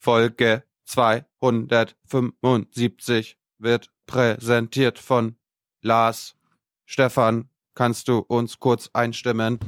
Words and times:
Folge 0.00 0.64
275 0.86 3.36
wird 3.58 3.90
präsentiert 4.06 4.98
von 4.98 5.36
Lars. 5.82 6.34
Stefan, 6.86 7.50
kannst 7.74 8.08
du 8.08 8.18
uns 8.18 8.58
kurz 8.58 8.88
einstimmen? 8.94 9.58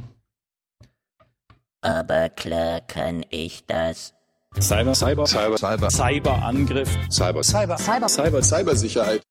Aber 1.83 2.31
klar 2.31 2.81
kann 2.81 3.27
ich 3.29 3.67
das. 3.67 4.15
Cyber, 4.59 4.95
Cyber, 4.95 5.27
Cyber, 5.27 5.59
Cyber, 5.59 5.91
Cyberangriff, 5.91 6.89
Cyber, 7.11 7.43
Cyber, 7.43 7.77
Cyber, 7.79 8.09
Cyber, 8.09 8.43
Cybersicherheit. 8.43 9.23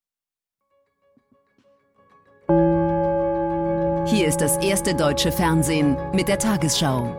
Hier 4.07 4.27
ist 4.27 4.41
das 4.41 4.57
erste 4.57 4.95
deutsche 4.95 5.31
Fernsehen 5.31 5.95
mit 6.13 6.27
der 6.27 6.39
Tagesschau. 6.39 7.15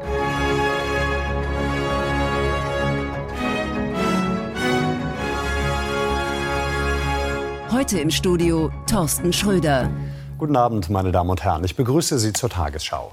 Heute 7.82 7.98
im 7.98 8.12
Studio 8.12 8.70
Thorsten 8.88 9.32
Schröder. 9.32 9.90
Guten 10.38 10.54
Abend, 10.54 10.88
meine 10.88 11.10
Damen 11.10 11.30
und 11.30 11.42
Herren. 11.42 11.64
Ich 11.64 11.74
begrüße 11.74 12.16
Sie 12.20 12.32
zur 12.32 12.48
Tagesschau. 12.48 13.12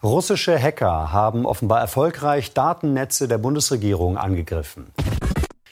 Russische 0.00 0.56
Hacker 0.56 1.10
haben 1.10 1.44
offenbar 1.44 1.80
erfolgreich 1.80 2.54
Datennetze 2.54 3.26
der 3.26 3.38
Bundesregierung 3.38 4.16
angegriffen. 4.16 4.92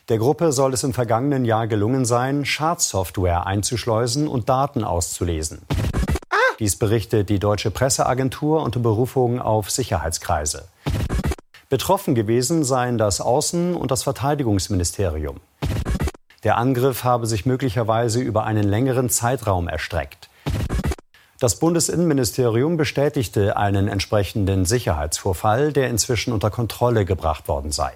Der 0.09 0.19
Gruppe 0.19 0.51
soll 0.51 0.75
es 0.75 0.83
im 0.83 0.93
vergangenen 0.93 1.45
Jahr 1.45 1.69
gelungen 1.69 2.05
sein, 2.05 2.45
Schadsoftware 2.45 3.47
einzuschleusen 3.47 4.27
und 4.27 4.49
Daten 4.49 4.83
auszulesen. 4.83 5.63
Dies 6.59 6.75
berichtet 6.75 7.29
die 7.29 7.39
deutsche 7.39 7.71
Presseagentur 7.71 8.65
unter 8.65 8.81
Berufung 8.81 9.41
auf 9.41 9.71
Sicherheitskreise. 9.71 10.65
Betroffen 11.69 12.17
gewesen 12.17 12.65
seien 12.65 12.99
das 12.99 13.21
Außen- 13.21 13.75
und 13.75 13.93
das 13.93 14.03
Verteidigungsministerium. 14.03 15.41
Der 16.45 16.59
Angriff 16.59 17.05
habe 17.05 17.27
sich 17.27 17.47
möglicherweise 17.47 18.21
über 18.21 18.45
einen 18.45 18.65
längeren 18.65 19.09
Zeitraum 19.09 19.67
erstreckt. 19.67 20.29
Das 21.41 21.59
Bundesinnenministerium 21.59 22.77
bestätigte 22.77 23.57
einen 23.57 23.89
entsprechenden 23.89 24.67
Sicherheitsvorfall, 24.67 25.73
der 25.73 25.89
inzwischen 25.89 26.35
unter 26.35 26.51
Kontrolle 26.51 27.07
gebracht 27.07 27.49
worden 27.49 27.73
sei. 27.73 27.93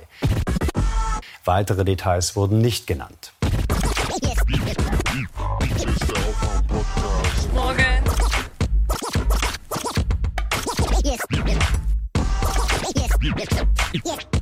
Weitere 1.45 1.85
Details 1.85 2.37
wurden 2.37 2.59
nicht 2.59 2.87
genannt. 2.87 3.33
Morgen. 7.55 7.85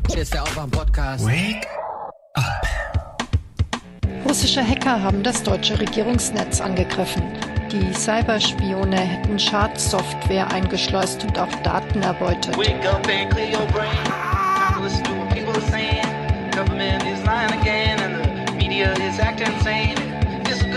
Hier 0.08 0.22
ist 0.22 0.32
der 0.32 0.42
Aufwach-Podcast. 0.44 1.26
Russische 4.56 4.72
Hacker 4.74 5.02
haben 5.02 5.22
das 5.22 5.42
deutsche 5.42 5.78
Regierungsnetz 5.78 6.62
angegriffen. 6.62 7.22
Die 7.70 7.92
Cyberspione 7.92 8.96
hätten 8.96 9.38
Schadsoftware 9.38 10.50
eingeschleust 10.50 11.24
und 11.24 11.38
auch 11.38 11.54
Daten 11.62 12.00
erbeutet. 12.00 12.56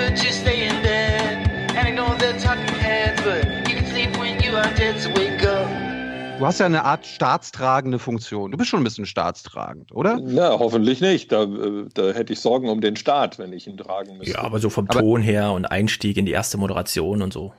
To 0.09 0.31
stay 0.31 0.67
in 0.67 0.81
bed 0.81 1.77
and 1.77 1.88
ignore 1.88 2.16
the 2.19 2.33
talking 2.43 2.80
heads, 2.80 3.21
but 3.21 3.45
you 3.69 3.75
can 3.75 3.86
sleep 3.86 4.17
when 4.17 4.41
you 4.41 4.55
are 4.55 4.73
dead. 4.75 5.28
Du 6.39 6.45
hast 6.45 6.59
ja 6.61 6.65
eine 6.65 6.85
Art 6.85 7.05
staatstragende 7.05 7.99
Funktion. 7.99 8.51
Du 8.51 8.57
bist 8.57 8.69
schon 8.69 8.79
ein 8.79 8.85
bisschen 8.85 9.05
staatstragend, 9.05 9.91
oder? 9.91 10.17
Na, 10.21 10.57
hoffentlich 10.57 11.01
nicht. 11.01 11.33
Da, 11.33 11.43
äh, 11.43 11.85
da 11.93 12.11
hätte 12.13 12.31
ich 12.31 12.39
Sorgen 12.39 12.69
um 12.69 12.79
den 12.79 12.95
Staat, 12.95 13.37
wenn 13.39 13.51
ich 13.51 13.67
ihn 13.67 13.75
tragen 13.75 14.17
müsste. 14.17 14.33
Ja, 14.35 14.39
aber 14.43 14.59
so 14.59 14.69
vom 14.69 14.87
Aber- 14.89 15.01
Ton 15.01 15.21
her 15.21 15.51
und 15.51 15.65
Einstieg 15.65 16.15
in 16.15 16.25
die 16.25 16.31
erste 16.31 16.57
Moderation 16.57 17.21
und 17.21 17.33
so. 17.33 17.53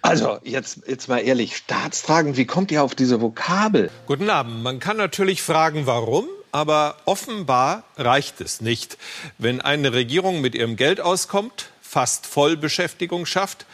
Also, 0.00 0.38
jetzt, 0.42 0.88
jetzt 0.88 1.08
mal 1.08 1.18
ehrlich, 1.18 1.56
staatstragend, 1.56 2.38
wie 2.38 2.46
kommt 2.46 2.70
ihr 2.70 2.82
auf 2.82 2.94
diese 2.94 3.20
Vokabel? 3.20 3.90
Guten 4.06 4.30
Abend. 4.30 4.62
Man 4.62 4.78
kann 4.78 4.96
natürlich 4.96 5.42
fragen, 5.42 5.84
warum, 5.86 6.24
aber 6.50 6.96
offenbar 7.04 7.82
reicht 7.98 8.40
es 8.40 8.62
nicht. 8.62 8.96
Wenn 9.36 9.60
eine 9.60 9.92
Regierung 9.92 10.40
mit 10.40 10.54
ihrem 10.54 10.76
Geld 10.76 11.00
auskommt, 11.02 11.66
fast 11.82 12.26
Vollbeschäftigung 12.26 13.26
schafft 13.26 13.66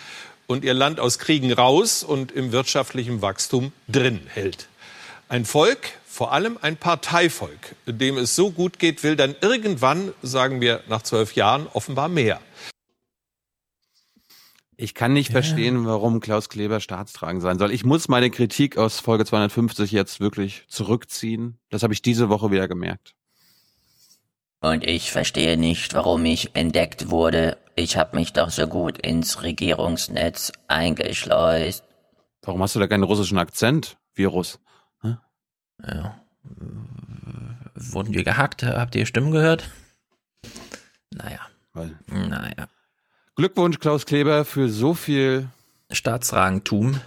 und 0.46 0.64
ihr 0.64 0.74
Land 0.74 1.00
aus 1.00 1.18
Kriegen 1.18 1.52
raus 1.52 2.02
und 2.02 2.32
im 2.32 2.52
wirtschaftlichen 2.52 3.22
Wachstum 3.22 3.72
drin 3.88 4.20
hält. 4.26 4.68
Ein 5.28 5.44
Volk, 5.44 5.92
vor 6.06 6.32
allem 6.32 6.58
ein 6.60 6.76
Parteivolk, 6.76 7.74
dem 7.86 8.18
es 8.18 8.36
so 8.36 8.50
gut 8.50 8.78
geht, 8.78 9.02
will 9.02 9.16
dann 9.16 9.34
irgendwann, 9.40 10.12
sagen 10.22 10.60
wir 10.60 10.82
nach 10.88 11.02
zwölf 11.02 11.34
Jahren, 11.34 11.66
offenbar 11.72 12.08
mehr. 12.08 12.40
Ich 14.76 14.94
kann 14.94 15.12
nicht 15.12 15.30
verstehen, 15.30 15.86
warum 15.86 16.20
Klaus 16.20 16.48
Kleber 16.48 16.80
staatstragend 16.80 17.42
sein 17.42 17.58
soll. 17.58 17.70
Ich 17.70 17.84
muss 17.84 18.08
meine 18.08 18.30
Kritik 18.30 18.76
aus 18.76 18.98
Folge 18.98 19.24
250 19.24 19.92
jetzt 19.92 20.18
wirklich 20.18 20.64
zurückziehen. 20.68 21.58
Das 21.70 21.82
habe 21.84 21.94
ich 21.94 22.02
diese 22.02 22.28
Woche 22.28 22.50
wieder 22.50 22.66
gemerkt. 22.66 23.14
Und 24.60 24.84
ich 24.84 25.12
verstehe 25.12 25.56
nicht, 25.56 25.94
warum 25.94 26.24
ich 26.24 26.56
entdeckt 26.56 27.10
wurde. 27.10 27.58
Ich 27.76 27.96
habe 27.96 28.16
mich 28.16 28.32
doch 28.32 28.50
so 28.50 28.66
gut 28.66 28.98
ins 28.98 29.42
Regierungsnetz 29.42 30.52
eingeschleust. 30.68 31.84
Warum 32.42 32.62
hast 32.62 32.74
du 32.76 32.80
da 32.80 32.86
keinen 32.86 33.02
russischen 33.02 33.38
Akzent, 33.38 33.96
Virus? 34.14 34.60
Ja. 35.82 36.20
Wurden 37.74 38.14
wir 38.14 38.22
gehackt? 38.22 38.62
Habt 38.62 38.94
ihr 38.94 39.06
Stimmen 39.06 39.32
gehört? 39.32 39.68
Naja, 41.12 41.40
Weil 41.72 41.98
naja. 42.06 42.68
Glückwunsch, 43.34 43.80
Klaus 43.80 44.06
Kleber, 44.06 44.44
für 44.44 44.68
so 44.68 44.94
viel 44.94 45.48
Staatsragentum. 45.90 47.00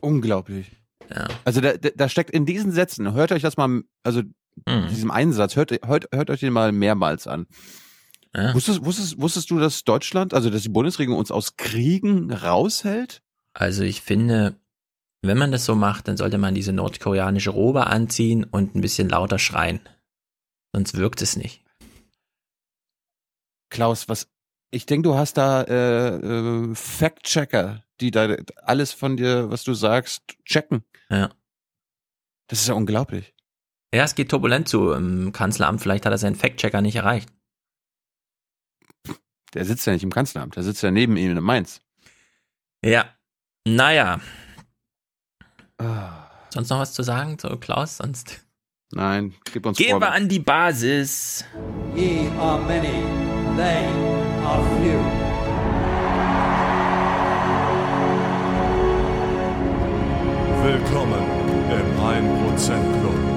unglaublich. 0.00 0.72
Ja. 1.14 1.28
Also 1.44 1.60
da, 1.60 1.72
da 1.74 2.08
steckt 2.08 2.30
in 2.30 2.46
diesen 2.46 2.72
Sätzen, 2.72 3.12
hört 3.14 3.32
euch 3.32 3.42
das 3.42 3.56
mal, 3.56 3.82
also 4.02 4.22
Hm. 4.68 4.88
diesem 4.88 5.10
Einsatz, 5.12 5.54
hört, 5.56 5.70
hört, 5.86 6.06
hört 6.12 6.28
euch 6.28 6.40
den 6.40 6.52
mal 6.52 6.72
mehrmals 6.72 7.26
an. 7.28 7.46
Ja. 8.34 8.54
Wusstest, 8.54 8.84
wusstest, 8.84 9.20
wusstest 9.20 9.50
du, 9.50 9.58
dass 9.58 9.84
Deutschland, 9.84 10.34
also 10.34 10.50
dass 10.50 10.62
die 10.62 10.68
Bundesregierung 10.68 11.18
uns 11.18 11.30
aus 11.30 11.56
Kriegen 11.56 12.32
raushält? 12.32 13.22
Also 13.54 13.82
ich 13.82 14.02
finde, 14.02 14.56
wenn 15.22 15.38
man 15.38 15.50
das 15.50 15.64
so 15.64 15.74
macht, 15.74 16.08
dann 16.08 16.16
sollte 16.16 16.38
man 16.38 16.54
diese 16.54 16.72
nordkoreanische 16.72 17.50
Robe 17.50 17.88
anziehen 17.88 18.44
und 18.44 18.74
ein 18.74 18.80
bisschen 18.80 19.08
lauter 19.08 19.38
schreien. 19.38 19.80
Sonst 20.72 20.96
wirkt 20.96 21.22
es 21.22 21.36
nicht. 21.36 21.64
Klaus, 23.70 24.08
was, 24.08 24.28
ich 24.70 24.86
denke, 24.86 25.08
du 25.08 25.16
hast 25.16 25.36
da 25.36 25.62
äh, 25.62 26.16
äh, 26.16 26.74
Fact-Checker, 26.74 27.84
die 28.00 28.10
da 28.10 28.36
alles 28.62 28.92
von 28.92 29.16
dir, 29.16 29.50
was 29.50 29.64
du 29.64 29.74
sagst, 29.74 30.22
checken. 30.44 30.84
Ja. 31.08 31.30
Das 32.48 32.60
ist 32.60 32.68
ja 32.68 32.74
unglaublich. 32.74 33.34
Ja, 33.92 34.04
es 34.04 34.14
geht 34.14 34.30
turbulent 34.30 34.68
zu 34.68 34.92
im 34.92 35.32
Kanzleramt. 35.32 35.80
Vielleicht 35.80 36.06
hat 36.06 36.12
er 36.12 36.18
seinen 36.18 36.36
Fact-Checker 36.36 36.80
nicht 36.80 36.96
erreicht. 36.96 37.28
Der 39.54 39.64
sitzt 39.64 39.86
ja 39.86 39.92
nicht 39.92 40.04
im 40.04 40.10
Kanzleramt, 40.12 40.56
der 40.56 40.62
sitzt 40.62 40.82
ja 40.82 40.90
neben 40.90 41.16
ihm 41.16 41.36
in 41.36 41.42
Mainz. 41.42 41.80
Ja. 42.84 43.04
Naja. 43.66 44.20
Ah, 45.78 46.28
Sonst 46.50 46.70
noch 46.70 46.78
was 46.78 46.92
zu 46.92 47.02
sagen 47.02 47.38
zu 47.38 47.48
Klaus? 47.56 47.96
Sonst 47.98 48.44
nein, 48.92 49.34
gib 49.52 49.66
uns 49.66 49.78
gehen 49.78 50.00
wir 50.00 50.12
an 50.12 50.28
die 50.28 50.38
Basis. 50.38 51.44
Ye 51.94 52.28
are 52.38 52.60
many, 52.62 53.02
they 53.56 53.86
are 54.44 54.62
few. 54.78 55.00
Willkommen 60.62 61.24
im 61.70 61.98
1% 61.98 63.00
Club. 63.00 63.29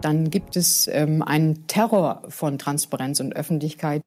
Dann 0.00 0.30
gibt 0.30 0.56
es 0.56 0.88
ähm, 0.88 1.22
einen 1.22 1.66
Terror 1.66 2.22
von 2.28 2.58
Transparenz 2.58 3.20
und 3.20 3.34
Öffentlichkeit. 3.34 4.02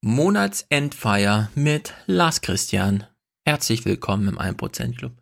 Monatsendfeier 0.00 1.50
mit 1.54 1.94
Lars 2.06 2.40
Christian. 2.40 3.06
Herzlich 3.46 3.84
willkommen 3.84 4.26
im 4.28 4.38
1% 4.38 4.96
Club. 4.96 5.12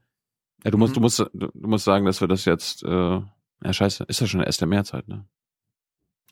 Ja, 0.65 0.71
du 0.71 0.79
musst, 0.79 0.97
du 0.97 1.01
musst, 1.01 1.19
du 1.19 1.51
musst 1.55 1.85
sagen, 1.85 2.07
dass 2.07 2.23
wir 2.23 2.29
das 2.29 2.47
jetzt, 2.47 2.83
äh, 2.83 2.89
ja 2.89 3.73
scheiße, 3.73 4.05
ist 4.05 4.21
ja 4.21 4.27
schon 4.27 4.41
erst 4.41 4.61
der 4.61 4.69
Mehrzeit, 4.69 5.07
ne? 5.07 5.27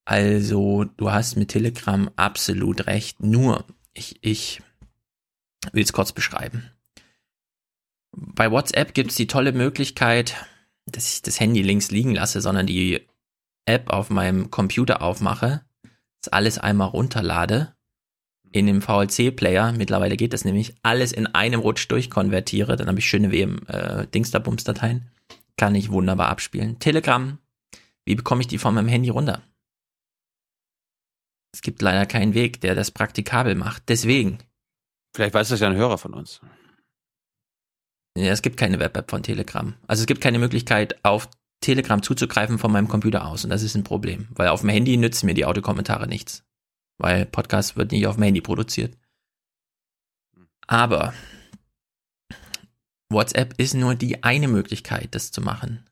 Also, 0.05 0.85
du 0.97 1.11
hast 1.11 1.35
mit 1.35 1.49
Telegram 1.49 2.09
absolut 2.15 2.87
recht. 2.87 3.21
Nur, 3.21 3.65
ich, 3.93 4.17
ich 4.21 4.61
will 5.71 5.83
es 5.83 5.93
kurz 5.93 6.11
beschreiben. 6.11 6.71
Bei 8.11 8.51
WhatsApp 8.51 8.93
gibt 8.93 9.11
es 9.11 9.15
die 9.15 9.27
tolle 9.27 9.53
Möglichkeit, 9.53 10.35
dass 10.85 11.13
ich 11.13 11.21
das 11.21 11.39
Handy 11.39 11.61
links 11.61 11.91
liegen 11.91 12.15
lasse, 12.15 12.41
sondern 12.41 12.67
die 12.67 13.07
App 13.65 13.89
auf 13.89 14.09
meinem 14.09 14.51
Computer 14.51 15.01
aufmache, 15.01 15.63
das 16.21 16.33
alles 16.33 16.57
einmal 16.57 16.89
runterlade, 16.89 17.73
in 18.51 18.67
dem 18.67 18.81
VLC-Player, 18.81 19.71
mittlerweile 19.71 20.17
geht 20.17 20.33
das 20.33 20.43
nämlich, 20.43 20.75
alles 20.83 21.13
in 21.13 21.27
einem 21.27 21.61
Rutsch 21.61 21.89
durchkonvertiere, 21.89 22.75
dann 22.75 22.87
habe 22.87 22.99
ich 22.99 23.05
schöne 23.05 23.31
WM 23.31 23.61
äh, 23.67 24.07
kann 25.57 25.75
ich 25.75 25.91
wunderbar 25.91 26.29
abspielen. 26.29 26.79
Telegram, 26.79 27.37
wie 28.03 28.15
bekomme 28.15 28.41
ich 28.41 28.47
die 28.47 28.57
von 28.57 28.73
meinem 28.73 28.87
Handy 28.87 29.09
runter? 29.09 29.41
Es 31.53 31.61
gibt 31.61 31.81
leider 31.81 32.05
keinen 32.05 32.33
Weg, 32.33 32.61
der 32.61 32.75
das 32.75 32.91
praktikabel 32.91 33.55
macht. 33.55 33.83
Deswegen. 33.89 34.39
Vielleicht 35.15 35.33
weiß 35.33 35.49
das 35.49 35.59
ja 35.59 35.67
ein 35.67 35.75
Hörer 35.75 35.97
von 35.97 36.13
uns. 36.13 36.41
Ja, 38.17 38.31
es 38.31 38.41
gibt 38.41 38.57
keine 38.57 38.79
Web-App 38.79 39.09
von 39.09 39.23
Telegram. 39.23 39.75
Also 39.87 40.01
es 40.01 40.07
gibt 40.07 40.21
keine 40.21 40.39
Möglichkeit, 40.39 41.03
auf 41.03 41.29
Telegram 41.61 42.01
zuzugreifen 42.01 42.57
von 42.57 42.71
meinem 42.71 42.87
Computer 42.87 43.25
aus. 43.25 43.43
Und 43.43 43.49
das 43.49 43.63
ist 43.63 43.75
ein 43.75 43.83
Problem, 43.83 44.27
weil 44.31 44.49
auf 44.49 44.61
dem 44.61 44.69
Handy 44.69 44.97
nützen 44.97 45.27
mir 45.27 45.33
die 45.33 45.45
Audiokommentare 45.45 46.07
nichts. 46.07 46.43
Weil 46.97 47.25
Podcast 47.25 47.77
wird 47.77 47.91
nicht 47.91 48.07
auf 48.07 48.15
dem 48.15 48.23
Handy 48.23 48.41
produziert. 48.41 48.97
Aber 50.67 51.13
WhatsApp 53.09 53.53
ist 53.57 53.73
nur 53.73 53.95
die 53.95 54.23
eine 54.23 54.47
Möglichkeit, 54.47 55.13
das 55.15 55.31
zu 55.31 55.41
machen. 55.41 55.85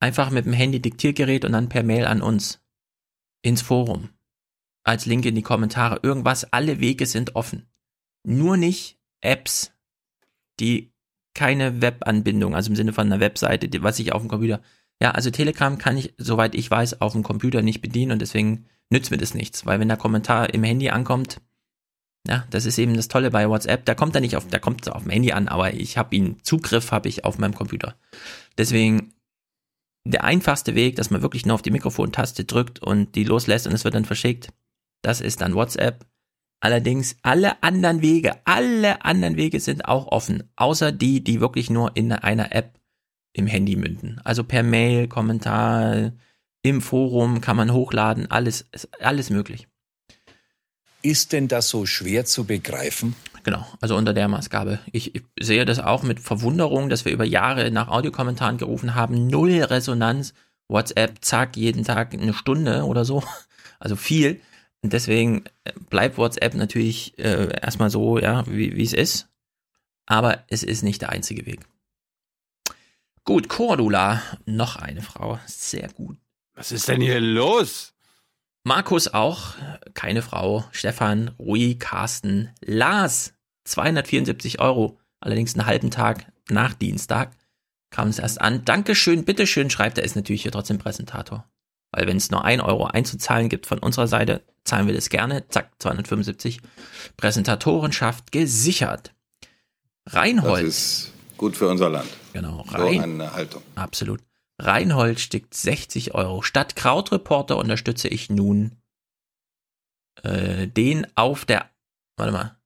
Einfach 0.00 0.30
mit 0.30 0.46
dem 0.46 0.52
Handy-Diktiergerät 0.52 1.44
und 1.44 1.52
dann 1.52 1.68
per 1.68 1.82
Mail 1.82 2.06
an 2.06 2.22
uns. 2.22 2.60
Ins 3.42 3.62
Forum. 3.62 4.08
Als 4.84 5.06
Link 5.06 5.24
in 5.26 5.34
die 5.34 5.42
Kommentare. 5.42 6.00
Irgendwas, 6.02 6.52
alle 6.52 6.80
Wege 6.80 7.06
sind 7.06 7.36
offen. 7.36 7.68
Nur 8.24 8.56
nicht 8.56 8.98
Apps, 9.20 9.72
die 10.60 10.92
keine 11.34 11.80
Webanbindung, 11.80 12.54
also 12.54 12.70
im 12.70 12.76
Sinne 12.76 12.92
von 12.92 13.06
einer 13.06 13.20
Webseite, 13.20 13.68
die, 13.68 13.82
was 13.82 13.98
ich 13.98 14.12
auf 14.12 14.22
dem 14.22 14.28
Computer. 14.28 14.60
Ja, 15.00 15.12
also 15.12 15.30
Telegram 15.30 15.78
kann 15.78 15.96
ich, 15.96 16.14
soweit 16.18 16.54
ich 16.54 16.70
weiß, 16.70 17.00
auf 17.00 17.12
dem 17.12 17.22
Computer 17.22 17.62
nicht 17.62 17.80
bedienen 17.80 18.12
und 18.12 18.20
deswegen 18.20 18.66
nützt 18.90 19.10
mir 19.10 19.16
das 19.16 19.34
nichts, 19.34 19.64
weil 19.66 19.80
wenn 19.80 19.88
der 19.88 19.96
Kommentar 19.96 20.52
im 20.52 20.62
Handy 20.62 20.90
ankommt, 20.90 21.40
ja, 22.28 22.46
das 22.50 22.66
ist 22.66 22.78
eben 22.78 22.94
das 22.94 23.08
Tolle 23.08 23.30
bei 23.30 23.48
WhatsApp, 23.48 23.84
da 23.84 23.94
kommt 23.94 24.14
er 24.14 24.20
nicht 24.20 24.36
auf, 24.36 24.46
da 24.46 24.58
kommt 24.58 24.88
auf 24.88 25.02
dem 25.02 25.10
Handy 25.10 25.32
an, 25.32 25.48
aber 25.48 25.74
ich 25.74 25.98
habe 25.98 26.14
ihn, 26.14 26.38
Zugriff 26.42 26.92
habe 26.92 27.08
ich 27.08 27.24
auf 27.24 27.38
meinem 27.38 27.54
Computer. 27.54 27.96
Deswegen 28.58 29.14
der 30.04 30.24
einfachste 30.24 30.74
Weg, 30.74 30.96
dass 30.96 31.10
man 31.10 31.22
wirklich 31.22 31.46
nur 31.46 31.54
auf 31.54 31.62
die 31.62 31.70
Mikrofontaste 31.70 32.44
drückt 32.44 32.80
und 32.80 33.14
die 33.14 33.24
loslässt 33.24 33.66
und 33.66 33.72
es 33.72 33.84
wird 33.84 33.94
dann 33.94 34.04
verschickt, 34.04 34.52
das 35.02 35.20
ist 35.20 35.40
dann 35.40 35.54
WhatsApp. 35.54 36.06
Allerdings 36.60 37.16
alle 37.22 37.62
anderen 37.62 38.02
Wege, 38.02 38.36
alle 38.44 39.04
anderen 39.04 39.36
Wege 39.36 39.58
sind 39.58 39.84
auch 39.86 40.06
offen, 40.06 40.44
außer 40.56 40.92
die, 40.92 41.22
die 41.22 41.40
wirklich 41.40 41.70
nur 41.70 41.96
in 41.96 42.12
einer 42.12 42.54
App 42.54 42.78
im 43.32 43.46
Handy 43.46 43.76
münden. 43.76 44.20
Also 44.24 44.44
per 44.44 44.62
Mail, 44.62 45.08
Kommentar, 45.08 46.12
im 46.62 46.80
Forum 46.80 47.40
kann 47.40 47.56
man 47.56 47.72
hochladen, 47.72 48.30
alles, 48.30 48.66
alles 49.00 49.30
möglich. 49.30 49.66
Ist 51.02 51.32
denn 51.32 51.48
das 51.48 51.68
so 51.68 51.84
schwer 51.84 52.24
zu 52.24 52.44
begreifen? 52.44 53.16
Genau, 53.42 53.66
also 53.80 53.96
unter 53.96 54.14
der 54.14 54.28
Maßgabe. 54.28 54.78
Ich, 54.92 55.16
ich 55.16 55.24
sehe 55.40 55.64
das 55.64 55.80
auch 55.80 56.04
mit 56.04 56.20
Verwunderung, 56.20 56.88
dass 56.88 57.04
wir 57.04 57.10
über 57.10 57.24
Jahre 57.24 57.72
nach 57.72 57.88
Audiokommentaren 57.88 58.56
gerufen 58.56 58.94
haben, 58.94 59.26
null 59.26 59.62
Resonanz, 59.62 60.32
WhatsApp, 60.68 61.24
zack, 61.24 61.56
jeden 61.56 61.82
Tag 61.82 62.14
eine 62.14 62.34
Stunde 62.34 62.84
oder 62.84 63.04
so, 63.04 63.24
also 63.80 63.96
viel. 63.96 64.40
Und 64.82 64.92
deswegen 64.92 65.44
äh, 65.64 65.72
bleibt 65.90 66.18
WhatsApp 66.18 66.54
natürlich 66.54 67.18
äh, 67.18 67.48
erstmal 67.60 67.90
so, 67.90 68.18
ja, 68.18 68.46
wie, 68.46 68.76
wie 68.76 68.82
es 68.82 68.92
ist. 68.92 69.28
Aber 70.06 70.44
es 70.48 70.62
ist 70.62 70.82
nicht 70.82 71.02
der 71.02 71.10
einzige 71.10 71.46
Weg. 71.46 71.60
Gut, 73.24 73.48
Cordula, 73.48 74.20
noch 74.44 74.76
eine 74.76 75.00
Frau. 75.00 75.38
Sehr 75.46 75.88
gut. 75.88 76.18
Was 76.54 76.72
ist 76.72 76.88
denn 76.88 77.00
hier 77.00 77.20
los? 77.20 77.94
Markus 78.64 79.08
auch, 79.08 79.54
keine 79.94 80.22
Frau. 80.22 80.64
Stefan, 80.72 81.28
Rui, 81.38 81.76
Carsten, 81.76 82.50
Lars, 82.60 83.34
274 83.64 84.60
Euro. 84.60 84.98
Allerdings 85.20 85.54
einen 85.54 85.66
halben 85.66 85.90
Tag 85.90 86.32
nach 86.50 86.74
Dienstag 86.74 87.36
kam 87.90 88.08
es 88.08 88.18
erst 88.18 88.40
an. 88.40 88.64
Dankeschön, 88.64 89.24
bitteschön, 89.24 89.70
schreibt 89.70 89.98
er, 89.98 90.04
ist 90.04 90.16
natürlich 90.16 90.42
hier 90.42 90.52
trotzdem 90.52 90.78
Präsentator. 90.78 91.48
Weil 91.92 92.06
wenn 92.06 92.16
es 92.16 92.30
nur 92.30 92.44
ein 92.44 92.60
Euro 92.60 92.86
einzuzahlen 92.86 93.48
gibt 93.48 93.66
von 93.66 93.78
unserer 93.78 94.08
Seite, 94.08 94.42
zahlen 94.64 94.86
wir 94.86 94.94
das 94.94 95.10
gerne. 95.10 95.46
Zack, 95.48 95.70
275. 95.78 96.60
Präsentatorenschaft 97.16 98.32
gesichert. 98.32 99.14
Reinhold. 100.06 100.66
Das 100.66 100.68
ist 100.68 101.12
gut 101.36 101.56
für 101.56 101.68
unser 101.68 101.90
Land. 101.90 102.08
Genau. 102.32 102.64
Rein, 102.68 102.94
so 102.94 103.02
eine 103.02 103.32
Haltung. 103.34 103.62
Absolut. 103.74 104.20
Reinhold 104.58 105.20
stickt 105.20 105.54
60 105.54 106.14
Euro. 106.14 106.42
Statt 106.42 106.76
Krautreporter 106.76 107.56
unterstütze 107.56 108.08
ich 108.08 108.30
nun 108.30 108.76
äh, 110.22 110.66
den 110.68 111.06
auf 111.16 111.44
der, 111.44 111.70
warte 112.16 112.32
mal, 112.32 112.56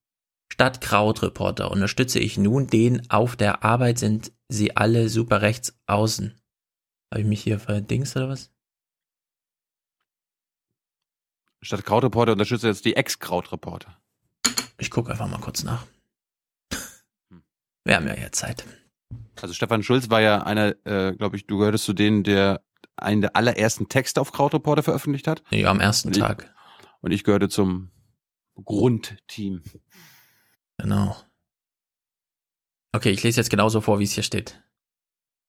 statt 0.52 0.81
Krautreporter 0.81 1.70
unterstütze 1.70 2.19
ich 2.19 2.38
nun 2.38 2.67
den 2.67 3.11
auf 3.11 3.37
der 3.37 3.64
Arbeit 3.64 3.99
sind 3.99 4.32
sie 4.49 4.76
alle 4.76 5.08
super 5.08 5.43
rechts 5.43 5.76
außen. 5.87 6.38
Habe 7.12 7.22
ich 7.22 7.26
mich 7.26 7.43
hier 7.43 7.58
verdingst 7.58 8.17
oder 8.17 8.29
was? 8.29 8.50
Statt 11.67 11.85
Krautreporter 11.85 12.31
unterstütze 12.31 12.69
jetzt 12.69 12.85
die 12.85 12.95
Ex-Krautreporter. 12.95 14.01
Ich 14.79 14.89
gucke 14.89 15.11
einfach 15.11 15.29
mal 15.29 15.41
kurz 15.41 15.65
nach. 15.65 15.85
Wir 17.85 17.97
haben 17.97 18.07
ja 18.07 18.15
jetzt 18.15 18.39
Zeit. 18.39 18.65
Also 19.43 19.53
Stefan 19.53 19.83
Schulz 19.83 20.09
war 20.09 20.21
ja 20.21 20.45
einer, 20.45 20.77
äh, 20.87 21.13
glaube 21.17 21.37
ich, 21.37 21.49
du 21.49 21.59
gehörtest 21.59 21.85
zu 21.85 21.93
denen, 21.93 22.23
der 22.23 22.63
einen 22.95 23.21
der 23.21 23.35
allerersten 23.35 23.89
Texte 23.89 24.21
auf 24.21 24.31
Krautreporter 24.31 24.85
veröffentlicht 24.85 25.27
hat. 25.27 25.43
Ja, 25.51 25.69
am 25.69 25.81
ersten 25.81 26.09
und 26.09 26.17
ich, 26.17 26.23
Tag. 26.23 26.55
Und 27.01 27.11
ich 27.11 27.25
gehörte 27.25 27.49
zum 27.49 27.91
Grundteam. 28.65 29.65
Genau. 30.79 31.17
Okay, 32.93 33.11
ich 33.11 33.25
lese 33.25 33.41
jetzt 33.41 33.51
genauso 33.51 33.81
vor, 33.81 33.99
wie 33.99 34.05
es 34.05 34.13
hier 34.13 34.23
steht. 34.23 34.63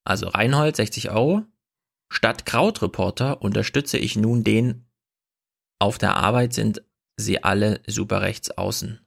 Also 0.04 0.30
Reinhold, 0.30 0.78
60 0.78 1.12
Euro. 1.12 1.44
Statt 2.10 2.48
Krautreporter 2.48 3.44
unterstütze 3.44 4.00
ich 4.00 4.16
nun 4.16 4.44
den 4.44 4.87
auf 5.80 5.98
der 5.98 6.16
Arbeit 6.16 6.54
sind 6.54 6.82
sie 7.18 7.44
alle 7.44 7.82
super 7.88 8.22
rechts 8.22 8.52
außen. 8.52 9.00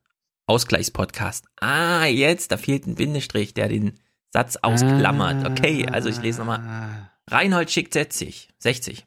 Ausgleichspodcast. 0.46 1.46
Ah, 1.60 2.06
jetzt, 2.06 2.50
da 2.50 2.56
fehlt 2.56 2.86
ein 2.86 2.96
Bindestrich, 2.96 3.54
der 3.54 3.68
den 3.68 4.00
Satz 4.32 4.56
ausklammert. 4.56 5.46
Okay, 5.46 5.86
also 5.90 6.08
ich 6.08 6.20
lese 6.20 6.40
nochmal. 6.40 7.10
Reinhold 7.28 7.70
schickt 7.70 7.92
60. 7.92 8.48
60. 8.58 9.06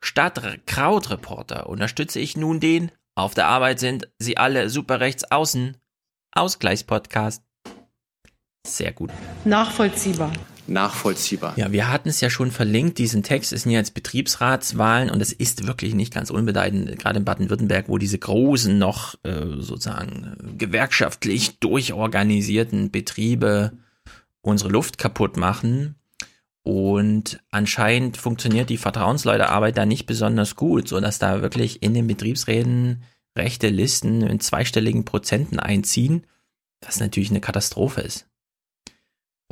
Statt 0.00 0.66
Krautreporter 0.66 1.68
unterstütze 1.68 2.18
ich 2.20 2.36
nun 2.36 2.58
den, 2.58 2.90
auf 3.14 3.34
der 3.34 3.46
Arbeit 3.46 3.78
sind 3.78 4.08
sie 4.18 4.38
alle 4.38 4.70
super 4.70 5.00
rechts 5.00 5.24
außen. 5.24 5.76
Ausgleichspodcast. 6.32 7.42
Sehr 8.66 8.92
gut. 8.92 9.10
Nachvollziehbar. 9.44 10.32
Nachvollziehbar. 10.68 11.54
Ja, 11.56 11.72
wir 11.72 11.90
hatten 11.90 12.08
es 12.08 12.20
ja 12.20 12.30
schon 12.30 12.52
verlinkt, 12.52 12.98
diesen 12.98 13.24
Text 13.24 13.52
ist 13.52 13.66
ja 13.66 13.72
jetzt 13.72 13.94
Betriebsratswahlen 13.94 15.10
und 15.10 15.20
es 15.20 15.32
ist 15.32 15.66
wirklich 15.66 15.94
nicht 15.94 16.14
ganz 16.14 16.30
unbedeutend, 16.30 16.98
gerade 16.98 17.18
in 17.18 17.24
Baden-Württemberg, 17.24 17.88
wo 17.88 17.98
diese 17.98 18.18
großen 18.18 18.78
noch 18.78 19.16
äh, 19.24 19.56
sozusagen 19.58 20.36
gewerkschaftlich 20.58 21.58
durchorganisierten 21.58 22.92
Betriebe 22.92 23.72
unsere 24.40 24.70
Luft 24.70 24.98
kaputt 24.98 25.36
machen. 25.36 25.96
Und 26.62 27.40
anscheinend 27.50 28.16
funktioniert 28.16 28.70
die 28.70 28.76
Vertrauensleutearbeit 28.76 29.76
da 29.76 29.84
nicht 29.84 30.06
besonders 30.06 30.54
gut, 30.54 30.86
so 30.86 31.00
dass 31.00 31.18
da 31.18 31.42
wirklich 31.42 31.82
in 31.82 31.92
den 31.92 32.06
Betriebsräten 32.06 33.02
rechte 33.36 33.68
Listen 33.68 34.22
in 34.22 34.38
zweistelligen 34.38 35.04
Prozenten 35.04 35.58
einziehen, 35.58 36.24
was 36.80 37.00
natürlich 37.00 37.30
eine 37.30 37.40
Katastrophe 37.40 38.02
ist. 38.02 38.28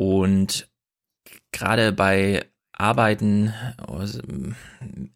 Und 0.00 0.72
gerade 1.52 1.92
bei 1.92 2.50
Arbeiten, 2.72 3.52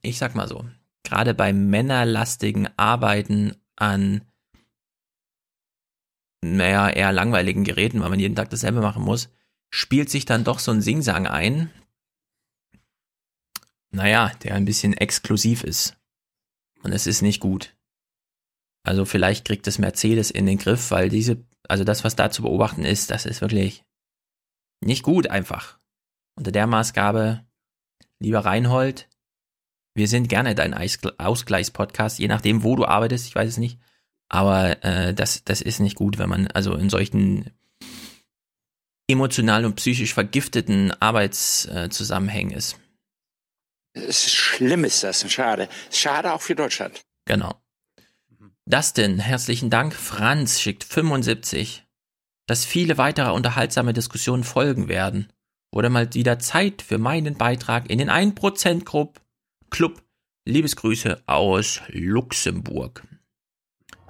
ich 0.02 0.18
sag 0.18 0.34
mal 0.34 0.46
so, 0.46 0.68
gerade 1.04 1.32
bei 1.32 1.54
männerlastigen 1.54 2.68
Arbeiten 2.76 3.56
an, 3.76 4.26
naja, 6.42 6.90
eher 6.90 7.12
langweiligen 7.12 7.64
Geräten, 7.64 8.02
weil 8.02 8.10
man 8.10 8.20
jeden 8.20 8.34
Tag 8.34 8.50
dasselbe 8.50 8.82
machen 8.82 9.02
muss, 9.02 9.30
spielt 9.70 10.10
sich 10.10 10.26
dann 10.26 10.44
doch 10.44 10.58
so 10.58 10.70
ein 10.70 10.82
Singsang 10.82 11.26
ein, 11.26 11.70
naja, 13.90 14.32
der 14.42 14.54
ein 14.54 14.66
bisschen 14.66 14.92
exklusiv 14.92 15.64
ist. 15.64 15.96
Und 16.82 16.92
es 16.92 17.06
ist 17.06 17.22
nicht 17.22 17.40
gut. 17.40 17.74
Also 18.82 19.06
vielleicht 19.06 19.46
kriegt 19.46 19.66
es 19.66 19.78
Mercedes 19.78 20.30
in 20.30 20.44
den 20.44 20.58
Griff, 20.58 20.90
weil 20.90 21.08
diese, 21.08 21.42
also 21.66 21.84
das, 21.84 22.04
was 22.04 22.16
da 22.16 22.30
zu 22.30 22.42
beobachten 22.42 22.84
ist, 22.84 23.10
das 23.10 23.24
ist 23.24 23.40
wirklich 23.40 23.82
nicht 24.80 25.02
gut 25.02 25.28
einfach. 25.28 25.78
Unter 26.36 26.52
der 26.52 26.66
Maßgabe, 26.66 27.44
lieber 28.18 28.40
Reinhold, 28.40 29.08
wir 29.94 30.08
sind 30.08 30.28
gerne 30.28 30.54
dein 30.54 30.74
Ausgleichspodcast, 30.74 32.18
je 32.18 32.28
nachdem, 32.28 32.64
wo 32.64 32.74
du 32.74 32.84
arbeitest, 32.84 33.26
ich 33.26 33.34
weiß 33.34 33.48
es 33.48 33.58
nicht. 33.58 33.78
Aber 34.28 34.82
äh, 34.84 35.14
das, 35.14 35.44
das 35.44 35.60
ist 35.60 35.78
nicht 35.78 35.96
gut, 35.96 36.18
wenn 36.18 36.28
man 36.28 36.48
also 36.48 36.74
in 36.74 36.90
solchen 36.90 37.50
emotional 39.08 39.64
und 39.64 39.76
psychisch 39.76 40.14
vergifteten 40.14 40.90
Arbeitszusammenhängen 41.00 42.52
äh, 42.52 42.58
ist. 42.58 42.76
Es 43.92 44.26
ist 44.26 44.34
schlimm 44.34 44.84
ist 44.84 45.04
das, 45.04 45.30
schade. 45.30 45.68
Schade 45.92 46.32
auch 46.32 46.40
für 46.40 46.56
Deutschland. 46.56 47.04
Genau. 47.26 47.54
Dustin, 48.66 49.18
herzlichen 49.20 49.70
Dank. 49.70 49.94
Franz 49.94 50.60
schickt 50.60 50.84
75. 50.84 51.83
Dass 52.46 52.64
viele 52.64 52.98
weitere 52.98 53.30
unterhaltsame 53.30 53.92
Diskussionen 53.92 54.44
folgen 54.44 54.88
werden. 54.88 55.32
Oder 55.72 55.88
mal 55.88 56.12
wieder 56.14 56.38
Zeit 56.38 56.82
für 56.82 56.98
meinen 56.98 57.36
Beitrag 57.36 57.90
in 57.90 57.98
den 57.98 58.10
1% 58.10 58.84
Club. 58.84 59.20
Club. 59.70 60.02
Liebesgrüße 60.46 61.22
aus 61.26 61.80
Luxemburg. 61.88 63.02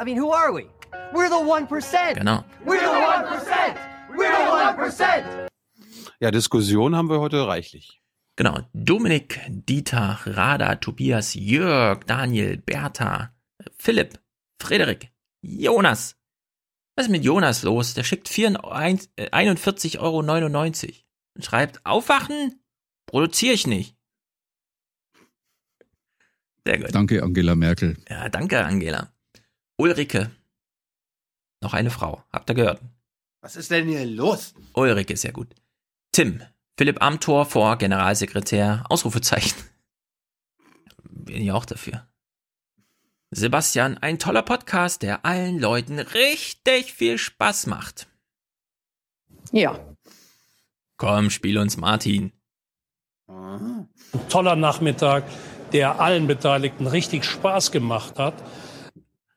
I 0.00 0.04
mean, 0.04 0.20
who 0.20 0.32
are 0.32 0.52
we? 0.52 0.66
We're 1.12 1.28
the 1.28 1.44
1%. 1.44 2.14
Genau. 2.14 2.44
We're 2.64 2.80
the 2.80 2.86
1%. 2.86 3.76
We're 4.16 4.32
the 4.32 5.02
1%. 5.02 5.48
Ja, 6.18 6.30
Diskussion 6.32 6.96
haben 6.96 7.08
wir 7.08 7.20
heute 7.20 7.46
reichlich. 7.46 8.00
Genau. 8.36 8.60
Dominik, 8.72 9.40
Dieter, 9.48 10.18
Rada, 10.24 10.74
Tobias, 10.76 11.34
Jörg, 11.34 12.04
Daniel, 12.04 12.56
Bertha, 12.56 13.30
Philipp, 13.78 14.18
Frederik, 14.60 15.12
Jonas. 15.40 16.16
Was 16.96 17.06
ist 17.06 17.10
mit 17.10 17.24
Jonas 17.24 17.62
los? 17.62 17.94
Der 17.94 18.04
schickt 18.04 18.28
41,99 18.28 19.98
Euro 19.98 20.18
und 20.18 21.44
schreibt, 21.44 21.84
aufwachen? 21.84 22.62
Produziere 23.06 23.54
ich 23.54 23.66
nicht. 23.66 23.96
Sehr 26.64 26.78
gut. 26.78 26.94
Danke, 26.94 27.22
Angela 27.22 27.54
Merkel. 27.56 27.96
Ja, 28.08 28.28
danke, 28.28 28.64
Angela. 28.64 29.12
Ulrike. 29.76 30.30
Noch 31.60 31.74
eine 31.74 31.90
Frau. 31.90 32.24
Habt 32.30 32.48
ihr 32.50 32.54
gehört? 32.54 32.80
Was 33.40 33.56
ist 33.56 33.70
denn 33.70 33.88
hier 33.88 34.06
los? 34.06 34.54
Ulrike, 34.72 35.16
sehr 35.16 35.32
gut. 35.32 35.54
Tim. 36.12 36.42
Philipp 36.76 37.02
Amthor 37.02 37.44
vor 37.46 37.76
Generalsekretär. 37.76 38.84
Ausrufezeichen. 38.88 39.58
Bin 41.02 41.42
ich 41.42 41.52
auch 41.52 41.64
dafür. 41.64 42.08
Sebastian, 43.36 43.98
ein 43.98 44.20
toller 44.20 44.42
Podcast, 44.42 45.02
der 45.02 45.24
allen 45.24 45.58
Leuten 45.58 45.98
richtig 45.98 46.92
viel 46.92 47.18
Spaß 47.18 47.66
macht. 47.66 48.06
Ja. 49.50 49.76
Komm, 50.98 51.30
spiel 51.30 51.58
uns 51.58 51.76
Martin. 51.76 52.32
Ein 53.26 53.88
toller 54.28 54.54
Nachmittag, 54.54 55.24
der 55.72 56.00
allen 56.00 56.28
Beteiligten 56.28 56.86
richtig 56.86 57.24
Spaß 57.24 57.72
gemacht 57.72 58.20
hat. 58.20 58.34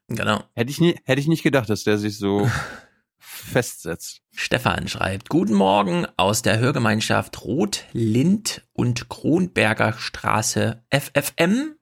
Genau. 0.08 0.44
Hätte 0.54 0.70
ich, 0.70 0.80
nie, 0.80 0.96
hätte 1.04 1.20
ich 1.20 1.28
nicht 1.28 1.42
gedacht, 1.42 1.68
dass 1.68 1.84
der 1.84 1.98
sich 1.98 2.20
so 2.20 2.48
festsetzt. 3.18 4.22
Stefan 4.32 4.88
schreibt, 4.88 5.30
Guten 5.30 5.56
Morgen 5.56 6.06
aus 6.18 6.44
der 6.44 6.60
Hörgemeinschaft 6.60 7.44
Rot, 7.44 7.86
Lind 7.94 8.62
und 8.74 9.10
Kronberger 9.10 9.94
Straße 9.94 10.84
FFM. 10.92 11.78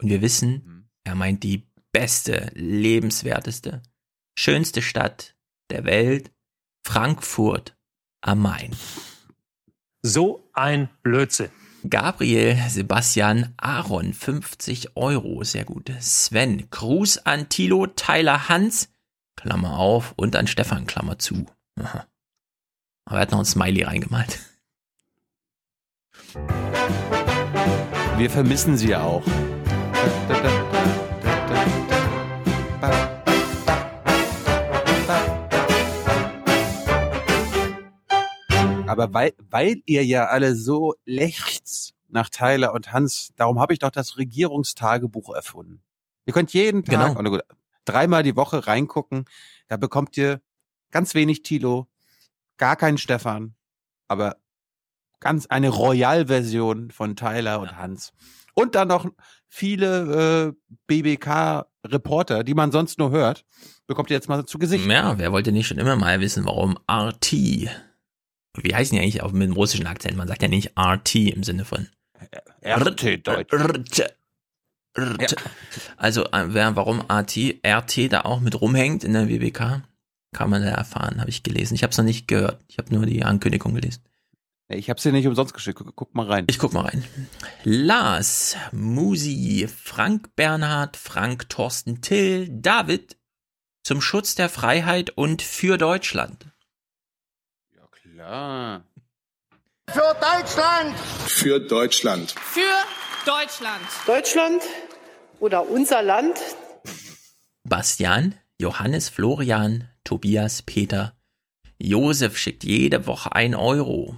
Und 0.00 0.08
wir 0.08 0.22
wissen, 0.22 0.77
er 1.08 1.14
meint 1.14 1.42
die 1.42 1.66
beste, 1.90 2.50
lebenswerteste, 2.54 3.82
schönste 4.38 4.82
Stadt 4.82 5.34
der 5.70 5.84
Welt, 5.84 6.30
Frankfurt 6.84 7.76
am 8.20 8.40
Main. 8.40 8.76
So 10.02 10.48
ein 10.52 10.88
Blödsinn. 11.02 11.50
Gabriel 11.88 12.58
Sebastian 12.68 13.54
Aaron, 13.56 14.12
50 14.12 14.96
Euro, 14.96 15.44
sehr 15.44 15.64
gut. 15.64 15.90
Sven, 16.00 16.68
Gruß 16.70 17.18
an 17.24 17.48
Tilo, 17.48 17.86
Tyler 17.86 18.48
Hans, 18.48 18.90
Klammer 19.36 19.78
auf, 19.78 20.12
und 20.16 20.36
an 20.36 20.46
Stefan, 20.46 20.86
Klammer 20.86 21.18
zu. 21.18 21.46
Aha. 21.80 22.06
Aber 23.06 23.16
er 23.16 23.22
hat 23.22 23.30
noch 23.30 23.38
ein 23.38 23.44
Smiley 23.44 23.84
reingemalt. 23.84 24.40
Wir 28.18 28.28
vermissen 28.28 28.76
sie 28.76 28.88
ja 28.88 29.02
auch. 29.02 29.22
Aber 38.88 39.12
weil, 39.14 39.34
weil 39.50 39.82
ihr 39.86 40.04
ja 40.04 40.26
alle 40.26 40.54
so 40.56 40.94
lechzt 41.04 41.94
nach 42.08 42.28
Tyler 42.30 42.72
und 42.72 42.92
Hans, 42.92 43.30
darum 43.36 43.60
habe 43.60 43.72
ich 43.72 43.78
doch 43.78 43.90
das 43.90 44.16
Regierungstagebuch 44.16 45.34
erfunden. 45.34 45.82
Ihr 46.26 46.32
könnt 46.32 46.52
jeden 46.52 46.84
Tag, 46.84 47.16
Genau. 47.16 47.30
gut, 47.30 47.42
dreimal 47.84 48.22
die 48.22 48.36
Woche 48.36 48.66
reingucken. 48.66 49.24
Da 49.68 49.76
bekommt 49.76 50.16
ihr 50.16 50.40
ganz 50.90 51.14
wenig 51.14 51.42
Tilo, 51.42 51.86
gar 52.56 52.76
keinen 52.76 52.98
Stefan, 52.98 53.54
aber 54.08 54.36
ganz 55.20 55.46
eine 55.46 55.68
Royal-Version 55.68 56.90
von 56.90 57.16
Tyler 57.16 57.60
und 57.60 57.76
Hans. 57.76 58.12
Und 58.54 58.74
dann 58.74 58.88
noch 58.88 59.06
viele 59.46 60.54
äh, 60.56 60.74
BBK-Reporter, 60.86 62.44
die 62.44 62.54
man 62.54 62.72
sonst 62.72 62.98
nur 62.98 63.10
hört, 63.10 63.44
bekommt 63.86 64.10
ihr 64.10 64.16
jetzt 64.16 64.28
mal 64.28 64.44
zu 64.46 64.58
Gesicht. 64.58 64.86
Ja, 64.86 65.18
wer 65.18 65.32
wollte 65.32 65.52
nicht 65.52 65.66
schon 65.66 65.78
immer 65.78 65.96
mal 65.96 66.20
wissen, 66.20 66.44
warum 66.44 66.78
RT? 66.90 67.68
Wie 68.62 68.74
heißen 68.74 68.96
die 68.96 69.02
eigentlich 69.02 69.22
auch 69.22 69.32
mit 69.32 69.48
dem 69.48 69.52
russischen 69.52 69.86
Akzent? 69.86 70.16
Man 70.16 70.28
sagt 70.28 70.42
ja 70.42 70.48
nicht 70.48 70.72
RT 70.78 71.14
im 71.14 71.42
Sinne 71.42 71.64
von 71.64 71.88
RT 72.64 73.26
Deutsch. 73.26 73.52
RT. 73.52 74.14
RT. 74.98 75.36
Also, 75.96 76.24
äh, 76.26 76.46
wer, 76.48 76.76
warum 76.76 77.00
RT, 77.00 77.60
RT 77.64 78.12
da 78.12 78.22
auch 78.22 78.40
mit 78.40 78.60
rumhängt 78.60 79.04
in 79.04 79.12
der 79.12 79.26
BBK, 79.26 79.82
kann 80.32 80.50
man 80.50 80.62
da 80.62 80.70
erfahren, 80.70 81.20
habe 81.20 81.30
ich 81.30 81.42
gelesen. 81.42 81.74
Ich 81.74 81.82
habe 81.82 81.92
es 81.92 81.98
noch 81.98 82.04
nicht 82.04 82.28
gehört. 82.28 82.62
Ich 82.68 82.78
habe 82.78 82.92
nur 82.94 83.06
die 83.06 83.24
Ankündigung 83.24 83.74
gelesen. 83.74 84.02
Ich 84.70 84.90
habe 84.90 85.00
sie 85.00 85.12
nicht 85.12 85.26
umsonst 85.26 85.54
geschickt. 85.54 85.78
Guck, 85.78 85.96
guck 85.96 86.14
mal 86.14 86.26
rein. 86.26 86.44
Ich 86.48 86.58
guck 86.58 86.74
mal 86.74 86.82
rein. 86.82 87.02
Lars, 87.64 88.56
Musi, 88.70 89.66
Frank 89.66 90.36
Bernhard, 90.36 90.96
Frank 90.98 91.48
Thorsten 91.48 92.02
Till, 92.02 92.48
David 92.50 93.16
zum 93.82 94.02
Schutz 94.02 94.34
der 94.34 94.50
Freiheit 94.50 95.10
und 95.10 95.40
für 95.40 95.78
Deutschland. 95.78 96.46
Klar. 98.28 98.84
Für 99.88 100.14
Deutschland! 100.20 100.98
Für 101.26 101.60
Deutschland. 101.60 102.32
Für 102.32 102.60
Deutschland. 103.24 103.80
Deutschland 104.06 104.62
oder 105.40 105.66
unser 105.66 106.02
Land? 106.02 106.36
Bastian, 107.66 108.34
Johannes, 108.58 109.08
Florian, 109.08 109.88
Tobias, 110.04 110.60
Peter, 110.60 111.16
Josef 111.78 112.36
schickt 112.36 112.64
jede 112.64 113.06
Woche 113.06 113.34
ein 113.34 113.54
Euro. 113.54 114.14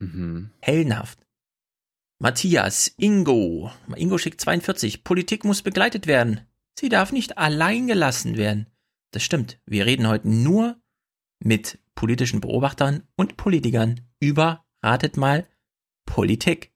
Mhm. 0.00 0.50
Hellenhaft. 0.60 1.20
Matthias, 2.18 2.92
Ingo. 2.96 3.70
Ingo 3.94 4.18
schickt 4.18 4.40
42. 4.40 5.04
Politik 5.04 5.44
muss 5.44 5.62
begleitet 5.62 6.08
werden. 6.08 6.40
Sie 6.76 6.88
darf 6.88 7.12
nicht 7.12 7.38
allein 7.38 7.86
gelassen 7.86 8.36
werden. 8.36 8.66
Das 9.12 9.22
stimmt. 9.22 9.60
Wir 9.66 9.86
reden 9.86 10.08
heute 10.08 10.28
nur 10.28 10.80
mit 11.38 11.78
politischen 11.96 12.40
Beobachtern 12.40 13.02
und 13.16 13.36
Politikern 13.36 14.00
über, 14.20 14.64
ratet 14.82 15.16
mal, 15.16 15.48
Politik. 16.04 16.72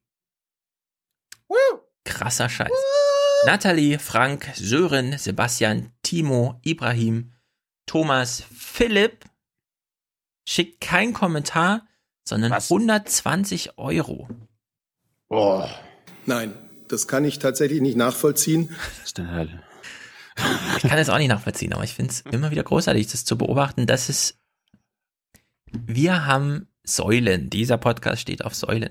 Krasser 2.05 2.49
Scheiß. 2.49 2.73
Nathalie, 3.47 4.01
Frank, 4.01 4.51
Sören, 4.55 5.17
Sebastian, 5.17 5.93
Timo, 6.03 6.61
Ibrahim, 6.65 7.33
Thomas, 7.87 8.43
Philipp 8.53 9.25
schickt 10.47 10.81
kein 10.81 11.13
Kommentar, 11.13 11.87
sondern 12.25 12.53
120 12.53 13.79
Euro. 13.79 14.29
Oh. 15.29 15.65
Nein, 16.27 16.55
das 16.89 17.09
kann 17.09 17.25
ich 17.25 17.39
tatsächlich 17.39 17.81
nicht 17.81 17.97
nachvollziehen. 17.97 18.77
Was 18.99 19.07
ist 19.07 19.19
denn 19.19 19.31
Hölle? 19.31 19.63
Ich 20.77 20.83
kann 20.83 20.99
es 20.99 21.09
auch 21.09 21.19
nicht 21.19 21.29
nachvollziehen, 21.29 21.73
aber 21.73 21.85
ich 21.85 21.95
finde 21.95 22.13
es 22.13 22.21
immer 22.33 22.51
wieder 22.51 22.63
großartig, 22.63 23.07
das 23.09 23.25
zu 23.25 23.37
beobachten, 23.37 23.87
dass 23.87 24.09
es. 24.09 24.40
Wir 25.73 26.27
haben 26.27 26.69
Säulen. 26.83 27.51
Dieser 27.51 27.79
Podcast 27.79 28.23
steht 28.23 28.45
auf 28.45 28.55
Säulen. 28.55 28.91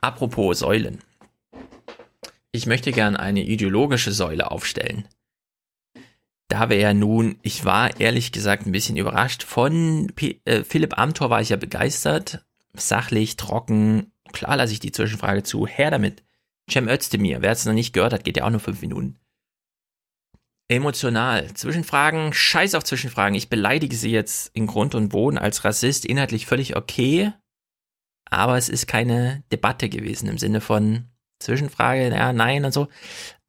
Apropos 0.00 0.60
Säulen. 0.60 0.98
Ich 2.52 2.66
möchte 2.66 2.92
gern 2.92 3.16
eine 3.16 3.42
ideologische 3.42 4.12
Säule 4.12 4.50
aufstellen. 4.50 5.08
Da 6.48 6.68
wir 6.68 6.76
ja 6.76 6.92
nun, 6.92 7.38
ich 7.42 7.64
war 7.64 7.98
ehrlich 7.98 8.30
gesagt 8.30 8.66
ein 8.66 8.72
bisschen 8.72 8.96
überrascht. 8.96 9.42
Von 9.42 10.12
P 10.14 10.40
äh, 10.44 10.64
Philipp 10.64 10.98
Amthor 10.98 11.30
war 11.30 11.40
ich 11.40 11.48
ja 11.48 11.56
begeistert. 11.56 12.44
Sachlich, 12.74 13.36
trocken. 13.36 14.12
Klar 14.32 14.56
lasse 14.56 14.72
ich 14.72 14.80
die 14.80 14.92
Zwischenfrage 14.92 15.42
zu. 15.42 15.66
Her 15.66 15.90
damit. 15.90 16.22
Cem 16.70 16.88
Özdemir, 16.88 17.42
wer 17.42 17.52
es 17.52 17.64
noch 17.64 17.72
nicht 17.72 17.92
gehört 17.92 18.12
hat, 18.12 18.24
geht 18.24 18.36
ja 18.36 18.44
auch 18.44 18.50
nur 18.50 18.60
fünf 18.60 18.82
Minuten 18.82 19.18
Emotional. 20.72 21.52
Zwischenfragen, 21.52 22.32
scheiß 22.32 22.74
auf 22.74 22.84
Zwischenfragen. 22.84 23.34
Ich 23.34 23.50
beleidige 23.50 23.94
sie 23.94 24.10
jetzt 24.10 24.50
in 24.54 24.66
Grund 24.66 24.94
und 24.94 25.10
Boden 25.10 25.36
als 25.36 25.64
Rassist, 25.64 26.06
inhaltlich 26.06 26.46
völlig 26.46 26.76
okay. 26.76 27.32
Aber 28.30 28.56
es 28.56 28.70
ist 28.70 28.86
keine 28.86 29.44
Debatte 29.52 29.90
gewesen 29.90 30.28
im 30.28 30.38
Sinne 30.38 30.62
von 30.62 31.10
Zwischenfrage, 31.40 32.08
ja, 32.08 32.32
nein 32.32 32.64
und 32.64 32.72
so. 32.72 32.88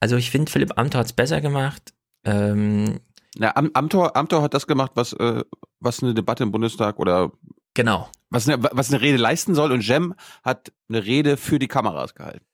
Also 0.01 0.17
ich 0.17 0.31
finde, 0.31 0.51
Philipp 0.51 0.77
Amthor 0.77 0.99
hat 0.99 1.07
es 1.07 1.13
besser 1.13 1.39
gemacht. 1.39 1.93
Ähm, 2.25 2.99
Na, 3.37 3.55
Am 3.55 3.71
Amthor, 3.73 4.17
Amthor 4.17 4.41
hat 4.41 4.53
das 4.53 4.67
gemacht, 4.67 4.91
was, 4.95 5.13
äh, 5.13 5.43
was 5.79 6.03
eine 6.03 6.13
Debatte 6.13 6.43
im 6.43 6.51
Bundestag 6.51 6.99
oder 6.99 7.31
genau. 7.73 8.09
was 8.31 8.49
eine, 8.49 8.61
was 8.71 8.91
eine 8.91 8.99
Rede 8.99 9.17
leisten 9.17 9.55
soll. 9.55 9.71
Und 9.71 9.87
Jem 9.87 10.13
hat 10.43 10.73
eine 10.89 11.05
Rede 11.05 11.37
für 11.37 11.57
die 11.57 11.69
Kameras 11.69 12.15
gehalten. 12.15 12.45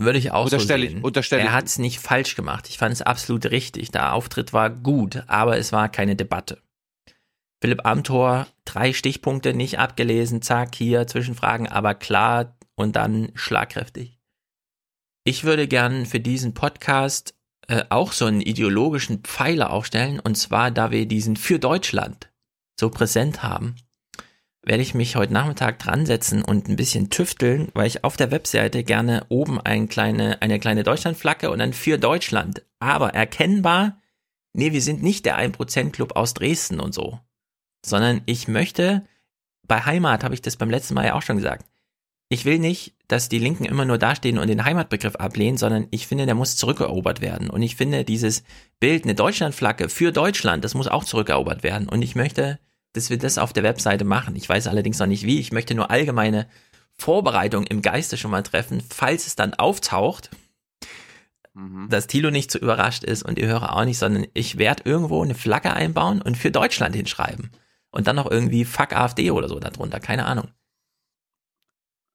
Würde 0.00 0.18
ich 0.18 0.32
auch 0.32 0.44
Unterstelle 0.44 0.82
so 0.82 0.86
ich- 0.86 0.92
sehen. 0.94 1.04
unterstelle 1.04 1.42
er 1.42 1.48
ich. 1.48 1.52
hat 1.52 1.66
es 1.66 1.78
nicht 1.78 2.00
falsch 2.00 2.34
gemacht. 2.34 2.68
Ich 2.68 2.78
fand 2.78 2.92
es 2.92 3.02
absolut 3.02 3.46
richtig. 3.46 3.90
Der 3.90 4.14
Auftritt 4.14 4.52
war 4.52 4.70
gut, 4.70 5.22
aber 5.26 5.58
es 5.58 5.72
war 5.72 5.88
keine 5.90 6.16
Debatte. 6.16 6.62
Philipp 7.62 7.84
Amthor, 7.84 8.46
drei 8.64 8.94
Stichpunkte 8.94 9.52
nicht 9.52 9.78
abgelesen, 9.78 10.40
zack, 10.40 10.74
hier 10.74 11.06
Zwischenfragen, 11.06 11.68
aber 11.68 11.94
klar 11.94 12.56
und 12.74 12.96
dann 12.96 13.30
schlagkräftig. 13.34 14.18
Ich 15.24 15.44
würde 15.44 15.68
gern 15.68 16.06
für 16.06 16.20
diesen 16.20 16.54
Podcast 16.54 17.34
äh, 17.68 17.84
auch 17.90 18.12
so 18.12 18.24
einen 18.24 18.40
ideologischen 18.40 19.18
Pfeiler 19.18 19.70
aufstellen, 19.70 20.18
und 20.18 20.36
zwar, 20.36 20.70
da 20.70 20.90
wir 20.90 21.04
diesen 21.06 21.36
für 21.36 21.58
Deutschland 21.58 22.30
so 22.80 22.88
präsent 22.88 23.42
haben, 23.42 23.76
werde 24.62 24.82
ich 24.82 24.94
mich 24.94 25.16
heute 25.16 25.32
Nachmittag 25.32 25.78
dran 25.78 26.04
setzen 26.06 26.42
und 26.42 26.68
ein 26.68 26.76
bisschen 26.76 27.10
tüfteln, 27.10 27.68
weil 27.72 27.86
ich 27.86 28.04
auf 28.04 28.16
der 28.16 28.30
Webseite 28.30 28.84
gerne 28.84 29.24
oben 29.28 29.60
ein 29.60 29.88
kleine, 29.88 30.42
eine 30.42 30.60
kleine 30.60 30.82
Deutschlandflagge 30.82 31.50
und 31.50 31.58
dann 31.58 31.72
für 31.72 31.98
Deutschland. 31.98 32.62
Aber 32.78 33.14
erkennbar, 33.14 33.98
nee, 34.52 34.72
wir 34.72 34.82
sind 34.82 35.02
nicht 35.02 35.24
der 35.24 35.38
1%-Club 35.38 36.14
aus 36.14 36.34
Dresden 36.34 36.80
und 36.80 36.92
so. 36.92 37.18
Sondern 37.84 38.20
ich 38.26 38.48
möchte, 38.48 39.06
bei 39.66 39.80
Heimat 39.80 40.24
habe 40.24 40.34
ich 40.34 40.42
das 40.42 40.56
beim 40.56 40.70
letzten 40.70 40.94
Mal 40.94 41.06
ja 41.06 41.14
auch 41.14 41.22
schon 41.22 41.36
gesagt. 41.36 41.64
Ich 42.28 42.44
will 42.44 42.58
nicht, 42.60 42.94
dass 43.08 43.28
die 43.28 43.40
Linken 43.40 43.64
immer 43.64 43.84
nur 43.84 43.98
dastehen 43.98 44.38
und 44.38 44.46
den 44.46 44.64
Heimatbegriff 44.64 45.16
ablehnen, 45.16 45.56
sondern 45.56 45.88
ich 45.90 46.06
finde, 46.06 46.26
der 46.26 46.36
muss 46.36 46.56
zurückerobert 46.56 47.20
werden. 47.20 47.50
Und 47.50 47.62
ich 47.62 47.74
finde, 47.74 48.04
dieses 48.04 48.44
Bild, 48.78 49.02
eine 49.02 49.16
Deutschlandflagge 49.16 49.88
für 49.88 50.12
Deutschland, 50.12 50.64
das 50.64 50.74
muss 50.74 50.86
auch 50.86 51.02
zurückerobert 51.02 51.64
werden. 51.64 51.88
Und 51.88 52.02
ich 52.02 52.14
möchte, 52.14 52.60
dass 52.92 53.10
wir 53.10 53.18
das 53.18 53.38
auf 53.38 53.52
der 53.52 53.62
Webseite 53.62 54.04
machen. 54.04 54.36
Ich 54.36 54.48
weiß 54.48 54.66
allerdings 54.66 54.98
noch 54.98 55.06
nicht 55.06 55.24
wie. 55.24 55.38
Ich 55.38 55.52
möchte 55.52 55.74
nur 55.74 55.90
allgemeine 55.90 56.48
Vorbereitung 56.92 57.64
im 57.66 57.82
Geiste 57.82 58.16
schon 58.16 58.30
mal 58.30 58.42
treffen, 58.42 58.82
falls 58.88 59.26
es 59.26 59.36
dann 59.36 59.54
auftaucht, 59.54 60.30
dass 61.88 62.06
Thilo 62.06 62.30
nicht 62.30 62.50
so 62.50 62.58
überrascht 62.58 63.04
ist 63.04 63.22
und 63.22 63.38
ihr 63.38 63.48
Hörer 63.48 63.76
auch 63.76 63.84
nicht, 63.84 63.98
sondern 63.98 64.26
ich 64.34 64.58
werde 64.58 64.84
irgendwo 64.84 65.22
eine 65.22 65.34
Flagge 65.34 65.72
einbauen 65.72 66.22
und 66.22 66.36
für 66.36 66.50
Deutschland 66.50 66.94
hinschreiben. 66.94 67.50
Und 67.90 68.06
dann 68.06 68.16
noch 68.16 68.30
irgendwie 68.30 68.64
Fuck 68.64 68.92
AfD 68.92 69.30
oder 69.30 69.48
so 69.48 69.58
darunter, 69.58 69.98
keine 69.98 70.26
Ahnung. 70.26 70.48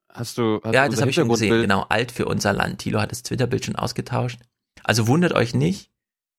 Hast 0.09 0.37
du, 0.37 0.61
hast 0.63 0.73
ja, 0.73 0.87
das 0.87 1.01
habe 1.01 1.09
ich 1.09 1.15
schon 1.15 1.27
gesehen, 1.27 1.61
genau. 1.61 1.85
Alt 1.89 2.13
für 2.13 2.25
unser 2.25 2.53
Land. 2.53 2.79
Thilo 2.79 3.01
hat 3.01 3.11
das 3.11 3.23
Twitter-Bild 3.23 3.65
schon 3.65 3.75
ausgetauscht. 3.75 4.39
Also 4.83 5.07
wundert 5.07 5.33
euch 5.33 5.53
nicht, 5.53 5.91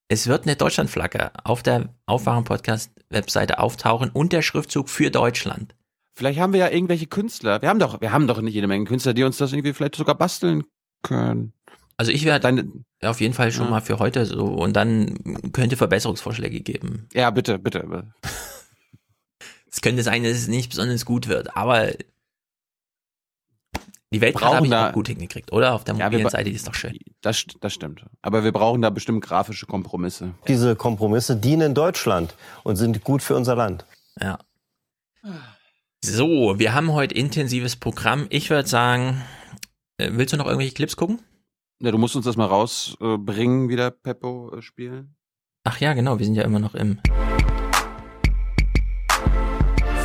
es 0.08 0.26
wird 0.26 0.44
eine 0.44 0.56
Deutschlandflagge 0.56 1.30
auf 1.44 1.62
der 1.62 1.88
Aufwachen-Podcast-Webseite 2.06 3.58
auftauchen 3.58 4.10
und 4.10 4.32
der 4.32 4.42
Schriftzug 4.42 4.88
für 4.88 5.10
Deutschland. 5.10 5.74
Vielleicht 6.14 6.38
haben 6.38 6.52
wir 6.52 6.60
ja 6.60 6.70
irgendwelche 6.70 7.06
Künstler. 7.06 7.60
Wir 7.60 7.68
haben 7.68 7.78
doch, 7.78 8.00
wir 8.00 8.12
haben 8.12 8.26
doch 8.26 8.40
nicht 8.40 8.54
jede 8.54 8.66
Menge 8.68 8.84
Künstler, 8.86 9.12
die 9.14 9.24
uns 9.24 9.36
das 9.36 9.52
irgendwie 9.52 9.72
vielleicht 9.74 9.96
sogar 9.96 10.14
basteln 10.14 10.64
können. 11.02 11.52
Also 11.98 12.12
ich 12.12 12.24
werde 12.24 12.64
auf 13.02 13.20
jeden 13.20 13.34
Fall 13.34 13.52
schon 13.52 13.64
Ja. 13.66 13.70
mal 13.70 13.80
für 13.80 13.98
heute 13.98 14.26
so 14.26 14.44
und 14.46 14.74
dann 14.74 15.52
könnte 15.52 15.76
Verbesserungsvorschläge 15.76 16.60
geben. 16.60 17.08
Ja, 17.12 17.30
bitte, 17.30 17.58
bitte. 17.58 18.12
Es 19.70 19.82
könnte 19.82 20.02
sein, 20.02 20.22
dass 20.22 20.32
es 20.32 20.48
nicht 20.48 20.70
besonders 20.70 21.04
gut 21.04 21.28
wird, 21.28 21.54
aber 21.54 21.90
die 24.16 24.20
Weltkarte 24.22 24.44
Brauchen 24.46 24.56
habe 24.56 24.66
ich 24.66 24.70
da- 24.70 24.88
auch 24.88 24.92
gut 24.92 25.08
hingekriegt, 25.08 25.52
oder? 25.52 25.74
Auf 25.74 25.84
der 25.84 25.94
Ja, 25.96 26.04
mobilen 26.06 26.24
ba- 26.24 26.30
Seite, 26.30 26.44
die 26.50 26.56
ist 26.56 26.66
doch 26.66 26.74
schön. 26.74 26.98
Das, 27.22 27.44
das 27.60 27.72
stimmt. 27.72 28.04
Aber 28.22 28.44
wir 28.44 28.52
brauchen 28.52 28.82
da 28.82 28.90
bestimmt 28.90 29.22
grafische 29.24 29.66
Kompromisse. 29.66 30.32
Diese 30.48 30.74
Kompromisse 30.76 31.36
dienen 31.36 31.74
Deutschland 31.74 32.34
und 32.64 32.76
sind 32.76 33.04
gut 33.04 33.22
für 33.22 33.36
unser 33.36 33.54
Land. 33.56 33.84
Ja. 34.20 34.38
So, 36.04 36.58
wir 36.58 36.72
haben 36.74 36.92
heute 36.92 37.14
intensives 37.14 37.76
Programm. 37.76 38.26
Ich 38.30 38.48
würde 38.50 38.68
sagen, 38.68 39.22
äh, 39.98 40.10
willst 40.12 40.32
du 40.32 40.36
noch 40.36 40.46
irgendwelche 40.46 40.74
Clips 40.74 40.96
gucken? 40.96 41.20
Ja, 41.82 41.90
du 41.90 41.98
musst 41.98 42.16
uns 42.16 42.24
das 42.24 42.36
mal 42.36 42.46
rausbringen, 42.46 43.68
wieder 43.68 43.90
Peppo 43.90 44.54
äh, 44.56 44.62
spielen. 44.62 45.14
Ach 45.64 45.78
ja, 45.78 45.94
genau, 45.94 46.18
wir 46.18 46.24
sind 46.24 46.36
ja 46.36 46.42
immer 46.44 46.58
noch 46.60 46.74
im. 46.74 46.98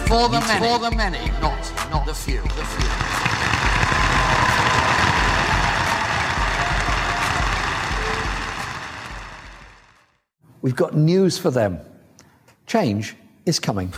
For 0.08 0.26
the 0.30 0.40
many, 0.40 0.66
for 0.68 0.80
the 0.90 0.96
many, 0.96 1.18
not, 1.42 1.54
not 1.92 2.04
the 2.08 2.14
few. 2.14 2.42
The 2.42 2.64
few. 2.64 3.11
We've 10.62 10.76
got 10.76 10.94
news 10.96 11.38
for 11.38 11.52
them. 11.52 11.80
Change 12.68 13.16
is 13.46 13.62
coming. 13.62 13.92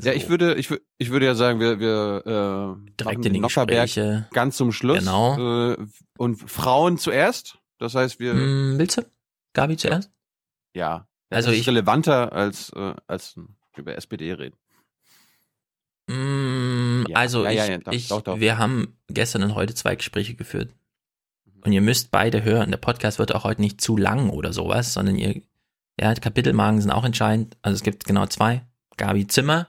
Ja, 0.00 0.12
ich 0.12 0.28
würde, 0.28 0.54
ich, 0.54 0.68
ich 0.98 1.10
würde 1.10 1.26
ja 1.26 1.34
sagen, 1.34 1.60
wir, 1.60 1.78
wir 1.78 2.22
äh, 2.26 2.90
Direkt 3.00 3.26
in 3.26 3.32
die 3.32 3.40
Nockerberg 3.40 3.84
Gespräche. 3.86 4.28
ganz 4.32 4.56
zum 4.56 4.72
Schluss. 4.72 4.98
Genau. 5.00 5.72
Äh, 5.72 5.76
und 6.18 6.36
Frauen 6.50 6.98
zuerst. 6.98 7.58
Das 7.78 7.94
heißt, 7.94 8.18
wir. 8.18 8.32
Hm, 8.32 8.74
willst 8.78 8.98
du? 8.98 9.02
Gabi 9.52 9.76
zuerst? 9.76 10.10
Ja. 10.74 11.06
Also 11.30 11.48
das 11.48 11.54
ist 11.56 11.60
ich- 11.62 11.68
relevanter 11.68 12.32
als 12.32 12.70
äh, 12.74 12.94
als 13.06 13.36
über 13.76 13.96
SPD 13.96 14.32
reden. 14.32 14.56
Mm, 16.06 17.04
Ja, 17.08 17.16
also 17.16 17.44
ja, 17.44 17.50
ich, 17.50 17.56
ja, 17.56 17.66
ja, 17.66 17.78
doch, 17.78 17.92
ich, 17.92 18.08
doch, 18.08 18.22
doch. 18.22 18.38
wir 18.40 18.58
haben 18.58 18.96
gestern 19.08 19.42
und 19.42 19.54
heute 19.54 19.74
zwei 19.74 19.96
Gespräche 19.96 20.34
geführt. 20.34 20.70
Und 21.64 21.72
ihr 21.72 21.80
müsst 21.80 22.10
beide 22.10 22.44
hören. 22.44 22.70
Der 22.70 22.78
Podcast 22.78 23.18
wird 23.18 23.34
auch 23.34 23.44
heute 23.44 23.60
nicht 23.62 23.80
zu 23.80 23.96
lang 23.96 24.30
oder 24.30 24.52
sowas, 24.52 24.92
sondern 24.92 25.16
ihr, 25.16 25.40
ja, 25.98 26.14
Kapitelmarken 26.14 26.80
sind 26.80 26.90
auch 26.90 27.04
entscheidend. 27.04 27.56
Also 27.62 27.76
es 27.76 27.82
gibt 27.82 28.04
genau 28.04 28.26
zwei. 28.26 28.62
Gabi 28.96 29.26
Zimmer 29.26 29.68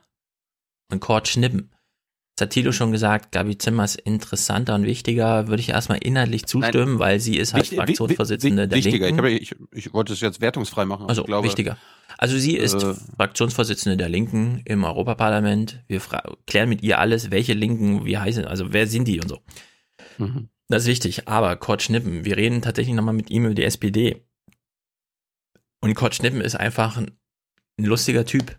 und 0.92 1.00
Kurt 1.00 1.26
Schnippen. 1.28 1.72
Das 2.36 2.46
hat 2.46 2.50
Thilo 2.52 2.70
schon 2.70 2.92
gesagt, 2.92 3.32
Gabi 3.32 3.56
Zimmer 3.56 3.84
ist 3.84 3.94
interessanter 3.96 4.74
und 4.74 4.84
wichtiger, 4.84 5.48
würde 5.48 5.60
ich 5.62 5.70
erstmal 5.70 5.96
inhaltlich 5.98 6.44
zustimmen, 6.44 6.98
weil 6.98 7.18
sie 7.18 7.38
ist 7.38 7.54
halt 7.54 7.62
Wichtig- 7.64 7.78
Fraktionsvorsitzende 7.78 8.68
der 8.68 8.76
wichtiger. 8.76 9.06
Linken. 9.06 9.24
Ich, 9.26 9.52
habe, 9.52 9.66
ich, 9.72 9.86
ich 9.86 9.94
wollte 9.94 10.12
es 10.12 10.20
jetzt 10.20 10.42
wertungsfrei 10.42 10.84
machen. 10.84 11.08
Also 11.08 11.24
glaube, 11.24 11.48
wichtiger. 11.48 11.78
Also 12.18 12.36
sie 12.36 12.56
ist 12.56 12.74
äh, 12.74 12.92
Fraktionsvorsitzende 13.16 13.96
der 13.96 14.10
Linken 14.10 14.60
im 14.66 14.84
Europaparlament. 14.84 15.82
Wir 15.86 16.02
klären 16.46 16.68
mit 16.68 16.82
ihr 16.82 16.98
alles, 16.98 17.30
welche 17.30 17.54
Linken, 17.54 18.04
wie 18.04 18.18
heißen, 18.18 18.44
also 18.44 18.70
wer 18.74 18.86
sind 18.86 19.08
die 19.08 19.18
und 19.18 19.28
so. 19.28 19.38
Mhm. 20.18 20.50
Das 20.68 20.82
ist 20.82 20.88
wichtig. 20.88 21.28
Aber 21.28 21.56
Kurt 21.56 21.82
Schnippen, 21.82 22.24
wir 22.24 22.36
reden 22.36 22.62
tatsächlich 22.62 22.94
nochmal 22.94 23.14
mit 23.14 23.30
ihm 23.30 23.44
über 23.44 23.54
die 23.54 23.64
SPD. 23.64 24.24
Und 25.80 25.94
Kurt 25.94 26.14
Schnippen 26.14 26.40
ist 26.40 26.56
einfach 26.56 26.96
ein, 26.96 27.12
ein 27.78 27.84
lustiger 27.84 28.24
Typ. 28.24 28.58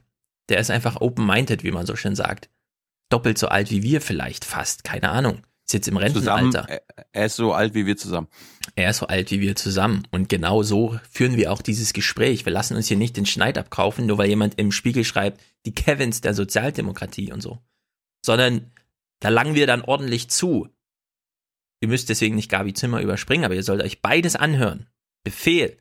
Der 0.50 0.60
ist 0.60 0.72
einfach 0.72 1.02
open-minded, 1.02 1.64
wie 1.64 1.72
man 1.72 1.86
so 1.86 1.96
schön 1.96 2.16
sagt. 2.16 2.50
Doppelt 3.10 3.38
so 3.38 3.48
alt 3.48 3.72
wie 3.72 3.84
wir 3.84 4.02
vielleicht, 4.02 4.46
fast, 4.46 4.84
keine 4.84 5.10
Ahnung. 5.10 5.44
Ist 5.68 5.74
jetzt 5.74 5.88
im 5.90 5.98
Zusammen, 6.14 6.56
Rentenalter. 6.56 6.70
er, 6.70 7.06
er 7.12 7.26
ist 7.26 7.36
so 7.36 7.52
alt 7.52 7.74
wie 7.74 7.86
wir 7.86 7.98
zusammen. 7.98 8.30
Er 8.76 8.90
ist 8.90 9.00
so 9.00 9.08
alt 9.08 9.32
wie 9.32 9.42
wir 9.42 9.58
zusammen. 9.58 10.08
Und 10.12 10.30
genau 10.30 10.64
so 10.64 10.98
führen 11.12 11.36
wir 11.36 11.52
auch 11.52 11.62
dieses 11.62 11.92
Gespräch. 11.92 12.46
Wir 12.46 12.54
lassen 12.54 12.78
uns 12.78 12.88
hier 12.88 12.96
nicht 12.96 13.18
den 13.18 13.26
Schneid 13.26 13.58
abkaufen, 13.58 14.06
nur 14.06 14.18
weil 14.18 14.30
jemand 14.30 14.58
im 14.58 14.72
Spiegel 14.72 15.04
schreibt, 15.04 15.42
die 15.66 15.74
Kevins 15.74 16.22
der 16.22 16.34
Sozialdemokratie 16.34 17.34
und 17.34 17.42
so. 17.42 17.60
Sondern 18.26 18.72
da 19.20 19.28
langen 19.28 19.56
wir 19.56 19.68
dann 19.68 19.82
ordentlich 19.82 20.30
zu. 20.30 20.70
Ihr 21.82 21.88
müsst 21.90 22.10
deswegen 22.10 22.36
nicht 22.36 22.50
Gabi 22.50 22.74
Zimmer 22.74 23.02
überspringen, 23.02 23.46
aber 23.46 23.56
ihr 23.56 23.64
sollt 23.64 23.84
euch 23.84 24.02
beides 24.02 24.36
anhören. 24.36 24.88
Befehl. 25.24 25.78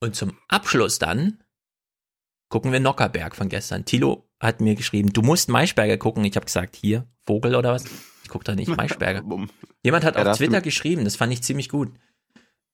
Und 0.00 0.16
zum 0.16 0.36
Abschluss 0.48 0.98
dann 0.98 1.42
gucken 2.48 2.72
wir 2.72 2.80
Nockerberg 2.80 3.34
von 3.34 3.48
gestern. 3.48 3.84
Tilo 3.84 4.28
hat 4.40 4.60
mir 4.60 4.74
geschrieben, 4.74 5.12
du 5.12 5.22
musst 5.22 5.48
Maischberger 5.48 5.96
gucken. 5.96 6.24
Ich 6.24 6.36
habe 6.36 6.44
gesagt, 6.44 6.76
hier, 6.76 7.06
Vogel 7.26 7.54
oder 7.54 7.72
was? 7.72 7.84
Ich 8.22 8.28
gucke 8.28 8.44
da 8.44 8.54
nicht 8.54 8.76
Maischberger. 8.76 9.22
Jemand 9.82 10.04
hat 10.04 10.16
Ja, 10.16 10.30
auf 10.30 10.36
Twitter 10.36 10.60
geschrieben, 10.60 11.04
das 11.04 11.16
fand 11.16 11.32
ich 11.32 11.42
ziemlich 11.42 11.68
gut. 11.68 11.92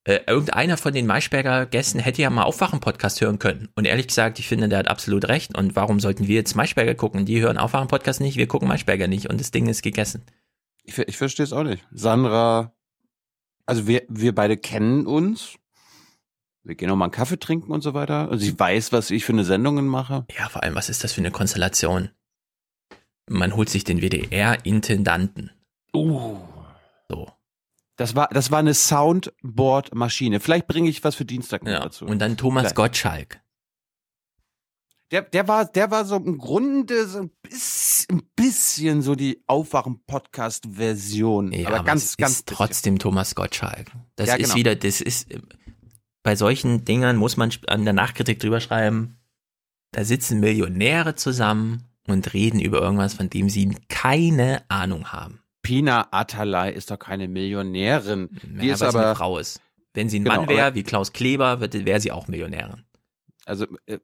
Äh, 0.04 0.20
irgendeiner 0.26 0.78
von 0.78 0.94
den 0.94 1.06
Maischberger 1.06 1.66
Gästen 1.66 1.98
hätte 1.98 2.22
ja 2.22 2.30
mal 2.30 2.44
Aufwachen-Podcast 2.44 3.20
hören 3.20 3.38
können. 3.38 3.68
Und 3.76 3.84
ehrlich 3.84 4.08
gesagt, 4.08 4.38
ich 4.38 4.48
finde, 4.48 4.68
der 4.68 4.78
hat 4.78 4.88
absolut 4.88 5.28
recht. 5.28 5.56
Und 5.56 5.76
warum 5.76 6.00
sollten 6.00 6.26
wir 6.26 6.34
jetzt 6.34 6.56
Maischberger 6.56 6.94
gucken? 6.94 7.26
Die 7.26 7.40
hören 7.40 7.58
Aufwachen-Podcast 7.58 8.20
nicht, 8.20 8.36
wir 8.36 8.48
gucken 8.48 8.68
Maischberger 8.68 9.06
nicht. 9.06 9.28
Und 9.28 9.38
das 9.38 9.50
Ding 9.50 9.68
ist 9.68 9.82
gegessen. 9.82 10.24
Ich, 10.88 10.96
ich 10.96 11.16
verstehe 11.18 11.44
es 11.44 11.52
auch 11.52 11.64
nicht. 11.64 11.86
Sandra, 11.90 12.72
also 13.66 13.86
wir, 13.86 14.02
wir 14.08 14.34
beide 14.34 14.56
kennen 14.56 15.06
uns. 15.06 15.58
Wir 16.62 16.74
gehen 16.74 16.90
auch 16.90 16.96
mal 16.96 17.04
einen 17.06 17.12
Kaffee 17.12 17.38
trinken 17.38 17.72
und 17.72 17.82
so 17.82 17.92
weiter. 17.92 18.30
Und 18.30 18.38
sie 18.38 18.58
weiß, 18.58 18.90
was 18.92 19.10
ich 19.10 19.24
für 19.24 19.32
eine 19.32 19.44
Sendungen 19.44 19.86
mache. 19.86 20.24
Ja, 20.38 20.48
vor 20.48 20.62
allem, 20.62 20.74
was 20.74 20.88
ist 20.88 21.04
das 21.04 21.12
für 21.12 21.20
eine 21.20 21.30
Konstellation? 21.30 22.10
Man 23.28 23.54
holt 23.54 23.68
sich 23.68 23.84
den 23.84 24.00
WDR-Intendanten. 24.00 25.50
Uh. 25.94 26.38
So. 27.10 27.30
Das 27.96 28.14
war, 28.14 28.28
das 28.28 28.50
war 28.50 28.58
eine 28.60 28.72
Soundboard-Maschine. 28.72 30.40
Vielleicht 30.40 30.66
bringe 30.68 30.88
ich 30.88 31.04
was 31.04 31.14
für 31.16 31.26
Dienstag 31.26 31.66
Ja. 31.66 31.80
dazu. 31.80 32.06
Und 32.06 32.18
dann 32.20 32.38
Thomas 32.38 32.62
Vielleicht. 32.62 32.76
Gottschalk. 32.76 33.40
Der, 35.10 35.22
der 35.22 35.48
war, 35.48 35.64
der 35.64 35.90
war 35.90 36.04
so 36.04 36.16
im 36.16 36.38
Grunde 36.38 37.06
so 37.06 37.20
ein 37.20 37.30
bisschen, 37.42 38.18
ein 38.18 38.22
bisschen 38.36 39.02
so 39.02 39.14
die 39.14 39.42
Aufwachen-Podcast-Version. 39.46 41.52
Ja, 41.52 41.68
aber 41.68 41.84
ganz, 41.84 42.04
es 42.04 42.16
ganz 42.16 42.32
ist 42.36 42.46
trotzdem 42.46 42.98
Thomas 42.98 43.34
Gottschalk. 43.34 43.90
Das 44.16 44.28
Ja, 44.28 44.34
ist 44.34 44.44
genau. 44.44 44.54
wieder, 44.56 44.76
das 44.76 45.00
ist, 45.00 45.28
bei 46.22 46.36
solchen 46.36 46.84
Dingern 46.84 47.16
muss 47.16 47.36
man 47.36 47.50
an 47.68 47.84
der 47.84 47.94
Nachkritik 47.94 48.38
drüber 48.40 48.60
schreiben, 48.60 49.18
da 49.92 50.04
sitzen 50.04 50.40
Millionäre 50.40 51.14
zusammen 51.14 51.84
und 52.06 52.34
reden 52.34 52.60
über 52.60 52.80
irgendwas, 52.80 53.14
von 53.14 53.30
dem 53.30 53.48
sie 53.48 53.74
keine 53.88 54.62
Ahnung 54.68 55.12
haben. 55.12 55.40
Pina 55.62 56.08
Atalay 56.10 56.74
ist 56.74 56.90
doch 56.90 56.98
keine 56.98 57.28
Millionärin. 57.28 58.28
Die 58.42 58.66
Ja, 58.66 58.74
ist 58.74 58.82
aber, 58.82 59.06
eine 59.06 59.16
Frau 59.16 59.38
ist. 59.38 59.60
Wenn 59.94 60.08
sie 60.08 60.20
ein 60.20 60.24
Genau, 60.24 60.36
Mann 60.42 60.48
wäre, 60.48 60.66
aber- 60.66 60.74
wie 60.76 60.82
Klaus 60.82 61.12
Kleber, 61.12 61.60
wäre 61.60 62.00
sie 62.00 62.12
auch 62.12 62.28
Millionärin. 62.28 62.84
Also 63.48 63.66
äh, 63.86 63.98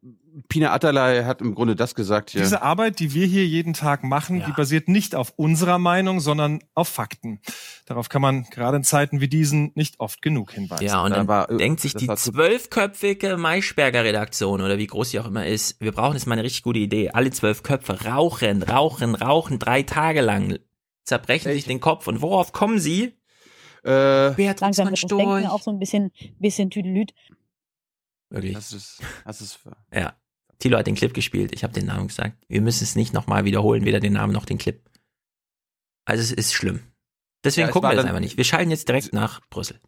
Pina 0.48 0.72
Atalay 0.72 1.24
hat 1.24 1.40
im 1.40 1.54
Grunde 1.54 1.76
das 1.76 1.94
gesagt 1.94 2.30
hier. 2.30 2.40
Diese 2.40 2.62
Arbeit, 2.62 2.98
die 2.98 3.12
wir 3.12 3.26
hier 3.26 3.46
jeden 3.46 3.74
Tag 3.74 4.02
machen, 4.02 4.42
die 4.46 4.52
basiert 4.52 4.88
nicht 4.88 5.14
auf 5.14 5.34
unserer 5.36 5.78
Meinung, 5.78 6.20
sondern 6.20 6.60
auf 6.74 6.88
Fakten. 6.88 7.40
Darauf 7.86 8.08
kann 8.08 8.22
man 8.22 8.44
gerade 8.44 8.78
in 8.78 8.84
Zeiten 8.84 9.20
wie 9.20 9.28
diesen 9.28 9.72
nicht 9.74 10.00
oft 10.00 10.22
genug 10.22 10.52
hinweisen. 10.52 10.84
Ja, 10.84 11.04
und 11.04 11.10
dann 11.10 11.28
äh, 11.28 11.56
denkt 11.56 11.80
sich 11.80 11.94
die 11.94 12.08
zwölfköpfige 12.08 13.36
Maischberger-Redaktion 13.36 14.62
oder 14.62 14.78
wie 14.78 14.86
groß 14.86 15.10
sie 15.10 15.20
auch 15.20 15.26
immer 15.26 15.46
ist, 15.46 15.80
wir 15.80 15.92
brauchen 15.92 16.14
jetzt 16.14 16.26
mal 16.26 16.34
eine 16.34 16.44
richtig 16.44 16.62
gute 16.62 16.78
Idee. 16.78 17.10
Alle 17.10 17.30
zwölf 17.30 17.62
Köpfe 17.62 18.04
rauchen, 18.06 18.62
rauchen, 18.62 19.14
rauchen 19.14 19.58
drei 19.58 19.82
Tage 19.82 20.22
lang, 20.22 20.58
zerbrechen 21.04 21.52
sich 21.52 21.66
den 21.66 21.80
Kopf. 21.80 22.06
Und 22.06 22.22
worauf 22.22 22.52
kommen 22.52 22.78
sie? 22.78 23.14
Äh, 23.82 24.32
Beatrix 24.32 24.60
Langsam 24.62 24.90
das 24.90 25.00
Denken 25.00 25.46
auch 25.46 25.60
so 25.60 25.70
ein 25.70 25.78
bisschen, 25.78 26.10
bisschen 26.38 26.70
Tüdelüt. 26.70 27.12
Wirklich. 28.34 28.54
Das 28.54 28.72
ist, 28.72 29.00
das 29.24 29.40
ist 29.40 29.54
für 29.54 29.76
Ja. 29.92 30.14
Thilo 30.58 30.78
hat 30.78 30.86
den 30.86 30.94
Clip 30.94 31.12
gespielt. 31.12 31.52
Ich 31.54 31.64
habe 31.64 31.72
den 31.74 31.86
Namen 31.86 32.08
gesagt. 32.08 32.36
Wir 32.48 32.60
müssen 32.60 32.84
es 32.84 32.96
nicht 32.96 33.12
nochmal 33.12 33.44
wiederholen, 33.44 33.84
weder 33.84 34.00
den 34.00 34.12
Namen 34.12 34.32
noch 34.32 34.44
den 34.44 34.58
Clip. 34.58 34.82
Also 36.04 36.22
es 36.22 36.32
ist 36.32 36.52
schlimm. 36.52 36.80
Deswegen 37.42 37.66
Ja, 37.66 37.72
gucken 37.72 37.90
wir 37.90 37.96
das 37.96 38.06
einfach 38.06 38.20
nicht. 38.20 38.36
Wir 38.36 38.44
schalten 38.44 38.70
jetzt 38.70 38.88
direkt 38.88 39.12
nach 39.12 39.40
Brüssel. 39.50 39.80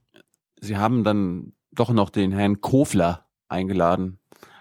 Sie 0.61 0.77
haben 0.77 1.05
dann 1.05 1.53
doch 1.73 1.91
noch 1.91 2.11
den 2.11 2.33
Herrn 2.33 2.61
Kofler 2.61 3.27
eingeladen. 3.49 4.19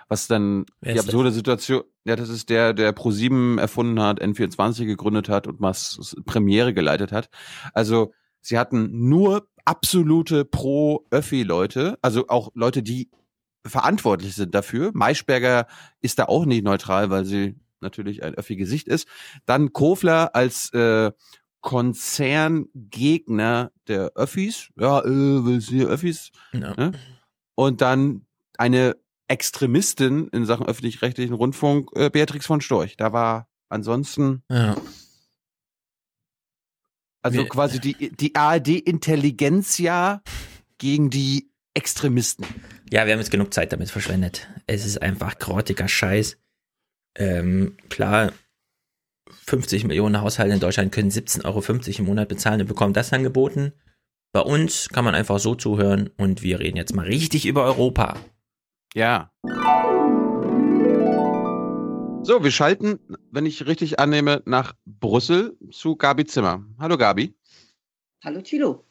Was 0.07 0.27
dann 0.27 0.65
die 0.81 0.99
absurde 0.99 1.31
Situation, 1.31 1.83
ja, 2.05 2.15
das 2.15 2.29
ist 2.29 2.49
der, 2.49 2.73
der 2.73 2.95
Pro7 2.95 3.59
erfunden 3.59 3.99
hat, 3.99 4.21
N24 4.21 4.85
gegründet 4.85 5.29
hat 5.29 5.47
und 5.47 5.59
was 5.59 6.15
Premiere 6.25 6.73
geleitet 6.75 7.11
hat. 7.11 7.29
Also, 7.73 8.13
sie 8.41 8.59
hatten 8.59 9.07
nur 9.09 9.49
absolute 9.65 10.45
Pro-Öffi-Leute, 10.45 11.97
also 12.03 12.27
auch 12.27 12.51
Leute, 12.53 12.83
die 12.83 13.09
verantwortlich 13.65 14.35
sind 14.35 14.53
dafür. 14.55 14.91
Maischberger 14.93 15.67
ist 16.01 16.19
da 16.19 16.25
auch 16.25 16.45
nicht 16.45 16.63
neutral, 16.63 17.09
weil 17.09 17.25
sie 17.25 17.55
natürlich 17.81 18.23
ein 18.23 18.35
Öffi-Gesicht 18.35 18.87
ist. 18.87 19.07
Dann 19.45 19.73
Kofler 19.73 20.35
als 20.35 20.71
äh, 20.73 21.11
Konzerngegner 21.61 23.71
der 23.87 24.11
Öffis. 24.15 24.69
Ja, 24.79 24.99
äh, 25.01 25.45
willst 25.45 25.69
du 25.69 25.73
hier 25.75 25.87
Öffis? 25.87 26.31
Ja. 26.53 26.73
Ne? 26.75 26.91
Und 27.55 27.81
dann 27.81 28.25
eine 28.57 28.95
Extremistin 29.27 30.27
in 30.29 30.45
Sachen 30.45 30.67
öffentlich-rechtlichen 30.67 31.33
Rundfunk, 31.33 31.89
äh, 31.95 32.09
Beatrix 32.09 32.45
von 32.45 32.61
Storch. 32.61 32.95
Da 32.97 33.11
war 33.13 33.47
ansonsten, 33.69 34.43
Ja. 34.49 34.75
also 37.23 37.39
Wir- 37.39 37.49
quasi 37.49 37.79
die, 37.79 38.11
die 38.15 38.35
ARD-Intelligenzia 38.35 40.21
gegen 40.77 41.09
die 41.09 41.49
Extremisten. 41.73 42.45
Ja, 42.91 43.05
wir 43.05 43.13
haben 43.13 43.19
jetzt 43.19 43.31
genug 43.31 43.53
Zeit 43.53 43.73
damit 43.73 43.89
verschwendet. 43.89 44.47
Es 44.67 44.85
ist 44.85 45.01
einfach 45.01 45.39
grottiger 45.39 45.87
Scheiß. 45.87 46.37
Ähm, 47.17 47.77
klar, 47.89 48.31
50 49.45 49.85
Millionen 49.85 50.21
Haushalte 50.21 50.53
in 50.53 50.59
Deutschland 50.59 50.91
können 50.91 51.09
17,50 51.09 51.45
Euro 51.45 51.63
im 51.99 52.05
Monat 52.05 52.29
bezahlen 52.29 52.61
und 52.61 52.67
bekommen 52.67 52.93
das 52.93 53.11
angeboten. 53.11 53.73
Bei 54.33 54.41
uns 54.41 54.89
kann 54.89 55.05
man 55.05 55.15
einfach 55.15 55.39
so 55.39 55.55
zuhören 55.55 56.11
und 56.17 56.43
wir 56.43 56.59
reden 56.59 56.77
jetzt 56.77 56.93
mal 56.93 57.05
richtig 57.05 57.47
über 57.47 57.63
Europa. 57.63 58.17
Ja. 58.93 59.31
So, 62.23 62.43
wir 62.43 62.51
schalten, 62.51 62.99
wenn 63.31 63.45
ich 63.45 63.65
richtig 63.65 63.99
annehme, 63.99 64.43
nach 64.45 64.73
Brüssel 64.85 65.57
zu 65.71 65.95
Gabi 65.95 66.25
Zimmer. 66.25 66.65
Hallo 66.77 66.97
Gabi. 66.97 67.35
Hallo 68.23 68.41
Thilo. 68.41 68.84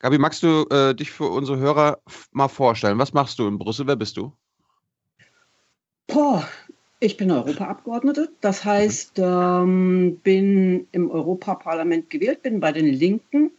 Gabi, 0.00 0.16
magst 0.16 0.42
du 0.42 0.66
äh, 0.70 0.94
dich 0.94 1.10
für 1.10 1.26
unsere 1.26 1.58
Hörer 1.58 1.98
mal 2.32 2.48
vorstellen? 2.48 2.98
Was 2.98 3.12
machst 3.12 3.38
du 3.38 3.46
in 3.46 3.58
Brüssel? 3.58 3.86
Wer 3.86 3.96
bist 3.96 4.16
du? 4.16 4.32
Boah, 6.06 6.48
ich 7.00 7.18
bin 7.18 7.30
Europaabgeordnete. 7.30 8.30
Das 8.40 8.64
heißt, 8.64 9.18
ähm, 9.18 10.18
bin 10.22 10.88
im 10.92 11.10
Europaparlament 11.10 12.08
gewählt, 12.08 12.42
bin 12.42 12.60
bei 12.60 12.72
den 12.72 12.86
Linken 12.86 13.50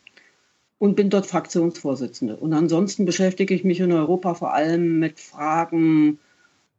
und 0.80 0.96
bin 0.96 1.12
dort 1.12 1.28
Fraktionsvorsitzende. 1.28 2.36
Und 2.38 2.54
ansonsten 2.54 3.06
beschäftige 3.06 3.54
ich 3.54 3.64
mich 3.64 3.80
in 3.80 3.92
Europa 3.92 4.34
vor 4.34 4.52
allem 4.52 4.98
mit 4.98 5.20
Fragen 5.20 6.18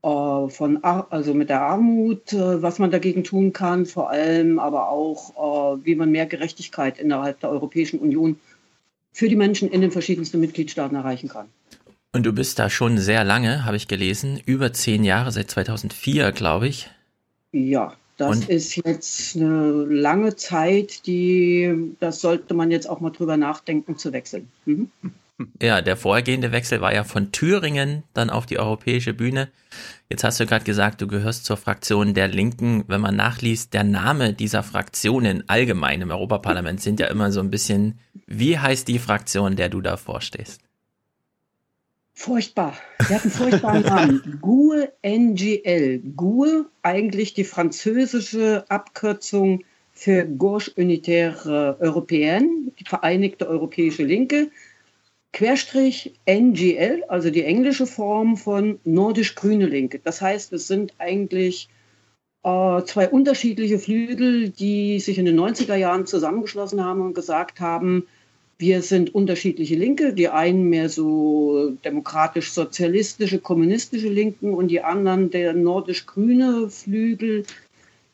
äh, 0.03 0.48
von, 0.48 0.83
Ar 0.83 1.07
also 1.11 1.35
mit 1.35 1.51
der 1.51 1.62
Armut, 1.62 2.33
äh, 2.33 2.61
was 2.61 2.81
man 2.81 2.90
dagegen 2.90 3.22
tun 3.22 3.53
kann, 3.53 3.87
vor 3.87 4.11
allem 4.11 4.59
aber 4.59 4.88
auch, 4.88 5.77
äh, 5.77 5.85
wie 5.85 5.94
man 5.94 6.11
mehr 6.11 6.27
Gerechtigkeit 6.27 6.98
innerhalb 6.98 7.38
der 7.38 7.51
Europäischen 7.51 8.01
Union 8.01 8.40
für 9.12 9.29
die 9.29 9.37
Menschen 9.37 9.68
in 9.70 9.81
den 9.81 9.90
verschiedensten 9.90 10.40
Mitgliedstaaten 10.40 10.96
erreichen 10.96 11.29
kann. 11.29 11.48
Und 12.14 12.25
du 12.25 12.33
bist 12.33 12.59
da 12.59 12.68
schon 12.68 12.98
sehr 12.98 13.25
lange, 13.25 13.64
habe 13.64 13.77
ich 13.77 13.88
gelesen, 13.88 14.40
über 14.44 14.72
zehn 14.72 15.03
Jahre, 15.05 15.33
seit 15.33 15.51
2004, 15.51 16.33
glaube 16.33 16.68
ich. 16.68 16.90
Ja, 17.53 17.94
das 18.18 18.37
Und- 18.37 18.48
ist 18.51 18.77
jetzt 18.77 19.37
eine 19.37 19.85
lange 19.85 20.37
Zeit, 20.37 21.07
die, 21.07 21.94
das 22.01 22.20
sollte 22.20 22.55
man 22.55 22.70
jetzt 22.70 22.88
auch 22.88 23.01
mal 23.01 23.11
drüber 23.11 23.37
nachdenken 23.37 23.96
zu 23.96 24.12
wechseln. 24.12 24.48
Mhm. 24.66 24.90
Ja, 25.61 25.81
der 25.81 25.96
vorhergehende 25.96 26.52
Wechsel 26.52 26.81
war 26.81 26.94
ja 26.94 27.05
von 27.05 27.33
Thüringen 27.33 28.02
dann 28.14 28.31
auf 28.31 28.46
die 28.46 28.59
europäische 28.59 29.14
Bühne. 29.14 29.48
Jetzt 30.09 30.24
hast 30.24 30.40
du 30.40 30.46
gerade 30.46 30.64
gesagt, 30.64 31.00
du 31.00 31.07
gehörst 31.07 31.44
zur 31.44 31.57
Fraktion 31.57 32.14
der 32.14 32.28
Linken. 32.28 32.85
Wenn 32.88 33.00
man 33.00 33.16
nachliest, 33.16 33.72
der 33.72 33.85
Name 33.85 34.35
dieser 34.35 34.62
Fraktionen 34.62 35.44
allgemein 35.48 36.02
im 36.02 36.11
Europaparlament 36.11 36.81
sind 36.81 37.00
ja 37.00 37.07
immer 37.07 37.33
so 37.33 37.40
ein 37.40 37.50
bisschen, 37.50 37.98
wie 38.26 38.59
heißt 38.59 38.88
die 38.88 38.98
Fraktion, 38.98 39.57
der 39.57 39.68
du 39.68 39.81
da 39.81 39.96
vorstehst? 39.96 40.61
Furchtbar. 42.14 42.76
Sie 43.00 43.14
hat 43.14 43.22
einen 43.22 43.31
furchtbaren 43.31 43.83
Namen. 43.87 44.38
GUE 44.40 44.92
NGL. 45.02 46.00
GUE, 46.14 46.66
eigentlich 46.83 47.35
die 47.35 47.44
französische 47.44 48.64
Abkürzung 48.68 49.64
für 49.92 50.24
Gauche 50.24 50.70
Unitaire 50.76 51.78
Européenne, 51.81 52.72
die 52.78 52.85
Vereinigte 52.85 53.48
Europäische 53.48 54.05
Linke. 54.05 54.50
Querstrich 55.32 56.12
NGL, 56.26 57.04
also 57.08 57.30
die 57.30 57.44
englische 57.44 57.86
Form 57.86 58.36
von 58.36 58.78
Nordisch-Grüne 58.84 59.66
Linke. 59.66 59.98
Das 60.02 60.20
heißt, 60.20 60.52
es 60.52 60.66
sind 60.66 60.92
eigentlich 60.98 61.68
äh, 62.44 62.82
zwei 62.84 63.08
unterschiedliche 63.08 63.78
Flügel, 63.78 64.50
die 64.50 65.00
sich 65.00 65.18
in 65.18 65.24
den 65.24 65.40
90er 65.40 65.76
Jahren 65.76 66.06
zusammengeschlossen 66.06 66.84
haben 66.84 67.00
und 67.00 67.14
gesagt 67.14 67.60
haben, 67.60 68.06
wir 68.58 68.82
sind 68.82 69.14
unterschiedliche 69.14 69.74
Linke, 69.74 70.12
die 70.12 70.28
einen 70.28 70.68
mehr 70.68 70.88
so 70.88 71.70
demokratisch-sozialistische, 71.84 73.40
kommunistische 73.40 74.08
Linken 74.08 74.54
und 74.54 74.68
die 74.68 74.82
anderen 74.82 75.30
der 75.30 75.52
nordisch-grüne 75.54 76.68
Flügel, 76.68 77.44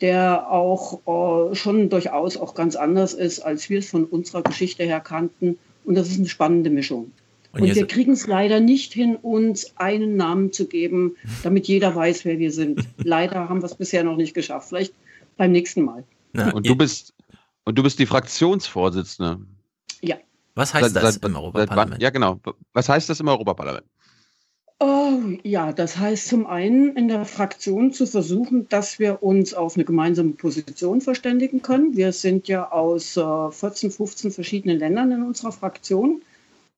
der 0.01 0.51
auch 0.51 1.51
äh, 1.51 1.55
schon 1.55 1.91
durchaus 1.91 2.37
auch 2.37 2.55
ganz 2.55 2.77
anders 2.77 3.13
ist, 3.13 3.41
als 3.41 3.69
wir 3.69 3.81
es 3.81 3.91
von 3.91 4.05
unserer 4.05 4.43
Geschichte 4.43 4.85
her 4.85 5.01
kannten. 5.01 5.59
Und 5.89 5.95
das 5.95 6.09
ist 6.11 6.19
eine 6.19 6.29
spannende 6.29 6.69
Mischung. 6.69 7.13
Und 7.53 7.63
Und, 7.63 7.75
wir 7.75 7.87
kriegen 7.87 8.13
es 8.13 8.27
leider 8.27 8.61
nicht 8.61 8.93
hin, 8.93 9.17
uns 9.17 9.73
einen 9.79 10.17
Namen 10.17 10.53
zu 10.53 10.67
geben, 10.69 11.17
damit 11.43 11.67
jeder 11.67 11.95
weiß, 11.97 12.27
wer 12.27 12.39
wir 12.39 12.53
sind. 12.53 12.87
leider 12.99 13.49
haben 13.49 13.63
wir 13.63 13.67
es 13.67 13.75
bisher 13.75 14.05
noch 14.05 14.17
nicht 14.17 14.35
geschafft. 14.35 14.69
Vielleicht 14.69 14.93
beim 15.39 15.51
nächsten 15.53 15.83
Mal. 15.83 16.05
und 16.53 16.69
du 16.69 16.77
bist 16.77 17.15
und 17.65 17.79
du 17.79 17.83
bist 17.83 17.99
die 17.99 18.05
Fraktionsvorsitzende. 18.07 19.41
Ja. 20.03 20.17
Was 20.55 20.75
heißt 20.75 20.93
Seit- 20.93 21.03
das 21.03 21.15
seit- 21.15 21.25
im 21.25 21.33
seit 21.33 21.41
Europaparlament? 21.43 21.91
wann- 21.93 22.01
Ja, 22.01 22.11
genau. 22.11 22.39
Was 22.75 22.89
heißt 22.91 23.09
das 23.09 23.21
im 23.21 23.29
Europaparlament? 23.29 23.87
Oh, 24.81 25.19
ja, 25.43 25.73
das 25.73 25.99
heißt 25.99 26.29
zum 26.29 26.47
einen 26.47 26.97
in 26.97 27.09
der 27.09 27.25
Fraktion 27.25 27.93
zu 27.93 28.07
versuchen, 28.07 28.69
dass 28.69 29.01
wir 29.01 29.25
uns 29.25 29.53
auf 29.53 29.75
eine 29.75 29.85
gemeinsame 29.85 30.31
Position 30.31 31.01
verständigen 31.01 31.63
können. 31.63 31.97
Wir 31.97 32.13
sind 32.13 32.47
ja 32.47 32.71
aus 32.71 33.17
äh, 33.17 33.51
14, 33.51 33.91
15 33.91 34.31
verschiedenen 34.31 34.79
Ländern 34.79 35.11
in 35.11 35.23
unserer 35.25 35.51
Fraktion. 35.51 36.23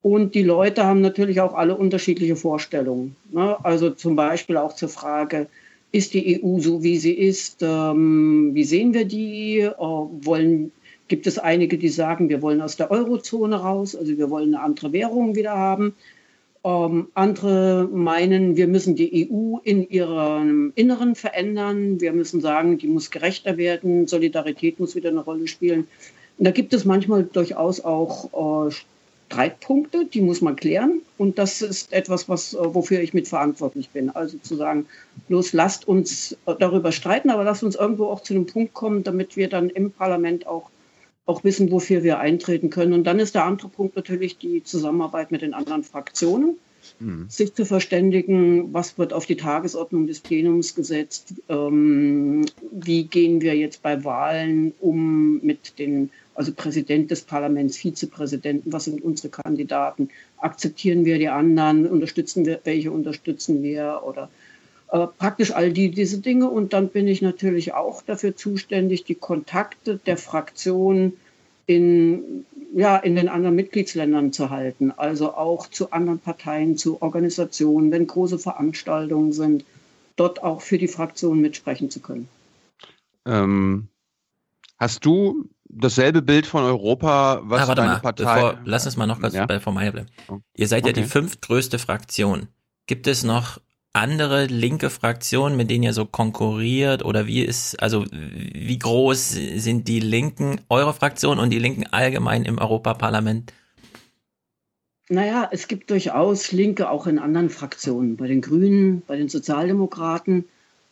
Und 0.00 0.34
die 0.34 0.42
Leute 0.42 0.84
haben 0.84 1.02
natürlich 1.02 1.42
auch 1.42 1.52
alle 1.52 1.76
unterschiedliche 1.76 2.36
Vorstellungen. 2.36 3.16
Ne? 3.32 3.62
Also 3.62 3.90
zum 3.90 4.16
Beispiel 4.16 4.56
auch 4.56 4.74
zur 4.74 4.88
Frage, 4.88 5.48
ist 5.92 6.14
die 6.14 6.42
EU 6.42 6.58
so, 6.58 6.82
wie 6.82 6.96
sie 6.96 7.12
ist? 7.12 7.62
Ähm, 7.62 8.50
wie 8.54 8.64
sehen 8.64 8.94
wir 8.94 9.04
die? 9.04 9.58
Äh, 9.58 9.74
wollen 9.78 10.72
gibt 11.08 11.26
es 11.26 11.38
einige, 11.38 11.76
die 11.76 11.88
sagen, 11.90 12.30
wir 12.30 12.40
wollen 12.40 12.62
aus 12.62 12.76
der 12.76 12.90
Eurozone 12.90 13.56
raus, 13.56 13.96
also 13.96 14.16
wir 14.16 14.30
wollen 14.30 14.54
eine 14.54 14.64
andere 14.64 14.92
Währung 14.92 15.34
wieder 15.34 15.56
haben. 15.56 15.94
Ähm, 16.62 17.08
andere 17.14 17.88
meinen, 17.90 18.56
wir 18.56 18.68
müssen 18.68 18.94
die 18.94 19.30
EU 19.30 19.58
in 19.64 19.88
ihrem 19.88 20.72
Inneren 20.74 21.14
verändern. 21.14 22.00
Wir 22.00 22.12
müssen 22.12 22.40
sagen, 22.40 22.76
die 22.76 22.86
muss 22.86 23.10
gerechter 23.10 23.56
werden. 23.56 24.06
Solidarität 24.06 24.78
muss 24.78 24.94
wieder 24.94 25.08
eine 25.08 25.20
Rolle 25.20 25.48
spielen. 25.48 25.88
Und 26.38 26.44
da 26.44 26.50
gibt 26.50 26.74
es 26.74 26.84
manchmal 26.84 27.24
durchaus 27.24 27.80
auch 27.80 28.68
äh, 28.68 28.74
Streitpunkte, 29.30 30.06
die 30.06 30.20
muss 30.20 30.40
man 30.42 30.56
klären. 30.56 31.00
Und 31.16 31.38
das 31.38 31.62
ist 31.62 31.92
etwas, 31.92 32.28
was, 32.28 32.52
äh, 32.52 32.58
wofür 32.74 33.00
ich 33.00 33.14
mitverantwortlich 33.14 33.90
bin. 33.90 34.10
Also 34.10 34.36
zu 34.38 34.56
sagen, 34.56 34.86
bloß 35.28 35.52
lasst 35.54 35.88
uns 35.88 36.36
darüber 36.58 36.92
streiten, 36.92 37.30
aber 37.30 37.44
lasst 37.44 37.62
uns 37.62 37.76
irgendwo 37.76 38.06
auch 38.06 38.22
zu 38.22 38.34
einem 38.34 38.46
Punkt 38.46 38.74
kommen, 38.74 39.02
damit 39.02 39.36
wir 39.36 39.48
dann 39.48 39.70
im 39.70 39.92
Parlament 39.92 40.46
auch 40.46 40.70
auch 41.30 41.44
wissen, 41.44 41.70
wofür 41.70 42.02
wir 42.02 42.18
eintreten 42.18 42.70
können. 42.70 42.92
Und 42.92 43.04
dann 43.04 43.20
ist 43.20 43.34
der 43.34 43.44
andere 43.44 43.68
Punkt 43.68 43.96
natürlich 43.96 44.36
die 44.36 44.64
Zusammenarbeit 44.64 45.30
mit 45.30 45.42
den 45.42 45.54
anderen 45.54 45.84
Fraktionen, 45.84 46.56
mhm. 46.98 47.26
sich 47.28 47.54
zu 47.54 47.64
verständigen, 47.64 48.74
was 48.74 48.98
wird 48.98 49.12
auf 49.12 49.26
die 49.26 49.36
Tagesordnung 49.36 50.08
des 50.08 50.20
Plenums 50.20 50.74
gesetzt, 50.74 51.34
ähm, 51.48 52.44
wie 52.72 53.04
gehen 53.04 53.40
wir 53.40 53.56
jetzt 53.56 53.82
bei 53.82 54.04
Wahlen 54.04 54.74
um 54.80 55.40
mit 55.40 55.78
den, 55.78 56.10
also 56.34 56.52
Präsident 56.52 57.12
des 57.12 57.22
Parlaments, 57.22 57.76
Vizepräsidenten, 57.76 58.72
was 58.72 58.84
sind 58.84 59.00
unsere 59.00 59.28
Kandidaten, 59.28 60.08
akzeptieren 60.38 61.04
wir 61.04 61.18
die 61.18 61.28
anderen, 61.28 61.86
unterstützen 61.86 62.44
wir, 62.44 62.60
welche 62.64 62.90
unterstützen 62.90 63.62
wir? 63.62 64.02
Oder 64.04 64.28
äh, 64.92 65.06
praktisch 65.06 65.52
all 65.52 65.72
die, 65.72 65.90
diese 65.90 66.18
Dinge. 66.18 66.48
Und 66.48 66.72
dann 66.72 66.88
bin 66.88 67.06
ich 67.06 67.22
natürlich 67.22 67.74
auch 67.74 68.02
dafür 68.02 68.36
zuständig, 68.36 69.04
die 69.04 69.14
Kontakte 69.14 69.98
der 70.04 70.16
Fraktion 70.16 71.12
in, 71.66 72.44
ja, 72.74 72.96
in 72.96 73.14
den 73.14 73.28
anderen 73.28 73.54
Mitgliedsländern 73.54 74.32
zu 74.32 74.50
halten. 74.50 74.90
Also 74.90 75.34
auch 75.34 75.68
zu 75.68 75.92
anderen 75.92 76.18
Parteien, 76.18 76.76
zu 76.76 77.00
Organisationen, 77.02 77.92
wenn 77.92 78.06
große 78.06 78.38
Veranstaltungen 78.38 79.32
sind, 79.32 79.64
dort 80.16 80.42
auch 80.42 80.60
für 80.60 80.78
die 80.78 80.88
Fraktion 80.88 81.40
mitsprechen 81.40 81.90
zu 81.90 82.00
können. 82.00 82.28
Ähm, 83.26 83.88
hast 84.76 85.04
du 85.04 85.48
dasselbe 85.64 86.20
Bild 86.20 86.46
von 86.46 86.64
Europa, 86.64 87.42
was 87.44 87.62
ah, 87.62 87.68
warte 87.68 87.82
deine 87.82 87.92
mal, 87.94 88.00
Partei... 88.00 88.34
Bevor, 88.34 88.58
lass 88.64 88.86
uns 88.86 88.96
mal 88.96 89.06
noch 89.06 89.20
kurz 89.20 89.34
ja? 89.34 89.46
bei 89.46 89.60
Frau 89.60 89.70
Meier 89.70 89.92
bleiben. 89.92 90.08
Ihr 90.56 90.66
seid 90.66 90.82
okay. 90.82 90.88
ja 90.88 91.02
die 91.02 91.08
fünftgrößte 91.08 91.78
Fraktion. 91.78 92.48
Gibt 92.86 93.06
es 93.06 93.22
noch 93.22 93.60
andere 93.92 94.46
linke 94.46 94.88
Fraktionen, 94.88 95.56
mit 95.56 95.70
denen 95.70 95.84
ihr 95.84 95.92
so 95.92 96.04
konkurriert 96.04 97.04
oder 97.04 97.26
wie 97.26 97.42
ist, 97.42 97.82
also 97.82 98.04
wie 98.10 98.78
groß 98.78 99.30
sind 99.56 99.88
die 99.88 100.00
Linken, 100.00 100.60
eure 100.68 100.94
Fraktion 100.94 101.38
und 101.38 101.50
die 101.50 101.58
Linken 101.58 101.86
allgemein 101.90 102.44
im 102.44 102.58
Europaparlament? 102.58 103.52
Naja, 105.08 105.48
es 105.50 105.66
gibt 105.66 105.90
durchaus 105.90 106.52
Linke 106.52 106.88
auch 106.88 107.08
in 107.08 107.18
anderen 107.18 107.50
Fraktionen, 107.50 108.16
bei 108.16 108.28
den 108.28 108.40
Grünen, 108.40 109.02
bei 109.08 109.16
den 109.16 109.28
Sozialdemokraten. 109.28 110.44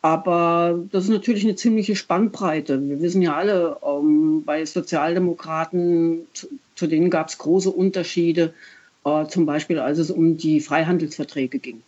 Aber 0.02 0.78
das 0.90 1.04
ist 1.04 1.10
natürlich 1.10 1.44
eine 1.44 1.56
ziemliche 1.56 1.94
Spannbreite. 1.94 2.80
Wir 2.88 3.00
wissen 3.00 3.22
ja 3.22 3.36
alle, 3.36 3.76
um, 3.76 4.38
ähm, 4.38 4.44
bei 4.44 4.64
Sozialdemokraten, 4.64 6.26
zu, 6.32 6.48
zu 6.74 6.86
denen 6.86 7.10
gab 7.10 7.28
es 7.28 7.38
große 7.38 7.70
Unterschiede, 7.70 8.54
uh, 9.04 9.24
zum 9.24 9.46
Beispiel 9.46 9.78
als 9.78 9.98
es 9.98 10.10
um 10.10 10.36
die 10.36 10.60
Freihandelsverträge 10.60 11.58
ging. 11.58 11.82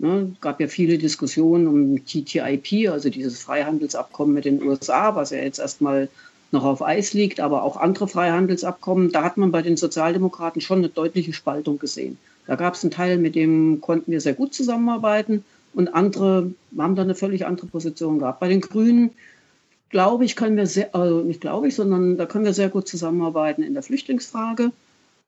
Ne, 0.00 0.36
gab 0.40 0.60
ja 0.60 0.68
viele 0.68 0.96
Diskussionen 0.96 1.66
um 1.66 2.04
TTIP, 2.04 2.88
also 2.88 3.10
dieses 3.10 3.42
Freihandelsabkommen 3.42 4.32
mit 4.32 4.44
den 4.44 4.62
USA, 4.62 5.16
was 5.16 5.30
ja 5.30 5.38
jetzt 5.38 5.58
erstmal 5.58 6.08
noch 6.52 6.64
auf 6.64 6.82
Eis 6.82 7.14
liegt, 7.14 7.40
aber 7.40 7.64
auch 7.64 7.76
andere 7.76 8.06
Freihandelsabkommen. 8.06 9.10
Da 9.10 9.24
hat 9.24 9.36
man 9.36 9.50
bei 9.50 9.60
den 9.60 9.76
Sozialdemokraten 9.76 10.60
schon 10.60 10.78
eine 10.78 10.88
deutliche 10.88 11.32
Spaltung 11.32 11.80
gesehen. 11.80 12.16
Da 12.46 12.54
gab 12.54 12.74
es 12.74 12.84
einen 12.84 12.92
Teil, 12.92 13.18
mit 13.18 13.34
dem 13.34 13.80
konnten 13.80 14.12
wir 14.12 14.20
sehr 14.20 14.34
gut 14.34 14.54
zusammenarbeiten 14.54 15.44
und 15.74 15.88
andere 15.88 16.52
haben 16.78 16.94
da 16.94 17.02
eine 17.02 17.16
völlig 17.16 17.44
andere 17.44 17.66
Position 17.66 18.20
gehabt. 18.20 18.38
Bei 18.38 18.48
den 18.48 18.60
Grünen, 18.60 19.10
glaube 19.90 20.24
ich, 20.24 20.36
können 20.36 20.56
wir 20.56 20.66
sehr, 20.66 20.94
also 20.94 21.22
nicht 21.22 21.40
glaube 21.40 21.66
ich, 21.66 21.74
sondern 21.74 22.16
da 22.16 22.26
können 22.26 22.44
wir 22.44 22.54
sehr 22.54 22.68
gut 22.68 22.86
zusammenarbeiten 22.86 23.64
in 23.64 23.74
der 23.74 23.82
Flüchtlingsfrage, 23.82 24.70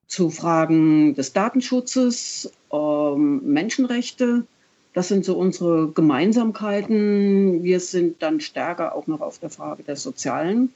zu 0.07 0.31
Fragen 0.31 1.17
des 1.17 1.33
Datenschutzes, 1.33 2.53
ähm, 2.73 3.41
Menschenrechte, 3.45 4.45
das 4.93 5.09
sind 5.09 5.25
so 5.25 5.37
unsere 5.37 5.89
Gemeinsamkeiten. 5.89 7.63
Wir 7.63 7.81
sind 7.81 8.23
dann 8.23 8.41
stärker 8.41 8.95
auch 8.95 9.07
noch 9.07 9.21
auf 9.21 9.39
der 9.39 9.51
Frage 9.51 9.83
der 9.83 9.97
sozialen 9.97 10.73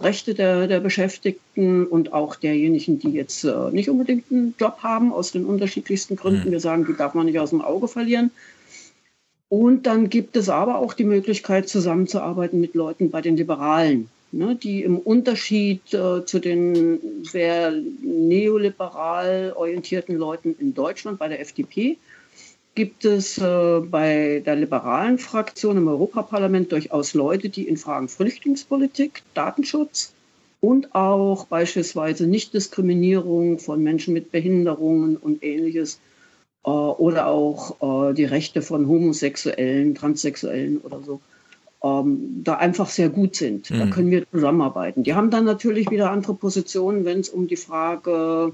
Rechte 0.00 0.34
der, 0.34 0.66
der 0.66 0.80
Beschäftigten 0.80 1.86
und 1.86 2.12
auch 2.12 2.34
derjenigen, 2.34 2.98
die 2.98 3.10
jetzt 3.10 3.44
äh, 3.44 3.70
nicht 3.70 3.88
unbedingt 3.88 4.30
einen 4.30 4.54
Job 4.58 4.78
haben, 4.82 5.12
aus 5.12 5.30
den 5.30 5.44
unterschiedlichsten 5.44 6.16
Gründen. 6.16 6.48
Mhm. 6.48 6.52
Wir 6.52 6.60
sagen, 6.60 6.84
die 6.84 6.96
darf 6.96 7.14
man 7.14 7.26
nicht 7.26 7.38
aus 7.38 7.50
dem 7.50 7.60
Auge 7.60 7.86
verlieren. 7.86 8.32
Und 9.48 9.86
dann 9.86 10.10
gibt 10.10 10.36
es 10.36 10.48
aber 10.48 10.78
auch 10.78 10.94
die 10.94 11.04
Möglichkeit, 11.04 11.68
zusammenzuarbeiten 11.68 12.60
mit 12.60 12.74
Leuten 12.74 13.12
bei 13.12 13.20
den 13.20 13.36
Liberalen, 13.36 14.08
ne, 14.32 14.56
die 14.56 14.82
im 14.82 14.98
Unterschied 14.98 15.94
äh, 15.94 16.24
zu 16.24 16.40
den 16.40 16.98
sehr 17.22 17.72
neoliberal 18.02 19.52
orientierten 19.54 20.16
Leuten 20.16 20.56
in 20.58 20.74
Deutschland 20.74 21.20
bei 21.20 21.28
der 21.28 21.40
FDP 21.40 21.98
gibt 22.74 23.04
es 23.04 23.38
äh, 23.38 23.80
bei 23.80 24.42
der 24.44 24.56
liberalen 24.56 25.18
Fraktion 25.18 25.76
im 25.76 25.88
Europaparlament 25.88 26.72
durchaus 26.72 27.14
Leute, 27.14 27.48
die 27.48 27.68
in 27.68 27.76
Fragen 27.76 28.08
Flüchtlingspolitik, 28.08 29.22
Datenschutz 29.34 30.12
und 30.60 30.94
auch 30.94 31.46
beispielsweise 31.46 32.26
Nichtdiskriminierung 32.26 33.58
von 33.58 33.82
Menschen 33.82 34.14
mit 34.14 34.32
Behinderungen 34.32 35.16
und 35.16 35.44
ähnliches 35.44 36.00
äh, 36.64 36.70
oder 36.70 37.26
auch 37.26 38.10
äh, 38.10 38.14
die 38.14 38.24
Rechte 38.24 38.62
von 38.62 38.88
Homosexuellen, 38.88 39.94
Transsexuellen 39.94 40.78
oder 40.78 41.00
so, 41.02 41.20
ähm, 41.84 42.42
da 42.42 42.54
einfach 42.54 42.88
sehr 42.88 43.10
gut 43.10 43.36
sind. 43.36 43.70
Mhm. 43.70 43.78
Da 43.78 43.86
können 43.86 44.10
wir 44.10 44.30
zusammenarbeiten. 44.30 45.04
Die 45.04 45.14
haben 45.14 45.30
dann 45.30 45.44
natürlich 45.44 45.90
wieder 45.90 46.10
andere 46.10 46.34
Positionen, 46.34 47.04
wenn 47.04 47.20
es 47.20 47.28
um 47.28 47.46
die 47.46 47.56
Frage 47.56 48.52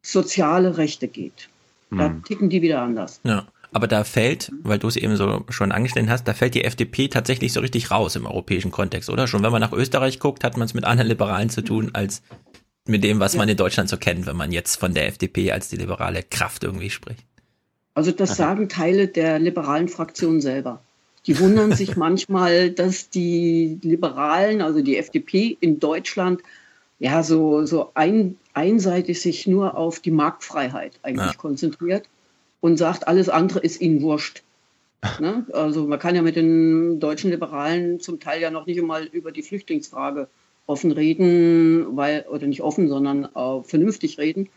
soziale 0.00 0.78
Rechte 0.78 1.08
geht. 1.08 1.48
Da 1.96 2.06
hm. 2.08 2.24
ticken 2.24 2.50
die 2.50 2.62
wieder 2.62 2.82
anders. 2.82 3.20
Ja. 3.24 3.46
Aber 3.74 3.88
da 3.88 4.04
fällt, 4.04 4.52
weil 4.62 4.78
du 4.78 4.88
es 4.88 4.96
eben 4.96 5.16
so 5.16 5.44
schon 5.48 5.72
angestellt 5.72 6.10
hast, 6.10 6.28
da 6.28 6.34
fällt 6.34 6.54
die 6.54 6.64
FDP 6.64 7.08
tatsächlich 7.08 7.54
so 7.54 7.60
richtig 7.60 7.90
raus 7.90 8.16
im 8.16 8.26
europäischen 8.26 8.70
Kontext, 8.70 9.08
oder? 9.08 9.26
Schon 9.26 9.42
wenn 9.42 9.52
man 9.52 9.62
nach 9.62 9.72
Österreich 9.72 10.18
guckt, 10.18 10.44
hat 10.44 10.58
man 10.58 10.66
es 10.66 10.74
mit 10.74 10.84
anderen 10.84 11.08
Liberalen 11.08 11.48
zu 11.48 11.62
tun, 11.62 11.90
als 11.94 12.22
mit 12.86 13.02
dem, 13.02 13.18
was 13.18 13.32
ja. 13.32 13.38
man 13.38 13.48
in 13.48 13.56
Deutschland 13.56 13.88
so 13.88 13.96
kennt, 13.96 14.26
wenn 14.26 14.36
man 14.36 14.52
jetzt 14.52 14.76
von 14.76 14.92
der 14.92 15.06
FDP 15.06 15.52
als 15.52 15.68
die 15.68 15.76
liberale 15.76 16.22
Kraft 16.22 16.64
irgendwie 16.64 16.90
spricht. 16.90 17.24
Also 17.94 18.10
das 18.10 18.36
sagen 18.36 18.68
Teile 18.68 19.08
der 19.08 19.38
liberalen 19.38 19.88
Fraktion 19.88 20.40
selber. 20.40 20.82
Die 21.26 21.38
wundern 21.38 21.72
sich 21.76 21.96
manchmal, 21.96 22.70
dass 22.70 23.08
die 23.08 23.78
Liberalen, 23.82 24.60
also 24.60 24.82
die 24.82 24.98
FDP 24.98 25.56
in 25.60 25.78
Deutschland, 25.78 26.42
ja 26.98 27.22
so, 27.22 27.64
so 27.64 27.90
ein, 27.94 28.36
einseitig 28.54 29.20
sich 29.20 29.46
nur 29.46 29.76
auf 29.76 30.00
die 30.00 30.10
Marktfreiheit 30.10 30.98
eigentlich 31.02 31.32
ja. 31.32 31.38
konzentriert 31.38 32.08
und 32.60 32.76
sagt, 32.76 33.08
alles 33.08 33.28
andere 33.28 33.60
ist 33.60 33.80
ihnen 33.80 34.02
wurscht. 34.02 34.42
ne? 35.20 35.46
Also 35.52 35.86
man 35.86 35.98
kann 35.98 36.14
ja 36.14 36.22
mit 36.22 36.36
den 36.36 37.00
deutschen 37.00 37.30
Liberalen 37.30 38.00
zum 38.00 38.20
Teil 38.20 38.40
ja 38.40 38.50
noch 38.50 38.66
nicht 38.66 38.78
einmal 38.78 39.04
über 39.04 39.32
die 39.32 39.42
Flüchtlingsfrage 39.42 40.28
offen 40.66 40.92
reden, 40.92 41.96
weil, 41.96 42.24
oder 42.30 42.46
nicht 42.46 42.62
offen, 42.62 42.88
sondern 42.88 43.24
äh, 43.34 43.62
vernünftig 43.64 44.18
reden, 44.18 44.48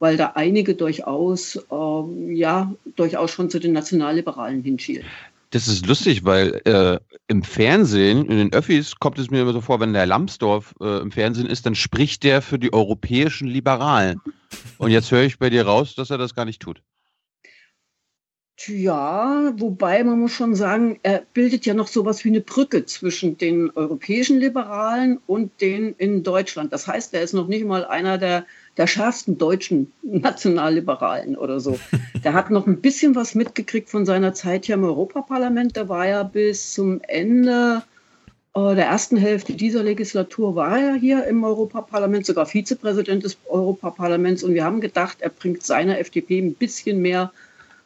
weil 0.00 0.16
da 0.16 0.32
einige 0.34 0.74
durchaus, 0.74 1.56
äh, 1.70 2.34
ja, 2.34 2.74
durchaus 2.96 3.30
schon 3.30 3.50
zu 3.50 3.60
den 3.60 3.72
Nationalliberalen 3.72 4.62
hinschielen. 4.62 5.06
Das 5.54 5.68
ist 5.68 5.86
lustig, 5.86 6.24
weil 6.24 6.60
äh, 6.64 6.98
im 7.28 7.44
Fernsehen, 7.44 8.28
in 8.28 8.38
den 8.38 8.52
Öffis, 8.52 8.96
kommt 8.96 9.20
es 9.20 9.30
mir 9.30 9.42
immer 9.42 9.52
so 9.52 9.60
vor, 9.60 9.78
wenn 9.78 9.92
der 9.92 10.04
Lambsdorff 10.04 10.74
äh, 10.80 10.98
im 11.00 11.12
Fernsehen 11.12 11.46
ist, 11.46 11.64
dann 11.64 11.76
spricht 11.76 12.24
der 12.24 12.42
für 12.42 12.58
die 12.58 12.72
europäischen 12.72 13.46
Liberalen. 13.46 14.20
Und 14.78 14.90
jetzt 14.90 15.12
höre 15.12 15.22
ich 15.22 15.38
bei 15.38 15.50
dir 15.50 15.64
raus, 15.64 15.94
dass 15.94 16.10
er 16.10 16.18
das 16.18 16.34
gar 16.34 16.44
nicht 16.44 16.60
tut. 16.60 16.82
Ja, 18.66 19.52
wobei 19.56 20.02
man 20.02 20.18
muss 20.18 20.32
schon 20.32 20.56
sagen, 20.56 20.98
er 21.04 21.22
bildet 21.34 21.66
ja 21.66 21.74
noch 21.74 21.86
sowas 21.86 22.24
wie 22.24 22.30
eine 22.30 22.40
Brücke 22.40 22.84
zwischen 22.84 23.38
den 23.38 23.70
europäischen 23.76 24.40
Liberalen 24.40 25.20
und 25.28 25.60
den 25.60 25.94
in 25.98 26.24
Deutschland. 26.24 26.72
Das 26.72 26.88
heißt, 26.88 27.14
er 27.14 27.22
ist 27.22 27.32
noch 27.32 27.46
nicht 27.46 27.64
mal 27.64 27.84
einer 27.84 28.18
der 28.18 28.44
der 28.76 28.86
schärfsten 28.86 29.38
deutschen 29.38 29.92
Nationalliberalen 30.02 31.36
oder 31.36 31.60
so. 31.60 31.78
Der 32.24 32.32
hat 32.32 32.50
noch 32.50 32.66
ein 32.66 32.80
bisschen 32.80 33.14
was 33.14 33.34
mitgekriegt 33.34 33.88
von 33.88 34.04
seiner 34.04 34.34
Zeit 34.34 34.66
hier 34.66 34.74
im 34.74 34.84
Europaparlament. 34.84 35.76
Der 35.76 35.88
war 35.88 36.06
ja 36.06 36.22
bis 36.22 36.72
zum 36.72 37.00
Ende 37.02 37.82
äh, 38.54 38.74
der 38.74 38.86
ersten 38.86 39.16
Hälfte 39.16 39.54
dieser 39.54 39.82
Legislatur 39.82 40.54
war 40.54 40.78
er 40.78 40.94
hier 40.94 41.24
im 41.26 41.44
Europaparlament, 41.44 42.26
sogar 42.26 42.46
Vizepräsident 42.46 43.24
des 43.24 43.36
Europaparlaments. 43.48 44.42
Und 44.42 44.54
wir 44.54 44.64
haben 44.64 44.80
gedacht, 44.80 45.18
er 45.20 45.30
bringt 45.30 45.62
seiner 45.62 45.98
FDP 45.98 46.38
ein 46.38 46.54
bisschen 46.54 47.00
mehr 47.00 47.32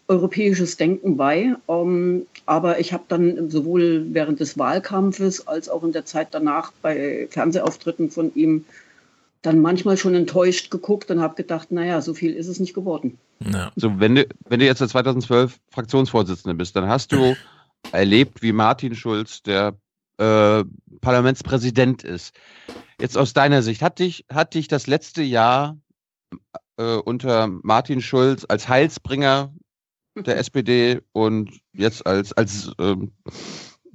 europäisches 0.08 0.76
Denken 0.76 1.16
bei. 1.16 1.54
Ähm, 1.68 2.26
aber 2.46 2.80
ich 2.80 2.92
habe 2.92 3.04
dann 3.08 3.50
sowohl 3.50 4.06
während 4.10 4.40
des 4.40 4.56
Wahlkampfes 4.56 5.46
als 5.46 5.68
auch 5.68 5.84
in 5.84 5.92
der 5.92 6.06
Zeit 6.06 6.28
danach 6.30 6.72
bei 6.80 7.28
Fernsehauftritten 7.30 8.10
von 8.10 8.34
ihm 8.34 8.64
dann 9.42 9.60
manchmal 9.60 9.96
schon 9.96 10.14
enttäuscht 10.14 10.70
geguckt 10.70 11.10
und 11.10 11.20
habe 11.20 11.34
gedacht, 11.34 11.70
naja, 11.70 12.00
so 12.00 12.14
viel 12.14 12.32
ist 12.34 12.48
es 12.48 12.60
nicht 12.60 12.74
geworden. 12.74 13.18
Ja. 13.40 13.70
So, 13.76 14.00
wenn 14.00 14.16
du, 14.16 14.26
wenn 14.48 14.60
du 14.60 14.66
jetzt 14.66 14.78
seit 14.78 14.90
2012 14.90 15.58
Fraktionsvorsitzende 15.70 16.54
bist, 16.56 16.74
dann 16.74 16.88
hast 16.88 17.12
du 17.12 17.36
erlebt, 17.92 18.42
wie 18.42 18.52
Martin 18.52 18.94
Schulz 18.94 19.42
der 19.42 19.76
äh, 20.18 20.64
Parlamentspräsident 21.00 22.02
ist. 22.02 22.34
Jetzt 23.00 23.16
aus 23.16 23.32
deiner 23.32 23.62
Sicht, 23.62 23.82
hat 23.82 24.00
dich, 24.00 24.24
hat 24.32 24.54
dich 24.54 24.66
das 24.66 24.88
letzte 24.88 25.22
Jahr 25.22 25.78
äh, 26.76 26.96
unter 26.96 27.46
Martin 27.46 28.02
Schulz 28.02 28.44
als 28.48 28.68
Heilsbringer 28.68 29.52
der 30.16 30.36
SPD 30.38 31.00
und 31.12 31.60
jetzt 31.72 32.06
als, 32.06 32.32
als 32.32 32.72
ähm, 32.80 33.12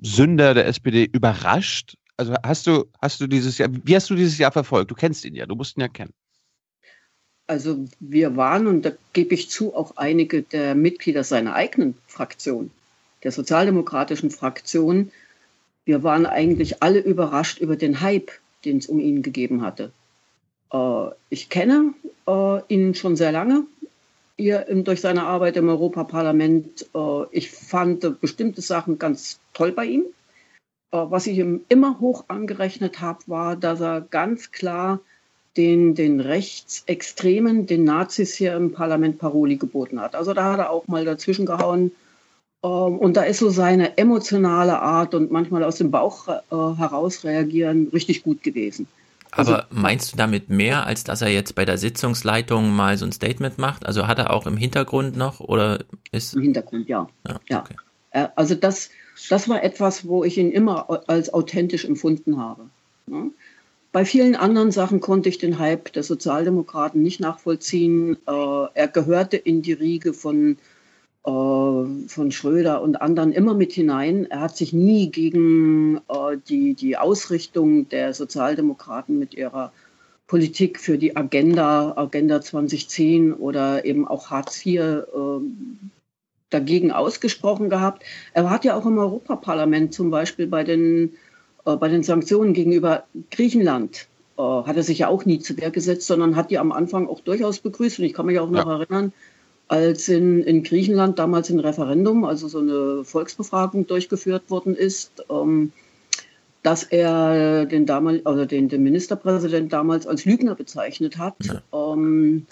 Sünder 0.01 0.53
der 0.53 0.67
SPD 0.67 1.03
überrascht? 1.03 1.97
Also 2.23 2.35
hast 2.41 2.67
du, 2.67 2.85
hast 3.01 3.19
du 3.19 3.27
dieses 3.27 3.57
Jahr, 3.57 3.69
wie 3.69 3.95
hast 3.95 4.09
du 4.09 4.15
dieses 4.15 4.37
Jahr 4.37 4.53
verfolgt? 4.53 4.89
Du 4.91 4.95
kennst 4.95 5.25
ihn 5.25 5.35
ja, 5.35 5.45
du 5.45 5.55
musst 5.55 5.75
ihn 5.75 5.81
ja 5.81 5.89
kennen. 5.89 6.13
Also 7.47 7.85
wir 7.99 8.37
waren, 8.37 8.67
und 8.67 8.83
da 8.83 8.91
gebe 9.11 9.33
ich 9.33 9.49
zu, 9.49 9.75
auch 9.75 9.97
einige 9.97 10.41
der 10.41 10.73
Mitglieder 10.73 11.25
seiner 11.25 11.53
eigenen 11.53 11.97
Fraktion, 12.07 12.71
der 13.23 13.33
sozialdemokratischen 13.33 14.31
Fraktion, 14.31 15.11
wir 15.83 16.03
waren 16.03 16.25
eigentlich 16.25 16.81
alle 16.81 16.99
überrascht 16.99 17.59
über 17.59 17.75
den 17.75 17.99
Hype, 17.99 18.31
den 18.63 18.77
es 18.77 18.87
um 18.87 19.01
ihn 19.01 19.21
gegeben 19.21 19.61
hatte. 19.61 19.91
Äh, 20.71 21.07
ich 21.29 21.49
kenne 21.49 21.93
äh, 22.25 22.59
ihn 22.69 22.95
schon 22.95 23.17
sehr 23.17 23.33
lange, 23.33 23.65
ihr, 24.37 24.65
durch 24.69 25.01
seine 25.01 25.23
Arbeit 25.23 25.57
im 25.57 25.67
Europaparlament. 25.67 26.85
Äh, 26.95 27.23
ich 27.31 27.51
fand 27.51 28.21
bestimmte 28.21 28.61
Sachen 28.61 28.97
ganz 28.97 29.41
toll 29.53 29.73
bei 29.73 29.83
ihm. 29.83 30.05
Äh, 30.93 31.09
was 31.09 31.27
ich 31.27 31.39
ihm 31.39 31.61
immer 31.67 31.99
hoch 31.99 32.25
angerechnet 32.27 33.01
habe, 33.01 33.19
war, 33.25 33.55
dass 33.55 33.81
er 33.81 34.01
ganz 34.01 34.51
klar 34.51 34.99
den, 35.57 35.95
den 35.95 36.19
Rechtsextremen, 36.19 37.65
den 37.65 37.83
Nazis 37.83 38.33
hier 38.33 38.55
im 38.55 38.71
Parlament 38.71 39.17
Paroli 39.19 39.57
geboten 39.57 39.99
hat. 39.99 40.15
Also 40.15 40.33
da 40.33 40.53
hat 40.53 40.59
er 40.59 40.69
auch 40.69 40.87
mal 40.87 41.03
dazwischen 41.03 41.45
gehauen. 41.45 41.91
Ähm, 42.63 42.97
und 42.99 43.17
da 43.17 43.23
ist 43.23 43.39
so 43.39 43.49
seine 43.49 43.97
emotionale 43.97 44.79
Art 44.79 45.15
und 45.15 45.31
manchmal 45.31 45.63
aus 45.63 45.77
dem 45.77 45.91
Bauch 45.91 46.27
äh, 46.27 46.41
heraus 46.51 47.23
reagieren 47.23 47.89
richtig 47.91 48.23
gut 48.23 48.43
gewesen. 48.43 48.87
Also, 49.31 49.53
Aber 49.53 49.65
meinst 49.71 50.13
du 50.13 50.17
damit 50.17 50.49
mehr, 50.49 50.85
als 50.85 51.03
dass 51.03 51.23
er 51.23 51.29
jetzt 51.29 51.55
bei 51.55 51.65
der 51.65 51.79
Sitzungsleitung 51.79 52.69
mal 52.69 52.97
so 52.99 53.05
ein 53.05 53.11
Statement 53.11 53.57
macht? 53.57 53.83
Also 53.83 54.05
hat 54.05 54.19
er 54.19 54.31
auch 54.31 54.45
im 54.45 54.57
Hintergrund 54.57 55.17
noch 55.17 55.39
oder 55.39 55.79
ist. 56.11 56.35
Im 56.35 56.43
Hintergrund, 56.43 56.87
ja. 56.87 57.07
Ja. 57.27 57.39
ja. 57.49 57.61
Okay. 57.61 57.75
Äh, 58.11 58.27
also 58.35 58.53
das, 58.53 58.91
das 59.29 59.47
war 59.49 59.63
etwas, 59.63 60.07
wo 60.07 60.23
ich 60.23 60.37
ihn 60.37 60.51
immer 60.51 61.07
als 61.07 61.33
authentisch 61.33 61.85
empfunden 61.85 62.37
habe. 62.37 62.65
Ja. 63.07 63.25
Bei 63.93 64.05
vielen 64.05 64.35
anderen 64.35 64.71
Sachen 64.71 65.01
konnte 65.01 65.29
ich 65.29 65.37
den 65.37 65.59
Hype 65.59 65.93
der 65.93 66.01
Sozialdemokraten 66.01 67.03
nicht 67.03 67.19
nachvollziehen. 67.19 68.17
Äh, 68.27 68.65
er 68.73 68.87
gehörte 68.87 69.37
in 69.37 69.61
die 69.61 69.73
Riege 69.73 70.13
von, 70.13 70.57
äh, 71.23 71.29
von 71.29 72.31
Schröder 72.31 72.81
und 72.81 72.95
anderen 73.03 73.31
immer 73.31 73.53
mit 73.53 73.71
hinein. 73.71 74.25
Er 74.31 74.41
hat 74.41 74.57
sich 74.57 74.73
nie 74.73 75.11
gegen 75.11 75.97
äh, 76.09 76.37
die, 76.49 76.73
die 76.73 76.97
Ausrichtung 76.97 77.87
der 77.89 78.15
Sozialdemokraten 78.15 79.19
mit 79.19 79.35
ihrer 79.35 79.71
Politik 80.25 80.79
für 80.79 80.97
die 80.97 81.15
Agenda, 81.15 81.95
Agenda 81.95 82.41
2010 82.41 83.31
oder 83.31 83.85
eben 83.85 84.07
auch 84.07 84.31
Hartz 84.31 84.65
IV 84.65 84.79
äh, 84.81 85.03
dagegen 86.53 86.91
ausgesprochen 86.91 87.69
gehabt. 87.69 88.03
Er 88.33 88.49
hat 88.49 88.65
ja 88.65 88.75
auch 88.75 88.85
im 88.85 88.97
Europaparlament 88.97 89.93
zum 89.93 90.09
Beispiel 90.09 90.47
bei 90.47 90.63
den, 90.63 91.13
äh, 91.65 91.75
bei 91.75 91.87
den 91.87 92.03
Sanktionen 92.03 92.53
gegenüber 92.53 93.05
Griechenland 93.31 94.07
äh, 94.37 94.41
hat 94.41 94.75
er 94.75 94.83
sich 94.83 94.99
ja 94.99 95.07
auch 95.09 95.25
nie 95.25 95.39
zu 95.39 95.57
Wehr 95.57 95.71
gesetzt, 95.71 96.07
sondern 96.07 96.35
hat 96.35 96.51
die 96.51 96.57
am 96.57 96.71
Anfang 96.71 97.07
auch 97.07 97.19
durchaus 97.19 97.59
begrüßt. 97.59 97.99
Und 97.99 98.05
ich 98.05 98.13
kann 98.13 98.25
mich 98.25 98.39
auch 98.39 98.49
noch 98.49 98.65
ja. 98.65 98.79
erinnern, 98.79 99.13
als 99.67 100.09
in, 100.09 100.43
in 100.43 100.63
Griechenland 100.63 101.19
damals 101.19 101.49
ein 101.49 101.59
Referendum, 101.59 102.25
also 102.25 102.47
so 102.47 102.59
eine 102.59 103.03
Volksbefragung 103.03 103.87
durchgeführt 103.87 104.49
worden 104.49 104.75
ist, 104.75 105.23
ähm, 105.29 105.71
dass 106.63 106.83
er 106.83 107.65
den, 107.65 107.85
damal, 107.85 108.21
also 108.23 108.45
den, 108.45 108.69
den 108.69 108.83
Ministerpräsident 108.83 109.71
damals 109.73 110.07
als 110.07 110.25
Lügner 110.25 110.55
bezeichnet 110.55 111.17
hat. 111.17 111.35
Ja. 111.43 111.61
Ähm, 111.93 112.45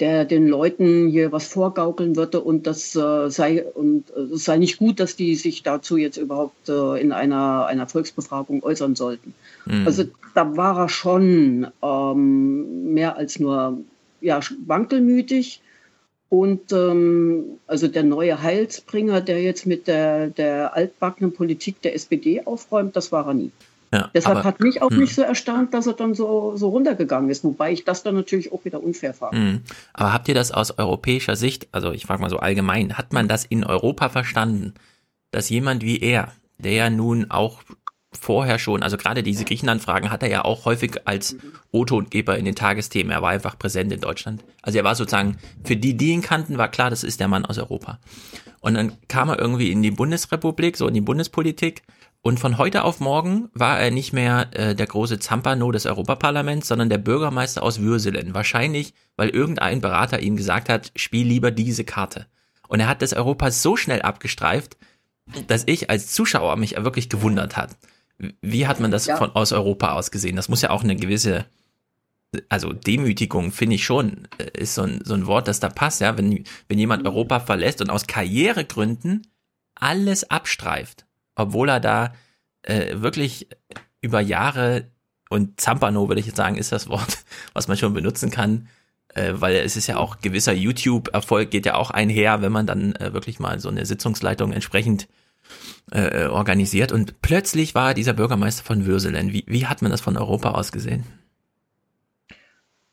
der 0.00 0.24
den 0.24 0.48
Leuten 0.48 1.08
hier 1.08 1.30
was 1.30 1.46
vorgaukeln 1.46 2.16
würde 2.16 2.40
und 2.40 2.66
das 2.66 2.96
äh, 2.96 3.30
sei 3.30 3.64
und 3.64 4.10
äh, 4.10 4.34
es 4.34 4.44
sei 4.44 4.56
nicht 4.56 4.78
gut, 4.78 4.98
dass 4.98 5.14
die 5.14 5.36
sich 5.36 5.62
dazu 5.62 5.96
jetzt 5.96 6.16
überhaupt 6.16 6.68
äh, 6.68 7.00
in 7.00 7.12
einer, 7.12 7.66
einer 7.66 7.86
Volksbefragung 7.86 8.62
äußern 8.62 8.96
sollten. 8.96 9.34
Mhm. 9.66 9.86
Also 9.86 10.04
da 10.34 10.56
war 10.56 10.78
er 10.78 10.88
schon 10.88 11.68
ähm, 11.82 12.92
mehr 12.92 13.16
als 13.16 13.38
nur 13.38 13.78
ja, 14.20 14.40
wankelmütig. 14.66 15.60
Und 16.28 16.72
ähm, 16.72 17.60
also 17.68 17.86
der 17.86 18.02
neue 18.02 18.42
Heilsbringer, 18.42 19.20
der 19.20 19.40
jetzt 19.42 19.66
mit 19.66 19.86
der, 19.86 20.28
der 20.28 20.74
altbackenen 20.74 21.32
Politik 21.32 21.80
der 21.82 21.94
SPD 21.94 22.42
aufräumt, 22.44 22.96
das 22.96 23.12
war 23.12 23.28
er 23.28 23.34
nie. 23.34 23.52
Ja, 23.94 24.10
Deshalb 24.12 24.38
aber, 24.38 24.48
hat 24.48 24.60
mich 24.60 24.82
auch 24.82 24.90
mh. 24.90 24.96
nicht 24.96 25.10
hm. 25.10 25.14
so 25.14 25.22
erstaunt, 25.22 25.72
dass 25.72 25.86
er 25.86 25.92
dann 25.92 26.14
so, 26.14 26.56
so 26.56 26.70
runtergegangen 26.70 27.30
ist, 27.30 27.44
wobei 27.44 27.72
ich 27.72 27.84
das 27.84 28.02
dann 28.02 28.16
natürlich 28.16 28.52
auch 28.52 28.64
wieder 28.64 28.82
unfair 28.82 29.14
fand. 29.14 29.34
Mh. 29.34 29.60
Aber 29.92 30.12
habt 30.12 30.26
ihr 30.26 30.34
das 30.34 30.50
aus 30.50 30.76
europäischer 30.76 31.36
Sicht, 31.36 31.68
also 31.70 31.92
ich 31.92 32.04
frage 32.04 32.20
mal 32.20 32.30
so 32.30 32.38
allgemein, 32.38 32.98
hat 32.98 33.12
man 33.12 33.28
das 33.28 33.44
in 33.44 33.62
Europa 33.62 34.08
verstanden, 34.08 34.74
dass 35.30 35.48
jemand 35.48 35.84
wie 35.84 36.00
er, 36.00 36.32
der 36.58 36.72
ja 36.72 36.90
nun 36.90 37.30
auch 37.30 37.62
vorher 38.10 38.58
schon, 38.58 38.82
also 38.82 38.96
gerade 38.96 39.22
diese 39.22 39.44
Griechenland-Fragen 39.44 40.10
hat 40.10 40.22
er 40.22 40.28
ja 40.28 40.44
auch 40.44 40.64
häufig 40.64 41.00
als 41.04 41.36
O-Tongeber 41.72 42.36
in 42.36 42.44
den 42.44 42.54
Tagesthemen. 42.54 43.12
Er 43.12 43.22
war 43.22 43.30
einfach 43.30 43.58
präsent 43.58 43.92
in 43.92 44.00
Deutschland. 44.00 44.44
Also 44.62 44.78
er 44.78 44.84
war 44.84 44.94
sozusagen, 44.94 45.36
für 45.64 45.76
die, 45.76 45.96
die 45.96 46.10
ihn 46.10 46.22
kannten, 46.22 46.58
war 46.58 46.68
klar, 46.68 46.90
das 46.90 47.04
ist 47.04 47.20
der 47.20 47.28
Mann 47.28 47.44
aus 47.44 47.58
Europa. 47.58 47.98
Und 48.60 48.74
dann 48.74 48.92
kam 49.08 49.28
er 49.28 49.38
irgendwie 49.38 49.70
in 49.70 49.82
die 49.82 49.90
Bundesrepublik, 49.90 50.76
so 50.76 50.88
in 50.88 50.94
die 50.94 51.00
Bundespolitik 51.00 51.82
und 52.24 52.40
von 52.40 52.56
heute 52.56 52.84
auf 52.84 53.00
morgen 53.00 53.50
war 53.52 53.78
er 53.78 53.90
nicht 53.90 54.14
mehr 54.14 54.48
äh, 54.52 54.74
der 54.74 54.86
große 54.86 55.18
Zampano 55.18 55.70
des 55.72 55.84
Europaparlaments, 55.84 56.68
sondern 56.68 56.88
der 56.88 56.96
Bürgermeister 56.96 57.62
aus 57.62 57.80
Würselen. 57.80 58.32
Wahrscheinlich, 58.32 58.94
weil 59.14 59.28
irgendein 59.28 59.82
Berater 59.82 60.20
ihm 60.20 60.34
gesagt 60.34 60.70
hat, 60.70 60.90
spiel 60.96 61.26
lieber 61.26 61.50
diese 61.50 61.84
Karte. 61.84 62.26
Und 62.66 62.80
er 62.80 62.88
hat 62.88 63.02
das 63.02 63.12
Europa 63.12 63.50
so 63.50 63.76
schnell 63.76 64.00
abgestreift, 64.00 64.78
dass 65.48 65.64
ich 65.66 65.90
als 65.90 66.14
Zuschauer 66.14 66.56
mich 66.56 66.82
wirklich 66.82 67.10
gewundert 67.10 67.58
hat. 67.58 67.76
Wie 68.40 68.66
hat 68.66 68.80
man 68.80 68.90
das 68.90 69.04
ja. 69.04 69.16
von 69.18 69.32
aus 69.32 69.52
Europa 69.52 69.92
aus 69.92 70.10
gesehen? 70.10 70.36
Das 70.36 70.48
muss 70.48 70.62
ja 70.62 70.70
auch 70.70 70.82
eine 70.82 70.96
gewisse, 70.96 71.44
also 72.48 72.72
Demütigung 72.72 73.52
finde 73.52 73.74
ich 73.76 73.84
schon, 73.84 74.28
äh, 74.38 74.48
ist 74.58 74.76
so 74.76 74.82
ein, 74.82 75.02
so 75.04 75.12
ein 75.12 75.26
Wort, 75.26 75.46
das 75.46 75.60
da 75.60 75.68
passt, 75.68 76.00
ja. 76.00 76.16
Wenn, 76.16 76.44
wenn 76.68 76.78
jemand 76.78 77.02
mhm. 77.02 77.08
Europa 77.08 77.40
verlässt 77.40 77.82
und 77.82 77.90
aus 77.90 78.06
Karrieregründen 78.06 79.26
alles 79.74 80.30
abstreift 80.30 81.03
obwohl 81.34 81.68
er 81.68 81.80
da 81.80 82.12
äh, 82.62 83.00
wirklich 83.00 83.48
über 84.00 84.20
Jahre 84.20 84.90
und 85.30 85.60
Zampano, 85.60 86.08
würde 86.08 86.20
ich 86.20 86.26
jetzt 86.26 86.36
sagen, 86.36 86.56
ist 86.56 86.72
das 86.72 86.88
Wort, 86.88 87.18
was 87.54 87.68
man 87.68 87.76
schon 87.76 87.94
benutzen 87.94 88.30
kann, 88.30 88.68
äh, 89.14 89.32
weil 89.34 89.56
es 89.56 89.76
ist 89.76 89.86
ja 89.86 89.96
auch 89.96 90.18
gewisser 90.20 90.52
YouTube-Erfolg 90.52 91.50
geht 91.50 91.66
ja 91.66 91.74
auch 91.74 91.90
einher, 91.90 92.42
wenn 92.42 92.52
man 92.52 92.66
dann 92.66 92.94
äh, 92.96 93.12
wirklich 93.12 93.38
mal 93.38 93.58
so 93.60 93.68
eine 93.68 93.86
Sitzungsleitung 93.86 94.52
entsprechend 94.52 95.08
äh, 95.90 96.26
organisiert. 96.26 96.92
Und 96.92 97.20
plötzlich 97.22 97.74
war 97.74 97.94
dieser 97.94 98.14
Bürgermeister 98.14 98.64
von 98.64 98.86
Würselen. 98.86 99.32
Wie, 99.32 99.44
wie 99.46 99.66
hat 99.66 99.82
man 99.82 99.90
das 99.90 100.00
von 100.00 100.16
Europa 100.16 100.52
aus 100.52 100.72
gesehen? 100.72 101.04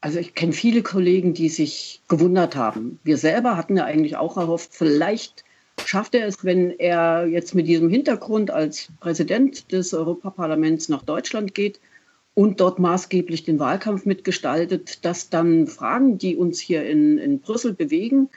Also 0.01 0.17
ich 0.17 0.33
kenne 0.33 0.53
viele 0.53 0.81
Kollegen, 0.81 1.33
die 1.33 1.49
sich 1.49 2.01
gewundert 2.07 2.55
haben. 2.55 2.99
Wir 3.03 3.17
selber 3.17 3.55
hatten 3.55 3.77
ja 3.77 3.85
eigentlich 3.85 4.17
auch 4.17 4.35
erhofft, 4.35 4.71
vielleicht 4.73 5.43
schafft 5.87 6.15
er 6.15 6.27
es, 6.27 6.43
wenn 6.43 6.71
er 6.79 7.27
jetzt 7.27 7.55
mit 7.55 7.67
diesem 7.67 7.89
Hintergrund 7.89 8.51
als 8.51 8.89
Präsident 8.99 9.71
des 9.71 9.93
Europaparlaments 9.93 10.89
nach 10.89 11.03
Deutschland 11.03 11.53
geht 11.53 11.79
und 12.33 12.59
dort 12.59 12.79
maßgeblich 12.79 13.43
den 13.43 13.59
Wahlkampf 13.59 14.05
mitgestaltet, 14.05 15.03
dass 15.05 15.29
dann 15.29 15.67
Fragen, 15.67 16.17
die 16.17 16.35
uns 16.35 16.59
hier 16.59 16.85
in, 16.85 17.17
in 17.17 17.39
Brüssel 17.39 17.73
bewegen 17.73 18.29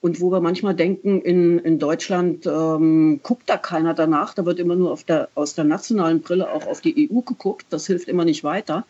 und 0.00 0.20
wo 0.20 0.30
wir 0.30 0.40
manchmal 0.40 0.74
denken, 0.74 1.20
in, 1.22 1.58
in 1.58 1.78
Deutschland 1.78 2.46
ähm, 2.46 3.20
guckt 3.22 3.48
da 3.48 3.56
keiner 3.56 3.94
danach, 3.94 4.34
da 4.34 4.46
wird 4.46 4.60
immer 4.60 4.76
nur 4.76 4.96
der, 5.08 5.28
aus 5.34 5.54
der 5.54 5.64
nationalen 5.64 6.20
Brille 6.20 6.50
auch 6.52 6.66
auf 6.66 6.80
die 6.80 7.10
EU 7.10 7.20
geguckt, 7.20 7.66
das 7.70 7.86
hilft 7.86 8.08
immer 8.08 8.24
nicht 8.24 8.44
weiter 8.44 8.84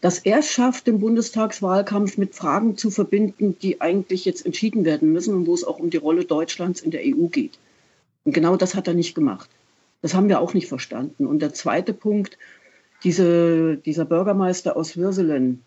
dass 0.00 0.18
er 0.18 0.42
schafft, 0.42 0.86
den 0.86 1.00
Bundestagswahlkampf 1.00 2.18
mit 2.18 2.34
Fragen 2.34 2.76
zu 2.76 2.90
verbinden, 2.90 3.56
die 3.60 3.80
eigentlich 3.80 4.24
jetzt 4.24 4.44
entschieden 4.44 4.84
werden 4.84 5.12
müssen 5.12 5.34
und 5.34 5.46
wo 5.46 5.54
es 5.54 5.64
auch 5.64 5.78
um 5.78 5.90
die 5.90 5.96
Rolle 5.96 6.24
Deutschlands 6.24 6.80
in 6.80 6.90
der 6.90 7.02
EU 7.02 7.26
geht. 7.28 7.58
Und 8.24 8.32
genau 8.32 8.56
das 8.56 8.74
hat 8.74 8.88
er 8.88 8.94
nicht 8.94 9.14
gemacht. 9.14 9.48
Das 10.02 10.14
haben 10.14 10.28
wir 10.28 10.40
auch 10.40 10.54
nicht 10.54 10.68
verstanden. 10.68 11.26
Und 11.26 11.40
der 11.40 11.54
zweite 11.54 11.92
Punkt, 11.92 12.38
diese, 13.04 13.76
dieser 13.76 14.04
Bürgermeister 14.04 14.76
aus 14.76 14.96
Würselen. 14.96 15.62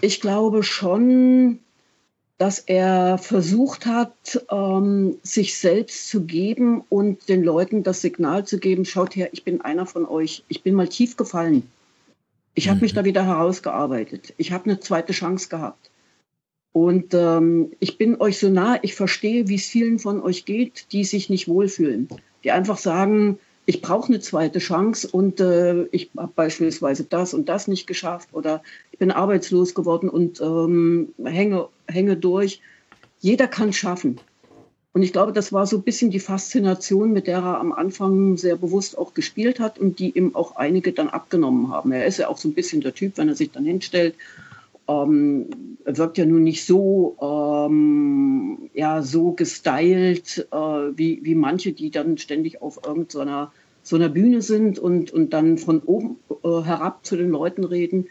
Ich 0.00 0.20
glaube 0.20 0.62
schon, 0.62 1.60
dass 2.38 2.58
er 2.58 3.18
versucht 3.18 3.86
hat, 3.86 4.44
ähm, 4.50 5.18
sich 5.22 5.56
selbst 5.58 6.08
zu 6.08 6.24
geben 6.24 6.82
und 6.88 7.28
den 7.28 7.44
Leuten 7.44 7.82
das 7.82 8.00
Signal 8.00 8.44
zu 8.46 8.58
geben, 8.58 8.84
schaut 8.84 9.14
her, 9.14 9.28
ich 9.32 9.44
bin 9.44 9.60
einer 9.60 9.86
von 9.86 10.06
euch, 10.06 10.42
ich 10.48 10.62
bin 10.62 10.74
mal 10.74 10.88
tief 10.88 11.16
gefallen. 11.16 11.70
Ich 12.54 12.68
habe 12.68 12.80
mich 12.80 12.92
da 12.92 13.04
wieder 13.04 13.24
herausgearbeitet. 13.24 14.34
Ich 14.36 14.52
habe 14.52 14.64
eine 14.64 14.80
zweite 14.80 15.12
Chance 15.12 15.48
gehabt. 15.48 15.90
Und 16.72 17.12
ähm, 17.12 17.72
ich 17.80 17.98
bin 17.98 18.20
euch 18.20 18.38
so 18.38 18.48
nah, 18.48 18.78
ich 18.82 18.94
verstehe, 18.94 19.48
wie 19.48 19.56
es 19.56 19.66
vielen 19.66 19.98
von 19.98 20.22
euch 20.22 20.44
geht, 20.44 20.86
die 20.92 21.04
sich 21.04 21.28
nicht 21.28 21.48
wohlfühlen, 21.48 22.08
die 22.44 22.50
einfach 22.50 22.78
sagen, 22.78 23.38
ich 23.66 23.82
brauche 23.82 24.08
eine 24.08 24.20
zweite 24.20 24.58
Chance 24.58 25.08
und 25.08 25.38
äh, 25.38 25.84
ich 25.92 26.10
habe 26.16 26.32
beispielsweise 26.34 27.04
das 27.04 27.34
und 27.34 27.48
das 27.48 27.68
nicht 27.68 27.86
geschafft 27.86 28.30
oder 28.32 28.62
ich 28.90 28.98
bin 28.98 29.10
arbeitslos 29.10 29.74
geworden 29.74 30.08
und 30.08 30.40
ähm, 30.40 31.14
hänge, 31.22 31.68
hänge 31.86 32.16
durch. 32.16 32.60
Jeder 33.20 33.46
kann 33.46 33.68
es 33.68 33.76
schaffen. 33.76 34.18
Und 34.94 35.02
ich 35.02 35.12
glaube, 35.12 35.32
das 35.32 35.52
war 35.52 35.66
so 35.66 35.78
ein 35.78 35.82
bisschen 35.82 36.10
die 36.10 36.20
Faszination, 36.20 37.12
mit 37.12 37.26
der 37.26 37.38
er 37.38 37.60
am 37.60 37.72
Anfang 37.72 38.36
sehr 38.36 38.56
bewusst 38.56 38.98
auch 38.98 39.14
gespielt 39.14 39.58
hat 39.58 39.78
und 39.78 39.98
die 39.98 40.10
ihm 40.10 40.34
auch 40.34 40.56
einige 40.56 40.92
dann 40.92 41.08
abgenommen 41.08 41.70
haben. 41.70 41.92
Er 41.92 42.04
ist 42.04 42.18
ja 42.18 42.28
auch 42.28 42.36
so 42.36 42.48
ein 42.48 42.54
bisschen 42.54 42.82
der 42.82 42.94
Typ, 42.94 43.16
wenn 43.16 43.28
er 43.28 43.34
sich 43.34 43.50
dann 43.50 43.64
hinstellt. 43.64 44.14
Ähm, 44.88 45.46
er 45.86 45.96
wirkt 45.96 46.18
ja 46.18 46.26
nun 46.26 46.42
nicht 46.42 46.66
so, 46.66 47.16
ähm, 47.22 48.70
ja, 48.74 49.02
so 49.02 49.32
gestylt 49.32 50.46
äh, 50.50 50.56
wie, 50.56 51.20
wie 51.22 51.34
manche, 51.34 51.72
die 51.72 51.90
dann 51.90 52.18
ständig 52.18 52.60
auf 52.60 52.80
irgendeiner 52.84 53.50
so 53.84 53.96
einer 53.96 54.08
Bühne 54.08 54.42
sind 54.42 54.78
und, 54.78 55.10
und 55.10 55.32
dann 55.32 55.58
von 55.58 55.80
oben 55.80 56.16
äh, 56.44 56.62
herab 56.62 57.04
zu 57.04 57.16
den 57.16 57.30
Leuten 57.30 57.64
reden. 57.64 58.06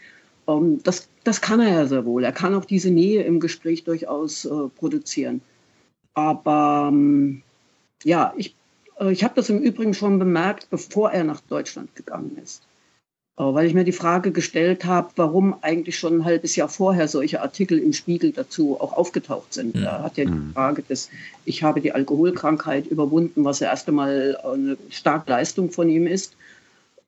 Ähm, 0.48 0.80
das, 0.82 1.08
das 1.24 1.40
kann 1.40 1.60
er 1.60 1.70
ja 1.70 1.86
sehr 1.86 2.04
wohl. 2.04 2.24
Er 2.24 2.32
kann 2.32 2.54
auch 2.54 2.64
diese 2.64 2.90
Nähe 2.90 3.22
im 3.22 3.40
Gespräch 3.40 3.84
durchaus 3.84 4.44
äh, 4.44 4.68
produzieren. 4.76 5.40
Aber 6.14 6.88
ähm, 6.92 7.42
ja, 8.04 8.34
ich, 8.36 8.54
äh, 8.98 9.12
ich 9.12 9.24
habe 9.24 9.34
das 9.34 9.48
im 9.50 9.58
Übrigen 9.58 9.94
schon 9.94 10.18
bemerkt, 10.18 10.68
bevor 10.70 11.10
er 11.10 11.24
nach 11.24 11.40
Deutschland 11.40 11.94
gegangen 11.96 12.36
ist. 12.42 12.62
Äh, 13.38 13.42
weil 13.44 13.66
ich 13.66 13.74
mir 13.74 13.84
die 13.84 13.92
Frage 13.92 14.30
gestellt 14.30 14.84
habe, 14.84 15.10
warum 15.16 15.56
eigentlich 15.62 15.98
schon 15.98 16.18
ein 16.18 16.24
halbes 16.24 16.54
Jahr 16.54 16.68
vorher 16.68 17.08
solche 17.08 17.40
Artikel 17.40 17.78
im 17.78 17.92
Spiegel 17.92 18.32
dazu 18.32 18.78
auch 18.78 18.92
aufgetaucht 18.92 19.54
sind. 19.54 19.74
Ja. 19.74 19.82
Da 19.82 20.02
hat 20.02 20.18
ja 20.18 20.24
die 20.26 20.32
mhm. 20.32 20.52
Frage 20.52 20.82
des, 20.82 21.08
ich 21.44 21.62
habe 21.62 21.80
die 21.80 21.92
Alkoholkrankheit 21.92 22.86
überwunden, 22.86 23.44
was 23.44 23.60
ja 23.60 23.70
erst 23.70 23.88
einmal 23.88 24.36
eine 24.44 24.76
starke 24.90 25.30
Leistung 25.30 25.70
von 25.70 25.88
ihm 25.88 26.06
ist. 26.06 26.36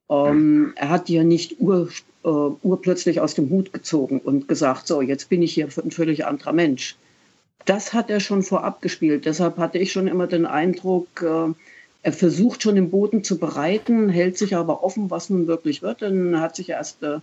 Ähm, 0.08 0.72
er 0.76 0.90
hat 0.90 1.08
die 1.08 1.14
ja 1.14 1.24
nicht 1.24 1.60
ur, 1.60 1.88
äh, 2.24 2.28
urplötzlich 2.28 3.20
aus 3.20 3.34
dem 3.34 3.50
Hut 3.50 3.72
gezogen 3.72 4.18
und 4.20 4.48
gesagt, 4.48 4.86
so, 4.86 5.02
jetzt 5.02 5.28
bin 5.28 5.42
ich 5.42 5.52
hier 5.52 5.66
ein 5.66 5.90
völlig 5.90 6.24
anderer 6.26 6.52
Mensch 6.52 6.96
das 7.64 7.92
hat 7.92 8.10
er 8.10 8.20
schon 8.20 8.42
vorab 8.42 8.82
gespielt. 8.82 9.24
Deshalb 9.24 9.58
hatte 9.58 9.78
ich 9.78 9.92
schon 9.92 10.06
immer 10.06 10.26
den 10.26 10.46
Eindruck, 10.46 11.22
äh, 11.22 11.52
er 12.02 12.12
versucht 12.12 12.62
schon 12.62 12.74
den 12.74 12.90
Boden 12.90 13.24
zu 13.24 13.38
bereiten, 13.38 14.10
hält 14.10 14.36
sich 14.36 14.54
aber 14.54 14.84
offen, 14.84 15.10
was 15.10 15.30
nun 15.30 15.46
wirklich 15.46 15.80
wird. 15.80 16.02
Dann 16.02 16.38
hat 16.38 16.54
sich 16.54 16.68
erst 16.68 17.02
äh, 17.02 17.20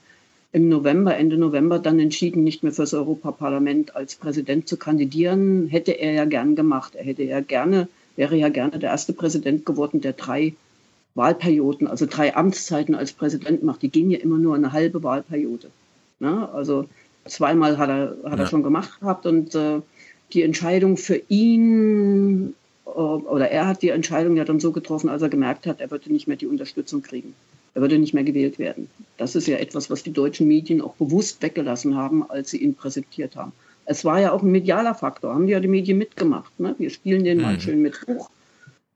im 0.53 0.69
November, 0.69 1.15
Ende 1.15 1.37
November 1.37 1.77
dann 1.77 1.99
entschieden, 1.99 2.43
nicht 2.43 2.63
mehr 2.63 2.71
fürs 2.71 2.93
Europaparlament 2.93 3.95
als 3.95 4.15
Präsident 4.15 4.67
zu 4.67 4.77
kandidieren. 4.77 5.67
Hätte 5.67 5.91
er 5.91 6.13
ja 6.13 6.25
gern 6.25 6.55
gemacht. 6.55 6.95
Er 6.95 7.05
hätte 7.05 7.23
ja 7.23 7.41
gerne, 7.41 7.87
wäre 8.15 8.35
ja 8.35 8.49
gerne 8.49 8.79
der 8.79 8.89
erste 8.89 9.13
Präsident 9.13 9.65
geworden, 9.67 10.01
der 10.01 10.13
drei 10.13 10.55
Wahlperioden, 11.13 11.87
also 11.87 12.07
drei 12.09 12.35
Amtszeiten 12.35 12.95
als 12.95 13.11
Präsident 13.11 13.63
macht. 13.63 13.83
Die 13.83 13.89
gehen 13.89 14.09
ja 14.09 14.17
immer 14.17 14.39
nur 14.39 14.55
eine 14.55 14.71
halbe 14.71 15.03
Wahlperiode. 15.03 15.69
Ne? 16.19 16.49
Also 16.53 16.85
zweimal 17.25 17.77
hat 17.77 17.89
er, 17.89 18.17
hat 18.23 18.39
ja. 18.39 18.45
er 18.45 18.47
schon 18.47 18.63
gemacht 18.63 18.99
gehabt 18.99 19.25
und 19.25 19.53
äh, 19.53 19.81
die 20.33 20.43
Entscheidung 20.43 20.97
für 20.97 21.21
ihn 21.29 22.53
äh, 22.85 22.89
oder 22.89 23.49
er 23.49 23.67
hat 23.67 23.81
die 23.81 23.89
Entscheidung 23.89 24.37
ja 24.37 24.45
dann 24.45 24.59
so 24.59 24.71
getroffen, 24.71 25.09
als 25.09 25.21
er 25.21 25.29
gemerkt 25.29 25.67
hat, 25.67 25.81
er 25.81 25.91
würde 25.91 26.11
nicht 26.11 26.27
mehr 26.27 26.37
die 26.37 26.47
Unterstützung 26.47 27.01
kriegen. 27.01 27.33
Er 27.73 27.81
würde 27.81 27.97
nicht 27.97 28.13
mehr 28.13 28.23
gewählt 28.23 28.59
werden. 28.59 28.89
Das 29.17 29.35
ist 29.35 29.47
ja 29.47 29.57
etwas, 29.57 29.89
was 29.89 30.03
die 30.03 30.11
deutschen 30.11 30.47
Medien 30.47 30.81
auch 30.81 30.95
bewusst 30.95 31.41
weggelassen 31.41 31.95
haben, 31.95 32.29
als 32.29 32.51
sie 32.51 32.57
ihn 32.57 32.75
präsentiert 32.75 33.35
haben. 33.35 33.53
Es 33.85 34.03
war 34.03 34.19
ja 34.19 34.31
auch 34.31 34.43
ein 34.43 34.51
medialer 34.51 34.93
Faktor, 34.93 35.33
haben 35.33 35.47
die 35.47 35.53
ja 35.53 35.59
die 35.59 35.67
Medien 35.67 35.97
mitgemacht. 35.97 36.59
Ne? 36.59 36.75
Wir 36.77 36.89
spielen 36.89 37.23
den 37.23 37.37
mhm. 37.37 37.43
mal 37.43 37.59
schön 37.59 37.81
mit 37.81 38.05
hoch. 38.07 38.29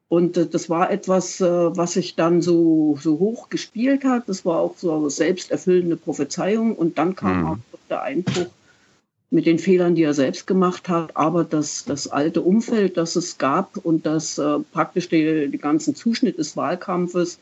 Und 0.10 0.38
äh, 0.38 0.46
das 0.46 0.70
war 0.70 0.92
etwas, 0.92 1.42
äh, 1.42 1.46
was 1.46 1.94
sich 1.94 2.16
dann 2.16 2.42
so, 2.42 2.98
so 3.02 3.18
hoch 3.18 3.50
gespielt 3.50 4.04
hat. 4.04 4.28
Das 4.28 4.46
war 4.46 4.60
auch 4.60 4.78
so 4.78 4.94
eine 4.94 5.10
selbsterfüllende 5.10 5.96
Prophezeiung. 5.96 6.76
Und 6.76 6.98
dann 6.98 7.16
kam 7.16 7.40
mhm. 7.40 7.48
auch 7.48 7.58
der 7.90 8.04
Einbruch 8.04 8.48
mit 9.32 9.46
den 9.46 9.60
Fehlern, 9.60 9.96
die 9.96 10.04
er 10.04 10.14
selbst 10.14 10.48
gemacht 10.48 10.88
hat, 10.88 11.16
aber 11.18 11.44
das, 11.44 11.86
das 11.86 12.08
alte 12.08 12.42
Umfeld, 12.42 12.98
das 12.98 13.16
es 13.16 13.38
gab 13.38 13.78
und 13.78 14.06
das 14.06 14.38
äh, 14.38 14.60
praktisch 14.72 15.10
die, 15.10 15.50
die 15.50 15.58
ganzen 15.58 15.96
Zuschnitt 15.96 16.38
des 16.38 16.56
Wahlkampfes, 16.56 17.40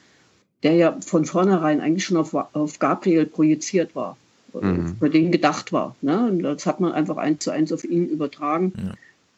der 0.64 0.74
ja 0.74 0.98
von 1.06 1.26
vornherein 1.26 1.82
eigentlich 1.82 2.06
schon 2.06 2.18
auf, 2.18 2.34
auf 2.34 2.80
Gabriel 2.80 3.26
projiziert 3.26 3.96
war, 3.96 4.18
mhm. 4.54 4.96
für 4.98 5.10
den 5.10 5.32
gedacht 5.32 5.74
war. 5.74 5.96
Ne? 6.02 6.28
Und 6.30 6.44
das 6.44 6.66
hat 6.66 6.80
man 6.80 6.94
einfach 6.94 7.18
eins 7.18 7.44
zu 7.44 7.52
eins 7.52 7.72
auf 7.74 7.84
ihn 7.84 8.08
übertragen 8.08 8.74
ja. 8.78 8.94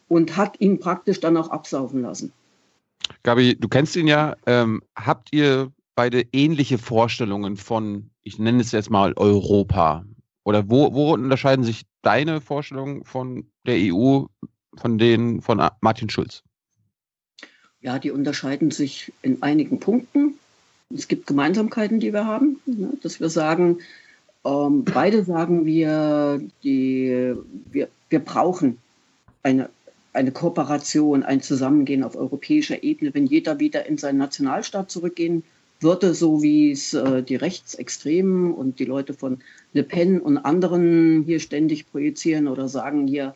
und 0.08 0.36
hat 0.36 0.60
ihn 0.60 0.78
praktisch 0.78 1.20
dann 1.20 1.36
auch 1.36 1.50
absaufen 1.50 2.02
lassen. 2.02 2.32
Gabi, 3.22 3.56
du 3.58 3.68
kennst 3.68 3.96
ihn 3.96 4.06
ja. 4.06 4.36
Ähm, 4.46 4.82
habt 4.96 5.28
ihr 5.32 5.72
beide 5.94 6.24
ähnliche 6.32 6.78
Vorstellungen 6.78 7.56
von, 7.56 8.10
ich 8.22 8.38
nenne 8.38 8.60
es 8.60 8.72
jetzt 8.72 8.90
mal 8.90 9.12
Europa? 9.16 10.04
Oder 10.46 10.70
wo, 10.70 10.94
wo 10.94 11.12
unterscheiden 11.12 11.64
sich 11.64 11.86
deine 12.02 12.40
Vorstellungen 12.40 13.04
von 13.04 13.48
der 13.66 13.78
EU 13.78 14.26
von 14.76 14.96
denen 14.96 15.42
von 15.42 15.60
Martin 15.80 16.08
Schulz? 16.08 16.44
Ja, 17.80 17.98
die 17.98 18.12
unterscheiden 18.12 18.70
sich 18.70 19.12
in 19.22 19.42
einigen 19.42 19.80
Punkten. 19.80 20.34
Es 20.94 21.08
gibt 21.08 21.26
Gemeinsamkeiten, 21.26 21.98
die 21.98 22.12
wir 22.12 22.26
haben, 22.26 22.60
ne, 22.64 22.92
dass 23.02 23.18
wir 23.18 23.28
sagen, 23.28 23.78
ähm, 24.44 24.84
beide 24.84 25.24
sagen 25.24 25.66
wir, 25.66 26.40
die, 26.62 27.34
wir, 27.72 27.88
wir 28.08 28.20
brauchen 28.20 28.78
eine, 29.42 29.68
eine 30.12 30.30
Kooperation, 30.30 31.24
ein 31.24 31.42
Zusammengehen 31.42 32.04
auf 32.04 32.14
europäischer 32.14 32.84
Ebene. 32.84 33.12
Wenn 33.12 33.26
jeder 33.26 33.58
wieder 33.58 33.86
in 33.86 33.98
seinen 33.98 34.18
Nationalstaat 34.18 34.92
zurückgehen 34.92 35.42
würde, 35.80 36.14
so 36.14 36.42
wie 36.42 36.72
es 36.72 36.94
äh, 36.94 37.22
die 37.22 37.36
Rechtsextremen 37.36 38.52
und 38.52 38.78
die 38.78 38.84
Leute 38.84 39.14
von 39.14 39.38
Le 39.72 39.82
Pen 39.82 40.20
und 40.20 40.38
anderen 40.38 41.22
hier 41.24 41.40
ständig 41.40 41.90
projizieren 41.90 42.48
oder 42.48 42.68
sagen 42.68 43.06
hier, 43.06 43.34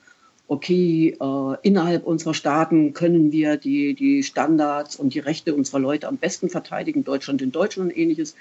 okay, 0.48 1.16
äh, 1.20 1.56
innerhalb 1.62 2.04
unserer 2.04 2.34
Staaten 2.34 2.92
können 2.92 3.30
wir 3.30 3.56
die, 3.56 3.94
die 3.94 4.22
Standards 4.24 4.96
und 4.96 5.14
die 5.14 5.20
Rechte 5.20 5.54
unserer 5.54 5.78
Leute 5.78 6.08
am 6.08 6.16
besten 6.16 6.48
verteidigen, 6.48 7.04
Deutschland 7.04 7.40
in 7.40 7.52
Deutschland 7.52 7.92
und 7.92 7.96
ähnliches. 7.96 8.34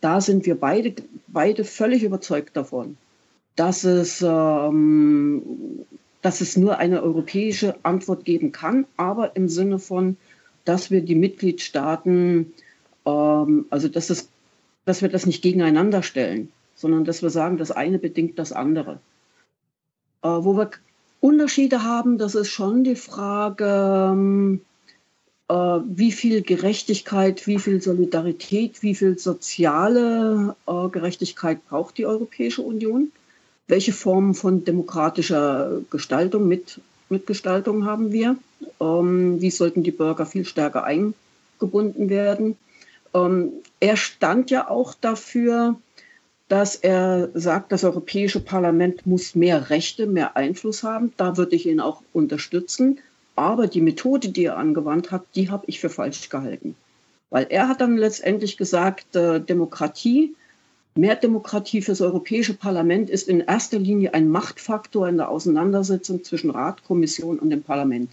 Da 0.00 0.22
sind 0.22 0.46
wir 0.46 0.54
beide, 0.54 0.94
beide 1.28 1.64
völlig 1.64 2.02
überzeugt 2.02 2.56
davon, 2.56 2.96
dass 3.56 3.84
es, 3.84 4.24
ähm, 4.26 5.42
dass 6.22 6.40
es 6.40 6.56
nur 6.56 6.78
eine 6.78 7.02
europäische 7.02 7.74
Antwort 7.82 8.24
geben 8.24 8.52
kann, 8.52 8.86
aber 8.96 9.36
im 9.36 9.48
Sinne 9.48 9.78
von, 9.78 10.16
dass 10.64 10.90
wir 10.90 11.02
die 11.02 11.14
Mitgliedstaaten 11.14 12.54
ähm, 13.10 13.66
also 13.70 13.88
dass, 13.88 14.10
es, 14.10 14.28
dass 14.84 15.02
wir 15.02 15.08
das 15.08 15.26
nicht 15.26 15.42
gegeneinander 15.42 16.02
stellen, 16.02 16.50
sondern 16.74 17.04
dass 17.04 17.22
wir 17.22 17.30
sagen, 17.30 17.58
das 17.58 17.70
eine 17.70 17.98
bedingt 17.98 18.38
das 18.38 18.52
andere. 18.52 19.00
Äh, 20.22 20.28
wo 20.28 20.56
wir 20.56 20.70
Unterschiede 21.20 21.84
haben, 21.84 22.18
das 22.18 22.34
ist 22.34 22.48
schon 22.48 22.84
die 22.84 22.96
Frage, 22.96 24.10
ähm, 24.12 24.60
äh, 25.48 25.80
wie 25.84 26.12
viel 26.12 26.42
Gerechtigkeit, 26.42 27.46
wie 27.46 27.58
viel 27.58 27.82
Solidarität, 27.82 28.82
wie 28.82 28.94
viel 28.94 29.18
soziale 29.18 30.56
äh, 30.66 30.88
Gerechtigkeit 30.88 31.66
braucht 31.68 31.98
die 31.98 32.06
Europäische 32.06 32.62
Union? 32.62 33.12
Welche 33.66 33.92
Formen 33.92 34.34
von 34.34 34.64
demokratischer 34.64 35.82
Gestaltung, 35.90 36.48
mit, 36.48 36.80
Mitgestaltung 37.08 37.84
haben 37.84 38.12
wir? 38.12 38.36
Ähm, 38.80 39.40
wie 39.40 39.50
sollten 39.50 39.82
die 39.82 39.90
Bürger 39.90 40.24
viel 40.24 40.44
stärker 40.44 40.84
eingebunden 40.84 42.08
werden? 42.08 42.56
Ähm, 43.14 43.52
er 43.80 43.96
stand 43.96 44.50
ja 44.50 44.68
auch 44.68 44.94
dafür, 44.94 45.76
dass 46.48 46.74
er 46.74 47.30
sagt, 47.34 47.70
das 47.70 47.84
Europäische 47.84 48.40
Parlament 48.40 49.06
muss 49.06 49.36
mehr 49.36 49.70
Rechte, 49.70 50.06
mehr 50.06 50.36
Einfluss 50.36 50.82
haben. 50.82 51.12
Da 51.16 51.36
würde 51.36 51.54
ich 51.54 51.66
ihn 51.66 51.80
auch 51.80 52.02
unterstützen. 52.12 52.98
Aber 53.36 53.68
die 53.68 53.80
Methode, 53.80 54.30
die 54.30 54.44
er 54.44 54.56
angewandt 54.56 55.12
hat, 55.12 55.24
die 55.34 55.48
habe 55.48 55.64
ich 55.68 55.80
für 55.80 55.90
falsch 55.90 56.28
gehalten. 56.28 56.74
Weil 57.30 57.46
er 57.48 57.68
hat 57.68 57.80
dann 57.80 57.96
letztendlich 57.96 58.56
gesagt, 58.56 59.14
äh, 59.14 59.40
Demokratie, 59.40 60.34
mehr 60.96 61.14
Demokratie 61.14 61.82
fürs 61.82 62.00
Europäische 62.00 62.54
Parlament 62.54 63.08
ist 63.08 63.28
in 63.28 63.40
erster 63.40 63.78
Linie 63.78 64.12
ein 64.12 64.28
Machtfaktor 64.28 65.08
in 65.08 65.16
der 65.16 65.28
Auseinandersetzung 65.28 66.24
zwischen 66.24 66.50
Rat, 66.50 66.82
Kommission 66.84 67.38
und 67.38 67.50
dem 67.50 67.62
Parlament. 67.62 68.10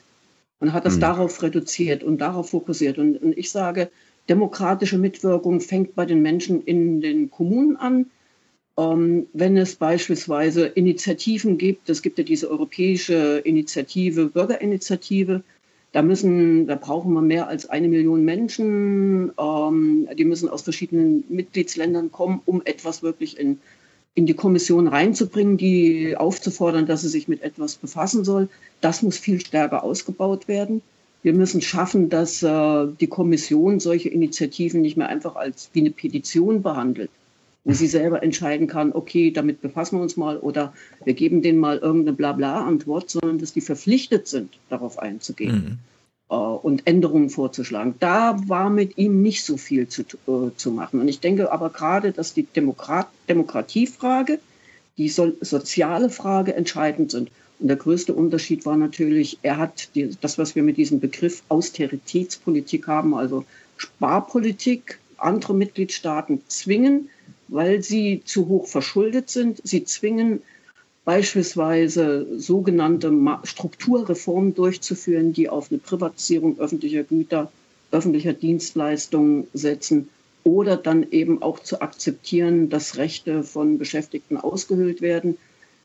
Und 0.60 0.74
hat 0.74 0.86
das 0.86 0.98
mhm. 0.98 1.02
darauf 1.02 1.42
reduziert 1.42 2.04
und 2.04 2.20
darauf 2.20 2.52
fokussiert. 2.52 3.00
Und, 3.00 3.22
und 3.22 3.36
ich 3.36 3.52
sage, 3.52 3.90
Demokratische 4.30 4.98
Mitwirkung 4.98 5.62
fängt 5.62 5.96
bei 5.96 6.06
den 6.06 6.22
Menschen 6.22 6.64
in 6.64 7.02
den 7.02 7.32
Kommunen 7.32 7.78
an. 7.78 8.08
Ähm, 8.78 9.28
wenn 9.34 9.58
es 9.58 9.76
beispielsweise 9.76 10.68
Initiativen 10.68 11.58
gibt, 11.58 11.90
es 11.90 12.02
gibt 12.02 12.18
ja 12.18 12.24
diese 12.24 12.50
europäische 12.50 13.40
Initiative, 13.44 14.28
Bürgerinitiative, 14.28 15.44
da 15.94 16.02
müssen, 16.02 16.68
da 16.68 16.76
brauchen 16.76 17.14
wir 17.14 17.22
mehr 17.22 17.48
als 17.48 17.70
eine 17.70 17.88
Million 17.88 18.24
Menschen. 18.24 19.32
Ähm, 19.40 20.08
die 20.16 20.26
müssen 20.26 20.50
aus 20.50 20.62
verschiedenen 20.62 21.24
Mitgliedsländern 21.30 22.12
kommen, 22.12 22.42
um 22.46 22.62
etwas 22.66 23.02
wirklich 23.04 23.40
in, 23.40 23.60
in 24.14 24.26
die 24.26 24.34
Kommission 24.34 24.88
reinzubringen, 24.88 25.58
die 25.58 26.16
aufzufordern, 26.18 26.86
dass 26.86 27.02
sie 27.02 27.10
sich 27.10 27.28
mit 27.28 27.42
etwas 27.42 27.76
befassen 27.76 28.26
soll. 28.26 28.50
Das 28.82 29.02
muss 29.02 29.18
viel 29.18 29.40
stärker 29.40 29.84
ausgebaut 29.84 30.48
werden. 30.48 30.82
Wir 31.28 31.34
müssen 31.34 31.62
schaffen, 31.62 32.08
dass 32.08 32.42
äh, 32.42 32.88
die 33.02 33.08
Kommission 33.08 33.82
solche 33.82 34.08
Initiativen 34.08 34.80
nicht 34.80 34.96
mehr 34.96 35.10
einfach 35.10 35.36
als 35.36 35.70
wie 35.74 35.82
eine 35.82 35.92
Petition 35.92 36.62
behandelt, 36.62 37.10
wo 37.66 37.74
sie 37.74 37.88
selber 37.88 38.24
entscheiden 38.24 38.68
kann, 38.68 38.94
okay, 38.94 39.32
damit 39.32 39.60
befassen 39.60 39.98
wir 39.98 40.04
uns 40.04 40.16
mal 40.16 40.38
oder 40.38 40.74
wir 41.04 41.16
geben 41.16 41.42
denen 41.42 41.60
mal 41.60 41.80
irgendeine 41.80 42.16
Blabla-Antwort, 42.16 43.10
sondern 43.10 43.40
dass 43.40 43.52
die 43.52 43.60
verpflichtet 43.60 44.30
sind, 44.30 44.58
darauf 44.70 45.00
einzugehen. 45.00 45.56
Mhm. 45.56 45.78
Äh, 46.30 46.36
und 46.36 46.88
Änderungen 46.88 47.30
vorzuschlagen. 47.30 47.96
Da 48.00 48.40
war 48.48 48.70
mit 48.70 48.98
ihm 48.98 49.22
nicht 49.22 49.44
so 49.44 49.58
viel 49.58 49.90
zu, 49.90 50.04
äh, 50.04 50.56
zu 50.56 50.72
machen. 50.72 51.02
Und 51.02 51.10
ich 51.10 51.20
denke 51.20 51.52
aber 51.52 51.72
gerade, 51.72 52.14
dass 52.14 52.34
die 52.34 52.44
Demokrat 52.44 53.10
Demokratiefrage, 53.28 54.40
die 54.98 55.10
so 55.10 55.34
soziale 55.42 56.10
Frage 56.10 56.56
entscheidend 56.56 57.12
sind. 57.12 57.32
Und 57.60 57.70
der 57.70 57.78
größte 57.78 58.14
Unterschied 58.14 58.66
war 58.66 58.78
natürlich, 58.78 59.40
er 59.42 59.58
hat 59.58 59.90
die, 59.96 60.16
das, 60.22 60.38
was 60.38 60.56
wir 60.56 60.64
mit 60.64 60.78
diesem 60.78 61.00
Begriff 61.00 61.42
Austeritätspolitik 61.50 62.88
haben, 62.88 63.16
also 63.16 63.46
Sparpolitik, 63.78 65.00
andere 65.18 65.56
Mitgliedstaaten 65.56 66.42
zwingen, 66.48 67.10
weil 67.48 67.82
sie 67.82 68.22
zu 68.26 68.48
hoch 68.48 68.68
verschuldet 68.68 69.30
sind. 69.30 69.62
Sie 69.64 69.84
zwingen 69.86 70.42
beispielsweise 71.06 72.28
sogenannte 72.38 73.12
Strukturreformen 73.44 74.54
durchzuführen, 74.54 75.34
die 75.34 75.50
auf 75.50 75.72
eine 75.72 75.80
Privatisierung 75.80 76.60
öffentlicher 76.60 77.04
Güter, 77.04 77.52
öffentlicher 77.92 78.34
Dienstleistungen 78.34 79.48
setzen 79.54 80.10
oder 80.44 80.78
dann 80.78 81.10
eben 81.12 81.42
auch 81.42 81.60
zu 81.60 81.82
akzeptieren, 81.82 82.70
dass 82.70 82.98
Rechte 82.98 83.44
von 83.44 83.78
Beschäftigten 83.78 84.38
ausgehöhlt 84.38 85.02
werden. 85.02 85.38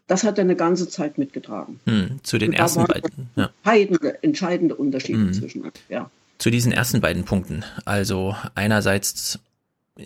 Das 0.07 0.25
hat 0.25 0.39
er 0.39 0.45
eine 0.45 0.57
ganze 0.57 0.89
Zeit 0.89 1.19
mitgetragen. 1.19 1.81
Hm, 1.87 2.21
zu 2.23 2.39
den 2.39 2.53
ersten 2.53 2.85
beiden. 2.87 3.29
Ja. 3.37 3.51
Entscheidende, 3.63 4.23
entscheidende 4.23 4.75
Unterschiede 4.75 5.19
hm. 5.19 5.33
zwischen. 5.33 5.65
Ja. 5.89 6.11
Zu 6.39 6.51
diesen 6.51 6.73
ersten 6.73 7.01
beiden 7.01 7.25
Punkten. 7.25 7.65
Also 7.85 8.37
einerseits 8.55 9.39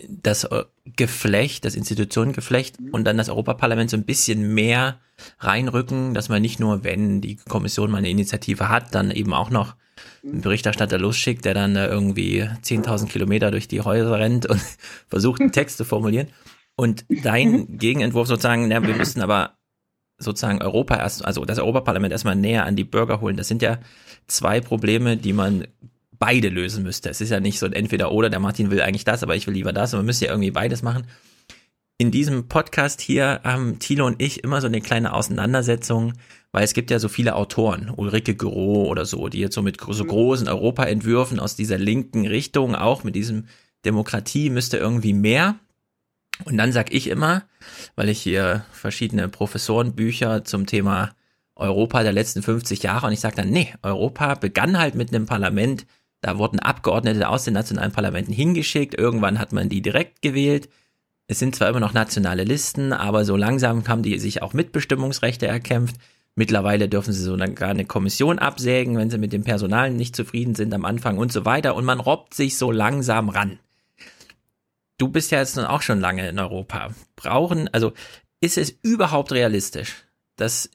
das 0.07 0.43
äh, 0.45 0.65
Geflecht, 0.95 1.65
das 1.65 1.75
Institutionengeflecht 1.75 2.77
und 2.91 3.05
dann 3.05 3.17
das 3.17 3.29
Europaparlament 3.29 3.89
so 3.89 3.97
ein 3.97 4.03
bisschen 4.03 4.53
mehr 4.53 4.99
reinrücken, 5.39 6.13
dass 6.13 6.29
man 6.29 6.41
nicht 6.41 6.59
nur, 6.59 6.83
wenn 6.83 7.21
die 7.21 7.37
Kommission 7.37 7.91
mal 7.91 7.97
eine 7.97 8.09
Initiative 8.09 8.69
hat, 8.69 8.93
dann 8.93 9.11
eben 9.11 9.33
auch 9.33 9.49
noch 9.49 9.75
einen 10.23 10.41
Berichterstatter 10.41 10.97
losschickt, 10.99 11.45
der 11.45 11.53
dann 11.53 11.75
irgendwie 11.75 12.43
10.000 12.43 13.07
Kilometer 13.07 13.49
durch 13.51 13.67
die 13.67 13.81
Häuser 13.81 14.19
rennt 14.19 14.45
und 14.45 14.61
versucht, 15.07 15.41
einen 15.41 15.51
Text 15.51 15.77
zu 15.77 15.85
formulieren. 15.85 16.27
Und 16.75 17.05
dein 17.09 17.77
Gegenentwurf 17.77 18.27
sozusagen, 18.27 18.67
na, 18.67 18.85
wir 18.85 18.95
müssen 18.95 19.21
aber 19.21 19.56
sozusagen 20.17 20.61
Europa 20.61 20.97
erst, 20.97 21.25
also 21.25 21.45
das 21.45 21.59
Europaparlament 21.59 22.11
erstmal 22.11 22.35
näher 22.35 22.65
an 22.65 22.75
die 22.75 22.83
Bürger 22.83 23.21
holen. 23.21 23.37
Das 23.37 23.47
sind 23.47 23.61
ja 23.61 23.79
zwei 24.27 24.61
Probleme, 24.61 25.17
die 25.17 25.33
man 25.33 25.67
beide 26.19 26.49
lösen 26.49 26.83
müsste. 26.83 27.09
Es 27.09 27.21
ist 27.21 27.29
ja 27.29 27.39
nicht 27.39 27.59
so 27.59 27.65
ein 27.65 27.73
Entweder-Oder, 27.73 28.29
der 28.29 28.39
Martin 28.39 28.71
will 28.71 28.81
eigentlich 28.81 29.05
das, 29.05 29.23
aber 29.23 29.35
ich 29.35 29.47
will 29.47 29.53
lieber 29.53 29.73
das, 29.73 29.93
und 29.93 29.99
man 29.99 30.05
müsste 30.05 30.25
ja 30.25 30.31
irgendwie 30.31 30.51
beides 30.51 30.81
machen. 30.81 31.05
In 31.99 32.11
diesem 32.11 32.47
Podcast 32.47 33.01
hier 33.01 33.41
haben 33.43 33.79
Thilo 33.79 34.05
und 34.05 34.21
ich 34.21 34.43
immer 34.43 34.61
so 34.61 34.67
eine 34.67 34.81
kleine 34.81 35.13
Auseinandersetzung, 35.13 36.13
weil 36.51 36.63
es 36.63 36.73
gibt 36.73 36.91
ja 36.91 36.99
so 36.99 37.09
viele 37.09 37.35
Autoren, 37.35 37.91
Ulrike 37.95 38.35
Gero 38.35 38.85
oder 38.85 39.05
so, 39.05 39.27
die 39.29 39.39
jetzt 39.39 39.55
so 39.55 39.61
mit 39.61 39.79
so 39.81 40.03
mhm. 40.03 40.07
großen 40.07 40.47
Europaentwürfen 40.47 41.39
aus 41.39 41.55
dieser 41.55 41.77
linken 41.77 42.27
Richtung, 42.27 42.75
auch 42.75 43.03
mit 43.03 43.15
diesem 43.15 43.45
Demokratie 43.85 44.49
müsste 44.49 44.77
irgendwie 44.77 45.13
mehr. 45.13 45.55
Und 46.45 46.57
dann 46.57 46.71
sag 46.71 46.93
ich 46.93 47.07
immer, 47.07 47.43
weil 47.95 48.09
ich 48.09 48.21
hier 48.21 48.65
verschiedene 48.71 49.27
Professorenbücher 49.27 50.43
zum 50.43 50.65
Thema 50.65 51.11
Europa 51.55 52.03
der 52.03 52.13
letzten 52.13 52.43
50 52.43 52.83
Jahre 52.83 53.07
und 53.07 53.13
ich 53.13 53.19
sage 53.19 53.35
dann, 53.35 53.49
nee, 53.49 53.73
Europa 53.81 54.35
begann 54.35 54.77
halt 54.77 54.95
mit 54.95 55.13
einem 55.13 55.25
Parlament, 55.25 55.87
da 56.21 56.37
wurden 56.37 56.59
Abgeordnete 56.59 57.27
aus 57.27 57.43
den 57.43 57.53
nationalen 57.53 57.91
Parlamenten 57.91 58.31
hingeschickt. 58.31 58.97
Irgendwann 58.97 59.39
hat 59.39 59.53
man 59.53 59.69
die 59.69 59.81
direkt 59.81 60.21
gewählt. 60.21 60.69
Es 61.27 61.39
sind 61.39 61.55
zwar 61.55 61.69
immer 61.69 61.79
noch 61.79 61.93
nationale 61.93 62.43
Listen, 62.43 62.93
aber 62.93 63.25
so 63.25 63.35
langsam 63.35 63.87
haben 63.87 64.03
die 64.03 64.17
sich 64.17 64.41
auch 64.41 64.53
Mitbestimmungsrechte 64.53 65.47
erkämpft. 65.47 65.95
Mittlerweile 66.35 66.87
dürfen 66.87 67.13
sie 67.13 67.23
sogar 67.23 67.69
eine 67.69 67.85
Kommission 67.85 68.39
absägen, 68.39 68.95
wenn 68.95 69.09
sie 69.09 69.17
mit 69.17 69.33
dem 69.33 69.43
Personal 69.43 69.91
nicht 69.91 70.15
zufrieden 70.15 70.55
sind 70.55 70.73
am 70.73 70.85
Anfang 70.85 71.17
und 71.17 71.31
so 71.31 71.45
weiter. 71.45 71.75
Und 71.75 71.85
man 71.85 71.99
robbt 71.99 72.33
sich 72.33 72.57
so 72.57 72.71
langsam 72.71 73.29
ran. 73.29 73.59
Du 74.97 75.09
bist 75.09 75.31
ja 75.31 75.39
jetzt 75.39 75.55
nun 75.55 75.65
auch 75.65 75.81
schon 75.81 75.99
lange 75.99 76.27
in 76.27 76.39
Europa. 76.39 76.89
Brauchen, 77.15 77.67
also 77.73 77.93
ist 78.41 78.57
es 78.57 78.71
überhaupt 78.81 79.31
realistisch, 79.31 80.05
dass 80.35 80.69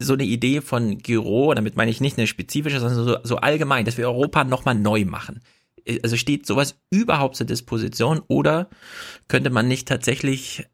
so 0.00 0.14
eine 0.14 0.24
Idee 0.24 0.60
von 0.60 0.98
Giro, 0.98 1.54
damit 1.54 1.76
meine 1.76 1.90
ich 1.90 2.00
nicht 2.00 2.18
eine 2.18 2.26
spezifische, 2.26 2.80
sondern 2.80 3.04
so, 3.04 3.16
so 3.22 3.36
allgemein, 3.36 3.84
dass 3.84 3.96
wir 3.96 4.06
Europa 4.06 4.44
nochmal 4.44 4.74
neu 4.74 5.04
machen. 5.04 5.42
Also 6.02 6.16
steht 6.16 6.46
sowas 6.46 6.78
überhaupt 6.90 7.36
zur 7.36 7.46
Disposition 7.46 8.22
oder 8.26 8.70
könnte 9.28 9.50
man 9.50 9.68
nicht 9.68 9.86
tatsächlich, 9.86 10.66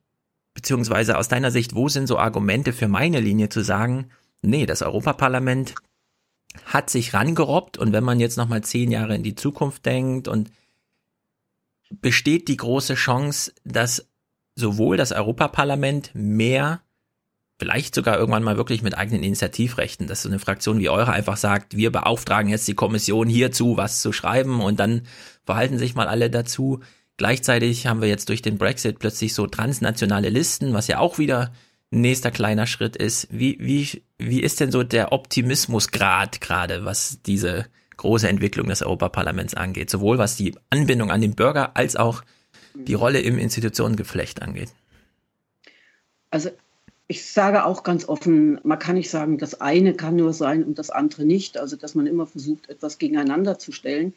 beziehungsweise 0.54 1.18
aus 1.18 1.28
deiner 1.28 1.50
Sicht, 1.50 1.74
wo 1.74 1.88
sind 1.88 2.06
so 2.06 2.18
Argumente 2.18 2.72
für 2.72 2.88
meine 2.88 3.20
Linie 3.20 3.48
zu 3.48 3.62
sagen, 3.62 4.10
nee, 4.42 4.66
das 4.66 4.82
Europaparlament 4.82 5.74
hat 6.64 6.90
sich 6.90 7.14
rangerobbt 7.14 7.78
und 7.78 7.92
wenn 7.92 8.04
man 8.04 8.20
jetzt 8.20 8.36
nochmal 8.36 8.62
zehn 8.62 8.90
Jahre 8.90 9.14
in 9.14 9.22
die 9.22 9.34
Zukunft 9.34 9.84
denkt 9.86 10.28
und 10.28 10.50
besteht 11.90 12.48
die 12.48 12.56
große 12.56 12.94
Chance, 12.94 13.52
dass 13.64 14.06
sowohl 14.54 14.96
das 14.96 15.12
Europaparlament 15.12 16.10
mehr 16.14 16.80
vielleicht 17.58 17.94
sogar 17.94 18.18
irgendwann 18.18 18.42
mal 18.42 18.56
wirklich 18.56 18.82
mit 18.82 18.96
eigenen 18.96 19.22
Initiativrechten, 19.22 20.06
dass 20.06 20.22
so 20.22 20.30
eine 20.30 20.38
Fraktion 20.38 20.78
wie 20.78 20.88
eure 20.88 21.12
einfach 21.12 21.36
sagt, 21.36 21.76
wir 21.76 21.92
beauftragen 21.92 22.50
jetzt 22.50 22.66
die 22.66 22.74
Kommission 22.74 23.28
hierzu, 23.28 23.76
was 23.76 24.00
zu 24.00 24.12
schreiben 24.12 24.62
und 24.62 24.80
dann 24.80 25.02
verhalten 25.44 25.76
sich 25.76 25.94
mal 25.94 26.08
alle 26.08 26.30
dazu. 26.30 26.80
Gleichzeitig 27.18 27.86
haben 27.86 28.00
wir 28.00 28.08
jetzt 28.08 28.30
durch 28.30 28.40
den 28.40 28.56
Brexit 28.56 28.98
plötzlich 28.98 29.34
so 29.34 29.46
transnationale 29.46 30.30
Listen, 30.30 30.72
was 30.72 30.86
ja 30.86 30.98
auch 30.98 31.18
wieder 31.18 31.52
ein 31.92 32.00
nächster 32.00 32.30
kleiner 32.30 32.66
Schritt 32.66 32.96
ist. 32.96 33.28
Wie, 33.30 33.58
wie, 33.60 34.02
wie 34.16 34.40
ist 34.40 34.60
denn 34.60 34.72
so 34.72 34.82
der 34.82 35.12
Optimismusgrad 35.12 36.40
gerade, 36.40 36.86
was 36.86 37.20
diese 37.26 37.66
große 38.00 38.28
Entwicklung 38.28 38.66
des 38.66 38.82
Europaparlaments 38.82 39.54
angeht? 39.54 39.90
Sowohl 39.90 40.18
was 40.18 40.36
die 40.36 40.54
Anbindung 40.70 41.10
an 41.10 41.20
den 41.20 41.34
Bürger 41.34 41.76
als 41.76 41.96
auch 41.96 42.22
die 42.74 42.94
Rolle 42.94 43.20
im 43.20 43.38
Institutionengeflecht 43.38 44.42
angeht. 44.42 44.72
Also 46.30 46.50
ich 47.08 47.26
sage 47.26 47.64
auch 47.64 47.82
ganz 47.82 48.08
offen, 48.08 48.60
man 48.62 48.78
kann 48.78 48.94
nicht 48.94 49.10
sagen, 49.10 49.36
das 49.36 49.60
eine 49.60 49.94
kann 49.94 50.16
nur 50.16 50.32
sein 50.32 50.62
und 50.62 50.78
das 50.78 50.90
andere 50.90 51.24
nicht. 51.24 51.58
Also, 51.58 51.76
dass 51.76 51.94
man 51.94 52.06
immer 52.06 52.26
versucht, 52.26 52.68
etwas 52.70 52.98
gegeneinander 52.98 53.58
zu 53.58 53.72
stellen. 53.72 54.14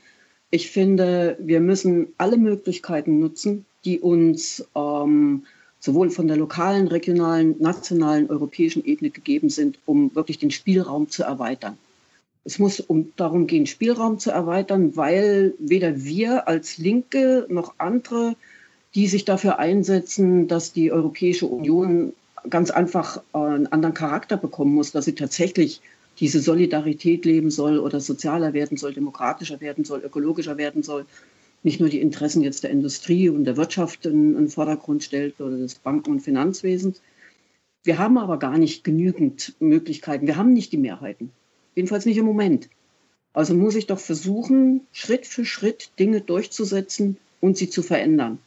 Ich 0.52 0.70
finde, 0.70 1.36
wir 1.40 1.60
müssen 1.60 2.14
alle 2.20 2.38
Möglichkeiten 2.38 3.20
nutzen, 3.20 3.66
die 3.84 4.00
uns 4.00 4.64
ähm, 4.76 5.46
sowohl 5.80 6.12
von 6.12 6.28
der 6.28 6.38
lokalen, 6.38 6.88
regionalen, 6.88 7.56
nationalen, 7.60 8.30
europäischen 8.30 8.86
Ebene 8.86 9.10
gegeben 9.10 9.50
sind, 9.50 9.80
um 9.88 10.14
wirklich 10.14 10.38
den 10.38 10.52
Spielraum 10.52 11.10
zu 11.10 11.24
erweitern. 11.24 11.78
Es 12.46 12.60
muss 12.60 12.80
um 12.82 13.14
darum 13.16 13.48
gehen, 13.48 13.66
Spielraum 13.66 14.20
zu 14.20 14.32
erweitern, 14.32 14.98
weil 14.98 15.54
weder 15.60 16.04
wir 16.04 16.48
als 16.48 16.78
Linke 16.78 17.46
noch 17.50 17.76
andere, 17.78 18.36
die 18.96 19.08
sich 19.08 19.26
dafür 19.26 19.60
einsetzen, 19.60 20.48
dass 20.48 20.74
die 20.74 20.92
Europäische 20.92 21.46
Union 21.46 22.14
ganz 22.50 22.70
einfach 22.70 23.22
einen 23.32 23.68
anderen 23.68 23.94
Charakter 23.94 24.36
bekommen 24.36 24.74
muss, 24.74 24.92
dass 24.92 25.06
sie 25.06 25.16
tatsächlich 25.16 25.82
diese 26.20 26.40
Solidarität 26.40 27.26
leben 27.26 27.50
soll 27.50 27.80
oder 27.80 28.00
sozialer 28.00 28.54
werden 28.54 28.78
soll, 28.78 28.94
demokratischer 28.94 29.62
werden 29.62 29.86
soll, 29.86 30.02
ökologischer 30.04 30.58
werden 30.58 30.84
soll, 30.84 31.06
nicht 31.64 31.80
nur 31.80 31.90
die 31.90 32.02
Interessen 32.02 32.44
jetzt 32.44 32.64
der 32.64 32.72
Industrie 32.72 33.30
und 33.30 33.46
der 33.46 33.58
Wirtschaft 33.58 34.06
in, 34.06 34.34
den 34.34 34.50
Vordergrund 34.50 35.04
stellt 35.04 35.40
oder 35.40 35.58
des 35.58 35.76
Banken- 35.76 36.12
und 36.12 36.20
Finanzwesens. 36.20 37.02
Wir 37.84 37.98
haben 37.98 38.18
aber 38.18 38.38
gar 38.38 38.58
nicht 38.58 38.84
genügend 38.84 39.56
Möglichkeiten. 39.60 40.28
Wir 40.28 40.36
haben 40.36 40.54
nicht 40.54 40.72
die 40.72 40.78
Mehrheiten. 40.78 41.32
Jedenfalls 41.76 42.06
nicht 42.06 42.18
im 42.18 42.26
Moment. 42.26 42.70
Also 43.34 43.56
muss 43.56 43.76
ich 43.76 43.88
doch 43.88 44.00
versuchen, 44.00 44.82
Schritt 44.92 45.26
für 45.26 45.46
Schritt 45.46 45.92
Dinge 46.00 46.22
durchzusetzen 46.22 47.18
und 47.42 47.58
sie 47.58 47.70
zu 47.70 47.82
verändern. 47.82 48.40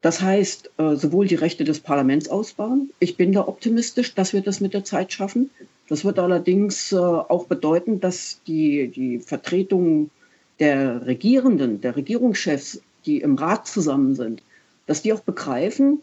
Das 0.00 0.20
heißt, 0.20 0.70
äh, 0.78 0.94
sowohl 0.94 1.26
die 1.26 1.34
Rechte 1.34 1.64
des 1.64 1.80
Parlaments 1.80 2.28
ausbauen. 2.28 2.90
Ich 3.00 3.16
bin 3.16 3.32
da 3.32 3.46
optimistisch, 3.46 4.14
dass 4.14 4.32
wir 4.32 4.40
das 4.40 4.60
mit 4.60 4.72
der 4.72 4.84
Zeit 4.84 5.12
schaffen. 5.12 5.50
Das 5.88 6.04
wird 6.04 6.18
allerdings 6.18 6.92
äh, 6.92 6.96
auch 6.96 7.46
bedeuten, 7.46 8.00
dass 8.00 8.40
die, 8.46 8.88
die 8.88 9.18
Vertretung 9.18 10.10
der 10.58 11.06
Regierenden, 11.06 11.80
der 11.80 11.96
Regierungschefs, 11.96 12.80
die 13.04 13.18
im 13.18 13.36
Rat 13.36 13.66
zusammen 13.66 14.14
sind, 14.14 14.42
dass 14.86 15.02
die 15.02 15.12
auch 15.12 15.20
begreifen, 15.20 16.00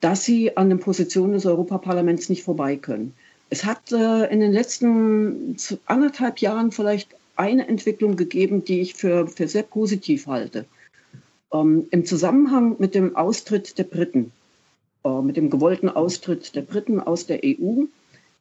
dass 0.00 0.24
sie 0.24 0.56
an 0.56 0.68
den 0.68 0.78
Positionen 0.78 1.32
des 1.32 1.46
Europaparlaments 1.46 2.28
nicht 2.28 2.44
vorbei 2.44 2.76
können. 2.76 3.14
Es 3.50 3.64
hat 3.64 3.92
äh, 3.92 4.30
in 4.30 4.40
den 4.40 4.52
letzten 4.52 5.56
anderthalb 5.86 6.38
Jahren 6.40 6.70
vielleicht 6.70 7.14
eine 7.36 7.66
Entwicklung 7.68 8.16
gegeben, 8.16 8.64
die 8.64 8.80
ich 8.80 8.94
für, 8.94 9.26
für 9.26 9.48
sehr 9.48 9.62
positiv 9.62 10.26
halte. 10.26 10.66
Ähm, 11.52 11.86
Im 11.90 12.04
Zusammenhang 12.04 12.76
mit 12.78 12.94
dem 12.94 13.16
Austritt 13.16 13.78
der 13.78 13.84
Briten, 13.84 14.32
äh, 15.04 15.22
mit 15.22 15.36
dem 15.36 15.48
gewollten 15.48 15.88
Austritt 15.88 16.54
der 16.54 16.62
Briten 16.62 17.00
aus 17.00 17.26
der 17.26 17.40
EU, 17.44 17.84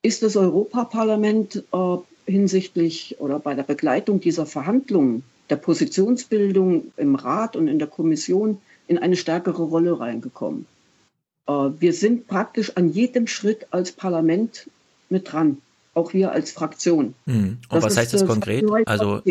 ist 0.01 0.24
das 0.24 0.36
Europaparlament 0.36 1.64
äh, 1.72 1.97
hinsichtlich 2.26 3.16
oder 3.20 3.39
bei 3.39 3.53
der 3.53 3.64
Begleitung 3.64 4.20
dieser 4.20 4.45
Verhandlungen, 4.45 5.24
der 5.49 5.55
Positionsbildung 5.55 6.91
im 6.97 7.16
Rat 7.16 7.55
und 7.55 7.70
in 7.70 7.80
der 7.80 7.88
Kommission 7.88 8.60
in 8.88 8.97
eine 8.97 9.16
stärkere 9.16 9.64
Rolle 9.64 9.99
reingekommen. 9.99 10.66
Äh, 11.47 11.51
wir 11.51 11.93
sind 11.93 12.28
praktisch 12.28 12.76
an 12.76 12.89
jedem 12.89 13.28
Schritt 13.28 13.68
als 13.72 13.93
Parlament 13.93 14.68
mit 15.10 15.32
dran, 15.32 15.58
auch 15.93 16.14
wir 16.14 16.32
als 16.32 16.51
Fraktion. 16.51 17.14
Hm. 17.26 17.36
Und 17.36 17.60
das 17.70 17.84
was 17.84 17.97
heißt 17.97 18.14
das 18.14 18.26
konkret? 18.26 18.66
Also 18.86 19.22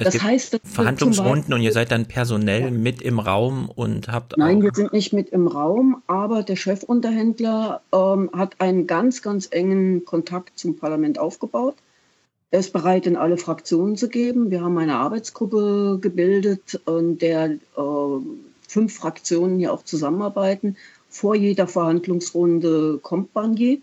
es 0.00 0.14
das 0.14 0.22
heißt, 0.22 0.60
Verhandlungsrunden 0.62 1.52
und 1.52 1.60
ihr 1.60 1.72
seid 1.72 1.90
dann 1.90 2.06
personell 2.06 2.60
ja. 2.62 2.70
mit 2.70 3.02
im 3.02 3.18
Raum 3.18 3.68
und 3.68 4.06
habt 4.06 4.36
Nein, 4.36 4.62
wir 4.62 4.70
sind 4.72 4.92
nicht 4.92 5.12
mit 5.12 5.30
im 5.30 5.48
Raum, 5.48 6.02
aber 6.06 6.44
der 6.44 6.54
Chefunterhändler 6.54 7.80
ähm, 7.92 8.30
hat 8.32 8.60
einen 8.60 8.86
ganz, 8.86 9.22
ganz 9.22 9.48
engen 9.50 10.04
Kontakt 10.04 10.56
zum 10.56 10.76
Parlament 10.76 11.18
aufgebaut. 11.18 11.74
Er 12.52 12.60
ist 12.60 12.72
bereit, 12.72 13.06
in 13.06 13.16
alle 13.16 13.38
Fraktionen 13.38 13.96
zu 13.96 14.08
geben. 14.08 14.52
Wir 14.52 14.62
haben 14.62 14.78
eine 14.78 14.94
Arbeitsgruppe 14.94 15.98
gebildet, 16.00 16.80
in 16.86 17.18
der 17.18 17.50
äh, 17.50 17.58
fünf 18.68 18.94
Fraktionen 18.94 19.58
hier 19.58 19.72
auch 19.72 19.82
zusammenarbeiten. 19.82 20.76
Vor 21.10 21.34
jeder 21.34 21.66
Verhandlungsrunde 21.66 23.00
kommt 23.02 23.32
Barnier 23.32 23.78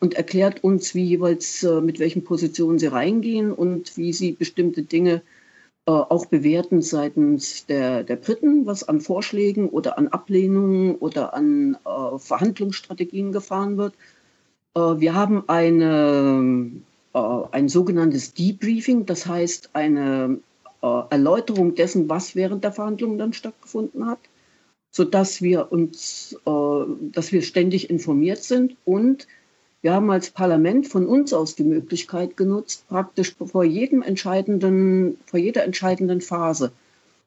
und 0.00 0.14
erklärt 0.14 0.62
uns, 0.64 0.94
wie 0.94 1.04
jeweils 1.04 1.62
äh, 1.62 1.80
mit 1.80 1.98
welchen 1.98 2.24
Positionen 2.24 2.78
sie 2.78 2.86
reingehen 2.86 3.52
und 3.52 3.96
wie 3.96 4.12
sie 4.12 4.32
bestimmte 4.32 4.82
Dinge 4.82 5.22
äh, 5.86 5.90
auch 5.90 6.26
bewerten 6.26 6.82
seitens 6.82 7.66
der, 7.66 8.04
der 8.04 8.16
Briten, 8.16 8.66
was 8.66 8.86
an 8.86 9.00
Vorschlägen 9.00 9.68
oder 9.68 9.98
an 9.98 10.08
Ablehnungen 10.08 10.96
oder 10.96 11.34
an 11.34 11.78
äh, 11.84 12.18
Verhandlungsstrategien 12.18 13.32
gefahren 13.32 13.78
wird. 13.78 13.94
Äh, 14.74 15.00
wir 15.00 15.14
haben 15.14 15.44
eine 15.48 16.70
äh, 17.14 17.18
ein 17.52 17.68
sogenanntes 17.68 18.34
Debriefing, 18.34 19.06
das 19.06 19.26
heißt 19.26 19.70
eine 19.72 20.40
äh, 20.82 21.00
Erläuterung 21.10 21.74
dessen, 21.74 22.08
was 22.08 22.36
während 22.36 22.64
der 22.64 22.72
Verhandlungen 22.72 23.18
dann 23.18 23.32
stattgefunden 23.32 24.06
hat, 24.06 24.20
sodass 24.90 25.42
wir 25.42 25.70
uns, 25.70 26.36
dass 26.44 27.30
wir 27.30 27.42
ständig 27.42 27.90
informiert 27.90 28.42
sind 28.42 28.76
und 28.84 29.26
wir 29.82 29.92
haben 29.92 30.10
als 30.10 30.30
Parlament 30.30 30.88
von 30.88 31.06
uns 31.06 31.32
aus 31.32 31.54
die 31.54 31.64
Möglichkeit 31.64 32.36
genutzt, 32.36 32.84
praktisch 32.88 33.34
vor 33.36 33.64
jedem 33.64 34.02
entscheidenden, 34.02 35.18
vor 35.26 35.38
jeder 35.38 35.64
entscheidenden 35.64 36.20
Phase 36.20 36.72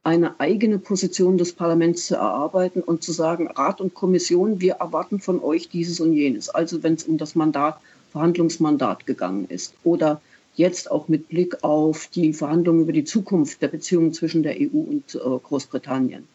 eine 0.04 0.40
eigene 0.40 0.80
Position 0.80 1.38
des 1.38 1.54
Parlaments 1.54 2.08
zu 2.08 2.16
erarbeiten 2.16 2.82
und 2.82 3.04
zu 3.04 3.12
sagen, 3.12 3.48
Rat 3.48 3.80
und 3.82 3.94
Kommission, 3.94 4.60
wir 4.60 4.74
erwarten 4.74 5.20
von 5.20 5.42
euch 5.42 5.70
dieses 5.70 6.00
und 6.00 6.14
jenes. 6.14 6.50
Also 6.50 6.82
wenn 6.82 6.96
es 6.96 7.04
um 7.04 7.18
das 7.18 7.36
Mandat 7.36 7.80
Verhandlungsmandat 8.12 9.06
gegangen 9.06 9.46
ist. 9.48 9.74
Oder 9.84 10.22
jetzt 10.56 10.92
auch 10.92 11.08
mit 11.08 11.30
Blick 11.30 11.64
auf 11.64 12.08
die 12.08 12.34
Verhandlungen 12.34 12.82
über 12.82 12.92
die 12.92 13.06
Zukunft 13.06 13.62
der 13.62 13.70
Beziehungen 13.70 14.14
zwischen 14.14 14.44
der 14.44 14.58
EU 14.60 14.78
und 14.78 15.16
äh, 15.16 15.20
Großbritannien. 15.20 16.28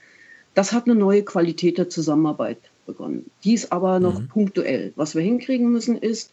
Das 0.55 0.73
hat 0.73 0.87
eine 0.87 0.95
neue 0.95 1.23
Qualität 1.23 1.77
der 1.77 1.91
Zusammenarbeit 1.91 2.59
begonnen. 2.87 3.31
Dies 3.45 3.71
aber 3.71 4.01
noch 4.01 4.21
mhm. 4.21 4.29
punktuell. 4.29 4.93
Was 4.97 5.15
wir 5.15 5.23
hinkriegen 5.23 5.71
müssen, 5.71 5.97
ist, 5.97 6.33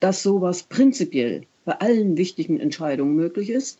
dass 0.00 0.22
sowas 0.22 0.64
prinzipiell 0.64 1.44
bei 1.64 1.80
allen 1.80 2.16
wichtigen 2.16 2.60
Entscheidungen 2.60 3.14
möglich 3.14 3.50
ist. 3.50 3.78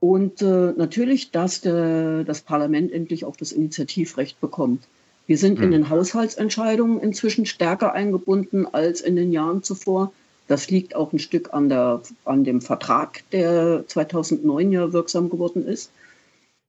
Und 0.00 0.42
äh, 0.42 0.72
natürlich, 0.76 1.30
dass 1.30 1.60
der, 1.60 2.24
das 2.24 2.40
Parlament 2.40 2.92
endlich 2.92 3.24
auch 3.24 3.36
das 3.36 3.52
Initiativrecht 3.52 4.40
bekommt. 4.40 4.82
Wir 5.26 5.38
sind 5.38 5.58
mhm. 5.58 5.64
in 5.64 5.70
den 5.70 5.90
Haushaltsentscheidungen 5.90 7.00
inzwischen 7.00 7.46
stärker 7.46 7.92
eingebunden 7.92 8.66
als 8.66 9.00
in 9.00 9.14
den 9.14 9.30
Jahren 9.30 9.62
zuvor. 9.62 10.12
Das 10.48 10.70
liegt 10.70 10.96
auch 10.96 11.12
ein 11.12 11.20
Stück 11.20 11.54
an, 11.54 11.68
der, 11.68 12.02
an 12.24 12.42
dem 12.42 12.60
Vertrag, 12.60 13.22
der 13.30 13.84
2009 13.86 14.72
ja 14.72 14.92
wirksam 14.92 15.30
geworden 15.30 15.64
ist. 15.64 15.92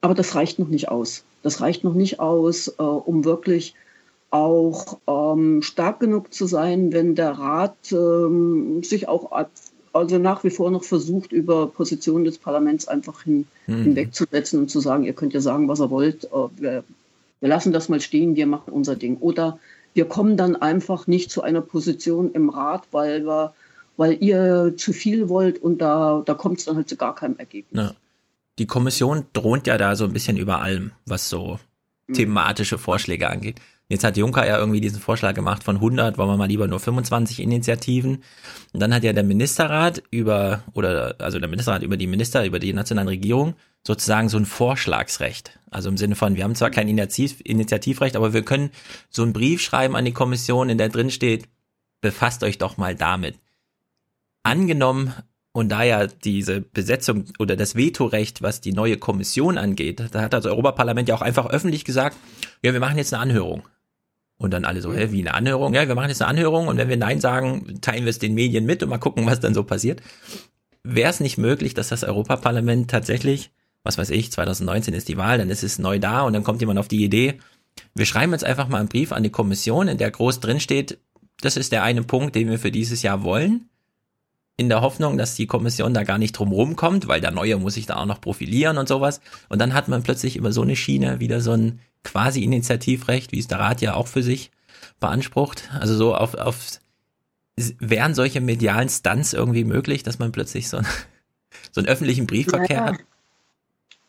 Aber 0.01 0.13
das 0.13 0.35
reicht 0.35 0.59
noch 0.59 0.67
nicht 0.67 0.89
aus. 0.89 1.23
Das 1.41 1.59
reicht 1.59 1.83
noch 1.83 1.95
nicht 1.95 2.19
aus, 2.19 2.67
äh, 2.67 2.83
um 2.83 3.25
wirklich 3.25 3.73
auch 4.33 4.97
ähm, 5.07 5.61
stark 5.61 5.99
genug 5.99 6.33
zu 6.33 6.47
sein, 6.47 6.91
wenn 6.91 7.13
der 7.13 7.31
Rat 7.31 7.91
ähm, 7.91 8.83
sich 8.83 9.07
auch 9.07 9.31
also 9.93 10.17
nach 10.17 10.43
wie 10.43 10.49
vor 10.49 10.71
noch 10.71 10.83
versucht, 10.83 11.31
über 11.31 11.67
Positionen 11.67 12.25
des 12.25 12.39
Parlaments 12.39 12.87
einfach 12.87 13.21
hin, 13.21 13.45
mhm. 13.67 13.83
hinwegzusetzen 13.83 14.59
und 14.59 14.71
zu 14.71 14.79
sagen, 14.79 15.03
ihr 15.03 15.13
könnt 15.13 15.33
ja 15.33 15.41
sagen, 15.41 15.67
was 15.67 15.79
ihr 15.79 15.91
wollt, 15.91 16.25
äh, 16.25 16.29
wir, 16.57 16.83
wir 17.39 17.49
lassen 17.49 17.73
das 17.73 17.89
mal 17.89 18.01
stehen, 18.01 18.35
wir 18.35 18.47
machen 18.47 18.73
unser 18.73 18.95
Ding. 18.95 19.17
Oder 19.17 19.59
wir 19.93 20.05
kommen 20.05 20.35
dann 20.35 20.55
einfach 20.55 21.05
nicht 21.05 21.29
zu 21.29 21.43
einer 21.43 21.61
Position 21.61 22.31
im 22.31 22.49
Rat, 22.49 22.87
weil 22.91 23.25
wir 23.25 23.53
weil 23.95 24.17
ihr 24.23 24.73
zu 24.75 24.91
viel 24.91 25.29
wollt 25.29 25.61
und 25.61 25.79
da, 25.79 26.23
da 26.25 26.33
kommt 26.33 26.57
es 26.57 26.65
dann 26.65 26.77
halt 26.77 26.89
zu 26.89 26.95
gar 26.95 27.13
keinem 27.13 27.37
Ergebnis. 27.37 27.79
Ja. 27.79 27.95
Die 28.57 28.65
Kommission 28.65 29.25
droht 29.33 29.67
ja 29.67 29.77
da 29.77 29.95
so 29.95 30.05
ein 30.05 30.13
bisschen 30.13 30.37
über 30.37 30.61
allem, 30.61 30.91
was 31.05 31.29
so 31.29 31.59
mhm. 32.07 32.13
thematische 32.13 32.79
Vorschläge 32.79 33.29
angeht. 33.29 33.59
Jetzt 33.89 34.03
hat 34.03 34.17
Juncker 34.17 34.47
ja 34.47 34.57
irgendwie 34.57 34.81
diesen 34.81 34.99
Vorschlag 34.99 35.35
gemacht 35.35 35.63
von 35.63 35.75
100, 35.75 36.17
wollen 36.17 36.29
wir 36.29 36.37
mal 36.37 36.47
lieber 36.47 36.67
nur 36.67 36.79
25 36.79 37.39
Initiativen. 37.39 38.23
Und 38.71 38.79
dann 38.79 38.93
hat 38.93 39.03
ja 39.03 39.13
der 39.13 39.23
Ministerrat 39.23 40.01
über, 40.09 40.63
oder, 40.73 41.15
also 41.19 41.39
der 41.39 41.49
Ministerrat 41.49 41.83
über 41.83 41.97
die 41.97 42.07
Minister, 42.07 42.45
über 42.45 42.59
die 42.59 42.73
nationalen 42.73 43.09
Regierungen 43.09 43.55
sozusagen 43.85 44.29
so 44.29 44.37
ein 44.37 44.45
Vorschlagsrecht. 44.45 45.59
Also 45.69 45.89
im 45.89 45.97
Sinne 45.97 46.15
von, 46.15 46.35
wir 46.35 46.43
haben 46.45 46.55
zwar 46.55 46.71
kein 46.71 46.87
Initiativ 46.87 47.41
Initiativrecht, 47.43 48.15
aber 48.15 48.33
wir 48.33 48.43
können 48.43 48.71
so 49.09 49.23
einen 49.23 49.33
Brief 49.33 49.61
schreiben 49.61 49.95
an 49.95 50.05
die 50.05 50.13
Kommission, 50.13 50.69
in 50.69 50.77
der 50.77 50.89
drin 50.89 51.11
steht, 51.11 51.49
befasst 52.01 52.43
euch 52.43 52.57
doch 52.57 52.77
mal 52.77 52.95
damit 52.95 53.35
angenommen, 54.43 55.13
und 55.53 55.69
da 55.69 55.83
ja 55.83 56.07
diese 56.07 56.61
Besetzung 56.61 57.25
oder 57.37 57.55
das 57.55 57.75
Vetorecht, 57.75 58.41
was 58.41 58.59
die 58.59 58.73
neue 58.73 58.97
Kommission 58.97 59.59
angeht, 59.59 60.03
da 60.11 60.21
hat 60.21 60.33
das 60.33 60.47
Europaparlament 60.47 61.07
ja 61.07 61.15
auch 61.15 61.21
einfach 61.21 61.45
öffentlich 61.45 61.85
gesagt, 61.85 62.17
ja, 62.63 62.73
wir 62.73 62.79
machen 62.79 62.97
jetzt 62.97 63.13
eine 63.13 63.21
Anhörung. 63.21 63.61
Und 64.43 64.51
dann 64.51 64.65
alle 64.65 64.81
so, 64.81 64.93
hä, 64.93 65.07
wie 65.11 65.21
eine 65.21 65.35
Anhörung? 65.35 65.73
Ja, 65.73 65.87
wir 65.87 65.95
machen 65.95 66.09
jetzt 66.09 66.21
eine 66.21 66.27
Anhörung 66.27 66.67
und 66.67 66.77
wenn 66.77 66.89
wir 66.89 66.97
Nein 66.97 67.21
sagen, 67.21 67.79
teilen 67.79 68.03
wir 68.03 68.09
es 68.09 68.19
den 68.19 68.33
Medien 68.33 68.65
mit 68.65 68.83
und 68.83 68.89
mal 68.89 68.97
gucken, 68.97 69.25
was 69.25 69.39
dann 69.39 69.53
so 69.53 69.63
passiert. 69.63 70.01
Wäre 70.83 71.09
es 71.09 71.21
nicht 71.21 71.37
möglich, 71.37 71.73
dass 71.73 71.87
das 71.87 72.03
Europaparlament 72.03 72.91
tatsächlich, 72.91 73.51
was 73.83 73.97
weiß 73.97 74.09
ich, 74.09 74.33
2019 74.33 74.93
ist 74.93 75.07
die 75.07 75.15
Wahl, 75.15 75.37
dann 75.37 75.49
ist 75.49 75.63
es 75.63 75.79
neu 75.79 75.97
da 75.97 76.23
und 76.23 76.33
dann 76.33 76.43
kommt 76.43 76.59
jemand 76.59 76.77
auf 76.77 76.89
die 76.89 77.05
Idee, 77.05 77.39
wir 77.95 78.05
schreiben 78.05 78.33
jetzt 78.33 78.43
einfach 78.43 78.67
mal 78.67 78.79
einen 78.79 78.89
Brief 78.89 79.13
an 79.13 79.23
die 79.23 79.29
Kommission, 79.29 79.87
in 79.87 79.97
der 79.97 80.11
groß 80.11 80.41
drin 80.41 80.59
steht, 80.59 80.99
das 81.39 81.55
ist 81.55 81.71
der 81.71 81.83
eine 81.83 82.03
Punkt, 82.03 82.35
den 82.35 82.49
wir 82.49 82.59
für 82.59 82.71
dieses 82.71 83.01
Jahr 83.01 83.23
wollen 83.23 83.69
in 84.57 84.67
der 84.67 84.81
Hoffnung, 84.81 85.17
dass 85.17 85.35
die 85.35 85.47
Kommission 85.47 85.93
da 85.93 86.03
gar 86.03 86.17
nicht 86.17 86.33
drum 86.33 86.51
rumkommt, 86.51 87.07
weil 87.07 87.21
der 87.21 87.31
Neue 87.31 87.55
muss 87.55 87.75
sich 87.75 87.85
da 87.85 87.95
auch 87.95 88.05
noch 88.05 88.19
profilieren 88.19 88.77
und 88.77 88.89
sowas. 88.89 89.21
Und 89.47 89.59
dann 89.59 89.73
hat 89.73 89.87
man 89.87 90.03
plötzlich 90.03 90.35
über 90.35 90.51
so 90.51 90.63
eine 90.63 90.75
Schiene 90.75 91.21
wieder 91.21 91.39
so 91.39 91.53
ein 91.53 91.79
quasi 92.03 92.43
Initiativrecht, 92.43 93.31
wie 93.31 93.39
es 93.39 93.47
der 93.47 93.59
Rat 93.59 93.81
ja 93.81 93.93
auch 93.95 94.07
für 94.07 94.23
sich 94.23 94.51
beansprucht. 94.99 95.69
Also 95.79 95.95
so 95.95 96.15
auf, 96.15 96.35
auf 96.35 96.79
wären 97.55 98.15
solche 98.15 98.41
medialen 98.41 98.89
Stunts 98.89 99.33
irgendwie 99.33 99.63
möglich, 99.63 100.03
dass 100.03 100.19
man 100.19 100.31
plötzlich 100.31 100.69
so, 100.69 100.77
ein, 100.77 100.87
so 101.71 101.81
einen 101.81 101.87
öffentlichen 101.87 102.27
Briefverkehr 102.27 102.77
ja, 102.77 102.85
hat? 102.85 102.97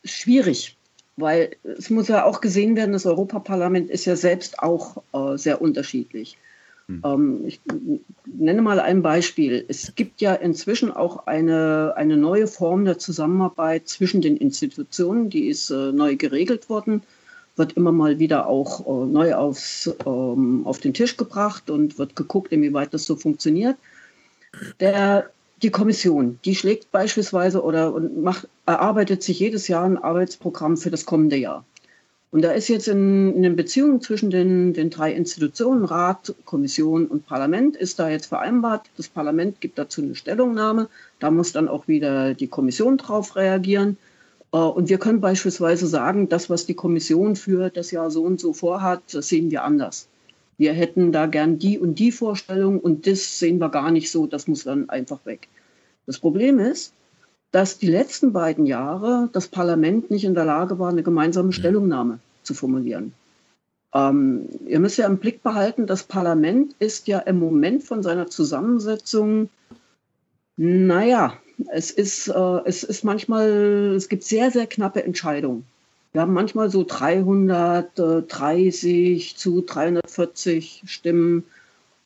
Schwierig, 0.05 0.77
weil 1.17 1.57
es 1.79 1.91
muss 1.91 2.09
ja 2.09 2.25
auch 2.25 2.41
gesehen 2.41 2.77
werden, 2.77 2.93
das 2.93 3.07
Europaparlament 3.07 3.91
ist 3.91 4.05
ja 4.05 4.17
selbst 4.17 4.59
auch 4.59 5.03
äh, 5.13 5.37
sehr 5.37 5.61
unterschiedlich. 5.61 6.39
Hm. 6.89 7.03
Ähm, 7.05 7.45
ich 7.47 7.61
nenne 8.27 8.63
mal 8.63 8.81
ein 8.81 9.03
Beispiel. 9.03 9.65
Es 9.69 9.95
gibt 9.95 10.21
ja 10.21 10.35
inzwischen 10.35 10.91
auch 10.91 11.27
eine, 11.27 11.95
eine 11.97 12.17
neue 12.17 12.47
Form 12.47 12.85
der 12.85 12.99
Zusammenarbeit 12.99 13.89
zwischen 13.89 14.21
den 14.21 14.37
Institutionen, 14.37 15.31
die 15.31 15.49
ist 15.49 15.71
äh, 15.71 15.93
neu 15.93 16.17
geregelt 16.17 16.69
worden, 16.69 17.03
wird 17.57 17.75
immer 17.75 17.93
mal 17.93 18.19
wieder 18.19 18.47
auch 18.47 18.81
äh, 18.87 19.07
neu 19.07 19.35
aufs, 19.35 19.91
ähm, 20.07 20.63
auf 20.67 20.79
den 20.79 20.95
Tisch 20.95 21.17
gebracht 21.17 21.71
und 21.71 21.99
wird 21.99 22.17
geguckt, 22.17 22.53
inwieweit 22.53 22.93
das 22.95 23.05
so 23.07 23.17
funktioniert. 23.17 23.77
Der, 24.81 25.31
die 25.63 25.71
Kommission, 25.71 26.39
die 26.45 26.55
schlägt 26.55 26.91
beispielsweise 26.91 27.63
oder 27.63 27.95
und 27.95 28.23
macht, 28.23 28.49
erarbeitet 28.67 29.23
sich 29.23 29.39
jedes 29.39 29.69
Jahr 29.69 29.85
ein 29.85 29.99
Arbeitsprogramm 29.99 30.77
für 30.77 30.91
das 30.91 31.07
kommende 31.07 31.37
Jahr. 31.37 31.65
Und 32.35 32.43
da 32.43 32.51
ist 32.51 32.67
jetzt 32.67 32.89
in, 32.89 33.33
in 33.33 33.45
den 33.45 33.55
Beziehungen 33.55 34.01
zwischen 34.01 34.29
den, 34.29 34.73
den 34.73 34.91
drei 34.91 35.13
Institutionen, 35.13 35.85
Rat, 35.85 36.35
Kommission 36.45 37.07
und 37.07 37.27
Parlament, 37.27 37.77
ist 37.77 38.01
da 38.01 38.09
jetzt 38.09 38.27
vereinbart. 38.27 38.91
Das 38.97 39.07
Parlament 39.07 39.61
gibt 39.61 39.79
dazu 39.79 40.03
eine 40.03 40.17
Stellungnahme. 40.17 40.89
Da 41.21 41.31
muss 41.31 41.53
dann 41.53 41.69
auch 41.69 41.87
wieder 41.87 42.35
die 42.35 42.49
Kommission 42.49 42.97
drauf 42.97 43.37
reagieren. 43.37 43.99
Äh, 44.55 44.59
und 44.59 44.89
wir 44.89 44.99
können 44.99 45.21
beispielsweise 45.21 45.87
sagen, 45.87 46.29
das, 46.29 46.49
was 46.49 46.65
die 46.65 46.75
Kommission 46.75 47.37
für 47.37 47.69
das 47.69 47.91
Jahr 47.91 48.11
so 48.11 48.23
und 48.23 48.41
so 48.41 48.53
vorhat, 48.55 49.03
das 49.13 49.29
sehen 49.29 49.51
wir 49.51 49.65
anders. 49.65 50.09
Wir 50.57 50.73
hätten 50.73 51.11
da 51.11 51.27
gern 51.27 51.59
die 51.59 51.79
und 51.81 51.99
die 51.99 52.13
Vorstellung 52.13 52.79
und 52.79 53.09
das 53.09 53.41
sehen 53.41 53.59
wir 53.59 53.69
gar 53.69 53.91
nicht 53.91 54.11
so, 54.11 54.29
das 54.29 54.47
muss 54.47 54.63
dann 54.63 54.89
einfach 54.89 55.27
weg. 55.27 55.49
Das 56.07 56.21
Problem 56.21 56.61
ist, 56.61 56.95
dass 57.51 57.79
die 57.79 57.89
letzten 57.89 58.33
beiden 58.33 58.65
Jahre 58.65 59.29
das 59.33 59.49
Parlament 59.49 60.11
nicht 60.11 60.25
in 60.25 60.35
der 60.35 60.45
Lage 60.45 60.79
war, 60.79 60.91
eine 60.91 61.03
gemeinsame 61.03 61.53
Stellungnahme 61.53 62.21
zu 62.45 62.55
formulieren. 62.55 63.15
Ähm, 63.93 64.49
ihr 64.67 64.79
müsst 64.79 64.99
ja 64.99 65.07
im 65.07 65.19
Blick 65.19 65.43
behalten, 65.43 65.87
das 65.87 66.05
Parlament 66.05 66.75
ist 66.79 67.09
ja 67.09 67.19
im 67.21 67.39
Moment 67.41 67.83
von 67.83 68.03
seiner 68.03 68.29
Zusammensetzung, 68.29 69.51
naja, 70.57 71.35
es 71.69 71.91
ist, 71.91 72.29
äh, 72.29 72.61
es 72.65 72.83
ist 72.83 73.05
manchmal, 73.05 73.95
es 73.97 74.09
gibt 74.09 74.25
sehr, 74.25 74.51
sehr 74.51 74.67
knappe 74.67 75.05
Entscheidungen. 75.05 75.65
Wir 76.13 76.21
haben 76.21 76.33
manchmal 76.33 76.71
so 76.71 76.85
330 76.85 79.37
zu 79.37 79.63
340 79.63 80.83
Stimmen 80.87 81.45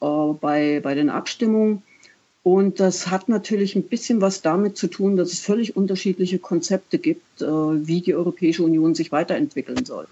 äh, 0.00 0.06
bei, 0.40 0.80
bei 0.80 0.94
den 0.94 1.10
Abstimmungen. 1.10 1.82
Und 2.42 2.80
das 2.80 3.08
hat 3.08 3.28
natürlich 3.28 3.76
ein 3.76 3.82
bisschen 3.82 4.22
was 4.22 4.40
damit 4.40 4.78
zu 4.78 4.86
tun, 4.86 5.16
dass 5.16 5.32
es 5.32 5.40
völlig 5.40 5.76
unterschiedliche 5.76 6.38
Konzepte 6.38 6.98
gibt, 6.98 7.42
äh, 7.42 7.46
wie 7.46 8.00
die 8.00 8.14
Europäische 8.14 8.62
Union 8.62 8.94
sich 8.94 9.12
weiterentwickeln 9.12 9.84
soll. 9.84 10.06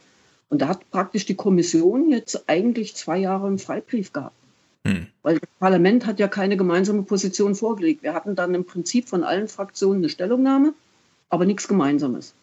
Und 0.51 0.61
da 0.61 0.68
hat 0.68 0.91
praktisch 0.91 1.24
die 1.24 1.34
Kommission 1.34 2.11
jetzt 2.11 2.49
eigentlich 2.49 2.95
zwei 2.95 3.16
Jahre 3.18 3.47
einen 3.47 3.59
Freibrief 3.59 4.12
gehabt. 4.12 4.34
Hm. 4.87 5.07
Weil 5.22 5.39
das 5.41 5.51
Parlament 5.59 6.07
hat 6.07 6.20
ja 6.20 6.28
keine 6.28 6.57
gemeinsame 6.57 7.03
Position 7.03 7.57
vorgelegt. 7.57 8.05
Wir 8.05 8.14
hatten 8.14 8.37
dann 8.37 8.55
im 8.55 8.64
Prinzip 8.64 9.09
von 9.09 9.24
allen 9.24 9.49
Fraktionen 9.49 9.99
eine 9.99 10.09
Stellungnahme, 10.09 10.74
aber 11.28 11.45
nichts 11.45 11.66
Gemeinsames. 11.66 12.34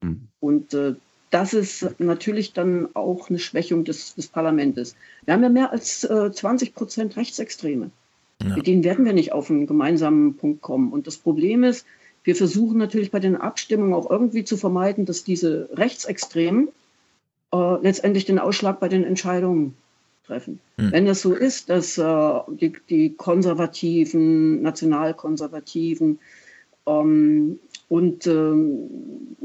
Hm. 0.00 0.22
Und 0.40 0.72
äh, 0.72 0.94
das 1.28 1.52
ist 1.52 2.00
natürlich 2.00 2.54
dann 2.54 2.88
auch 2.94 3.28
eine 3.28 3.38
Schwächung 3.38 3.84
des, 3.84 4.14
des 4.14 4.28
Parlaments. 4.28 4.96
Wir 5.24 5.34
haben 5.34 5.42
ja 5.42 5.50
mehr 5.50 5.72
als 5.72 6.02
äh, 6.04 6.32
20 6.32 6.74
Prozent 6.74 7.16
Rechtsextreme. 7.16 7.90
Ja. 8.42 8.56
Mit 8.56 8.66
denen 8.66 8.82
werden 8.82 9.04
wir 9.04 9.12
nicht 9.12 9.32
auf 9.32 9.50
einen 9.50 9.66
gemeinsamen 9.66 10.36
Punkt 10.38 10.62
kommen. 10.62 10.92
Und 10.92 11.06
das 11.06 11.18
Problem 11.18 11.62
ist, 11.62 11.84
wir 12.24 12.34
versuchen 12.34 12.78
natürlich 12.78 13.10
bei 13.10 13.20
den 13.20 13.36
Abstimmungen 13.36 13.92
auch 13.92 14.10
irgendwie 14.10 14.44
zu 14.44 14.56
vermeiden, 14.56 15.04
dass 15.04 15.22
diese 15.22 15.68
Rechtsextremen 15.74 16.68
äh, 17.52 17.82
letztendlich 17.82 18.24
den 18.24 18.38
Ausschlag 18.38 18.80
bei 18.80 18.88
den 18.88 19.04
Entscheidungen 19.04 19.74
treffen. 20.30 20.60
Hm. 20.78 20.92
Wenn 20.92 21.06
es 21.06 21.22
so 21.22 21.34
ist, 21.34 21.68
dass 21.70 21.98
äh, 21.98 22.40
die, 22.48 22.72
die, 22.88 23.14
Konservativen, 23.14 24.62
Nationalkonservativen 24.62 26.18
ähm, 26.86 27.58
und 27.88 28.26
ähm, 28.26 28.78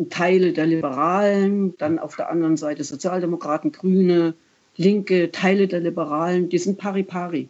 Teile 0.09 0.53
der 0.53 0.67
Liberalen, 0.67 1.75
dann 1.77 1.99
auf 1.99 2.15
der 2.15 2.29
anderen 2.29 2.57
Seite 2.57 2.83
Sozialdemokraten, 2.83 3.71
Grüne, 3.71 4.36
Linke, 4.77 5.31
Teile 5.31 5.67
der 5.67 5.79
Liberalen, 5.79 6.49
die 6.49 6.57
sind 6.57 6.77
pari 6.77 7.03
pari. 7.03 7.49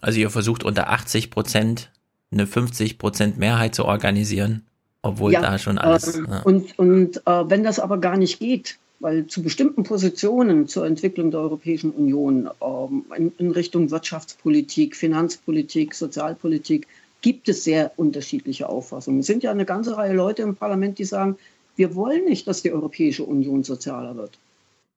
Also 0.00 0.20
ihr 0.20 0.30
versucht 0.30 0.64
unter 0.64 0.90
80 0.90 1.30
Prozent 1.30 1.90
eine 2.30 2.46
50 2.46 2.98
Prozent 2.98 3.38
Mehrheit 3.38 3.74
zu 3.74 3.84
organisieren, 3.84 4.62
obwohl 5.02 5.32
ja, 5.32 5.40
da 5.40 5.58
schon 5.58 5.78
alles. 5.78 6.16
Ähm, 6.16 6.26
ja. 6.28 6.42
Und, 6.42 6.78
und 6.78 7.16
äh, 7.26 7.48
wenn 7.48 7.64
das 7.64 7.78
aber 7.78 7.98
gar 7.98 8.16
nicht 8.16 8.38
geht, 8.40 8.78
weil 9.04 9.26
zu 9.26 9.42
bestimmten 9.42 9.82
Positionen 9.82 10.66
zur 10.66 10.86
Entwicklung 10.86 11.30
der 11.30 11.40
Europäischen 11.40 11.90
Union 11.90 12.48
ähm, 12.62 13.04
in, 13.36 13.50
Richtung 13.50 13.90
Wirtschaftspolitik, 13.90 14.96
Finanzpolitik, 14.96 15.94
Sozialpolitik 15.94 16.86
gibt 17.20 17.50
es 17.50 17.64
sehr 17.64 17.92
unterschiedliche 17.96 18.66
Auffassungen. 18.66 19.20
Es 19.20 19.26
sind 19.26 19.42
ja 19.42 19.50
eine 19.50 19.66
ganze 19.66 19.98
Reihe 19.98 20.14
Leute 20.14 20.40
im 20.40 20.56
Parlament, 20.56 20.98
die 20.98 21.04
sagen, 21.04 21.36
wir 21.76 21.94
wollen 21.94 22.24
nicht, 22.24 22.46
dass 22.46 22.62
die 22.62 22.72
Europäische 22.72 23.24
Union 23.24 23.62
sozialer 23.62 24.16
wird. 24.16 24.38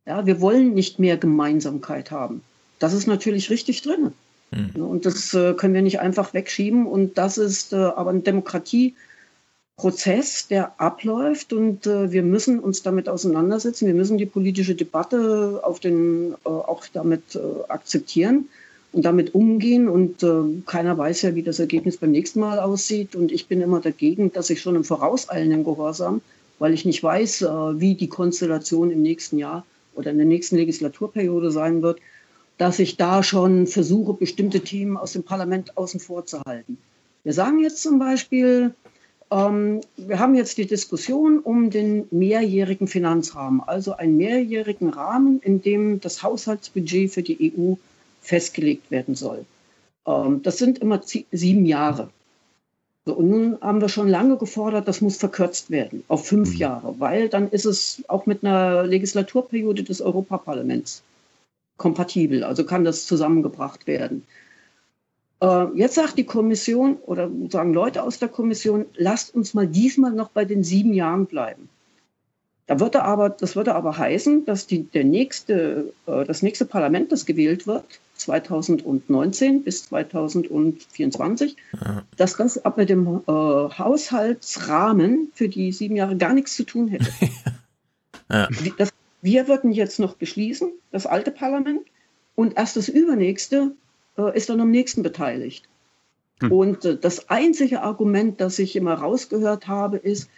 Ja, 0.05 0.25
wir 0.25 0.39
wollen 0.39 0.73
nicht 0.73 0.99
mehr 0.99 1.17
Gemeinsamkeit 1.17 2.09
haben. 2.09 2.41
Das 2.79 2.93
ist 2.93 3.07
natürlich 3.07 3.49
richtig 3.49 3.81
drin. 3.81 4.13
Mhm. 4.51 4.83
Und 4.85 5.05
das 5.05 5.33
äh, 5.33 5.53
können 5.53 5.73
wir 5.73 5.81
nicht 5.81 5.99
einfach 5.99 6.33
wegschieben. 6.33 6.85
Und 6.85 7.17
das 7.17 7.37
ist 7.37 7.73
äh, 7.73 7.75
aber 7.75 8.11
eine 8.11 8.21
Demokratie, 8.21 8.95
Prozess, 9.77 10.47
der 10.47 10.81
abläuft 10.81 11.53
und 11.53 11.85
äh, 11.85 12.11
wir 12.11 12.23
müssen 12.23 12.59
uns 12.59 12.81
damit 12.81 13.07
auseinandersetzen. 13.07 13.85
Wir 13.85 13.93
müssen 13.93 14.17
die 14.17 14.25
politische 14.25 14.73
Debatte 14.73 15.59
auf 15.61 15.79
den, 15.79 16.33
äh, 16.33 16.49
auch 16.49 16.83
damit 16.91 17.35
äh, 17.35 17.39
akzeptieren 17.67 18.49
und 18.91 19.05
damit 19.05 19.35
umgehen. 19.35 19.87
Und 19.87 20.23
äh, 20.23 20.63
keiner 20.65 20.97
weiß 20.97 21.21
ja, 21.21 21.35
wie 21.35 21.43
das 21.43 21.59
Ergebnis 21.59 21.97
beim 21.97 22.09
nächsten 22.09 22.39
Mal 22.39 22.57
aussieht. 22.57 23.15
Und 23.15 23.31
ich 23.31 23.47
bin 23.47 23.61
immer 23.61 23.79
dagegen, 23.79 24.33
dass 24.33 24.49
ich 24.49 24.61
schon 24.61 24.75
im 24.75 24.83
vorauseilenden 24.83 25.63
Gehorsam, 25.63 26.21
weil 26.57 26.73
ich 26.73 26.83
nicht 26.83 27.03
weiß, 27.03 27.43
äh, 27.43 27.47
wie 27.79 27.93
die 27.93 28.09
Konstellation 28.09 28.89
im 28.89 29.03
nächsten 29.03 29.37
Jahr 29.37 29.63
oder 29.93 30.09
in 30.09 30.17
der 30.17 30.25
nächsten 30.25 30.55
Legislaturperiode 30.55 31.51
sein 31.51 31.83
wird, 31.83 31.99
dass 32.57 32.79
ich 32.79 32.97
da 32.97 33.21
schon 33.21 33.67
versuche, 33.67 34.13
bestimmte 34.13 34.61
Themen 34.61 34.97
aus 34.97 35.13
dem 35.13 35.21
Parlament 35.21 35.77
außen 35.77 35.99
vor 35.99 36.25
zu 36.25 36.41
halten. 36.47 36.79
Wir 37.23 37.33
sagen 37.33 37.59
jetzt 37.59 37.83
zum 37.83 37.99
Beispiel, 37.99 38.73
ähm, 39.31 39.81
wir 39.97 40.19
haben 40.19 40.35
jetzt 40.35 40.57
die 40.57 40.67
Diskussion 40.67 41.39
um 41.39 41.69
den 41.69 42.07
mehrjährigen 42.11 42.87
Finanzrahmen, 42.87 43.61
also 43.61 43.93
einen 43.93 44.17
mehrjährigen 44.17 44.89
Rahmen, 44.89 45.39
in 45.41 45.61
dem 45.61 45.99
das 45.99 46.23
Haushaltsbudget 46.23 47.11
für 47.11 47.23
die 47.23 47.53
EU 47.53 47.73
festgelegt 48.21 48.89
werden 48.91 49.15
soll. 49.15 49.45
Ähm, 50.05 50.41
das 50.43 50.57
sind 50.57 50.79
immer 50.79 51.01
sieben 51.03 51.65
Jahre. 51.65 52.09
So, 53.05 53.13
und 53.13 53.29
nun 53.29 53.57
haben 53.61 53.79
wir 53.79 53.89
schon 53.89 54.09
lange 54.09 54.37
gefordert, 54.37 54.87
das 54.87 54.99
muss 54.99 55.15
verkürzt 55.17 55.71
werden 55.71 56.03
auf 56.09 56.27
fünf 56.27 56.51
mhm. 56.51 56.57
Jahre, 56.57 56.95
weil 56.99 57.29
dann 57.29 57.49
ist 57.49 57.65
es 57.65 58.03
auch 58.09 58.25
mit 58.25 58.43
einer 58.43 58.83
Legislaturperiode 58.83 59.83
des 59.83 60.01
Europaparlaments 60.01 61.03
kompatibel, 61.77 62.43
also 62.43 62.65
kann 62.65 62.83
das 62.83 63.05
zusammengebracht 63.05 63.87
werden. 63.87 64.25
Äh, 65.41 65.65
jetzt 65.75 65.95
sagt 65.95 66.17
die 66.17 66.25
Kommission 66.25 66.97
oder 66.97 67.29
sagen 67.49 67.73
Leute 67.73 68.03
aus 68.03 68.19
der 68.19 68.29
Kommission, 68.29 68.85
lasst 68.95 69.35
uns 69.35 69.53
mal 69.53 69.67
diesmal 69.67 70.11
noch 70.11 70.29
bei 70.29 70.45
den 70.45 70.63
sieben 70.63 70.93
Jahren 70.93 71.25
bleiben. 71.25 71.69
Da 72.65 72.81
würde 72.81 73.03
aber, 73.03 73.29
das 73.29 73.55
würde 73.55 73.75
aber 73.75 73.97
heißen, 73.97 74.45
dass 74.45 74.67
die, 74.67 74.83
der 74.83 75.05
nächste, 75.05 75.93
äh, 76.05 76.25
das 76.25 76.41
nächste 76.41 76.65
Parlament, 76.65 77.11
das 77.11 77.25
gewählt 77.25 77.65
wird, 77.65 77.85
2019 78.15 79.63
bis 79.63 79.85
2024, 79.85 81.55
ja. 81.79 82.03
dass 82.17 82.35
das 82.35 82.65
ab 82.65 82.77
mit 82.77 82.89
dem 82.89 83.07
äh, 83.07 83.31
Haushaltsrahmen 83.31 85.31
für 85.33 85.47
die 85.47 85.71
sieben 85.71 85.95
Jahre 85.95 86.17
gar 86.17 86.33
nichts 86.33 86.55
zu 86.55 86.63
tun 86.63 86.87
hätte. 86.87 87.09
ja. 88.31 88.49
das, 88.77 88.89
wir 89.21 89.47
würden 89.47 89.71
jetzt 89.71 89.99
noch 89.99 90.15
beschließen, 90.15 90.71
das 90.91 91.05
alte 91.05 91.31
Parlament, 91.31 91.81
und 92.35 92.57
erst 92.57 92.75
das 92.75 92.89
übernächste 92.89 93.71
ist 94.33 94.49
dann 94.49 94.59
am 94.59 94.71
nächsten 94.71 95.03
beteiligt. 95.03 95.67
Hm. 96.41 96.51
Und 96.51 96.85
äh, 96.85 96.97
das 96.97 97.29
einzige 97.29 97.81
Argument, 97.81 98.41
das 98.41 98.59
ich 98.59 98.75
immer 98.75 98.95
rausgehört 98.95 99.67
habe, 99.67 99.97
ist, 99.97 100.29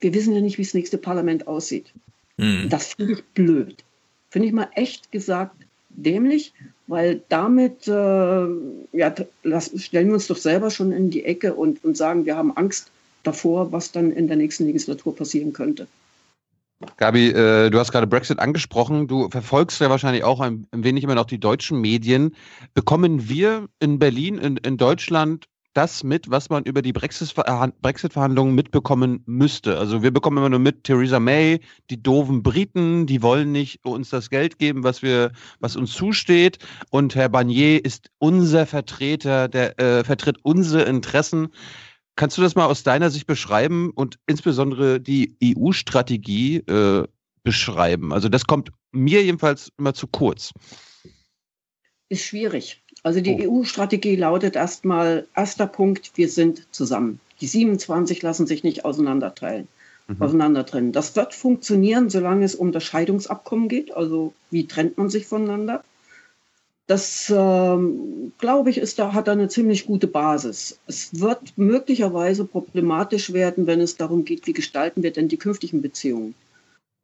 wir 0.00 0.14
wissen 0.14 0.34
ja 0.34 0.40
nicht, 0.40 0.58
wie 0.58 0.64
das 0.64 0.74
nächste 0.74 0.98
Parlament 0.98 1.46
aussieht. 1.46 1.92
Hm. 2.38 2.68
Das 2.68 2.94
finde 2.94 3.14
ich 3.14 3.24
blöd. 3.24 3.84
Finde 4.30 4.48
ich 4.48 4.54
mal 4.54 4.68
echt 4.74 5.12
gesagt 5.12 5.56
dämlich, 5.90 6.52
weil 6.86 7.22
damit 7.28 7.86
äh, 7.86 8.46
ja, 8.92 9.14
das 9.42 9.70
stellen 9.82 10.08
wir 10.08 10.14
uns 10.14 10.26
doch 10.26 10.36
selber 10.36 10.70
schon 10.70 10.92
in 10.92 11.10
die 11.10 11.24
Ecke 11.24 11.54
und, 11.54 11.84
und 11.84 11.96
sagen, 11.96 12.26
wir 12.26 12.36
haben 12.36 12.56
Angst 12.56 12.90
davor, 13.22 13.72
was 13.72 13.92
dann 13.92 14.12
in 14.12 14.26
der 14.26 14.36
nächsten 14.36 14.66
Legislatur 14.66 15.14
passieren 15.14 15.52
könnte. 15.52 15.86
Gabi, 16.96 17.28
äh, 17.28 17.70
du 17.70 17.78
hast 17.78 17.92
gerade 17.92 18.06
Brexit 18.06 18.38
angesprochen. 18.38 19.06
Du 19.06 19.28
verfolgst 19.30 19.80
ja 19.80 19.90
wahrscheinlich 19.90 20.24
auch 20.24 20.40
ein, 20.40 20.66
ein, 20.72 20.84
wenig 20.84 21.04
immer 21.04 21.14
noch 21.14 21.26
die 21.26 21.40
deutschen 21.40 21.80
Medien. 21.80 22.34
Bekommen 22.74 23.28
wir 23.28 23.68
in 23.80 23.98
Berlin, 23.98 24.38
in, 24.38 24.56
in 24.58 24.76
Deutschland, 24.76 25.46
das 25.74 26.04
mit, 26.04 26.30
was 26.30 26.50
man 26.50 26.64
über 26.64 26.82
die 26.82 26.92
Brexit-Verhandlungen 26.92 28.54
mitbekommen 28.54 29.22
müsste? 29.26 29.76
Also 29.76 30.02
wir 30.02 30.12
bekommen 30.12 30.38
immer 30.38 30.48
nur 30.48 30.60
mit 30.60 30.84
Theresa 30.84 31.18
May, 31.18 31.60
die 31.90 32.00
doofen 32.02 32.42
Briten, 32.42 33.06
die 33.06 33.22
wollen 33.22 33.52
nicht 33.52 33.84
uns 33.84 34.10
das 34.10 34.30
Geld 34.30 34.58
geben, 34.58 34.84
was 34.84 35.02
wir, 35.02 35.32
was 35.60 35.76
uns 35.76 35.92
zusteht. 35.92 36.58
Und 36.90 37.14
Herr 37.16 37.28
Barnier 37.28 37.84
ist 37.84 38.10
unser 38.18 38.66
Vertreter, 38.66 39.48
der 39.48 39.78
äh, 39.80 40.04
vertritt 40.04 40.38
unsere 40.42 40.84
Interessen. 40.84 41.48
Kannst 42.16 42.38
du 42.38 42.42
das 42.42 42.54
mal 42.54 42.66
aus 42.66 42.82
deiner 42.84 43.10
Sicht 43.10 43.26
beschreiben 43.26 43.90
und 43.90 44.18
insbesondere 44.26 45.00
die 45.00 45.36
EU-Strategie 45.42 46.58
äh, 46.58 47.06
beschreiben? 47.42 48.12
Also 48.12 48.28
das 48.28 48.44
kommt 48.44 48.70
mir 48.92 49.22
jedenfalls 49.22 49.72
immer 49.78 49.94
zu 49.94 50.06
kurz. 50.06 50.52
Ist 52.08 52.24
schwierig. 52.24 52.82
Also 53.02 53.20
die 53.20 53.46
oh. 53.46 53.60
EU-Strategie 53.60 54.16
lautet 54.16 54.56
erstmal, 54.56 55.26
erster 55.34 55.66
Punkt, 55.66 56.12
wir 56.14 56.28
sind 56.28 56.66
zusammen. 56.70 57.20
Die 57.40 57.46
27 57.46 58.22
lassen 58.22 58.46
sich 58.46 58.62
nicht 58.62 58.84
auseinanderteilen. 58.84 59.66
Mhm. 60.06 60.22
Auseinandertrennen. 60.22 60.92
Das 60.92 61.16
wird 61.16 61.34
funktionieren, 61.34 62.10
solange 62.10 62.44
es 62.44 62.54
um 62.54 62.72
das 62.72 62.84
Scheidungsabkommen 62.84 63.68
geht. 63.68 63.96
Also 63.96 64.34
wie 64.50 64.66
trennt 64.66 64.98
man 64.98 65.08
sich 65.08 65.26
voneinander? 65.26 65.82
Das, 66.86 67.32
ähm, 67.34 68.32
glaube 68.38 68.68
ich, 68.68 68.76
ist 68.76 68.98
da, 68.98 69.14
hat 69.14 69.26
da 69.26 69.32
eine 69.32 69.48
ziemlich 69.48 69.86
gute 69.86 70.06
Basis. 70.06 70.78
Es 70.86 71.18
wird 71.18 71.56
möglicherweise 71.56 72.44
problematisch 72.44 73.32
werden, 73.32 73.66
wenn 73.66 73.80
es 73.80 73.96
darum 73.96 74.24
geht, 74.26 74.46
wie 74.46 74.52
gestalten 74.52 75.02
wir 75.02 75.10
denn 75.10 75.28
die 75.28 75.38
künftigen 75.38 75.80
Beziehungen, 75.80 76.34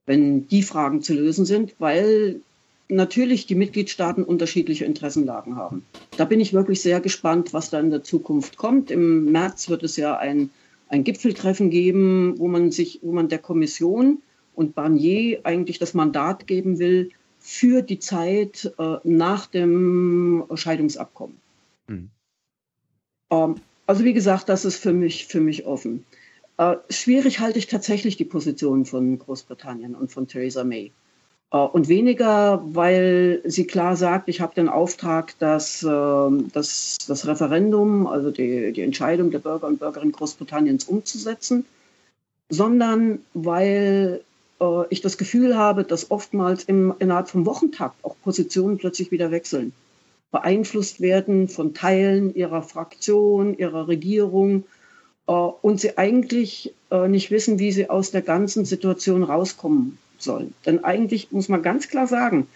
wenn 0.05 0.47
die 0.49 0.63
Fragen 0.63 1.01
zu 1.01 1.15
lösen 1.15 1.47
sind, 1.47 1.75
weil 1.79 2.43
natürlich 2.89 3.47
die 3.47 3.55
Mitgliedstaaten 3.55 4.25
unterschiedliche 4.25 4.85
Interessenlagen 4.85 5.57
haben. 5.57 5.87
Da 6.17 6.27
bin 6.27 6.41
ich 6.41 6.53
wirklich 6.53 6.83
sehr 6.83 7.01
gespannt, 7.01 7.55
was 7.55 7.71
da 7.71 7.81
in 7.81 7.91
der 7.91 8.03
Zukunft 8.03 8.59
kommt. 8.59 8.91
Im 8.91 9.33
März 9.33 9.71
wird 9.71 9.83
es 9.83 9.97
ja 9.97 10.19
ein, 10.19 10.51
ein 10.89 11.05
Gipfeltreffen 11.05 11.71
geben, 11.71 12.35
wo 12.39 12.49
man 12.49 12.71
sich, 12.71 12.99
wo 13.03 13.13
man 13.13 13.29
der 13.29 13.39
Kommission 13.39 14.21
und 14.55 14.75
Barnier 14.75 15.41
eigentlich 15.45 15.79
das 15.79 15.95
Mandat 15.95 16.47
geben 16.47 16.79
will 16.79 17.11
für 17.41 17.83
die 17.83 17.99
Zeit 17.99 18.73
äh, 18.79 18.97
nach 19.05 19.47
dem 19.47 20.45
Scheidungsabkommen. 20.55 21.37
Mhm. 21.89 22.11
Ähm, 23.31 23.55
also 23.87 24.05
wie 24.05 24.13
gesagt, 24.13 24.49
das 24.49 24.65
ist 24.65 24.77
für 24.77 24.93
mich, 24.93 25.27
für 25.27 25.41
mich 25.41 25.67
offen. 25.67 26.05
Äh, 26.59 26.77
schwierig 26.91 27.41
halte 27.41 27.59
ich 27.59 27.67
tatsächlich 27.67 28.17
die 28.17 28.25
Position 28.25 28.85
von 28.85 29.19
Großbritannien 29.19 29.95
und 29.95 30.13
von 30.13 30.29
Theresa 30.29 30.63
May. 30.63 30.93
Äh, 31.51 31.57
und 31.57 31.89
weniger, 31.89 32.63
weil 32.65 33.41
sie 33.45 33.67
klar 33.67 33.97
sagt, 33.97 34.29
ich 34.29 34.41
habe 34.41 34.55
den 34.55 34.69
Auftrag, 34.69 35.39
dass, 35.39 35.83
äh, 35.83 35.87
dass 36.53 36.99
das 37.07 37.27
Referendum, 37.27 38.07
also 38.07 38.31
die, 38.31 38.73
die 38.73 38.83
Entscheidung 38.83 39.31
der 39.31 39.39
Bürger 39.41 39.67
und 39.67 39.81
Bürgerinnen 39.81 40.13
Großbritanniens 40.13 40.85
umzusetzen, 40.85 41.65
sondern 42.51 43.21
weil 43.33 44.23
ich 44.91 45.01
das 45.01 45.17
Gefühl 45.17 45.57
habe, 45.57 45.85
dass 45.85 46.11
oftmals 46.11 46.65
im, 46.65 46.93
innerhalb 46.99 47.31
vom 47.31 47.47
Wochentakt 47.47 48.05
auch 48.05 48.15
Positionen 48.23 48.77
plötzlich 48.77 49.11
wieder 49.11 49.31
wechseln, 49.31 49.73
beeinflusst 50.31 51.01
werden 51.01 51.49
von 51.49 51.75
Teilen 51.75 52.35
ihrer 52.35 52.63
Fraktion, 52.63 53.57
ihrer 53.57 53.89
Regierung 53.89 54.65
äh, 55.27 55.33
und 55.33 55.81
sie 55.81 55.99
eigentlich 55.99 56.73
äh, 56.91 57.09
nicht 57.09 57.31
wissen, 57.31 57.59
wie 57.59 57.73
sie 57.73 57.91
aus 57.91 58.11
der 58.11 58.23
ganzen 58.23 58.65
Situation 58.65 59.23
rauskommen 59.23 59.99
sollen. 60.19 60.55
Denn 60.67 60.85
eigentlich 60.85 61.33
muss 61.33 61.49
man 61.49 61.63
ganz 61.63 61.89
klar 61.89 62.07
sagen, 62.07 62.47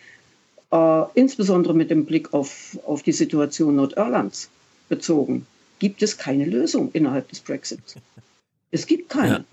äh, 0.70 1.02
insbesondere 1.14 1.74
mit 1.74 1.90
dem 1.90 2.04
Blick 2.04 2.32
auf, 2.34 2.78
auf 2.84 3.02
die 3.02 3.12
Situation 3.12 3.76
Nordirlands 3.76 4.50
bezogen, 4.88 5.46
gibt 5.78 6.02
es 6.02 6.18
keine 6.18 6.44
Lösung 6.44 6.90
innerhalb 6.92 7.28
des 7.28 7.40
Brexits. 7.40 7.96
Es 8.70 8.86
gibt 8.86 9.08
keine. 9.08 9.32
Ja. 9.32 9.44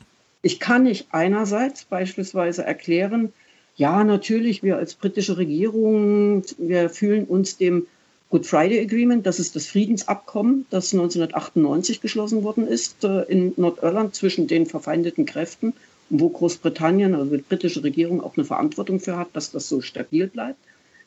Ich 0.42 0.60
kann 0.60 0.84
nicht 0.84 1.08
einerseits 1.12 1.86
beispielsweise 1.86 2.64
erklären, 2.64 3.32
ja, 3.76 4.04
natürlich, 4.04 4.64
wir 4.64 4.78
als 4.78 4.96
britische 4.96 5.38
Regierung, 5.38 6.44
wir 6.58 6.89
fühlen 6.89 7.26
uns 7.26 7.58
dem 7.58 7.88
Good 8.30 8.46
Friday 8.46 8.80
Agreement, 8.80 9.26
das 9.26 9.39
ist 9.39 9.56
das 9.56 9.68
Friedensabkommen, 9.68 10.66
das 10.70 10.94
1998 10.94 12.02
geschlossen 12.02 12.44
worden 12.44 12.68
ist 12.68 13.04
äh, 13.04 13.24
in 13.24 13.54
Nordirland 13.58 14.16
zwischen 14.16 14.48
den 14.48 14.66
verfeindeten 14.66 15.26
Kräften, 15.26 15.74
wo 16.10 16.30
Großbritannien, 16.30 17.14
also 17.14 17.36
die 17.36 17.42
britische 17.42 17.84
Regierung, 17.84 18.22
auch 18.22 18.38
eine 18.38 18.46
Verantwortung 18.46 19.00
für 19.00 19.18
hat, 19.18 19.30
dass 19.34 19.52
das 19.52 19.68
so 19.68 19.82
stabil 19.82 20.28
bleibt. 20.28 20.60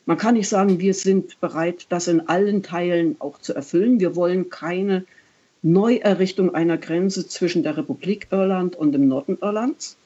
Man 0.05 0.17
kann 0.17 0.35
nicht 0.35 0.49
sagen, 0.49 0.79
wir 0.79 0.93
sind 0.93 1.39
bereit, 1.41 1.87
das 1.89 2.07
in 2.07 2.27
allen 2.27 2.61
Teilen 2.61 3.15
auch 3.19 3.39
zu 3.39 3.55
erfüllen. 3.55 3.99
Wir 3.99 4.15
wollen 4.15 4.49
keine 4.49 5.05
Neuerrichtung 5.65 6.53
einer 6.53 6.77
Grenze 6.77 7.27
zwischen 7.27 7.63
der 7.63 7.75
Republik 7.75 8.27
Irland 8.29 8.75
und 8.75 8.91
dem 8.91 9.07
Norden 9.07 9.39
Irlands. 9.41 9.97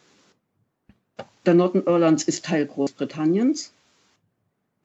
Der 1.45 1.53
Norden 1.53 1.83
Irlands 1.85 2.23
ist 2.23 2.45
Teil 2.45 2.65
Großbritanniens. 2.65 3.73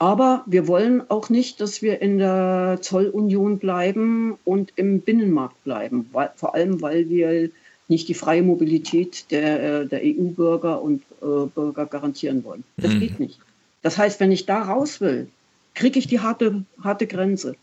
Aber 0.00 0.42
wir 0.46 0.66
wollen 0.66 1.08
auch 1.08 1.30
nicht, 1.30 1.60
dass 1.60 1.80
wir 1.80 2.02
in 2.02 2.18
der 2.18 2.78
Zollunion 2.80 3.58
bleiben 3.58 4.36
und 4.44 4.72
im 4.74 5.00
Binnenmarkt 5.00 5.62
bleiben, 5.62 6.08
weil, 6.12 6.32
vor 6.34 6.56
allem 6.56 6.82
weil 6.82 7.08
wir 7.08 7.50
nicht 7.86 8.08
die 8.08 8.14
freie 8.14 8.42
Mobilität 8.42 9.30
der, 9.30 9.84
der 9.84 10.00
EU-Bürger 10.02 10.82
und 10.82 11.02
äh, 11.22 11.46
Bürger 11.54 11.86
garantieren 11.86 12.42
wollen. 12.42 12.64
Das 12.76 12.92
mhm. 12.92 13.00
geht 13.00 13.20
nicht. 13.20 13.38
Das 13.82 13.96
heißt, 13.96 14.18
wenn 14.18 14.32
ich 14.32 14.44
da 14.44 14.62
raus 14.62 15.00
will, 15.00 15.28
kriege 15.74 16.00
ich 16.00 16.08
die 16.08 16.18
harte, 16.18 16.64
harte 16.82 17.06
Grenze. 17.06 17.54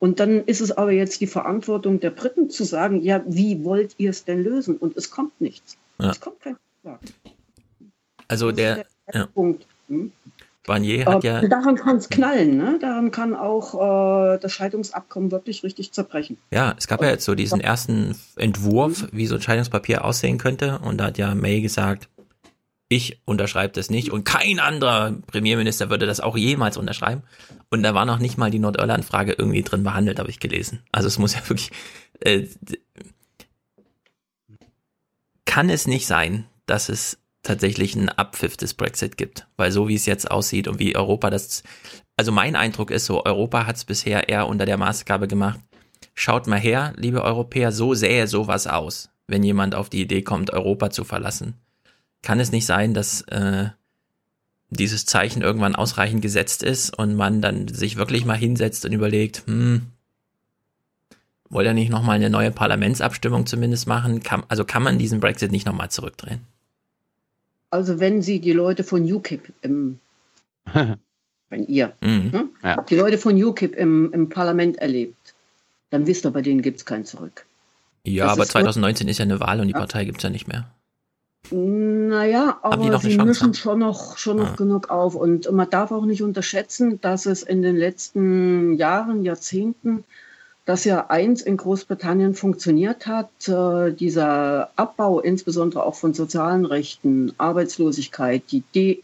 Und 0.00 0.18
dann 0.18 0.44
ist 0.44 0.60
es 0.60 0.72
aber 0.72 0.92
jetzt 0.92 1.20
die 1.20 1.26
Verantwortung 1.26 2.00
der 2.00 2.10
Briten 2.10 2.50
zu 2.50 2.64
sagen, 2.64 3.02
ja, 3.02 3.22
wie 3.26 3.62
wollt 3.64 3.94
ihr 3.98 4.10
es 4.10 4.24
denn 4.24 4.42
lösen? 4.42 4.76
Und 4.78 4.96
es 4.96 5.10
kommt 5.10 5.38
nichts. 5.40 5.76
Ja. 6.00 6.10
Es 6.10 6.20
kommt 6.20 6.40
kein 6.40 6.56
Vorschlag. 6.82 7.00
Also 8.26 8.50
der, 8.50 8.76
der 8.76 9.20
ja. 9.20 9.26
Punkt. 9.26 9.66
Hm? 9.88 10.10
Barnier 10.66 11.06
hat 11.06 11.24
ja. 11.24 11.40
Daran 11.48 11.74
kann 11.74 11.96
es 11.96 12.08
knallen, 12.08 12.56
ne? 12.56 12.78
Daran 12.80 13.10
kann 13.10 13.34
auch 13.34 14.34
äh, 14.34 14.38
das 14.38 14.52
Scheidungsabkommen 14.52 15.32
wirklich 15.32 15.64
richtig 15.64 15.92
zerbrechen. 15.92 16.36
Ja, 16.50 16.74
es 16.76 16.86
gab 16.86 17.02
ja 17.02 17.08
jetzt 17.08 17.24
so 17.24 17.34
diesen 17.34 17.60
ersten 17.60 18.14
Entwurf, 18.36 19.08
wie 19.10 19.26
so 19.26 19.36
ein 19.36 19.42
Scheidungspapier 19.42 20.04
aussehen 20.04 20.38
könnte. 20.38 20.78
Und 20.84 20.98
da 20.98 21.06
hat 21.06 21.18
ja 21.18 21.34
May 21.34 21.60
gesagt, 21.60 22.08
ich 22.92 23.20
unterschreibe 23.24 23.72
das 23.72 23.88
nicht 23.88 24.10
und 24.10 24.24
kein 24.24 24.58
anderer 24.58 25.12
Premierminister 25.28 25.90
würde 25.90 26.06
das 26.06 26.18
auch 26.18 26.36
jemals 26.36 26.76
unterschreiben. 26.76 27.22
Und 27.70 27.84
da 27.84 27.94
war 27.94 28.04
noch 28.04 28.18
nicht 28.18 28.36
mal 28.36 28.50
die 28.50 28.58
Nordirland-Frage 28.58 29.32
irgendwie 29.38 29.62
drin 29.62 29.84
behandelt, 29.84 30.18
habe 30.18 30.28
ich 30.28 30.40
gelesen. 30.40 30.82
Also 30.90 31.06
es 31.06 31.16
muss 31.16 31.34
ja 31.34 31.48
wirklich. 31.48 31.70
Äh, 32.18 32.48
kann 35.44 35.70
es 35.70 35.86
nicht 35.86 36.08
sein, 36.08 36.46
dass 36.66 36.88
es 36.88 37.18
tatsächlich 37.44 37.96
einen 37.96 38.08
Abpfiff 38.08 38.56
des 38.56 38.74
Brexit 38.74 39.16
gibt? 39.16 39.46
Weil 39.56 39.70
so 39.70 39.86
wie 39.86 39.94
es 39.94 40.06
jetzt 40.06 40.28
aussieht 40.28 40.66
und 40.66 40.80
wie 40.80 40.96
Europa 40.96 41.30
das. 41.30 41.62
Also 42.16 42.32
mein 42.32 42.56
Eindruck 42.56 42.90
ist 42.90 43.06
so, 43.06 43.24
Europa 43.24 43.66
hat 43.66 43.76
es 43.76 43.84
bisher 43.84 44.28
eher 44.28 44.48
unter 44.48 44.66
der 44.66 44.76
Maßgabe 44.76 45.28
gemacht. 45.28 45.60
Schaut 46.14 46.48
mal 46.48 46.58
her, 46.58 46.92
liebe 46.96 47.22
Europäer, 47.22 47.70
so 47.70 47.94
sähe 47.94 48.26
sowas 48.26 48.66
aus, 48.66 49.10
wenn 49.28 49.44
jemand 49.44 49.76
auf 49.76 49.90
die 49.90 50.02
Idee 50.02 50.22
kommt, 50.22 50.50
Europa 50.50 50.90
zu 50.90 51.04
verlassen 51.04 51.54
kann 52.22 52.40
es 52.40 52.52
nicht 52.52 52.66
sein, 52.66 52.94
dass 52.94 53.22
äh, 53.22 53.70
dieses 54.70 55.04
Zeichen 55.04 55.42
irgendwann 55.42 55.74
ausreichend 55.74 56.22
gesetzt 56.22 56.62
ist 56.62 56.96
und 56.96 57.14
man 57.14 57.42
dann 57.42 57.68
sich 57.68 57.96
wirklich 57.96 58.24
mal 58.24 58.36
hinsetzt 58.36 58.84
und 58.84 58.92
überlegt, 58.92 59.42
hm, 59.46 59.86
wollt 61.48 61.66
ihr 61.66 61.74
nicht 61.74 61.90
nochmal 61.90 62.16
eine 62.16 62.30
neue 62.30 62.52
Parlamentsabstimmung 62.52 63.46
zumindest 63.46 63.86
machen? 63.88 64.22
Kann, 64.22 64.44
also 64.48 64.64
kann 64.64 64.82
man 64.82 64.98
diesen 64.98 65.20
Brexit 65.20 65.50
nicht 65.50 65.66
nochmal 65.66 65.90
zurückdrehen? 65.90 66.40
Also 67.70 68.00
wenn 68.00 68.22
Sie 68.22 68.40
die 68.40 68.52
Leute 68.52 68.84
von 68.84 69.02
UKIP 69.10 69.52
im, 69.62 69.98
wenn 70.72 71.66
ihr, 71.66 71.92
mhm. 72.00 72.30
ne? 72.32 72.48
ja. 72.62 72.82
die 72.82 72.96
Leute 72.96 73.18
von 73.18 73.40
UKIP 73.42 73.74
im, 73.74 74.12
im 74.12 74.28
Parlament 74.28 74.78
erlebt, 74.78 75.34
dann 75.90 76.06
wisst 76.06 76.24
ihr, 76.24 76.30
bei 76.30 76.42
denen 76.42 76.62
gibt 76.62 76.78
es 76.78 76.84
kein 76.84 77.04
Zurück. 77.04 77.46
Ja, 78.04 78.26
das 78.26 78.32
aber 78.34 78.46
2019 78.46 79.08
ist 79.08 79.18
ja 79.18 79.24
eine 79.24 79.40
Wahl 79.40 79.60
und 79.60 79.66
die 79.66 79.72
ja. 79.72 79.78
Partei 79.78 80.04
gibt 80.04 80.18
es 80.18 80.22
ja 80.22 80.30
nicht 80.30 80.48
mehr. 80.48 80.70
Naja, 81.50 82.58
aber 82.62 83.00
sie 83.00 83.18
mischen 83.18 83.54
schon 83.54 83.80
noch, 83.80 84.18
schon 84.18 84.36
noch 84.36 84.50
ja. 84.50 84.56
genug 84.56 84.90
auf. 84.90 85.14
Und 85.14 85.50
man 85.50 85.68
darf 85.68 85.90
auch 85.90 86.04
nicht 86.04 86.22
unterschätzen, 86.22 87.00
dass 87.00 87.26
es 87.26 87.42
in 87.42 87.62
den 87.62 87.76
letzten 87.76 88.74
Jahren, 88.74 89.24
Jahrzehnten, 89.24 90.04
dass 90.64 90.84
ja 90.84 91.06
eins 91.08 91.42
in 91.42 91.56
Großbritannien 91.56 92.34
funktioniert 92.34 93.06
hat, 93.06 93.48
äh, 93.48 93.92
dieser 93.92 94.70
Abbau 94.76 95.20
insbesondere 95.20 95.84
auch 95.84 95.96
von 95.96 96.14
sozialen 96.14 96.64
Rechten, 96.64 97.32
Arbeitslosigkeit, 97.38 98.42
die 98.52 98.62
De 98.74 99.02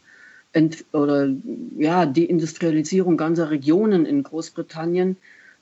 oder 0.92 1.28
ja, 1.76 2.06
Deindustrialisierung 2.06 3.18
ganzer 3.18 3.50
Regionen 3.50 4.06
in 4.06 4.22
Großbritannien, 4.22 5.18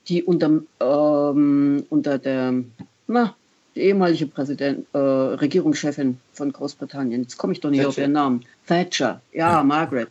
die 0.07 0.23
unter, 0.23 0.61
ähm, 0.79 1.85
unter 1.89 2.17
der 2.17 2.53
na, 3.07 3.35
die 3.75 3.81
ehemalige 3.81 4.27
Präsident, 4.27 4.85
äh, 4.93 4.97
Regierungschefin 4.97 6.17
von 6.33 6.51
Großbritannien, 6.51 7.23
jetzt 7.23 7.37
komme 7.37 7.53
ich 7.53 7.59
doch 7.59 7.69
nicht 7.69 7.79
Thatcher. 7.79 7.89
auf 7.89 7.97
ihren 7.97 8.11
Namen, 8.13 8.45
Thatcher, 8.67 9.21
ja, 9.33 9.51
ja. 9.51 9.63
Margaret. 9.63 10.09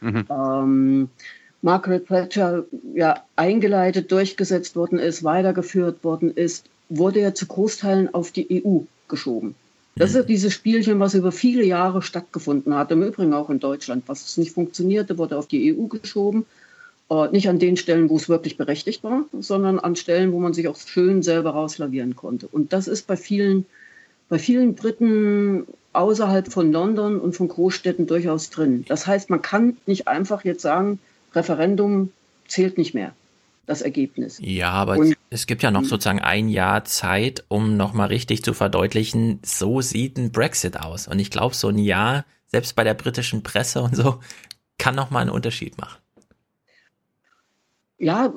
Mhm. 0.00 0.26
Ähm, 0.30 1.08
Margaret 1.62 2.06
Thatcher 2.08 2.64
ja 2.94 3.22
eingeleitet, 3.36 4.10
durchgesetzt 4.10 4.74
worden 4.74 4.98
ist, 4.98 5.22
weitergeführt 5.22 6.02
worden 6.02 6.32
ist, 6.32 6.66
wurde 6.88 7.20
ja 7.20 7.34
zu 7.34 7.46
Großteilen 7.46 8.12
auf 8.12 8.32
die 8.32 8.64
EU 8.64 8.80
geschoben. 9.08 9.54
Das 9.96 10.10
ist 10.10 10.16
ja 10.16 10.22
dieses 10.22 10.54
Spielchen, 10.54 10.98
was 11.00 11.14
über 11.14 11.32
viele 11.32 11.64
Jahre 11.64 12.00
stattgefunden 12.00 12.74
hat, 12.74 12.90
im 12.90 13.02
Übrigen 13.02 13.34
auch 13.34 13.50
in 13.50 13.60
Deutschland. 13.60 14.04
Was 14.06 14.36
nicht 14.38 14.52
funktionierte, 14.52 15.18
wurde 15.18 15.36
auf 15.36 15.46
die 15.46 15.74
EU 15.74 15.86
geschoben. 15.86 16.46
Äh, 17.12 17.28
nicht 17.30 17.48
an 17.48 17.58
den 17.58 17.76
Stellen, 17.76 18.08
wo 18.08 18.16
es 18.16 18.28
wirklich 18.28 18.56
berechtigt 18.56 19.04
war, 19.04 19.24
sondern 19.38 19.78
an 19.78 19.96
Stellen, 19.96 20.32
wo 20.32 20.40
man 20.40 20.54
sich 20.54 20.68
auch 20.68 20.76
schön 20.76 21.22
selber 21.22 21.50
rauslavieren 21.50 22.16
konnte. 22.16 22.46
Und 22.46 22.72
das 22.72 22.88
ist 22.88 23.06
bei 23.06 23.16
vielen, 23.16 23.66
bei 24.30 24.38
vielen 24.38 24.74
Briten 24.74 25.66
außerhalb 25.92 26.50
von 26.50 26.72
London 26.72 27.20
und 27.20 27.36
von 27.36 27.48
Großstädten 27.48 28.06
durchaus 28.06 28.48
drin. 28.48 28.86
Das 28.88 29.06
heißt, 29.06 29.28
man 29.28 29.42
kann 29.42 29.76
nicht 29.84 30.08
einfach 30.08 30.44
jetzt 30.44 30.62
sagen, 30.62 31.00
Referendum 31.34 32.12
zählt 32.48 32.78
nicht 32.78 32.94
mehr 32.94 33.12
das 33.66 33.82
Ergebnis. 33.82 34.38
Ja, 34.40 34.70
aber 34.70 34.96
und, 34.96 35.14
es 35.28 35.46
gibt 35.46 35.62
ja 35.62 35.70
noch 35.70 35.84
sozusagen 35.84 36.20
ein 36.20 36.48
Jahr 36.48 36.84
Zeit, 36.84 37.44
um 37.48 37.76
nochmal 37.76 38.08
richtig 38.08 38.42
zu 38.42 38.54
verdeutlichen, 38.54 39.38
so 39.44 39.82
sieht 39.82 40.16
ein 40.16 40.32
Brexit 40.32 40.80
aus. 40.80 41.08
Und 41.08 41.18
ich 41.18 41.30
glaube, 41.30 41.54
so 41.54 41.68
ein 41.68 41.78
Jahr, 41.78 42.24
selbst 42.46 42.74
bei 42.74 42.84
der 42.84 42.94
britischen 42.94 43.42
Presse 43.42 43.82
und 43.82 43.94
so, 43.94 44.20
kann 44.78 44.94
nochmal 44.94 45.22
einen 45.22 45.30
Unterschied 45.30 45.78
machen 45.78 46.01
ja, 48.02 48.34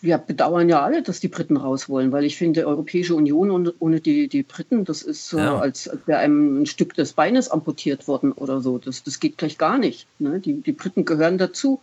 wir 0.00 0.18
bedauern 0.18 0.68
ja 0.68 0.82
alle, 0.82 1.02
dass 1.02 1.18
die 1.18 1.26
Briten 1.26 1.56
raus 1.56 1.88
wollen, 1.88 2.12
weil 2.12 2.24
ich 2.24 2.36
finde, 2.36 2.64
Europäische 2.64 3.16
Union 3.16 3.72
ohne 3.80 4.00
die, 4.00 4.28
die 4.28 4.44
Briten, 4.44 4.84
das 4.84 5.02
ist 5.02 5.32
ja. 5.32 5.56
äh, 5.56 5.60
als, 5.60 5.88
als 5.88 6.06
wäre 6.06 6.20
einem 6.20 6.62
ein 6.62 6.66
Stück 6.66 6.94
des 6.94 7.14
Beines 7.14 7.50
amputiert 7.50 8.06
worden 8.06 8.30
oder 8.30 8.60
so. 8.60 8.78
Das, 8.78 9.02
das 9.02 9.18
geht 9.18 9.36
gleich 9.36 9.58
gar 9.58 9.78
nicht. 9.78 10.06
Ne? 10.20 10.38
Die, 10.38 10.60
die 10.60 10.72
Briten 10.72 11.04
gehören 11.04 11.38
dazu. 11.38 11.80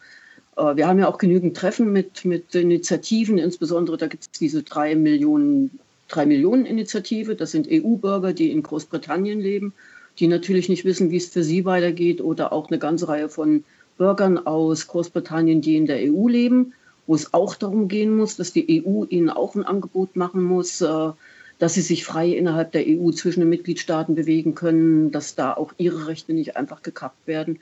Wir 0.55 0.87
haben 0.87 0.97
ja 0.97 1.07
auch 1.07 1.19
genügend 1.19 1.55
Treffen 1.55 1.91
mit, 1.91 2.25
mit 2.25 2.55
Initiativen, 2.55 3.37
insbesondere 3.37 3.95
da 3.95 4.07
gibt 4.07 4.23
es 4.23 4.31
diese 4.31 4.63
drei 4.63 4.95
Millionen, 4.95 5.77
drei 6.07 6.25
Millionen 6.25 6.65
Initiative. 6.65 7.35
Das 7.35 7.51
sind 7.51 7.67
EU-Bürger, 7.69 8.33
die 8.33 8.51
in 8.51 8.63
Großbritannien 8.63 9.39
leben, 9.39 9.73
die 10.17 10.27
natürlich 10.27 10.67
nicht 10.67 10.83
wissen, 10.83 11.11
wie 11.11 11.17
es 11.17 11.27
für 11.27 11.43
sie 11.43 11.65
weitergeht, 11.65 12.21
oder 12.21 12.53
auch 12.53 12.69
eine 12.69 12.79
ganze 12.79 13.07
Reihe 13.07 13.29
von 13.29 13.65
Bürgern 13.99 14.39
aus 14.47 14.87
Großbritannien, 14.87 15.61
die 15.61 15.75
in 15.75 15.85
der 15.85 16.11
EU 16.11 16.27
leben, 16.27 16.73
wo 17.07 17.15
es 17.15 17.33
auch 17.33 17.55
darum 17.55 17.87
gehen 17.87 18.15
muss, 18.15 18.35
dass 18.35 18.53
die 18.53 18.83
EU 18.85 19.05
ihnen 19.05 19.29
auch 19.29 19.55
ein 19.55 19.63
Angebot 19.63 20.15
machen 20.15 20.43
muss, 20.43 20.81
äh, 20.81 21.11
dass 21.57 21.73
sie 21.73 21.81
sich 21.81 22.05
frei 22.05 22.29
innerhalb 22.29 22.71
der 22.73 22.83
EU 22.85 23.11
zwischen 23.11 23.39
den 23.39 23.49
Mitgliedstaaten 23.49 24.13
bewegen 24.13 24.53
können, 24.53 25.11
dass 25.11 25.35
da 25.35 25.53
auch 25.53 25.73
ihre 25.77 26.07
Rechte 26.07 26.33
nicht 26.33 26.55
einfach 26.55 26.83
gekappt 26.83 27.25
werden. 27.25 27.59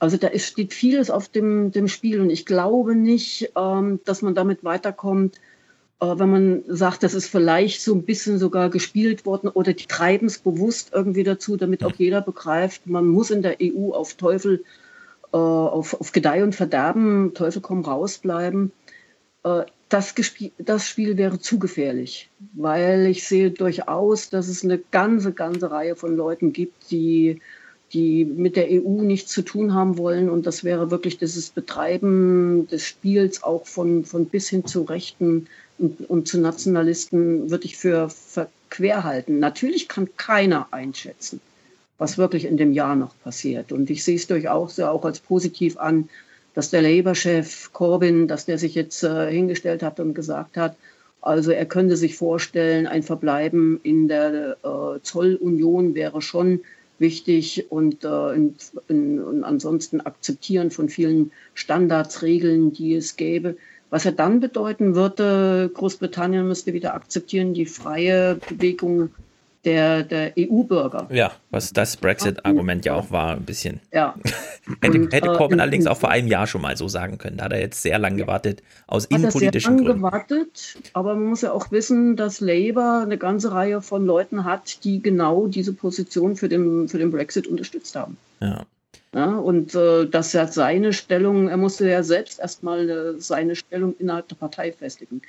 Also 0.00 0.16
da 0.16 0.28
ist, 0.28 0.46
steht 0.46 0.72
vieles 0.72 1.10
auf 1.10 1.28
dem, 1.28 1.70
dem 1.70 1.86
Spiel 1.86 2.20
und 2.20 2.30
ich 2.30 2.46
glaube 2.46 2.96
nicht, 2.96 3.52
ähm, 3.56 4.00
dass 4.04 4.22
man 4.22 4.34
damit 4.34 4.64
weiterkommt, 4.64 5.36
äh, 6.00 6.06
wenn 6.06 6.30
man 6.30 6.62
sagt, 6.66 7.02
das 7.02 7.14
ist 7.14 7.26
vielleicht 7.26 7.82
so 7.82 7.94
ein 7.94 8.04
bisschen 8.04 8.38
sogar 8.38 8.70
gespielt 8.70 9.26
worden 9.26 9.48
oder 9.48 9.74
die 9.74 9.86
treiben 9.86 10.26
es 10.26 10.38
bewusst 10.38 10.92
irgendwie 10.94 11.22
dazu, 11.22 11.56
damit 11.56 11.84
auch 11.84 11.94
jeder 11.96 12.22
begreift, 12.22 12.86
man 12.86 13.06
muss 13.06 13.30
in 13.30 13.42
der 13.42 13.58
EU 13.62 13.92
auf 13.92 14.14
Teufel, 14.14 14.64
auf, 15.36 16.00
auf 16.00 16.12
Gedeih 16.12 16.42
und 16.42 16.54
Verderben, 16.54 17.32
Teufel 17.34 17.62
komm 17.62 17.84
raus 17.84 18.18
bleiben. 18.18 18.72
Äh, 19.44 19.62
das, 19.88 20.14
das 20.58 20.88
Spiel 20.88 21.16
wäre 21.16 21.40
zu 21.40 21.58
gefährlich, 21.58 22.30
weil 22.52 23.06
ich 23.06 23.26
sehe 23.26 23.50
durchaus, 23.50 24.30
dass 24.30 24.46
es 24.46 24.62
eine 24.64 24.78
ganze, 24.78 25.32
ganze 25.32 25.70
Reihe 25.70 25.96
von 25.96 26.16
Leuten 26.16 26.52
gibt, 26.52 26.90
die 26.92 27.40
die 27.92 28.24
mit 28.24 28.56
der 28.56 28.68
EU 28.70 29.02
nichts 29.02 29.32
zu 29.32 29.42
tun 29.42 29.74
haben 29.74 29.98
wollen. 29.98 30.30
Und 30.30 30.46
das 30.46 30.64
wäre 30.64 30.90
wirklich 30.90 31.18
dieses 31.18 31.50
Betreiben 31.50 32.68
des 32.68 32.84
Spiels 32.84 33.42
auch 33.42 33.66
von, 33.66 34.04
von 34.04 34.26
bis 34.26 34.48
hin 34.48 34.64
zu 34.64 34.82
Rechten 34.82 35.48
und, 35.78 36.08
und 36.08 36.28
zu 36.28 36.38
Nationalisten 36.38 37.50
würde 37.50 37.64
ich 37.64 37.76
für 37.76 38.08
verquer 38.08 39.04
halten. 39.04 39.38
Natürlich 39.38 39.88
kann 39.88 40.08
keiner 40.16 40.68
einschätzen, 40.72 41.40
was 42.00 42.16
wirklich 42.16 42.46
in 42.46 42.56
dem 42.56 42.72
Jahr 42.72 42.96
noch 42.96 43.14
passiert. 43.22 43.72
Und 43.72 43.90
ich 43.90 44.02
sehe 44.02 44.16
es 44.16 44.26
durchaus 44.26 44.78
ja 44.78 44.90
auch 44.90 45.04
als 45.04 45.20
positiv 45.20 45.76
an, 45.76 46.08
dass 46.54 46.70
der 46.70 46.80
Labour-Chef 46.80 47.74
Corbyn, 47.74 48.26
dass 48.26 48.46
der 48.46 48.56
sich 48.56 48.74
jetzt 48.74 49.04
äh, 49.04 49.30
hingestellt 49.30 49.82
hat 49.82 50.00
und 50.00 50.14
gesagt 50.14 50.56
hat, 50.56 50.76
also 51.20 51.50
er 51.50 51.66
könnte 51.66 51.98
sich 51.98 52.16
vorstellen, 52.16 52.86
ein 52.86 53.02
Verbleiben 53.02 53.80
in 53.82 54.08
der 54.08 54.56
äh, 54.64 55.00
Zollunion 55.02 55.94
wäre 55.94 56.22
schon 56.22 56.60
wichtig 56.98 57.66
und, 57.70 58.02
äh, 58.02 58.34
in, 58.34 58.54
in, 58.88 59.20
und 59.22 59.44
ansonsten 59.44 60.00
akzeptieren 60.00 60.70
von 60.70 60.88
vielen 60.88 61.32
Standards, 61.52 62.22
Regeln, 62.22 62.72
die 62.72 62.94
es 62.94 63.16
gäbe. 63.16 63.58
Was 63.90 64.04
ja 64.04 64.10
dann 64.10 64.40
bedeuten 64.40 64.94
würde, 64.94 65.70
Großbritannien 65.74 66.48
müsste 66.48 66.72
wieder 66.72 66.94
akzeptieren, 66.94 67.52
die 67.52 67.66
freie 67.66 68.36
Bewegung 68.48 69.10
der, 69.64 70.02
der 70.02 70.32
EU-Bürger. 70.38 71.08
Ja, 71.10 71.32
was 71.50 71.72
das 71.72 71.96
Brexit-Argument 71.96 72.84
ja 72.84 72.94
auch 72.94 73.10
war, 73.10 73.36
ein 73.36 73.44
bisschen. 73.44 73.80
Ja. 73.92 74.14
hätte, 74.82 75.08
hätte 75.10 75.32
Corbyn 75.34 75.58
äh, 75.58 75.62
allerdings 75.62 75.86
auch 75.86 75.98
vor 75.98 76.10
einem 76.10 76.28
Jahr 76.28 76.46
schon 76.46 76.62
mal 76.62 76.76
so 76.76 76.88
sagen 76.88 77.18
können. 77.18 77.36
Da 77.36 77.44
hat 77.44 77.52
er 77.52 77.60
jetzt 77.60 77.82
sehr 77.82 77.98
lange 77.98 78.16
gewartet, 78.16 78.62
aus 78.86 79.04
hat 79.04 79.12
innenpolitischen 79.12 79.76
Gründen. 79.76 80.00
Gründen. 80.00 80.02
gewartet, 80.02 80.78
aber 80.94 81.14
man 81.14 81.26
muss 81.26 81.42
ja 81.42 81.52
auch 81.52 81.70
wissen, 81.70 82.16
dass 82.16 82.40
Labour 82.40 83.02
eine 83.02 83.18
ganze 83.18 83.52
Reihe 83.52 83.82
von 83.82 84.06
Leuten 84.06 84.44
hat, 84.44 84.84
die 84.84 85.02
genau 85.02 85.46
diese 85.46 85.72
Position 85.72 86.36
für 86.36 86.48
den, 86.48 86.88
für 86.88 86.98
den 86.98 87.10
Brexit 87.10 87.46
unterstützt 87.46 87.96
haben. 87.96 88.16
Ja. 88.40 88.64
Ja, 89.12 89.36
und 89.36 89.74
äh, 89.74 90.06
dass 90.06 90.34
er 90.34 90.46
seine 90.46 90.92
Stellung, 90.92 91.48
er 91.48 91.56
musste 91.56 91.88
ja 91.88 92.02
selbst 92.04 92.38
erstmal 92.38 92.88
äh, 92.88 93.20
seine 93.20 93.56
Stellung 93.56 93.96
innerhalb 93.98 94.28
der 94.28 94.36
Partei 94.36 94.70
festigen. 94.72 95.20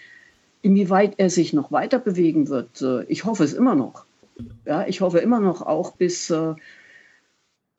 Inwieweit 0.62 1.16
er 1.18 1.32
sich 1.32 1.52
noch 1.54 1.72
weiter 1.72 1.98
bewegen 1.98 2.48
wird, 2.48 2.82
äh, 2.84 3.04
ich 3.06 3.26
hoffe 3.26 3.44
es 3.44 3.54
immer 3.54 3.74
noch. 3.74 4.06
Ja, 4.66 4.88
ich 4.88 5.02
hoffe 5.02 5.20
immer 5.20 5.40
noch 5.40 5.62
auch 5.62 5.94
bis, 5.94 6.30
äh, 6.30 6.54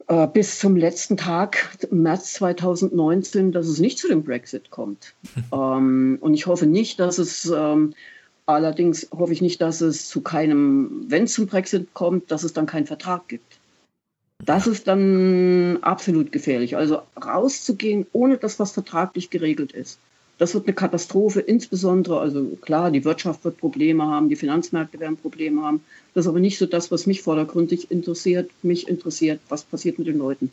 äh 0.08 0.26
bis 0.26 0.58
zum 0.58 0.76
letzten 0.76 1.16
Tag 1.16 1.76
März 1.90 2.34
2019, 2.34 3.52
dass 3.52 3.66
es 3.66 3.78
nicht 3.78 3.98
zu 3.98 4.08
dem 4.08 4.22
Brexit 4.24 4.70
kommt. 4.70 5.14
ähm, 5.52 6.18
und 6.20 6.34
ich 6.34 6.46
hoffe 6.46 6.66
nicht, 6.66 7.00
dass 7.00 7.18
es, 7.18 7.46
ähm, 7.46 7.94
allerdings 8.46 9.08
hoffe 9.12 9.32
ich 9.32 9.42
nicht, 9.42 9.60
dass 9.60 9.80
es 9.80 10.08
zu 10.08 10.20
keinem, 10.20 11.04
wenn 11.08 11.24
es 11.24 11.34
zum 11.34 11.46
Brexit 11.46 11.94
kommt, 11.94 12.30
dass 12.30 12.44
es 12.44 12.52
dann 12.52 12.66
keinen 12.66 12.86
Vertrag 12.86 13.28
gibt. 13.28 13.58
Das 14.44 14.66
ist 14.66 14.88
dann 14.88 15.78
absolut 15.82 16.32
gefährlich. 16.32 16.76
Also 16.76 17.02
rauszugehen, 17.16 18.06
ohne 18.12 18.38
dass 18.38 18.58
was 18.58 18.72
vertraglich 18.72 19.30
geregelt 19.30 19.72
ist. 19.72 20.00
Das 20.42 20.54
wird 20.54 20.66
eine 20.66 20.74
Katastrophe, 20.74 21.38
insbesondere, 21.38 22.18
also 22.18 22.44
klar, 22.60 22.90
die 22.90 23.04
Wirtschaft 23.04 23.44
wird 23.44 23.58
Probleme 23.58 24.02
haben, 24.06 24.28
die 24.28 24.34
Finanzmärkte 24.34 24.98
werden 24.98 25.16
Probleme 25.16 25.62
haben. 25.62 25.84
Das 26.14 26.24
ist 26.24 26.28
aber 26.28 26.40
nicht 26.40 26.58
so 26.58 26.66
das, 26.66 26.90
was 26.90 27.06
mich 27.06 27.22
vordergründig 27.22 27.92
interessiert. 27.92 28.50
Mich 28.64 28.88
interessiert, 28.88 29.40
was 29.48 29.62
passiert 29.62 30.00
mit 30.00 30.08
den 30.08 30.18
Leuten. 30.18 30.50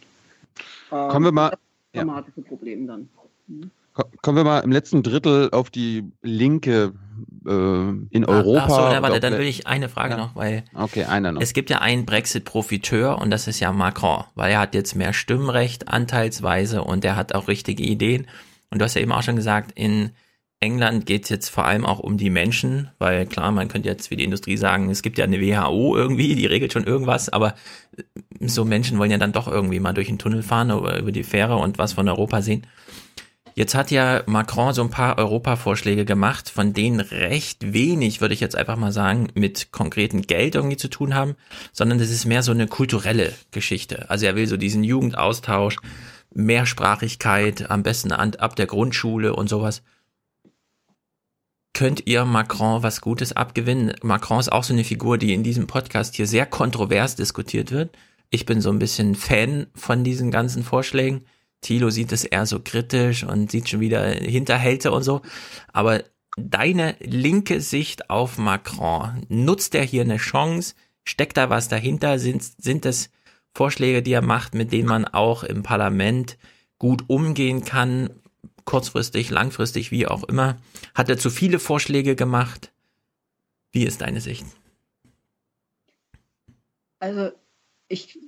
Kommen 0.91 1.25
wir 1.25 1.31
mal. 1.31 1.57
Dramatische 1.91 2.41
ja. 2.41 2.47
Probleme 2.47 2.85
dann. 2.85 3.09
Mhm. 3.47 3.71
Kommen 4.21 4.37
wir 4.37 4.43
mal 4.43 4.59
im 4.59 4.71
letzten 4.71 5.01
Drittel 5.01 5.49
auf 5.49 5.71
die 5.71 6.03
Linke 6.21 6.93
äh, 7.47 7.49
in 7.49 8.25
Europa. 8.25 8.65
Ach 8.65 8.69
so, 8.69 8.93
ja, 8.93 9.01
warte, 9.01 9.19
dann 9.19 9.39
will 9.39 9.47
ich 9.47 9.65
eine 9.65 9.89
Frage 9.89 10.11
ja. 10.13 10.17
noch, 10.17 10.35
weil 10.35 10.65
okay, 10.75 11.05
eine 11.05 11.33
noch. 11.33 11.41
es 11.41 11.53
gibt 11.53 11.71
ja 11.71 11.79
einen 11.79 12.05
Brexit-Profiteur 12.05 13.17
und 13.19 13.31
das 13.31 13.47
ist 13.47 13.59
ja 13.59 13.71
Macron, 13.71 14.25
weil 14.35 14.51
er 14.51 14.59
hat 14.59 14.75
jetzt 14.75 14.95
mehr 14.95 15.13
Stimmrecht 15.13 15.87
anteilsweise 15.87 16.83
und 16.83 17.03
er 17.03 17.15
hat 17.15 17.33
auch 17.33 17.47
richtige 17.47 17.81
Ideen. 17.81 18.27
Und 18.69 18.79
du 18.79 18.85
hast 18.85 18.95
ja 18.95 19.01
eben 19.01 19.11
auch 19.11 19.23
schon 19.23 19.35
gesagt, 19.35 19.71
in 19.75 20.11
England 20.61 21.05
geht 21.05 21.23
es 21.23 21.29
jetzt 21.29 21.49
vor 21.49 21.65
allem 21.65 21.85
auch 21.85 21.99
um 21.99 22.17
die 22.17 22.29
Menschen, 22.29 22.91
weil 22.99 23.25
klar, 23.25 23.51
man 23.51 23.69
könnte 23.69 23.87
jetzt 23.87 24.11
wie 24.11 24.17
die 24.17 24.25
Industrie 24.25 24.57
sagen, 24.57 24.89
es 24.89 25.01
gibt 25.01 25.17
ja 25.17 25.23
eine 25.23 25.39
WHO 25.39 25.95
irgendwie, 25.95 26.35
die 26.35 26.45
regelt 26.45 26.73
schon 26.73 26.83
irgendwas, 26.83 27.29
aber 27.29 27.55
so 28.41 28.65
Menschen 28.65 28.99
wollen 28.99 29.11
ja 29.11 29.17
dann 29.17 29.31
doch 29.31 29.47
irgendwie 29.47 29.79
mal 29.79 29.93
durch 29.93 30.07
den 30.07 30.19
Tunnel 30.19 30.43
fahren 30.43 30.71
oder 30.71 30.99
über 30.99 31.13
die 31.13 31.23
Fähre 31.23 31.55
und 31.55 31.77
was 31.77 31.93
von 31.93 32.09
Europa 32.09 32.41
sehen. 32.41 32.67
Jetzt 33.55 33.73
hat 33.75 33.91
ja 33.91 34.23
Macron 34.25 34.73
so 34.73 34.81
ein 34.81 34.89
paar 34.89 35.17
Europavorschläge 35.17 36.05
gemacht, 36.05 36.49
von 36.49 36.73
denen 36.73 36.99
recht 36.99 37.73
wenig, 37.73 38.21
würde 38.21 38.33
ich 38.33 38.39
jetzt 38.39 38.55
einfach 38.55 38.77
mal 38.77 38.91
sagen, 38.91 39.27
mit 39.33 39.71
konkreten 39.71 40.21
Geld 40.21 40.55
irgendwie 40.55 40.77
zu 40.77 40.87
tun 40.87 41.15
haben, 41.15 41.35
sondern 41.71 41.99
das 41.99 42.09
ist 42.09 42.25
mehr 42.25 42.43
so 42.43 42.51
eine 42.51 42.67
kulturelle 42.67 43.33
Geschichte. 43.51 44.09
Also 44.09 44.25
er 44.25 44.35
will 44.35 44.47
so 44.47 44.55
diesen 44.55 44.83
Jugendaustausch, 44.83 45.77
Mehrsprachigkeit, 46.31 47.69
am 47.69 47.83
besten 47.83 48.11
ab 48.11 48.55
der 48.55 48.67
Grundschule 48.67 49.35
und 49.35 49.49
sowas. 49.49 49.81
Könnt 51.73 52.07
ihr 52.07 52.25
Macron 52.25 52.83
was 52.83 53.01
Gutes 53.01 53.33
abgewinnen? 53.33 53.93
Macron 54.01 54.39
ist 54.39 54.51
auch 54.51 54.63
so 54.63 54.73
eine 54.73 54.83
Figur, 54.83 55.17
die 55.17 55.33
in 55.33 55.43
diesem 55.43 55.67
Podcast 55.67 56.15
hier 56.15 56.27
sehr 56.27 56.45
kontrovers 56.45 57.15
diskutiert 57.15 57.71
wird. 57.71 57.95
Ich 58.29 58.45
bin 58.45 58.61
so 58.61 58.69
ein 58.69 58.79
bisschen 58.79 59.15
Fan 59.15 59.67
von 59.75 60.03
diesen 60.03 60.29
ganzen 60.29 60.63
Vorschlägen. 60.63 61.25
Thilo 61.61 61.89
sieht 61.89 62.11
es 62.11 62.23
eher 62.23 62.45
so 62.45 62.59
kritisch 62.59 63.23
und 63.23 63.51
sieht 63.51 63.69
schon 63.69 63.79
wieder 63.79 64.05
Hinterhälte 64.07 64.91
und 64.91 65.03
so. 65.03 65.21
Aber 65.73 66.03
deine 66.37 66.95
linke 66.99 67.61
Sicht 67.61 68.09
auf 68.09 68.37
Macron, 68.37 69.25
nutzt 69.29 69.75
er 69.75 69.83
hier 69.83 70.03
eine 70.03 70.17
Chance? 70.17 70.75
Steckt 71.03 71.37
da 71.37 71.49
was 71.49 71.67
dahinter? 71.69 72.19
Sind, 72.19 72.43
sind 72.43 72.85
es 72.85 73.09
Vorschläge, 73.53 74.01
die 74.01 74.13
er 74.13 74.21
macht, 74.21 74.55
mit 74.55 74.71
denen 74.71 74.87
man 74.87 75.05
auch 75.05 75.43
im 75.43 75.63
Parlament 75.63 76.37
gut 76.77 77.03
umgehen 77.07 77.65
kann, 77.65 78.09
kurzfristig, 78.65 79.29
langfristig, 79.29 79.91
wie 79.91 80.07
auch 80.07 80.23
immer. 80.23 80.57
Hat 80.95 81.09
er 81.09 81.17
zu 81.17 81.29
viele 81.29 81.59
Vorschläge 81.59 82.15
gemacht? 82.15 82.71
Wie 83.71 83.85
ist 83.85 84.01
deine 84.01 84.21
Sicht? 84.21 84.45
Also 86.99 87.31
ich 87.87 88.19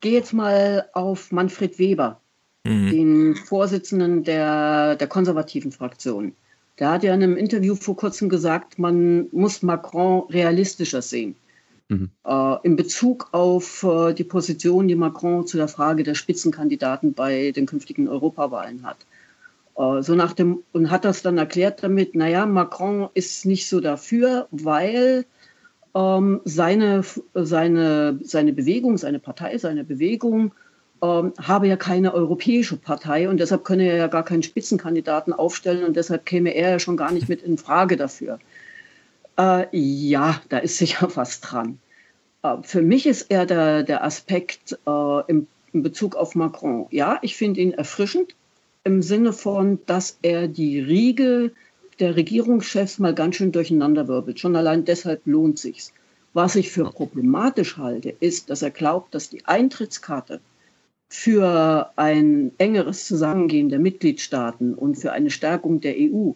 gehe 0.00 0.12
jetzt 0.12 0.32
mal 0.32 0.88
auf 0.92 1.32
Manfred 1.32 1.78
Weber, 1.78 2.20
mhm. 2.64 2.90
den 2.90 3.36
Vorsitzenden 3.36 4.24
der, 4.24 4.96
der 4.96 5.08
konservativen 5.08 5.72
Fraktion. 5.72 6.34
Der 6.78 6.90
hat 6.90 7.02
ja 7.02 7.14
in 7.14 7.22
einem 7.22 7.36
Interview 7.36 7.74
vor 7.74 7.96
kurzem 7.96 8.28
gesagt, 8.28 8.78
man 8.78 9.28
muss 9.32 9.62
Macron 9.62 10.28
realistischer 10.30 11.02
sehen. 11.02 11.34
Mhm. 11.88 12.10
Äh, 12.24 12.56
in 12.64 12.76
Bezug 12.76 13.28
auf 13.32 13.82
äh, 13.82 14.12
die 14.12 14.24
Position, 14.24 14.88
die 14.88 14.94
Macron 14.94 15.46
zu 15.46 15.56
der 15.56 15.68
Frage 15.68 16.02
der 16.02 16.14
Spitzenkandidaten 16.14 17.14
bei 17.14 17.50
den 17.50 17.66
künftigen 17.66 18.08
Europawahlen 18.08 18.84
hat. 18.86 18.98
Äh, 19.76 20.02
so 20.02 20.14
nach 20.14 20.34
dem, 20.34 20.62
und 20.72 20.90
hat 20.90 21.04
das 21.04 21.22
dann 21.22 21.38
erklärt 21.38 21.82
damit, 21.82 22.14
naja, 22.14 22.44
Macron 22.44 23.08
ist 23.14 23.46
nicht 23.46 23.68
so 23.68 23.80
dafür, 23.80 24.48
weil 24.50 25.24
ähm, 25.94 26.40
seine, 26.44 27.02
seine, 27.34 28.18
seine 28.22 28.52
Bewegung, 28.52 28.98
seine 28.98 29.18
Partei, 29.18 29.56
seine 29.56 29.84
Bewegung 29.84 30.52
ähm, 31.02 31.32
habe 31.40 31.68
ja 31.68 31.76
keine 31.76 32.12
europäische 32.12 32.76
Partei 32.76 33.28
und 33.28 33.38
deshalb 33.40 33.64
könne 33.64 33.88
er 33.88 33.96
ja 33.96 34.06
gar 34.08 34.24
keinen 34.24 34.42
Spitzenkandidaten 34.42 35.32
aufstellen 35.32 35.84
und 35.84 35.96
deshalb 35.96 36.26
käme 36.26 36.50
er 36.50 36.72
ja 36.72 36.78
schon 36.78 36.96
gar 36.96 37.12
nicht 37.12 37.28
mit 37.28 37.42
in 37.42 37.56
Frage 37.56 37.96
dafür. 37.96 38.38
Äh, 39.38 39.66
ja, 39.72 40.40
da 40.48 40.58
ist 40.58 40.78
sicher 40.78 41.08
was 41.14 41.40
dran. 41.40 41.78
Äh, 42.42 42.56
für 42.62 42.82
mich 42.82 43.06
ist 43.06 43.30
eher 43.30 43.46
der, 43.46 43.82
der 43.84 44.04
Aspekt 44.04 44.78
äh, 44.86 45.30
im, 45.30 45.46
in 45.72 45.82
Bezug 45.82 46.16
auf 46.16 46.34
Macron. 46.34 46.86
Ja, 46.90 47.18
ich 47.22 47.36
finde 47.36 47.60
ihn 47.60 47.72
erfrischend 47.72 48.34
im 48.84 49.02
Sinne 49.02 49.32
von, 49.32 49.78
dass 49.86 50.18
er 50.22 50.48
die 50.48 50.80
Riege 50.80 51.52
der 52.00 52.16
Regierungschefs 52.16 52.98
mal 52.98 53.14
ganz 53.14 53.36
schön 53.36 53.52
durcheinanderwirbelt. 53.52 54.38
Schon 54.40 54.56
allein 54.56 54.84
deshalb 54.84 55.26
lohnt 55.26 55.58
sich's. 55.58 55.92
Was 56.32 56.56
ich 56.56 56.70
für 56.70 56.84
problematisch 56.84 57.76
halte, 57.76 58.10
ist, 58.20 58.50
dass 58.50 58.62
er 58.62 58.70
glaubt, 58.70 59.14
dass 59.14 59.30
die 59.30 59.44
Eintrittskarte 59.46 60.40
für 61.08 61.90
ein 61.96 62.52
engeres 62.58 63.06
Zusammengehen 63.06 63.68
der 63.70 63.78
Mitgliedstaaten 63.78 64.74
und 64.74 64.96
für 64.96 65.12
eine 65.12 65.30
Stärkung 65.30 65.80
der 65.80 65.94
EU 65.96 66.32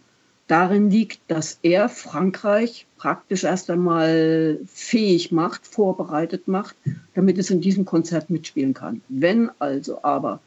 darin 0.46 0.90
liegt, 0.90 1.20
dass 1.28 1.58
er 1.62 1.88
Frankreich 1.88 2.86
praktisch 2.98 3.44
erst 3.44 3.70
einmal 3.70 4.60
fähig 4.66 5.32
macht, 5.32 5.66
vorbereitet 5.66 6.48
macht, 6.48 6.76
damit 7.14 7.38
es 7.38 7.50
in 7.50 7.60
diesem 7.60 7.84
Konzert 7.84 8.30
mitspielen 8.30 8.74
kann. 8.74 9.02
Wenn 9.08 9.50
also 9.58 10.02
aber 10.02 10.40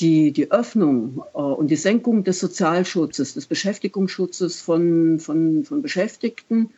die, 0.00 0.32
die 0.32 0.50
Öffnung 0.50 1.22
äh, 1.34 1.38
und 1.38 1.68
die 1.68 1.76
Senkung 1.76 2.24
des 2.24 2.40
Sozialschutzes, 2.40 3.34
des 3.34 3.46
Beschäftigungsschutzes 3.46 4.60
von, 4.60 5.20
von, 5.20 5.64
von 5.64 5.82
Beschäftigten, 5.82 6.70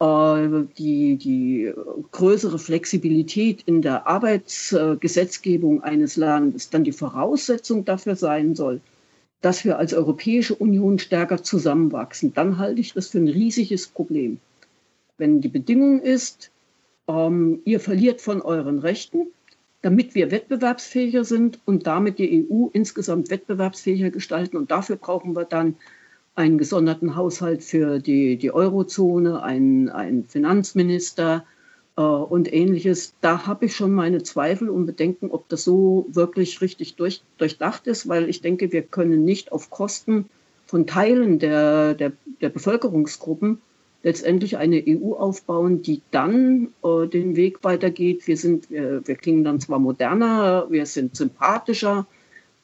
äh, 0.00 0.48
die, 0.78 1.16
die 1.16 1.72
größere 2.12 2.58
Flexibilität 2.58 3.62
in 3.66 3.82
der 3.82 4.06
Arbeitsgesetzgebung 4.06 5.82
eines 5.82 6.16
Landes 6.16 6.70
dann 6.70 6.84
die 6.84 6.92
Voraussetzung 6.92 7.84
dafür 7.84 8.16
sein 8.16 8.54
soll, 8.54 8.80
dass 9.40 9.64
wir 9.64 9.78
als 9.78 9.94
Europäische 9.94 10.54
Union 10.54 10.98
stärker 10.98 11.42
zusammenwachsen, 11.42 12.34
dann 12.34 12.58
halte 12.58 12.80
ich 12.80 12.92
das 12.94 13.08
für 13.08 13.18
ein 13.18 13.28
riesiges 13.28 13.86
Problem. 13.86 14.38
Wenn 15.16 15.40
die 15.40 15.48
Bedingung 15.48 16.00
ist, 16.00 16.50
ähm, 17.08 17.60
ihr 17.64 17.80
verliert 17.80 18.20
von 18.20 18.42
euren 18.42 18.78
Rechten, 18.78 19.28
damit 19.82 20.14
wir 20.14 20.30
wettbewerbsfähiger 20.30 21.24
sind 21.24 21.60
und 21.64 21.86
damit 21.86 22.18
die 22.18 22.46
EU 22.50 22.68
insgesamt 22.72 23.30
wettbewerbsfähiger 23.30 24.10
gestalten. 24.10 24.56
Und 24.56 24.70
dafür 24.70 24.96
brauchen 24.96 25.36
wir 25.36 25.44
dann 25.44 25.76
einen 26.34 26.58
gesonderten 26.58 27.16
Haushalt 27.16 27.62
für 27.62 27.98
die, 27.98 28.36
die 28.36 28.52
Eurozone, 28.52 29.42
einen, 29.42 29.88
einen 29.88 30.24
Finanzminister 30.24 31.44
und 32.02 32.52
ähnliches. 32.52 33.14
Da 33.20 33.46
habe 33.46 33.66
ich 33.66 33.74
schon 33.74 33.92
meine 33.92 34.22
Zweifel 34.22 34.68
und 34.68 34.86
Bedenken, 34.86 35.30
ob 35.30 35.48
das 35.48 35.64
so 35.64 36.06
wirklich 36.10 36.60
richtig 36.60 36.94
durch, 36.96 37.22
durchdacht 37.38 37.86
ist, 37.86 38.08
weil 38.08 38.28
ich 38.28 38.40
denke, 38.40 38.72
wir 38.72 38.82
können 38.82 39.24
nicht 39.24 39.52
auf 39.52 39.70
Kosten 39.70 40.26
von 40.66 40.86
Teilen 40.86 41.38
der, 41.38 41.94
der, 41.94 42.12
der 42.40 42.50
Bevölkerungsgruppen 42.50 43.60
letztendlich 44.04 44.58
eine 44.58 44.82
EU 44.86 45.14
aufbauen, 45.14 45.82
die 45.82 46.02
dann 46.12 46.68
äh, 46.84 47.08
den 47.08 47.34
Weg 47.34 47.64
weitergeht. 47.64 48.28
Wir 48.28 48.36
sind, 48.36 48.70
wir, 48.70 49.02
wir 49.04 49.16
klingen 49.16 49.42
dann 49.42 49.60
zwar 49.60 49.80
moderner, 49.80 50.66
wir 50.70 50.86
sind 50.86 51.16
sympathischer, 51.16 52.06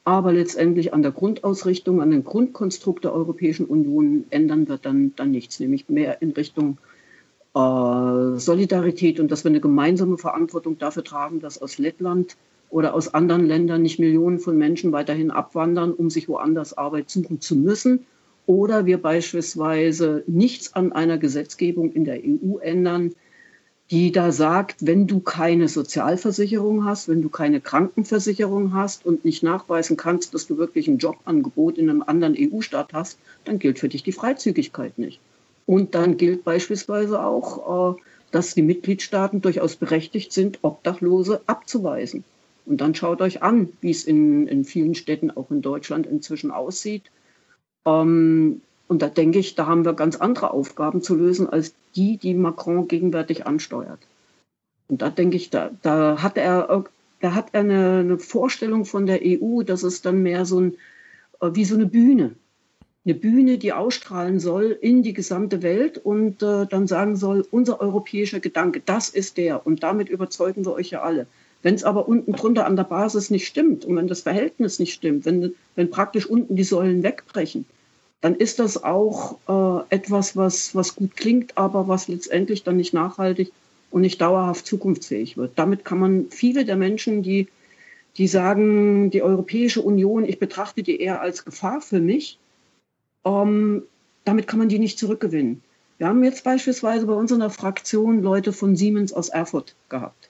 aber 0.05 0.31
letztendlich 0.31 0.93
an 0.93 1.01
der 1.01 1.11
Grundausrichtung, 1.11 2.01
an 2.01 2.11
dem 2.11 2.23
Grundkonstrukt 2.23 3.03
der 3.03 3.13
Europäischen 3.13 3.65
Union 3.65 4.25
ändern 4.29 4.69
wird 4.69 4.85
dann, 4.85 5.13
dann 5.17 5.31
nichts, 5.31 5.59
nämlich 5.59 5.89
mehr 5.89 6.21
in 6.21 6.31
Richtung 6.31 6.77
äh, 6.77 6.94
Solidarität 7.55 9.21
und 9.21 9.31
dass 9.31 9.45
wir 9.45 9.49
eine 9.49 9.61
gemeinsame 9.61 10.17
Verantwortung 10.17 10.77
dafür 10.77 11.05
tragen, 11.05 11.39
dass 11.39 11.61
aus 11.61 11.77
Lettland 11.77 12.35
oder 12.69 12.93
aus 12.93 13.13
anderen 13.13 13.45
Ländern 13.45 13.81
nicht 13.81 13.97
Millionen 13.97 14.39
von 14.39 14.57
Menschen 14.57 14.91
weiterhin 14.91 15.31
abwandern, 15.31 15.93
um 15.93 16.09
sich 16.09 16.27
woanders 16.27 16.77
Arbeit 16.77 17.09
suchen 17.09 17.39
zu 17.39 17.55
müssen, 17.55 18.05
oder 18.45 18.85
wir 18.85 19.01
beispielsweise 19.01 20.23
nichts 20.27 20.73
an 20.73 20.91
einer 20.91 21.17
Gesetzgebung 21.17 21.93
in 21.93 22.03
der 22.03 22.19
EU 22.23 22.57
ändern, 22.57 23.15
die 23.89 24.11
da 24.11 24.31
sagt, 24.31 24.85
wenn 24.85 25.07
du 25.07 25.21
keine 25.21 25.67
Sozialversicherung 25.69 26.83
hast, 26.83 27.07
wenn 27.07 27.21
du 27.21 27.29
keine 27.29 27.61
Krankenversicherung 27.61 28.73
hast 28.73 29.05
und 29.05 29.23
nicht 29.23 29.43
nachweisen 29.43 29.95
kannst, 29.95 30.33
dass 30.33 30.45
du 30.45 30.57
wirklich 30.57 30.87
ein 30.87 30.97
Jobangebot 30.97 31.77
in 31.77 31.89
einem 31.89 32.03
anderen 32.05 32.35
EU-Staat 32.37 32.93
hast, 32.93 33.17
dann 33.45 33.59
gilt 33.59 33.79
für 33.79 33.89
dich 33.89 34.03
die 34.03 34.11
Freizügigkeit 34.11 34.97
nicht. 34.97 35.19
Und 35.65 35.95
dann 35.95 36.17
gilt 36.17 36.43
beispielsweise 36.43 37.23
auch, 37.23 37.95
äh, 37.95 38.01
dass 38.31 38.53
die 38.53 38.61
Mitgliedstaaten 38.61 39.41
durchaus 39.41 39.75
berechtigt 39.75 40.33
sind, 40.33 40.59
Obdachlose 40.61 41.41
abzuweisen. 41.47 42.23
Und 42.65 42.81
dann 42.81 42.95
schaut 42.95 43.21
euch 43.21 43.43
an, 43.43 43.69
wie 43.81 43.91
es 43.91 44.03
in, 44.03 44.47
in 44.47 44.65
vielen 44.65 44.95
Städten, 44.95 45.31
auch 45.31 45.51
in 45.51 45.61
Deutschland 45.61 46.07
inzwischen 46.07 46.51
aussieht. 46.51 47.03
Ähm, 47.85 48.61
und 48.87 49.01
da 49.01 49.07
denke 49.07 49.39
ich, 49.39 49.55
da 49.55 49.65
haben 49.65 49.85
wir 49.85 49.93
ganz 49.93 50.15
andere 50.15 50.51
Aufgaben 50.51 51.01
zu 51.01 51.15
lösen 51.15 51.49
als 51.49 51.73
die, 51.95 52.17
die 52.17 52.33
Macron 52.33 52.87
gegenwärtig 52.87 53.47
ansteuert. 53.47 53.99
Und 54.87 55.01
da 55.01 55.09
denke 55.09 55.37
ich, 55.37 55.49
da, 55.49 55.71
da 55.81 56.21
hat 56.21 56.37
er, 56.37 56.83
da 57.21 57.33
hat 57.33 57.49
er 57.53 57.61
eine, 57.61 57.99
eine 57.99 58.19
Vorstellung 58.19 58.85
von 58.85 59.05
der 59.05 59.21
EU, 59.23 59.63
dass 59.63 59.83
es 59.83 60.01
dann 60.01 60.21
mehr 60.21 60.45
so 60.45 60.59
ein, 60.59 60.75
äh, 61.41 61.49
wie 61.53 61.65
so 61.65 61.75
eine 61.75 61.87
Bühne. 61.87 62.35
Eine 63.05 63.13
Bühne, 63.13 63.59
die 63.59 63.71
ausstrahlen 63.71 64.39
soll 64.39 64.75
in 64.81 65.03
die 65.03 65.13
gesamte 65.13 65.61
Welt 65.61 65.99
und 65.99 66.41
äh, 66.41 66.65
dann 66.65 66.87
sagen 66.87 67.15
soll, 67.15 67.45
unser 67.51 67.79
europäischer 67.79 68.39
Gedanke, 68.39 68.81
das 68.83 69.09
ist 69.09 69.37
der 69.37 69.67
und 69.67 69.83
damit 69.83 70.09
überzeugen 70.09 70.65
wir 70.65 70.73
euch 70.73 70.89
ja 70.89 71.03
alle. 71.03 71.27
Wenn 71.61 71.75
es 71.75 71.83
aber 71.83 72.07
unten 72.07 72.33
drunter 72.33 72.65
an 72.65 72.75
der 72.75 72.83
Basis 72.83 73.29
nicht 73.29 73.45
stimmt 73.45 73.85
und 73.85 73.95
wenn 73.95 74.07
das 74.07 74.21
Verhältnis 74.21 74.79
nicht 74.79 74.93
stimmt, 74.93 75.25
wenn, 75.25 75.53
wenn 75.75 75.91
praktisch 75.91 76.25
unten 76.25 76.55
die 76.55 76.63
Säulen 76.63 77.03
wegbrechen, 77.03 77.65
dann 78.21 78.33
ist 78.33 78.57
das 78.57 78.83
auch 78.83 79.37
äh, 79.47 79.95
etwas, 79.95 80.35
was, 80.35 80.73
was 80.73 80.95
gut 80.95 81.15
klingt, 81.15 81.59
aber 81.59 81.87
was 81.87 82.07
letztendlich 82.07 82.63
dann 82.63 82.77
nicht 82.77 82.95
nachhaltig 82.95 83.51
und 83.91 84.01
nicht 84.01 84.19
dauerhaft 84.19 84.65
zukunftsfähig 84.65 85.37
wird. 85.37 85.51
Damit 85.57 85.85
kann 85.85 85.99
man 85.99 86.25
viele 86.31 86.65
der 86.65 86.75
Menschen, 86.75 87.21
die, 87.21 87.49
die 88.17 88.27
sagen, 88.27 89.11
die 89.11 89.21
Europäische 89.21 89.83
Union, 89.83 90.25
ich 90.25 90.39
betrachte 90.39 90.81
die 90.81 90.99
eher 90.99 91.21
als 91.21 91.45
Gefahr 91.45 91.81
für 91.81 91.99
mich, 91.99 92.39
ähm, 93.25 93.83
damit 94.23 94.47
kann 94.47 94.59
man 94.59 94.69
die 94.69 94.79
nicht 94.79 94.99
zurückgewinnen. 94.99 95.61
Wir 95.97 96.07
haben 96.07 96.23
jetzt 96.23 96.43
beispielsweise 96.43 97.05
bei 97.05 97.13
uns 97.13 97.31
in 97.31 97.39
der 97.39 97.49
Fraktion 97.49 98.21
Leute 98.21 98.53
von 98.53 98.75
Siemens 98.75 99.13
aus 99.13 99.29
Erfurt 99.29 99.75
gehabt. 99.89 100.29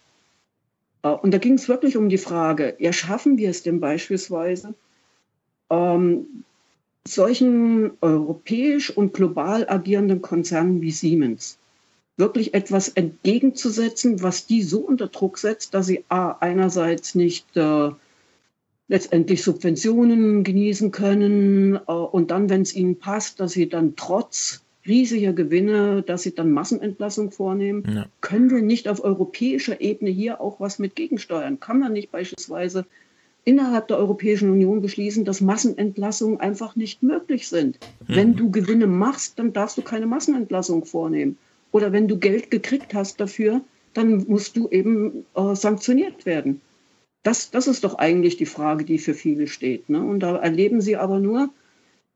Äh, 1.03 1.09
und 1.09 1.31
da 1.31 1.37
ging 1.37 1.53
es 1.53 1.67
wirklich 1.67 1.97
um 1.97 2.09
die 2.09 2.17
Frage, 2.17 2.75
ja, 2.79 2.93
schaffen 2.93 3.37
wir 3.37 3.49
es 3.49 3.63
denn 3.63 3.79
beispielsweise, 3.79 4.73
ähm, 5.69 6.43
solchen 7.07 7.91
europäisch 8.01 8.89
und 8.89 9.13
global 9.13 9.67
agierenden 9.69 10.21
Konzernen 10.21 10.81
wie 10.81 10.91
Siemens 10.91 11.57
wirklich 12.17 12.53
etwas 12.53 12.89
entgegenzusetzen, 12.89 14.23
was 14.23 14.45
die 14.47 14.61
so 14.63 14.79
unter 14.79 15.07
Druck 15.07 15.37
setzt, 15.37 15.73
dass 15.73 15.87
sie 15.87 16.05
A, 16.09 16.31
einerseits 16.39 17.15
nicht 17.15 17.57
äh, 17.57 17.91
letztendlich 18.87 19.43
Subventionen 19.43 20.43
genießen 20.43 20.91
können 20.91 21.75
äh, 21.75 21.91
und 21.91 22.31
dann, 22.31 22.49
wenn 22.49 22.61
es 22.61 22.75
ihnen 22.75 22.97
passt, 22.97 23.39
dass 23.39 23.53
sie 23.53 23.67
dann 23.67 23.95
trotz 23.95 24.61
riesiger 24.87 25.33
Gewinne, 25.33 26.03
dass 26.03 26.23
sie 26.23 26.35
dann 26.35 26.51
Massenentlassung 26.51 27.31
vornehmen. 27.31 27.83
Ja. 27.91 28.05
Können 28.21 28.51
wir 28.51 28.61
nicht 28.61 28.87
auf 28.87 29.03
europäischer 29.03 29.81
Ebene 29.81 30.11
hier 30.11 30.39
auch 30.41 30.59
was 30.59 30.77
mit 30.77 30.95
gegensteuern? 30.95 31.59
Kann 31.59 31.79
man 31.79 31.93
nicht 31.93 32.11
beispielsweise 32.11 32.85
innerhalb 33.45 33.87
der 33.87 33.97
Europäischen 33.97 34.49
Union 34.49 34.81
beschließen, 34.81 35.25
dass 35.25 35.41
Massenentlassungen 35.41 36.39
einfach 36.39 36.75
nicht 36.75 37.03
möglich 37.03 37.47
sind. 37.47 37.79
Mhm. 38.07 38.15
Wenn 38.15 38.35
du 38.35 38.51
Gewinne 38.51 38.87
machst, 38.87 39.39
dann 39.39 39.53
darfst 39.53 39.77
du 39.77 39.81
keine 39.81 40.07
Massenentlassung 40.07 40.85
vornehmen. 40.85 41.37
Oder 41.71 41.91
wenn 41.91 42.07
du 42.07 42.17
Geld 42.17 42.51
gekriegt 42.51 42.93
hast 42.93 43.19
dafür, 43.19 43.61
dann 43.93 44.25
musst 44.27 44.57
du 44.57 44.67
eben 44.69 45.25
äh, 45.35 45.55
sanktioniert 45.55 46.25
werden. 46.25 46.61
Das, 47.25 47.49
das 47.49 47.65
ist 47.65 47.83
doch 47.83 47.95
eigentlich 47.95 48.37
die 48.37 48.45
Frage, 48.45 48.85
die 48.85 48.99
für 48.99 49.15
viele 49.15 49.47
steht. 49.47 49.89
Ne? 49.89 49.99
Und 49.99 50.19
da 50.19 50.37
erleben 50.37 50.79
sie 50.79 50.95
aber 50.95 51.19
nur, 51.19 51.49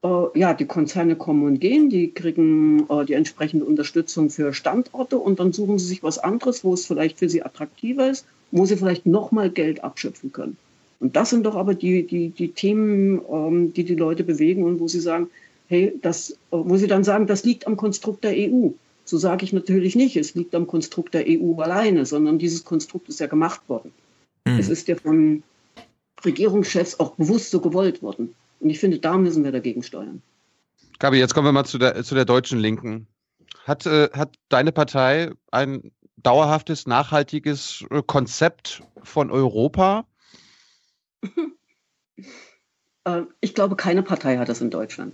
äh, 0.04 0.40
ja, 0.40 0.54
die 0.54 0.68
Konzerne 0.68 1.16
kommen 1.16 1.48
und 1.48 1.60
gehen, 1.60 1.90
die 1.90 2.12
kriegen 2.12 2.88
äh, 2.90 3.06
die 3.06 3.14
entsprechende 3.14 3.66
Unterstützung 3.66 4.30
für 4.30 4.54
Standorte 4.54 5.18
und 5.18 5.40
dann 5.40 5.52
suchen 5.52 5.80
sie 5.80 5.88
sich 5.88 6.04
was 6.04 6.20
anderes, 6.20 6.64
wo 6.64 6.76
es 6.76 6.86
vielleicht 6.86 7.18
für 7.18 7.28
sie 7.28 7.42
attraktiver 7.42 8.08
ist, 8.08 8.28
wo 8.52 8.68
sie 8.68 8.78
vielleicht 8.78 9.08
nochmal 9.08 9.50
Geld 9.50 9.84
abschöpfen 9.84 10.32
können. 10.32 10.58
Und 11.00 11.16
das 11.16 11.32
sind 11.32 11.44
doch 11.44 11.56
aber 11.56 11.74
die, 11.74 12.06
die, 12.06 12.30
die 12.30 12.50
Themen, 12.50 13.20
ähm, 13.32 13.74
die 13.74 13.86
die 13.86 13.96
Leute 13.96 14.24
bewegen 14.24 14.64
und 14.64 14.80
wo 14.80 14.88
sie 14.88 15.00
sagen, 15.00 15.32
hey, 15.70 15.92
das, 16.04 16.38
wo 16.52 16.78
sie 16.78 16.86
dann 16.88 17.04
sagen, 17.04 17.26
das 17.26 17.44
liegt 17.44 17.66
am 17.66 17.78
Konstrukt 17.78 18.24
der 18.24 18.34
EU. 18.36 18.70
So 19.06 19.18
sage 19.18 19.44
ich 19.44 19.54
natürlich 19.54 19.96
nicht, 19.96 20.18
es 20.18 20.36
liegt 20.36 20.54
am 20.54 20.68
Konstrukt 20.68 21.16
der 21.16 21.26
EU 21.28 21.60
alleine, 21.60 22.06
sondern 22.06 22.38
dieses 22.38 22.64
Konstrukt 22.64 23.10
ist 23.10 23.20
ja 23.20 23.26
gemacht 23.26 23.62
worden. 23.68 23.92
Mhm. 24.54 24.60
Es 24.60 24.70
ist 24.70 24.88
ja 24.88 24.96
von 24.96 25.44
Regierungschefs 26.24 27.00
auch 27.00 27.16
bewusst 27.16 27.52
so 27.52 27.62
gewollt 27.62 28.02
worden. 28.02 28.36
Und 28.60 28.70
ich 28.70 28.80
finde, 28.80 29.00
da 29.00 29.18
müssen 29.18 29.44
wir 29.44 29.52
dagegen 29.52 29.84
steuern. 29.84 30.22
Gabi, 31.00 31.18
jetzt 31.18 31.34
kommen 31.34 31.48
wir 31.48 31.54
mal 31.54 31.66
zu 31.66 31.78
der, 31.78 32.04
zu 32.04 32.14
der 32.16 32.26
deutschen 32.26 32.60
Linken. 32.60 33.08
Hat, 33.66 33.86
äh, 33.86 34.10
hat 34.12 34.36
deine 34.50 34.72
Partei 34.72 35.32
ein 35.52 35.92
dauerhaftes, 36.18 36.88
nachhaltiges 36.88 37.86
äh, 37.90 38.02
Konzept 38.06 38.84
von 39.04 39.32
Europa? 39.32 40.06
Äh, 43.06 43.22
ich 43.40 43.56
glaube, 43.56 43.78
keine 43.78 44.04
Partei 44.04 44.38
hat 44.38 44.50
das 44.50 44.60
in 44.60 44.72
Deutschland. 44.72 45.14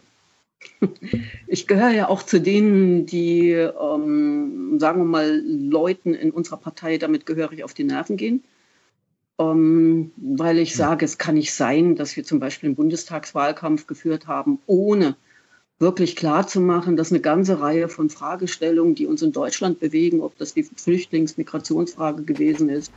Ich 1.48 1.68
gehöre 1.68 1.92
ja 1.92 2.10
auch 2.10 2.24
zu 2.24 2.42
denen, 2.42 3.06
die, 3.06 3.52
ähm, 3.52 4.80
sagen 4.80 5.02
wir 5.02 5.06
mal, 5.06 5.40
Leuten 5.46 6.16
in 6.16 6.32
unserer 6.32 6.58
Partei 6.58 6.98
damit 6.98 7.28
gehörig 7.28 7.64
auf 7.64 7.76
die 7.76 7.84
Nerven 7.84 8.18
gehen. 8.18 8.44
Ähm, 9.38 10.12
weil 10.18 10.60
ich 10.60 10.76
sage, 10.76 11.06
es 11.06 11.18
kann 11.18 11.36
nicht 11.36 11.54
sein, 11.54 11.96
dass 11.96 12.16
wir 12.16 12.24
zum 12.24 12.40
Beispiel 12.40 12.68
einen 12.68 12.76
Bundestagswahlkampf 12.76 13.88
geführt 13.88 14.28
haben, 14.28 14.60
ohne 14.66 15.16
wirklich 15.78 16.16
klar 16.16 16.48
zu 16.48 16.62
machen, 16.62 16.96
dass 16.96 17.12
eine 17.12 17.20
ganze 17.20 17.60
Reihe 17.60 17.90
von 17.90 18.10
Fragestellungen, 18.10 18.96
die 18.96 19.08
uns 19.08 19.22
in 19.22 19.34
Deutschland 19.34 19.80
bewegen, 19.80 20.22
ob 20.22 20.38
das 20.38 20.54
die 20.54 20.64
Flüchtlings-Migrationsfrage 20.64 22.24
gewesen 22.24 22.70
ist, 22.70 22.94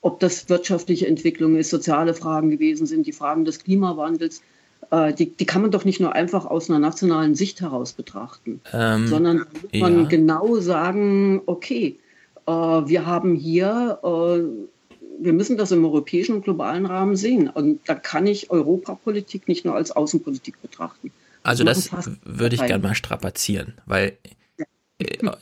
ob 0.00 0.18
das 0.20 0.48
wirtschaftliche 0.48 1.06
Entwicklung 1.06 1.56
ist, 1.56 1.70
soziale 1.70 2.14
Fragen 2.14 2.50
gewesen 2.50 2.86
sind, 2.86 3.06
die 3.06 3.12
Fragen 3.12 3.44
des 3.44 3.62
Klimawandels, 3.62 4.42
äh, 4.90 5.12
die, 5.12 5.30
die 5.30 5.46
kann 5.46 5.62
man 5.62 5.70
doch 5.70 5.84
nicht 5.84 6.00
nur 6.00 6.14
einfach 6.14 6.46
aus 6.46 6.70
einer 6.70 6.78
nationalen 6.78 7.34
Sicht 7.34 7.60
heraus 7.60 7.92
betrachten, 7.92 8.60
ähm, 8.72 9.06
sondern 9.08 9.38
muss 9.38 9.46
ja. 9.72 9.80
man 9.80 10.08
genau 10.08 10.56
sagen, 10.56 11.42
okay, 11.46 11.98
äh, 12.46 12.50
wir 12.52 13.06
haben 13.06 13.34
hier, 13.34 13.98
äh, 14.02 14.81
wir 15.20 15.32
müssen 15.32 15.56
das 15.56 15.72
im 15.72 15.84
europäischen 15.84 16.34
und 16.36 16.44
globalen 16.44 16.86
Rahmen 16.86 17.16
sehen. 17.16 17.48
Und 17.48 17.80
da 17.86 17.94
kann 17.94 18.26
ich 18.26 18.50
Europapolitik 18.50 19.48
nicht 19.48 19.64
nur 19.64 19.74
als 19.74 19.90
Außenpolitik 19.90 20.60
betrachten. 20.62 21.12
Also 21.42 21.64
das 21.64 21.90
würde 22.24 22.54
ich 22.54 22.64
gerne 22.64 22.82
mal 22.82 22.94
strapazieren, 22.94 23.74
weil 23.86 24.16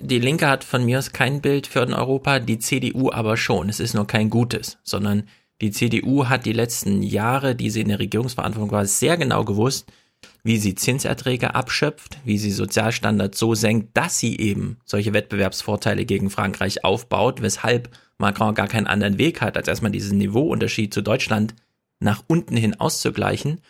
die 0.00 0.18
Linke 0.18 0.48
hat 0.48 0.64
von 0.64 0.84
mir 0.84 0.98
aus 0.98 1.12
kein 1.12 1.42
Bild 1.42 1.66
für 1.66 1.86
Europa, 1.86 2.38
die 2.38 2.58
CDU 2.58 3.10
aber 3.10 3.36
schon. 3.36 3.68
Es 3.68 3.80
ist 3.80 3.94
nur 3.94 4.06
kein 4.06 4.30
gutes, 4.30 4.78
sondern 4.82 5.24
die 5.60 5.70
CDU 5.70 6.26
hat 6.26 6.46
die 6.46 6.54
letzten 6.54 7.02
Jahre, 7.02 7.54
die 7.54 7.68
sie 7.68 7.82
in 7.82 7.88
der 7.88 7.98
Regierungsverantwortung 7.98 8.70
war, 8.70 8.86
sehr 8.86 9.18
genau 9.18 9.44
gewusst, 9.44 9.92
wie 10.42 10.58
sie 10.58 10.74
Zinserträge 10.74 11.54
abschöpft, 11.54 12.18
wie 12.24 12.38
sie 12.38 12.50
Sozialstandards 12.50 13.38
so 13.38 13.54
senkt, 13.54 13.96
dass 13.96 14.18
sie 14.18 14.38
eben 14.38 14.78
solche 14.84 15.12
Wettbewerbsvorteile 15.12 16.04
gegen 16.04 16.30
Frankreich 16.30 16.84
aufbaut, 16.84 17.42
weshalb 17.42 17.90
Macron 18.18 18.54
gar 18.54 18.68
keinen 18.68 18.86
anderen 18.86 19.18
Weg 19.18 19.40
hat, 19.40 19.56
als 19.56 19.68
erstmal 19.68 19.92
diesen 19.92 20.18
Niveauunterschied 20.18 20.92
zu 20.92 21.02
Deutschland 21.02 21.54
nach 22.00 22.22
unten 22.26 22.56
hin 22.56 22.78
auszugleichen. 22.78 23.60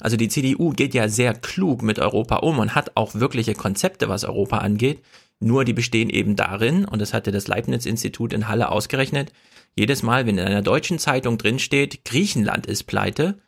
Also 0.00 0.16
die 0.16 0.28
CDU 0.28 0.70
geht 0.70 0.94
ja 0.94 1.08
sehr 1.08 1.34
klug 1.34 1.82
mit 1.82 1.98
Europa 1.98 2.36
um 2.36 2.58
und 2.58 2.74
hat 2.74 2.96
auch 2.96 3.14
wirkliche 3.14 3.54
Konzepte, 3.54 4.08
was 4.08 4.24
Europa 4.24 4.58
angeht. 4.58 5.02
Nur 5.40 5.64
die 5.64 5.72
bestehen 5.72 6.10
eben 6.10 6.36
darin, 6.36 6.84
und 6.84 7.00
das 7.00 7.14
hatte 7.14 7.32
das 7.32 7.48
Leibniz-Institut 7.48 8.32
in 8.32 8.48
Halle 8.48 8.70
ausgerechnet, 8.70 9.32
jedes 9.76 10.02
Mal, 10.02 10.26
wenn 10.26 10.38
in 10.38 10.46
einer 10.46 10.62
deutschen 10.62 10.98
Zeitung 10.98 11.38
drinsteht, 11.38 12.04
Griechenland 12.04 12.66
ist 12.66 12.84
pleite, 12.84 13.38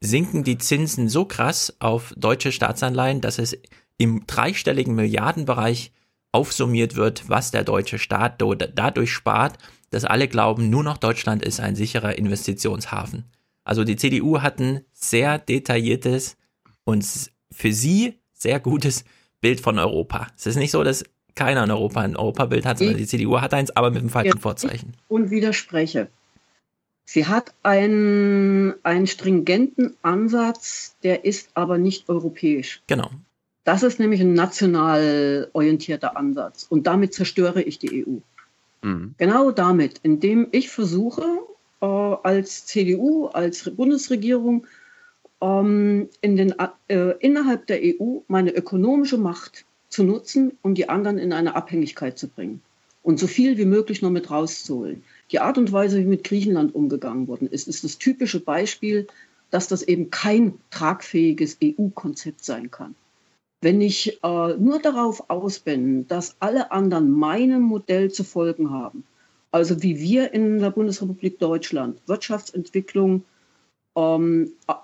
sinken 0.00 0.44
die 0.44 0.58
Zinsen 0.58 1.08
so 1.08 1.24
krass 1.24 1.76
auf 1.78 2.12
deutsche 2.16 2.52
Staatsanleihen, 2.52 3.20
dass 3.20 3.38
es 3.38 3.58
im 3.98 4.26
dreistelligen 4.26 4.94
Milliardenbereich 4.94 5.92
aufsummiert 6.32 6.96
wird, 6.96 7.28
was 7.28 7.50
der 7.50 7.64
deutsche 7.64 7.98
Staat 7.98 8.42
dadurch 8.74 9.12
spart, 9.12 9.58
dass 9.90 10.04
alle 10.04 10.28
glauben, 10.28 10.68
nur 10.68 10.82
noch 10.82 10.98
Deutschland 10.98 11.42
ist 11.42 11.60
ein 11.60 11.76
sicherer 11.76 12.18
Investitionshafen. 12.18 13.24
Also 13.64 13.84
die 13.84 13.96
CDU 13.96 14.42
hat 14.42 14.60
ein 14.60 14.82
sehr 14.92 15.38
detailliertes 15.38 16.36
und 16.84 17.04
für 17.50 17.72
sie 17.72 18.20
sehr 18.32 18.60
gutes 18.60 19.04
Bild 19.40 19.60
von 19.60 19.78
Europa. 19.78 20.28
Es 20.36 20.46
ist 20.46 20.56
nicht 20.56 20.70
so, 20.70 20.84
dass 20.84 21.04
keiner 21.34 21.64
in 21.64 21.70
Europa 21.70 22.00
ein 22.00 22.16
Europabild 22.16 22.66
hat, 22.66 22.78
sondern 22.78 22.96
die 22.96 23.06
CDU 23.06 23.40
hat 23.40 23.54
eins, 23.54 23.74
aber 23.76 23.90
mit 23.90 24.02
dem 24.02 24.08
falschen 24.08 24.38
Vorzeichen. 24.38 24.94
Und 25.08 25.30
widerspreche. 25.30 26.08
Sie 27.08 27.26
hat 27.26 27.54
einen, 27.62 28.74
einen 28.82 29.06
stringenten 29.06 29.96
Ansatz, 30.02 30.96
der 31.04 31.24
ist 31.24 31.50
aber 31.54 31.78
nicht 31.78 32.08
europäisch. 32.08 32.82
Genau. 32.88 33.10
Das 33.62 33.84
ist 33.84 34.00
nämlich 34.00 34.20
ein 34.20 34.34
national 34.34 35.48
orientierter 35.52 36.16
Ansatz. 36.16 36.66
Und 36.68 36.86
damit 36.88 37.14
zerstöre 37.14 37.62
ich 37.62 37.78
die 37.78 38.04
EU. 38.04 38.18
Mhm. 38.82 39.14
Genau 39.18 39.52
damit, 39.52 40.00
indem 40.02 40.48
ich 40.50 40.68
versuche, 40.68 41.24
äh, 41.80 41.86
als 41.86 42.66
CDU, 42.66 43.26
als 43.26 43.70
Bundesregierung, 43.70 44.66
ähm, 45.40 46.08
in 46.20 46.36
den, 46.36 46.54
äh, 46.88 47.14
innerhalb 47.20 47.68
der 47.68 47.80
EU 47.82 48.18
meine 48.26 48.50
ökonomische 48.50 49.18
Macht 49.18 49.64
zu 49.88 50.02
nutzen, 50.02 50.58
um 50.62 50.74
die 50.74 50.88
anderen 50.88 51.18
in 51.18 51.32
eine 51.32 51.54
Abhängigkeit 51.54 52.18
zu 52.18 52.26
bringen 52.28 52.62
und 53.02 53.20
so 53.20 53.28
viel 53.28 53.56
wie 53.58 53.64
möglich 53.64 54.02
noch 54.02 54.10
mit 54.10 54.30
rauszuholen. 54.30 55.04
Die 55.32 55.40
Art 55.40 55.58
und 55.58 55.72
Weise, 55.72 55.98
wie 55.98 56.04
mit 56.04 56.24
Griechenland 56.24 56.74
umgegangen 56.74 57.26
worden 57.26 57.48
ist, 57.48 57.66
ist 57.66 57.84
das 57.84 57.98
typische 57.98 58.40
Beispiel, 58.40 59.06
dass 59.50 59.68
das 59.68 59.82
eben 59.82 60.10
kein 60.10 60.54
tragfähiges 60.70 61.58
EU-Konzept 61.62 62.44
sein 62.44 62.70
kann. 62.70 62.94
Wenn 63.60 63.80
ich 63.80 64.22
äh, 64.22 64.54
nur 64.56 64.80
darauf 64.80 65.30
aus 65.30 65.58
bin, 65.58 66.06
dass 66.08 66.36
alle 66.40 66.70
anderen 66.70 67.10
meinem 67.10 67.62
Modell 67.62 68.10
zu 68.10 68.22
folgen 68.22 68.70
haben, 68.70 69.04
also 69.50 69.82
wie 69.82 69.98
wir 69.98 70.32
in 70.34 70.58
der 70.58 70.70
Bundesrepublik 70.70 71.38
Deutschland 71.38 72.00
Wirtschaftsentwicklung 72.06 73.24
ähm, 73.96 74.52
äh, 74.68 74.82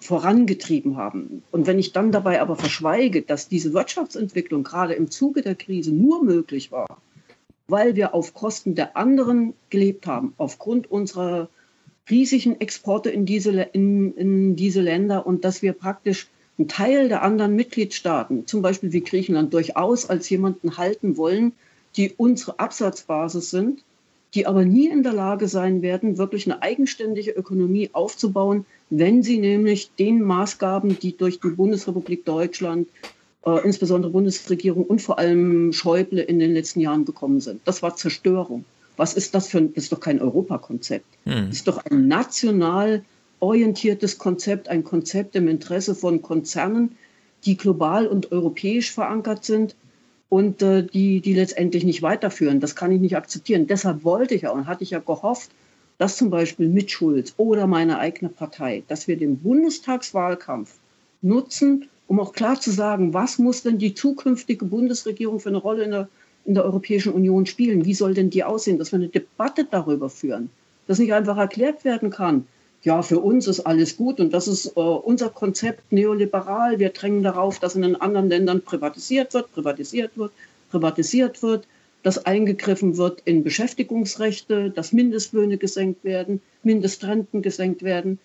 vorangetrieben 0.00 0.96
haben. 0.96 1.42
Und 1.52 1.66
wenn 1.66 1.78
ich 1.78 1.92
dann 1.92 2.10
dabei 2.10 2.40
aber 2.40 2.56
verschweige, 2.56 3.22
dass 3.22 3.48
diese 3.48 3.74
Wirtschaftsentwicklung 3.74 4.62
gerade 4.62 4.94
im 4.94 5.10
Zuge 5.10 5.42
der 5.42 5.54
Krise 5.54 5.92
nur 5.92 6.24
möglich 6.24 6.72
war, 6.72 7.02
weil 7.72 7.96
wir 7.96 8.14
auf 8.14 8.34
Kosten 8.34 8.74
der 8.74 8.98
anderen 8.98 9.54
gelebt 9.70 10.06
haben, 10.06 10.34
aufgrund 10.36 10.90
unserer 10.90 11.48
riesigen 12.10 12.60
Exporte 12.60 13.08
in 13.08 13.24
diese, 13.24 13.50
in, 13.50 14.14
in 14.14 14.56
diese 14.56 14.82
Länder 14.82 15.26
und 15.26 15.46
dass 15.46 15.62
wir 15.62 15.72
praktisch 15.72 16.28
einen 16.58 16.68
Teil 16.68 17.08
der 17.08 17.22
anderen 17.22 17.56
Mitgliedstaaten, 17.56 18.46
zum 18.46 18.60
Beispiel 18.60 18.92
wie 18.92 19.00
Griechenland, 19.00 19.54
durchaus 19.54 20.10
als 20.10 20.28
jemanden 20.28 20.76
halten 20.76 21.16
wollen, 21.16 21.52
die 21.96 22.12
unsere 22.14 22.58
Absatzbasis 22.58 23.48
sind, 23.48 23.82
die 24.34 24.46
aber 24.46 24.66
nie 24.66 24.88
in 24.88 25.02
der 25.02 25.14
Lage 25.14 25.48
sein 25.48 25.80
werden, 25.80 26.18
wirklich 26.18 26.44
eine 26.46 26.60
eigenständige 26.60 27.30
Ökonomie 27.30 27.88
aufzubauen, 27.94 28.66
wenn 28.90 29.22
sie 29.22 29.38
nämlich 29.38 29.92
den 29.98 30.20
Maßgaben, 30.20 30.98
die 30.98 31.16
durch 31.16 31.40
die 31.40 31.48
Bundesrepublik 31.48 32.26
Deutschland, 32.26 32.88
äh, 33.44 33.64
insbesondere 33.64 34.12
Bundesregierung 34.12 34.84
und 34.84 35.02
vor 35.02 35.18
allem 35.18 35.72
Schäuble 35.72 36.20
in 36.20 36.38
den 36.38 36.52
letzten 36.52 36.80
Jahren 36.80 37.04
gekommen 37.04 37.40
sind. 37.40 37.60
Das 37.64 37.82
war 37.82 37.96
Zerstörung. 37.96 38.64
Was 38.96 39.14
ist 39.14 39.34
das 39.34 39.48
für 39.48 39.58
ein, 39.58 39.74
das 39.74 39.84
ist 39.84 39.92
doch 39.92 40.00
kein 40.00 40.20
Europakonzept. 40.20 41.06
Hm. 41.24 41.46
Das 41.48 41.56
ist 41.56 41.68
doch 41.68 41.84
ein 41.84 42.08
national 42.08 43.02
orientiertes 43.40 44.18
Konzept, 44.18 44.68
ein 44.68 44.84
Konzept 44.84 45.34
im 45.34 45.48
Interesse 45.48 45.94
von 45.94 46.22
Konzernen, 46.22 46.96
die 47.44 47.56
global 47.56 48.06
und 48.06 48.30
europäisch 48.30 48.92
verankert 48.92 49.44
sind 49.44 49.74
und 50.28 50.62
äh, 50.62 50.84
die, 50.84 51.20
die 51.20 51.34
letztendlich 51.34 51.84
nicht 51.84 52.02
weiterführen. 52.02 52.60
Das 52.60 52.76
kann 52.76 52.92
ich 52.92 53.00
nicht 53.00 53.16
akzeptieren. 53.16 53.66
Deshalb 53.66 54.04
wollte 54.04 54.34
ich 54.34 54.42
ja 54.42 54.50
und 54.50 54.66
hatte 54.66 54.84
ich 54.84 54.90
ja 54.90 55.00
gehofft, 55.00 55.50
dass 55.98 56.16
zum 56.16 56.30
Beispiel 56.30 56.68
mit 56.68 56.90
Schulz 56.90 57.34
oder 57.36 57.66
meine 57.66 57.98
eigene 57.98 58.30
Partei, 58.30 58.82
dass 58.88 59.08
wir 59.08 59.16
den 59.16 59.38
Bundestagswahlkampf 59.38 60.78
nutzen, 61.20 61.88
um 62.12 62.20
auch 62.20 62.34
klar 62.34 62.60
zu 62.60 62.70
sagen, 62.70 63.14
was 63.14 63.38
muss 63.38 63.62
denn 63.62 63.78
die 63.78 63.94
zukünftige 63.94 64.66
Bundesregierung 64.66 65.40
für 65.40 65.48
eine 65.48 65.56
Rolle 65.56 65.84
in 65.84 65.92
der, 65.92 66.08
in 66.44 66.52
der 66.52 66.62
Europäischen 66.62 67.10
Union 67.10 67.46
spielen? 67.46 67.86
Wie 67.86 67.94
soll 67.94 68.12
denn 68.12 68.28
die 68.28 68.44
aussehen? 68.44 68.78
Dass 68.78 68.92
wir 68.92 68.98
eine 68.98 69.08
Debatte 69.08 69.64
darüber 69.64 70.10
führen, 70.10 70.50
dass 70.86 70.98
nicht 70.98 71.14
einfach 71.14 71.38
erklärt 71.38 71.86
werden 71.86 72.10
kann, 72.10 72.46
ja, 72.82 73.00
für 73.00 73.18
uns 73.18 73.46
ist 73.46 73.60
alles 73.60 73.96
gut 73.96 74.20
und 74.20 74.34
das 74.34 74.46
ist 74.46 74.76
äh, 74.76 74.80
unser 74.80 75.30
Konzept 75.30 75.90
neoliberal. 75.90 76.78
Wir 76.78 76.90
drängen 76.90 77.22
darauf, 77.22 77.60
dass 77.60 77.76
in 77.76 77.82
den 77.82 77.98
anderen 77.98 78.28
Ländern 78.28 78.60
privatisiert 78.60 79.32
wird, 79.32 79.50
privatisiert 79.50 80.18
wird, 80.18 80.32
privatisiert 80.70 81.42
wird, 81.42 81.66
dass 82.02 82.26
eingegriffen 82.26 82.98
wird 82.98 83.22
in 83.24 83.42
Beschäftigungsrechte, 83.42 84.68
dass 84.68 84.92
Mindestlöhne 84.92 85.56
gesenkt 85.56 86.04
werden, 86.04 86.42
Mindestrenten 86.62 87.40
gesenkt 87.40 87.82
werden. 87.82 88.18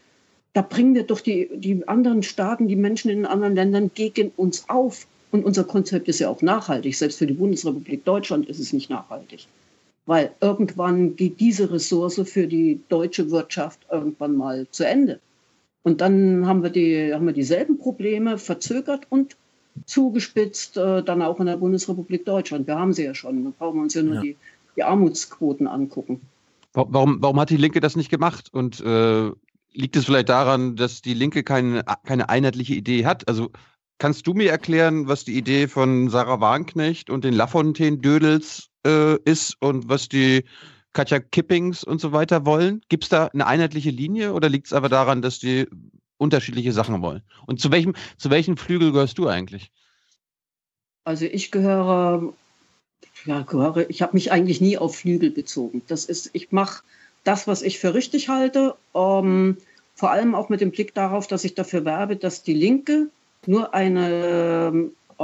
Da 0.54 0.62
bringen 0.62 0.96
wir 0.96 1.04
doch 1.04 1.22
die, 1.22 1.50
die 1.54 1.88
anderen 1.88 2.24
Staaten, 2.24 2.68
die 2.68 2.76
Menschen 2.76 3.12
in 3.12 3.18
den 3.18 3.26
anderen 3.26 3.56
Ländern 3.56 3.92
gegen 3.94 4.32
uns 4.36 4.68
auf. 4.70 5.06
Und 5.32 5.46
unser 5.46 5.66
Konzept 5.66 6.08
ist 6.08 6.20
ja 6.20 6.30
auch 6.30 6.42
nachhaltig. 6.42 6.96
Selbst 6.96 7.20
für 7.20 7.28
die 7.28 7.34
Bundesrepublik 7.34 8.06
Deutschland 8.06 8.48
ist 8.48 8.60
es 8.60 8.74
nicht 8.74 8.90
nachhaltig 8.90 9.48
weil 10.08 10.32
irgendwann 10.40 11.16
geht 11.16 11.40
diese 11.40 11.72
Ressource 11.72 12.20
für 12.26 12.48
die 12.48 12.80
deutsche 12.90 13.30
Wirtschaft 13.30 13.86
irgendwann 13.92 14.36
mal 14.36 14.66
zu 14.72 14.88
Ende. 14.88 15.20
Und 15.84 16.02
dann 16.02 16.48
haben 16.48 16.64
wir, 16.64 16.70
die, 16.70 17.14
haben 17.14 17.28
wir 17.28 17.34
dieselben 17.34 17.78
Probleme 17.78 18.38
verzögert 18.38 19.06
und 19.10 19.36
zugespitzt, 19.86 20.78
äh, 20.78 21.04
dann 21.04 21.22
auch 21.22 21.40
in 21.40 21.46
der 21.46 21.58
Bundesrepublik 21.58 22.26
Deutschland. 22.26 22.68
Wir 22.68 22.80
haben 22.80 22.94
sie 22.94 23.04
ja 23.04 23.14
schon. 23.14 23.44
Da 23.44 23.52
brauchen 23.58 23.78
wir 23.78 23.84
uns 23.84 23.94
ja 23.94 24.02
nur 24.02 24.16
ja. 24.16 24.22
Die, 24.22 24.36
die 24.76 24.84
Armutsquoten 24.84 25.68
angucken. 25.68 26.22
Warum, 26.74 27.22
warum 27.22 27.40
hat 27.40 27.50
die 27.50 27.58
Linke 27.58 27.80
das 27.80 27.96
nicht 27.96 28.10
gemacht? 28.10 28.50
Und 28.54 28.80
äh, 28.80 29.32
liegt 29.78 29.96
es 29.96 30.06
vielleicht 30.06 30.30
daran, 30.30 30.76
dass 30.76 31.02
die 31.02 31.14
Linke 31.14 31.44
keine, 31.44 31.84
keine 32.04 32.30
einheitliche 32.30 32.74
Idee 32.74 33.06
hat? 33.06 33.28
Also 33.28 33.52
kannst 34.00 34.26
du 34.26 34.34
mir 34.34 34.50
erklären, 34.50 35.08
was 35.08 35.24
die 35.24 35.38
Idee 35.38 35.68
von 35.68 36.10
Sarah 36.10 36.42
Warnknecht 36.42 37.10
und 37.10 37.24
den 37.24 37.34
Lafontaine-Dödels 37.34 38.70
äh, 38.86 39.18
ist 39.24 39.56
und 39.62 39.88
was 39.88 40.10
die 40.10 40.46
Katja 40.94 41.20
Kippings 41.20 41.84
und 41.84 42.02
so 42.02 42.12
weiter 42.12 42.46
wollen? 42.46 42.82
Gibt 42.90 43.04
es 43.04 43.10
da 43.10 43.28
eine 43.28 43.46
einheitliche 43.46 43.92
Linie 43.92 44.34
oder 44.34 44.50
liegt 44.50 44.66
es 44.66 44.74
aber 44.74 44.90
daran, 44.90 45.22
dass 45.22 45.38
die 45.38 45.68
unterschiedliche 46.18 46.74
Sachen 46.74 47.02
wollen? 47.04 47.22
Und 47.46 47.62
zu 47.62 47.72
welchem, 47.72 47.94
zu 48.18 48.32
welchem 48.32 48.58
Flügel 48.58 48.92
gehörst 48.92 49.20
du 49.20 49.28
eigentlich? 49.28 49.72
Also 51.04 51.26
ich 51.26 51.52
gehöre, 51.52 52.34
ja, 53.26 53.42
gehöre, 53.42 53.90
ich 53.92 54.02
habe 54.02 54.14
mich 54.14 54.32
eigentlich 54.32 54.60
nie 54.60 54.78
auf 54.80 54.98
Flügel 54.98 55.30
bezogen. 55.30 55.84
Das 55.88 56.06
ist, 56.06 56.32
ich 56.34 56.52
mache 56.52 56.82
das, 57.24 57.46
was 57.46 57.62
ich 57.62 57.78
für 57.78 57.94
richtig 57.94 58.30
halte. 58.30 58.76
Ähm, 58.96 59.58
vor 59.98 60.12
allem 60.12 60.36
auch 60.36 60.48
mit 60.48 60.62
dem 60.62 60.70
Blick 60.70 60.94
darauf, 60.94 61.26
dass 61.26 61.44
ich 61.44 61.56
dafür 61.56 61.84
werbe, 61.84 62.16
dass 62.16 62.44
die 62.44 62.54
Linke 62.54 63.10
nur 63.48 63.74
eine 63.74 64.92
äh, 65.18 65.24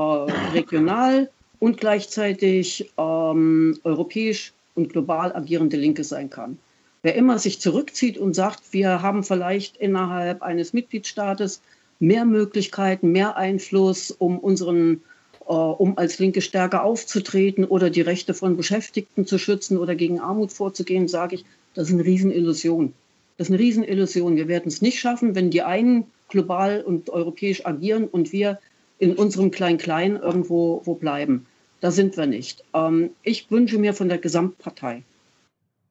regional 0.51 1.29
und 1.59 1.77
gleichzeitig 1.77 2.91
ähm, 2.97 3.79
europäisch 3.83 4.51
und 4.73 4.91
global 4.91 5.33
agierende 5.35 5.77
Linke 5.77 6.03
sein 6.03 6.31
kann. 6.31 6.57
Wer 7.03 7.13
immer 7.13 7.37
sich 7.37 7.61
zurückzieht 7.61 8.17
und 8.17 8.33
sagt, 8.33 8.61
wir 8.71 9.03
haben 9.03 9.23
vielleicht 9.23 9.77
innerhalb 9.77 10.41
eines 10.41 10.73
Mitgliedstaates 10.73 11.61
mehr 11.99 12.25
Möglichkeiten, 12.25 13.11
mehr 13.11 13.37
Einfluss, 13.37 14.09
um 14.09 14.39
unseren 14.39 15.03
äh, 15.47 15.53
um 15.53 15.99
als 15.99 16.17
Linke 16.17 16.41
stärker 16.41 16.83
aufzutreten 16.83 17.63
oder 17.63 17.91
die 17.91 18.01
Rechte 18.01 18.33
von 18.33 18.57
Beschäftigten 18.57 19.27
zu 19.27 19.37
schützen 19.37 19.77
oder 19.77 19.93
gegen 19.93 20.19
Armut 20.19 20.51
vorzugehen, 20.51 21.07
sage 21.07 21.35
ich, 21.35 21.45
das 21.75 21.89
ist 21.89 21.93
eine 21.93 22.05
Riesenillusion. 22.05 22.93
Das 23.38 23.47
ist 23.47 23.53
eine 23.53 23.60
Riesenillusion. 23.60 24.35
Wir 24.35 24.47
werden 24.47 24.68
es 24.68 24.81
nicht 24.81 24.99
schaffen, 24.99 25.35
wenn 25.35 25.49
die 25.49 25.64
einen 25.64 26.05
global 26.30 26.81
und 26.81 27.10
europäisch 27.10 27.65
agieren 27.65 28.07
und 28.07 28.31
wir 28.31 28.60
in 28.99 29.15
unserem 29.15 29.51
Klein-Klein 29.51 30.18
irgendwo 30.18 30.81
wo 30.85 30.95
bleiben. 30.95 31.45
Da 31.81 31.91
sind 31.91 32.15
wir 32.15 32.26
nicht. 32.26 32.64
Ähm, 32.73 33.10
ich 33.23 33.51
wünsche 33.51 33.77
mir 33.77 33.93
von 33.93 34.07
der 34.07 34.18
Gesamtpartei, 34.18 35.03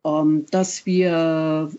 ähm, 0.05 0.47
dass, 0.51 0.87
wir, 0.87 1.71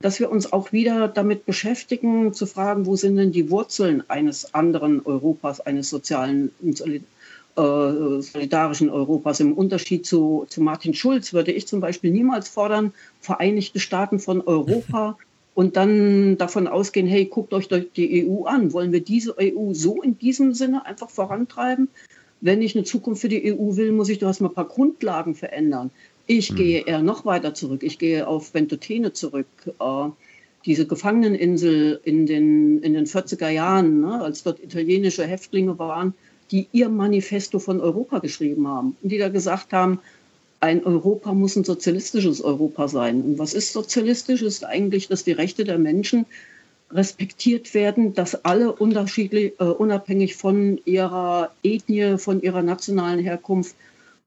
dass 0.00 0.20
wir 0.20 0.30
uns 0.30 0.52
auch 0.52 0.72
wieder 0.72 1.08
damit 1.08 1.46
beschäftigen, 1.46 2.34
zu 2.34 2.46
fragen, 2.46 2.86
wo 2.86 2.96
sind 2.96 3.16
denn 3.16 3.32
die 3.32 3.50
Wurzeln 3.50 4.02
eines 4.08 4.54
anderen 4.54 5.00
Europas, 5.06 5.60
eines 5.60 5.88
sozialen 5.88 6.52
äh, 7.56 8.20
solidarischen 8.20 8.90
Europas. 8.90 9.40
Im 9.40 9.52
Unterschied 9.52 10.06
zu, 10.06 10.46
zu 10.48 10.60
Martin 10.60 10.94
Schulz 10.94 11.32
würde 11.32 11.52
ich 11.52 11.66
zum 11.66 11.80
Beispiel 11.80 12.10
niemals 12.10 12.48
fordern, 12.48 12.92
Vereinigte 13.20 13.80
Staaten 13.80 14.18
von 14.18 14.40
Europa 14.40 15.16
und 15.54 15.76
dann 15.76 16.36
davon 16.36 16.66
ausgehen, 16.66 17.06
hey, 17.06 17.26
guckt 17.26 17.52
euch 17.52 17.68
die 17.68 18.28
EU 18.28 18.44
an. 18.44 18.72
Wollen 18.72 18.92
wir 18.92 19.02
diese 19.02 19.36
EU 19.38 19.72
so 19.72 20.02
in 20.02 20.18
diesem 20.18 20.52
Sinne 20.54 20.84
einfach 20.84 21.10
vorantreiben? 21.10 21.88
Wenn 22.40 22.60
ich 22.60 22.74
eine 22.74 22.84
Zukunft 22.84 23.22
für 23.22 23.28
die 23.28 23.54
EU 23.54 23.76
will, 23.76 23.92
muss 23.92 24.08
ich 24.08 24.18
doch 24.18 24.26
erstmal 24.26 24.50
ein 24.50 24.54
paar 24.54 24.68
Grundlagen 24.68 25.34
verändern. 25.34 25.90
Ich 26.26 26.52
mhm. 26.52 26.56
gehe 26.56 26.80
eher 26.86 27.02
noch 27.02 27.24
weiter 27.24 27.54
zurück. 27.54 27.82
Ich 27.82 27.98
gehe 27.98 28.26
auf 28.26 28.52
Ventotene 28.52 29.12
zurück. 29.12 29.46
Äh, 29.78 30.08
diese 30.66 30.86
Gefangeneninsel 30.86 32.00
in 32.04 32.26
den, 32.26 32.82
in 32.82 32.94
den 32.94 33.06
40er 33.06 33.48
Jahren, 33.48 34.00
ne, 34.00 34.22
als 34.22 34.42
dort 34.42 34.60
italienische 34.60 35.26
Häftlinge 35.26 35.78
waren, 35.78 36.14
die 36.50 36.68
ihr 36.72 36.88
Manifesto 36.88 37.58
von 37.58 37.80
Europa 37.80 38.18
geschrieben 38.18 38.68
haben 38.68 38.96
und 39.02 39.10
die 39.10 39.18
da 39.18 39.28
gesagt 39.28 39.72
haben, 39.72 40.00
ein 40.60 40.84
Europa 40.84 41.34
muss 41.34 41.56
ein 41.56 41.64
sozialistisches 41.64 42.40
Europa 42.40 42.88
sein. 42.88 43.20
Und 43.20 43.38
was 43.38 43.52
ist 43.52 43.72
sozialistisch? 43.72 44.40
Ist 44.40 44.64
eigentlich, 44.64 45.08
dass 45.08 45.24
die 45.24 45.32
Rechte 45.32 45.64
der 45.64 45.78
Menschen 45.78 46.24
respektiert 46.90 47.74
werden, 47.74 48.14
dass 48.14 48.44
alle 48.44 48.72
unterschiedlich, 48.72 49.52
äh, 49.58 49.64
unabhängig 49.64 50.36
von 50.36 50.80
ihrer 50.84 51.50
Ethnie, 51.62 52.18
von 52.18 52.40
ihrer 52.40 52.62
nationalen 52.62 53.20
Herkunft 53.20 53.76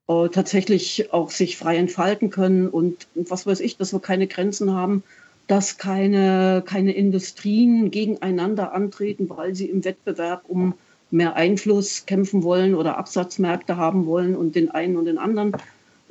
äh, 0.08 0.28
tatsächlich 0.28 1.12
auch 1.12 1.30
sich 1.30 1.56
frei 1.56 1.76
entfalten 1.76 2.30
können 2.30 2.68
und, 2.68 3.08
was 3.14 3.46
weiß 3.46 3.60
ich, 3.60 3.76
dass 3.76 3.92
wir 3.92 4.00
keine 4.00 4.26
Grenzen 4.26 4.72
haben, 4.72 5.02
dass 5.48 5.78
keine, 5.78 6.62
keine 6.64 6.92
Industrien 6.92 7.90
gegeneinander 7.90 8.72
antreten, 8.74 9.28
weil 9.30 9.54
sie 9.54 9.66
im 9.66 9.84
Wettbewerb 9.84 10.44
um 10.46 10.74
mehr 11.10 11.36
Einfluss 11.36 12.06
kämpfen 12.06 12.42
wollen 12.42 12.74
oder 12.74 12.98
Absatzmärkte 12.98 13.76
haben 13.76 14.06
wollen 14.06 14.36
und 14.36 14.54
den 14.54 14.70
einen 14.70 14.96
und 14.96 15.06
den 15.06 15.18
anderen 15.18 15.52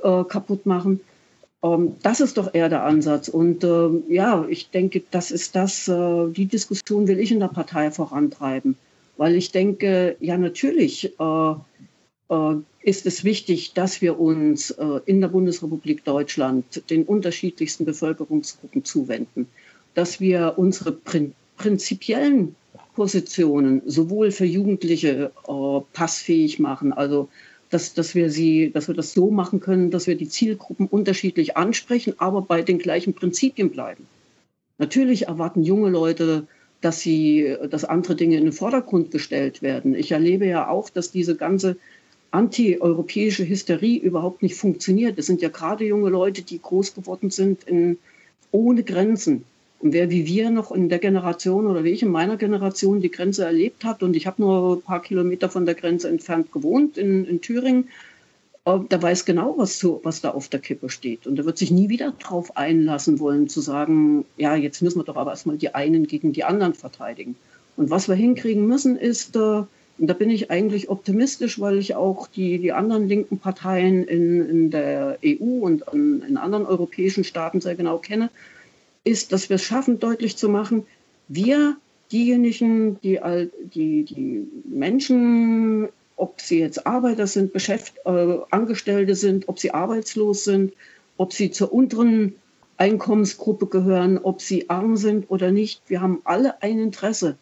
äh, 0.04 0.24
kaputt 0.24 0.66
machen. 0.66 1.02
Ähm, 1.64 1.96
das 2.04 2.20
ist 2.20 2.38
doch 2.38 2.54
eher 2.54 2.70
der 2.70 2.84
Ansatz. 2.84 3.28
Und 3.28 3.64
äh, 3.64 3.90
ja, 4.10 4.46
ich 4.50 4.70
denke, 4.70 5.04
das 5.12 5.32
ist 5.32 5.56
das, 5.56 5.88
äh, 5.88 6.28
die 6.30 6.46
Diskussion 6.46 7.08
will 7.08 7.20
ich 7.20 7.32
in 7.32 7.40
der 7.40 7.48
Partei 7.48 7.92
vorantreiben. 7.92 8.76
Weil 9.18 9.36
ich 9.36 9.52
denke, 9.52 10.16
ja, 10.20 10.38
natürlich 10.38 11.14
äh, 11.20 11.52
äh, 12.30 12.56
ist 12.82 13.06
es 13.06 13.24
wichtig, 13.24 13.74
dass 13.74 14.02
wir 14.02 14.20
uns 14.20 14.72
äh, 14.72 15.00
in 15.06 15.22
der 15.22 15.30
Bundesrepublik 15.30 16.04
Deutschland 16.04 16.84
den 16.90 17.04
unterschiedlichsten 17.04 17.86
Bevölkerungsgruppen 17.86 18.86
zuwenden, 18.86 19.48
dass 19.94 20.20
wir 20.20 20.54
unsere 20.58 20.92
prin 20.92 21.34
prinzipiellen 21.58 22.56
Positionen 22.98 23.84
sowohl 23.86 24.32
für 24.32 24.46
Jugendliche 24.46 25.32
äh, 25.48 25.80
passfähig 25.94 26.58
machen, 26.58 26.94
also 26.94 27.30
dass, 27.70 27.94
dass, 27.94 28.16
wir 28.16 28.32
sie, 28.32 28.72
dass 28.72 28.88
wir 28.88 28.96
das 28.96 29.14
so 29.14 29.30
machen 29.30 29.60
können, 29.60 29.92
dass 29.92 30.08
wir 30.08 30.16
die 30.16 30.28
Zielgruppen 30.28 30.88
unterschiedlich 30.88 31.56
ansprechen, 31.58 32.16
aber 32.18 32.42
bei 32.42 32.64
den 32.64 32.80
gleichen 32.80 33.14
Prinzipien 33.14 33.70
bleiben. 33.70 34.08
Natürlich 34.80 35.28
erwarten 35.28 35.62
junge 35.62 35.92
Leute, 35.92 36.48
dass 36.82 37.00
sie, 37.00 37.56
dass 37.70 37.86
andere 37.86 38.16
Dinge 38.16 38.38
in 38.38 38.46
den 38.46 38.52
Vordergrund 38.52 39.12
gestellt 39.12 39.62
werden. 39.62 39.94
Ich 39.94 40.12
erlebe 40.12 40.48
ja 40.48 40.68
auch, 40.68 40.90
dass 40.90 41.12
diese 41.12 41.36
ganze 41.36 41.78
anti-europäische 42.32 43.48
Hysterie 43.48 44.00
überhaupt 44.00 44.42
nicht 44.42 44.56
funktioniert. 44.56 45.20
Es 45.20 45.28
sind 45.28 45.44
ja 45.44 45.50
gerade 45.50 45.86
junge 45.86 46.10
Leute, 46.10 46.42
die 46.42 46.60
groß 46.60 46.96
geworden 46.96 47.30
sind 47.30 47.64
in, 47.66 48.00
ohne 48.52 48.82
Grenzen. 48.82 49.44
Und 49.80 49.94
wer 49.94 50.10
wie 50.10 50.26
wir 50.26 50.50
noch 50.50 50.72
in 50.72 50.90
der 50.90 51.00
Generation 51.00 51.68
oder 51.68 51.84
wie 51.84 51.92
ich 51.92 52.02
in 52.02 52.10
meiner 52.10 52.38
Generation 52.38 53.00
die 53.00 53.12
Grenze 53.12 53.46
erlebt 53.46 53.84
hat, 53.84 54.02
und 54.02 54.16
ich 54.16 54.26
habe 54.26 54.42
nur 54.42 54.78
ein 54.78 54.82
paar 54.82 55.02
Kilometer 55.02 55.50
von 55.50 55.66
der 55.66 55.76
Grenze 55.76 56.10
entfernt 56.10 56.52
gewohnt 56.52 56.98
in, 56.98 57.26
in 57.26 57.42
Thüringen, 57.42 57.90
äh, 58.66 58.80
der 58.90 59.02
weiß 59.02 59.26
genau, 59.26 59.56
was, 59.58 59.78
zu, 59.78 60.00
was 60.04 60.22
da 60.22 60.32
auf 60.32 60.48
der 60.50 60.60
Kippe 60.60 60.90
steht. 60.90 61.28
Und 61.28 61.36
der 61.36 61.46
wird 61.46 61.60
sich 61.60 61.70
nie 61.70 61.90
wieder 61.90 62.14
darauf 62.20 62.58
einlassen 62.58 63.20
wollen, 63.20 63.50
zu 63.50 63.62
sagen, 63.62 64.26
ja, 64.36 64.56
jetzt 64.56 64.82
müssen 64.82 65.00
wir 65.00 65.04
doch 65.04 65.16
aber 65.16 65.32
erstmal 65.32 65.58
die 65.58 65.76
einen 65.76 66.08
gegen 66.08 66.34
die 66.34 66.44
anderen 66.44 66.74
verteidigen. 66.74 67.36
Und 67.76 67.92
was 67.92 68.08
wir 68.08 68.16
hinkriegen 68.16 68.66
müssen, 68.66 68.98
ist, 68.98 69.36
äh, 69.36 69.64
und 70.00 70.06
da 70.08 70.14
bin 70.14 70.30
ich 70.30 70.52
eigentlich 70.52 70.90
optimistisch, 70.90 71.60
weil 71.60 71.78
ich 71.78 71.96
auch 71.96 72.28
die, 72.28 72.60
die 72.60 72.72
anderen 72.72 73.08
linken 73.08 73.40
Parteien 73.40 74.04
in, 74.04 74.48
in 74.48 74.72
der 74.72 75.18
EU 75.26 75.66
und 75.66 75.84
in, 75.92 76.22
in 76.22 76.38
anderen 76.38 76.66
europäischen 76.66 77.24
Staaten 77.24 77.62
sehr 77.62 77.76
genau 77.76 77.98
kenne, 77.98 78.30
ist, 79.08 79.32
dass 79.32 79.50
wir 79.50 79.56
es 79.56 79.64
schaffen, 79.64 80.00
deutlich 80.00 80.38
zu 80.38 80.50
machen, 80.50 80.86
wir, 81.28 81.78
diejenigen, 82.12 83.00
die, 83.02 83.20
die, 83.74 84.04
die 84.04 84.48
Menschen, 84.66 85.90
ob 86.16 86.42
sie 86.42 86.60
jetzt 86.60 86.86
Arbeiter 86.86 87.28
sind, 87.28 87.54
Beschäft 87.54 87.96
äh, 88.06 88.38
Angestellte 88.50 89.16
sind, 89.16 89.48
ob 89.50 89.60
sie 89.60 89.72
arbeitslos 89.72 90.44
sind, 90.44 90.74
ob 91.18 91.34
sie 91.34 91.52
zur 91.52 91.74
unteren 91.74 92.36
Einkommensgruppe 92.78 93.68
gehören, 93.68 94.18
ob 94.20 94.42
sie 94.42 94.70
arm 94.70 94.98
sind 94.98 95.30
oder 95.30 95.52
nicht, 95.52 95.82
wir 95.88 96.02
haben 96.02 96.22
alle 96.24 96.62
ein 96.62 96.80
Interesse. 96.80 97.38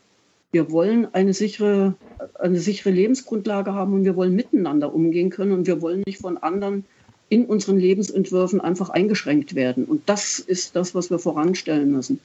Wir 0.51 0.71
wollen 0.71 1.13
eine 1.13 1.33
sichere, 1.33 1.95
eine 2.39 2.59
sichere 2.59 2.91
Lebensgrundlage 2.91 3.73
haben 3.73 3.93
und 3.93 4.05
wir 4.05 4.15
wollen 4.15 4.35
miteinander 4.35 4.93
umgehen 4.93 5.29
können 5.29 5.51
und 5.51 5.67
wir 5.67 5.81
wollen 5.81 6.03
nicht 6.05 6.21
von 6.21 6.37
anderen 6.37 6.85
in 7.29 7.45
unseren 7.45 7.77
Lebensentwürfen 7.79 8.61
einfach 8.61 8.89
eingeschränkt 8.89 9.55
werden. 9.55 9.85
Und 9.85 10.07
das 10.07 10.39
ist 10.39 10.75
das, 10.75 10.93
was 10.93 11.09
wir 11.09 11.19
voranstellen 11.19 11.91
müssen. 11.91 12.19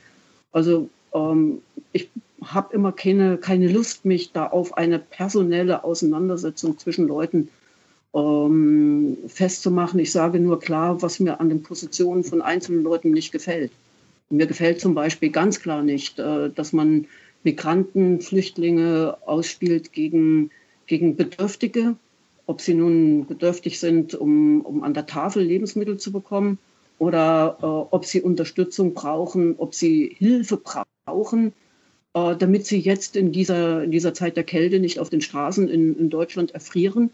Also 0.52 0.88
ähm, 1.14 1.62
ich 1.92 2.08
habe 2.44 2.74
immer 2.74 2.92
keine, 2.92 3.38
keine 3.38 3.68
Lust, 3.68 4.04
mich 4.04 4.32
da 4.32 4.46
auf 4.46 4.76
eine 4.76 4.98
personelle 4.98 5.84
Auseinandersetzung 5.84 6.78
zwischen 6.78 7.06
Leuten 7.06 7.48
ähm, 8.14 9.16
festzumachen. 9.26 10.00
Ich 10.00 10.12
sage 10.12 10.40
nur 10.40 10.60
klar, 10.60 11.00
was 11.02 11.20
mir 11.20 11.40
an 11.40 11.48
den 11.48 11.62
Positionen 11.62 12.24
von 12.24 12.42
einzelnen 12.42 12.82
Leuten 12.82 13.10
nicht 13.10 13.32
gefällt. 13.32 13.72
Mir 14.30 14.46
gefällt 14.46 14.80
zum 14.80 14.94
Beispiel 14.94 15.30
ganz 15.30 15.60
klar 15.60 15.82
nicht, 15.82 16.18
äh, 16.18 16.50
dass 16.50 16.72
man 16.72 17.06
Migranten, 17.42 18.20
Flüchtlinge 18.20 19.16
ausspielt 19.26 19.92
gegen, 19.92 20.50
gegen 20.86 21.16
Bedürftige 21.16 21.96
ob 22.50 22.60
sie 22.60 22.74
nun 22.74 23.26
bedürftig 23.26 23.78
sind, 23.78 24.16
um, 24.16 24.62
um 24.62 24.82
an 24.82 24.92
der 24.92 25.06
Tafel 25.06 25.44
Lebensmittel 25.44 25.98
zu 25.98 26.10
bekommen 26.10 26.58
oder 26.98 27.58
äh, 27.62 27.64
ob 27.64 28.04
sie 28.04 28.22
Unterstützung 28.22 28.92
brauchen, 28.92 29.54
ob 29.56 29.72
sie 29.72 30.16
Hilfe 30.18 30.56
brauchen, 30.56 31.52
äh, 32.14 32.34
damit 32.34 32.66
sie 32.66 32.80
jetzt 32.80 33.14
in 33.14 33.30
dieser, 33.30 33.84
in 33.84 33.92
dieser 33.92 34.14
Zeit 34.14 34.36
der 34.36 34.42
Kälte 34.42 34.80
nicht 34.80 34.98
auf 34.98 35.10
den 35.10 35.20
Straßen 35.20 35.68
in, 35.68 35.96
in 35.96 36.10
Deutschland 36.10 36.50
erfrieren. 36.50 37.10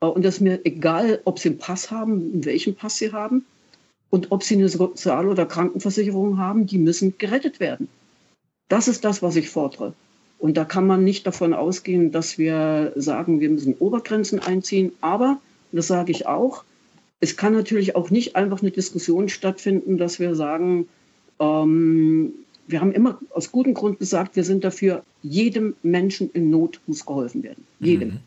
Äh, 0.00 0.06
und 0.06 0.24
ist 0.24 0.40
mir 0.40 0.58
egal, 0.64 1.20
ob 1.26 1.38
sie 1.38 1.50
einen 1.50 1.58
Pass 1.58 1.92
haben, 1.92 2.34
in 2.34 2.44
welchem 2.44 2.74
Pass 2.74 2.98
sie 2.98 3.12
haben 3.12 3.44
und 4.10 4.32
ob 4.32 4.42
sie 4.42 4.56
eine 4.56 4.68
Sozial- 4.68 5.28
oder 5.28 5.46
Krankenversicherung 5.46 6.38
haben, 6.38 6.66
die 6.66 6.78
müssen 6.78 7.16
gerettet 7.18 7.60
werden. 7.60 7.86
Das 8.68 8.88
ist 8.88 9.04
das, 9.04 9.22
was 9.22 9.36
ich 9.36 9.48
fordere. 9.48 9.94
Und 10.42 10.56
da 10.56 10.64
kann 10.64 10.88
man 10.88 11.04
nicht 11.04 11.24
davon 11.24 11.54
ausgehen, 11.54 12.10
dass 12.10 12.36
wir 12.36 12.92
sagen, 12.96 13.38
wir 13.38 13.48
müssen 13.48 13.74
Obergrenzen 13.78 14.40
einziehen. 14.40 14.90
Aber, 15.00 15.40
das 15.70 15.86
sage 15.86 16.10
ich 16.10 16.26
auch, 16.26 16.64
es 17.20 17.36
kann 17.36 17.52
natürlich 17.52 17.94
auch 17.94 18.10
nicht 18.10 18.34
einfach 18.34 18.60
eine 18.60 18.72
Diskussion 18.72 19.28
stattfinden, 19.28 19.98
dass 19.98 20.18
wir 20.18 20.34
sagen, 20.34 20.88
ähm, 21.38 22.32
wir 22.66 22.80
haben 22.80 22.90
immer 22.90 23.20
aus 23.30 23.52
gutem 23.52 23.72
Grund 23.72 24.00
gesagt, 24.00 24.34
wir 24.34 24.42
sind 24.42 24.64
dafür, 24.64 25.04
jedem 25.22 25.76
Menschen 25.84 26.28
in 26.32 26.50
Not 26.50 26.80
muss 26.88 27.06
geholfen 27.06 27.44
werden. 27.44 27.64
Jedem. 27.78 28.08
Mhm. 28.08 28.18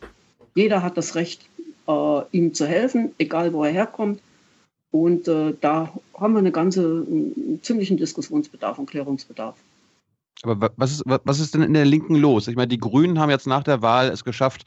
Jeder 0.55 0.83
hat 0.83 0.95
das 0.95 1.15
Recht, 1.15 1.41
äh, 1.85 2.21
ihm 2.31 2.53
zu 2.53 2.65
helfen, 2.65 3.11
egal 3.17 3.51
wo 3.51 3.65
er 3.65 3.73
herkommt. 3.73 4.21
Und 4.89 5.27
äh, 5.27 5.53
da 5.59 5.93
haben 6.17 6.31
wir 6.31 6.39
eine 6.39 6.53
ganze, 6.53 7.05
einen 7.05 7.59
ziemlichen 7.61 7.97
Diskussionsbedarf 7.97 8.79
und 8.79 8.89
Klärungsbedarf. 8.89 9.57
Aber 10.43 10.71
was 10.77 10.91
ist, 10.91 11.03
was 11.05 11.39
ist 11.39 11.53
denn 11.53 11.61
in 11.61 11.73
der 11.73 11.85
Linken 11.85 12.15
los? 12.15 12.47
Ich 12.47 12.55
meine, 12.55 12.67
die 12.67 12.77
Grünen 12.77 13.19
haben 13.19 13.29
jetzt 13.29 13.47
nach 13.47 13.63
der 13.63 13.81
Wahl 13.81 14.09
es 14.09 14.23
geschafft, 14.23 14.65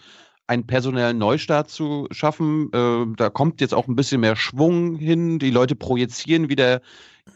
einen 0.49 0.67
personellen 0.67 1.19
Neustart 1.19 1.69
zu 1.69 2.09
schaffen. 2.11 2.73
Äh, 2.73 3.07
da 3.17 3.29
kommt 3.29 3.61
jetzt 3.61 3.75
auch 3.75 3.87
ein 3.87 3.97
bisschen 3.97 4.23
mehr 4.23 4.35
Schwung 4.35 4.97
hin. 4.97 5.39
Die 5.39 5.51
Leute 5.51 5.77
projizieren 5.77 6.49
wieder 6.49 6.81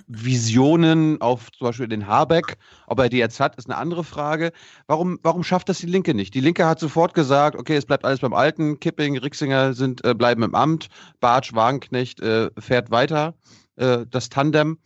Visionen 0.07 1.21
auf 1.21 1.53
zum 1.53 1.67
Beispiel 1.67 1.89
den 1.89 2.07
Habeck. 2.07 2.57
Ob 2.87 2.99
er 2.99 3.11
die 3.11 3.19
jetzt 3.19 3.39
hat, 3.39 3.57
ist 3.57 3.69
eine 3.69 3.77
andere 3.77 4.03
Frage. 4.03 4.51
Warum, 4.87 5.19
warum 5.23 5.45
schafft 5.45 5.69
das 5.69 5.79
die 5.79 5.87
Linke 5.87 6.15
nicht? 6.15 6.35
Die 6.35 6.41
Linke 6.41 6.67
hat 6.67 6.81
sofort 6.81 7.13
gesagt, 7.13 7.57
okay, 7.57 7.77
es 7.77 7.85
bleibt 7.85 8.07
alles 8.07 8.21
beim 8.21 8.33
Alten. 8.33 8.81
Kipping, 8.81 9.19
Rixinger 9.19 9.75
sind, 9.75 10.03
äh, 10.07 10.15
bleiben 10.15 10.43
im 10.43 10.55
Amt. 10.55 10.89
Bartsch, 11.21 11.53
Wagenknecht 11.55 12.21
äh, 12.21 12.51
fährt 12.59 12.91
weiter. 12.91 13.35
Äh, 13.77 14.07
das 14.11 14.31
Tandem. 14.31 14.79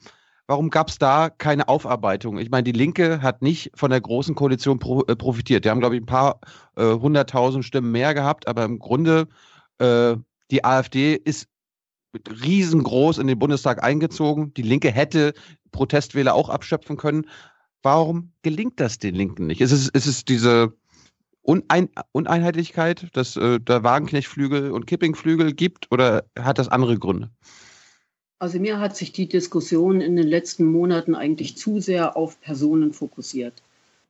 Warum 0.49 0.71
gab 0.71 0.89
es 0.89 0.99
da 0.99 1.29
keine 1.29 1.69
Aufarbeitung? 1.69 2.39
Ich 2.39 2.51
meine, 2.51 2.63
die 2.63 2.73
Linke 2.73 3.21
hat 3.21 3.43
nicht 3.43 3.73
von 3.75 3.91
der 3.91 4.01
großen 4.01 4.37
Koalition 4.37 4.79
pro, 4.79 5.03
äh, 5.03 5.17
profitiert. 5.17 5.65
Die 5.65 5.71
haben, 5.71 5.81
glaube 5.81 5.97
ich, 5.97 6.03
ein 6.03 6.07
paar 6.07 6.41
äh, 6.77 6.85
hunderttausend 6.85 7.65
Stimmen 7.65 7.91
mehr 7.91 8.15
gehabt, 8.15 8.47
aber 8.47 8.65
im 8.65 8.79
Grunde 8.79 9.27
äh, 9.79 10.17
die 10.53 10.65
AfD 10.65 11.15
ist 11.17 11.49
riesengroß 12.45 13.19
in 13.19 13.27
den 13.27 13.39
Bundestag 13.39 13.83
eingezogen. 13.83 14.55
Die 14.55 14.63
Linke 14.63 14.91
hätte 14.91 15.35
Protestwähler 15.73 16.35
auch 16.35 16.49
abschöpfen 16.49 16.97
können. 16.97 17.27
Warum 17.83 18.33
gelingt 18.43 18.81
das 18.81 18.99
den 18.99 19.15
Linken 19.15 19.47
nicht? 19.47 19.61
Ist 19.61 19.73
es, 19.73 19.89
ist 19.89 20.07
es 20.07 20.25
diese 20.25 20.73
Unein 21.43 21.89
Uneinheitlichkeit, 22.13 23.09
dass 23.13 23.37
äh, 23.37 23.61
der 23.61 23.83
Wagenknechtflügel 23.83 24.71
und 24.71 24.87
Kippingflügel 24.87 25.53
gibt 25.53 25.91
oder 25.93 26.25
hat 26.39 26.59
das 26.59 26.69
andere 26.69 26.99
Gründe? 26.99 27.31
Also 28.39 28.59
mir 28.59 28.81
hat 28.81 28.97
sich 28.97 29.13
die 29.13 29.29
Diskussion 29.29 30.01
in 30.01 30.17
den 30.17 30.27
letzten 30.27 30.67
Monaten 30.67 31.15
eigentlich 31.15 31.57
zu 31.57 31.81
sehr 31.81 32.17
auf 32.17 32.41
Personen 32.41 32.93
fokussiert. 32.93 33.63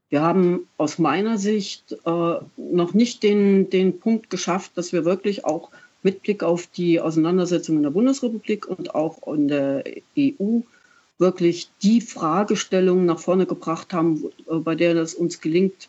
Wir 0.09 0.21
haben 0.21 0.69
aus 0.77 0.99
meiner 0.99 1.39
Sicht 1.39 1.93
äh, 2.05 2.35
noch 2.57 2.95
nicht 2.95 3.23
den, 3.23 3.71
den 3.71 3.99
Punkt 4.01 4.31
geschafft, 4.31 4.73
dass 4.75 4.93
wir 4.93 5.05
wirklich 5.05 5.45
auch 5.45 5.71
mit 6.03 6.23
Blick 6.23 6.43
auf 6.43 6.67
die 6.69 7.01
Auseinandersetzung 7.01 7.77
in 7.77 7.83
der 7.83 7.91
Bundesrepublik 7.91 8.67
und 8.67 8.95
auch 8.95 9.27
in 9.33 9.49
der 9.49 9.85
EU 10.19 10.61
wirklich 11.19 11.71
die 11.83 12.01
Fragestellung 12.01 13.05
nach 13.07 13.19
vorne 13.19 13.47
gebracht 13.47 13.93
haben, 13.93 14.25
äh, 14.49 14.57
bei 14.57 14.75
der 14.75 14.97
es 14.97 15.15
uns 15.15 15.41
gelingt, 15.41 15.89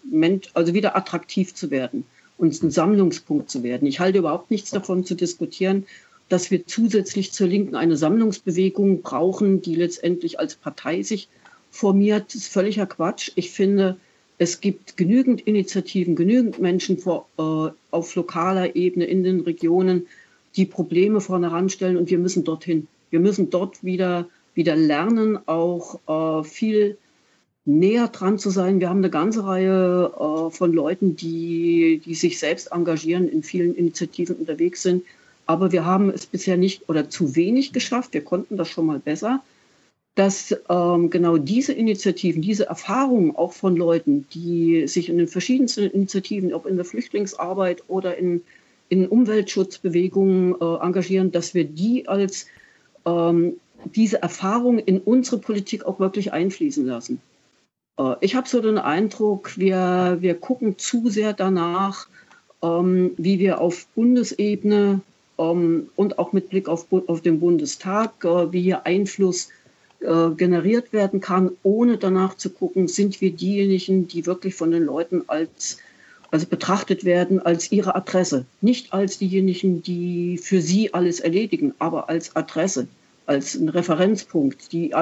also 0.53 0.73
wieder 0.73 0.95
attraktiv 0.95 1.53
zu 1.53 1.69
werden, 1.69 2.03
uns 2.37 2.61
ein 2.61 2.71
Sammlungspunkt 2.71 3.49
zu 3.49 3.63
werden. 3.63 3.87
Ich 3.87 3.99
halte 3.99 4.19
überhaupt 4.19 4.51
nichts 4.51 4.71
davon 4.71 5.03
zu 5.03 5.15
diskutieren, 5.15 5.85
dass 6.29 6.51
wir 6.51 6.65
zusätzlich 6.65 7.31
zur 7.31 7.47
Linken 7.47 7.75
eine 7.75 7.97
Sammlungsbewegung 7.97 9.01
brauchen, 9.01 9.61
die 9.61 9.75
letztendlich 9.75 10.39
als 10.39 10.55
Partei 10.55 11.03
sich 11.03 11.29
formiert. 11.71 12.35
Ist 12.35 12.47
völliger 12.47 12.85
Quatsch. 12.85 13.31
Ich 13.35 13.51
finde, 13.51 13.97
es 14.37 14.61
gibt 14.61 14.97
genügend 14.97 15.41
Initiativen, 15.41 16.15
genügend 16.15 16.59
Menschen 16.59 16.97
vor, 16.97 17.27
äh, 17.37 17.71
auf 17.91 18.15
lokaler 18.15 18.75
Ebene 18.75 19.05
in 19.05 19.23
den 19.23 19.41
Regionen, 19.41 20.07
die 20.55 20.65
Probleme 20.65 21.21
vorne 21.21 21.51
heranstellen 21.51 21.97
und 21.97 22.09
wir 22.09 22.19
müssen 22.19 22.43
dorthin. 22.43 22.87
Wir 23.09 23.19
müssen 23.19 23.49
dort 23.49 23.83
wieder, 23.83 24.27
wieder 24.53 24.75
lernen, 24.75 25.39
auch 25.47 25.99
äh, 26.07 26.43
viel 26.43 26.97
näher 27.65 28.07
dran 28.07 28.39
zu 28.39 28.49
sein. 28.49 28.79
Wir 28.79 28.89
haben 28.89 28.99
eine 28.99 29.09
ganze 29.09 29.45
Reihe 29.45 30.11
äh, 30.15 30.51
von 30.51 30.73
Leuten, 30.73 31.15
die, 31.15 32.01
die 32.03 32.15
sich 32.15 32.39
selbst 32.39 32.71
engagieren, 32.71 33.27
in 33.27 33.43
vielen 33.43 33.75
Initiativen 33.75 34.35
unterwegs 34.35 34.81
sind. 34.81 35.03
Aber 35.47 35.71
wir 35.71 35.85
haben 35.85 36.09
es 36.09 36.25
bisher 36.25 36.57
nicht 36.57 36.87
oder 36.89 37.09
zu 37.09 37.35
wenig 37.35 37.73
geschafft. 37.73 38.13
Wir 38.13 38.23
konnten 38.23 38.57
das 38.57 38.69
schon 38.69 38.85
mal 38.85 38.99
besser, 38.99 39.41
dass 40.15 40.55
ähm, 40.69 41.09
genau 41.09 41.37
diese 41.37 41.73
Initiativen, 41.73 42.41
diese 42.41 42.65
Erfahrungen 42.65 43.35
auch 43.35 43.53
von 43.53 43.75
Leuten, 43.75 44.27
die 44.33 44.87
sich 44.87 45.09
in 45.09 45.17
den 45.17 45.27
verschiedensten 45.27 45.89
Initiativen, 45.91 46.53
ob 46.53 46.65
in 46.65 46.75
der 46.75 46.85
Flüchtlingsarbeit 46.85 47.83
oder 47.87 48.17
in, 48.17 48.41
in 48.89 49.07
Umweltschutzbewegungen 49.07 50.55
äh, 50.59 50.83
engagieren, 50.83 51.31
dass 51.31 51.53
wir 51.53 51.65
die 51.65 52.07
als 52.07 52.47
ähm, 53.05 53.57
diese 53.95 54.21
Erfahrung 54.21 54.79
in 54.79 54.99
unsere 54.99 55.37
Politik 55.37 55.85
auch 55.85 55.99
wirklich 55.99 56.33
einfließen 56.33 56.85
lassen. 56.85 57.21
Äh, 57.97 58.15
ich 58.21 58.35
habe 58.35 58.49
so 58.49 58.59
den 58.59 58.79
Eindruck, 58.79 59.57
wir, 59.57 60.17
wir 60.19 60.35
gucken 60.35 60.77
zu 60.77 61.09
sehr 61.09 61.33
danach, 61.33 62.07
ähm, 62.63 63.11
wie 63.17 63.39
wir 63.39 63.61
auf 63.61 63.87
Bundesebene 63.95 65.01
und 65.37 66.19
auch 66.19 66.33
mit 66.33 66.49
Blick 66.49 66.67
auf, 66.67 66.87
auf 66.91 67.21
den 67.21 67.39
Bundestag, 67.39 68.25
äh, 68.25 68.51
wie 68.51 68.61
hier 68.61 68.85
Einfluss 68.85 69.49
äh, 69.99 70.29
generiert 70.31 70.93
werden 70.93 71.21
kann, 71.21 71.51
ohne 71.63 71.97
danach 71.97 72.35
zu 72.35 72.49
gucken, 72.49 72.87
sind 72.87 73.21
wir 73.21 73.31
diejenigen, 73.31 74.07
die 74.07 74.25
wirklich 74.25 74.55
von 74.55 74.71
den 74.71 74.83
Leuten 74.83 75.23
als 75.27 75.77
also 76.29 76.45
betrachtet 76.45 77.05
werden 77.05 77.39
als 77.39 77.71
ihre 77.71 77.95
Adresse, 77.95 78.45
nicht 78.61 78.93
als 78.93 79.17
diejenigen, 79.17 79.81
die 79.81 80.37
für 80.37 80.61
sie 80.61 80.93
alles 80.93 81.19
erledigen, 81.19 81.73
aber 81.79 82.09
als 82.09 82.35
Adresse, 82.35 82.87
als 83.25 83.55
ein 83.55 83.69
Referenzpunkt, 83.69 84.71
die, 84.71 84.93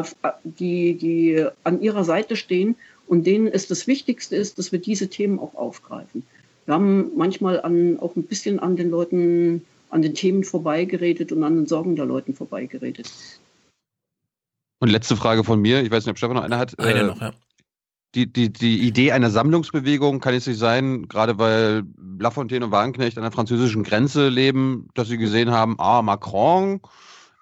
die, 0.43 0.93
die 0.95 1.45
an 1.63 1.81
ihrer 1.81 2.03
Seite 2.03 2.35
stehen 2.35 2.75
und 3.07 3.25
denen 3.25 3.47
es 3.47 3.67
das 3.67 3.87
Wichtigste 3.87 4.35
ist, 4.35 4.59
dass 4.59 4.71
wir 4.71 4.79
diese 4.79 5.07
Themen 5.07 5.39
auch 5.39 5.55
aufgreifen. 5.55 6.23
Wir 6.65 6.73
haben 6.73 7.11
manchmal 7.15 7.61
an, 7.61 7.99
auch 7.99 8.15
ein 8.15 8.23
bisschen 8.23 8.59
an 8.59 8.75
den 8.75 8.89
Leuten 8.89 9.65
an 9.89 10.01
den 10.01 10.13
Themen 10.13 10.43
vorbeigeredet 10.43 11.31
und 11.31 11.43
an 11.43 11.55
den 11.55 11.65
Sorgen 11.65 11.95
der 11.95 12.05
Leuten 12.05 12.33
vorbeigeredet. 12.33 13.11
Und 14.79 14.89
letzte 14.89 15.15
Frage 15.15 15.43
von 15.43 15.61
mir, 15.61 15.81
ich 15.81 15.91
weiß 15.91 16.05
nicht, 16.05 16.11
ob 16.11 16.17
Stefan 16.17 16.35
noch 16.35 16.43
eine 16.43 16.57
hat. 16.57 16.77
Eine 16.79 16.99
äh, 16.99 17.03
noch, 17.03 17.21
ja. 17.21 17.33
Die, 18.13 18.31
die, 18.31 18.51
die 18.51 18.79
Idee 18.79 19.11
einer 19.11 19.29
Sammlungsbewegung 19.29 20.21
kann 20.21 20.33
es 20.33 20.47
nicht 20.47 20.57
sein, 20.57 21.07
gerade 21.09 21.37
weil 21.37 21.83
Lafontaine 22.17 22.65
und 22.65 22.71
Wagenknecht 22.71 23.17
an 23.17 23.23
der 23.23 23.31
französischen 23.31 23.83
Grenze 23.83 24.29
leben, 24.29 24.87
dass 24.93 25.09
sie 25.09 25.17
gesehen 25.17 25.51
haben, 25.51 25.75
ah, 25.79 26.01
Macron, 26.01 26.79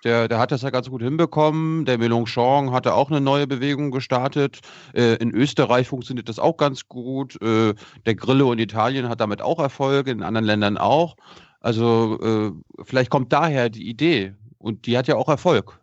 der, 0.03 0.27
der 0.27 0.39
hat 0.39 0.51
das 0.51 0.63
ja 0.63 0.71
ganz 0.71 0.89
gut 0.89 1.01
hinbekommen. 1.01 1.85
Der 1.85 1.99
Mélenchon 1.99 2.71
hatte 2.71 2.93
auch 2.93 3.09
eine 3.09 3.21
neue 3.21 3.45
Bewegung 3.45 3.91
gestartet. 3.91 4.59
Äh, 4.93 5.15
in 5.15 5.31
Österreich 5.31 5.87
funktioniert 5.87 6.27
das 6.27 6.39
auch 6.39 6.57
ganz 6.57 6.87
gut. 6.87 7.41
Äh, 7.41 7.73
der 8.05 8.15
Grillo 8.15 8.51
in 8.51 8.59
Italien 8.59 9.09
hat 9.09 9.21
damit 9.21 9.41
auch 9.41 9.59
Erfolg, 9.59 10.07
in 10.07 10.23
anderen 10.23 10.45
Ländern 10.45 10.77
auch. 10.77 11.15
Also 11.64 12.19
äh, 12.22 12.84
vielleicht 12.84 13.10
kommt 13.10 13.31
daher 13.31 13.69
die 13.69 13.88
Idee 13.88 14.34
und 14.60 14.85
die 14.85 14.98
hat 14.98 15.07
ja 15.07 15.15
auch 15.15 15.30
Erfolg. 15.30 15.80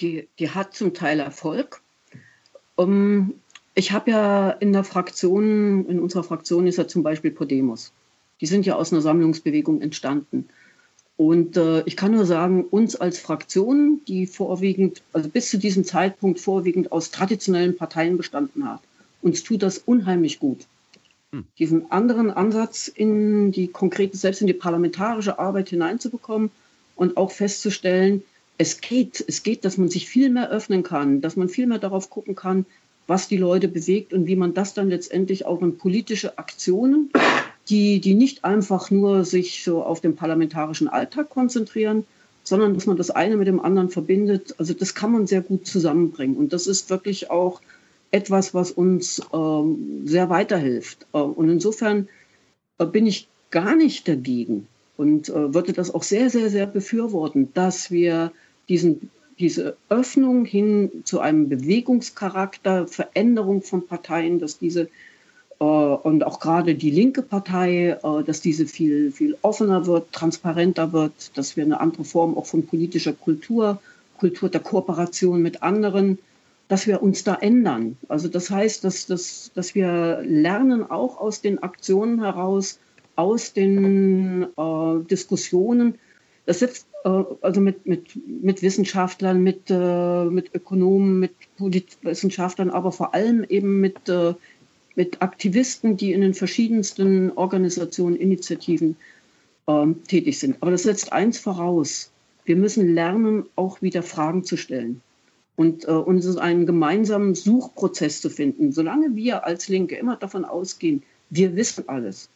Die, 0.00 0.28
die 0.38 0.50
hat 0.50 0.74
zum 0.74 0.92
Teil 0.92 1.20
Erfolg. 1.20 1.80
Um, 2.74 3.34
ich 3.74 3.92
habe 3.92 4.10
ja 4.10 4.50
in 4.50 4.72
der 4.72 4.82
Fraktion, 4.82 5.86
in 5.86 6.00
unserer 6.00 6.24
Fraktion 6.24 6.66
ist 6.66 6.78
ja 6.78 6.88
zum 6.88 7.04
Beispiel 7.04 7.30
Podemos. 7.30 7.92
Die 8.40 8.46
sind 8.46 8.66
ja 8.66 8.74
aus 8.74 8.92
einer 8.92 9.02
Sammlungsbewegung 9.02 9.80
entstanden. 9.80 10.48
Und 11.16 11.56
äh, 11.56 11.82
ich 11.82 11.96
kann 11.96 12.10
nur 12.10 12.26
sagen, 12.26 12.64
uns 12.64 12.96
als 12.96 13.20
Fraktion, 13.20 14.00
die 14.08 14.26
vorwiegend, 14.26 15.00
also 15.12 15.28
bis 15.28 15.48
zu 15.48 15.58
diesem 15.58 15.84
Zeitpunkt 15.84 16.40
vorwiegend 16.40 16.90
aus 16.90 17.12
traditionellen 17.12 17.76
Parteien 17.76 18.16
bestanden 18.16 18.68
hat, 18.68 18.80
uns 19.22 19.44
tut 19.44 19.62
das 19.62 19.78
unheimlich 19.78 20.40
gut. 20.40 20.66
Hm. 21.32 21.44
diesen 21.58 21.90
anderen 21.90 22.30
Ansatz 22.30 22.88
in 22.88 23.50
die 23.50 23.66
konkrete, 23.66 24.16
selbst 24.16 24.40
in 24.40 24.46
die 24.46 24.52
parlamentarische 24.52 25.38
Arbeit 25.38 25.70
hineinzubekommen 25.70 26.50
und 26.94 27.16
auch 27.16 27.32
festzustellen, 27.32 28.22
es 28.58 28.80
geht, 28.80 29.24
es 29.26 29.42
geht, 29.42 29.64
dass 29.64 29.76
man 29.76 29.88
sich 29.88 30.08
viel 30.08 30.30
mehr 30.30 30.50
öffnen 30.50 30.82
kann, 30.82 31.20
dass 31.20 31.36
man 31.36 31.48
viel 31.48 31.66
mehr 31.66 31.78
darauf 31.78 32.10
gucken 32.10 32.34
kann, 32.34 32.64
was 33.06 33.28
die 33.28 33.36
Leute 33.36 33.68
bewegt 33.68 34.12
und 34.12 34.26
wie 34.26 34.36
man 34.36 34.54
das 34.54 34.74
dann 34.74 34.88
letztendlich 34.88 35.46
auch 35.46 35.62
in 35.62 35.78
politische 35.78 36.38
Aktionen, 36.38 37.10
die, 37.68 38.00
die 38.00 38.14
nicht 38.14 38.44
einfach 38.44 38.90
nur 38.90 39.24
sich 39.24 39.64
so 39.64 39.82
auf 39.82 40.00
den 40.00 40.16
parlamentarischen 40.16 40.88
Alltag 40.88 41.30
konzentrieren, 41.30 42.04
sondern 42.44 42.74
dass 42.74 42.86
man 42.86 42.96
das 42.96 43.10
eine 43.10 43.36
mit 43.36 43.48
dem 43.48 43.60
anderen 43.60 43.90
verbindet. 43.90 44.54
Also 44.58 44.72
das 44.74 44.94
kann 44.94 45.12
man 45.12 45.26
sehr 45.26 45.40
gut 45.40 45.66
zusammenbringen. 45.66 46.36
Und 46.36 46.52
das 46.52 46.66
ist 46.66 46.90
wirklich 46.90 47.30
auch 47.30 47.60
etwas, 48.10 48.54
was 48.54 48.70
uns 48.70 49.22
ähm, 49.32 50.02
sehr 50.04 50.30
weiterhilft. 50.30 51.06
Äh, 51.12 51.18
und 51.18 51.48
insofern 51.48 52.08
äh, 52.78 52.86
bin 52.86 53.06
ich 53.06 53.28
gar 53.50 53.76
nicht 53.76 54.08
dagegen 54.08 54.66
und 54.96 55.28
äh, 55.28 55.54
würde 55.54 55.72
das 55.72 55.94
auch 55.94 56.02
sehr, 56.02 56.30
sehr, 56.30 56.50
sehr 56.50 56.66
befürworten, 56.66 57.52
dass 57.54 57.90
wir 57.90 58.32
diesen, 58.68 59.10
diese 59.38 59.76
Öffnung 59.88 60.44
hin 60.44 60.90
zu 61.04 61.20
einem 61.20 61.48
Bewegungscharakter, 61.48 62.86
Veränderung 62.86 63.62
von 63.62 63.86
Parteien, 63.86 64.38
dass 64.38 64.58
diese 64.58 64.88
äh, 65.58 65.64
und 65.64 66.24
auch 66.24 66.40
gerade 66.40 66.74
die 66.74 66.90
linke 66.90 67.22
Partei, 67.22 67.98
äh, 68.02 68.24
dass 68.24 68.40
diese 68.40 68.66
viel, 68.66 69.12
viel 69.12 69.36
offener 69.42 69.86
wird, 69.86 70.12
transparenter 70.12 70.92
wird, 70.92 71.36
dass 71.36 71.56
wir 71.56 71.64
eine 71.64 71.80
andere 71.80 72.04
Form 72.04 72.36
auch 72.36 72.46
von 72.46 72.66
politischer 72.66 73.12
Kultur, 73.12 73.80
Kultur 74.18 74.48
der 74.48 74.60
Kooperation 74.60 75.42
mit 75.42 75.62
anderen 75.62 76.18
dass 76.68 76.86
wir 76.86 77.02
uns 77.02 77.24
da 77.24 77.34
ändern. 77.36 77.96
Also 78.08 78.28
das 78.28 78.50
heißt, 78.50 78.84
dass, 78.84 79.06
dass, 79.06 79.52
dass 79.54 79.74
wir 79.74 80.22
lernen 80.24 80.88
auch 80.88 81.18
aus 81.18 81.40
den 81.40 81.62
Aktionen 81.62 82.22
heraus, 82.22 82.80
aus 83.14 83.52
den 83.52 84.46
äh, 84.56 85.04
Diskussionen, 85.08 85.98
Das 86.46 86.60
setzt 86.60 86.86
äh, 87.04 87.24
also 87.40 87.60
mit, 87.60 87.86
mit, 87.86 88.16
mit 88.26 88.62
Wissenschaftlern, 88.62 89.42
mit, 89.42 89.68
äh, 89.68 90.24
mit 90.24 90.54
Ökonomen, 90.54 91.18
mit 91.18 91.32
Politwissenschaftlern, 91.56 92.70
aber 92.70 92.92
vor 92.92 93.14
allem 93.14 93.44
eben 93.48 93.80
mit, 93.80 94.08
äh, 94.08 94.34
mit 94.94 95.22
Aktivisten, 95.22 95.96
die 95.96 96.12
in 96.12 96.20
den 96.20 96.34
verschiedensten 96.34 97.32
Organisationen, 97.32 98.16
Initiativen 98.16 98.96
ähm, 99.66 100.02
tätig 100.04 100.38
sind. 100.38 100.56
Aber 100.60 100.70
das 100.70 100.84
setzt 100.84 101.12
eins 101.12 101.38
voraus. 101.38 102.12
Wir 102.44 102.56
müssen 102.56 102.94
lernen, 102.94 103.44
auch 103.56 103.82
wieder 103.82 104.04
Fragen 104.04 104.44
zu 104.44 104.56
stellen 104.56 105.02
und 105.56 105.88
äh, 105.88 105.90
uns 105.90 106.36
einen 106.36 106.66
gemeinsamen 106.66 107.34
Suchprozess 107.34 108.20
zu 108.20 108.30
finden. 108.30 108.72
Solange 108.72 109.16
wir 109.16 109.44
als 109.44 109.68
Linke 109.68 109.96
immer 109.96 110.16
davon 110.16 110.44
ausgehen, 110.44 111.02
wir 111.30 111.56
wissen 111.56 111.88
alles. 111.88 112.28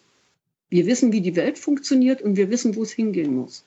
Wir 0.71 0.87
wissen, 0.87 1.13
wie 1.13 1.21
die 1.21 1.37
Welt 1.37 1.59
funktioniert 1.59 2.23
und 2.23 2.37
wir 2.37 2.51
wissen, 2.51 2.77
wo 2.77 2.83
es 2.83 2.93
hingehen 2.93 3.37
muss. 3.37 3.65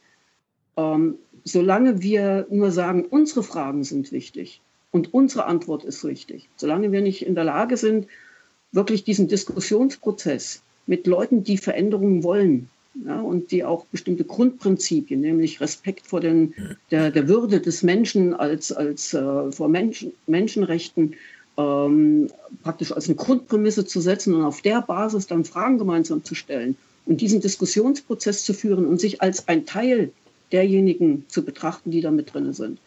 Ähm, 0.76 1.16
solange 1.44 2.02
wir 2.02 2.48
nur 2.50 2.72
sagen, 2.72 3.06
unsere 3.06 3.44
Fragen 3.44 3.84
sind 3.84 4.12
wichtig 4.12 4.62
und 4.92 5.14
unsere 5.14 5.46
Antwort 5.46 5.84
ist 5.84 6.04
richtig, 6.06 6.50
solange 6.56 6.92
wir 6.92 7.02
nicht 7.02 7.26
in 7.26 7.36
der 7.36 7.44
Lage 7.44 7.78
sind, 7.78 8.08
wirklich 8.72 9.04
diesen 9.04 9.28
Diskussionsprozess 9.28 10.64
mit 10.88 11.06
Leuten, 11.08 11.44
die 11.44 11.58
Veränderungen 11.58 12.24
wollen, 12.24 12.70
ja, 13.06 13.20
und 13.20 13.52
die 13.52 13.64
auch 13.64 13.86
bestimmte 13.86 14.24
Grundprinzipien, 14.24 15.20
nämlich 15.20 15.62
Respekt 15.62 16.06
vor 16.06 16.20
den, 16.20 16.54
der, 16.92 17.10
der 17.12 17.28
Würde 17.28 17.60
des 17.60 17.82
Menschen 17.82 18.34
als, 18.34 18.72
als 18.72 19.14
äh, 19.14 19.52
vor 19.52 19.68
Menschen, 19.68 20.14
Menschenrechten 20.28 21.16
ähm, 21.58 22.30
praktisch 22.62 22.92
als 22.92 23.08
eine 23.08 23.16
Grundprämisse 23.16 23.86
zu 23.86 24.00
setzen 24.00 24.36
und 24.36 24.44
auf 24.44 24.62
der 24.62 24.82
Basis 24.82 25.28
dann 25.28 25.46
Fragen 25.46 25.78
gemeinsam 25.78 26.24
zu 26.24 26.36
stellen 26.36 26.76
und 27.06 27.20
diesen 27.22 27.42
Diskussionsprozess 27.42 28.44
zu 28.44 28.54
führen 28.54 28.86
und 28.86 29.00
sich 29.00 29.22
als 29.22 29.48
ein 29.48 29.66
Teil 29.66 30.12
derjenigen 30.52 31.26
zu 31.28 31.44
betrachten, 31.44 31.92
die 31.92 32.02
da 32.02 32.12
mit 32.12 32.34
drin 32.34 32.54
sind. 32.54 32.80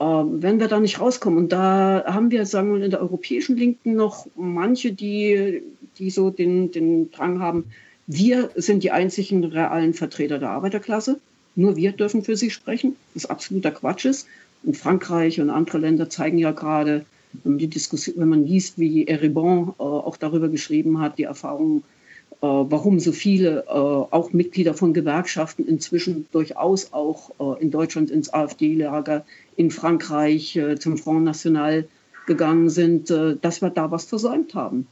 Ähm, 0.00 0.42
wenn 0.42 0.60
wir 0.60 0.68
da 0.68 0.80
nicht 0.80 0.98
rauskommen, 0.98 1.38
und 1.38 1.52
da 1.52 2.04
haben 2.06 2.30
wir, 2.30 2.46
sagen 2.46 2.74
wir, 2.74 2.82
in 2.82 2.90
der 2.90 3.02
europäischen 3.02 3.56
Linken 3.56 3.94
noch 3.94 4.26
manche, 4.34 4.92
die, 4.92 5.62
die 5.98 6.10
so 6.10 6.30
den, 6.30 6.72
den 6.72 7.10
Drang 7.10 7.40
haben, 7.40 7.66
wir 8.12 8.50
sind 8.56 8.82
die 8.82 8.90
einzigen 8.90 9.44
realen 9.44 9.94
Vertreter 9.94 10.40
der 10.40 10.50
Arbeiterklasse. 10.50 11.20
Nur 11.54 11.76
wir 11.76 11.92
dürfen 11.92 12.24
für 12.24 12.36
sie 12.36 12.50
sprechen, 12.50 12.96
was 13.14 13.26
absoluter 13.26 13.70
Quatsch 13.70 14.04
ist. 14.04 14.26
Und 14.64 14.76
Frankreich 14.76 15.40
und 15.40 15.48
andere 15.48 15.78
Länder 15.78 16.10
zeigen 16.10 16.36
ja 16.36 16.50
gerade, 16.50 17.04
wenn 17.44 17.52
man, 17.52 17.58
die 17.58 17.68
Diskussion, 17.68 18.16
wenn 18.18 18.28
man 18.28 18.44
liest, 18.44 18.80
wie 18.80 19.06
Eribon 19.06 19.74
äh, 19.78 19.82
auch 19.82 20.16
darüber 20.16 20.48
geschrieben 20.48 20.98
hat, 20.98 21.18
die 21.18 21.22
Erfahrungen, 21.22 21.84
äh, 22.42 22.46
warum 22.46 22.98
so 22.98 23.12
viele, 23.12 23.66
äh, 23.68 23.70
auch 23.70 24.32
Mitglieder 24.32 24.74
von 24.74 24.92
Gewerkschaften 24.92 25.64
inzwischen 25.64 26.26
durchaus 26.32 26.92
auch 26.92 27.30
äh, 27.38 27.62
in 27.62 27.70
Deutschland 27.70 28.10
ins 28.10 28.34
AfD-Lager, 28.34 29.24
in 29.56 29.70
Frankreich 29.70 30.56
äh, 30.56 30.76
zum 30.80 30.98
Front 30.98 31.22
National 31.22 31.86
gegangen 32.26 32.70
sind, 32.70 33.08
äh, 33.12 33.36
dass 33.40 33.62
wir 33.62 33.70
da 33.70 33.92
was 33.92 34.06
versäumt 34.06 34.56
haben. 34.56 34.88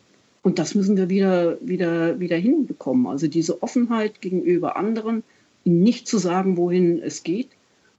Und 0.49 0.59
das 0.59 0.75
müssen 0.75 0.97
wir 0.97 1.11
wieder, 1.11 1.59
wieder, 1.61 2.20
wieder 2.20 2.39
hinbekommen. 2.39 3.07
Also 3.07 3.27
diese 3.27 3.62
Offenheit 3.62 4.23
gegenüber 4.23 4.77
anderen, 4.77 5.23
nicht 5.66 6.09
zu 6.09 6.16
sagen, 6.16 6.57
wohin 6.57 7.03
es 7.03 7.23
geht, 7.23 7.49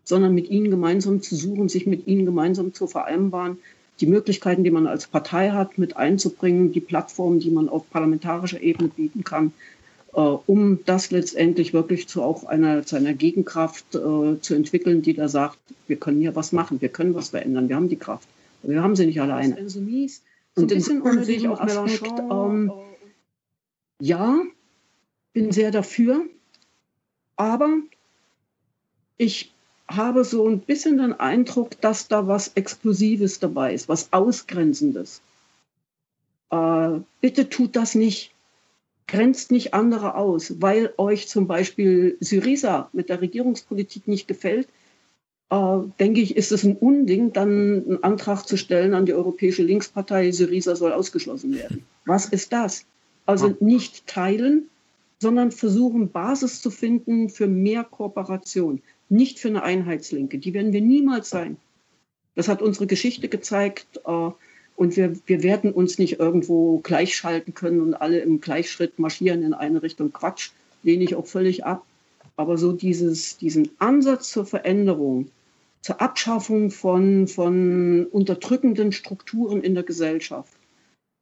sondern 0.03 0.33
mit 0.33 0.49
ihnen 0.49 0.71
gemeinsam 0.71 1.21
zu 1.21 1.35
suchen, 1.35 1.69
sich 1.69 1.85
mit 1.85 2.07
ihnen 2.07 2.25
gemeinsam 2.25 2.73
zu 2.73 2.87
vereinbaren, 2.87 3.59
die 4.01 4.07
Möglichkeiten, 4.07 4.63
die 4.63 4.71
man 4.71 4.87
als 4.87 5.05
Partei 5.05 5.51
hat, 5.51 5.77
mit 5.77 5.95
einzubringen, 5.95 6.71
die 6.71 6.79
Plattformen, 6.79 7.39
die 7.39 7.51
man 7.51 7.69
auf 7.69 7.87
parlamentarischer 7.91 8.63
Ebene 8.63 8.89
bieten 8.89 9.23
kann, 9.23 9.53
äh, 10.15 10.19
um 10.19 10.79
das 10.87 11.11
letztendlich 11.11 11.71
wirklich 11.71 12.07
zu 12.07 12.23
auch 12.23 12.45
einer, 12.45 12.83
zu 12.83 12.95
einer 12.95 13.13
Gegenkraft 13.13 13.93
äh, 13.93 14.41
zu 14.41 14.55
entwickeln, 14.55 15.03
die 15.03 15.13
da 15.13 15.27
sagt, 15.27 15.59
wir 15.85 15.97
können 15.97 16.19
hier 16.19 16.35
was 16.35 16.51
machen, 16.51 16.81
wir 16.81 16.89
können 16.89 17.13
was 17.13 17.29
verändern, 17.29 17.69
wir 17.69 17.75
haben 17.75 17.89
die 17.89 17.95
Kraft. 17.95 18.27
Aber 18.63 18.73
wir 18.73 18.81
haben 18.81 18.95
sie 18.95 19.05
nicht 19.05 19.21
alleine. 19.21 19.55
So 20.55 20.63
und 20.63 20.71
ein 20.71 20.77
bisschen 20.77 21.01
unter 21.01 21.25
diesem 21.25 21.53
Aspekt, 21.53 22.19
ähm, 22.19 22.71
ja, 24.01 24.41
bin 25.33 25.51
sehr 25.51 25.71
dafür, 25.71 26.25
aber 27.35 27.69
ich 29.17 29.53
habe 29.87 30.23
so 30.23 30.47
ein 30.47 30.59
bisschen 30.59 30.97
den 30.97 31.13
Eindruck, 31.13 31.79
dass 31.81 32.07
da 32.07 32.27
was 32.27 32.49
Exklusives 32.49 33.39
dabei 33.39 33.73
ist, 33.73 33.89
was 33.89 34.13
Ausgrenzendes. 34.13 35.21
Äh, 36.51 36.99
bitte 37.21 37.49
tut 37.49 37.75
das 37.75 37.95
nicht. 37.95 38.33
Grenzt 39.07 39.51
nicht 39.51 39.73
andere 39.73 40.13
aus, 40.15 40.61
weil 40.61 40.93
euch 40.97 41.27
zum 41.27 41.47
Beispiel 41.47 42.17
Syriza 42.19 42.89
mit 42.93 43.09
der 43.09 43.21
Regierungspolitik 43.21 44.07
nicht 44.07 44.27
gefällt 44.27 44.67
denke 45.51 46.21
ich, 46.21 46.37
ist 46.37 46.51
es 46.51 46.63
ein 46.63 46.77
Unding, 46.77 47.33
dann 47.33 47.49
einen 47.49 48.03
Antrag 48.03 48.43
zu 48.45 48.55
stellen 48.55 48.93
an 48.93 49.07
die 49.07 49.13
Europäische 49.13 49.63
Linkspartei, 49.63 50.31
Syriza 50.31 50.75
soll 50.75 50.93
ausgeschlossen 50.93 51.55
werden. 51.55 51.85
Was 52.05 52.27
ist 52.27 52.53
das? 52.53 52.85
Also 53.25 53.55
nicht 53.59 54.05
teilen, 54.05 54.69
sondern 55.19 55.51
versuchen, 55.51 56.11
Basis 56.11 56.61
zu 56.61 56.69
finden 56.69 57.29
für 57.29 57.47
mehr 57.47 57.83
Kooperation, 57.83 58.81
nicht 59.09 59.39
für 59.39 59.49
eine 59.49 59.63
Einheitslinke. 59.63 60.37
Die 60.37 60.53
werden 60.53 60.71
wir 60.71 60.81
niemals 60.81 61.29
sein. 61.29 61.57
Das 62.35 62.47
hat 62.47 62.61
unsere 62.61 62.87
Geschichte 62.87 63.27
gezeigt. 63.27 64.01
Äh, 64.05 64.29
und 64.75 64.95
wir, 64.95 65.13
wir 65.25 65.43
werden 65.43 65.73
uns 65.73 65.99
nicht 65.99 66.19
irgendwo 66.19 66.77
gleichschalten 66.77 67.53
können 67.53 67.81
und 67.81 67.95
alle 67.95 68.19
im 68.19 68.39
Gleichschritt 68.39 68.97
marschieren 68.97 69.43
in 69.43 69.53
eine 69.53 69.83
Richtung. 69.83 70.13
Quatsch, 70.13 70.51
lehne 70.83 71.03
ich 71.03 71.15
auch 71.15 71.27
völlig 71.27 71.65
ab. 71.65 71.85
Aber 72.37 72.57
so 72.57 72.71
dieses, 72.71 73.37
diesen 73.37 73.71
Ansatz 73.79 74.29
zur 74.31 74.45
Veränderung, 74.45 75.29
zur 75.81 76.01
Abschaffung 76.01 76.71
von, 76.71 77.27
von 77.27 78.05
unterdrückenden 78.07 78.91
Strukturen 78.91 79.63
in 79.63 79.75
der 79.75 79.83
Gesellschaft, 79.83 80.51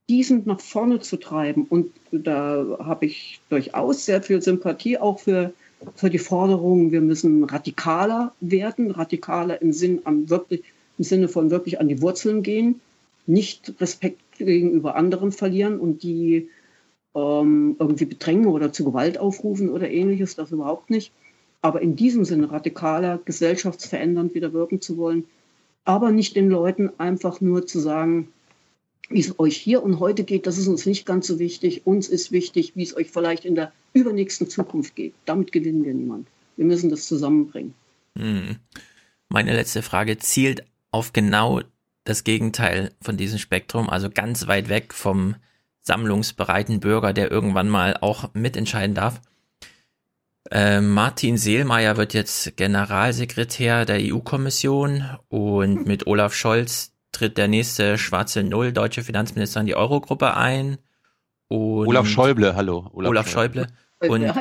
diesen 0.09 0.43
nach 0.45 0.59
vorne 0.59 0.99
zu 0.99 1.17
treiben. 1.17 1.65
Und 1.69 1.91
da 2.11 2.77
habe 2.79 3.05
ich 3.05 3.39
durchaus 3.49 4.05
sehr 4.05 4.21
viel 4.21 4.41
Sympathie 4.41 4.97
auch 4.97 5.19
für, 5.19 5.53
für 5.95 6.09
die 6.09 6.17
Forderung, 6.17 6.91
wir 6.91 7.01
müssen 7.01 7.43
radikaler 7.43 8.33
werden, 8.39 8.91
radikaler 8.91 9.61
im, 9.61 9.73
Sinn, 9.73 10.01
am 10.05 10.29
wirklich, 10.29 10.63
im 10.97 11.03
Sinne 11.03 11.27
von 11.27 11.51
wirklich 11.51 11.79
an 11.79 11.87
die 11.87 12.01
Wurzeln 12.01 12.41
gehen, 12.41 12.81
nicht 13.27 13.73
Respekt 13.79 14.21
gegenüber 14.37 14.95
anderen 14.95 15.31
verlieren 15.31 15.79
und 15.79 16.01
die 16.03 16.49
ähm, 17.13 17.75
irgendwie 17.77 18.05
bedrängen 18.05 18.47
oder 18.47 18.71
zu 18.71 18.85
Gewalt 18.85 19.17
aufrufen 19.19 19.69
oder 19.69 19.89
ähnliches, 19.89 20.35
das 20.35 20.51
überhaupt 20.51 20.89
nicht 20.89 21.11
aber 21.67 21.81
in 21.81 21.97
diesem 21.97 22.23
Sinne 22.23 22.49
radikaler, 22.49 23.19
gesellschaftsverändernd 23.25 24.33
wieder 24.33 24.53
wirken 24.53 24.79
zu 24.79 24.95
wollen, 24.95 25.25
aber 25.83 26.11
nicht 26.11 26.37
den 26.37 26.49
Leuten 26.49 26.91
einfach 26.97 27.41
nur 27.41 27.67
zu 27.67 27.81
sagen, 27.81 28.29
wie 29.09 29.19
es 29.19 29.37
euch 29.37 29.57
hier 29.57 29.83
und 29.83 29.99
heute 29.99 30.23
geht, 30.23 30.47
das 30.47 30.57
ist 30.57 30.69
uns 30.69 30.85
nicht 30.85 31.05
ganz 31.05 31.27
so 31.27 31.39
wichtig. 31.39 31.85
Uns 31.85 32.07
ist 32.07 32.31
wichtig, 32.31 32.77
wie 32.77 32.83
es 32.83 32.95
euch 32.95 33.11
vielleicht 33.11 33.43
in 33.43 33.55
der 33.55 33.73
übernächsten 33.91 34.49
Zukunft 34.49 34.95
geht. 34.95 35.13
Damit 35.25 35.51
gewinnen 35.51 35.83
wir 35.83 35.93
niemand. 35.93 36.29
Wir 36.55 36.63
müssen 36.63 36.89
das 36.89 37.05
zusammenbringen. 37.05 37.73
Hm. 38.17 38.55
Meine 39.27 39.53
letzte 39.53 39.81
Frage 39.81 40.17
zielt 40.17 40.63
auf 40.91 41.11
genau 41.11 41.63
das 42.05 42.23
Gegenteil 42.23 42.93
von 43.01 43.17
diesem 43.17 43.39
Spektrum, 43.39 43.89
also 43.89 44.09
ganz 44.09 44.47
weit 44.47 44.69
weg 44.69 44.93
vom 44.93 45.35
sammlungsbereiten 45.81 46.79
Bürger, 46.79 47.11
der 47.11 47.29
irgendwann 47.29 47.67
mal 47.67 47.97
auch 47.99 48.33
mitentscheiden 48.33 48.95
darf. 48.95 49.19
Äh, 50.49 50.81
Martin 50.81 51.37
Seelmeier 51.37 51.97
wird 51.97 52.13
jetzt 52.13 52.55
Generalsekretär 52.55 53.85
der 53.85 53.97
EU-Kommission 53.99 55.03
und 55.27 55.85
mit 55.85 56.07
Olaf 56.07 56.33
Scholz 56.33 56.93
tritt 57.11 57.37
der 57.37 57.47
nächste 57.47 57.97
schwarze 57.97 58.43
Null, 58.43 58.71
deutsche 58.71 59.03
Finanzminister, 59.03 59.59
in 59.59 59.65
die 59.65 59.75
Eurogruppe 59.75 60.35
ein. 60.35 60.77
Und 61.49 61.87
Olaf 61.87 62.07
Schäuble, 62.07 62.55
hallo. 62.55 62.89
Olaf, 62.93 63.09
Olaf 63.09 63.29
Schäuble. 63.29 63.67
Und 63.99 64.31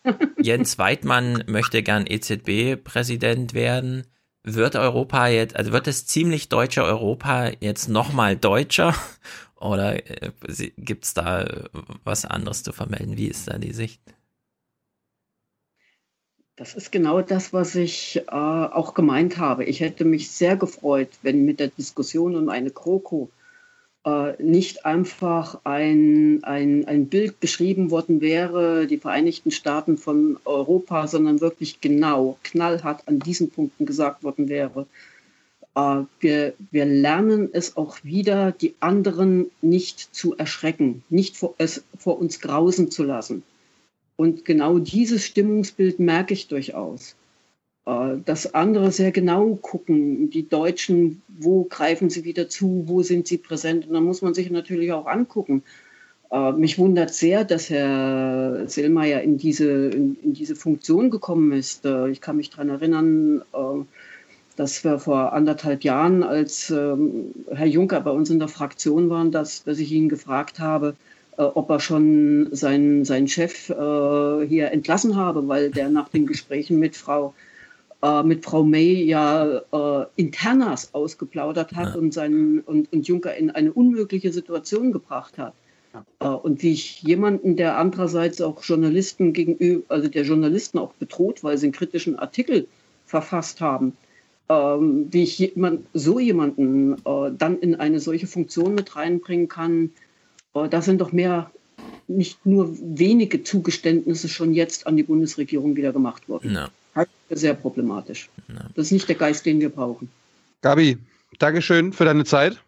Jens 0.40 0.78
Weidmann 0.78 1.44
möchte 1.46 1.82
gern 1.82 2.06
EZB-Präsident 2.06 3.54
werden. 3.54 4.04
Wird 4.42 4.76
Europa 4.76 5.26
jetzt, 5.26 5.56
also 5.56 5.72
wird 5.72 5.88
das 5.88 6.06
ziemlich 6.06 6.48
deutsche 6.48 6.84
Europa 6.84 7.50
jetzt 7.60 7.88
nochmal 7.88 8.36
deutscher? 8.36 8.94
Oder 9.56 10.06
äh, 10.08 10.30
gibt's 10.76 11.14
da 11.14 11.68
was 12.04 12.24
anderes 12.24 12.62
zu 12.62 12.72
vermelden? 12.72 13.16
Wie 13.16 13.26
ist 13.26 13.48
da 13.48 13.58
die 13.58 13.72
Sicht? 13.72 14.00
Das 16.56 16.74
ist 16.74 16.90
genau 16.90 17.20
das, 17.20 17.52
was 17.52 17.74
ich 17.74 18.16
äh, 18.16 18.30
auch 18.30 18.94
gemeint 18.94 19.36
habe. 19.36 19.64
Ich 19.64 19.80
hätte 19.80 20.06
mich 20.06 20.30
sehr 20.30 20.56
gefreut, 20.56 21.10
wenn 21.20 21.44
mit 21.44 21.60
der 21.60 21.68
Diskussion 21.68 22.34
um 22.34 22.48
eine 22.48 22.70
Kroko 22.70 23.28
äh, 24.06 24.42
nicht 24.42 24.86
einfach 24.86 25.60
ein, 25.64 26.42
ein, 26.44 26.86
ein 26.86 27.08
Bild 27.08 27.40
beschrieben 27.40 27.90
worden 27.90 28.22
wäre, 28.22 28.86
die 28.86 28.96
Vereinigten 28.96 29.50
Staaten 29.50 29.98
von 29.98 30.38
Europa, 30.46 31.06
sondern 31.08 31.42
wirklich 31.42 31.82
genau, 31.82 32.38
knallhart 32.42 33.06
an 33.06 33.18
diesen 33.18 33.50
Punkten 33.50 33.84
gesagt 33.84 34.24
worden 34.24 34.48
wäre. 34.48 34.86
Äh, 35.74 36.04
wir, 36.20 36.54
wir 36.70 36.86
lernen 36.86 37.50
es 37.52 37.76
auch 37.76 38.02
wieder, 38.02 38.52
die 38.52 38.74
anderen 38.80 39.50
nicht 39.60 40.14
zu 40.14 40.38
erschrecken, 40.38 41.04
nicht 41.10 41.36
vor, 41.36 41.54
es 41.58 41.84
vor 41.98 42.18
uns 42.18 42.40
grausen 42.40 42.90
zu 42.90 43.02
lassen. 43.02 43.42
Und 44.16 44.44
genau 44.44 44.78
dieses 44.78 45.24
Stimmungsbild 45.24 45.98
merke 45.98 46.34
ich 46.34 46.48
durchaus. 46.48 47.16
Äh, 47.86 48.16
dass 48.24 48.54
andere 48.54 48.90
sehr 48.90 49.12
genau 49.12 49.54
gucken, 49.56 50.30
die 50.30 50.48
Deutschen, 50.48 51.22
wo 51.28 51.64
greifen 51.64 52.10
sie 52.10 52.24
wieder 52.24 52.48
zu, 52.48 52.84
wo 52.86 53.02
sind 53.02 53.28
sie 53.28 53.38
präsent. 53.38 53.86
Und 53.86 53.94
dann 53.94 54.04
muss 54.04 54.22
man 54.22 54.34
sich 54.34 54.50
natürlich 54.50 54.92
auch 54.92 55.06
angucken. 55.06 55.62
Äh, 56.32 56.52
mich 56.52 56.78
wundert 56.78 57.14
sehr, 57.14 57.44
dass 57.44 57.70
Herr 57.70 58.68
Selmayr 58.68 59.22
in 59.22 59.38
diese, 59.38 59.88
in, 59.88 60.16
in 60.22 60.32
diese 60.34 60.56
Funktion 60.56 61.10
gekommen 61.10 61.52
ist. 61.52 61.84
Äh, 61.84 62.08
ich 62.10 62.20
kann 62.20 62.36
mich 62.36 62.50
daran 62.50 62.70
erinnern, 62.70 63.42
dass 64.56 64.82
wir 64.82 64.98
vor 64.98 65.32
anderthalb 65.34 65.84
Jahren, 65.84 66.22
als 66.22 66.70
ähm, 66.70 67.34
Herr 67.50 67.66
Juncker 67.66 68.00
bei 68.00 68.10
uns 68.10 68.30
in 68.30 68.38
der 68.38 68.48
Fraktion 68.48 69.10
waren, 69.10 69.30
dass, 69.30 69.64
dass 69.64 69.78
ich 69.78 69.92
ihn 69.92 70.08
gefragt 70.08 70.58
habe, 70.58 70.96
ob 71.36 71.70
er 71.70 71.80
schon 71.80 72.48
seinen, 72.52 73.04
seinen 73.04 73.28
Chef 73.28 73.66
hier 73.66 74.70
entlassen 74.72 75.16
habe, 75.16 75.46
weil 75.48 75.70
der 75.70 75.90
nach 75.90 76.08
den 76.08 76.26
Gesprächen 76.26 76.78
mit 76.78 76.96
Frau 76.96 77.34
äh, 78.02 78.22
mit 78.22 78.44
Frau 78.44 78.62
May 78.62 79.04
ja 79.04 79.62
äh, 79.72 80.06
Internas 80.16 80.94
ausgeplaudert 80.94 81.72
hat 81.74 81.94
ja. 81.94 82.00
und, 82.00 82.12
seinen, 82.12 82.60
und, 82.60 82.92
und 82.92 83.08
Juncker 83.08 83.34
in 83.36 83.50
eine 83.50 83.72
unmögliche 83.72 84.32
Situation 84.32 84.92
gebracht 84.92 85.38
hat. 85.38 85.54
Ja. 85.94 86.04
Äh, 86.20 86.36
und 86.36 86.62
wie 86.62 86.72
ich 86.72 87.02
jemanden, 87.02 87.56
der 87.56 87.78
andererseits 87.78 88.40
auch 88.40 88.62
Journalisten 88.62 89.32
gegenüber, 89.32 89.84
also 89.88 90.08
der 90.08 90.24
Journalisten 90.24 90.78
auch 90.78 90.92
bedroht, 90.94 91.42
weil 91.42 91.56
sie 91.58 91.66
einen 91.66 91.72
kritischen 91.72 92.18
Artikel 92.18 92.68
verfasst 93.06 93.60
haben, 93.60 93.94
ähm, 94.48 95.08
wie 95.10 95.22
ich 95.22 95.38
jemand, 95.38 95.86
so 95.94 96.18
jemanden 96.18 96.94
äh, 97.04 97.30
dann 97.36 97.58
in 97.58 97.76
eine 97.76 97.98
solche 98.00 98.26
Funktion 98.26 98.74
mit 98.74 98.94
reinbringen 98.94 99.48
kann, 99.48 99.86
äh, 99.86 100.05
da 100.64 100.80
sind 100.82 101.00
doch 101.00 101.12
mehr, 101.12 101.50
nicht 102.08 102.44
nur 102.46 102.76
wenige 102.80 103.42
Zugeständnisse 103.42 104.28
schon 104.28 104.54
jetzt 104.54 104.86
an 104.86 104.96
die 104.96 105.02
Bundesregierung 105.02 105.76
wieder 105.76 105.92
gemacht 105.92 106.28
worden. 106.28 106.54
Ja 106.54 106.70
sehr 107.30 107.54
problematisch. 107.54 108.28
Ja. 108.48 108.66
Das 108.74 108.86
ist 108.86 108.92
nicht 108.92 109.08
der 109.08 109.16
Geist, 109.16 109.46
den 109.46 109.60
wir 109.60 109.70
brauchen. 109.70 110.08
Gabi, 110.62 110.98
Dankeschön 111.38 111.92
für 111.92 112.04
deine 112.04 112.24
Zeit. 112.24 112.60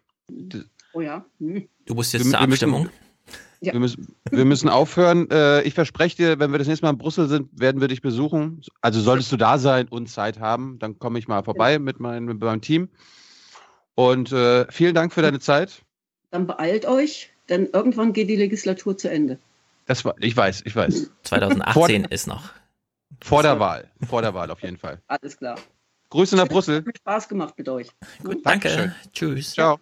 Oh 0.93 1.01
ja. 1.01 1.25
Hm. 1.39 1.67
Du 1.85 1.95
musst 1.95 2.13
jetzt 2.13 2.25
wir, 2.25 2.31
zur 2.31 2.41
Abstimmung. 2.41 2.83
Müssen, 2.83 2.93
ja. 3.61 3.73
wir, 3.73 3.79
müssen, 3.79 4.15
wir 4.29 4.45
müssen 4.45 4.69
aufhören. 4.69 5.29
Äh, 5.31 5.63
ich 5.63 5.73
verspreche 5.73 6.17
dir, 6.17 6.39
wenn 6.39 6.51
wir 6.51 6.59
das 6.59 6.67
nächste 6.67 6.85
Mal 6.85 6.91
in 6.91 6.97
Brüssel 6.97 7.27
sind, 7.27 7.49
werden 7.59 7.81
wir 7.81 7.87
dich 7.87 8.01
besuchen. 8.01 8.61
Also 8.81 9.01
solltest 9.01 9.31
du 9.31 9.37
da 9.37 9.57
sein 9.57 9.87
und 9.87 10.07
Zeit 10.07 10.39
haben, 10.39 10.77
dann 10.79 10.99
komme 10.99 11.19
ich 11.19 11.27
mal 11.27 11.43
vorbei 11.43 11.73
ja. 11.73 11.79
mit, 11.79 11.99
mein, 11.99 12.25
mit 12.25 12.39
meinem 12.39 12.61
Team. 12.61 12.89
Und 13.95 14.31
äh, 14.31 14.71
vielen 14.71 14.95
Dank 14.95 15.13
für 15.13 15.21
deine 15.21 15.39
Zeit. 15.39 15.83
Dann 16.31 16.47
beeilt 16.47 16.85
euch, 16.85 17.31
denn 17.49 17.67
irgendwann 17.71 18.13
geht 18.13 18.29
die 18.29 18.35
Legislatur 18.35 18.97
zu 18.97 19.09
Ende. 19.09 19.39
Das 19.85 20.05
war, 20.05 20.15
ich 20.19 20.35
weiß, 20.35 20.63
ich 20.65 20.75
weiß. 20.75 21.09
2018 21.23 22.05
ist 22.05 22.27
noch. 22.27 22.51
Vor 23.21 23.41
der 23.43 23.59
Wahl. 23.59 23.89
Vor 24.07 24.21
der 24.21 24.33
Wahl 24.33 24.51
auf 24.51 24.61
jeden 24.61 24.77
Fall. 24.77 25.01
Alles 25.07 25.37
klar. 25.37 25.59
Grüße 26.09 26.35
nach 26.35 26.47
Brüssel. 26.47 26.85
Hat 26.85 26.97
Spaß 26.97 27.27
gemacht 27.27 27.55
mit 27.57 27.69
euch. 27.69 27.89
Gut, 28.23 28.45
danke. 28.45 28.69
Dankeschön. 28.69 28.95
Tschüss. 29.11 29.53
Ciao. 29.53 29.79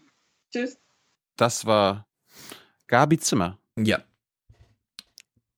Tschüss. 0.52 0.77
Das 1.35 1.65
war 1.65 2.07
Gabi 2.88 3.18
Zimmer. 3.18 3.57
Ja. 3.77 4.02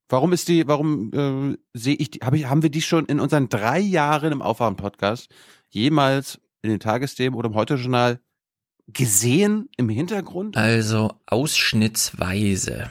Warum 0.09 0.33
ist 0.33 0.47
die, 0.47 0.67
warum 0.67 1.11
äh, 1.13 1.57
sehe 1.77 1.95
ich, 1.95 2.11
die, 2.11 2.19
hab 2.19 2.33
ich, 2.33 2.45
haben 2.45 2.63
wir 2.63 2.71
die 2.71 2.81
schon 2.81 3.05
in 3.05 3.19
unseren 3.19 3.49
drei 3.49 3.79
Jahren 3.79 4.31
im 4.31 4.41
Aufwachen-Podcast 4.41 5.29
jemals 5.69 6.39
in 6.63 6.71
den 6.71 6.79
Tagesthemen 6.79 7.37
oder 7.37 7.49
im 7.49 7.55
Heute-Journal 7.55 8.19
gesehen 8.93 9.69
im 9.77 9.89
Hintergrund? 9.89 10.57
Also 10.57 11.13
ausschnittsweise. 11.25 12.89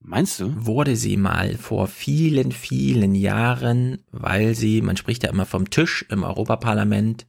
Meinst 0.00 0.38
du? 0.38 0.52
Wurde 0.64 0.94
sie 0.94 1.16
mal 1.16 1.56
vor 1.56 1.88
vielen, 1.88 2.52
vielen 2.52 3.14
Jahren, 3.14 4.04
weil 4.12 4.54
sie, 4.54 4.80
man 4.80 4.96
spricht 4.96 5.24
ja 5.24 5.30
immer 5.30 5.46
vom 5.46 5.68
Tisch 5.68 6.06
im 6.10 6.22
Europaparlament, 6.22 7.26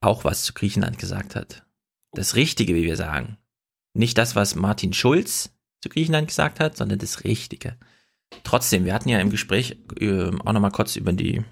auch 0.00 0.24
was 0.24 0.44
zu 0.44 0.52
Griechenland 0.52 0.98
gesagt 0.98 1.34
hat. 1.34 1.66
Das 2.12 2.36
Richtige, 2.36 2.74
wie 2.74 2.84
wir 2.84 2.96
sagen. 2.96 3.36
Nicht 3.94 4.16
das, 4.16 4.36
was 4.36 4.54
Martin 4.54 4.92
Schulz 4.92 5.50
zu 5.80 5.88
Griechenland 5.88 6.28
gesagt 6.28 6.60
hat, 6.60 6.76
sondern 6.76 6.98
das 6.98 7.24
Richtige. 7.24 7.76
Trotzdem, 8.44 8.84
wir 8.84 8.94
hatten 8.94 9.08
ja 9.08 9.18
im 9.18 9.30
Gespräch 9.30 9.76
äh, 9.98 10.30
auch 10.44 10.52
nochmal 10.52 10.70
kurz 10.70 10.96
über 10.96 11.12
die 11.12 11.42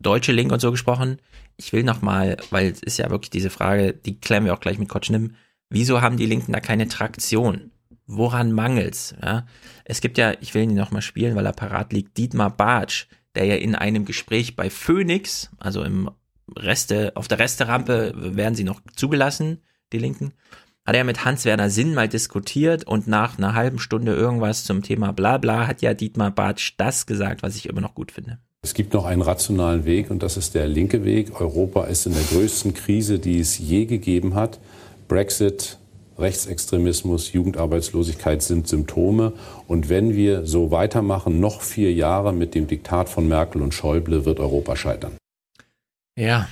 deutsche 0.00 0.32
Link 0.32 0.52
und 0.52 0.60
so 0.60 0.70
gesprochen. 0.70 1.18
Ich 1.58 1.72
will 1.72 1.82
nochmal, 1.82 2.38
weil 2.50 2.70
es 2.70 2.82
ist 2.82 2.98
ja 2.98 3.10
wirklich 3.10 3.30
diese 3.30 3.50
Frage, 3.50 3.92
die 3.92 4.18
klären 4.18 4.46
wir 4.46 4.54
auch 4.54 4.60
gleich 4.60 4.78
mit 4.78 4.88
Kotschnim. 4.88 5.34
Wieso 5.68 6.00
haben 6.00 6.16
die 6.16 6.26
Linken 6.26 6.52
da 6.52 6.60
keine 6.60 6.88
Traktion? 6.88 7.72
woran 8.08 8.50
mangelt's? 8.50 9.14
Ja? 9.22 9.46
Es 9.84 10.00
gibt 10.00 10.18
ja, 10.18 10.32
ich 10.40 10.54
will 10.54 10.62
ihn 10.62 10.74
noch 10.74 10.90
mal 10.90 11.02
spielen, 11.02 11.36
weil 11.36 11.46
er 11.46 11.52
parat 11.52 11.92
liegt, 11.92 12.16
Dietmar 12.16 12.50
Bartsch, 12.50 13.06
der 13.36 13.44
ja 13.44 13.54
in 13.54 13.76
einem 13.76 14.04
Gespräch 14.04 14.56
bei 14.56 14.70
Phoenix, 14.70 15.50
also 15.58 15.84
im 15.84 16.10
Reste, 16.56 17.12
auf 17.14 17.28
der 17.28 17.38
Resterampe 17.38 18.14
werden 18.16 18.56
sie 18.56 18.64
noch 18.64 18.80
zugelassen, 18.96 19.62
die 19.92 19.98
Linken, 19.98 20.32
hat 20.84 20.96
er 20.96 21.04
mit 21.04 21.24
Hans-Werner 21.24 21.68
Sinn 21.68 21.94
mal 21.94 22.08
diskutiert 22.08 22.84
und 22.84 23.06
nach 23.06 23.36
einer 23.36 23.54
halben 23.54 23.78
Stunde 23.78 24.14
irgendwas 24.14 24.64
zum 24.64 24.82
Thema 24.82 25.12
Blabla 25.12 25.66
hat 25.66 25.82
ja 25.82 25.92
Dietmar 25.92 26.30
Bartsch 26.30 26.72
das 26.78 27.04
gesagt, 27.04 27.42
was 27.42 27.56
ich 27.56 27.68
immer 27.68 27.82
noch 27.82 27.94
gut 27.94 28.10
finde. 28.10 28.38
Es 28.62 28.74
gibt 28.74 28.92
noch 28.92 29.04
einen 29.04 29.22
rationalen 29.22 29.84
Weg 29.84 30.10
und 30.10 30.22
das 30.22 30.36
ist 30.36 30.54
der 30.54 30.66
linke 30.66 31.04
Weg. 31.04 31.40
Europa 31.40 31.84
ist 31.84 32.06
in 32.06 32.12
der 32.12 32.22
größten 32.22 32.74
Krise, 32.74 33.18
die 33.18 33.38
es 33.38 33.58
je 33.58 33.86
gegeben 33.86 34.34
hat. 34.34 34.58
Brexit, 35.06 35.78
Rechtsextremismus, 36.18 37.32
Jugendarbeitslosigkeit 37.32 38.42
sind 38.42 38.66
Symptome. 38.66 39.32
Und 39.68 39.88
wenn 39.88 40.14
wir 40.14 40.44
so 40.44 40.70
weitermachen, 40.72 41.38
noch 41.38 41.62
vier 41.62 41.92
Jahre 41.92 42.32
mit 42.32 42.54
dem 42.54 42.66
Diktat 42.66 43.08
von 43.08 43.28
Merkel 43.28 43.62
und 43.62 43.72
Schäuble, 43.72 44.24
wird 44.24 44.40
Europa 44.40 44.74
scheitern. 44.74 45.16
Ja, 46.16 46.48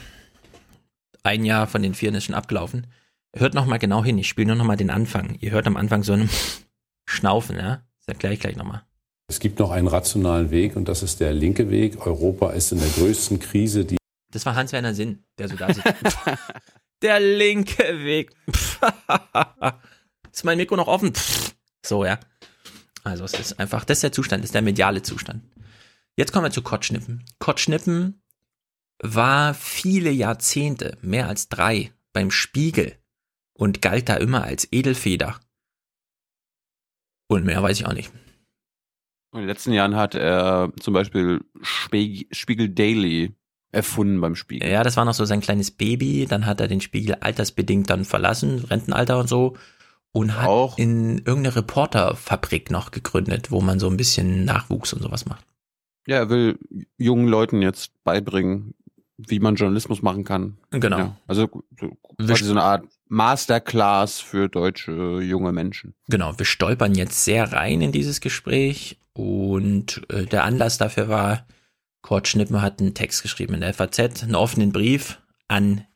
ein 1.24 1.44
Jahr 1.44 1.66
von 1.66 1.82
den 1.82 1.94
vier 1.94 2.14
ist 2.14 2.24
schon 2.24 2.36
abgelaufen. 2.36 2.86
Hört 3.34 3.54
noch 3.54 3.66
mal 3.66 3.78
genau 3.78 4.04
hin, 4.04 4.16
ich 4.16 4.28
spiele 4.28 4.46
nur 4.46 4.56
noch 4.56 4.64
mal 4.64 4.76
den 4.76 4.90
Anfang. 4.90 5.36
Ihr 5.40 5.50
hört 5.50 5.66
am 5.66 5.76
Anfang 5.76 6.04
so 6.04 6.12
einen 6.12 6.30
Schnaufen, 7.04 7.56
ja? 7.56 7.82
Das 7.98 8.14
erkläre 8.14 8.34
ich 8.34 8.40
gleich 8.40 8.54
noch 8.54 8.64
mal. 8.64 8.84
Es 9.28 9.40
gibt 9.40 9.58
noch 9.58 9.70
einen 9.70 9.88
rationalen 9.88 10.50
Weg 10.50 10.76
und 10.76 10.86
das 10.88 11.02
ist 11.02 11.20
der 11.20 11.32
linke 11.32 11.68
Weg. 11.70 12.06
Europa 12.06 12.50
ist 12.50 12.72
in 12.72 12.78
der 12.78 12.88
größten 12.88 13.40
Krise, 13.40 13.84
die. 13.84 13.96
Das 14.32 14.46
war 14.46 14.54
Hans-Werner 14.54 14.94
Sinn, 14.94 15.24
der 15.38 15.48
so 15.48 15.56
da 15.56 15.72
sitzt. 15.72 15.86
Der 17.02 17.20
linke 17.20 18.04
Weg. 18.04 18.34
ist 20.32 20.44
mein 20.44 20.56
Mikro 20.56 20.76
noch 20.76 20.88
offen? 20.88 21.12
So, 21.84 22.06
ja. 22.06 22.18
Also 23.04 23.24
es 23.24 23.34
ist 23.34 23.60
einfach, 23.60 23.84
das 23.84 23.98
ist 23.98 24.02
der 24.02 24.12
Zustand, 24.12 24.42
das 24.42 24.48
ist 24.48 24.54
der 24.54 24.62
mediale 24.62 25.02
Zustand. 25.02 25.44
Jetzt 26.16 26.32
kommen 26.32 26.46
wir 26.46 26.50
zu 26.50 26.62
Kottschnippen. 26.62 27.24
Kottschnippen 27.38 28.22
war 29.02 29.52
viele 29.52 30.10
Jahrzehnte, 30.10 30.96
mehr 31.02 31.28
als 31.28 31.48
drei, 31.48 31.92
beim 32.14 32.30
Spiegel 32.30 32.96
und 33.52 33.82
galt 33.82 34.08
da 34.08 34.16
immer 34.16 34.44
als 34.44 34.66
Edelfeder. 34.72 35.38
Und 37.28 37.44
mehr 37.44 37.62
weiß 37.62 37.78
ich 37.78 37.86
auch 37.86 37.92
nicht. 37.92 38.10
In 39.36 39.42
den 39.42 39.48
letzten 39.48 39.72
Jahren 39.72 39.96
hat 39.96 40.14
er 40.14 40.72
zum 40.80 40.94
Beispiel 40.94 41.40
Spiegel 41.62 42.68
Daily 42.70 43.34
erfunden 43.70 44.20
beim 44.20 44.34
Spiegel. 44.34 44.68
Ja, 44.68 44.82
das 44.82 44.96
war 44.96 45.04
noch 45.04 45.14
so 45.14 45.26
sein 45.26 45.42
kleines 45.42 45.70
Baby. 45.70 46.26
Dann 46.26 46.46
hat 46.46 46.60
er 46.60 46.68
den 46.68 46.80
Spiegel 46.80 47.16
altersbedingt 47.16 47.90
dann 47.90 48.06
verlassen, 48.06 48.64
Rentenalter 48.64 49.18
und 49.18 49.28
so. 49.28 49.56
Und 50.12 50.34
hat 50.34 50.48
Auch. 50.48 50.78
in 50.78 51.18
irgendeine 51.18 51.56
Reporterfabrik 51.56 52.70
noch 52.70 52.90
gegründet, 52.90 53.50
wo 53.50 53.60
man 53.60 53.78
so 53.78 53.90
ein 53.90 53.98
bisschen 53.98 54.46
Nachwuchs 54.46 54.94
und 54.94 55.02
sowas 55.02 55.26
macht. 55.26 55.44
Ja, 56.06 56.16
er 56.16 56.30
will 56.30 56.58
jungen 56.96 57.28
Leuten 57.28 57.60
jetzt 57.60 57.92
beibringen, 58.04 58.72
wie 59.18 59.40
man 59.40 59.56
Journalismus 59.56 60.00
machen 60.00 60.24
kann. 60.24 60.56
Genau. 60.70 60.98
Ja, 60.98 61.16
also 61.26 61.48
quasi 62.18 62.44
so 62.44 62.52
eine 62.52 62.62
Art 62.62 62.86
Masterclass 63.08 64.20
für 64.20 64.48
deutsche 64.48 65.20
junge 65.20 65.52
Menschen. 65.52 65.94
Genau, 66.08 66.38
wir 66.38 66.46
stolpern 66.46 66.94
jetzt 66.94 67.24
sehr 67.24 67.52
rein 67.52 67.82
in 67.82 67.92
dieses 67.92 68.22
Gespräch 68.22 68.98
und 69.16 70.02
äh, 70.10 70.26
der 70.26 70.44
Anlass 70.44 70.76
dafür 70.76 71.08
war, 71.08 71.46
Kurt 72.02 72.28
Schnippen 72.28 72.60
hat 72.60 72.80
einen 72.80 72.94
Text 72.94 73.22
geschrieben 73.22 73.54
in 73.54 73.60
der 73.60 73.72
FAZ, 73.72 74.22
einen 74.22 74.34
offenen 74.34 74.72
Brief 74.72 75.22
an 75.48 75.86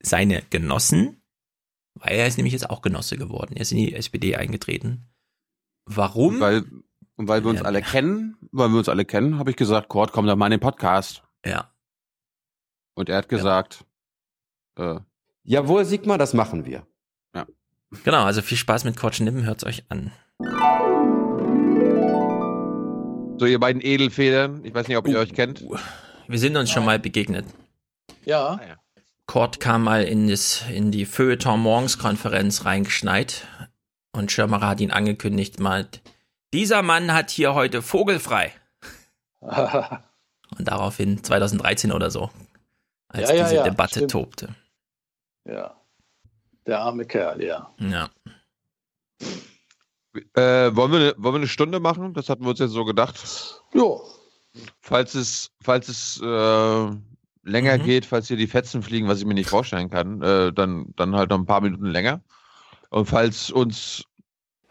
seine 0.00 0.42
Genossen, 0.50 1.22
weil 1.94 2.14
er 2.14 2.26
ist 2.28 2.36
nämlich 2.36 2.52
jetzt 2.52 2.70
auch 2.70 2.80
Genosse 2.80 3.18
geworden. 3.18 3.56
Er 3.56 3.62
ist 3.62 3.72
in 3.72 3.78
die 3.78 3.94
SPD 3.94 4.36
eingetreten. 4.36 5.08
Warum? 5.86 6.36
Und 6.36 6.40
weil, 6.40 6.64
und 7.16 7.28
weil 7.28 7.42
wir 7.42 7.50
uns 7.50 7.60
ja, 7.60 7.66
alle 7.66 7.82
kennen, 7.82 8.36
weil 8.52 8.68
wir 8.68 8.78
uns 8.78 8.88
alle 8.88 9.04
kennen, 9.04 9.38
habe 9.38 9.50
ich 9.50 9.56
gesagt, 9.56 9.88
Kurt, 9.88 10.12
komm 10.12 10.26
doch 10.26 10.36
mal 10.36 10.46
in 10.46 10.52
den 10.52 10.60
Podcast. 10.60 11.24
Ja. 11.44 11.72
Und 12.94 13.08
er 13.08 13.16
hat 13.16 13.28
gesagt, 13.28 13.84
ja. 14.78 14.96
äh, 14.96 15.00
Jawohl, 15.42 15.84
Sigmar, 15.84 16.18
das 16.18 16.32
machen 16.32 16.64
wir. 16.64 16.86
Ja. 17.34 17.46
Genau, 18.04 18.22
also 18.22 18.40
viel 18.40 18.56
Spaß 18.56 18.84
mit 18.84 18.96
Kurt 18.96 19.16
Schnippen, 19.16 19.44
hört's 19.44 19.64
euch 19.64 19.84
an. 19.90 20.12
So, 23.38 23.46
ihr 23.46 23.58
beiden 23.58 23.82
Edelfedern. 23.82 24.64
Ich 24.64 24.74
weiß 24.74 24.88
nicht, 24.88 24.96
ob 24.96 25.08
ihr 25.08 25.16
uh, 25.16 25.20
euch 25.20 25.32
kennt. 25.32 25.64
Wir 26.28 26.38
sind 26.38 26.56
uns 26.56 26.70
schon 26.70 26.84
mal 26.84 26.98
begegnet. 26.98 27.46
Ja. 28.24 28.60
Ah, 28.60 28.60
Kort 29.26 29.60
kam 29.60 29.84
mal 29.84 30.04
in, 30.04 30.28
das, 30.28 30.64
in 30.70 30.90
die 30.90 31.06
Feuilleton-Morgens-Konferenz 31.06 32.64
reingeschneit 32.64 33.46
und 34.12 34.30
Schirmerer 34.30 34.68
hat 34.68 34.80
ihn 34.80 34.90
angekündigt, 34.90 35.58
mal, 35.58 35.88
dieser 36.52 36.82
Mann 36.82 37.12
hat 37.12 37.30
hier 37.30 37.54
heute 37.54 37.82
vogelfrei. 37.82 38.52
und 39.40 39.98
daraufhin, 40.58 41.24
2013 41.24 41.92
oder 41.92 42.10
so, 42.10 42.30
als 43.08 43.30
Ja, 43.30 43.36
ja, 43.36 43.42
diese 43.44 43.56
ja, 43.56 43.62
Debatte 43.64 43.94
stimmt. 43.94 44.10
tobte. 44.10 44.54
Ja. 45.44 45.74
Der 46.66 46.80
arme 46.80 47.06
Kerl, 47.06 47.42
ja. 47.42 47.72
Ja. 47.78 48.10
Äh, 50.34 50.74
wollen, 50.76 50.92
wir 50.92 50.98
eine, 50.98 51.14
wollen 51.16 51.34
wir 51.34 51.40
eine 51.40 51.48
Stunde 51.48 51.80
machen? 51.80 52.14
Das 52.14 52.28
hatten 52.28 52.42
wir 52.44 52.50
uns 52.50 52.58
jetzt 52.58 52.72
so 52.72 52.84
gedacht. 52.84 53.62
Jo. 53.72 54.02
Falls 54.80 55.14
es, 55.14 55.50
falls 55.62 55.88
es 55.88 56.20
äh, 56.22 56.90
länger 57.44 57.78
geht, 57.78 58.04
falls 58.04 58.28
hier 58.28 58.36
die 58.36 58.46
Fetzen 58.46 58.82
fliegen, 58.82 59.08
was 59.08 59.18
ich 59.18 59.24
mir 59.24 59.34
nicht 59.34 59.48
vorstellen 59.48 59.88
kann, 59.88 60.20
äh, 60.22 60.52
dann, 60.52 60.92
dann 60.96 61.16
halt 61.16 61.30
noch 61.30 61.38
ein 61.38 61.46
paar 61.46 61.62
Minuten 61.62 61.86
länger. 61.86 62.20
Und 62.90 63.06
falls 63.06 63.50
uns 63.50 64.04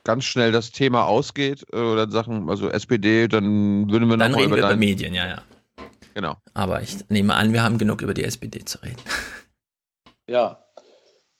ganz 0.04 0.26
schnell 0.26 0.52
das 0.52 0.72
Thema 0.72 1.06
ausgeht, 1.06 1.66
äh, 1.74 1.78
oder 1.78 2.10
Sachen, 2.10 2.50
also 2.50 2.70
SPD, 2.70 3.28
dann 3.28 3.90
würden 3.90 4.10
wir 4.10 4.18
noch 4.18 4.26
Dann 4.26 4.32
mal 4.34 4.40
reden 4.40 4.52
wir 4.52 4.60
über 4.60 4.76
Medien, 4.76 5.14
ja, 5.14 5.28
ja. 5.28 5.42
Genau. 6.14 6.38
Aber 6.54 6.82
ich 6.82 7.10
nehme 7.10 7.34
an, 7.36 7.54
wir 7.54 7.64
haben 7.64 7.78
genug 7.78 8.02
über 8.02 8.14
die 8.14 8.24
SPD 8.24 8.64
zu 8.66 8.82
reden. 8.84 9.02
Ja. 10.28 10.60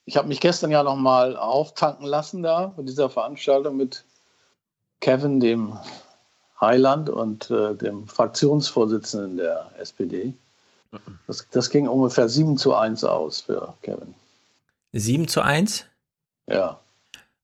Ich 0.04 0.16
habe 0.16 0.28
mich 0.28 0.40
gestern 0.40 0.70
ja 0.70 0.82
nochmal 0.82 1.36
auftanken 1.36 2.06
lassen 2.06 2.42
da 2.42 2.72
bei 2.76 2.82
dieser 2.82 3.08
Veranstaltung 3.08 3.76
mit 3.76 4.04
Kevin, 5.00 5.40
dem 5.40 5.78
Heiland 6.60 7.10
und 7.10 7.50
äh, 7.50 7.74
dem 7.74 8.08
Fraktionsvorsitzenden 8.08 9.36
der 9.36 9.70
SPD. 9.78 10.34
Das, 11.26 11.46
das 11.50 11.70
ging 11.70 11.88
ungefähr 11.88 12.28
7 12.28 12.56
zu 12.56 12.74
1 12.74 13.04
aus 13.04 13.40
für 13.42 13.74
Kevin. 13.82 14.14
7 14.92 15.26
zu 15.28 15.40
1? 15.40 15.86
Ja. 16.46 16.78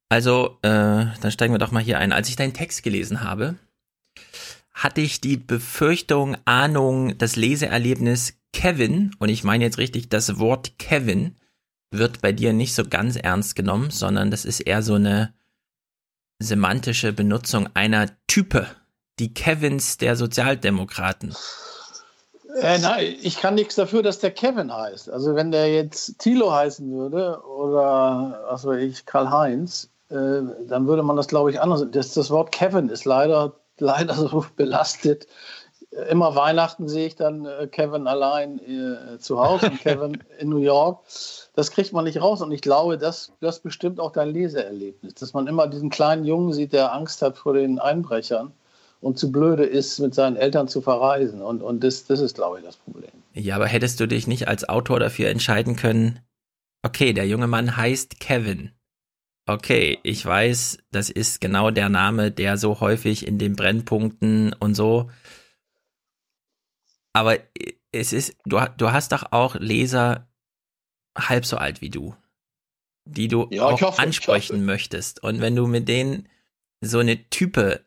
Also, 0.08 0.58
äh, 0.62 1.06
dann 1.20 1.30
steigen 1.30 1.54
wir 1.54 1.58
doch 1.58 1.70
mal 1.70 1.82
hier 1.82 1.98
ein. 1.98 2.12
Als 2.12 2.28
ich 2.28 2.36
deinen 2.36 2.54
Text 2.54 2.82
gelesen 2.82 3.22
habe, 3.22 3.56
hatte 4.72 5.00
ich 5.00 5.20
die 5.20 5.36
Befürchtung, 5.36 6.36
Ahnung, 6.44 7.16
das 7.18 7.36
Leseerlebnis 7.36 8.34
Kevin, 8.52 9.14
und 9.18 9.28
ich 9.28 9.44
meine 9.44 9.64
jetzt 9.64 9.78
richtig, 9.78 10.08
das 10.08 10.38
Wort 10.38 10.78
Kevin 10.78 11.36
wird 11.90 12.20
bei 12.20 12.32
dir 12.32 12.52
nicht 12.52 12.74
so 12.74 12.84
ganz 12.84 13.16
ernst 13.16 13.56
genommen, 13.56 13.90
sondern 13.90 14.30
das 14.30 14.44
ist 14.44 14.60
eher 14.60 14.82
so 14.82 14.94
eine 14.94 15.32
semantische 16.38 17.12
Benutzung 17.12 17.68
einer 17.74 18.06
Type, 18.26 18.66
die 19.18 19.34
Kevins 19.34 19.98
der 19.98 20.16
Sozialdemokraten. 20.16 21.34
Äh, 22.60 22.78
nein, 22.78 23.16
ich 23.20 23.38
kann 23.38 23.54
nichts 23.54 23.74
dafür, 23.74 24.02
dass 24.02 24.18
der 24.20 24.30
Kevin 24.30 24.72
heißt. 24.72 25.10
Also 25.10 25.34
wenn 25.34 25.50
der 25.50 25.72
jetzt 25.72 26.18
Thilo 26.18 26.52
heißen 26.52 26.90
würde 26.90 27.42
oder 27.44 28.44
was 28.48 28.64
weiß 28.64 28.82
ich, 28.82 29.06
Karl-Heinz, 29.06 29.90
äh, 30.10 30.40
dann 30.66 30.86
würde 30.86 31.02
man 31.02 31.16
das, 31.16 31.28
glaube 31.28 31.50
ich, 31.50 31.60
anders. 31.60 31.84
Das, 31.90 32.14
das 32.14 32.30
Wort 32.30 32.52
Kevin 32.52 32.88
ist 32.88 33.04
leider, 33.04 33.54
leider 33.78 34.14
so 34.14 34.44
belastet. 34.56 35.26
Immer 36.10 36.34
Weihnachten 36.36 36.86
sehe 36.86 37.06
ich 37.06 37.16
dann 37.16 37.46
äh, 37.46 37.66
Kevin 37.66 38.06
allein 38.06 38.58
äh, 38.58 39.18
zu 39.18 39.40
Hause 39.40 39.70
und 39.70 39.80
Kevin 39.80 40.22
in 40.38 40.50
New 40.50 40.58
York. 40.58 41.00
Das 41.54 41.70
kriegt 41.70 41.92
man 41.92 42.04
nicht 42.04 42.20
raus 42.20 42.42
und 42.42 42.52
ich 42.52 42.60
glaube, 42.60 42.98
das, 42.98 43.32
das 43.40 43.60
bestimmt 43.60 43.98
auch 43.98 44.12
dein 44.12 44.28
Leseerlebnis, 44.28 45.14
dass 45.14 45.32
man 45.32 45.46
immer 45.46 45.66
diesen 45.66 45.88
kleinen 45.88 46.24
Jungen 46.24 46.52
sieht, 46.52 46.72
der 46.72 46.92
Angst 46.92 47.22
hat 47.22 47.38
vor 47.38 47.54
den 47.54 47.78
Einbrechern 47.78 48.52
und 49.00 49.18
zu 49.18 49.32
blöde 49.32 49.64
ist, 49.64 49.98
mit 49.98 50.14
seinen 50.14 50.36
Eltern 50.36 50.68
zu 50.68 50.80
verreisen. 50.80 51.40
Und, 51.40 51.62
und 51.62 51.82
das, 51.84 52.04
das 52.06 52.20
ist, 52.20 52.34
glaube 52.34 52.58
ich, 52.58 52.64
das 52.64 52.76
Problem. 52.76 53.10
Ja, 53.32 53.56
aber 53.56 53.66
hättest 53.66 54.00
du 54.00 54.06
dich 54.06 54.26
nicht 54.26 54.48
als 54.48 54.68
Autor 54.68 55.00
dafür 55.00 55.28
entscheiden 55.30 55.76
können, 55.76 56.20
okay, 56.84 57.12
der 57.12 57.26
junge 57.26 57.46
Mann 57.46 57.76
heißt 57.76 58.20
Kevin. 58.20 58.72
Okay, 59.46 59.98
ich 60.02 60.24
weiß, 60.26 60.78
das 60.90 61.08
ist 61.08 61.40
genau 61.40 61.70
der 61.70 61.88
Name, 61.88 62.30
der 62.30 62.58
so 62.58 62.80
häufig 62.80 63.26
in 63.26 63.38
den 63.38 63.56
Brennpunkten 63.56 64.52
und 64.52 64.74
so. 64.74 65.08
Aber 67.18 67.36
es 67.90 68.12
ist, 68.12 68.36
du, 68.44 68.60
du 68.76 68.92
hast 68.92 69.10
doch 69.10 69.32
auch 69.32 69.56
Leser 69.56 70.28
halb 71.18 71.44
so 71.44 71.56
alt 71.56 71.80
wie 71.80 71.90
du, 71.90 72.14
die 73.06 73.26
du 73.26 73.48
Ja, 73.50 73.64
auch 73.64 73.80
hoffe, 73.80 74.00
ansprechen 74.00 74.64
möchtest. 74.64 75.20
Und 75.24 75.40
wenn 75.40 75.56
du 75.56 75.66
mit 75.66 75.88
denen 75.88 76.28
so 76.80 77.00
eine 77.00 77.28
Type, 77.28 77.84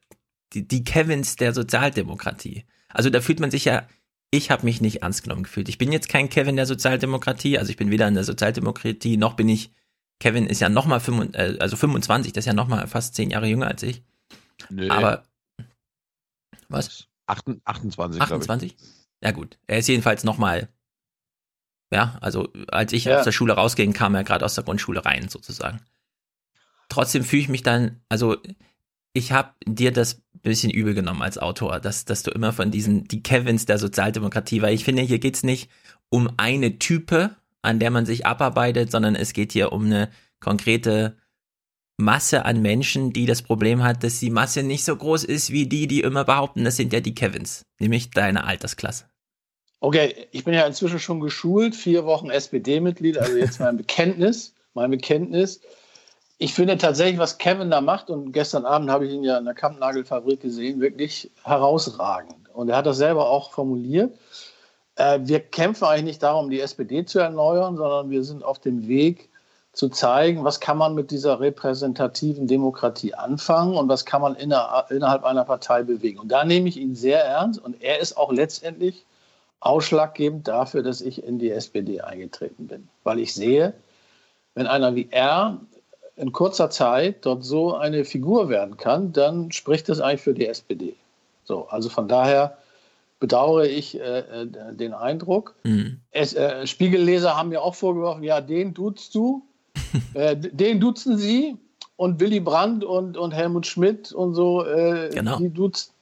die, 0.52 0.68
die 0.68 0.84
Kevins 0.84 1.38
der 1.38 1.54
Sozialdemokratie, 1.54 2.66
also 2.90 3.10
da 3.10 3.22
fühlt 3.22 3.40
man 3.40 3.52
sich 3.52 3.64
ja, 3.64 3.88
ich 4.32 4.52
habe 4.52 4.66
mich 4.66 4.82
nicht 4.82 5.02
ernst 5.02 5.24
genommen 5.24 5.44
gefühlt. 5.44 5.70
Ich 5.70 5.78
bin 5.78 5.94
jetzt 5.94 6.10
kein 6.10 6.28
Kevin 6.28 6.58
der 6.58 6.66
Sozialdemokratie, 6.66 7.58
also 7.58 7.72
ich 7.72 7.78
bin 7.78 7.90
weder 7.90 8.10
in 8.10 8.16
der 8.16 8.26
Sozialdemokratie, 8.26 9.16
noch 9.16 9.36
bin 9.36 9.48
ich, 9.48 9.72
Kevin 10.20 10.46
ist 10.46 10.60
ja 10.60 10.68
nochmal, 10.68 11.02
äh, 11.32 11.58
also 11.60 11.78
25, 11.78 12.34
das 12.34 12.42
ist 12.42 12.48
ja 12.48 12.54
nochmal 12.54 12.86
fast 12.88 13.16
zehn 13.16 13.30
Jahre 13.30 13.48
jünger 13.48 13.68
als 13.68 13.82
ich. 13.84 14.04
Nö. 14.70 14.90
Aber, 14.90 15.24
was? 16.68 17.08
28, 17.28 17.62
28 17.66 18.20
glaube 18.28 18.44
ich. 18.44 18.50
28? 18.50 19.01
Ja 19.24 19.32
gut, 19.32 19.58
er 19.68 19.78
ist 19.80 19.88
jedenfalls 19.88 20.24
nochmal, 20.24 20.70
ja, 21.92 22.18
also 22.22 22.50
als 22.70 22.94
ich 22.94 23.06
Ja. 23.06 23.20
aus 23.20 23.24
der 23.24 23.32
Schule 23.32 23.54
rausging, 23.54 23.94
kam 23.94 24.16
er 24.16 24.24
gerade 24.24 24.46
aus 24.46 24.56
der 24.56 24.64
Grundschule 24.64 25.06
rein 25.06 25.30
sozusagen. 25.30 25.82
Trotzdem 26.90 27.24
fühle 27.24 27.44
ich 27.44 27.50
mich 27.50 27.64
dann, 27.64 28.02
also 28.10 28.38
ich 29.14 29.32
habe 29.32 29.54
dir 29.66 29.92
das 29.92 30.22
bisschen 30.42 30.72
übel 30.72 30.94
genommen 30.94 31.22
als 31.22 31.38
Autor, 31.38 31.80
dass, 31.80 32.06
dass 32.06 32.24
du 32.24 32.32
immer 32.32 32.52
von 32.52 32.72
diesen, 32.72 33.08
die 33.08 33.22
Kevins 33.22 33.66
der 33.66 33.78
Sozialdemokratie, 33.78 34.62
weil 34.62 34.74
ich 34.74 34.84
finde, 34.84 35.04
hier 35.04 35.20
geht's 35.20 35.44
nicht 35.44 35.70
um 36.10 36.32
eine 36.38 36.80
Type, 36.80 37.36
an 37.62 37.80
der 37.80 37.92
man 37.92 38.06
sich 38.06 38.26
abarbeitet, 38.26 38.92
sondern 38.92 39.16
es 39.16 39.34
geht 39.34 39.52
hier 39.52 39.72
um 39.72 39.86
eine 39.86 40.10
konkrete 40.40 41.18
Masse 41.98 42.46
an 42.46 42.64
Menschen, 42.64 43.14
die 43.14 43.28
das 43.28 43.44
Problem 43.44 43.84
hat, 43.84 44.04
dass 44.04 44.20
die 44.20 44.32
Masse 44.32 44.64
nicht 44.64 44.84
so 44.84 44.96
groß 44.96 45.24
ist 45.24 45.52
wie 45.52 45.68
die, 45.68 45.86
die 45.86 46.02
immer 46.02 46.24
behaupten, 46.24 46.64
das 46.64 46.78
sind 46.78 46.92
ja 46.92 47.00
die 47.00 47.14
Kevins, 47.14 47.66
nämlich 47.80 48.10
deine 48.10 48.46
Altersklasse. 48.46 49.11
Okay, 49.84 50.28
ich 50.30 50.44
bin 50.44 50.54
ja 50.54 50.68
inzwischen 50.68 51.00
schon 51.00 51.22
geschult, 51.22 51.76
vier 51.76 52.06
Wochen 52.06 52.30
SPD-Mitglied, 52.30 53.18
also 53.18 53.36
jetzt 53.36 53.60
mein 53.60 53.78
Bekenntnis, 53.78 54.54
mein 54.76 54.92
Bekenntnis. 54.92 55.60
Ich 56.38 56.54
finde 56.54 56.78
tatsächlich, 56.78 57.18
was 57.18 57.40
Kevin 57.40 57.72
da 57.72 57.82
macht, 57.82 58.12
und 58.12 58.32
gestern 58.32 58.66
Abend 58.66 58.92
habe 58.92 59.08
ich 59.08 59.12
ihn 59.12 59.24
ja 59.24 59.40
in 59.40 59.46
der 59.46 59.56
Kampnagelfabrik 59.56 60.40
gesehen, 60.40 60.82
wirklich 60.82 61.32
herausragend. 61.44 62.54
Und 62.54 62.70
er 62.70 62.78
hat 62.78 62.86
das 62.86 62.98
selber 62.98 63.28
auch 63.28 63.54
formuliert. 63.54 64.16
Äh, 64.98 65.22
wir 65.24 65.40
kämpfen 65.40 65.86
eigentlich 65.86 66.04
nicht 66.04 66.24
darum, 66.24 66.52
die 66.52 66.62
SPD 66.62 67.04
zu 67.04 67.18
erneuern, 67.18 67.76
sondern 67.76 68.12
wir 68.12 68.24
sind 68.24 68.44
auf 68.44 68.60
dem 68.60 68.88
Weg 68.88 69.30
zu 69.74 69.90
zeigen, 69.90 70.44
was 70.44 70.60
kann 70.60 70.78
man 70.78 70.94
mit 70.94 71.10
dieser 71.10 71.40
repräsentativen 71.40 72.46
Demokratie 72.46 73.16
anfangen 73.16 73.76
und 73.76 73.90
was 73.90 74.06
kann 74.06 74.22
man 74.22 74.36
inner, 74.36 74.86
innerhalb 74.92 75.24
einer 75.24 75.46
Partei 75.46 75.82
bewegen. 75.82 76.20
Und 76.20 76.28
da 76.28 76.46
nehme 76.46 76.70
ich 76.70 76.78
ihn 76.78 76.94
sehr 76.94 77.26
ernst 77.26 77.60
und 77.60 77.82
er 77.82 78.00
ist 78.00 78.16
auch 78.16 78.32
letztendlich 78.32 79.06
ausschlaggebend 79.62 80.48
dafür, 80.48 80.84
dass 80.84 81.02
ich 81.02 81.24
in 81.24 81.40
die 81.40 81.52
SPD 81.52 82.02
eingetreten 82.02 82.68
bin. 82.68 82.90
Weil 83.04 83.20
ich 83.20 83.34
sehe, 83.34 83.74
wenn 84.56 84.68
einer 84.68 84.96
wie 84.96 85.08
er 85.12 85.62
in 86.18 86.32
kurzer 86.34 86.70
Zeit 86.70 87.26
dort 87.26 87.44
so 87.46 87.76
eine 87.76 88.04
Figur 88.04 88.50
werden 88.50 88.76
kann, 88.78 89.14
dann 89.14 89.52
spricht 89.52 89.88
das 89.88 90.02
eigentlich 90.02 90.22
für 90.22 90.34
die 90.34 90.48
SPD. 90.48 90.96
So, 91.46 91.68
also 91.70 91.90
von 91.90 92.08
daher 92.08 92.58
bedauere 93.20 93.66
ich 93.68 94.00
äh, 94.00 94.20
äh, 94.20 94.48
den 94.74 94.94
Eindruck. 94.94 95.56
Es, 96.12 96.34
äh, 96.34 96.66
Spiegelleser 96.68 97.38
haben 97.38 97.50
mir 97.50 97.62
auch 97.62 97.76
vorgeworfen, 97.76 98.24
ja, 98.24 98.42
den 98.42 98.74
duzt 98.74 99.14
du, 99.16 99.44
äh, 100.16 100.36
den 100.36 100.80
duzen 100.80 101.18
sie 101.18 101.56
und 101.98 102.20
Willy 102.20 102.40
Brandt 102.40 102.84
und, 102.84 103.16
und 103.16 103.32
Helmut 103.32 103.68
Schmidt 103.68 104.12
und 104.12 104.34
so, 104.34 104.66
äh, 104.66 105.10
Genau. 105.14 105.38
die 105.38 105.50
duzt. 105.50 105.94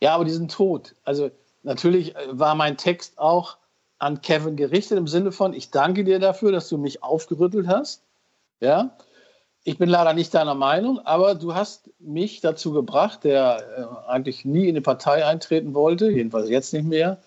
Ja, 0.00 0.16
aber 0.16 0.24
die 0.24 0.32
sind 0.32 0.50
tot. 0.50 0.94
Also 1.04 1.30
natürlich 1.64 2.14
äh, 2.16 2.26
war 2.30 2.54
mein 2.54 2.76
Text 2.76 3.18
auch 3.18 3.56
an 3.98 4.20
Kevin 4.20 4.56
gerichtet 4.56 4.98
im 4.98 5.08
Sinne 5.08 5.32
von, 5.32 5.54
ich 5.54 5.70
danke 5.70 6.04
dir 6.04 6.18
dafür, 6.18 6.52
dass 6.52 6.68
du 6.68 6.78
mich 6.78 7.02
aufgerüttelt 7.02 7.66
hast. 7.66 8.02
Ja, 8.60 8.96
ich 9.64 9.78
bin 9.78 9.88
leider 9.88 10.12
nicht 10.12 10.34
deiner 10.34 10.54
Meinung, 10.54 11.00
aber 11.00 11.34
du 11.34 11.54
hast 11.54 11.90
mich 11.98 12.40
dazu 12.40 12.72
gebracht, 12.72 13.24
der 13.24 13.98
äh, 14.06 14.10
eigentlich 14.10 14.44
nie 14.44 14.68
in 14.68 14.74
die 14.74 14.80
Partei 14.80 15.24
eintreten 15.24 15.74
wollte, 15.74 16.10
jedenfalls 16.10 16.50
jetzt 16.50 16.72
nicht 16.74 16.86
mehr, 16.86 17.18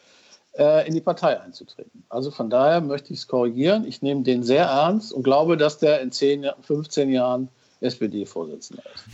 äh, 0.58 0.88
in 0.88 0.94
die 0.94 1.02
Partei 1.02 1.42
einzutreten. 1.42 2.04
Also 2.10 2.30
von 2.30 2.50
daher 2.50 2.82
möchte 2.82 3.12
ich 3.12 3.20
es 3.20 3.28
korrigieren. 3.28 3.86
Ich 3.86 4.02
nehme 4.02 4.22
den 4.22 4.44
sehr 4.44 4.66
ernst 4.66 5.12
und 5.14 5.24
glaube, 5.24 5.58
dass 5.58 5.80
der 5.80 6.02
in 6.02 6.12
10, 6.12 6.44
Jahr- 6.44 6.58
15 6.62 7.10
Jahren 7.10 7.50
SPD-Vorsitzender 7.82 8.84
ist. 8.94 9.06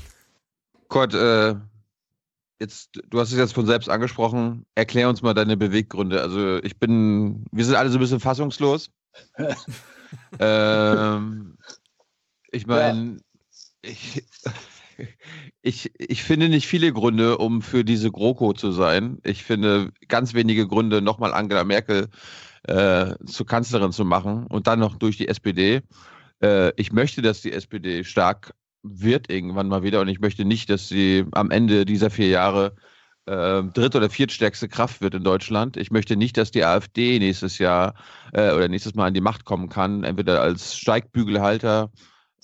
Kurt, 0.89 1.13
äh, 1.13 1.55
jetzt, 2.63 3.01
du 3.09 3.19
hast 3.19 3.31
es 3.31 3.37
jetzt 3.37 3.53
von 3.53 3.65
selbst 3.65 3.89
angesprochen. 3.89 4.65
Erklär 4.75 5.09
uns 5.09 5.21
mal 5.21 5.33
deine 5.33 5.57
Beweggründe. 5.57 6.21
Also 6.21 6.63
ich 6.63 6.77
bin, 6.79 7.45
wir 7.51 7.65
sind 7.65 7.75
alle 7.75 7.89
so 7.89 7.97
ein 7.97 8.01
bisschen 8.01 8.19
fassungslos. 8.19 8.89
ähm, 10.39 11.57
ich 12.51 12.65
meine, 12.65 13.17
ich, 13.81 14.23
ich, 15.61 15.91
ich 15.99 16.23
finde 16.23 16.49
nicht 16.49 16.67
viele 16.67 16.93
Gründe, 16.93 17.37
um 17.37 17.61
für 17.61 17.83
diese 17.83 18.11
GroKo 18.11 18.53
zu 18.53 18.71
sein. 18.71 19.19
Ich 19.23 19.43
finde 19.43 19.91
ganz 20.07 20.33
wenige 20.33 20.67
Gründe, 20.67 21.01
nochmal 21.01 21.33
Angela 21.33 21.63
Merkel 21.63 22.07
äh, 22.63 23.15
zur 23.25 23.45
Kanzlerin 23.45 23.91
zu 23.91 24.05
machen 24.05 24.47
und 24.47 24.67
dann 24.67 24.79
noch 24.79 24.95
durch 24.95 25.17
die 25.17 25.27
SPD. 25.27 25.81
Äh, 26.41 26.71
ich 26.77 26.93
möchte, 26.93 27.21
dass 27.21 27.41
die 27.41 27.51
SPD 27.51 28.03
stark 28.05 28.53
wird 28.83 29.31
irgendwann 29.31 29.69
mal 29.69 29.83
wieder 29.83 30.01
und 30.01 30.09
ich 30.09 30.19
möchte 30.19 30.45
nicht, 30.45 30.69
dass 30.69 30.87
sie 30.87 31.25
am 31.31 31.51
Ende 31.51 31.85
dieser 31.85 32.09
vier 32.09 32.27
Jahre 32.27 32.75
äh, 33.25 33.63
dritt- 33.63 33.95
oder 33.95 34.09
viertstärkste 34.09 34.67
Kraft 34.67 35.01
wird 35.01 35.15
in 35.15 35.23
Deutschland. 35.23 35.77
Ich 35.77 35.91
möchte 35.91 36.17
nicht, 36.17 36.37
dass 36.37 36.51
die 36.51 36.65
AfD 36.65 37.19
nächstes 37.19 37.57
Jahr 37.57 37.95
äh, 38.33 38.51
oder 38.51 38.67
nächstes 38.67 38.95
Mal 38.95 39.07
an 39.07 39.13
die 39.13 39.21
Macht 39.21 39.45
kommen 39.45 39.69
kann, 39.69 40.03
entweder 40.03 40.41
als 40.41 40.75
Steigbügelhalter 40.75 41.89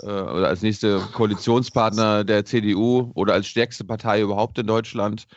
äh, 0.02 0.06
oder 0.06 0.48
als 0.48 0.61
nächste 0.61 0.99
Koalitionspartner 1.14 2.24
der 2.24 2.45
CDU 2.45 3.11
oder 3.16 3.34
als 3.34 3.48
stärkste 3.48 3.84
Partei 3.84 4.22
überhaupt 4.22 4.57
in 4.57 4.68
Deutschland. 4.68 5.28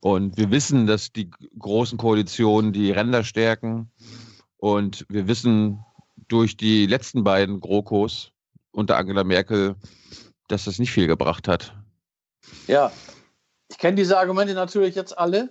Und 0.00 0.36
wir 0.38 0.50
wissen, 0.50 0.86
dass 0.86 1.12
die 1.12 1.30
großen 1.58 1.98
Koalitionen 1.98 2.72
die 2.72 2.90
Ränder 2.90 3.24
stärken. 3.24 3.90
Und 4.56 5.04
wir 5.08 5.28
wissen 5.28 5.80
durch 6.28 6.56
die 6.56 6.86
letzten 6.86 7.24
beiden 7.24 7.60
GroKos 7.60 8.32
unter 8.72 8.96
Angela 8.96 9.24
Merkel, 9.24 9.76
dass 10.48 10.64
das 10.64 10.78
nicht 10.78 10.92
viel 10.92 11.06
gebracht 11.06 11.48
hat. 11.48 11.74
Ja, 12.66 12.92
ich 13.68 13.78
kenne 13.78 13.96
diese 13.96 14.18
Argumente 14.18 14.54
natürlich 14.54 14.94
jetzt 14.94 15.16
alle, 15.18 15.48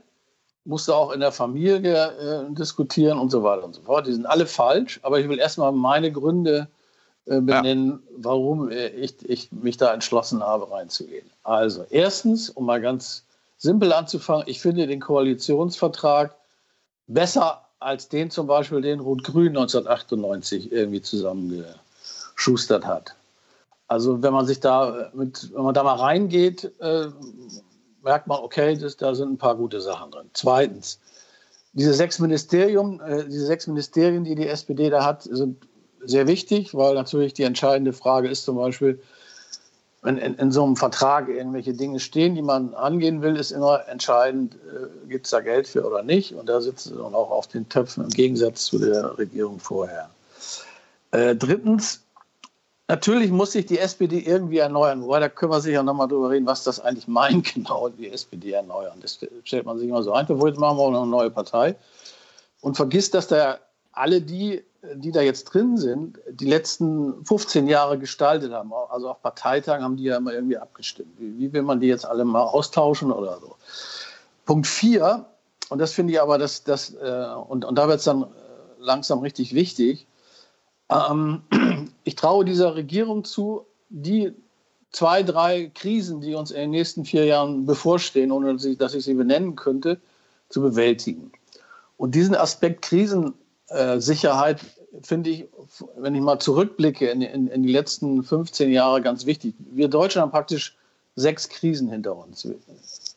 musste 0.63 0.95
auch 0.95 1.11
in 1.11 1.19
der 1.19 1.31
Familie 1.31 2.47
äh, 2.49 2.53
diskutieren 2.53 3.19
und 3.19 3.29
so 3.29 3.43
weiter 3.43 3.63
und 3.63 3.75
so 3.75 3.81
fort. 3.81 4.07
Die 4.07 4.13
sind 4.13 4.25
alle 4.25 4.45
falsch, 4.45 4.99
aber 5.03 5.19
ich 5.19 5.29
will 5.29 5.39
erstmal 5.39 5.71
meine 5.71 6.11
Gründe 6.11 6.67
äh, 7.25 7.39
benennen, 7.41 7.89
ja. 7.91 8.17
warum 8.17 8.69
äh, 8.69 8.87
ich, 8.87 9.15
ich 9.29 9.51
mich 9.51 9.77
da 9.77 9.93
entschlossen 9.93 10.43
habe, 10.43 10.71
reinzugehen. 10.71 11.29
Also, 11.43 11.85
erstens, 11.89 12.49
um 12.49 12.65
mal 12.65 12.81
ganz 12.81 13.25
simpel 13.57 13.93
anzufangen, 13.93 14.45
ich 14.47 14.59
finde 14.59 14.87
den 14.87 14.99
Koalitionsvertrag 14.99 16.35
besser 17.07 17.61
als 17.79 18.09
den 18.09 18.31
zum 18.31 18.47
Beispiel, 18.47 18.81
den 18.81 18.99
Rot-Grün 18.99 19.49
1998 19.49 20.71
irgendwie 20.71 21.01
zusammengeschustert 21.01 22.85
hat. 22.85 23.15
Also 23.87 24.21
wenn 24.23 24.33
man 24.33 24.45
sich 24.45 24.59
da 24.59 25.11
mit, 25.13 25.51
wenn 25.53 25.63
man 25.63 25.73
da 25.73 25.83
mal 25.83 25.95
reingeht, 25.95 26.71
äh, 26.79 27.07
merkt 28.03 28.27
man, 28.27 28.39
okay, 28.41 28.77
das, 28.77 28.97
da 28.97 29.13
sind 29.13 29.33
ein 29.33 29.37
paar 29.37 29.55
gute 29.55 29.81
Sachen 29.81 30.11
drin. 30.11 30.29
Zweitens, 30.33 30.99
diese 31.73 31.93
sechs 31.93 32.19
Ministerien, 32.19 32.99
äh, 33.01 33.25
diese 33.25 33.45
sechs 33.45 33.67
Ministerien, 33.67 34.23
die 34.23 34.35
die 34.35 34.47
SPD 34.47 34.89
da 34.89 35.03
hat, 35.03 35.23
sind 35.23 35.67
sehr 36.01 36.27
wichtig, 36.27 36.73
weil 36.73 36.93
natürlich 36.93 37.33
die 37.33 37.43
entscheidende 37.43 37.93
Frage 37.93 38.29
ist 38.29 38.45
zum 38.45 38.55
Beispiel, 38.55 39.01
wenn 40.01 40.17
in, 40.17 40.35
in 40.35 40.51
so 40.51 40.63
einem 40.63 40.75
Vertrag 40.75 41.29
irgendwelche 41.29 41.73
Dinge 41.73 41.99
stehen, 41.99 42.35
die 42.35 42.43
man 42.43 42.75
angehen 42.75 43.23
will, 43.23 43.35
ist 43.35 43.51
immer 43.51 43.87
entscheidend, 43.87 44.55
äh, 44.55 45.07
gibt 45.09 45.25
es 45.25 45.31
da 45.31 45.41
Geld 45.41 45.67
für 45.67 45.83
oder 45.83 46.03
nicht. 46.03 46.33
Und 46.35 46.47
da 46.47 46.61
sitzt 46.61 46.87
es 46.87 46.97
auch 46.97 47.31
auf 47.31 47.47
den 47.47 47.67
Töpfen 47.69 48.03
im 48.03 48.09
Gegensatz 48.11 48.65
zu 48.65 48.77
der 48.77 49.17
Regierung 49.17 49.59
vorher. 49.59 50.09
Äh, 51.09 51.35
drittens, 51.35 52.04
Natürlich 52.87 53.31
muss 53.31 53.53
sich 53.53 53.65
die 53.65 53.79
SPD 53.79 54.19
irgendwie 54.19 54.59
erneuern, 54.59 55.01
wobei 55.01 55.19
da 55.19 55.27
können 55.27 55.51
wir 55.51 55.59
sicher 55.59 55.81
nochmal 55.81 56.07
drüber 56.07 56.29
reden, 56.29 56.45
was 56.45 56.63
das 56.63 56.79
eigentlich 56.79 57.07
meint, 57.07 57.53
genau, 57.53 57.89
die 57.89 58.11
SPD 58.11 58.51
erneuern. 58.51 58.99
Das 59.01 59.19
stellt 59.43 59.65
man 59.65 59.79
sich 59.79 59.89
immer 59.89 60.03
so 60.03 60.13
ein. 60.13 60.27
Bevor 60.27 60.47
jetzt 60.47 60.59
machen 60.59 60.77
wir 60.77 60.83
auch 60.83 60.91
noch 60.91 61.01
eine 61.01 61.11
neue 61.11 61.31
Partei. 61.31 61.75
Und 62.61 62.75
vergisst, 62.75 63.13
dass 63.13 63.27
da 63.27 63.59
alle 63.91 64.21
die, 64.21 64.63
die 64.95 65.11
da 65.11 65.21
jetzt 65.21 65.45
drin 65.45 65.77
sind, 65.77 66.19
die 66.29 66.45
letzten 66.45 67.25
15 67.25 67.67
Jahre 67.67 67.97
gestaltet 67.97 68.51
haben. 68.51 68.71
Also 68.89 69.09
auf 69.09 69.21
Parteitagen 69.21 69.83
haben 69.83 69.97
die 69.97 70.03
ja 70.03 70.17
immer 70.17 70.33
irgendwie 70.33 70.57
abgestimmt. 70.57 71.15
Wie, 71.17 71.51
will 71.53 71.63
man 71.63 71.79
die 71.79 71.87
jetzt 71.87 72.05
alle 72.05 72.25
mal 72.25 72.43
austauschen 72.43 73.11
oder 73.11 73.39
so? 73.39 73.55
Punkt 74.45 74.67
4, 74.67 75.25
und 75.69 75.79
das 75.79 75.93
finde 75.93 76.13
ich 76.13 76.21
aber, 76.21 76.37
das, 76.37 76.63
das, 76.63 76.93
äh, 76.93 77.33
und, 77.47 77.65
und 77.65 77.75
da 77.75 77.87
wird 77.87 77.99
es 77.99 78.05
dann 78.05 78.27
langsam 78.79 79.19
richtig 79.19 79.55
wichtig, 79.55 80.07
ähm, 80.89 81.41
ich 82.05 82.15
traue 82.15 82.45
dieser 82.45 82.75
Regierung 82.75 83.25
zu, 83.25 83.65
die 83.89 84.31
zwei, 84.91 85.23
drei 85.23 85.71
Krisen, 85.73 86.21
die 86.21 86.35
uns 86.35 86.51
in 86.51 86.57
den 86.61 86.69
nächsten 86.69 87.03
vier 87.03 87.25
Jahren 87.25 87.65
bevorstehen, 87.65 88.31
ohne 88.31 88.55
dass 88.77 88.93
ich, 88.93 89.03
sie 89.03 89.13
benennen 89.13 89.55
könnte, 89.55 89.99
zu 90.49 90.61
bewältigen. 90.61 91.31
Und 91.97 92.15
diesen 92.15 92.35
Aspekt 92.35 92.83
Krisensicherheit 92.83 94.59
finde 95.01 95.31
ich, 95.31 95.45
wenn 95.97 96.15
ich 96.15 96.21
mal 96.21 96.39
zurückblicke 96.39 97.09
in, 97.09 97.21
in, 97.21 97.47
in, 97.47 97.63
die 97.63 97.71
letzten 97.71 98.23
15 98.23 98.71
Jahre, 98.71 99.01
ganz 99.01 99.25
wichtig. 99.25 99.55
Wir 99.71 99.89
Deutschen 99.89 100.21
haben 100.21 100.31
praktisch 100.31 100.77
sechs 101.15 101.49
Krisen 101.49 101.89
hinter 101.89 102.15
uns. 102.15 102.47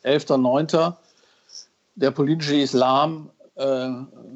11.9., 0.03 0.95
der 1.95 2.11
politische 2.11 2.55
Islam, 2.55 3.29
äh, 3.55 3.89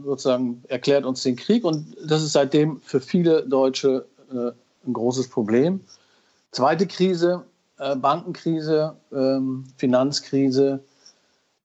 sozusagen 0.04 0.64
erklärt 0.68 1.06
uns 1.06 1.24
den 1.24 1.38
Krieg 1.38 1.64
und 1.64 1.96
das 2.06 2.22
ist 2.22 2.34
seitdem 2.34 2.82
für 2.82 3.00
viele 3.00 3.44
Deutsche 3.44 4.06
äh, 4.34 4.52
ein 4.86 4.94
großes 4.94 5.30
Problem. 5.30 5.82
Zweite 6.52 6.88
Krise, 6.88 7.44
äh, 7.80 7.96
Bankenkrise, 7.96 8.96
ähm, 9.12 9.66
Finanzkrise, 9.78 10.84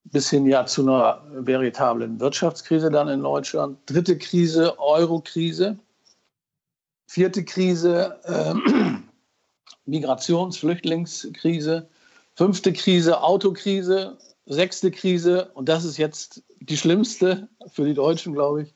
bis 0.04 0.30
hin 0.30 0.46
ja 0.46 0.64
zu 0.64 0.82
einer 0.82 1.22
veritablen 1.30 2.18
Wirtschaftskrise 2.20 2.90
dann 2.90 3.08
in 3.08 3.22
Deutschland. 3.22 3.78
Dritte 3.86 4.16
Krise, 4.16 4.78
Eurokrise. 4.78 5.78
Vierte 7.06 7.44
Krise, 7.44 8.18
äh, 8.24 8.54
Migrations-, 9.86 10.58
Flüchtlingskrise. 10.58 11.88
Fünfte 12.34 12.72
Krise, 12.72 13.22
Autokrise. 13.22 14.16
Sechste 14.46 14.90
Krise, 14.90 15.50
und 15.52 15.68
das 15.68 15.84
ist 15.84 15.98
jetzt 15.98 16.42
die 16.60 16.78
schlimmste 16.78 17.48
für 17.70 17.84
die 17.84 17.92
Deutschen, 17.92 18.32
glaube 18.32 18.62
ich. 18.62 18.74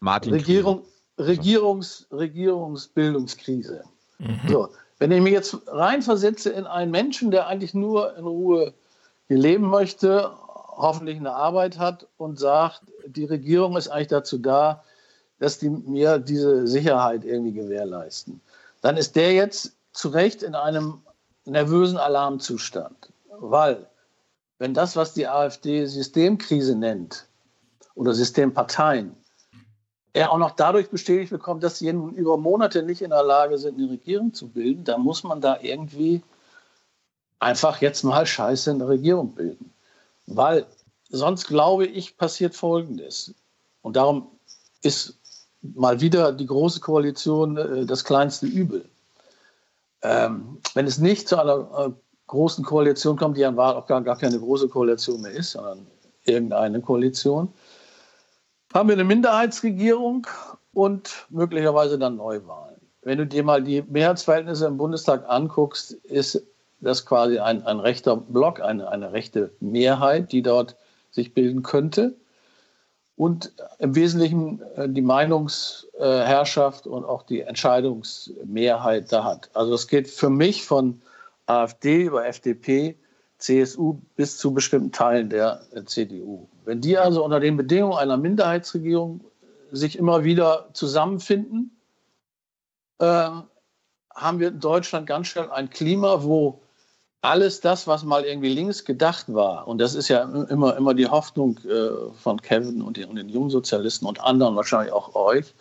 Martin 0.00 0.32
Regierung, 0.32 0.82
Regierungs, 1.18 2.06
Regierungsbildungskrise. 2.10 3.84
Mhm. 4.18 4.40
So, 4.48 4.68
wenn 4.98 5.12
ich 5.12 5.20
mich 5.20 5.32
jetzt 5.32 5.56
reinversetze 5.66 6.50
in 6.50 6.66
einen 6.66 6.90
Menschen, 6.90 7.30
der 7.30 7.46
eigentlich 7.46 7.74
nur 7.74 8.16
in 8.16 8.24
Ruhe 8.24 8.74
hier 9.28 9.38
leben 9.38 9.68
möchte, 9.68 10.30
hoffentlich 10.76 11.18
eine 11.18 11.34
Arbeit 11.34 11.78
hat 11.78 12.06
und 12.16 12.38
sagt, 12.38 12.82
die 13.06 13.24
Regierung 13.24 13.76
ist 13.76 13.88
eigentlich 13.88 14.08
dazu 14.08 14.38
da, 14.38 14.82
dass 15.38 15.58
die 15.58 15.68
mir 15.68 16.18
diese 16.18 16.66
Sicherheit 16.66 17.24
irgendwie 17.24 17.52
gewährleisten, 17.52 18.40
dann 18.80 18.96
ist 18.96 19.16
der 19.16 19.32
jetzt 19.32 19.72
zu 19.92 20.08
Recht 20.08 20.42
in 20.42 20.54
einem 20.54 21.02
nervösen 21.44 21.98
Alarmzustand, 21.98 23.12
weil 23.38 23.86
wenn 24.58 24.74
das, 24.74 24.96
was 24.96 25.12
die 25.12 25.26
AfD 25.26 25.86
Systemkrise 25.86 26.74
nennt 26.74 27.26
oder 27.94 28.14
Systemparteien, 28.14 29.14
er 30.14 30.32
auch 30.32 30.38
noch 30.38 30.52
dadurch 30.52 30.88
bestätigt 30.88 31.30
bekommt, 31.30 31.62
dass 31.62 31.78
sie 31.78 31.92
nun 31.92 32.14
über 32.14 32.38
Monate 32.38 32.82
nicht 32.84 33.02
in 33.02 33.10
der 33.10 33.24
Lage 33.24 33.58
sind, 33.58 33.76
eine 33.76 33.90
Regierung 33.90 34.32
zu 34.32 34.48
bilden, 34.48 34.84
dann 34.84 35.02
muss 35.02 35.24
man 35.24 35.40
da 35.40 35.58
irgendwie 35.60 36.22
einfach 37.40 37.82
jetzt 37.82 38.04
mal 38.04 38.24
Scheiße 38.24 38.70
in 38.70 38.78
der 38.78 38.88
Regierung 38.88 39.34
bilden. 39.34 39.72
Weil 40.26 40.66
sonst 41.10 41.48
glaube 41.48 41.86
ich, 41.86 42.16
passiert 42.16 42.54
Folgendes. 42.54 43.34
Und 43.82 43.96
darum 43.96 44.28
ist 44.82 45.18
mal 45.62 46.00
wieder 46.00 46.32
die 46.32 46.46
Große 46.46 46.80
Koalition 46.80 47.56
äh, 47.56 47.84
das 47.84 48.04
kleinste 48.04 48.46
Übel. 48.46 48.88
Ähm, 50.02 50.58
wenn 50.74 50.86
es 50.86 50.98
nicht 50.98 51.28
zu 51.28 51.38
einer 51.40 51.86
äh, 51.86 51.90
großen 52.28 52.64
Koalition 52.64 53.16
kommt, 53.16 53.36
die 53.36 53.40
ja 53.40 53.50
auch 53.50 53.86
gar, 53.86 54.02
gar 54.02 54.16
keine 54.16 54.38
große 54.38 54.68
Koalition 54.68 55.22
mehr 55.22 55.32
ist, 55.32 55.52
sondern 55.52 55.86
irgendeine 56.24 56.80
Koalition, 56.80 57.52
haben 58.74 58.88
wir 58.88 58.94
eine 58.94 59.04
Minderheitsregierung 59.04 60.26
und 60.72 61.26
möglicherweise 61.30 61.98
dann 61.98 62.16
Neuwahlen. 62.16 62.74
Wenn 63.02 63.18
du 63.18 63.26
dir 63.26 63.44
mal 63.44 63.62
die 63.62 63.82
Mehrheitsverhältnisse 63.82 64.66
im 64.66 64.76
Bundestag 64.76 65.24
anguckst, 65.28 65.92
ist 65.92 66.42
das 66.80 67.06
quasi 67.06 67.38
ein, 67.38 67.64
ein 67.64 67.78
rechter 67.78 68.16
Block, 68.16 68.60
eine, 68.60 68.88
eine 68.88 69.12
rechte 69.12 69.52
Mehrheit, 69.60 70.32
die 70.32 70.42
dort 70.42 70.76
sich 71.12 71.32
bilden 71.34 71.62
könnte. 71.62 72.14
Und 73.16 73.52
im 73.78 73.94
Wesentlichen 73.94 74.60
äh, 74.74 74.88
die 74.88 75.02
Meinungsherrschaft 75.02 76.88
und 76.88 77.04
auch 77.04 77.22
die 77.22 77.42
Entscheidungsmehrheit 77.42 79.12
da 79.12 79.22
hat. 79.22 79.50
Also 79.54 79.74
es 79.74 79.86
geht 79.86 80.08
für 80.08 80.30
mich 80.30 80.64
von 80.64 81.00
AfD 81.46 82.02
über 82.02 82.26
FDP, 82.26 82.96
CSU 83.44 83.98
bis 84.16 84.38
zu 84.38 84.54
bestimmten 84.54 84.90
Teilen 84.90 85.28
der 85.28 85.60
CDU. 85.84 86.48
Wenn 86.64 86.80
die 86.80 86.96
also 86.96 87.22
unter 87.22 87.40
den 87.40 87.56
Bedingungen 87.56 87.98
einer 87.98 88.16
Minderheitsregierung 88.16 89.20
sich 89.70 89.98
immer 89.98 90.24
wieder 90.24 90.70
zusammenfinden, 90.72 91.70
äh, 93.00 93.30
haben 94.14 94.38
wir 94.38 94.48
in 94.48 94.60
Deutschland 94.60 95.06
ganz 95.06 95.26
schnell 95.26 95.50
ein 95.50 95.68
Klima, 95.68 96.22
wo 96.22 96.62
alles 97.20 97.60
das, 97.60 97.86
was 97.86 98.02
mal 98.04 98.24
irgendwie 98.24 98.48
links 98.48 98.84
gedacht 98.84 99.32
war, 99.32 99.66
und 99.68 99.78
das 99.78 99.94
ist 99.94 100.08
ja 100.08 100.22
immer, 100.22 100.76
immer 100.76 100.94
die 100.94 101.06
Hoffnung 101.06 101.58
äh, 101.64 102.12
von 102.14 102.40
Kevin 102.40 102.80
und 102.82 102.96
den, 102.96 103.10
und 103.10 103.16
den 103.16 103.28
Jungsozialisten 103.28 104.06
und 104.06 104.22
anderen, 104.22 104.56
wahrscheinlich 104.56 104.92
auch 104.92 105.14
euch, 105.14 105.54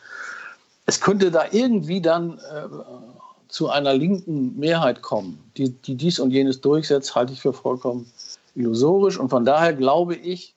es 0.85 1.01
könnte 1.01 1.31
da 1.31 1.45
irgendwie 1.51 2.01
dann 2.01 2.37
äh, 2.37 2.67
zu 3.53 3.69
einer 3.69 3.93
linken 3.93 4.57
Mehrheit 4.57 5.03
kommen, 5.03 5.51
die, 5.57 5.69
die 5.69 5.93
dies 5.93 6.17
und 6.17 6.31
jenes 6.31 6.59
durchsetzt, 6.59 7.13
halte 7.13 7.33
ich 7.33 7.39
für 7.39 7.53
vollkommen 7.53 8.11
illusorisch. 8.55 9.19
Und 9.19 9.29
von 9.29 9.45
daher 9.45 9.73
glaube 9.73 10.15
ich, 10.15 10.55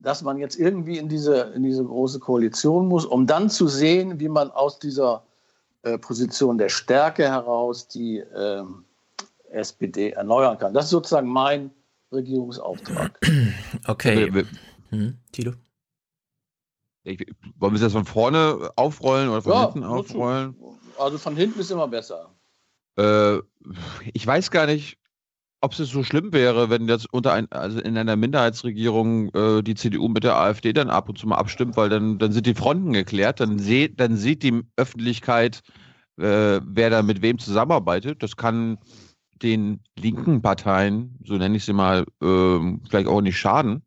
dass 0.00 0.22
man 0.22 0.36
jetzt 0.36 0.58
irgendwie 0.58 0.98
in 0.98 1.08
diese, 1.08 1.52
in 1.54 1.62
diese 1.62 1.84
große 1.84 2.18
Koalition 2.18 2.88
muss, 2.88 3.06
um 3.06 3.28
dann 3.28 3.48
zu 3.50 3.68
sehen, 3.68 4.18
wie 4.18 4.28
man 4.28 4.50
aus 4.50 4.80
dieser 4.80 5.22
äh, 5.82 5.96
Position 5.96 6.58
der 6.58 6.70
Stärke 6.70 7.22
heraus 7.22 7.86
die 7.86 8.18
äh, 8.18 8.64
SPD 9.52 10.10
erneuern 10.10 10.58
kann. 10.58 10.74
Das 10.74 10.86
ist 10.86 10.90
sozusagen 10.90 11.28
mein 11.28 11.70
Regierungsauftrag. 12.10 13.16
Okay. 13.86 14.44
Hm, 14.90 15.18
Tilo? 15.30 15.52
Ich, 17.04 17.24
wollen 17.58 17.72
wir 17.72 17.80
das 17.80 17.92
von 17.92 18.04
vorne 18.04 18.70
aufrollen 18.74 19.28
oder 19.28 19.42
von 19.42 19.52
Ja, 19.52 19.72
hinten 19.72 19.84
aufrollen? 19.84 20.56
Also 21.02 21.18
von 21.18 21.36
hinten 21.36 21.60
ist 21.60 21.70
immer 21.70 21.88
besser. 21.88 22.34
Äh, 22.96 23.38
ich 24.12 24.26
weiß 24.26 24.50
gar 24.50 24.66
nicht, 24.66 24.98
ob 25.60 25.72
es 25.72 25.78
so 25.78 26.02
schlimm 26.02 26.32
wäre, 26.32 26.70
wenn 26.70 26.88
jetzt 26.88 27.12
unter 27.12 27.32
ein, 27.32 27.50
also 27.52 27.80
in 27.80 27.96
einer 27.96 28.16
Minderheitsregierung 28.16 29.32
äh, 29.34 29.62
die 29.62 29.76
CDU 29.76 30.08
mit 30.08 30.24
der 30.24 30.36
AfD 30.36 30.72
dann 30.72 30.90
ab 30.90 31.08
und 31.08 31.18
zu 31.18 31.28
mal 31.28 31.36
abstimmt, 31.36 31.76
weil 31.76 31.88
dann, 31.88 32.18
dann 32.18 32.32
sind 32.32 32.46
die 32.46 32.54
Fronten 32.54 32.92
geklärt, 32.92 33.40
dann, 33.40 33.58
seh, 33.58 33.88
dann 33.88 34.16
sieht 34.16 34.42
die 34.42 34.62
Öffentlichkeit, 34.76 35.62
äh, 36.18 36.60
wer 36.64 36.90
da 36.90 37.02
mit 37.02 37.22
wem 37.22 37.38
zusammenarbeitet. 37.38 38.22
Das 38.22 38.36
kann 38.36 38.78
den 39.42 39.80
linken 39.98 40.42
Parteien, 40.42 41.16
so 41.24 41.34
nenne 41.34 41.56
ich 41.56 41.64
sie 41.64 41.72
mal, 41.72 42.04
ähm, 42.20 42.82
vielleicht 42.88 43.06
auch 43.06 43.20
nicht 43.20 43.38
schaden. 43.38 43.82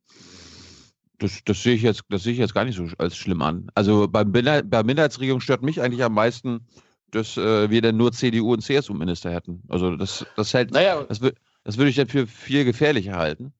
Das, 1.19 1.41
das 1.45 1.61
sehe 1.61 1.75
ich 1.75 1.81
jetzt, 1.81 2.03
ich 2.09 2.37
jetzt 2.37 2.53
gar 2.53 2.65
nicht 2.65 2.75
so 2.75 2.87
als 2.97 3.17
schlimm 3.17 3.41
an. 3.41 3.69
Also 3.75 4.07
bei, 4.07 4.23
bei 4.23 4.83
Minderheitsregierung 4.83 5.41
stört 5.41 5.61
mich 5.61 5.81
eigentlich 5.81 6.03
am 6.03 6.13
meisten, 6.13 6.67
dass 7.15 7.37
äh, 7.37 7.69
wir 7.69 7.81
dann 7.81 7.97
nur 7.97 8.11
CDU 8.11 8.53
und 8.53 8.61
CSU-Minister 8.61 9.31
hätten. 9.31 9.63
Also 9.69 9.95
das, 9.95 10.25
das 10.35 10.53
hält, 10.53 10.71
Naja. 10.71 11.03
das, 11.07 11.19
das 11.63 11.77
würde 11.77 11.89
ich 11.89 11.95
dann 11.95 12.07
für 12.07 12.27
viel 12.27 12.65
gefährlicher 12.65 13.15
halten. 13.15 13.53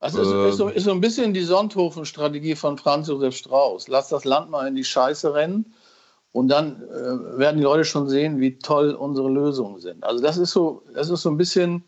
Also 0.00 0.22
ist, 0.22 0.30
Ähm. 0.30 0.48
ist, 0.48 0.56
so, 0.56 0.68
ist 0.68 0.84
so 0.84 0.90
ein 0.92 1.00
bisschen 1.00 1.34
die 1.34 1.42
Sonthofen-Strategie 1.42 2.56
von 2.56 2.78
Franz 2.78 3.08
Josef 3.08 3.36
Strauß. 3.36 3.88
Lass 3.88 4.08
das 4.08 4.24
Land 4.24 4.50
mal 4.50 4.66
in 4.66 4.74
die 4.74 4.84
Scheiße 4.84 5.34
rennen 5.34 5.74
und 6.32 6.48
dann 6.48 6.82
äh, 6.82 7.38
werden 7.38 7.58
die 7.58 7.64
Leute 7.64 7.84
schon 7.84 8.08
sehen, 8.08 8.40
wie 8.40 8.58
toll 8.58 8.92
unsere 8.94 9.30
Lösungen 9.30 9.78
sind. 9.78 10.02
Also 10.04 10.22
das 10.22 10.38
ist 10.38 10.52
so, 10.52 10.82
das 10.94 11.10
ist 11.10 11.22
so 11.22 11.30
ein 11.30 11.36
bisschen 11.36 11.84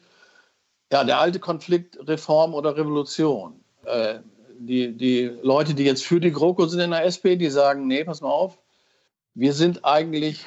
ja, 0.92 1.04
der 1.04 1.18
alte 1.18 1.40
Konflikt 1.40 1.98
Reform 2.06 2.52
oder 2.52 2.76
Revolution. 2.76 3.64
Äh, 3.84 4.18
die, 4.58 4.96
die 4.96 5.30
Leute, 5.42 5.74
die 5.74 5.84
jetzt 5.84 6.04
für 6.04 6.20
die 6.20 6.30
GroKo 6.30 6.66
sind 6.66 6.80
in 6.80 6.90
der 6.90 7.04
SP, 7.08 7.34
die 7.36 7.50
sagen, 7.50 7.86
nee, 7.86 8.04
pass 8.04 8.20
mal 8.20 8.30
auf, 8.30 8.58
wir 9.34 9.52
sind 9.52 9.84
eigentlich, 9.84 10.46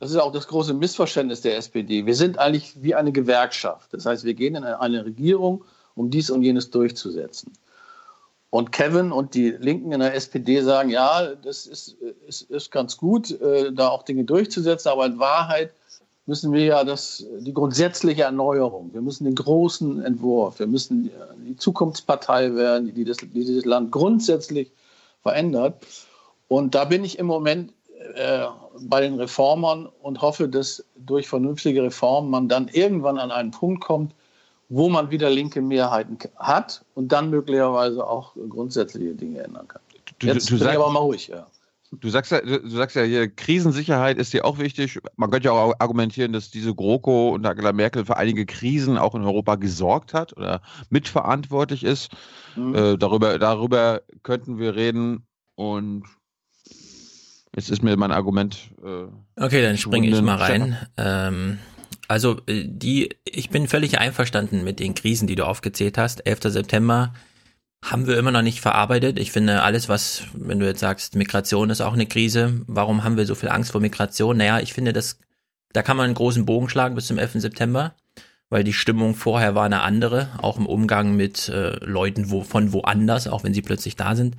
das 0.00 0.10
ist 0.10 0.16
auch 0.16 0.32
das 0.32 0.48
große 0.48 0.74
Missverständnis 0.74 1.40
der 1.40 1.56
SPD, 1.56 2.06
wir 2.06 2.16
sind 2.16 2.38
eigentlich 2.38 2.82
wie 2.82 2.94
eine 2.94 3.12
Gewerkschaft. 3.12 3.92
Das 3.92 4.06
heißt, 4.06 4.24
wir 4.24 4.34
gehen 4.34 4.56
in 4.56 4.64
eine 4.64 5.04
Regierung, 5.04 5.64
um 5.94 6.10
dies 6.10 6.30
und 6.30 6.42
jenes 6.42 6.70
durchzusetzen. 6.70 7.52
Und 8.50 8.70
Kevin 8.70 9.10
und 9.10 9.34
die 9.34 9.50
Linken 9.50 9.92
in 9.92 10.00
der 10.00 10.14
SPD 10.14 10.62
sagen, 10.62 10.88
ja, 10.88 11.34
das 11.34 11.66
ist, 11.66 11.96
ist, 12.26 12.42
ist 12.42 12.70
ganz 12.70 12.96
gut, 12.96 13.30
äh, 13.40 13.72
da 13.72 13.88
auch 13.88 14.04
Dinge 14.04 14.24
durchzusetzen, 14.24 14.90
aber 14.90 15.06
in 15.06 15.18
Wahrheit 15.18 15.72
müssen 16.26 16.52
wir 16.52 16.64
ja 16.64 16.84
das, 16.84 17.26
die 17.40 17.52
grundsätzliche 17.52 18.22
Erneuerung, 18.22 18.90
wir 18.94 19.02
müssen 19.02 19.24
den 19.24 19.34
großen 19.34 20.02
Entwurf, 20.04 20.58
wir 20.58 20.66
müssen 20.66 21.10
die 21.46 21.56
Zukunftspartei 21.56 22.54
werden, 22.54 22.94
die, 22.94 23.04
das, 23.04 23.18
die 23.18 23.26
dieses 23.26 23.64
Land 23.64 23.90
grundsätzlich 23.90 24.70
verändert. 25.22 25.84
Und 26.48 26.74
da 26.74 26.84
bin 26.84 27.04
ich 27.04 27.18
im 27.18 27.26
Moment 27.26 27.72
äh, 28.14 28.46
bei 28.80 29.00
den 29.00 29.14
Reformern 29.14 29.86
und 30.02 30.20
hoffe, 30.20 30.48
dass 30.48 30.84
durch 30.96 31.28
vernünftige 31.28 31.82
Reformen 31.82 32.30
man 32.30 32.48
dann 32.48 32.68
irgendwann 32.68 33.18
an 33.18 33.30
einen 33.30 33.50
Punkt 33.50 33.82
kommt, 33.82 34.14
wo 34.68 34.88
man 34.88 35.10
wieder 35.10 35.30
linke 35.30 35.60
Mehrheiten 35.60 36.18
hat 36.36 36.84
und 36.94 37.12
dann 37.12 37.30
möglicherweise 37.30 38.06
auch 38.06 38.34
grundsätzliche 38.48 39.14
Dinge 39.14 39.40
ändern 39.40 39.68
kann. 39.68 39.80
Du- 40.18 40.26
Jetzt 40.26 40.50
du 40.50 40.56
ich 40.56 40.62
sag- 40.62 40.74
aber 40.74 40.90
mal 40.90 41.00
ruhig, 41.00 41.28
ja. 41.28 41.46
Du 42.00 42.08
sagst 42.08 42.32
ja, 42.32 42.40
du 42.40 42.60
du 42.60 42.70
sagst 42.70 42.96
ja 42.96 43.02
hier, 43.02 43.28
Krisensicherheit 43.28 44.18
ist 44.18 44.32
dir 44.32 44.44
auch 44.44 44.58
wichtig. 44.58 44.98
Man 45.16 45.30
könnte 45.30 45.46
ja 45.46 45.52
auch 45.52 45.74
argumentieren, 45.78 46.32
dass 46.32 46.50
diese 46.50 46.74
GroKo 46.74 47.28
und 47.30 47.46
Angela 47.46 47.72
Merkel 47.72 48.04
für 48.04 48.16
einige 48.16 48.46
Krisen 48.46 48.98
auch 48.98 49.14
in 49.14 49.22
Europa 49.22 49.54
gesorgt 49.54 50.12
hat 50.12 50.36
oder 50.36 50.60
mitverantwortlich 50.90 51.84
ist. 51.84 52.10
Mhm. 52.56 52.74
Äh, 52.74 52.96
darüber, 52.96 53.38
darüber 53.38 54.02
könnten 54.24 54.58
wir 54.58 54.74
reden 54.74 55.26
und 55.54 56.02
jetzt 57.56 57.70
ist 57.70 57.82
mir 57.82 57.96
mein 57.96 58.12
Argument. 58.12 58.58
Äh, 58.84 59.06
Okay, 59.36 59.62
dann 59.62 59.76
springe 59.76 60.08
ich 60.08 60.22
mal 60.22 60.36
rein. 60.36 60.76
Ähm, 60.96 61.58
also 62.08 62.40
äh, 62.46 62.64
die, 62.66 63.10
ich 63.24 63.50
bin 63.50 63.68
völlig 63.68 63.98
einverstanden 63.98 64.64
mit 64.64 64.78
den 64.80 64.94
Krisen, 64.94 65.26
die 65.26 65.34
du 65.34 65.44
aufgezählt 65.44 65.98
hast. 65.98 66.26
11. 66.26 66.52
September 66.52 67.12
haben 67.84 68.06
wir 68.06 68.16
immer 68.16 68.30
noch 68.30 68.42
nicht 68.42 68.60
verarbeitet. 68.60 69.18
Ich 69.18 69.32
finde 69.32 69.62
alles, 69.62 69.88
was, 69.88 70.22
wenn 70.32 70.58
du 70.58 70.66
jetzt 70.66 70.80
sagst, 70.80 71.16
Migration 71.16 71.70
ist 71.70 71.80
auch 71.80 71.92
eine 71.92 72.06
Krise. 72.06 72.62
Warum 72.66 73.04
haben 73.04 73.16
wir 73.16 73.26
so 73.26 73.34
viel 73.34 73.50
Angst 73.50 73.72
vor 73.72 73.80
Migration? 73.80 74.36
Naja, 74.36 74.60
ich 74.60 74.72
finde, 74.72 74.92
das, 74.92 75.18
da 75.72 75.82
kann 75.82 75.96
man 75.96 76.04
einen 76.04 76.14
großen 76.14 76.46
Bogen 76.46 76.68
schlagen 76.68 76.94
bis 76.94 77.08
zum 77.08 77.18
11. 77.18 77.32
September, 77.34 77.94
weil 78.48 78.64
die 78.64 78.72
Stimmung 78.72 79.14
vorher 79.14 79.54
war 79.54 79.64
eine 79.64 79.82
andere, 79.82 80.28
auch 80.38 80.56
im 80.56 80.66
Umgang 80.66 81.14
mit 81.16 81.48
äh, 81.48 81.76
Leuten 81.84 82.30
wo, 82.30 82.42
von 82.42 82.72
woanders, 82.72 83.28
auch 83.28 83.44
wenn 83.44 83.52
sie 83.54 83.62
plötzlich 83.62 83.96
da 83.96 84.16
sind. 84.16 84.36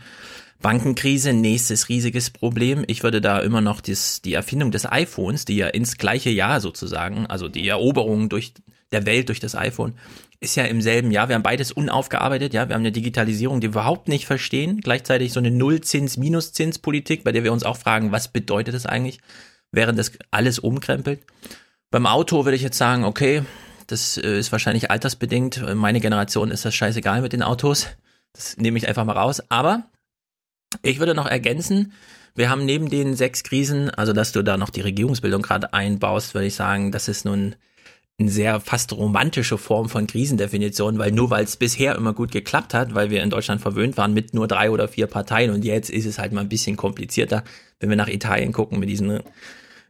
Bankenkrise, 0.61 1.33
nächstes 1.33 1.89
riesiges 1.89 2.29
Problem. 2.29 2.83
Ich 2.87 3.03
würde 3.03 3.21
da 3.21 3.39
immer 3.39 3.61
noch 3.61 3.81
das, 3.81 4.21
die 4.21 4.33
Erfindung 4.33 4.71
des 4.71 4.85
iPhones, 4.85 5.45
die 5.45 5.57
ja 5.57 5.67
ins 5.67 5.97
gleiche 5.97 6.29
Jahr 6.29 6.61
sozusagen, 6.61 7.25
also 7.27 7.47
die 7.47 7.67
Eroberung 7.67 8.29
durch 8.29 8.53
der 8.91 9.05
Welt 9.05 9.29
durch 9.29 9.39
das 9.39 9.55
iPhone, 9.55 9.93
ist 10.39 10.55
ja 10.55 10.63
im 10.63 10.81
selben 10.81 11.11
Jahr. 11.11 11.27
Wir 11.29 11.35
haben 11.35 11.43
beides 11.43 11.71
unaufgearbeitet, 11.71 12.53
ja. 12.53 12.67
Wir 12.67 12.75
haben 12.75 12.81
eine 12.81 12.91
Digitalisierung, 12.91 13.61
die 13.61 13.67
wir 13.67 13.81
überhaupt 13.81 14.07
nicht 14.07 14.25
verstehen. 14.25 14.79
Gleichzeitig 14.81 15.33
so 15.33 15.39
eine 15.39 15.51
Nullzins-Minuszinspolitik, 15.51 17.23
bei 17.23 17.31
der 17.31 17.43
wir 17.43 17.53
uns 17.53 17.63
auch 17.63 17.77
fragen, 17.77 18.11
was 18.11 18.27
bedeutet 18.27 18.73
das 18.73 18.85
eigentlich, 18.85 19.19
während 19.71 19.99
das 19.99 20.11
alles 20.31 20.59
umkrempelt. 20.59 21.21
Beim 21.91 22.05
Auto 22.05 22.45
würde 22.45 22.55
ich 22.55 22.61
jetzt 22.61 22.77
sagen, 22.77 23.03
okay, 23.05 23.43
das 23.87 24.17
äh, 24.17 24.39
ist 24.39 24.51
wahrscheinlich 24.51 24.91
altersbedingt. 24.91 25.63
Meine 25.75 25.99
Generation 25.99 26.51
ist 26.51 26.65
das 26.65 26.75
scheißegal 26.75 27.21
mit 27.21 27.33
den 27.33 27.43
Autos. 27.43 27.87
Das 28.33 28.57
nehme 28.57 28.77
ich 28.77 28.87
einfach 28.87 29.05
mal 29.05 29.17
raus. 29.17 29.41
Aber 29.49 29.85
ich 30.81 30.99
würde 30.99 31.13
noch 31.13 31.27
ergänzen, 31.27 31.93
wir 32.35 32.49
haben 32.49 32.65
neben 32.65 32.89
den 32.89 33.15
sechs 33.15 33.43
Krisen, 33.43 33.89
also 33.89 34.11
dass 34.11 34.33
du 34.33 34.43
da 34.43 34.57
noch 34.57 34.69
die 34.69 34.81
Regierungsbildung 34.81 35.41
gerade 35.41 35.73
einbaust, 35.73 36.33
würde 36.33 36.47
ich 36.47 36.55
sagen, 36.55 36.91
das 36.91 37.07
ist 37.07 37.23
nun 37.23 37.55
eine 38.17 38.29
sehr 38.29 38.59
fast 38.59 38.93
romantische 38.93 39.57
Form 39.57 39.89
von 39.89 40.07
Krisendefinition, 40.07 40.97
weil 40.97 41.11
nur 41.11 41.29
weil 41.29 41.43
es 41.43 41.57
bisher 41.57 41.95
immer 41.95 42.13
gut 42.13 42.31
geklappt 42.31 42.73
hat, 42.73 42.93
weil 42.93 43.09
wir 43.09 43.23
in 43.23 43.29
Deutschland 43.29 43.61
verwöhnt 43.61 43.97
waren 43.97 44.13
mit 44.13 44.33
nur 44.33 44.47
drei 44.47 44.69
oder 44.69 44.87
vier 44.87 45.07
Parteien 45.07 45.51
und 45.51 45.65
jetzt 45.65 45.89
ist 45.89 46.05
es 46.05 46.19
halt 46.19 46.31
mal 46.31 46.41
ein 46.41 46.49
bisschen 46.49 46.77
komplizierter, 46.77 47.43
wenn 47.79 47.89
wir 47.89 47.97
nach 47.97 48.07
Italien 48.07 48.53
gucken 48.53 48.79
mit 48.79 48.89
diesen 48.89 49.21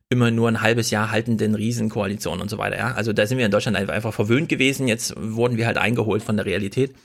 immer 0.10 0.32
nur 0.32 0.48
ein 0.48 0.62
halbes 0.62 0.92
Jahr 0.92 1.12
haltenden 1.12 1.56
Riesenkoalitionen 1.56 2.42
und 2.42 2.50
so 2.50 2.58
weiter. 2.58 2.78
Ja? 2.78 2.94
Also 2.94 3.12
da 3.12 3.26
sind 3.26 3.38
wir 3.38 3.46
in 3.46 3.52
Deutschland 3.52 3.76
einfach, 3.76 3.94
einfach 3.94 4.14
verwöhnt 4.14 4.50
gewesen, 4.50 4.88
jetzt 4.88 5.14
wurden 5.18 5.58
wir 5.58 5.66
halt 5.66 5.78
eingeholt 5.78 6.22
von 6.24 6.38
der 6.38 6.46
Realität. 6.46 6.96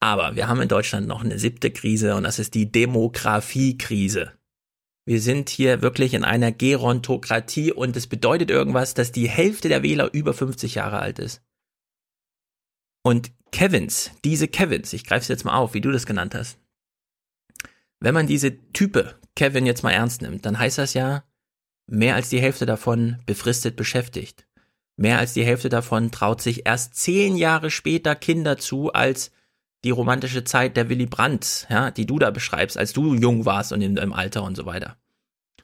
Aber 0.00 0.36
wir 0.36 0.48
haben 0.48 0.60
in 0.60 0.68
Deutschland 0.68 1.06
noch 1.06 1.24
eine 1.24 1.38
siebte 1.38 1.70
Krise 1.70 2.14
und 2.14 2.22
das 2.22 2.38
ist 2.38 2.54
die 2.54 2.70
Demografiekrise. 2.70 4.32
Wir 5.06 5.20
sind 5.20 5.48
hier 5.48 5.80
wirklich 5.80 6.14
in 6.14 6.22
einer 6.22 6.52
Gerontokratie 6.52 7.72
und 7.72 7.96
es 7.96 8.06
bedeutet 8.06 8.50
irgendwas, 8.50 8.94
dass 8.94 9.10
die 9.10 9.28
Hälfte 9.28 9.68
der 9.68 9.82
Wähler 9.82 10.12
über 10.12 10.34
50 10.34 10.74
Jahre 10.74 10.98
alt 10.98 11.18
ist. 11.18 11.42
Und 13.02 13.32
Kevins, 13.50 14.10
diese 14.24 14.48
Kevins, 14.48 14.92
ich 14.92 15.04
greife 15.04 15.22
es 15.22 15.28
jetzt 15.28 15.44
mal 15.44 15.56
auf, 15.56 15.72
wie 15.72 15.80
du 15.80 15.90
das 15.90 16.04
genannt 16.04 16.34
hast. 16.34 16.58
Wenn 18.00 18.14
man 18.14 18.26
diese 18.26 18.58
Type 18.72 19.18
Kevin 19.34 19.66
jetzt 19.66 19.82
mal 19.82 19.92
ernst 19.92 20.22
nimmt, 20.22 20.44
dann 20.44 20.58
heißt 20.58 20.78
das 20.78 20.94
ja, 20.94 21.24
mehr 21.86 22.14
als 22.14 22.28
die 22.28 22.40
Hälfte 22.40 22.66
davon 22.66 23.16
befristet 23.24 23.76
beschäftigt. 23.76 24.46
Mehr 24.96 25.18
als 25.18 25.32
die 25.32 25.44
Hälfte 25.44 25.68
davon 25.68 26.10
traut 26.10 26.42
sich 26.42 26.66
erst 26.66 26.96
zehn 26.96 27.36
Jahre 27.36 27.70
später 27.70 28.14
Kinder 28.14 28.58
zu 28.58 28.92
als 28.92 29.30
die 29.84 29.90
romantische 29.90 30.44
Zeit 30.44 30.76
der 30.76 30.88
Willy 30.88 31.06
Brandt, 31.06 31.66
ja, 31.70 31.90
die 31.90 32.06
du 32.06 32.18
da 32.18 32.30
beschreibst, 32.30 32.76
als 32.76 32.92
du 32.92 33.14
jung 33.14 33.44
warst 33.44 33.72
und 33.72 33.80
in 33.80 33.94
deinem 33.94 34.12
Alter 34.12 34.42
und 34.42 34.56
so 34.56 34.66
weiter. 34.66 34.96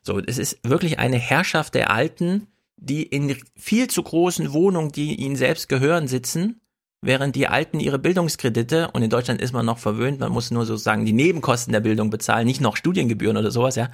So, 0.03 0.19
es 0.21 0.39
ist 0.39 0.59
wirklich 0.63 0.99
eine 0.99 1.19
Herrschaft 1.19 1.75
der 1.75 1.91
Alten, 1.91 2.47
die 2.77 3.03
in 3.03 3.37
viel 3.57 3.89
zu 3.89 4.03
großen 4.03 4.53
Wohnungen, 4.53 4.93
die 4.93 5.15
ihnen 5.15 5.37
selbst 5.37 5.69
gehören, 5.69 6.09
sitzen, 6.09 6.61
während 7.05 7.37
die 7.37 7.49
Alten 7.49 7.81
ihre 7.81 7.99
Bildungskredite, 7.99 8.91
und 8.93 9.03
in 9.03 9.11
Deutschland 9.11 9.41
ist 9.41 9.53
man 9.53 9.67
noch 9.67 9.79
verwöhnt, 9.79 10.21
man 10.21 10.33
muss 10.33 10.51
nur 10.51 10.67
sozusagen 10.67 11.05
die 11.05 11.13
Nebenkosten 11.13 11.73
der 11.73 11.81
Bildung 11.81 12.11
bezahlen, 12.11 12.47
nicht 12.47 12.61
noch 12.61 12.77
Studiengebühren 12.77 13.37
oder 13.37 13.51
sowas, 13.51 13.77
ja. 13.77 13.91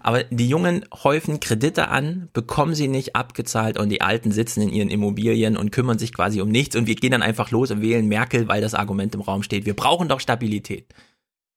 Aber 0.00 0.24
die 0.24 0.48
Jungen 0.48 0.84
häufen 1.04 1.40
Kredite 1.40 1.88
an, 1.88 2.28
bekommen 2.32 2.74
sie 2.74 2.88
nicht 2.88 3.14
abgezahlt 3.14 3.78
und 3.78 3.90
die 3.90 4.00
Alten 4.00 4.32
sitzen 4.32 4.62
in 4.62 4.70
ihren 4.70 4.90
Immobilien 4.90 5.56
und 5.56 5.70
kümmern 5.70 5.98
sich 5.98 6.12
quasi 6.12 6.40
um 6.40 6.48
nichts 6.48 6.76
und 6.76 6.86
wir 6.86 6.94
gehen 6.94 7.12
dann 7.12 7.22
einfach 7.22 7.50
los 7.50 7.70
und 7.70 7.82
wählen 7.82 8.08
Merkel, 8.08 8.48
weil 8.48 8.60
das 8.60 8.74
Argument 8.74 9.14
im 9.14 9.20
Raum 9.20 9.42
steht. 9.42 9.66
Wir 9.66 9.76
brauchen 9.76 10.08
doch 10.08 10.20
Stabilität. 10.20 10.92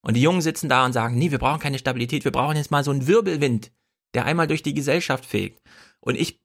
Und 0.02 0.14
die 0.14 0.22
Jungen 0.22 0.42
sitzen 0.42 0.68
da 0.68 0.84
und 0.84 0.92
sagen, 0.92 1.18
nee, 1.18 1.30
wir 1.30 1.38
brauchen 1.38 1.60
keine 1.60 1.78
Stabilität, 1.78 2.24
wir 2.24 2.32
brauchen 2.32 2.56
jetzt 2.56 2.70
mal 2.70 2.84
so 2.84 2.90
einen 2.90 3.06
Wirbelwind, 3.06 3.72
der 4.14 4.24
einmal 4.24 4.46
durch 4.46 4.62
die 4.62 4.74
Gesellschaft 4.74 5.26
fegt. 5.26 5.60
Und 6.00 6.16
ich 6.16 6.40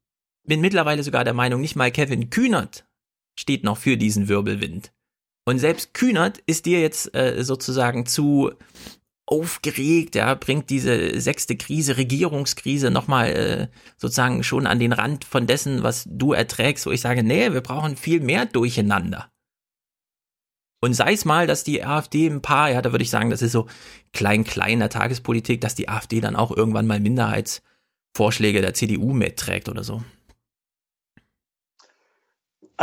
bin 0.46 0.62
mittlerweile 0.62 1.04
sogar 1.04 1.24
der 1.24 1.34
Meinung, 1.34 1.62
nicht 1.62 1.76
mal 1.76 1.92
Kevin 1.92 2.30
Kühnert 2.30 2.86
steht 3.36 3.64
noch 3.64 3.78
für 3.78 3.98
diesen 3.98 4.28
Wirbelwind. 4.28 4.92
Und 5.46 5.60
selbst 5.60 5.94
Kühnert 5.94 6.38
ist 6.46 6.66
dir 6.66 6.80
jetzt 6.80 7.14
äh, 7.16 7.44
sozusagen 7.44 8.06
zu 8.06 8.52
aufgeregt, 9.26 10.16
ja, 10.16 10.36
bringt 10.36 10.70
diese 10.70 11.20
sechste 11.20 11.56
Krise, 11.56 11.98
Regierungskrise 11.98 12.92
nochmal 12.92 13.30
äh, 13.30 13.68
sozusagen 13.98 14.44
schon 14.44 14.68
an 14.68 14.80
den 14.80 14.94
Rand 14.94 15.26
von 15.26 15.48
dessen, 15.48 15.82
was 15.84 16.06
du 16.10 16.34
erträgst, 16.34 16.86
wo 16.86 16.92
ich 16.92 17.02
sage, 17.02 17.24
nee, 17.24 17.52
wir 17.54 17.62
brauchen 17.62 17.96
viel 17.96 18.20
mehr 18.20 18.46
Durcheinander. 18.46 19.30
Und 20.82 20.94
sei 20.94 21.14
es 21.14 21.24
mal, 21.24 21.48
dass 21.48 21.64
die 21.64 21.86
AfD 21.86 22.28
ein 22.28 22.42
paar, 22.42 22.70
ja, 22.70 22.82
da 22.82 22.92
würde 22.92 23.04
ich 23.04 23.10
sagen, 23.10 23.30
das 23.30 23.42
ist 23.42 23.54
so 23.54 23.68
klein-klein 24.12 24.80
der 24.80 24.90
Tagespolitik, 24.90 25.62
dass 25.62 25.76
die 25.76 25.88
AfD 25.88 26.20
dann 26.20 26.36
auch 26.36 26.52
irgendwann 26.52 26.88
mal 26.88 27.00
Minderheitsvorschläge 27.00 28.62
der 28.62 28.74
CDU 28.74 29.14
mitträgt 29.14 29.70
oder 29.70 29.86
so. 29.86 30.04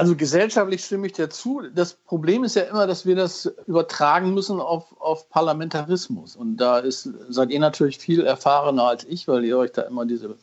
Also 0.00 0.16
gesellschaftlich 0.16 0.82
stimme 0.82 1.08
ich 1.08 1.12
dir 1.12 1.28
zu. 1.28 1.60
Das 1.74 1.92
Problem 1.92 2.42
ist 2.42 2.56
ja 2.56 2.62
immer, 2.62 2.86
dass 2.86 3.04
wir 3.04 3.14
das 3.14 3.44
übertragen 3.66 4.32
müssen 4.32 4.58
auf, 4.58 4.98
auf 4.98 5.28
Parlamentarismus. 5.28 6.36
Und 6.36 6.56
da 6.56 6.78
ist, 6.78 7.10
seid 7.28 7.50
ihr 7.50 7.60
natürlich 7.60 7.98
viel 7.98 8.24
erfahrener 8.24 8.84
als 8.84 9.04
ich, 9.04 9.28
weil 9.28 9.44
ihr 9.44 9.58
euch 9.58 9.72
da 9.72 9.82
immer 9.82 10.06
diese 10.06 10.36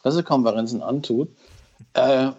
Pressekonferenzen 0.00 0.80
antut. 0.80 1.28
Äh, 1.94 2.30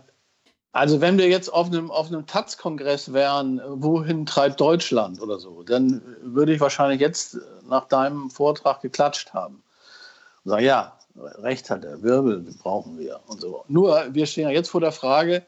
also 0.71 1.01
wenn 1.01 1.17
wir 1.17 1.27
jetzt 1.27 1.51
auf 1.51 1.67
einem, 1.67 1.91
auf 1.91 2.07
einem 2.07 2.25
Taz-Kongress 2.25 3.11
wären, 3.11 3.61
wohin 3.67 4.25
treibt 4.25 4.61
Deutschland 4.61 5.21
oder 5.21 5.39
so, 5.39 5.61
dann 5.63 6.01
würde 6.21 6.53
ich 6.53 6.61
wahrscheinlich 6.61 7.01
jetzt 7.01 7.37
nach 7.67 7.89
deinem 7.89 8.29
Vortrag 8.29 8.81
geklatscht 8.81 9.33
haben. 9.33 9.61
Und 10.45 10.51
sagen, 10.51 10.63
ja, 10.63 10.93
recht 11.17 11.69
hat 11.69 11.83
er, 11.83 12.01
Wirbel 12.01 12.45
brauchen 12.61 12.97
wir 12.97 13.19
und 13.27 13.41
so. 13.41 13.65
Nur, 13.67 14.05
wir 14.13 14.25
stehen 14.25 14.45
ja 14.45 14.51
jetzt 14.51 14.69
vor 14.69 14.79
der 14.79 14.93
Frage, 14.93 15.43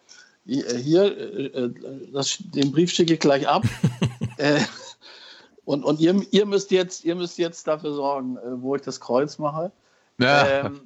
hier, 0.47 1.55
äh, 1.55 1.73
das, 2.13 2.37
den 2.39 2.71
Brief 2.71 2.91
schicke 2.91 3.13
ich 3.13 3.19
gleich 3.19 3.47
ab. 3.47 3.63
äh, 4.37 4.61
und 5.65 5.83
und 5.83 5.99
ihr, 5.99 6.21
ihr, 6.31 6.45
müsst 6.45 6.71
jetzt, 6.71 7.03
ihr 7.03 7.15
müsst 7.15 7.37
jetzt 7.37 7.67
dafür 7.67 7.93
sorgen, 7.93 8.37
äh, 8.37 8.61
wo 8.61 8.75
ich 8.75 8.81
das 8.81 8.99
Kreuz 8.99 9.37
mache. 9.37 9.71
Ja. 10.19 10.65
Ähm, 10.65 10.81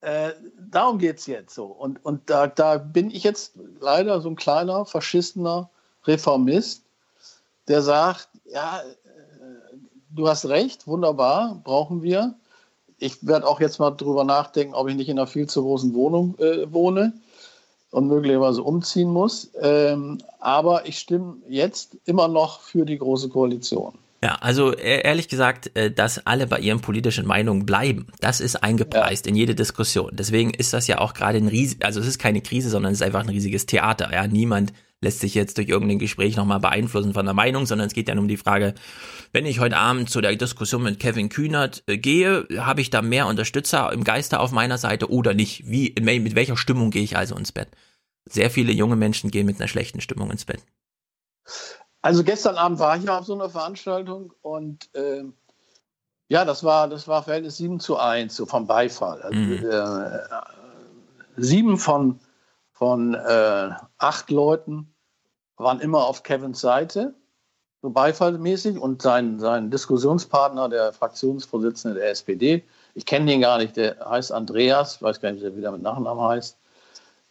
äh, 0.00 0.32
darum 0.70 0.98
geht 0.98 1.18
es 1.18 1.26
jetzt 1.26 1.54
so. 1.54 1.64
Und, 1.66 2.04
und 2.04 2.30
da, 2.30 2.46
da 2.46 2.78
bin 2.78 3.10
ich 3.10 3.24
jetzt 3.24 3.54
leider 3.80 4.20
so 4.20 4.28
ein 4.28 4.36
kleiner, 4.36 4.84
faschistener 4.84 5.68
Reformist, 6.04 6.84
der 7.66 7.82
sagt, 7.82 8.28
ja, 8.44 8.80
äh, 8.80 9.76
du 10.10 10.28
hast 10.28 10.46
recht, 10.46 10.86
wunderbar, 10.86 11.60
brauchen 11.64 12.02
wir. 12.02 12.34
Ich 12.98 13.26
werde 13.26 13.46
auch 13.46 13.60
jetzt 13.60 13.80
mal 13.80 13.90
drüber 13.90 14.22
nachdenken, 14.22 14.74
ob 14.74 14.88
ich 14.88 14.94
nicht 14.94 15.08
in 15.08 15.18
einer 15.18 15.26
viel 15.26 15.48
zu 15.48 15.62
großen 15.62 15.92
Wohnung 15.92 16.38
äh, 16.38 16.72
wohne 16.72 17.12
und 17.90 18.08
möglicherweise 18.08 18.62
umziehen 18.62 19.10
muss. 19.10 19.50
Ähm, 19.60 20.18
aber 20.40 20.86
ich 20.86 20.98
stimme 20.98 21.36
jetzt 21.48 21.96
immer 22.04 22.28
noch 22.28 22.60
für 22.60 22.84
die 22.84 22.98
Große 22.98 23.28
Koalition. 23.28 23.94
Ja, 24.22 24.36
also 24.40 24.72
e-, 24.72 25.02
ehrlich 25.02 25.28
gesagt, 25.28 25.76
äh, 25.76 25.90
dass 25.90 26.26
alle 26.26 26.46
bei 26.46 26.58
ihren 26.58 26.80
politischen 26.80 27.26
Meinungen 27.26 27.66
bleiben, 27.66 28.06
das 28.20 28.40
ist 28.40 28.56
eingepreist 28.56 29.26
ja. 29.26 29.30
in 29.30 29.36
jede 29.36 29.54
Diskussion. 29.54 30.10
Deswegen 30.12 30.50
ist 30.50 30.72
das 30.72 30.86
ja 30.86 30.98
auch 30.98 31.14
gerade 31.14 31.38
ein 31.38 31.48
riesig, 31.48 31.84
also 31.84 32.00
es 32.00 32.06
ist 32.06 32.18
keine 32.18 32.40
Krise, 32.40 32.70
sondern 32.70 32.92
es 32.92 33.00
ist 33.00 33.06
einfach 33.06 33.22
ein 33.22 33.28
riesiges 33.28 33.66
Theater. 33.66 34.10
Ja, 34.12 34.26
niemand 34.26 34.72
lässt 35.02 35.20
sich 35.20 35.34
jetzt 35.34 35.58
durch 35.58 35.68
irgendein 35.68 35.98
Gespräch 35.98 36.36
nochmal 36.36 36.60
beeinflussen 36.60 37.12
von 37.12 37.26
der 37.26 37.34
Meinung, 37.34 37.66
sondern 37.66 37.86
es 37.86 37.94
geht 37.94 38.08
dann 38.08 38.18
um 38.18 38.28
die 38.28 38.36
Frage, 38.36 38.74
wenn 39.32 39.46
ich 39.46 39.60
heute 39.60 39.76
Abend 39.76 40.08
zu 40.08 40.20
der 40.20 40.34
Diskussion 40.34 40.82
mit 40.82 40.98
Kevin 40.98 41.28
Kühnert 41.28 41.82
äh, 41.86 41.98
gehe, 41.98 42.46
habe 42.58 42.80
ich 42.80 42.90
da 42.90 43.02
mehr 43.02 43.26
Unterstützer 43.26 43.92
im 43.92 44.04
Geiste 44.04 44.40
auf 44.40 44.52
meiner 44.52 44.78
Seite 44.78 45.10
oder 45.10 45.34
nicht? 45.34 45.68
Wie, 45.68 45.88
in, 45.88 46.04
mit 46.04 46.34
welcher 46.34 46.56
Stimmung 46.56 46.90
gehe 46.90 47.02
ich 47.02 47.16
also 47.16 47.36
ins 47.36 47.52
Bett? 47.52 47.68
Sehr 48.24 48.50
viele 48.50 48.72
junge 48.72 48.96
Menschen 48.96 49.30
gehen 49.30 49.46
mit 49.46 49.60
einer 49.60 49.68
schlechten 49.68 50.00
Stimmung 50.00 50.30
ins 50.30 50.44
Bett. 50.44 50.62
Also 52.00 52.24
gestern 52.24 52.56
Abend 52.56 52.78
war 52.78 52.96
ich 52.96 53.04
ja 53.04 53.18
auf 53.18 53.26
so 53.26 53.34
einer 53.34 53.50
Veranstaltung 53.50 54.32
und 54.40 54.88
äh, 54.94 55.24
ja, 56.28 56.44
das 56.44 56.64
war, 56.64 56.88
das 56.88 57.06
war 57.06 57.22
Verhältnis 57.22 57.56
7 57.58 57.78
zu 57.80 57.98
1, 57.98 58.34
so 58.34 58.46
vom 58.46 58.66
Beifall. 58.66 59.22
Also, 59.22 59.38
mhm. 59.38 59.64
äh, 59.64 60.18
sieben 61.36 61.78
von, 61.78 62.18
von 62.76 63.14
äh, 63.14 63.70
acht 63.96 64.30
Leuten 64.30 64.94
waren 65.56 65.80
immer 65.80 66.04
auf 66.04 66.22
Kevins 66.22 66.60
Seite, 66.60 67.14
so 67.80 67.88
beifallmäßig, 67.88 68.78
und 68.78 69.00
sein, 69.00 69.40
sein 69.40 69.70
Diskussionspartner, 69.70 70.68
der 70.68 70.92
Fraktionsvorsitzende 70.92 71.98
der 71.98 72.10
SPD, 72.10 72.64
ich 72.94 73.06
kenne 73.06 73.30
den 73.30 73.40
gar 73.40 73.56
nicht, 73.56 73.78
der 73.78 73.96
heißt 74.06 74.30
Andreas, 74.30 75.00
weiß 75.00 75.22
gar 75.22 75.32
nicht, 75.32 75.42
wie 75.56 75.60
der 75.62 75.72
mit 75.72 75.80
Nachnamen 75.80 76.22
heißt, 76.22 76.58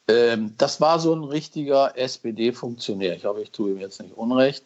ähm, 0.08 0.56
das 0.58 0.82
war 0.82 0.98
so 1.00 1.14
ein 1.14 1.24
richtiger 1.24 1.96
SPD-Funktionär. 1.96 3.16
Ich 3.16 3.26
hoffe, 3.26 3.42
ich 3.42 3.52
tue 3.52 3.72
ihm 3.72 3.78
jetzt 3.78 4.02
nicht 4.02 4.18
Unrecht. 4.18 4.66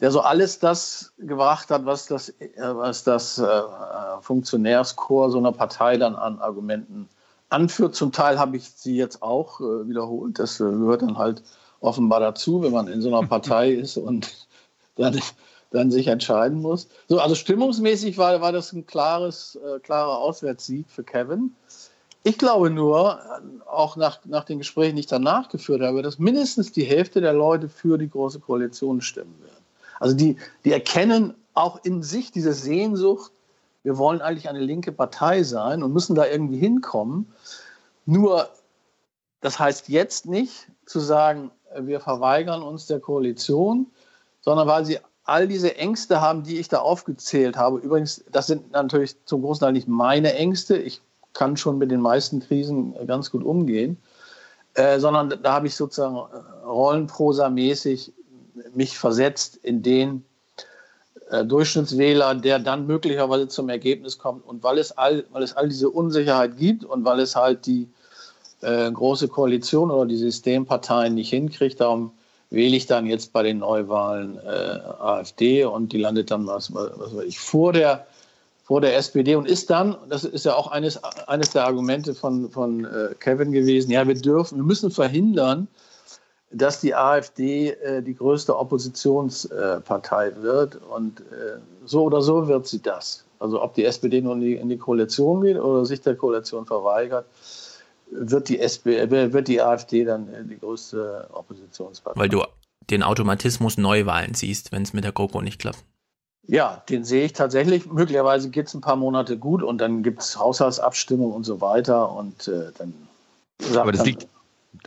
Der 0.00 0.10
so 0.10 0.20
alles 0.20 0.58
das 0.58 1.12
gebracht 1.18 1.70
hat, 1.70 1.86
was 1.86 2.06
das, 2.06 2.30
äh, 2.30 2.50
was 2.56 3.04
das 3.04 3.38
äh, 3.38 3.62
Funktionärschor 4.22 5.30
so 5.30 5.38
einer 5.38 5.52
Partei 5.52 5.96
dann 5.98 6.16
an 6.16 6.40
Argumenten 6.40 7.08
anführt. 7.50 7.94
Zum 7.94 8.12
Teil 8.12 8.38
habe 8.38 8.56
ich 8.56 8.70
sie 8.70 8.96
jetzt 8.96 9.22
auch 9.22 9.60
äh, 9.60 9.88
wiederholt. 9.88 10.38
Das 10.38 10.60
äh, 10.60 10.64
gehört 10.64 11.02
dann 11.02 11.18
halt 11.18 11.42
offenbar 11.80 12.20
dazu, 12.20 12.62
wenn 12.62 12.72
man 12.72 12.88
in 12.88 13.00
so 13.00 13.08
einer 13.08 13.26
Partei 13.28 13.72
ist 13.72 13.96
und 13.96 14.46
dann, 14.96 15.18
dann 15.70 15.90
sich 15.90 16.08
entscheiden 16.08 16.60
muss. 16.60 16.88
So, 17.08 17.20
also 17.20 17.34
stimmungsmäßig 17.34 18.18
war, 18.18 18.40
war 18.40 18.52
das 18.52 18.72
ein 18.72 18.86
klares, 18.86 19.56
äh, 19.56 19.78
klarer 19.80 20.18
Auswärtssieg 20.18 20.86
für 20.90 21.04
Kevin. 21.04 21.54
Ich 22.24 22.36
glaube 22.36 22.68
nur, 22.68 23.20
auch 23.70 23.96
nach, 23.96 24.18
nach 24.24 24.44
den 24.44 24.58
Gesprächen, 24.58 24.96
die 24.96 25.00
ich 25.00 25.06
danach 25.06 25.48
geführt 25.48 25.80
habe, 25.80 26.02
dass 26.02 26.18
mindestens 26.18 26.72
die 26.72 26.84
Hälfte 26.84 27.20
der 27.20 27.32
Leute 27.32 27.68
für 27.68 27.96
die 27.96 28.10
Große 28.10 28.40
Koalition 28.40 29.00
stimmen 29.00 29.36
werden. 29.40 29.64
Also 30.00 30.16
die, 30.16 30.36
die 30.64 30.72
erkennen 30.72 31.34
auch 31.54 31.82
in 31.84 32.02
sich 32.02 32.30
diese 32.30 32.52
Sehnsucht, 32.52 33.32
wir 33.88 33.96
wollen 33.96 34.20
eigentlich 34.20 34.50
eine 34.50 34.60
linke 34.60 34.92
Partei 34.92 35.42
sein 35.44 35.82
und 35.82 35.94
müssen 35.94 36.14
da 36.14 36.26
irgendwie 36.26 36.58
hinkommen. 36.58 37.32
Nur, 38.04 38.50
das 39.40 39.58
heißt 39.58 39.88
jetzt 39.88 40.26
nicht 40.26 40.68
zu 40.84 41.00
sagen, 41.00 41.50
wir 41.74 41.98
verweigern 42.00 42.62
uns 42.62 42.84
der 42.84 43.00
Koalition, 43.00 43.86
sondern 44.42 44.68
weil 44.68 44.84
sie 44.84 44.98
all 45.24 45.48
diese 45.48 45.76
Ängste 45.76 46.20
haben, 46.20 46.42
die 46.42 46.58
ich 46.58 46.68
da 46.68 46.80
aufgezählt 46.80 47.56
habe. 47.56 47.78
Übrigens, 47.78 48.22
das 48.30 48.46
sind 48.46 48.72
natürlich 48.72 49.16
zum 49.24 49.40
großen 49.40 49.60
Teil 49.60 49.72
nicht 49.72 49.88
meine 49.88 50.34
Ängste. 50.34 50.76
Ich 50.76 51.00
kann 51.32 51.56
schon 51.56 51.78
mit 51.78 51.90
den 51.90 52.02
meisten 52.02 52.40
Krisen 52.40 52.94
ganz 53.06 53.30
gut 53.30 53.42
umgehen, 53.42 53.96
äh, 54.74 54.98
sondern 54.98 55.30
da 55.42 55.54
habe 55.54 55.66
ich 55.66 55.74
sozusagen 55.74 56.16
äh, 56.16 56.66
rollenprosamäßig 56.66 58.12
mich 58.74 58.98
versetzt 58.98 59.56
in 59.56 59.82
den 59.82 60.16
äh, 60.18 60.27
Durchschnittswähler, 61.44 62.34
der 62.34 62.58
dann 62.58 62.86
möglicherweise 62.86 63.48
zum 63.48 63.68
Ergebnis 63.68 64.18
kommt. 64.18 64.46
Und 64.46 64.62
weil 64.62 64.78
es 64.78 64.92
all, 64.92 65.24
weil 65.32 65.42
es 65.42 65.56
all 65.56 65.68
diese 65.68 65.90
Unsicherheit 65.90 66.56
gibt 66.56 66.84
und 66.84 67.04
weil 67.04 67.20
es 67.20 67.36
halt 67.36 67.66
die 67.66 67.88
äh, 68.62 68.90
große 68.90 69.28
Koalition 69.28 69.90
oder 69.90 70.06
die 70.06 70.16
Systemparteien 70.16 71.14
nicht 71.14 71.30
hinkriegt, 71.30 71.80
darum 71.80 72.12
wähle 72.50 72.76
ich 72.76 72.86
dann 72.86 73.06
jetzt 73.06 73.32
bei 73.32 73.42
den 73.42 73.58
Neuwahlen 73.58 74.38
äh, 74.38 74.48
AfD 75.00 75.64
und 75.64 75.92
die 75.92 75.98
landet 75.98 76.30
dann 76.30 76.46
was, 76.46 76.72
was 76.72 77.14
weiß 77.14 77.24
ich 77.26 77.38
vor 77.38 77.72
der 77.72 78.06
vor 78.68 78.82
der 78.82 78.98
SPD 78.98 79.34
und 79.34 79.48
ist 79.48 79.70
dann, 79.70 79.96
das 80.10 80.24
ist 80.24 80.44
ja 80.44 80.54
auch 80.54 80.66
eines, 80.66 81.02
eines 81.26 81.52
der 81.52 81.64
Argumente 81.64 82.14
von, 82.14 82.50
von 82.50 82.84
äh, 82.84 83.14
Kevin 83.18 83.50
gewesen, 83.50 83.90
ja, 83.90 84.06
wir 84.06 84.14
dürfen, 84.14 84.58
wir 84.58 84.64
müssen 84.64 84.90
verhindern, 84.90 85.68
dass 86.50 86.80
die 86.80 86.94
AfD 86.94 87.70
äh, 87.70 88.02
die 88.02 88.14
größte 88.14 88.56
Oppositionspartei 88.56 90.32
wird. 90.40 90.76
Und 90.76 91.20
äh, 91.20 91.58
so 91.84 92.04
oder 92.04 92.22
so 92.22 92.48
wird 92.48 92.66
sie 92.66 92.80
das. 92.80 93.24
Also 93.38 93.62
ob 93.62 93.74
die 93.74 93.84
SPD 93.84 94.20
nun 94.20 94.42
in 94.42 94.48
die, 94.48 94.54
in 94.54 94.68
die 94.68 94.78
Koalition 94.78 95.42
geht 95.42 95.58
oder 95.58 95.84
sich 95.84 96.00
der 96.00 96.16
Koalition 96.16 96.66
verweigert, 96.66 97.26
wird 98.10 98.48
die, 98.48 98.58
SP, 98.58 98.96
äh, 98.96 99.32
wird 99.32 99.48
die 99.48 99.60
AfD 99.60 100.04
dann 100.04 100.32
äh, 100.32 100.44
die 100.44 100.58
größte 100.58 101.28
Oppositionspartei. 101.32 102.18
Weil 102.18 102.28
du 102.28 102.42
den 102.90 103.02
Automatismus 103.02 103.76
Neuwahlen 103.76 104.34
siehst, 104.34 104.72
wenn 104.72 104.82
es 104.82 104.94
mit 104.94 105.04
der 105.04 105.12
GroKo 105.12 105.42
nicht 105.42 105.60
klappt. 105.60 105.84
Ja, 106.46 106.82
den 106.88 107.04
sehe 107.04 107.26
ich 107.26 107.34
tatsächlich. 107.34 107.84
Möglicherweise 107.84 108.48
geht 108.48 108.68
es 108.68 108.74
ein 108.74 108.80
paar 108.80 108.96
Monate 108.96 109.36
gut 109.36 109.62
und 109.62 109.78
dann 109.78 110.02
gibt 110.02 110.22
es 110.22 110.38
Haushaltsabstimmung 110.38 111.30
und 111.32 111.44
so 111.44 111.60
weiter 111.60 112.10
und 112.10 112.48
äh, 112.48 112.72
dann 112.78 112.94
aber 113.76 113.92
das 113.92 114.04
liegt, 114.04 114.28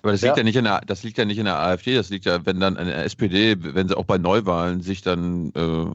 aber 0.02 0.12
das 0.12 0.22
liegt 0.22 0.38
ja. 0.38 0.42
ja. 0.42 0.44
nicht 0.44 0.56
in 0.56 0.64
der, 0.64 0.82
das 0.82 1.04
liegt 1.04 1.18
ja 1.18 1.26
nicht 1.26 1.38
in 1.38 1.46
der 1.46 1.60
AfD, 1.60 1.96
das 1.96 2.10
liegt 2.10 2.26
ja, 2.26 2.46
wenn 2.46 2.60
dann 2.60 2.78
eine 2.78 2.94
SPD, 2.94 3.56
wenn 3.60 3.88
sie 3.88 3.98
auch 3.98 4.06
bei 4.06 4.18
Neuwahlen 4.18 4.82
sich 4.82 5.02
dann 5.02 5.52
äh, 5.56 5.86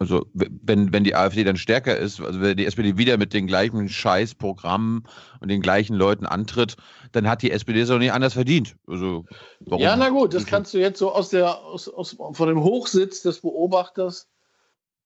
also 0.00 0.26
wenn, 0.32 0.94
wenn 0.94 1.04
die 1.04 1.14
AfD 1.14 1.44
dann 1.44 1.58
stärker 1.58 1.94
ist, 1.94 2.22
also 2.22 2.40
wenn 2.40 2.56
die 2.56 2.64
SPD 2.64 2.96
wieder 2.96 3.18
mit 3.18 3.34
den 3.34 3.46
gleichen 3.46 3.90
Scheißprogrammen 3.90 5.06
und 5.40 5.48
den 5.48 5.60
gleichen 5.60 5.94
Leuten 5.94 6.24
antritt, 6.24 6.76
dann 7.12 7.28
hat 7.28 7.42
die 7.42 7.50
SPD 7.50 7.82
es 7.82 7.90
auch 7.90 7.98
nicht 7.98 8.14
anders 8.14 8.32
verdient. 8.32 8.76
Also, 8.86 9.26
warum? 9.60 9.82
Ja, 9.82 9.94
na 9.96 10.08
gut, 10.08 10.32
das 10.32 10.46
kannst 10.46 10.72
du 10.72 10.78
jetzt 10.78 10.98
so 10.98 11.12
aus 11.12 11.28
der, 11.28 11.58
aus, 11.58 11.86
aus, 11.86 12.16
von 12.32 12.48
dem 12.48 12.62
Hochsitz 12.62 13.20
des 13.20 13.42
Beobachters 13.42 14.26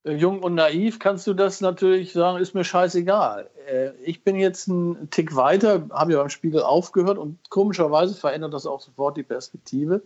jung 0.04 0.42
und 0.42 0.54
naiv 0.54 0.98
kannst 0.98 1.26
du 1.26 1.32
das 1.32 1.60
natürlich 1.60 2.12
sagen, 2.12 2.38
ist 2.38 2.54
mir 2.54 2.64
scheißegal. 2.64 3.50
Äh, 3.66 3.92
ich 4.02 4.22
bin 4.22 4.36
jetzt 4.36 4.68
einen 4.68 5.08
Tick 5.10 5.34
weiter, 5.34 5.88
habe 5.90 6.12
ja 6.12 6.18
beim 6.18 6.28
Spiegel 6.28 6.62
aufgehört 6.62 7.16
und 7.16 7.38
komischerweise 7.50 8.14
verändert 8.14 8.52
das 8.52 8.66
auch 8.66 8.80
sofort 8.80 9.16
die 9.16 9.22
Perspektive. 9.22 10.02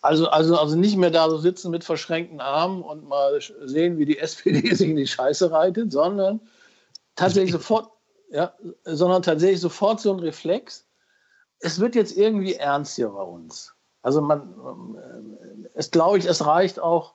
Also, 0.00 0.28
also, 0.28 0.56
also 0.56 0.76
nicht 0.76 0.96
mehr 0.96 1.10
da 1.10 1.28
so 1.28 1.38
sitzen 1.38 1.70
mit 1.70 1.84
verschränkten 1.84 2.40
Armen 2.40 2.82
und 2.82 3.06
mal 3.06 3.38
sehen, 3.64 3.98
wie 3.98 4.06
die 4.06 4.18
SPD 4.18 4.74
sich 4.74 4.88
in 4.88 4.96
die 4.96 5.06
Scheiße 5.06 5.50
reitet, 5.50 5.92
sondern 5.92 6.40
tatsächlich 7.14 7.52
sofort, 7.52 7.90
ja, 8.30 8.54
sondern 8.84 9.22
tatsächlich 9.22 9.60
sofort 9.60 10.00
so 10.00 10.12
ein 10.12 10.20
Reflex. 10.20 10.86
Es 11.60 11.80
wird 11.80 11.94
jetzt 11.96 12.16
irgendwie 12.16 12.54
ernst 12.54 12.96
hier 12.96 13.08
bei 13.08 13.22
uns. 13.22 13.74
Also 14.00 14.22
man, 14.22 14.94
äh, 14.96 15.68
es 15.74 15.90
glaube 15.90 16.16
ich, 16.16 16.24
es 16.24 16.46
reicht 16.46 16.80
auch 16.80 17.14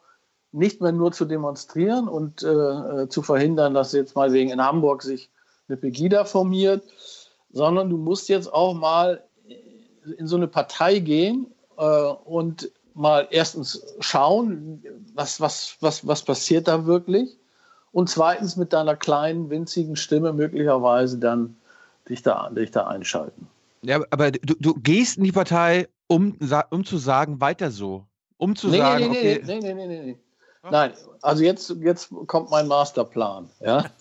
nicht 0.54 0.82
mehr 0.82 0.92
nur 0.92 1.12
zu 1.12 1.26
demonstrieren 1.26 2.08
und 2.08 2.44
äh, 2.44 3.10
zu 3.10 3.22
verhindern, 3.22 3.74
dass 3.74 3.92
jetzt 3.92 4.16
mal 4.16 4.32
wegen 4.32 4.52
in 4.52 4.62
Hamburg 4.62 5.02
sich 5.02 5.30
eine 5.68 5.78
Pegida 5.78 6.26
formiert, 6.26 6.84
sondern 7.52 7.90
du 7.90 7.98
musst 7.98 8.30
jetzt 8.30 8.54
auch 8.54 8.74
mal 8.74 9.24
in 10.18 10.28
so 10.28 10.36
eine 10.36 10.48
Partei 10.48 11.00
gehen 11.00 11.48
äh, 11.78 11.84
und 11.84 12.72
mal 12.94 13.28
erstens 13.32 13.96
schauen, 14.00 14.84
was, 15.16 15.42
was, 15.42 15.78
was, 15.80 16.06
was 16.06 16.22
passiert 16.22 16.68
da 16.68 16.86
wirklich 16.86 17.38
und 17.92 18.10
zweitens 18.10 18.56
mit 18.56 18.74
deiner 18.74 18.96
kleinen, 18.96 19.50
winzigen 19.50 19.96
Stimme 19.96 20.34
möglicherweise 20.34 21.18
dann 21.18 21.56
dich 22.10 22.22
da, 22.22 22.50
dich 22.50 22.72
da 22.72 22.88
einschalten. 22.88 23.48
Ja, 23.82 24.02
aber 24.10 24.32
du, 24.32 24.56
du 24.60 24.74
gehst 24.76 25.18
in 25.18 25.24
die 25.24 25.32
Partei, 25.32 25.88
um, 26.08 26.38
um 26.70 26.86
zu 26.86 26.98
sagen, 26.98 27.42
weiter 27.42 27.72
so. 27.72 28.06
Um 28.38 28.56
zu 28.56 28.68
nee, 28.70 28.78
sagen, 28.78 29.12
nee, 29.12 29.18
okay. 29.18 29.42
Nee, 29.46 29.60
nee, 29.60 29.74
nee, 29.74 29.88
nee, 29.88 30.02
nee. 30.02 30.18
Nein, 30.72 30.94
also 31.22 31.44
jetzt, 31.44 31.70
jetzt 31.82 32.10
kommt 32.28 32.50
mein 32.50 32.68
Masterplan. 32.68 33.50
Ja? 33.60 33.86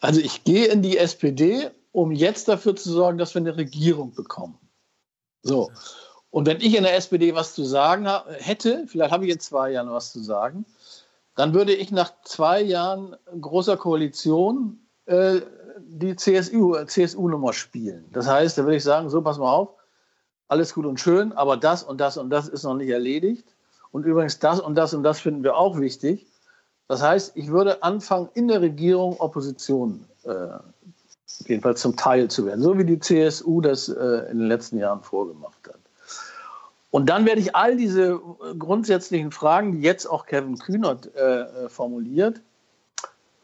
Also 0.00 0.20
ich 0.20 0.42
gehe 0.42 0.66
in 0.66 0.82
die 0.82 0.98
SPD, 0.98 1.70
um 1.92 2.10
jetzt 2.10 2.48
dafür 2.48 2.74
zu 2.74 2.90
sorgen, 2.90 3.18
dass 3.18 3.34
wir 3.34 3.40
eine 3.40 3.56
Regierung 3.56 4.12
bekommen. 4.12 4.58
So. 5.42 5.70
Und 6.30 6.46
wenn 6.46 6.60
ich 6.60 6.76
in 6.76 6.82
der 6.82 6.96
SPD 6.96 7.36
was 7.36 7.54
zu 7.54 7.62
sagen 7.62 8.08
hätte, 8.32 8.84
vielleicht 8.88 9.12
habe 9.12 9.26
ich 9.26 9.32
in 9.32 9.38
zwei 9.38 9.70
Jahren 9.70 9.92
was 9.92 10.10
zu 10.10 10.20
sagen, 10.20 10.66
dann 11.36 11.54
würde 11.54 11.72
ich 11.72 11.92
nach 11.92 12.12
zwei 12.24 12.60
Jahren 12.60 13.14
großer 13.40 13.76
Koalition 13.76 14.80
äh, 15.06 15.40
die 15.78 16.16
CSU, 16.16 16.84
CSU-Nummer 16.84 17.52
spielen. 17.52 18.08
Das 18.12 18.26
heißt, 18.26 18.58
da 18.58 18.64
würde 18.64 18.76
ich 18.76 18.84
sagen, 18.84 19.08
so 19.08 19.22
pass 19.22 19.38
mal 19.38 19.52
auf, 19.52 19.68
alles 20.48 20.74
gut 20.74 20.84
und 20.84 20.98
schön, 20.98 21.32
aber 21.32 21.56
das 21.56 21.82
und 21.82 22.00
das 22.00 22.16
und 22.16 22.30
das 22.30 22.48
ist 22.48 22.64
noch 22.64 22.74
nicht 22.74 22.90
erledigt. 22.90 23.54
Und 23.92 24.04
übrigens 24.04 24.38
das 24.38 24.58
und 24.58 24.74
das 24.74 24.94
und 24.94 25.02
das 25.02 25.20
finden 25.20 25.44
wir 25.44 25.56
auch 25.56 25.78
wichtig. 25.78 26.26
Das 26.88 27.02
heißt, 27.02 27.36
ich 27.36 27.48
würde 27.48 27.82
anfangen, 27.82 28.28
in 28.34 28.48
der 28.48 28.60
Regierung 28.60 29.18
Opposition 29.20 30.04
äh, 30.24 30.58
jedenfalls 31.46 31.80
zum 31.80 31.96
Teil 31.96 32.28
zu 32.28 32.44
werden, 32.46 32.62
so 32.62 32.76
wie 32.76 32.84
die 32.84 32.98
CSU 32.98 33.60
das 33.60 33.88
äh, 33.88 34.30
in 34.30 34.38
den 34.38 34.48
letzten 34.48 34.78
Jahren 34.78 35.02
vorgemacht 35.02 35.68
hat. 35.68 35.78
Und 36.90 37.08
dann 37.08 37.24
werde 37.24 37.40
ich 37.40 37.56
all 37.56 37.76
diese 37.76 38.20
grundsätzlichen 38.58 39.32
Fragen, 39.32 39.72
die 39.72 39.80
jetzt 39.80 40.06
auch 40.06 40.26
Kevin 40.26 40.58
Kühnert 40.58 41.14
äh, 41.14 41.68
formuliert, 41.70 42.42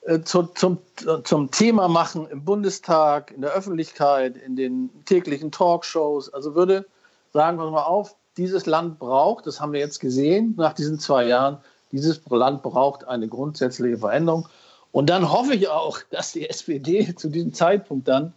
äh, 0.02 0.20
zu, 0.20 0.42
zum, 0.42 0.78
zum 1.24 1.50
Thema 1.50 1.88
machen 1.88 2.28
im 2.28 2.44
Bundestag, 2.44 3.30
in 3.30 3.40
der 3.40 3.52
Öffentlichkeit, 3.52 4.36
in 4.36 4.54
den 4.54 4.90
täglichen 5.06 5.50
Talkshows. 5.50 6.32
Also 6.32 6.54
würde 6.54 6.86
sagen, 7.32 7.56
pass 7.56 7.70
mal 7.70 7.84
auf, 7.84 8.16
dieses 8.38 8.66
Land 8.66 8.98
braucht, 8.98 9.46
das 9.46 9.60
haben 9.60 9.72
wir 9.72 9.80
jetzt 9.80 10.00
gesehen 10.00 10.54
nach 10.56 10.72
diesen 10.72 10.98
zwei 10.98 11.26
Jahren, 11.26 11.58
dieses 11.92 12.22
Land 12.30 12.62
braucht 12.62 13.06
eine 13.06 13.28
grundsätzliche 13.28 13.98
Veränderung. 13.98 14.48
Und 14.92 15.10
dann 15.10 15.30
hoffe 15.30 15.54
ich 15.54 15.68
auch, 15.68 15.98
dass 16.10 16.32
die 16.32 16.48
SPD 16.48 17.14
zu 17.16 17.28
diesem 17.28 17.52
Zeitpunkt 17.52 18.08
dann 18.08 18.32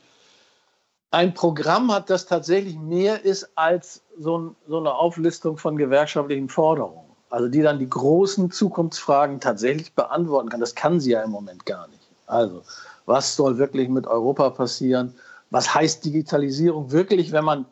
ein 1.12 1.34
Programm 1.34 1.92
hat, 1.92 2.10
das 2.10 2.26
tatsächlich 2.26 2.78
mehr 2.78 3.24
ist 3.24 3.50
als 3.56 4.02
so, 4.18 4.38
ein, 4.38 4.56
so 4.68 4.80
eine 4.80 4.94
Auflistung 4.94 5.58
von 5.58 5.78
gewerkschaftlichen 5.78 6.50
Forderungen. 6.50 7.06
Also 7.30 7.48
die 7.48 7.62
dann 7.62 7.80
die 7.80 7.90
großen 7.90 8.52
Zukunftsfragen 8.52 9.40
tatsächlich 9.40 9.94
beantworten 9.94 10.50
kann. 10.50 10.60
Das 10.60 10.76
kann 10.76 11.00
sie 11.00 11.12
ja 11.12 11.24
im 11.24 11.32
Moment 11.32 11.66
gar 11.66 11.88
nicht. 11.88 12.02
Also, 12.28 12.62
was 13.06 13.36
soll 13.36 13.58
wirklich 13.58 13.90
mit 13.90 14.08
Europa 14.08 14.50
passieren? 14.50 15.16
Was 15.50 15.74
heißt 15.74 16.04
Digitalisierung 16.04 16.92
wirklich, 16.92 17.32
wenn 17.32 17.46
man 17.46 17.66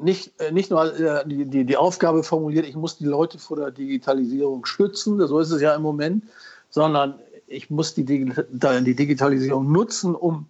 nicht, 0.00 0.40
äh, 0.40 0.50
nicht 0.52 0.70
nur 0.70 0.98
äh, 0.98 1.26
die, 1.26 1.44
die, 1.44 1.64
die 1.64 1.76
Aufgabe 1.76 2.22
formuliert, 2.22 2.66
ich 2.66 2.76
muss 2.76 2.98
die 2.98 3.06
Leute 3.06 3.38
vor 3.38 3.56
der 3.56 3.70
Digitalisierung 3.70 4.64
schützen, 4.64 5.24
so 5.26 5.38
ist 5.38 5.50
es 5.50 5.60
ja 5.60 5.74
im 5.74 5.82
Moment, 5.82 6.24
sondern 6.70 7.18
ich 7.46 7.70
muss 7.70 7.94
die, 7.94 8.04
Digitalisierung 8.04 9.70
nutzen, 9.70 10.14
um 10.14 10.46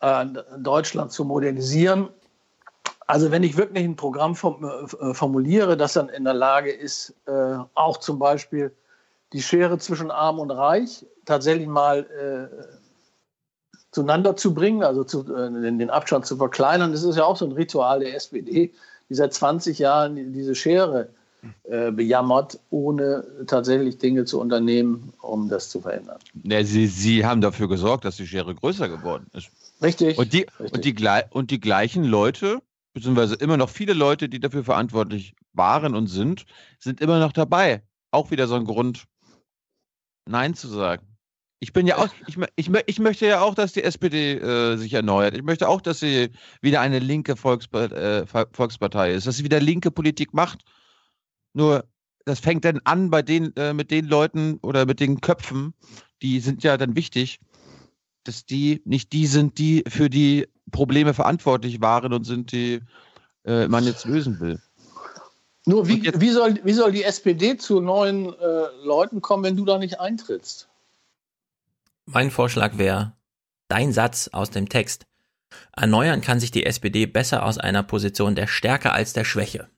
äh, 0.00 0.26
Deutschland 0.58 1.12
zu 1.12 1.24
modernisieren. 1.24 2.08
Also 3.06 3.30
wenn 3.30 3.42
ich 3.42 3.56
wirklich 3.56 3.84
ein 3.84 3.96
Programm 3.96 4.34
formuliere, 4.34 5.76
das 5.76 5.92
dann 5.92 6.08
in 6.08 6.24
der 6.24 6.32
Lage 6.32 6.72
ist, 6.72 7.12
auch 7.74 7.98
zum 7.98 8.18
Beispiel 8.18 8.72
die 9.34 9.42
Schere 9.42 9.76
zwischen 9.76 10.10
Arm 10.10 10.38
und 10.38 10.50
Reich 10.50 11.04
tatsächlich 11.26 11.68
mal 11.68 12.06
zueinander 13.94 14.36
zu 14.36 14.52
bringen, 14.52 14.82
also 14.82 15.04
zu, 15.04 15.22
den 15.22 15.88
Abstand 15.88 16.26
zu 16.26 16.36
verkleinern, 16.36 16.90
das 16.90 17.04
ist 17.04 17.16
ja 17.16 17.24
auch 17.24 17.36
so 17.36 17.44
ein 17.44 17.52
Ritual 17.52 18.00
der 18.00 18.16
SPD, 18.16 18.72
die 19.08 19.14
seit 19.14 19.32
20 19.32 19.78
Jahren 19.78 20.32
diese 20.32 20.56
Schere 20.56 21.08
äh, 21.62 21.92
bejammert, 21.92 22.58
ohne 22.70 23.24
tatsächlich 23.46 23.98
Dinge 23.98 24.24
zu 24.24 24.40
unternehmen, 24.40 25.12
um 25.20 25.48
das 25.48 25.68
zu 25.68 25.80
verändern. 25.80 26.18
Ja, 26.42 26.64
sie, 26.64 26.88
sie 26.88 27.24
haben 27.24 27.40
dafür 27.40 27.68
gesorgt, 27.68 28.04
dass 28.04 28.16
die 28.16 28.26
Schere 28.26 28.52
größer 28.54 28.88
geworden 28.88 29.26
ist. 29.32 29.50
Richtig. 29.80 30.18
Und 30.18 30.32
die, 30.32 30.46
richtig. 30.58 30.72
Und 30.72 30.84
die, 30.84 31.22
und 31.30 31.50
die 31.52 31.60
gleichen 31.60 32.02
Leute, 32.02 32.62
beziehungsweise 32.94 33.36
immer 33.36 33.56
noch 33.56 33.70
viele 33.70 33.92
Leute, 33.92 34.28
die 34.28 34.40
dafür 34.40 34.64
verantwortlich 34.64 35.34
waren 35.52 35.94
und 35.94 36.08
sind, 36.08 36.46
sind 36.80 37.00
immer 37.00 37.20
noch 37.20 37.32
dabei. 37.32 37.82
Auch 38.10 38.32
wieder 38.32 38.48
so 38.48 38.56
ein 38.56 38.64
Grund, 38.64 39.04
Nein 40.26 40.54
zu 40.54 40.66
sagen. 40.66 41.13
Ich 41.64 41.72
bin 41.72 41.86
ja 41.86 41.96
auch, 41.98 42.08
ich, 42.26 42.36
ich, 42.56 42.70
ich 42.86 42.98
möchte 42.98 43.26
ja 43.26 43.40
auch, 43.40 43.54
dass 43.54 43.72
die 43.72 43.82
SPD 43.82 44.34
äh, 44.34 44.76
sich 44.76 44.92
erneuert. 44.92 45.34
Ich 45.34 45.42
möchte 45.42 45.68
auch, 45.68 45.80
dass 45.80 46.00
sie 46.00 46.30
wieder 46.60 46.80
eine 46.80 46.98
linke 46.98 47.36
Volkspartei, 47.36 47.96
äh, 47.96 48.26
Volkspartei 48.26 49.12
ist, 49.12 49.26
dass 49.26 49.38
sie 49.38 49.44
wieder 49.44 49.60
linke 49.60 49.90
Politik 49.90 50.32
macht 50.34 50.64
nur 51.54 51.84
das 52.26 52.40
fängt 52.40 52.64
dann 52.64 52.80
an 52.84 53.10
bei 53.10 53.22
den, 53.22 53.54
äh, 53.56 53.72
mit 53.72 53.90
den 53.90 54.06
Leuten 54.06 54.58
oder 54.62 54.86
mit 54.86 55.00
den 55.00 55.20
Köpfen, 55.20 55.74
die 56.22 56.40
sind 56.40 56.62
ja 56.62 56.76
dann 56.76 56.96
wichtig, 56.96 57.38
dass 58.24 58.46
die 58.46 58.82
nicht 58.84 59.12
die 59.12 59.26
sind, 59.26 59.58
die 59.58 59.84
für 59.86 60.08
die 60.08 60.48
Probleme 60.70 61.12
verantwortlich 61.12 61.80
waren 61.80 62.12
und 62.12 62.24
sind, 62.24 62.52
die 62.52 62.80
äh, 63.44 63.68
man 63.68 63.84
jetzt 63.84 64.06
lösen 64.06 64.40
will. 64.40 64.60
Nur 65.66 65.86
wie, 65.86 66.02
wie, 66.18 66.30
soll, 66.30 66.58
wie 66.64 66.72
soll 66.72 66.92
die 66.92 67.04
SPD 67.04 67.56
zu 67.56 67.80
neuen 67.80 68.32
äh, 68.32 68.66
Leuten 68.82 69.20
kommen, 69.20 69.44
wenn 69.44 69.56
du 69.56 69.64
da 69.64 69.78
nicht 69.78 70.00
eintrittst? 70.00 70.68
Mein 72.06 72.30
Vorschlag 72.30 72.76
wäre, 72.76 73.16
dein 73.68 73.92
Satz 73.92 74.28
aus 74.28 74.50
dem 74.50 74.68
Text. 74.68 75.06
Erneuern 75.74 76.20
kann 76.20 76.40
sich 76.40 76.50
die 76.50 76.66
SPD 76.66 77.06
besser 77.06 77.44
aus 77.44 77.58
einer 77.58 77.82
Position 77.82 78.34
der 78.34 78.46
Stärke 78.46 78.92
als 78.92 79.12
der 79.12 79.24
Schwäche. 79.24 79.68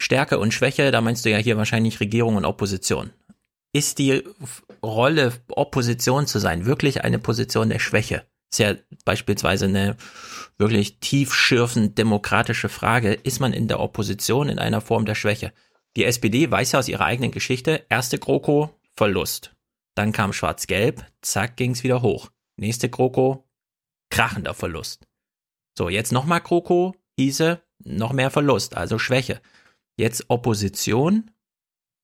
Stärke 0.00 0.38
und 0.38 0.54
Schwäche, 0.54 0.90
da 0.90 1.00
meinst 1.00 1.24
du 1.24 1.30
ja 1.30 1.38
hier 1.38 1.56
wahrscheinlich 1.56 2.00
Regierung 2.00 2.36
und 2.36 2.44
Opposition. 2.44 3.12
Ist 3.72 3.98
die 3.98 4.22
Rolle, 4.82 5.32
Opposition 5.48 6.26
zu 6.26 6.38
sein, 6.38 6.66
wirklich 6.66 7.04
eine 7.04 7.18
Position 7.18 7.68
der 7.68 7.78
Schwäche? 7.78 8.24
Ist 8.50 8.58
ja 8.58 8.74
beispielsweise 9.04 9.66
eine 9.66 9.96
wirklich 10.58 10.98
tiefschürfend 10.98 11.98
demokratische 11.98 12.68
Frage. 12.68 13.12
Ist 13.12 13.40
man 13.40 13.52
in 13.52 13.68
der 13.68 13.80
Opposition 13.80 14.48
in 14.48 14.58
einer 14.58 14.80
Form 14.80 15.04
der 15.04 15.14
Schwäche? 15.14 15.52
Die 15.96 16.04
SPD 16.04 16.50
weiß 16.50 16.72
ja 16.72 16.78
aus 16.78 16.88
ihrer 16.88 17.04
eigenen 17.04 17.30
Geschichte, 17.30 17.84
erste 17.88 18.18
GroKo, 18.18 18.70
Verlust. 18.96 19.54
Dann 19.94 20.12
kam 20.12 20.32
Schwarz-Gelb, 20.32 21.04
zack, 21.22 21.56
ging's 21.56 21.82
wieder 21.82 22.02
hoch. 22.02 22.30
Nächste 22.56 22.88
GroKo, 22.88 23.48
krachender 24.10 24.54
Verlust. 24.54 25.06
So, 25.76 25.88
jetzt 25.88 26.12
nochmal 26.12 26.40
GroKo, 26.40 26.94
hieße 27.18 27.62
noch 27.84 28.12
mehr 28.12 28.30
Verlust, 28.30 28.76
also 28.76 28.98
Schwäche 28.98 29.40
jetzt 30.00 30.24
Opposition, 30.28 31.30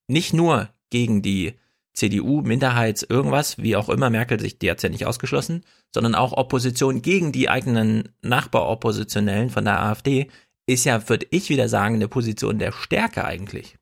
nicht 0.06 0.32
nur 0.32 0.68
gegen 0.90 1.22
die 1.22 1.54
CDU, 1.94 2.42
Minderheits, 2.42 3.02
irgendwas, 3.02 3.58
wie 3.58 3.74
auch 3.74 3.88
immer, 3.88 4.10
Merkel 4.10 4.38
sich, 4.38 4.58
hat 4.62 4.82
ja 4.82 4.88
nicht 4.88 5.06
ausgeschlossen, 5.06 5.64
sondern 5.92 6.14
auch 6.14 6.32
Opposition 6.32 7.00
gegen 7.00 7.32
die 7.32 7.48
eigenen 7.48 8.10
Nachbaroppositionellen 8.22 9.50
von 9.50 9.64
der 9.64 9.80
AfD, 9.80 10.28
ist 10.66 10.84
ja, 10.84 11.08
würde 11.08 11.26
ich 11.30 11.48
wieder 11.48 11.68
sagen, 11.68 11.94
eine 11.94 12.08
Position 12.08 12.58
der 12.58 12.72
Stärke 12.72 13.24
eigentlich. 13.24 13.78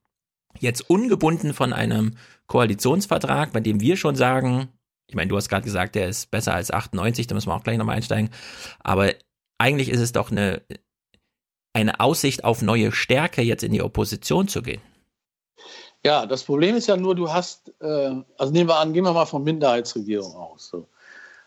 Jetzt 0.60 0.88
ungebunden 0.88 1.52
von 1.52 1.72
einem 1.72 2.16
Koalitionsvertrag, 2.46 3.52
bei 3.52 3.60
dem 3.60 3.80
wir 3.80 3.96
schon 3.96 4.14
sagen, 4.14 4.68
ich 5.08 5.14
meine, 5.14 5.28
du 5.28 5.36
hast 5.36 5.48
gerade 5.48 5.64
gesagt, 5.64 5.94
der 5.94 6.08
ist 6.08 6.30
besser 6.30 6.54
als 6.54 6.70
98, 6.70 7.26
da 7.26 7.34
müssen 7.34 7.48
wir 7.48 7.54
auch 7.54 7.64
gleich 7.64 7.78
nochmal 7.78 7.96
einsteigen, 7.96 8.30
aber 8.80 9.12
eigentlich 9.58 9.88
ist 9.88 10.00
es 10.00 10.12
doch 10.12 10.30
eine, 10.30 10.62
eine 11.72 12.00
Aussicht 12.00 12.44
auf 12.44 12.62
neue 12.62 12.92
Stärke, 12.92 13.42
jetzt 13.42 13.64
in 13.64 13.72
die 13.72 13.82
Opposition 13.82 14.48
zu 14.48 14.62
gehen? 14.62 14.80
Ja, 16.04 16.26
das 16.26 16.44
Problem 16.44 16.76
ist 16.76 16.86
ja 16.86 16.96
nur, 16.96 17.14
du 17.14 17.32
hast, 17.32 17.72
äh, 17.80 18.14
also 18.36 18.52
nehmen 18.52 18.68
wir 18.68 18.76
an, 18.76 18.92
gehen 18.92 19.04
wir 19.04 19.12
mal 19.12 19.24
von 19.24 19.42
Minderheitsregierung 19.42 20.34
aus. 20.36 20.68
So. 20.68 20.86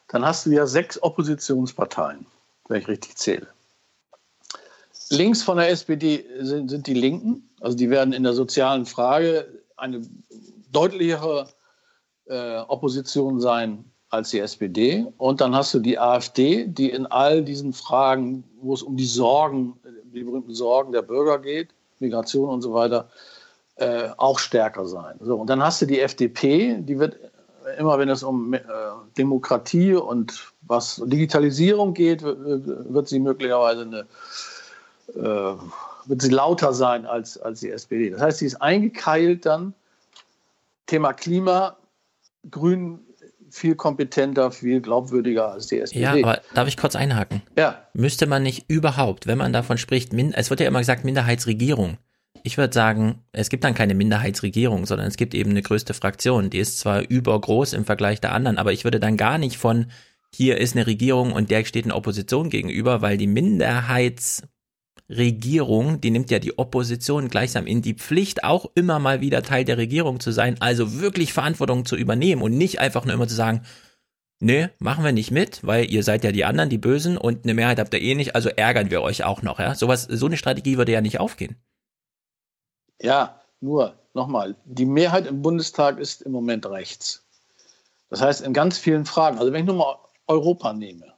Dann 0.07 0.25
hast 0.25 0.45
du 0.45 0.49
ja 0.49 0.65
sechs 0.65 1.01
Oppositionsparteien, 1.01 2.25
wenn 2.67 2.81
ich 2.81 2.87
richtig 2.87 3.15
zähle. 3.17 3.47
Links 5.09 5.43
von 5.43 5.57
der 5.57 5.69
SPD 5.69 6.25
sind, 6.39 6.69
sind 6.69 6.87
die 6.87 6.93
Linken, 6.93 7.49
also 7.61 7.77
die 7.77 7.89
werden 7.89 8.13
in 8.13 8.23
der 8.23 8.33
sozialen 8.33 8.85
Frage 8.85 9.63
eine 9.77 10.01
deutlichere 10.71 11.49
äh, 12.29 12.59
Opposition 12.67 13.39
sein 13.39 13.85
als 14.09 14.29
die 14.29 14.39
SPD. 14.39 15.05
Und 15.17 15.41
dann 15.41 15.55
hast 15.55 15.73
du 15.73 15.79
die 15.79 15.99
AfD, 15.99 16.65
die 16.65 16.89
in 16.89 17.05
all 17.05 17.43
diesen 17.43 17.73
Fragen, 17.73 18.43
wo 18.61 18.73
es 18.73 18.81
um 18.81 18.95
die 18.95 19.05
Sorgen 19.05 19.77
die 20.17 20.23
berühmten 20.23 20.53
Sorgen 20.53 20.91
der 20.91 21.01
Bürger 21.01 21.39
geht, 21.39 21.69
Migration 21.99 22.49
und 22.49 22.61
so 22.61 22.73
weiter, 22.73 23.09
äh, 23.75 24.09
auch 24.17 24.39
stärker 24.39 24.85
sein. 24.85 25.15
So, 25.21 25.35
und 25.35 25.47
dann 25.49 25.63
hast 25.63 25.81
du 25.81 25.85
die 25.85 25.99
FDP, 25.99 26.77
die 26.79 26.99
wird 26.99 27.17
immer, 27.77 27.99
wenn 27.99 28.09
es 28.09 28.23
um 28.23 28.53
äh, 28.53 28.61
Demokratie 29.17 29.93
und 29.93 30.51
was 30.61 31.01
Digitalisierung 31.05 31.93
geht, 31.93 32.23
wird 32.23 33.07
sie 33.07 33.19
möglicherweise 33.19 33.81
eine, 33.81 34.05
äh, 35.15 35.55
wird 36.05 36.21
sie 36.21 36.29
lauter 36.29 36.73
sein 36.73 37.05
als, 37.05 37.37
als 37.37 37.59
die 37.59 37.69
SPD. 37.69 38.09
Das 38.09 38.21
heißt, 38.21 38.39
sie 38.39 38.45
ist 38.47 38.61
eingekeilt 38.61 39.45
dann. 39.45 39.73
Thema 40.87 41.11
Klima, 41.11 41.75
Grün 42.49 42.99
viel 43.49 43.75
kompetenter, 43.75 44.51
viel 44.51 44.81
glaubwürdiger 44.81 45.51
als 45.51 45.67
die 45.67 45.79
SPD. 45.79 46.01
Ja, 46.01 46.11
aber 46.13 46.41
darf 46.53 46.67
ich 46.67 46.77
kurz 46.77 46.95
einhaken? 46.95 47.41
Ja. 47.57 47.87
Müsste 47.93 48.27
man 48.27 48.43
nicht 48.43 48.65
überhaupt, 48.67 49.27
wenn 49.27 49.37
man 49.37 49.53
davon 49.53 49.77
spricht, 49.77 50.13
es 50.13 50.49
wird 50.49 50.59
ja 50.59 50.67
immer 50.67 50.79
gesagt 50.79 51.05
Minderheitsregierung. 51.05 51.97
Ich 52.43 52.57
würde 52.57 52.73
sagen, 52.73 53.23
es 53.31 53.49
gibt 53.49 53.63
dann 53.63 53.73
keine 53.73 53.95
Minderheitsregierung, 53.95 54.85
sondern 54.85 55.07
es 55.07 55.17
gibt 55.17 55.33
eben 55.33 55.51
eine 55.51 55.61
größte 55.61 55.93
Fraktion. 55.93 56.49
Die 56.49 56.59
ist 56.59 56.79
zwar 56.79 57.01
übergroß 57.01 57.73
im 57.73 57.85
Vergleich 57.85 58.21
der 58.21 58.33
anderen, 58.33 58.57
aber 58.57 58.71
ich 58.73 58.83
würde 58.83 58.99
dann 58.99 59.17
gar 59.17 59.37
nicht 59.37 59.57
von 59.57 59.87
hier 60.33 60.57
ist 60.57 60.75
eine 60.75 60.87
Regierung 60.87 61.31
und 61.31 61.49
der 61.49 61.65
steht 61.65 61.85
in 61.85 61.91
Opposition 61.91 62.49
gegenüber, 62.49 63.01
weil 63.01 63.17
die 63.17 63.27
Minderheits 63.27 64.43
Regierung, 65.09 66.01
die 66.01 66.11
nimmt 66.11 66.29
ja 66.31 66.39
die 66.39 66.57
Opposition 66.57 67.29
gleichsam 67.29 67.65
in 67.65 67.81
die 67.81 67.93
Pflicht, 67.93 68.43
auch 68.43 68.69
immer 68.75 68.99
mal 68.99 69.21
wieder 69.21 69.41
Teil 69.41 69.63
der 69.63 69.77
Regierung 69.77 70.19
zu 70.19 70.31
sein, 70.31 70.57
also 70.59 70.99
wirklich 70.99 71.31
Verantwortung 71.33 71.85
zu 71.85 71.95
übernehmen 71.95 72.41
und 72.41 72.57
nicht 72.57 72.79
einfach 72.79 73.05
nur 73.05 73.13
immer 73.13 73.27
zu 73.27 73.35
sagen, 73.35 73.61
nee, 74.39 74.69
machen 74.79 75.05
wir 75.05 75.13
nicht 75.13 75.31
mit, 75.31 75.65
weil 75.65 75.89
ihr 75.89 76.03
seid 76.03 76.23
ja 76.23 76.31
die 76.31 76.43
anderen, 76.43 76.69
die 76.69 76.77
Bösen 76.77 77.17
und 77.17 77.45
eine 77.45 77.53
Mehrheit 77.53 77.79
habt 77.79 77.93
ihr 77.93 78.01
eh 78.01 78.15
nicht, 78.15 78.35
also 78.35 78.49
ärgern 78.49 78.91
wir 78.91 79.01
euch 79.01 79.23
auch 79.23 79.41
noch, 79.41 79.59
ja. 79.59 79.75
Sowas, 79.75 80.03
so 80.03 80.25
eine 80.25 80.37
Strategie 80.37 80.77
würde 80.77 80.91
ja 80.91 81.01
nicht 81.01 81.19
aufgehen. 81.19 81.55
Ja, 83.01 83.39
nur, 83.61 83.93
nochmal, 84.13 84.55
die 84.65 84.85
Mehrheit 84.85 85.25
im 85.25 85.41
Bundestag 85.41 85.99
ist 85.99 86.21
im 86.21 86.33
Moment 86.33 86.65
rechts. 86.65 87.23
Das 88.09 88.21
heißt, 88.21 88.41
in 88.41 88.53
ganz 88.53 88.77
vielen 88.77 89.05
Fragen, 89.05 89.37
also 89.37 89.51
wenn 89.53 89.61
ich 89.61 89.67
nur 89.67 89.75
mal 89.75 89.97
Europa 90.27 90.73
nehme, 90.73 91.13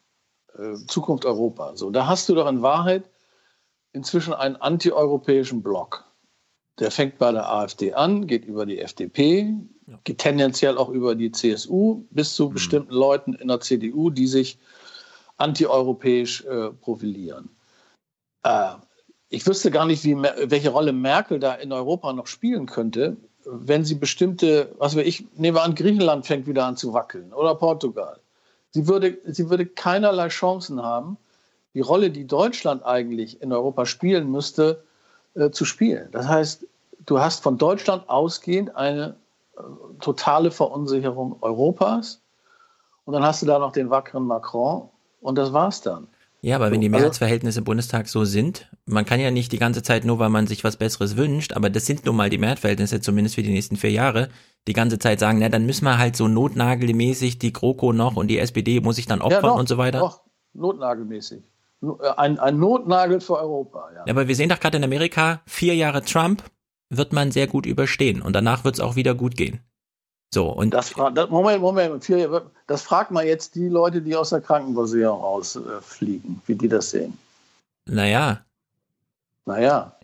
äh, 0.57 0.75
Zukunft 0.87 1.25
Europa, 1.25 1.75
so, 1.75 1.89
da 1.89 2.07
hast 2.07 2.29
du 2.29 2.35
doch 2.35 2.47
in 2.47 2.61
Wahrheit 2.61 3.03
inzwischen 3.93 4.33
einen 4.33 4.55
antieuropäischen 4.55 5.61
Block. 5.61 6.05
Der 6.79 6.91
fängt 6.91 7.17
bei 7.17 7.31
der 7.31 7.51
AfD 7.51 7.93
an, 7.93 8.27
geht 8.27 8.45
über 8.45 8.65
die 8.65 8.79
FDP, 8.79 9.53
geht 10.03 10.19
tendenziell 10.19 10.77
auch 10.77 10.89
über 10.89 11.15
die 11.15 11.31
CSU 11.31 12.05
bis 12.11 12.35
zu 12.35 12.49
mhm. 12.49 12.53
bestimmten 12.53 12.93
Leuten 12.93 13.33
in 13.33 13.47
der 13.47 13.59
CDU, 13.59 14.09
die 14.09 14.27
sich 14.27 14.57
antieuropäisch 15.37 16.45
äh, 16.45 16.69
profilieren. 16.69 17.49
Äh, 18.43 18.75
ich 19.29 19.45
wüsste 19.45 19.71
gar 19.71 19.85
nicht, 19.85 20.03
wie, 20.03 20.15
welche 20.15 20.69
Rolle 20.69 20.93
Merkel 20.93 21.39
da 21.39 21.53
in 21.53 21.71
Europa 21.71 22.13
noch 22.13 22.27
spielen 22.27 22.65
könnte, 22.65 23.17
wenn 23.45 23.85
sie 23.85 23.95
bestimmte, 23.95 24.73
was 24.77 24.95
wir 24.95 25.05
ich 25.05 25.25
nehme 25.35 25.61
an, 25.61 25.75
Griechenland 25.75 26.25
fängt 26.25 26.47
wieder 26.47 26.65
an 26.65 26.77
zu 26.77 26.93
wackeln 26.93 27.33
oder 27.33 27.55
Portugal. 27.55 28.19
Sie 28.71 28.87
würde, 28.87 29.17
sie 29.25 29.49
würde 29.49 29.65
keinerlei 29.65 30.27
Chancen 30.27 30.81
haben, 30.81 31.17
die 31.79 31.83
Rolle, 31.83 32.09
die 32.11 32.27
Deutschland 32.27 32.83
eigentlich 32.83 33.41
in 33.41 33.53
Europa 33.53 33.85
spielen 33.85 34.29
müsste, 34.29 34.83
äh, 35.35 35.49
zu 35.49 35.63
spielen. 35.63 36.09
Das 36.11 36.27
heißt, 36.27 36.67
du 37.05 37.21
hast 37.21 37.41
von 37.41 37.57
Deutschland 37.57 38.09
ausgehend 38.09 38.75
eine 38.75 39.15
äh, 39.55 39.61
totale 40.01 40.51
Verunsicherung 40.51 41.37
Europas 41.39 42.19
und 43.05 43.13
dann 43.13 43.23
hast 43.23 43.41
du 43.41 43.45
da 43.45 43.59
noch 43.59 43.71
den 43.71 43.89
wackeren 43.89 44.25
Macron 44.25 44.89
und 45.21 45.37
das 45.37 45.53
war's 45.53 45.79
dann. 45.79 46.09
Ja, 46.41 46.57
aber 46.57 46.69
wenn 46.69 46.81
die 46.81 46.87
also 46.87 46.97
Mehrheitsverhältnisse 46.97 47.59
im 47.59 47.65
Bundestag 47.65 48.09
so 48.09 48.25
sind, 48.25 48.69
man 48.85 49.05
kann 49.05 49.21
ja 49.21 49.31
nicht 49.31 49.53
die 49.53 49.57
ganze 49.57 49.81
Zeit 49.81 50.03
nur, 50.03 50.19
weil 50.19 50.29
man 50.29 50.45
sich 50.45 50.65
was 50.65 50.75
Besseres 50.75 51.15
wünscht, 51.15 51.53
aber 51.53 51.69
das 51.69 51.85
sind 51.85 52.05
nun 52.05 52.17
mal 52.17 52.29
die 52.29 52.37
Mehrheitsverhältnisse, 52.39 52.99
zumindest 52.99 53.35
für 53.35 53.43
die 53.43 53.51
nächsten 53.53 53.77
vier 53.77 53.91
Jahre, 53.91 54.27
die 54.67 54.73
ganze 54.73 54.99
Zeit 54.99 55.21
sagen, 55.21 55.39
na, 55.39 55.47
dann 55.47 55.65
müssen 55.65 55.85
wir 55.85 55.97
halt 55.97 56.17
so 56.17 56.27
notnagelmäßig 56.27 57.39
die 57.39 57.53
GroKo 57.53 57.93
noch 57.93 58.17
und 58.17 58.27
die 58.27 58.37
SPD 58.37 58.81
muss 58.81 58.97
sich 58.97 59.05
dann 59.05 59.21
opfern 59.21 59.43
ja, 59.43 59.49
doch, 59.51 59.59
und 59.59 59.69
so 59.69 59.77
weiter. 59.77 59.99
Doch, 59.99 60.23
notnagelmäßig. 60.53 61.41
Ein, 62.17 62.39
ein 62.39 62.59
Notnagel 62.59 63.21
für 63.21 63.37
Europa. 63.37 63.89
Ja. 63.93 64.05
ja, 64.05 64.13
aber 64.13 64.27
wir 64.27 64.35
sehen 64.35 64.49
doch 64.49 64.59
gerade 64.59 64.77
in 64.77 64.83
Amerika, 64.83 65.41
vier 65.45 65.75
Jahre 65.75 66.03
Trump 66.03 66.43
wird 66.89 67.13
man 67.13 67.31
sehr 67.31 67.47
gut 67.47 67.65
überstehen 67.65 68.21
und 68.21 68.33
danach 68.33 68.63
wird 68.63 68.75
es 68.75 68.81
auch 68.81 68.95
wieder 68.95 69.15
gut 69.15 69.35
gehen. 69.35 69.61
So, 70.33 70.47
und 70.47 70.73
das, 70.73 70.93
das, 71.15 71.29
Moment, 71.29 71.61
Moment, 71.61 72.11
das 72.67 72.81
fragt 72.83 73.11
mal 73.11 73.25
jetzt 73.25 73.55
die 73.55 73.67
Leute, 73.67 74.01
die 74.01 74.15
aus 74.15 74.29
der 74.29 74.41
Krankenversicherung 74.41 75.21
rausfliegen, 75.21 76.41
wie 76.45 76.55
die 76.55 76.67
das 76.67 76.91
sehen. 76.91 77.17
Naja. 77.85 78.41
Naja. 79.45 79.98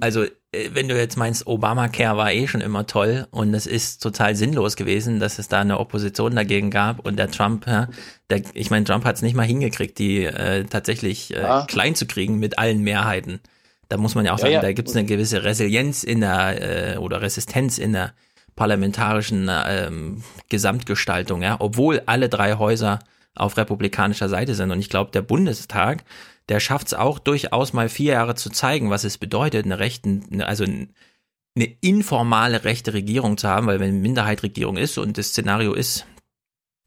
Also 0.00 0.24
äh, 0.24 0.70
wenn 0.72 0.88
du 0.88 0.96
jetzt 0.96 1.16
meinst, 1.16 1.46
Obamacare 1.46 2.16
war 2.16 2.32
eh 2.32 2.46
schon 2.46 2.60
immer 2.60 2.86
toll 2.86 3.26
und 3.30 3.54
es 3.54 3.66
ist 3.66 4.02
total 4.02 4.34
sinnlos 4.36 4.76
gewesen, 4.76 5.20
dass 5.20 5.38
es 5.38 5.48
da 5.48 5.60
eine 5.60 5.78
Opposition 5.78 6.34
dagegen 6.34 6.70
gab 6.70 7.04
und 7.04 7.16
der 7.16 7.30
Trump, 7.30 7.66
ja, 7.66 7.88
der, 8.30 8.42
ich 8.54 8.70
meine, 8.70 8.84
Trump 8.84 9.04
hat 9.04 9.16
es 9.16 9.22
nicht 9.22 9.34
mal 9.34 9.46
hingekriegt, 9.46 9.98
die 9.98 10.24
äh, 10.24 10.64
tatsächlich 10.64 11.34
äh, 11.34 11.42
ja. 11.42 11.66
klein 11.66 11.94
zu 11.94 12.06
kriegen 12.06 12.38
mit 12.38 12.58
allen 12.58 12.82
Mehrheiten. 12.82 13.40
Da 13.88 13.98
muss 13.98 14.14
man 14.14 14.24
ja 14.24 14.32
auch 14.32 14.38
sagen, 14.38 14.54
ja, 14.54 14.62
da 14.62 14.72
gibt 14.72 14.88
es 14.88 14.96
eine 14.96 15.06
gewisse 15.06 15.44
Resilienz 15.44 16.02
in 16.02 16.20
der 16.20 16.94
äh, 16.94 16.96
oder 16.96 17.20
Resistenz 17.20 17.78
in 17.78 17.92
der 17.92 18.14
parlamentarischen 18.56 19.50
ähm, 19.50 20.22
Gesamtgestaltung, 20.48 21.42
ja, 21.42 21.56
obwohl 21.58 22.02
alle 22.06 22.28
drei 22.28 22.54
Häuser 22.54 23.00
auf 23.34 23.56
republikanischer 23.56 24.28
Seite 24.28 24.54
sind. 24.54 24.70
Und 24.70 24.78
ich 24.78 24.90
glaube, 24.90 25.10
der 25.10 25.22
Bundestag 25.22 26.04
der 26.48 26.60
schafft 26.60 26.88
es 26.88 26.94
auch 26.94 27.18
durchaus 27.18 27.72
mal 27.72 27.88
vier 27.88 28.14
Jahre 28.14 28.34
zu 28.34 28.50
zeigen, 28.50 28.90
was 28.90 29.04
es 29.04 29.18
bedeutet, 29.18 29.64
eine 29.64 29.78
rechten, 29.78 30.42
also 30.42 30.64
eine 30.64 31.76
informale 31.80 32.64
rechte 32.64 32.94
Regierung 32.94 33.36
zu 33.36 33.48
haben, 33.48 33.66
weil 33.66 33.80
wenn 33.80 34.00
Minderheitregierung 34.00 34.76
ist 34.76 34.98
und 34.98 35.18
das 35.18 35.28
Szenario 35.28 35.74
ist, 35.74 36.06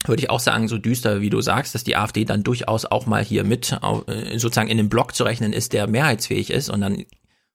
würde 0.04 0.22
ich 0.22 0.30
auch 0.30 0.40
sagen, 0.40 0.68
so 0.68 0.78
düster 0.78 1.20
wie 1.20 1.30
du 1.30 1.40
sagst, 1.40 1.74
dass 1.74 1.84
die 1.84 1.96
AfD 1.96 2.24
dann 2.24 2.42
durchaus 2.42 2.84
auch 2.84 3.06
mal 3.06 3.24
hier 3.24 3.44
mit 3.44 3.72
äh, 3.72 4.38
sozusagen 4.38 4.68
in 4.68 4.76
den 4.76 4.88
Block 4.88 5.14
zu 5.14 5.24
rechnen 5.24 5.52
ist, 5.52 5.72
der 5.72 5.86
mehrheitsfähig 5.86 6.50
ist 6.50 6.68
und 6.68 6.80
dann 6.80 7.04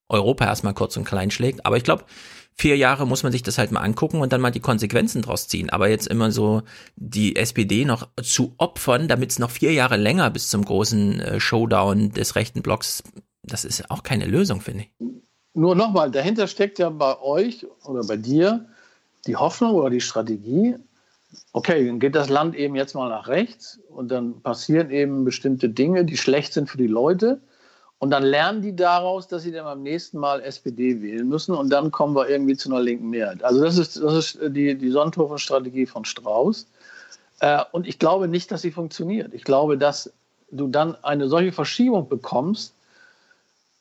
Europa 0.10 0.46
erstmal 0.46 0.74
kurz 0.74 0.98
und 0.98 1.06
klein 1.06 1.32
schlägt. 1.32 1.66
Aber 1.66 1.78
ich 1.78 1.84
glaube, 1.84 2.06
vier 2.56 2.78
Jahre 2.78 3.08
muss 3.08 3.24
man 3.24 3.32
sich 3.32 3.44
das 3.44 3.58
halt 3.58 3.72
mal 3.72 3.82
angucken 3.82 4.22
und 4.22 4.34
dann 4.34 4.42
mal 4.42 4.52
die 4.52 4.60
Konsequenzen 4.60 5.22
draus 5.22 5.48
ziehen. 5.48 5.70
Aber 5.70 5.90
jetzt 5.90 6.08
immer 6.08 6.32
so 6.32 6.62
die 6.96 7.36
SPD 7.36 7.86
noch 7.86 8.08
zu 8.22 8.54
opfern, 8.58 9.08
damit 9.08 9.32
es 9.32 9.40
noch 9.40 9.52
vier 9.52 9.74
Jahre 9.74 9.98
länger 9.98 10.30
bis 10.30 10.50
zum 10.50 10.64
großen 10.64 11.20
äh, 11.20 11.40
Showdown 11.40 12.12
des 12.12 12.36
rechten 12.36 12.62
Blocks, 12.62 13.04
das 13.44 13.66
ist 13.66 13.90
auch 13.90 14.04
keine 14.04 14.26
Lösung, 14.26 14.62
finde 14.62 14.84
ich. 14.84 15.08
Nur 15.54 15.76
nochmal, 15.76 16.12
dahinter 16.12 16.48
steckt 16.48 16.80
ja 16.80 16.90
bei 16.90 17.20
euch 17.20 17.66
oder 17.86 18.04
bei 18.06 18.16
dir 18.16 18.68
die 19.28 19.36
Hoffnung 19.36 19.74
oder 19.74 19.90
die 19.90 20.02
Strategie, 20.02 20.76
okay, 21.54 21.86
dann 21.86 22.00
geht 22.00 22.16
das 22.16 22.30
Land 22.30 22.56
eben 22.56 22.76
jetzt 22.76 22.96
mal 22.96 23.10
nach 23.10 23.28
rechts 23.28 23.80
und 23.90 24.10
dann 24.10 24.42
passieren 24.42 24.90
eben 24.90 25.26
bestimmte 25.26 25.70
Dinge, 25.70 26.06
die 26.06 26.18
schlecht 26.18 26.54
sind 26.54 26.70
für 26.70 26.78
die 26.78 26.88
Leute. 26.88 27.42
Und 28.02 28.10
dann 28.10 28.24
lernen 28.24 28.64
die 28.64 28.76
daraus, 28.76 29.28
dass 29.28 29.44
sie 29.44 29.52
dann 29.52 29.64
beim 29.64 29.84
nächsten 29.84 30.18
Mal 30.18 30.42
SPD 30.42 31.04
wählen 31.04 31.30
müssen 31.30 31.54
und 31.54 31.70
dann 31.70 31.92
kommen 31.92 32.16
wir 32.16 32.28
irgendwie 32.28 32.58
zu 32.58 32.68
einer 32.70 32.82
linken 32.82 33.12
Mehrheit. 33.12 33.44
Also 33.44 33.64
das 33.64 33.78
ist, 33.78 34.02
das 34.02 34.14
ist 34.16 34.40
die, 34.42 34.76
die 34.76 34.90
Sonthofen-Strategie 34.90 35.86
von 35.86 36.04
Strauß. 36.04 36.66
Äh, 37.42 37.64
und 37.72 37.88
ich 37.88 38.00
glaube 38.00 38.28
nicht, 38.28 38.50
dass 38.50 38.64
sie 38.64 38.72
funktioniert. 38.72 39.36
Ich 39.36 39.44
glaube, 39.44 39.78
dass 39.78 40.12
du 40.50 40.68
dann 40.68 40.96
eine 41.04 41.28
solche 41.28 41.52
Verschiebung 41.52 42.10
bekommst, 42.10 42.74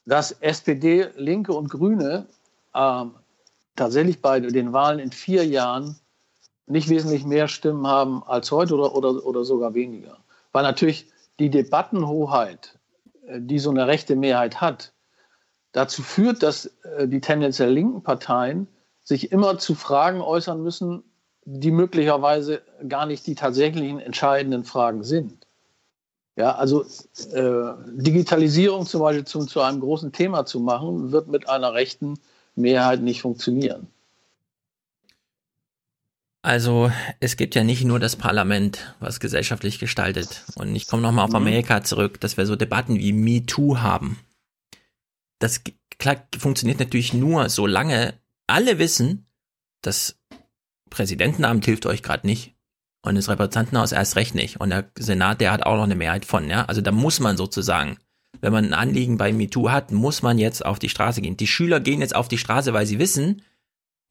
dass 0.04 0.32
SPD, 0.32 1.08
Linke 1.16 1.54
und 1.54 1.70
Grüne 1.70 2.26
äh, 2.74 3.04
tatsächlich 3.74 4.20
bei 4.20 4.38
den 4.38 4.74
Wahlen 4.74 4.98
in 4.98 5.12
vier 5.12 5.46
Jahren 5.46 5.96
nicht 6.66 6.90
wesentlich 6.90 7.24
mehr 7.24 7.48
Stimmen 7.48 7.86
haben 7.86 8.22
als 8.24 8.50
heute 8.52 8.74
oder, 8.74 8.94
oder, 8.94 9.24
oder 9.24 9.46
sogar 9.46 9.72
weniger. 9.72 10.18
Weil 10.52 10.64
natürlich 10.64 11.06
die 11.38 11.48
Debattenhoheit 11.48 12.74
die 13.38 13.58
so 13.58 13.70
eine 13.70 13.86
rechte 13.86 14.16
Mehrheit 14.16 14.60
hat, 14.60 14.92
dazu 15.72 16.02
führt, 16.02 16.42
dass 16.42 16.66
äh, 16.96 17.06
die 17.08 17.20
tendenziell 17.20 17.70
linken 17.70 18.02
Parteien 18.02 18.66
sich 19.02 19.32
immer 19.32 19.58
zu 19.58 19.74
Fragen 19.74 20.20
äußern 20.20 20.62
müssen, 20.62 21.02
die 21.44 21.70
möglicherweise 21.70 22.62
gar 22.88 23.06
nicht 23.06 23.26
die 23.26 23.34
tatsächlichen 23.34 23.98
entscheidenden 23.98 24.64
Fragen 24.64 25.02
sind. 25.02 25.46
Ja, 26.36 26.54
also 26.54 26.84
äh, 27.32 27.74
Digitalisierung 27.86 28.86
zum 28.86 29.00
Beispiel 29.00 29.24
zu, 29.24 29.44
zu 29.46 29.60
einem 29.60 29.80
großen 29.80 30.12
Thema 30.12 30.46
zu 30.46 30.60
machen, 30.60 31.12
wird 31.12 31.28
mit 31.28 31.48
einer 31.48 31.74
rechten 31.74 32.18
Mehrheit 32.54 33.02
nicht 33.02 33.20
funktionieren. 33.20 33.88
Also 36.42 36.90
es 37.20 37.36
gibt 37.36 37.54
ja 37.54 37.64
nicht 37.64 37.84
nur 37.84 38.00
das 38.00 38.16
Parlament, 38.16 38.94
was 38.98 39.20
gesellschaftlich 39.20 39.78
gestaltet. 39.78 40.44
Und 40.56 40.74
ich 40.74 40.86
komme 40.86 41.02
nochmal 41.02 41.24
auf 41.26 41.30
mhm. 41.30 41.36
Amerika 41.36 41.82
zurück, 41.82 42.20
dass 42.20 42.36
wir 42.36 42.46
so 42.46 42.56
Debatten 42.56 42.98
wie 42.98 43.12
MeToo 43.12 43.78
haben. 43.78 44.18
Das 45.38 45.62
klar, 45.98 46.16
funktioniert 46.38 46.80
natürlich 46.80 47.12
nur, 47.12 47.48
solange 47.50 48.14
alle 48.46 48.78
wissen, 48.78 49.26
das 49.82 50.18
Präsidentenamt 50.88 51.64
hilft 51.64 51.86
euch 51.86 52.02
gerade 52.02 52.26
nicht. 52.26 52.54
Und 53.02 53.14
das 53.14 53.28
Repräsentantenhaus 53.28 53.92
erst 53.92 54.16
recht 54.16 54.34
nicht. 54.34 54.60
Und 54.60 54.70
der 54.70 54.90
Senat, 54.98 55.40
der 55.40 55.52
hat 55.52 55.62
auch 55.62 55.76
noch 55.76 55.84
eine 55.84 55.94
Mehrheit 55.94 56.24
von, 56.24 56.48
ja. 56.48 56.64
Also 56.66 56.80
da 56.80 56.92
muss 56.92 57.20
man 57.20 57.36
sozusagen 57.36 57.98
wenn 58.40 58.52
man 58.52 58.66
ein 58.66 58.74
Anliegen 58.74 59.18
bei 59.18 59.32
MeToo 59.32 59.70
hat, 59.70 59.92
muss 59.92 60.22
man 60.22 60.38
jetzt 60.38 60.64
auf 60.64 60.78
die 60.78 60.88
Straße 60.88 61.20
gehen. 61.20 61.36
Die 61.36 61.46
Schüler 61.46 61.80
gehen 61.80 62.00
jetzt 62.00 62.14
auf 62.14 62.28
die 62.28 62.38
Straße, 62.38 62.72
weil 62.72 62.86
sie 62.86 62.98
wissen, 62.98 63.42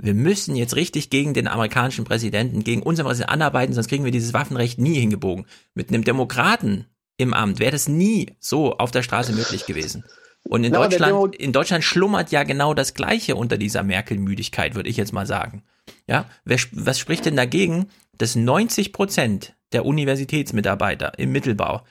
wir 0.01 0.13
müssen 0.13 0.55
jetzt 0.55 0.75
richtig 0.75 1.09
gegen 1.09 1.33
den 1.33 1.47
amerikanischen 1.47 2.05
Präsidenten, 2.05 2.63
gegen 2.63 2.81
unseren 2.81 3.05
Präsidenten 3.05 3.33
anarbeiten, 3.33 3.73
sonst 3.73 3.89
kriegen 3.89 4.05
wir 4.05 4.11
dieses 4.11 4.33
Waffenrecht 4.33 4.79
nie 4.79 4.95
hingebogen. 4.95 5.45
Mit 5.73 5.89
einem 5.89 6.03
Demokraten 6.03 6.85
im 7.17 7.33
Amt 7.33 7.59
wäre 7.59 7.71
das 7.71 7.89
nie 7.89 8.31
so 8.39 8.77
auf 8.77 8.91
der 8.91 9.03
Straße 9.03 9.33
möglich 9.33 9.65
gewesen. 9.65 10.05
Und 10.43 10.63
in, 10.63 10.71
Deutschland, 10.71 11.35
in 11.35 11.51
Deutschland 11.51 11.83
schlummert 11.83 12.31
ja 12.31 12.43
genau 12.43 12.73
das 12.73 12.93
Gleiche 12.93 13.35
unter 13.35 13.57
dieser 13.57 13.83
Merkel-Müdigkeit, 13.83 14.73
würde 14.73 14.89
ich 14.89 14.95
jetzt 14.95 15.11
mal 15.11 15.25
sagen. 15.25 15.63
Ja, 16.07 16.29
wer, 16.45 16.57
was 16.71 16.97
spricht 16.97 17.25
denn 17.25 17.35
dagegen, 17.35 17.87
dass 18.17 18.35
90 18.35 18.93
Prozent 18.93 19.53
der 19.73 19.85
Universitätsmitarbeiter 19.85 21.19
im 21.19 21.31
Mittelbau 21.31 21.83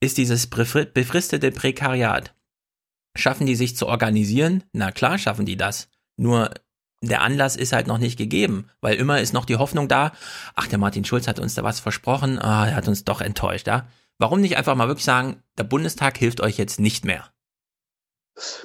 ist 0.00 0.18
dieses 0.18 0.48
befristete 0.48 1.52
Prekariat. 1.52 2.34
Schaffen 3.16 3.46
die 3.46 3.54
sich 3.54 3.76
zu 3.76 3.86
organisieren? 3.86 4.64
Na 4.72 4.90
klar, 4.90 5.16
schaffen 5.18 5.46
die 5.46 5.56
das. 5.56 5.88
Nur 6.16 6.50
der 7.08 7.22
Anlass 7.22 7.56
ist 7.56 7.72
halt 7.72 7.86
noch 7.86 7.98
nicht 7.98 8.16
gegeben, 8.16 8.68
weil 8.80 8.96
immer 8.96 9.20
ist 9.20 9.32
noch 9.32 9.44
die 9.44 9.56
Hoffnung 9.56 9.88
da, 9.88 10.12
ach, 10.54 10.68
der 10.68 10.78
Martin 10.78 11.04
Schulz 11.04 11.26
hat 11.28 11.38
uns 11.38 11.54
da 11.54 11.62
was 11.62 11.80
versprochen, 11.80 12.38
ah, 12.38 12.68
er 12.68 12.76
hat 12.76 12.88
uns 12.88 13.04
doch 13.04 13.20
enttäuscht, 13.20 13.66
ja. 13.66 13.86
Warum 14.18 14.40
nicht 14.40 14.56
einfach 14.56 14.76
mal 14.76 14.88
wirklich 14.88 15.04
sagen, 15.04 15.42
der 15.58 15.64
Bundestag 15.64 16.16
hilft 16.16 16.40
euch 16.40 16.56
jetzt 16.56 16.78
nicht 16.78 17.04
mehr? 17.04 17.24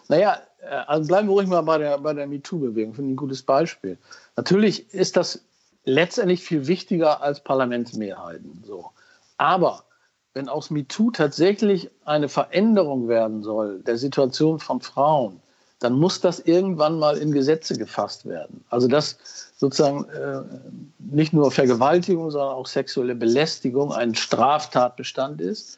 Naja, 0.07 0.39
äh, 0.61 0.67
also 0.67 1.07
bleiben 1.07 1.27
wir 1.27 1.33
ruhig 1.33 1.47
mal 1.47 1.61
bei 1.61 1.77
der, 1.79 1.97
bei 1.97 2.13
der 2.13 2.27
MeToo-Bewegung, 2.27 2.93
finde 2.93 3.09
ich 3.09 3.13
ein 3.13 3.17
gutes 3.17 3.41
Beispiel. 3.41 3.97
Natürlich 4.35 4.93
ist 4.93 5.17
das 5.17 5.45
letztendlich 5.83 6.43
viel 6.43 6.67
wichtiger 6.67 7.21
als 7.21 7.43
Parlamentsmehrheiten. 7.43 8.63
So. 8.65 8.91
Aber 9.37 9.85
wenn 10.33 10.49
aus 10.49 10.69
MeToo 10.69 11.11
tatsächlich 11.11 11.89
eine 12.05 12.29
Veränderung 12.29 13.07
werden 13.07 13.41
soll 13.41 13.81
der 13.81 13.97
Situation 13.97 14.59
von 14.59 14.81
Frauen, 14.81 15.41
dann 15.79 15.93
muss 15.93 16.21
das 16.21 16.39
irgendwann 16.39 16.97
mal 16.97 17.17
in 17.17 17.31
Gesetze 17.31 17.77
gefasst 17.77 18.25
werden. 18.25 18.63
Also 18.69 18.87
dass 18.87 19.17
sozusagen 19.57 20.05
äh, 20.09 20.41
nicht 20.99 21.33
nur 21.33 21.51
Vergewaltigung, 21.51 22.31
sondern 22.31 22.55
auch 22.55 22.67
sexuelle 22.67 23.15
Belästigung 23.15 23.91
ein 23.91 24.15
Straftatbestand 24.15 25.41
ist, 25.41 25.77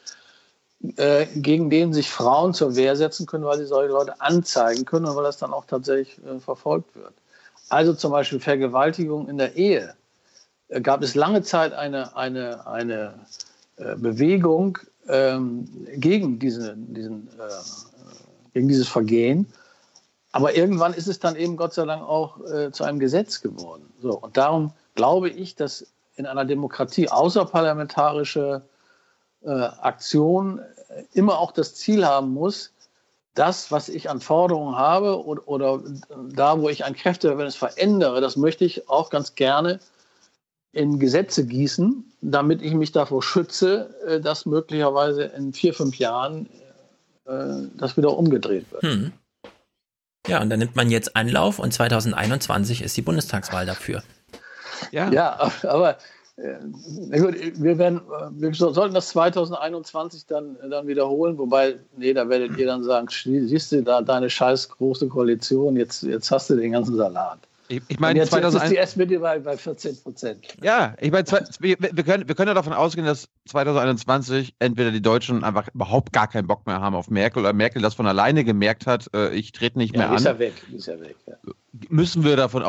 äh, 0.96 1.26
gegen 1.34 1.68
den 1.70 1.92
sich 1.92 2.10
Frauen 2.10 2.54
zur 2.54 2.76
Wehr 2.76 2.96
setzen 2.96 3.26
können, 3.26 3.44
weil 3.44 3.58
sie 3.58 3.66
solche 3.66 3.92
Leute 3.92 4.20
anzeigen 4.20 4.84
können 4.84 5.06
und 5.06 5.16
weil 5.16 5.24
das 5.24 5.38
dann 5.38 5.52
auch 5.52 5.66
tatsächlich 5.66 6.18
äh, 6.24 6.38
verfolgt 6.40 6.94
wird. 6.96 7.12
Also 7.68 7.94
zum 7.94 8.12
Beispiel 8.12 8.40
Vergewaltigung 8.40 9.28
in 9.28 9.38
der 9.38 9.56
Ehe. 9.56 9.94
Äh, 10.68 10.80
gab 10.80 11.02
es 11.02 11.14
lange 11.14 11.42
Zeit 11.42 11.72
eine, 11.72 12.16
eine, 12.16 12.66
eine 12.66 13.14
äh, 13.76 13.96
Bewegung 13.96 14.78
ähm, 15.08 15.68
gegen, 15.96 16.38
diese, 16.38 16.74
diesen, 16.76 17.28
äh, 17.38 18.52
gegen 18.54 18.68
dieses 18.68 18.88
Vergehen. 18.88 19.46
Aber 20.32 20.54
irgendwann 20.54 20.94
ist 20.94 21.08
es 21.08 21.18
dann 21.18 21.36
eben 21.36 21.56
Gott 21.56 21.74
sei 21.74 21.84
Dank 21.86 22.02
auch 22.02 22.40
äh, 22.46 22.70
zu 22.70 22.84
einem 22.84 22.98
Gesetz 22.98 23.40
geworden. 23.40 23.92
So, 24.00 24.18
und 24.18 24.36
darum 24.36 24.72
glaube 24.94 25.28
ich, 25.28 25.56
dass 25.56 25.86
in 26.16 26.26
einer 26.26 26.44
Demokratie 26.44 27.08
außerparlamentarische 27.08 28.62
äh, 29.42 29.50
Aktion 29.50 30.58
äh, 30.58 31.04
immer 31.14 31.38
auch 31.38 31.52
das 31.52 31.74
Ziel 31.74 32.06
haben 32.06 32.32
muss, 32.32 32.72
das, 33.34 33.70
was 33.70 33.88
ich 33.88 34.10
an 34.10 34.20
Forderungen 34.20 34.76
habe 34.76 35.24
oder, 35.24 35.48
oder 35.48 35.80
da, 36.32 36.60
wo 36.60 36.68
ich 36.68 36.84
ein 36.84 36.94
Kräfteverhältnis 36.94 37.56
verändere, 37.56 38.20
das 38.20 38.36
möchte 38.36 38.64
ich 38.64 38.88
auch 38.88 39.10
ganz 39.10 39.34
gerne 39.34 39.80
in 40.72 40.98
Gesetze 40.98 41.46
gießen, 41.46 42.04
damit 42.20 42.62
ich 42.62 42.74
mich 42.74 42.92
davor 42.92 43.22
schütze, 43.22 43.94
äh, 44.06 44.20
dass 44.20 44.46
möglicherweise 44.46 45.24
in 45.24 45.52
vier, 45.52 45.74
fünf 45.74 45.98
Jahren 45.98 46.46
äh, 47.24 47.68
das 47.76 47.96
wieder 47.96 48.16
umgedreht 48.16 48.70
wird. 48.70 48.82
Hm. 48.82 49.12
Ja, 50.30 50.42
und 50.42 50.50
dann 50.50 50.58
nimmt 50.58 50.76
man 50.76 50.90
jetzt 50.90 51.16
Anlauf 51.16 51.58
und 51.58 51.72
2021 51.72 52.82
ist 52.82 52.96
die 52.96 53.02
Bundestagswahl 53.02 53.66
dafür. 53.66 54.02
Ja, 54.92 55.10
ja 55.10 55.50
aber 55.62 55.98
äh, 56.36 56.56
wir, 57.10 57.78
werden, 57.78 58.00
wir 58.32 58.54
sollten 58.54 58.94
das 58.94 59.08
2021 59.08 60.26
dann, 60.26 60.56
dann 60.70 60.86
wiederholen, 60.86 61.36
wobei, 61.38 61.76
nee, 61.96 62.14
da 62.14 62.28
werdet 62.28 62.56
ihr 62.56 62.66
dann 62.66 62.82
sagen, 62.82 63.08
siehst 63.10 63.72
du 63.72 63.82
da 63.82 64.00
deine 64.00 64.30
scheiß 64.30 64.68
große 64.70 65.08
Koalition, 65.08 65.76
jetzt, 65.76 66.02
jetzt 66.02 66.30
hast 66.30 66.50
du 66.50 66.56
den 66.56 66.72
ganzen 66.72 66.96
Salat. 66.96 67.40
Ich, 67.70 67.82
ich 67.86 68.00
meine, 68.00 68.18
jetzt, 68.18 68.32
jetzt 68.32 68.54
ist 68.54 68.68
die 68.68 68.78
SPD 68.78 69.18
bei, 69.18 69.38
bei 69.38 69.56
14 69.56 70.02
Prozent. 70.02 70.56
Ja, 70.60 70.96
ich 71.00 71.12
meine, 71.12 71.24
wir, 71.60 71.76
wir, 71.78 72.02
können, 72.02 72.26
wir 72.26 72.34
können 72.34 72.48
ja 72.48 72.54
davon 72.54 72.72
ausgehen, 72.72 73.06
dass 73.06 73.28
2021 73.46 74.56
entweder 74.58 74.90
die 74.90 75.00
Deutschen 75.00 75.44
einfach 75.44 75.68
überhaupt 75.72 76.12
gar 76.12 76.26
keinen 76.26 76.48
Bock 76.48 76.66
mehr 76.66 76.80
haben 76.80 76.96
auf 76.96 77.10
Merkel 77.10 77.42
oder 77.42 77.52
Merkel 77.52 77.80
das 77.80 77.94
von 77.94 78.08
alleine 78.08 78.42
gemerkt 78.42 78.88
hat, 78.88 79.08
äh, 79.14 79.32
ich 79.34 79.52
trete 79.52 79.78
nicht 79.78 79.92
mehr 79.92 80.06
ja, 80.06 80.10
an. 80.10 80.16
Ist 80.16 80.24
er 80.24 80.38
weg, 80.40 80.54
ist 80.74 80.88
er 80.88 81.00
weg. 81.00 81.14
Ja. 81.28 81.34
Müssen 81.88 82.24
wir 82.24 82.34
davon, 82.34 82.64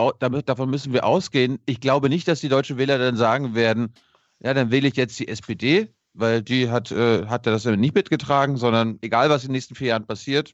davon 0.46 0.70
müssen 0.70 0.94
wir 0.94 1.04
ausgehen. 1.04 1.58
Ich 1.66 1.80
glaube 1.80 2.08
nicht, 2.08 2.28
dass 2.28 2.40
die 2.40 2.50
deutschen 2.50 2.78
Wähler 2.78 3.00
dann 3.00 3.18
sagen 3.18 3.56
werden, 3.56 3.96
ja, 4.40 4.54
dann 4.54 4.70
wähle 4.70 4.88
ich 4.88 4.96
jetzt 4.98 5.20
die 5.20 5.28
SPD, 5.28 5.88
weil 6.14 6.44
die 6.44 6.70
hat, 6.70 6.92
äh, 6.92 7.26
hat 7.26 7.48
das 7.48 7.66
nicht 7.66 7.96
mitgetragen, 7.96 8.56
sondern 8.58 9.00
egal, 9.02 9.32
was 9.32 9.42
in 9.44 9.48
den 9.48 9.54
nächsten 9.54 9.74
vier 9.74 9.88
Jahren 9.88 10.06
passiert, 10.06 10.54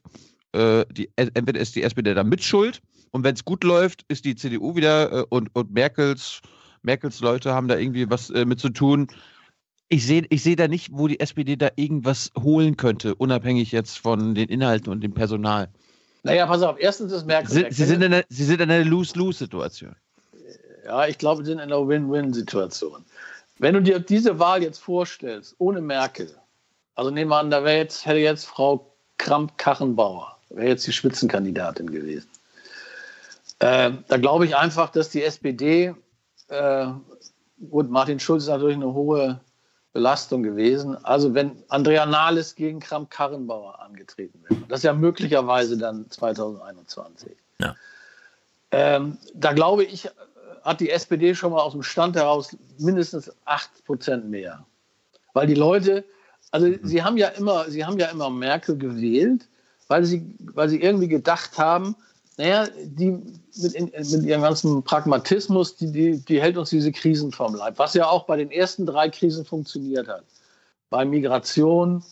äh, 0.52 0.86
die, 0.90 1.10
entweder 1.16 1.60
ist 1.60 1.76
die 1.76 1.82
SPD 1.82 2.14
da 2.14 2.24
mitschuld 2.24 2.80
und 3.10 3.24
wenn 3.24 3.34
es 3.34 3.44
gut 3.44 3.64
läuft, 3.64 4.04
ist 4.08 4.24
die 4.24 4.34
CDU 4.34 4.76
wieder 4.76 5.12
äh, 5.12 5.24
und, 5.28 5.54
und 5.54 5.72
Merkels, 5.72 6.40
Merkels 6.82 7.20
Leute 7.20 7.54
haben 7.54 7.68
da 7.68 7.76
irgendwie 7.76 8.10
was 8.10 8.30
äh, 8.30 8.44
mit 8.44 8.60
zu 8.60 8.70
tun. 8.70 9.08
Ich 9.88 10.06
sehe 10.06 10.24
ich 10.28 10.42
seh 10.42 10.54
da 10.54 10.68
nicht, 10.68 10.90
wo 10.92 11.08
die 11.08 11.18
SPD 11.18 11.56
da 11.56 11.70
irgendwas 11.76 12.30
holen 12.38 12.76
könnte, 12.76 13.14
unabhängig 13.14 13.72
jetzt 13.72 13.98
von 13.98 14.34
den 14.34 14.48
Inhalten 14.48 14.92
und 14.92 15.00
dem 15.00 15.14
Personal. 15.14 15.68
Naja, 16.24 16.46
pass 16.46 16.62
auf, 16.62 16.76
erstens 16.78 17.12
ist 17.12 17.26
Merkel. 17.26 17.50
Sie, 17.50 17.66
sie, 17.70 17.84
sind, 17.84 18.02
in 18.02 18.12
einer, 18.12 18.24
sie 18.28 18.44
sind 18.44 18.60
in 18.60 18.70
einer 18.70 18.84
Lose-Lose-Situation. 18.84 19.94
Ja, 20.84 21.06
ich 21.06 21.18
glaube, 21.18 21.42
sie 21.42 21.50
sind 21.50 21.58
in 21.58 21.72
einer 21.72 21.86
Win-Win-Situation. 21.86 23.04
Wenn 23.58 23.74
du 23.74 23.82
dir 23.82 23.98
diese 23.98 24.38
Wahl 24.38 24.62
jetzt 24.62 24.78
vorstellst, 24.78 25.54
ohne 25.58 25.80
Merkel, 25.80 26.30
also 26.94 27.10
nehmen 27.10 27.30
wir 27.30 27.38
an, 27.38 27.50
da 27.50 27.64
wäre 27.64 27.78
jetzt, 27.78 28.06
hätte 28.06 28.18
jetzt 28.18 28.46
Frau 28.46 28.92
Kramp-Kachenbauer, 29.18 30.36
wäre 30.50 30.68
jetzt 30.68 30.86
die 30.86 30.92
Spitzenkandidatin 30.92 31.90
gewesen. 31.90 32.28
Äh, 33.60 33.92
da 34.08 34.16
glaube 34.16 34.46
ich 34.46 34.56
einfach, 34.56 34.90
dass 34.90 35.10
die 35.10 35.22
SPD, 35.22 35.94
äh, 36.48 36.86
gut, 37.70 37.90
Martin 37.90 38.20
Schulz 38.20 38.44
ist 38.44 38.48
natürlich 38.48 38.76
eine 38.76 38.92
hohe 38.92 39.40
Belastung 39.92 40.42
gewesen. 40.42 40.96
Also 41.04 41.34
wenn 41.34 41.62
Andrea 41.68 42.06
Nahles 42.06 42.54
gegen 42.54 42.78
Kramp-Karrenbauer 42.78 43.80
angetreten 43.80 44.40
wäre, 44.48 44.60
das 44.68 44.80
ist 44.80 44.84
ja 44.84 44.92
möglicherweise 44.92 45.76
dann 45.76 46.08
2021. 46.10 47.32
Ja. 47.60 47.74
Ähm, 48.70 49.18
da 49.34 49.52
glaube 49.52 49.84
ich, 49.84 50.08
hat 50.62 50.80
die 50.80 50.90
SPD 50.90 51.34
schon 51.34 51.52
mal 51.52 51.60
aus 51.60 51.72
dem 51.72 51.82
Stand 51.82 52.14
heraus 52.14 52.56
mindestens 52.78 53.32
8 53.46 53.84
Prozent 53.84 54.28
mehr. 54.28 54.64
Weil 55.32 55.46
die 55.46 55.54
Leute, 55.54 56.04
also 56.50 56.66
mhm. 56.66 56.78
sie 56.82 57.02
haben 57.02 57.16
ja 57.16 57.28
immer, 57.28 57.70
sie 57.70 57.84
haben 57.84 57.98
ja 57.98 58.06
immer 58.06 58.30
Merkel 58.30 58.76
gewählt, 58.76 59.48
weil 59.88 60.04
sie, 60.04 60.34
weil 60.38 60.68
sie 60.68 60.80
irgendwie 60.80 61.08
gedacht 61.08 61.58
haben, 61.58 61.96
naja, 62.38 62.68
die 62.84 63.10
mit, 63.56 63.72
in, 63.74 63.86
mit 63.86 64.22
ihrem 64.24 64.42
ganzen 64.42 64.82
Pragmatismus, 64.84 65.76
die, 65.76 65.90
die, 65.90 66.24
die 66.24 66.40
hält 66.40 66.56
uns 66.56 66.70
diese 66.70 66.92
Krisen 66.92 67.32
vom 67.32 67.54
Leib, 67.54 67.78
was 67.78 67.94
ja 67.94 68.08
auch 68.08 68.24
bei 68.26 68.36
den 68.36 68.52
ersten 68.52 68.86
drei 68.86 69.08
Krisen 69.08 69.44
funktioniert 69.44 70.06
hat. 70.06 70.22
Bei 70.88 71.04
Migration, 71.04 72.04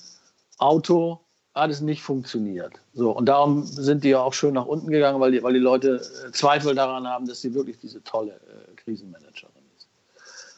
Auto, 0.59 1.21
hat 1.55 1.71
es 1.71 1.81
nicht 1.81 2.03
funktioniert. 2.03 2.75
So, 2.93 3.13
und 3.13 3.27
darum 3.27 3.65
sind 3.65 4.03
die 4.03 4.11
ja 4.11 4.21
auch 4.21 4.35
schön 4.35 4.55
nach 4.55 4.67
unten 4.67 4.91
gegangen, 4.91 5.21
weil 5.21 5.31
die, 5.31 5.43
weil 5.45 5.55
die 5.55 5.61
Leute 5.61 6.03
äh, 6.27 6.33
Zweifel 6.33 6.75
daran 6.75 7.07
haben, 7.07 7.27
dass 7.27 7.41
sie 7.41 7.55
wirklich 7.55 7.79
diese 7.79 8.03
tolle 8.03 8.33
äh, 8.33 8.75
Krisenmanagerin 8.75 9.63
ist. 9.77 9.89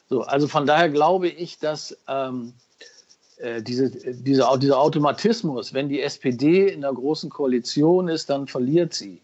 So, 0.09 0.23
also 0.23 0.47
von 0.47 0.65
daher 0.65 0.89
glaube 0.89 1.29
ich, 1.29 1.59
dass 1.59 1.95
ähm, 2.07 2.53
äh, 3.37 3.61
diese, 3.61 3.91
diese, 3.91 4.47
dieser 4.57 4.79
Automatismus, 4.79 5.73
wenn 5.75 5.89
die 5.89 6.01
SPD 6.01 6.67
in 6.67 6.83
einer 6.83 6.93
großen 6.93 7.29
Koalition 7.29 8.07
ist, 8.07 8.31
dann 8.31 8.47
verliert 8.47 8.93
sie. 8.93 9.21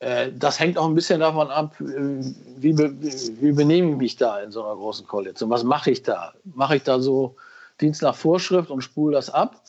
Äh, 0.00 0.32
das 0.36 0.58
hängt 0.58 0.78
auch 0.78 0.86
ein 0.86 0.94
bisschen 0.94 1.20
davon 1.20 1.50
ab, 1.50 1.78
äh, 1.80 1.84
wie, 2.56 2.76
wie 2.76 3.52
benehme 3.52 3.92
ich 3.92 3.96
mich 3.96 4.16
da 4.16 4.40
in 4.40 4.50
so 4.50 4.64
einer 4.64 4.74
großen 4.74 5.06
Koalition? 5.06 5.50
Was 5.50 5.62
mache 5.62 5.90
ich 5.90 6.02
da? 6.02 6.32
Mache 6.44 6.76
ich 6.76 6.82
da 6.82 6.98
so 6.98 7.36
Dienst 7.80 8.02
nach 8.02 8.16
Vorschrift 8.16 8.70
und 8.70 8.80
spule 8.80 9.14
das 9.14 9.30
ab? 9.30 9.62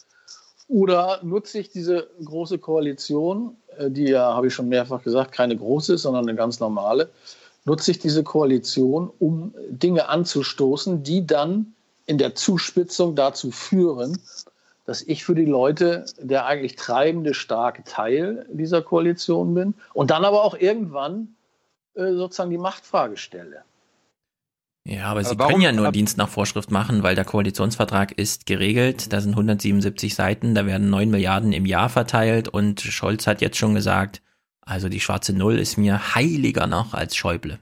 Oder 0.69 1.19
nutze 1.21 1.59
ich 1.59 1.69
diese 1.69 2.09
große 2.23 2.57
Koalition, 2.57 3.57
äh, 3.77 3.91
die 3.91 4.05
ja, 4.05 4.33
habe 4.33 4.47
ich 4.47 4.53
schon 4.53 4.69
mehrfach 4.69 5.03
gesagt, 5.03 5.33
keine 5.33 5.57
große 5.57 5.95
ist, 5.95 6.03
sondern 6.03 6.27
eine 6.27 6.35
ganz 6.35 6.61
normale, 6.61 7.09
nutze 7.65 7.91
ich 7.91 7.99
diese 7.99 8.23
Koalition, 8.23 9.11
um 9.19 9.53
Dinge 9.69 10.07
anzustoßen, 10.07 11.03
die 11.03 11.27
dann 11.27 11.73
in 12.05 12.17
der 12.17 12.35
Zuspitzung 12.35 13.15
dazu 13.15 13.51
führen, 13.51 14.17
dass 14.91 15.01
ich 15.03 15.23
für 15.23 15.35
die 15.35 15.45
Leute 15.45 16.05
der 16.19 16.45
eigentlich 16.45 16.75
treibende, 16.75 17.33
starke 17.33 17.85
Teil 17.85 18.45
dieser 18.51 18.81
Koalition 18.81 19.53
bin 19.53 19.73
und 19.93 20.11
dann 20.11 20.25
aber 20.25 20.43
auch 20.43 20.53
irgendwann 20.53 21.29
äh, 21.95 22.11
sozusagen 22.11 22.49
die 22.51 22.57
Machtfrage 22.57 23.15
stelle. 23.15 23.63
Ja, 24.83 25.05
aber 25.05 25.23
sie 25.23 25.29
Aber 25.31 25.39
warum- 25.45 25.51
können 25.53 25.61
ja 25.63 25.71
nur 25.71 25.85
aber- 25.85 25.93
Dienst 25.93 26.17
nach 26.17 26.27
Vorschrift 26.27 26.71
machen, 26.71 27.03
weil 27.03 27.15
der 27.15 27.23
Koalitionsvertrag 27.23 28.11
ist 28.11 28.45
geregelt. 28.47 29.13
Da 29.13 29.21
sind 29.21 29.31
177 29.31 30.13
Seiten, 30.13 30.55
da 30.55 30.65
werden 30.65 30.89
9 30.89 31.09
Milliarden 31.09 31.53
im 31.53 31.65
Jahr 31.65 31.87
verteilt 31.87 32.49
und 32.49 32.81
Scholz 32.81 33.27
hat 33.27 33.39
jetzt 33.39 33.57
schon 33.57 33.75
gesagt, 33.75 34.21
also 34.59 34.89
die 34.89 34.99
schwarze 34.99 35.31
Null 35.31 35.57
ist 35.57 35.77
mir 35.77 36.15
heiliger 36.15 36.67
noch 36.67 36.93
als 36.93 37.15
Schäuble. 37.15 37.59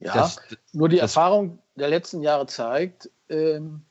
Ja, 0.00 0.14
Das- 0.14 0.40
nur 0.72 0.88
die 0.88 0.98
Erfahrung 0.98 1.60
der 1.76 1.88
letzten 1.88 2.22
Jahre 2.22 2.46
zeigt, 2.46 3.10
ähm, 3.28 3.82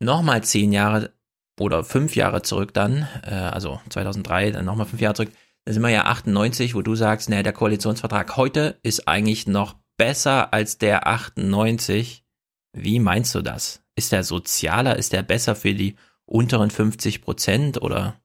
Nochmal 0.00 0.42
zehn 0.44 0.72
Jahre 0.72 1.12
oder 1.60 1.84
fünf 1.84 2.16
Jahre 2.16 2.42
zurück 2.42 2.74
dann, 2.74 3.08
äh, 3.24 3.34
also 3.34 3.80
2003, 3.90 4.50
dann 4.52 4.64
nochmal 4.64 4.86
fünf 4.86 5.00
Jahre 5.00 5.14
zurück, 5.14 5.32
da 5.64 5.72
sind 5.72 5.82
wir 5.82 5.90
ja 5.90 6.06
98, 6.06 6.74
wo 6.74 6.82
du 6.82 6.94
sagst, 6.96 7.28
naja, 7.28 7.42
der 7.42 7.52
Koalitionsvertrag 7.52 8.36
heute 8.36 8.78
ist 8.82 9.06
eigentlich 9.06 9.46
noch 9.46 9.76
besser 9.96 10.52
als 10.52 10.78
der 10.78 11.06
98. 11.06 12.24
Wie 12.72 12.98
meinst 12.98 13.34
du 13.34 13.42
das? 13.42 13.84
Ist 13.94 14.10
der 14.10 14.24
sozialer? 14.24 14.96
Ist 14.96 15.12
der 15.12 15.22
besser 15.22 15.54
für 15.54 15.74
die 15.74 15.96
unteren 16.24 16.70
50 16.70 17.22
Prozent 17.22 17.80
oder 17.80 18.20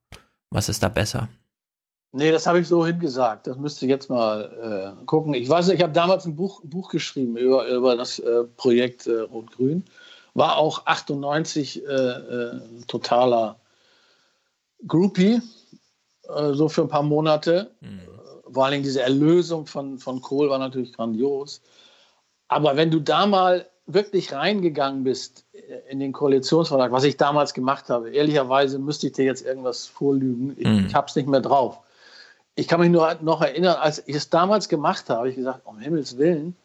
was 0.49 0.69
ist 0.69 0.81
da 0.81 0.89
besser? 0.89 1.29
Nee, 2.17 2.31
das 2.31 2.47
habe 2.47 2.59
ich 2.59 2.67
so 2.67 2.83
hingesagt. 2.83 3.45
Das 3.45 3.57
müsste 3.57 3.85
ich 3.85 3.89
jetzt 3.91 4.09
mal 4.09 4.95
äh, 4.99 5.05
gucken. 5.05 5.35
Ich 5.35 5.47
weiß 5.47 5.67
nicht, 5.67 5.77
ich 5.77 5.83
habe 5.83 5.93
damals 5.93 6.25
ein 6.25 6.35
Buch, 6.35 6.61
Buch 6.63 6.89
geschrieben 6.89 7.37
über, 7.37 7.67
über 7.67 7.95
das 7.95 8.17
äh, 8.17 8.43
Projekt 8.57 9.05
äh, 9.05 9.19
Rot-Grün. 9.19 9.85
War 10.33 10.57
auch 10.57 10.85
98 10.87 11.83
äh, 11.85 11.87
äh, 11.87 12.59
totaler 12.87 13.59
Groupie, 14.87 15.41
äh, 16.27 16.53
so 16.53 16.67
für 16.69 16.81
ein 16.81 16.89
paar 16.89 17.03
Monate. 17.03 17.69
Vor 18.51 18.65
allen 18.65 18.71
Dingen 18.71 18.83
diese 18.83 19.01
Erlösung 19.03 19.67
von, 19.67 19.99
von 19.99 20.19
Kohl 20.19 20.49
war 20.49 20.57
natürlich 20.57 20.93
grandios. 20.93 21.61
Aber 22.47 22.77
wenn 22.77 22.89
du 22.89 22.99
da 22.99 23.27
mal 23.27 23.67
wirklich 23.85 24.33
reingegangen 24.33 25.03
bist 25.03 25.45
in 25.89 25.99
den 25.99 26.13
Koalitionsvertrag, 26.13 26.91
was 26.91 27.03
ich 27.03 27.17
damals 27.17 27.53
gemacht 27.53 27.89
habe, 27.89 28.09
ehrlicherweise 28.09 28.79
müsste 28.79 29.07
ich 29.07 29.13
dir 29.13 29.25
jetzt 29.25 29.45
irgendwas 29.45 29.85
vorlügen. 29.85 30.55
Ich, 30.57 30.67
Mhm. 30.67 30.85
ich 30.87 30.95
habe 30.95 31.07
es 31.07 31.15
nicht 31.15 31.27
mehr 31.27 31.41
drauf. 31.41 31.79
Ich 32.59 32.67
kann 32.67 32.79
mich 32.79 32.89
nur 32.89 33.13
noch 33.21 33.43
erinnern, 33.43 33.75
als 33.75 34.01
ich 34.07 34.15
es 34.15 34.31
damals 34.31 34.67
gemacht 34.67 35.09
habe, 35.09 35.19
habe 35.19 35.29
ich 35.29 35.35
gesagt, 35.35 35.61
um 35.65 35.77
Himmels 35.77 36.17
Willen, 36.17 36.55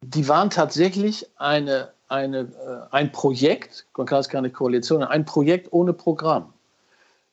die 0.00 0.28
waren 0.28 0.48
tatsächlich 0.48 1.26
eine, 1.36 1.90
eine, 2.06 2.38
äh, 2.38 2.94
ein 2.94 3.10
Projekt, 3.10 3.84
man 3.96 4.06
kann 4.06 4.20
es 4.20 4.28
keine 4.28 4.50
Koalition, 4.50 5.02
ein 5.02 5.24
Projekt 5.24 5.72
ohne 5.72 5.92
Programm. 5.92 6.52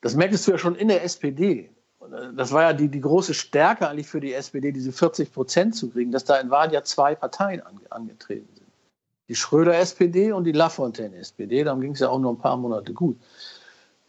Das 0.01 0.15
merktest 0.15 0.47
du 0.47 0.51
ja 0.51 0.57
schon 0.57 0.73
in 0.73 0.87
der 0.87 1.03
SPD. 1.03 1.69
Das 2.35 2.51
war 2.51 2.63
ja 2.63 2.73
die, 2.73 2.87
die 2.87 3.01
große 3.01 3.35
Stärke 3.35 3.87
eigentlich 3.87 4.07
für 4.07 4.19
die 4.19 4.33
SPD, 4.33 4.71
diese 4.71 4.91
40 4.91 5.31
Prozent 5.31 5.75
zu 5.75 5.91
kriegen, 5.91 6.11
dass 6.11 6.25
da 6.25 6.37
in 6.37 6.49
Wahl 6.49 6.73
ja 6.73 6.83
zwei 6.83 7.13
Parteien 7.13 7.61
ange, 7.61 7.81
angetreten 7.91 8.49
sind. 8.55 8.67
Die 9.27 9.35
Schröder-SPD 9.35 10.31
und 10.31 10.45
die 10.45 10.53
Lafontaine-SPD. 10.53 11.63
Darum 11.63 11.81
ging 11.81 11.91
es 11.91 11.99
ja 11.99 12.09
auch 12.09 12.17
nur 12.17 12.33
ein 12.33 12.39
paar 12.39 12.57
Monate 12.57 12.93
gut. 12.93 13.15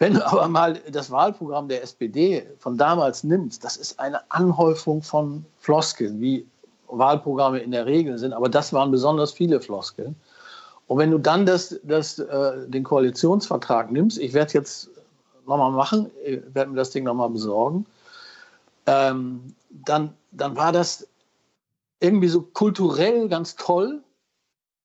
Wenn 0.01 0.15
du 0.15 0.27
aber 0.27 0.49
mal 0.49 0.81
das 0.91 1.11
Wahlprogramm 1.11 1.69
der 1.69 1.83
SPD 1.83 2.47
von 2.59 2.79
damals 2.79 3.23
nimmst, 3.23 3.63
das 3.63 3.77
ist 3.77 4.01
eine 4.01 4.19
Anhäufung 4.31 5.03
von 5.03 5.45
Floskeln, 5.59 6.21
wie 6.23 6.47
Wahlprogramme 6.89 7.59
in 7.59 7.71
der 7.71 7.85
Regel 7.85 8.17
sind, 8.17 8.33
aber 8.33 8.49
das 8.49 8.73
waren 8.73 8.91
besonders 8.91 9.31
viele 9.33 9.61
Floskeln. 9.61 10.17
Und 10.87 10.99
wenn 10.99 11.11
du 11.11 11.19
dann 11.19 11.45
das, 11.45 11.79
das, 11.83 12.19
äh, 12.19 12.67
den 12.67 12.83
Koalitionsvertrag 12.83 13.93
nimmst, 13.93 14.19
ich 14.19 14.33
werde 14.33 14.55
jetzt 14.55 14.89
nochmal 15.47 15.71
machen, 15.71 16.11
werde 16.25 16.71
mir 16.71 16.77
das 16.77 16.91
Ding 16.91 17.05
nochmal 17.05 17.29
besorgen, 17.29 17.85
ähm, 18.87 19.55
dann, 19.69 20.15
dann 20.33 20.57
war 20.57 20.73
das 20.73 21.07
irgendwie 22.01 22.29
so 22.29 22.41
kulturell 22.41 23.29
ganz 23.29 23.55
toll, 23.55 24.01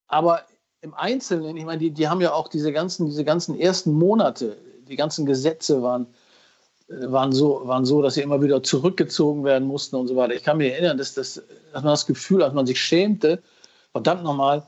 aber 0.08 0.42
im 0.82 0.92
Einzelnen, 0.92 1.56
ich 1.56 1.64
meine, 1.64 1.78
die, 1.78 1.90
die 1.90 2.06
haben 2.06 2.20
ja 2.20 2.34
auch 2.34 2.48
diese 2.48 2.70
ganzen, 2.70 3.06
diese 3.06 3.24
ganzen 3.24 3.58
ersten 3.58 3.92
Monate, 3.92 4.58
die 4.88 4.96
ganzen 4.96 5.26
Gesetze 5.26 5.82
waren, 5.82 6.06
äh, 6.88 7.10
waren, 7.10 7.32
so, 7.32 7.66
waren 7.66 7.84
so, 7.84 8.02
dass 8.02 8.14
sie 8.14 8.22
immer 8.22 8.40
wieder 8.42 8.62
zurückgezogen 8.62 9.44
werden 9.44 9.66
mussten 9.66 9.96
und 9.96 10.08
so 10.08 10.16
weiter. 10.16 10.34
Ich 10.34 10.42
kann 10.42 10.58
mich 10.58 10.72
erinnern, 10.72 10.98
dass, 10.98 11.14
das, 11.14 11.42
dass 11.72 11.82
man 11.82 11.92
das 11.92 12.06
Gefühl, 12.06 12.42
als 12.42 12.54
man 12.54 12.66
sich 12.66 12.80
schämte, 12.80 13.42
verdammt 13.92 14.24
nochmal, 14.24 14.66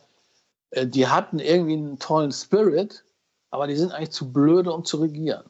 äh, 0.70 0.86
die 0.86 1.06
hatten 1.06 1.38
irgendwie 1.38 1.74
einen 1.74 1.98
tollen 1.98 2.32
Spirit, 2.32 3.04
aber 3.50 3.66
die 3.66 3.76
sind 3.76 3.92
eigentlich 3.92 4.10
zu 4.10 4.32
blöde, 4.32 4.72
um 4.72 4.84
zu 4.84 4.98
regieren. 4.98 5.44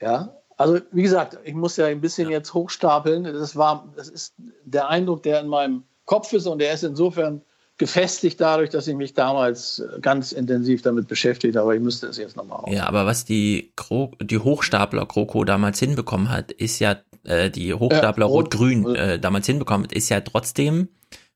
Ja, 0.00 0.36
also 0.56 0.80
wie 0.90 1.02
gesagt, 1.02 1.38
ich 1.44 1.54
muss 1.54 1.76
ja 1.76 1.86
ein 1.86 2.00
bisschen 2.00 2.28
jetzt 2.28 2.54
hochstapeln. 2.54 3.24
Das, 3.24 3.56
war, 3.56 3.88
das 3.96 4.08
ist 4.08 4.34
der 4.64 4.88
Eindruck, 4.88 5.22
der 5.22 5.40
in 5.40 5.48
meinem 5.48 5.84
Kopf 6.06 6.32
ist 6.32 6.46
und 6.46 6.58
der 6.58 6.74
ist 6.74 6.82
insofern 6.82 7.42
gefestigt 7.78 8.40
dadurch, 8.40 8.70
dass 8.70 8.86
ich 8.86 8.94
mich 8.94 9.14
damals 9.14 9.82
ganz 10.00 10.32
intensiv 10.32 10.82
damit 10.82 11.08
beschäftigt 11.08 11.56
habe. 11.56 11.64
Aber 11.64 11.74
ich 11.74 11.80
müsste 11.80 12.06
es 12.06 12.16
jetzt 12.16 12.36
nochmal 12.36 12.60
auf. 12.60 12.72
Ja, 12.72 12.86
aber 12.86 13.06
was 13.06 13.24
die, 13.24 13.72
Gro 13.76 14.12
die 14.20 14.38
Hochstapler 14.38 15.06
GroKo 15.06 15.44
damals 15.44 15.78
hinbekommen 15.80 16.28
hat, 16.28 16.52
ist 16.52 16.78
ja, 16.78 16.96
äh, 17.24 17.50
die 17.50 17.74
Hochstapler 17.74 18.26
Rot- 18.26 18.54
Rot-Grün 18.54 18.94
äh, 18.94 19.18
damals 19.18 19.46
hinbekommen 19.46 19.84
hat, 19.84 19.92
ist 19.92 20.08
ja 20.10 20.20
trotzdem 20.20 20.88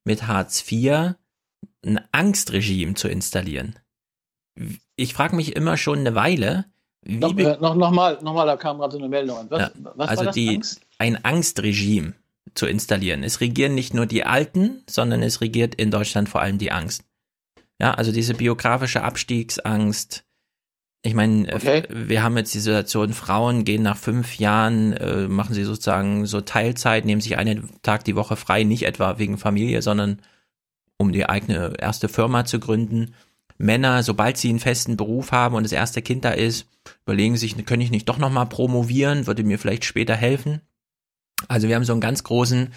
mit 0.04 0.26
Hartz 0.26 0.64
IV 0.70 1.14
ein 1.84 2.00
Angstregime 2.12 2.94
zu 2.94 3.08
installieren. 3.08 3.78
Ich 4.96 5.14
frage 5.14 5.36
mich 5.36 5.56
immer 5.56 5.76
schon 5.76 5.98
eine 6.00 6.14
Weile, 6.14 6.66
wie 7.02 7.18
Noch, 7.18 7.34
be- 7.34 7.56
äh, 7.56 7.60
noch, 7.60 7.74
noch, 7.74 7.90
mal, 7.90 8.18
noch 8.22 8.34
mal, 8.34 8.46
da 8.46 8.56
kam 8.56 8.78
gerade 8.78 8.92
so 8.92 8.98
eine 8.98 9.08
Meldung 9.08 9.38
an. 9.38 9.46
Was, 9.50 9.60
Ja, 9.62 9.70
was 9.94 10.08
also 10.08 10.18
war 10.20 10.24
das? 10.26 10.34
die, 10.34 10.56
Angst? 10.56 10.80
ein 10.98 11.24
Angstregime 11.24 12.14
zu 12.54 12.66
installieren. 12.66 13.22
Es 13.22 13.40
regieren 13.40 13.74
nicht 13.74 13.94
nur 13.94 14.06
die 14.06 14.24
Alten, 14.24 14.82
sondern 14.88 15.22
es 15.22 15.40
regiert 15.40 15.74
in 15.74 15.90
Deutschland 15.90 16.28
vor 16.28 16.40
allem 16.40 16.58
die 16.58 16.72
Angst. 16.72 17.04
Ja, 17.80 17.92
also 17.94 18.12
diese 18.12 18.34
biografische 18.34 19.02
Abstiegsangst. 19.02 20.24
Ich 21.02 21.14
meine, 21.14 21.54
Okay. 21.54 21.78
äh, 21.80 22.08
wir 22.08 22.22
haben 22.22 22.36
jetzt 22.36 22.54
die 22.54 22.60
Situation, 22.60 23.12
Frauen 23.12 23.64
gehen 23.64 23.82
nach 23.82 23.96
fünf 23.96 24.38
Jahren, 24.38 24.92
äh, 24.94 25.28
machen 25.28 25.54
sie 25.54 25.64
sozusagen 25.64 26.26
so 26.26 26.40
Teilzeit, 26.40 27.04
nehmen 27.04 27.20
sich 27.20 27.36
einen 27.36 27.70
Tag 27.82 28.04
die 28.04 28.16
Woche 28.16 28.36
frei, 28.36 28.64
nicht 28.64 28.84
etwa 28.84 29.18
wegen 29.18 29.38
Familie, 29.38 29.82
sondern 29.82 30.20
um 30.96 31.12
die 31.12 31.26
eigene 31.28 31.74
erste 31.78 32.08
Firma 32.08 32.44
zu 32.44 32.58
gründen. 32.58 33.14
Männer, 33.58 34.02
sobald 34.02 34.36
sie 34.36 34.48
einen 34.48 34.60
festen 34.60 34.96
Beruf 34.96 35.32
haben 35.32 35.54
und 35.54 35.62
das 35.62 35.72
erste 35.72 36.02
Kind 36.02 36.24
da 36.24 36.30
ist, 36.30 36.66
überlegen 37.04 37.36
sich, 37.36 37.56
kann 37.66 37.80
ich 37.80 37.90
nicht 37.90 38.08
doch 38.08 38.18
nochmal 38.18 38.46
promovieren, 38.46 39.26
würde 39.26 39.44
mir 39.44 39.58
vielleicht 39.58 39.84
später 39.84 40.14
helfen. 40.14 40.60
Also 41.48 41.68
wir 41.68 41.76
haben 41.76 41.84
so 41.84 41.92
einen 41.92 42.00
ganz 42.00 42.24
großen, 42.24 42.72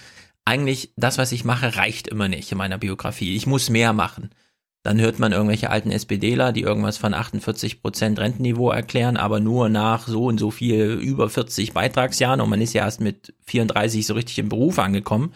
eigentlich 0.46 0.94
das, 0.96 1.18
was 1.18 1.32
ich 1.32 1.46
mache, 1.46 1.76
reicht 1.76 2.08
immer 2.08 2.28
nicht 2.28 2.52
in 2.52 2.58
meiner 2.58 2.78
Biografie. 2.78 3.36
Ich 3.36 3.46
muss 3.46 3.70
mehr 3.70 3.94
machen. 3.94 4.32
Dann 4.84 5.00
hört 5.00 5.20
man 5.20 5.34
irgendwelche 5.34 5.70
alten 5.70 5.92
SPDler, 5.92 6.54
die 6.54 6.62
irgendwas 6.62 6.98
von 6.98 7.14
48 7.14 7.82
Prozent 7.82 8.18
Rentenniveau 8.18 8.72
erklären, 8.72 9.18
aber 9.18 9.40
nur 9.42 9.68
nach 9.68 10.08
so 10.08 10.26
und 10.26 10.40
so 10.40 10.52
viel 10.52 10.94
über 10.94 11.30
40 11.30 11.74
Beitragsjahren 11.74 12.40
und 12.40 12.50
man 12.50 12.62
ist 12.62 12.74
ja 12.74 12.86
erst 12.86 13.02
mit 13.02 13.34
34 13.46 14.06
so 14.06 14.14
richtig 14.14 14.40
im 14.40 14.50
Beruf 14.50 14.80
angekommen. 14.80 15.34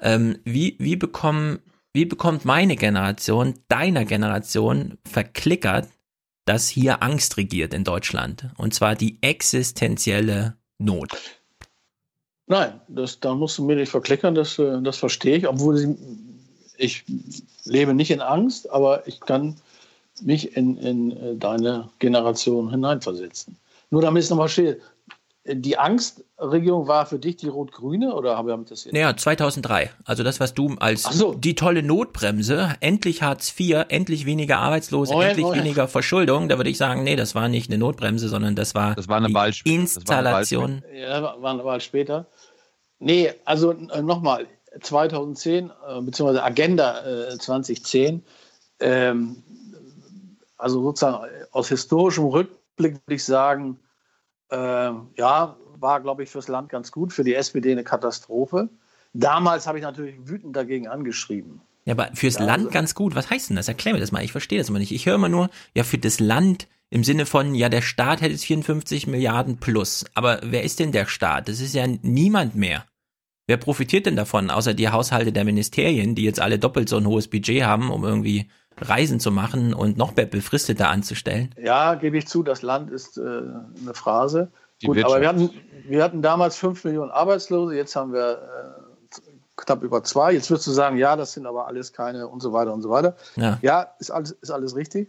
Ähm, 0.00 0.38
wie, 0.44 0.76
wie 0.78 0.96
bekommen, 0.96 1.58
wie 1.92 2.06
bekommt 2.06 2.46
meine 2.46 2.76
Generation, 2.76 3.54
deiner 3.68 4.06
Generation 4.06 4.96
verklickert, 5.06 5.88
dass 6.46 6.68
hier 6.68 7.02
Angst 7.02 7.36
regiert 7.36 7.74
in 7.74 7.84
Deutschland? 7.84 8.48
Und 8.56 8.72
zwar 8.72 8.96
die 8.96 9.18
existenzielle 9.22 10.56
Not. 10.78 11.41
Nein, 12.46 12.80
das, 12.88 13.20
da 13.20 13.34
musst 13.34 13.58
du 13.58 13.64
mir 13.64 13.76
nicht 13.76 13.90
verklickern, 13.90 14.34
das, 14.34 14.58
äh, 14.58 14.80
das 14.82 14.98
verstehe 14.98 15.36
ich, 15.36 15.48
obwohl 15.48 15.76
sie, 15.76 15.96
ich 16.76 17.04
lebe 17.64 17.94
nicht 17.94 18.10
in 18.10 18.20
Angst, 18.20 18.70
aber 18.70 19.06
ich 19.06 19.20
kann 19.20 19.56
mich 20.20 20.56
in, 20.56 20.76
in 20.78 21.10
äh, 21.12 21.36
deine 21.36 21.88
Generation 21.98 22.70
hineinversetzen. 22.70 23.56
Nur 23.90 24.02
damit 24.02 24.22
es 24.22 24.30
nochmal 24.30 24.48
steht, 24.48 24.80
die 25.44 25.76
Angstregierung 25.76 26.86
war 26.86 27.04
für 27.06 27.18
dich 27.18 27.36
die 27.36 27.48
rot-grüne 27.48 28.14
oder 28.14 28.36
habe 28.36 28.56
ich 28.62 28.68
das 28.68 28.84
jetzt? 28.84 28.94
Naja, 28.94 29.16
2003. 29.16 29.90
Also 30.04 30.22
das, 30.22 30.38
was 30.38 30.54
du 30.54 30.76
als 30.78 31.02
so. 31.02 31.34
die 31.34 31.56
tolle 31.56 31.82
Notbremse, 31.82 32.76
endlich 32.78 33.22
Hartz 33.22 33.52
IV, 33.58 33.86
endlich 33.88 34.24
weniger 34.24 34.58
Arbeitslose, 34.58 35.12
Moment, 35.12 35.30
endlich 35.30 35.46
Moment. 35.46 35.64
weniger 35.64 35.88
Verschuldung. 35.88 36.48
Da 36.48 36.58
würde 36.58 36.70
ich 36.70 36.78
sagen, 36.78 37.02
nee, 37.02 37.16
das 37.16 37.34
war 37.34 37.48
nicht 37.48 37.68
eine 37.68 37.78
Notbremse, 37.78 38.28
sondern 38.28 38.54
das 38.54 38.76
war, 38.76 38.94
das 38.94 39.08
war 39.08 39.16
eine 39.16 39.28
die 39.28 39.34
Wahl, 39.34 39.52
Installation. 39.64 40.82
Das 40.82 40.90
war 40.90 40.90
eine 40.90 41.00
ja, 41.00 41.42
war 41.42 41.52
eine 41.52 41.64
Wahl 41.64 41.80
später. 41.80 42.26
Nee, 43.00 43.32
also 43.44 43.72
äh, 43.72 44.00
nochmal, 44.00 44.46
2010, 44.80 45.70
äh, 45.70 46.00
beziehungsweise 46.02 46.44
Agenda 46.44 47.04
äh, 47.04 47.36
2010, 47.36 48.22
ähm, 48.78 49.42
also 50.56 50.82
sozusagen 50.82 51.26
aus 51.50 51.68
historischem 51.68 52.26
Rückblick 52.26 52.94
würde 52.94 53.14
ich 53.14 53.24
sagen, 53.24 53.80
äh, 54.52 54.92
ja, 55.16 55.56
war, 55.78 56.00
glaube 56.00 56.22
ich, 56.22 56.30
fürs 56.30 56.48
Land 56.48 56.68
ganz 56.68 56.92
gut, 56.92 57.12
für 57.12 57.24
die 57.24 57.34
SPD 57.34 57.72
eine 57.72 57.84
Katastrophe. 57.84 58.68
Damals 59.12 59.66
habe 59.66 59.78
ich 59.78 59.84
natürlich 59.84 60.16
wütend 60.24 60.54
dagegen 60.54 60.88
angeschrieben. 60.88 61.60
Ja, 61.84 61.94
aber 61.94 62.10
fürs 62.14 62.38
ja, 62.38 62.44
Land 62.44 62.66
also, 62.66 62.70
ganz 62.70 62.94
gut. 62.94 63.14
Was 63.14 63.30
heißt 63.30 63.50
denn 63.50 63.56
das? 63.56 63.68
Erklär 63.68 63.94
mir 63.94 64.00
das 64.00 64.12
mal. 64.12 64.22
Ich 64.22 64.32
verstehe 64.32 64.58
das 64.58 64.68
immer 64.68 64.78
nicht. 64.78 64.92
Ich 64.92 65.06
höre 65.06 65.16
immer 65.16 65.28
nur, 65.28 65.50
ja, 65.74 65.82
für 65.84 65.98
das 65.98 66.20
Land 66.20 66.68
im 66.90 67.04
Sinne 67.04 67.26
von, 67.26 67.54
ja, 67.54 67.68
der 67.68 67.82
Staat 67.82 68.20
hätte 68.20 68.36
54 68.36 69.06
Milliarden 69.06 69.56
plus. 69.56 70.04
Aber 70.14 70.40
wer 70.44 70.62
ist 70.62 70.78
denn 70.78 70.92
der 70.92 71.06
Staat? 71.06 71.48
Das 71.48 71.60
ist 71.60 71.74
ja 71.74 71.86
niemand 71.86 72.54
mehr. 72.54 72.84
Wer 73.46 73.56
profitiert 73.56 74.06
denn 74.06 74.16
davon, 74.16 74.50
außer 74.50 74.74
die 74.74 74.88
Haushalte 74.88 75.32
der 75.32 75.44
Ministerien, 75.44 76.14
die 76.14 76.22
jetzt 76.22 76.40
alle 76.40 76.58
doppelt 76.58 76.88
so 76.88 76.96
ein 76.96 77.06
hohes 77.06 77.28
Budget 77.28 77.64
haben, 77.64 77.90
um 77.90 78.04
irgendwie 78.04 78.48
Reisen 78.80 79.20
zu 79.20 79.30
machen 79.30 79.74
und 79.74 79.96
noch 79.96 80.12
befristeter 80.12 80.88
anzustellen? 80.88 81.54
Ja, 81.62 81.94
gebe 81.94 82.18
ich 82.18 82.26
zu, 82.26 82.42
das 82.42 82.62
Land 82.62 82.90
ist 82.90 83.18
äh, 83.18 83.20
eine 83.20 83.94
Phrase. 83.94 84.50
Die 84.80 84.86
Gut, 84.86 85.04
aber 85.04 85.20
wir 85.20 85.28
hatten, 85.28 85.50
wir 85.86 86.02
hatten 86.02 86.22
damals 86.22 86.56
fünf 86.56 86.84
Millionen 86.84 87.10
Arbeitslose, 87.10 87.76
jetzt 87.76 87.94
haben 87.94 88.12
wir 88.12 88.32
äh, 88.32 88.82
knapp 89.56 89.82
über 89.82 90.02
zwei. 90.02 90.32
Jetzt 90.32 90.50
wirst 90.50 90.66
du 90.66 90.70
sagen, 90.72 90.96
ja, 90.96 91.16
das 91.16 91.32
sind 91.32 91.46
aber 91.46 91.66
alles 91.66 91.92
keine 91.92 92.28
und 92.28 92.40
so 92.40 92.52
weiter 92.52 92.72
und 92.72 92.82
so 92.82 92.90
weiter. 92.90 93.16
Ja, 93.36 93.58
ja 93.62 93.94
ist, 93.98 94.10
alles, 94.10 94.32
ist 94.32 94.50
alles 94.50 94.74
richtig. 94.74 95.08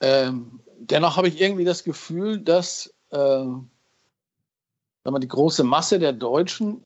Ähm, 0.00 0.60
dennoch 0.78 1.16
habe 1.16 1.28
ich 1.28 1.40
irgendwie 1.40 1.64
das 1.64 1.84
Gefühl, 1.84 2.38
dass 2.38 2.92
äh, 3.10 3.16
wenn 5.04 5.12
man 5.12 5.20
die 5.20 5.28
große 5.28 5.64
Masse 5.64 5.98
der 5.98 6.12
Deutschen, 6.12 6.84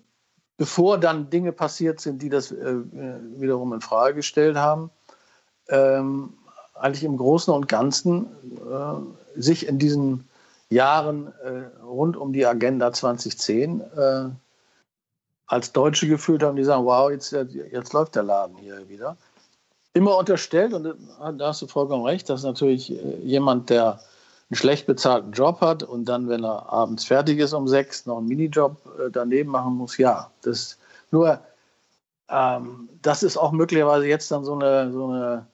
bevor 0.56 0.98
dann 0.98 1.30
Dinge 1.30 1.52
passiert 1.52 2.00
sind, 2.00 2.22
die 2.22 2.28
das 2.28 2.52
äh, 2.52 2.74
wiederum 3.36 3.72
in 3.72 3.80
Frage 3.80 4.14
gestellt 4.14 4.56
haben, 4.56 4.90
ähm, 5.68 6.34
eigentlich 6.74 7.04
im 7.04 7.16
Großen 7.16 7.52
und 7.52 7.68
Ganzen 7.68 8.26
äh, 8.56 9.40
sich 9.40 9.66
in 9.66 9.78
diesen 9.78 10.28
Jahren 10.70 11.32
äh, 11.44 11.84
rund 11.84 12.16
um 12.16 12.32
die 12.32 12.46
Agenda 12.46 12.92
2010 12.92 13.80
äh, 13.80 14.28
als 15.46 15.72
Deutsche 15.72 16.08
gefühlt 16.08 16.42
haben, 16.42 16.56
die 16.56 16.64
sagen, 16.64 16.84
wow, 16.84 17.10
jetzt, 17.10 17.32
jetzt 17.32 17.92
läuft 17.92 18.14
der 18.14 18.22
Laden 18.22 18.56
hier 18.56 18.88
wieder. 18.88 19.16
Immer 19.92 20.16
unterstellt, 20.16 20.72
und 20.72 20.96
da 21.38 21.48
hast 21.48 21.60
du 21.60 21.66
vollkommen 21.66 22.04
recht, 22.04 22.30
dass 22.30 22.42
natürlich 22.42 22.90
äh, 22.90 23.18
jemand, 23.22 23.68
der 23.68 24.00
einen 24.50 24.56
schlecht 24.56 24.86
bezahlten 24.86 25.32
Job 25.32 25.60
hat 25.60 25.82
und 25.82 26.06
dann, 26.06 26.28
wenn 26.28 26.44
er 26.44 26.72
abends 26.72 27.04
fertig 27.04 27.38
ist 27.38 27.52
um 27.52 27.68
sechs, 27.68 28.06
noch 28.06 28.18
einen 28.18 28.28
Minijob 28.28 28.76
äh, 28.98 29.10
daneben 29.10 29.50
machen 29.50 29.74
muss, 29.74 29.98
ja. 29.98 30.30
Das, 30.42 30.78
nur, 31.10 31.38
ähm, 32.30 32.88
das 33.02 33.22
ist 33.22 33.36
auch 33.36 33.52
möglicherweise 33.52 34.06
jetzt 34.06 34.30
dann 34.30 34.44
so 34.44 34.54
eine, 34.54 34.90
so 34.90 35.08
eine 35.08 35.46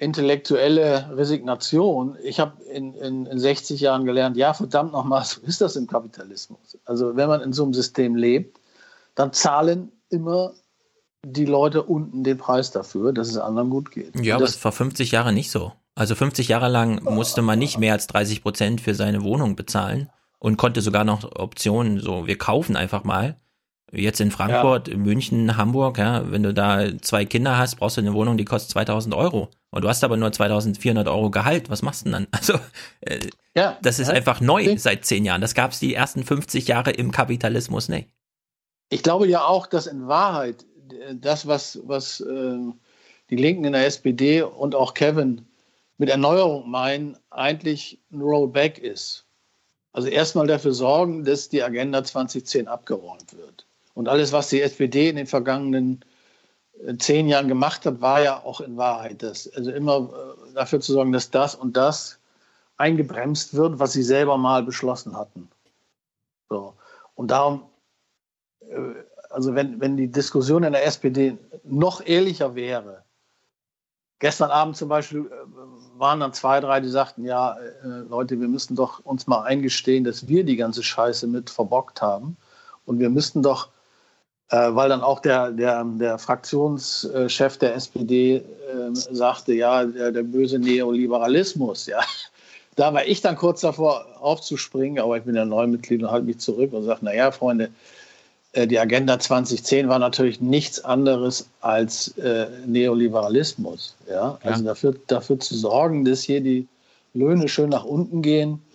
intellektuelle 0.00 1.14
Resignation. 1.14 2.16
Ich 2.22 2.40
habe 2.40 2.62
in, 2.64 2.94
in, 2.94 3.26
in 3.26 3.38
60 3.38 3.80
Jahren 3.80 4.06
gelernt, 4.06 4.36
ja, 4.36 4.54
verdammt 4.54 4.92
nochmal, 4.92 5.24
so 5.26 5.42
ist 5.42 5.60
das 5.60 5.76
im 5.76 5.86
Kapitalismus. 5.86 6.78
Also 6.84 7.16
wenn 7.16 7.28
man 7.28 7.42
in 7.42 7.52
so 7.52 7.62
einem 7.62 7.74
System 7.74 8.16
lebt, 8.16 8.58
dann 9.14 9.32
zahlen 9.32 9.92
immer 10.08 10.54
die 11.22 11.44
Leute 11.44 11.82
unten 11.82 12.24
den 12.24 12.38
Preis 12.38 12.70
dafür, 12.70 13.12
dass 13.12 13.28
es 13.28 13.36
anderen 13.36 13.68
gut 13.68 13.90
geht. 13.90 14.18
Ja, 14.18 14.36
aber 14.36 14.46
das 14.46 14.64
war 14.64 14.72
50 14.72 15.10
Jahre 15.10 15.34
nicht 15.34 15.50
so. 15.50 15.72
Also 15.94 16.14
50 16.14 16.48
Jahre 16.48 16.68
lang 16.68 17.04
musste 17.04 17.42
man 17.42 17.58
nicht 17.58 17.76
mehr 17.76 17.92
als 17.92 18.06
30 18.06 18.42
Prozent 18.42 18.80
für 18.80 18.94
seine 18.94 19.22
Wohnung 19.22 19.54
bezahlen 19.54 20.08
und 20.38 20.56
konnte 20.56 20.80
sogar 20.80 21.04
noch 21.04 21.24
Optionen 21.36 22.00
so, 22.00 22.26
wir 22.26 22.38
kaufen 22.38 22.74
einfach 22.74 23.04
mal. 23.04 23.36
Jetzt 23.92 24.20
in 24.20 24.30
Frankfurt, 24.30 24.88
ja. 24.88 24.96
München, 24.96 25.56
Hamburg, 25.56 25.98
ja, 25.98 26.30
wenn 26.30 26.44
du 26.44 26.54
da 26.54 26.96
zwei 27.00 27.24
Kinder 27.24 27.58
hast, 27.58 27.76
brauchst 27.76 27.96
du 27.96 28.00
eine 28.00 28.14
Wohnung, 28.14 28.36
die 28.36 28.44
kostet 28.44 28.70
2000 28.70 29.14
Euro. 29.14 29.48
Und 29.70 29.82
du 29.82 29.88
hast 29.88 30.04
aber 30.04 30.16
nur 30.16 30.30
2400 30.30 31.08
Euro 31.08 31.30
Gehalt. 31.30 31.70
Was 31.70 31.82
machst 31.82 32.02
du 32.02 32.10
denn 32.10 32.12
dann? 32.12 32.26
Also, 32.32 32.54
äh, 33.00 33.18
ja, 33.56 33.78
das 33.82 33.98
ist 33.98 34.08
ja. 34.08 34.14
einfach 34.14 34.40
neu 34.40 34.62
okay. 34.62 34.76
seit 34.76 35.04
zehn 35.04 35.24
Jahren. 35.24 35.40
Das 35.40 35.54
gab 35.54 35.72
es 35.72 35.80
die 35.80 35.94
ersten 35.94 36.24
50 36.24 36.68
Jahre 36.68 36.92
im 36.92 37.10
Kapitalismus 37.10 37.88
nicht. 37.88 38.08
Ich 38.90 39.02
glaube 39.02 39.26
ja 39.26 39.44
auch, 39.44 39.66
dass 39.66 39.86
in 39.86 40.06
Wahrheit 40.06 40.64
das, 41.14 41.46
was, 41.46 41.80
was 41.84 42.20
äh, 42.20 42.58
die 43.30 43.36
Linken 43.36 43.64
in 43.64 43.72
der 43.72 43.86
SPD 43.86 44.42
und 44.42 44.74
auch 44.74 44.94
Kevin 44.94 45.46
mit 45.98 46.08
Erneuerung 46.08 46.70
meinen, 46.70 47.16
eigentlich 47.30 48.00
ein 48.12 48.20
Rollback 48.20 48.78
ist. 48.78 49.26
Also 49.92 50.08
erstmal 50.08 50.46
dafür 50.46 50.72
sorgen, 50.72 51.24
dass 51.24 51.48
die 51.48 51.62
Agenda 51.62 52.02
2010 52.04 52.68
abgeräumt 52.68 53.36
wird. 53.36 53.66
Und 53.94 54.08
alles, 54.08 54.32
was 54.32 54.48
die 54.48 54.60
SPD 54.62 55.08
in 55.08 55.16
den 55.16 55.26
vergangenen 55.26 56.04
äh, 56.84 56.96
zehn 56.96 57.28
Jahren 57.28 57.48
gemacht 57.48 57.84
hat, 57.86 58.00
war 58.00 58.22
ja 58.22 58.42
auch 58.42 58.60
in 58.60 58.76
Wahrheit 58.76 59.22
das. 59.22 59.52
Also 59.54 59.70
immer 59.70 60.10
äh, 60.48 60.54
dafür 60.54 60.80
zu 60.80 60.92
sorgen, 60.92 61.12
dass 61.12 61.30
das 61.30 61.54
und 61.54 61.76
das 61.76 62.18
eingebremst 62.76 63.54
wird, 63.54 63.78
was 63.78 63.92
sie 63.92 64.02
selber 64.02 64.38
mal 64.38 64.62
beschlossen 64.62 65.16
hatten. 65.16 65.48
So. 66.48 66.74
Und 67.14 67.30
darum, 67.30 67.62
äh, 68.68 68.76
also 69.28 69.54
wenn, 69.54 69.80
wenn 69.80 69.96
die 69.96 70.10
Diskussion 70.10 70.64
in 70.64 70.72
der 70.72 70.86
SPD 70.86 71.36
noch 71.64 72.04
ehrlicher 72.04 72.54
wäre, 72.54 73.04
Gestern 74.20 74.50
Abend 74.50 74.76
zum 74.76 74.90
Beispiel 74.90 75.30
waren 75.96 76.20
dann 76.20 76.34
zwei, 76.34 76.60
drei, 76.60 76.80
die 76.80 76.90
sagten, 76.90 77.24
ja, 77.24 77.56
Leute, 77.82 78.38
wir 78.38 78.48
müssten 78.48 78.76
doch 78.76 79.00
uns 79.02 79.26
mal 79.26 79.44
eingestehen, 79.44 80.04
dass 80.04 80.28
wir 80.28 80.44
die 80.44 80.56
ganze 80.56 80.82
Scheiße 80.82 81.26
mit 81.26 81.48
verbockt 81.48 82.02
haben. 82.02 82.36
Und 82.84 82.98
wir 82.98 83.08
müssten 83.08 83.42
doch, 83.42 83.70
weil 84.56 84.88
dann 84.88 85.02
auch 85.02 85.20
der, 85.20 85.52
der, 85.52 85.84
der 85.84 86.18
Fraktionschef 86.18 87.56
der 87.58 87.74
SPD 87.74 88.36
äh, 88.36 88.42
sagte, 88.92 89.52
ja, 89.52 89.84
der, 89.84 90.12
der 90.12 90.22
böse 90.22 90.58
Neoliberalismus, 90.58 91.86
ja. 91.86 92.00
Da 92.76 92.94
war 92.94 93.04
ich 93.04 93.20
dann 93.20 93.36
kurz 93.36 93.60
davor 93.60 94.06
aufzuspringen, 94.20 95.02
aber 95.02 95.16
ich 95.16 95.24
bin 95.24 95.34
ja 95.34 95.44
Neumitglied 95.44 96.02
und 96.02 96.10
halte 96.10 96.26
mich 96.26 96.38
zurück 96.38 96.72
und 96.72 96.84
sage, 96.84 97.04
naja, 97.04 97.30
Freunde, 97.30 97.70
äh, 98.52 98.66
die 98.66 98.78
Agenda 98.78 99.18
2010 99.18 99.88
war 99.88 99.98
natürlich 99.98 100.40
nichts 100.40 100.82
anderes 100.84 101.48
als 101.60 102.16
äh, 102.18 102.46
Neoliberalismus. 102.66 103.96
Ja? 104.08 104.38
Also 104.42 104.64
dafür, 104.64 104.94
dafür 105.06 105.38
zu 105.38 105.56
sorgen, 105.56 106.04
dass 106.04 106.22
hier 106.22 106.40
die 106.40 106.66
Löhne 107.14 107.48
schön 107.48 107.70
nach 107.70 107.84
unten 107.84 108.22
gehen, 108.22 108.54
äh, 108.54 108.69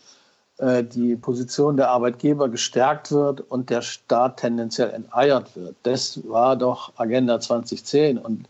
die 0.59 1.15
Position 1.17 1.75
der 1.75 1.89
Arbeitgeber 1.89 2.47
gestärkt 2.47 3.11
wird 3.11 3.41
und 3.41 3.69
der 3.69 3.81
Staat 3.81 4.37
tendenziell 4.37 4.91
enteiert 4.91 5.55
wird. 5.55 5.75
Das 5.83 6.21
war 6.27 6.55
doch 6.55 6.93
Agenda 6.97 7.39
2010. 7.39 8.17
Und 8.17 8.47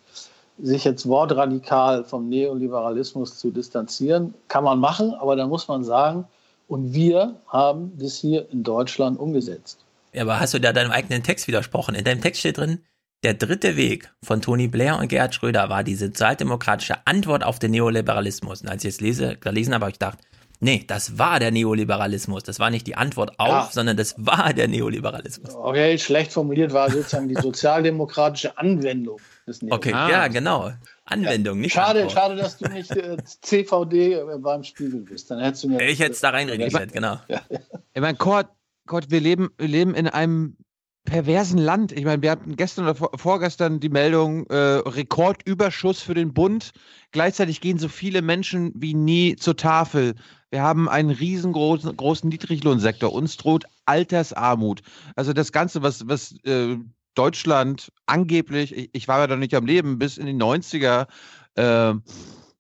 sich 0.57 0.83
jetzt 0.83 1.07
wortradikal 1.07 2.03
vom 2.03 2.29
Neoliberalismus 2.29 3.37
zu 3.37 3.51
distanzieren, 3.51 4.33
kann 4.47 4.63
man 4.63 4.79
machen, 4.79 5.13
aber 5.15 5.35
dann 5.35 5.49
muss 5.49 5.67
man 5.67 5.83
sagen, 5.83 6.25
und 6.67 6.93
wir 6.93 7.35
haben 7.47 7.91
das 7.99 8.15
hier 8.15 8.49
in 8.51 8.63
Deutschland 8.63 9.19
umgesetzt. 9.19 9.79
Ja, 10.13 10.23
aber 10.23 10.39
hast 10.39 10.53
du 10.53 10.59
da 10.59 10.73
deinem 10.73 10.91
eigenen 10.91 11.23
Text 11.23 11.47
widersprochen? 11.47 11.93
In 11.93 12.05
deinem 12.05 12.21
Text 12.21 12.39
steht 12.39 12.57
drin, 12.57 12.79
der 13.23 13.33
dritte 13.33 13.75
Weg 13.75 14.13
von 14.23 14.41
Tony 14.41 14.67
Blair 14.67 14.97
und 14.99 15.09
Gerhard 15.09 15.35
Schröder 15.35 15.69
war 15.69 15.83
die 15.83 15.95
sozialdemokratische 15.95 17.05
Antwort 17.05 17.43
auf 17.43 17.59
den 17.59 17.71
Neoliberalismus. 17.71 18.61
Und 18.61 18.69
als 18.69 18.83
ich 18.83 18.95
es 18.95 19.01
lese, 19.01 19.35
gelesen 19.35 19.73
habe, 19.73 19.85
habe 19.85 19.91
ich 19.91 19.99
gedacht, 19.99 20.19
nee, 20.65 20.83
das 20.85 21.17
war 21.17 21.39
der 21.39 21.51
Neoliberalismus. 21.51 22.43
Das 22.43 22.59
war 22.59 22.69
nicht 22.69 22.87
die 22.87 22.95
Antwort 22.95 23.39
auf, 23.39 23.47
ja. 23.47 23.69
sondern 23.71 23.95
das 23.95 24.15
war 24.17 24.53
der 24.53 24.67
Neoliberalismus. 24.67 25.55
Okay, 25.55 25.97
schlecht 25.97 26.33
formuliert 26.33 26.73
war 26.73 26.89
sozusagen 26.91 27.29
die 27.29 27.35
sozialdemokratische 27.35 28.57
Anwendung 28.57 29.19
des 29.47 29.61
Neoliberalismus. 29.61 29.71
Okay, 29.71 29.93
ah. 29.93 30.09
ja, 30.09 30.27
genau. 30.27 30.71
Anwendung, 31.05 31.61
nicht 31.61 31.73
Schade, 31.73 32.01
Antwort. 32.01 32.11
schade, 32.11 32.35
dass 32.35 32.57
du 32.57 32.67
nicht 32.67 32.91
äh, 32.91 33.17
CVD 33.23 34.13
äh, 34.13 34.37
beim 34.39 34.63
Spiegel 34.63 35.01
bist. 35.01 35.29
Dann 35.29 35.39
hättest 35.39 35.63
du 35.63 35.69
mir 35.69 35.81
Ich 35.87 35.99
hätte 35.99 36.11
es 36.11 36.19
da 36.19 36.31
reinregistriert, 36.31 36.91
genau. 36.91 37.19
Ich 37.93 38.01
meine, 38.01 38.17
Kurt, 38.17 38.47
Kurt, 38.87 39.11
wir 39.11 39.21
leben, 39.21 39.51
wir 39.57 39.67
leben 39.67 39.93
in 39.93 40.07
einem 40.07 40.57
perversen 41.05 41.59
Land. 41.59 41.91
Ich 41.91 42.03
meine, 42.03 42.21
wir 42.21 42.31
hatten 42.31 42.55
gestern 42.55 42.85
oder 42.85 42.95
vor, 42.95 43.11
vorgestern 43.15 43.79
die 43.79 43.89
Meldung, 43.89 44.45
äh, 44.47 44.55
Rekordüberschuss 44.55 46.01
für 46.01 46.13
den 46.13 46.33
Bund. 46.33 46.71
Gleichzeitig 47.11 47.61
gehen 47.61 47.77
so 47.77 47.87
viele 47.87 48.21
Menschen 48.21 48.73
wie 48.75 48.93
nie 48.93 49.35
zur 49.35 49.55
Tafel. 49.55 50.15
Wir 50.49 50.61
haben 50.61 50.89
einen 50.89 51.11
riesengroßen 51.11 51.95
großen 51.95 52.29
Niedriglohnsektor. 52.29 53.13
Uns 53.13 53.37
droht 53.37 53.65
Altersarmut. 53.85 54.81
Also 55.15 55.31
das 55.31 55.51
Ganze, 55.51 55.81
was, 55.81 56.07
was 56.07 56.35
äh, 56.43 56.77
Deutschland 57.13 57.91
angeblich, 58.05 58.75
ich, 58.75 58.89
ich 58.91 59.07
war 59.07 59.19
ja 59.19 59.27
da 59.27 59.35
nicht 59.35 59.55
am 59.55 59.65
Leben, 59.65 59.97
bis 59.99 60.17
in 60.17 60.25
die 60.25 60.33
90er 60.33 61.07
äh, 61.55 61.93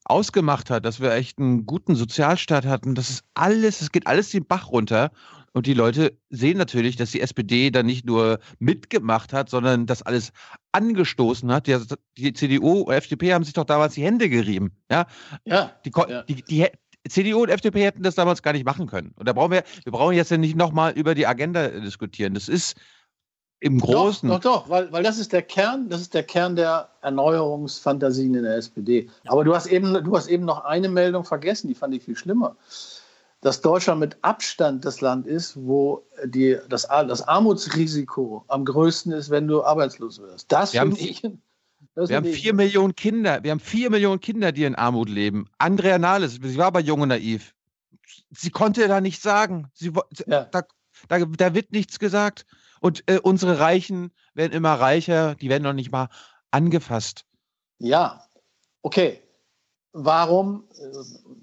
ausgemacht 0.05 0.69
hat, 0.69 0.85
dass 0.85 0.99
wir 0.99 1.11
echt 1.13 1.39
einen 1.39 1.65
guten 1.65 1.95
Sozialstaat 1.95 2.65
hatten. 2.65 2.95
Das 2.95 3.09
ist 3.09 3.23
alles, 3.33 3.81
es 3.81 3.91
geht 3.91 4.07
alles 4.07 4.29
den 4.29 4.45
Bach 4.45 4.71
runter. 4.71 5.11
Und 5.55 5.67
die 5.67 5.73
Leute 5.73 6.17
sehen 6.29 6.57
natürlich, 6.57 6.97
dass 6.97 7.11
die 7.11 7.21
SPD 7.21 7.71
da 7.71 7.81
nicht 7.81 8.05
nur 8.05 8.39
mitgemacht 8.59 9.31
hat, 9.31 9.49
sondern 9.49 9.85
das 9.85 10.01
alles 10.01 10.33
angestoßen 10.73 11.49
hat. 11.49 11.65
Die, 11.67 11.77
die 12.17 12.33
CDU 12.33 12.81
und 12.81 12.93
FDP 12.93 13.33
haben 13.33 13.45
sich 13.45 13.53
doch 13.53 13.63
damals 13.63 13.93
die 13.93 14.03
Hände 14.03 14.27
gerieben. 14.27 14.75
Ja, 14.91 15.07
ja, 15.45 15.71
die, 15.85 15.91
ja. 15.95 16.23
die, 16.23 16.43
die, 16.43 16.67
CDU 17.07 17.43
und 17.43 17.49
FDP 17.49 17.85
hätten 17.85 18.03
das 18.03 18.15
damals 18.15 18.43
gar 18.43 18.51
nicht 18.51 18.65
machen 18.65 18.87
können. 18.87 19.13
Und 19.15 19.29
da 19.29 19.31
brauchen 19.31 19.53
wir, 19.53 19.63
wir 19.85 19.93
brauchen 19.93 20.13
jetzt 20.13 20.29
ja 20.29 20.35
nicht 20.35 20.57
nochmal 20.57 20.91
über 20.91 21.15
die 21.15 21.25
Agenda 21.25 21.69
diskutieren. 21.69 22.33
Das 22.33 22.49
ist 22.49 22.75
im 23.61 23.79
Großen. 23.79 24.27
Doch, 24.27 24.41
doch, 24.41 24.63
doch 24.63 24.69
weil, 24.69 24.91
weil 24.91 25.03
das 25.03 25.17
ist 25.17 25.31
der 25.31 25.41
Kern, 25.41 25.87
das 25.87 26.01
ist 26.01 26.13
der 26.13 26.23
Kern 26.23 26.57
der 26.57 26.89
Erneuerungsfantasien 27.01 28.35
in 28.35 28.43
der 28.43 28.57
SPD. 28.57 29.09
Aber 29.27 29.45
du 29.45 29.55
hast 29.55 29.67
eben, 29.67 30.03
du 30.03 30.17
hast 30.17 30.27
eben 30.27 30.43
noch 30.43 30.65
eine 30.65 30.89
Meldung 30.89 31.23
vergessen, 31.23 31.69
die 31.69 31.75
fand 31.75 31.93
ich 31.93 32.03
viel 32.03 32.17
schlimmer 32.17 32.57
dass 33.45 33.61
Deutschland 33.61 33.99
mit 33.99 34.17
Abstand 34.23 34.85
das 34.85 35.01
Land 35.01 35.27
ist, 35.27 35.55
wo 35.55 36.03
die, 36.25 36.57
das, 36.67 36.87
das 36.87 37.27
Armutsrisiko 37.27 38.43
am 38.47 38.65
größten 38.65 39.11
ist, 39.11 39.29
wenn 39.29 39.47
du 39.47 39.63
arbeitslos 39.63 40.19
wirst. 40.19 40.51
Das 40.51 40.71
finde 40.71 40.99
ich. 40.99 41.21
Das 41.93 42.09
wir 42.09 42.17
haben 42.17 42.25
vier 42.25 42.51
ich. 42.51 42.53
Millionen 42.53 42.95
Kinder. 42.95 43.43
Wir 43.43 43.51
haben 43.51 43.59
vier 43.59 43.91
Millionen 43.91 44.19
Kinder, 44.19 44.51
die 44.51 44.63
in 44.63 44.73
Armut 44.73 45.09
leben. 45.09 45.47
Andrea 45.59 45.99
Nahles, 45.99 46.39
sie 46.41 46.57
war 46.57 46.71
bei 46.71 46.79
Jung 46.79 47.01
und 47.01 47.09
Naiv. 47.09 47.53
Sie 48.31 48.49
konnte 48.49 48.87
da 48.87 48.99
nichts 48.99 49.21
sagen. 49.21 49.69
Sie, 49.75 49.93
ja. 50.25 50.45
da, 50.45 50.63
da, 51.07 51.19
da, 51.19 51.53
wird 51.53 51.71
nichts 51.71 51.99
gesagt. 51.99 52.47
Und 52.81 53.03
äh, 53.05 53.19
unsere 53.21 53.59
Reichen 53.59 54.11
werden 54.33 54.53
immer 54.53 54.73
reicher. 54.73 55.35
Die 55.35 55.49
werden 55.49 55.61
noch 55.61 55.73
nicht 55.73 55.91
mal 55.91 56.09
angefasst. 56.49 57.25
Ja, 57.77 58.25
okay 58.81 59.21
warum, 59.95 60.65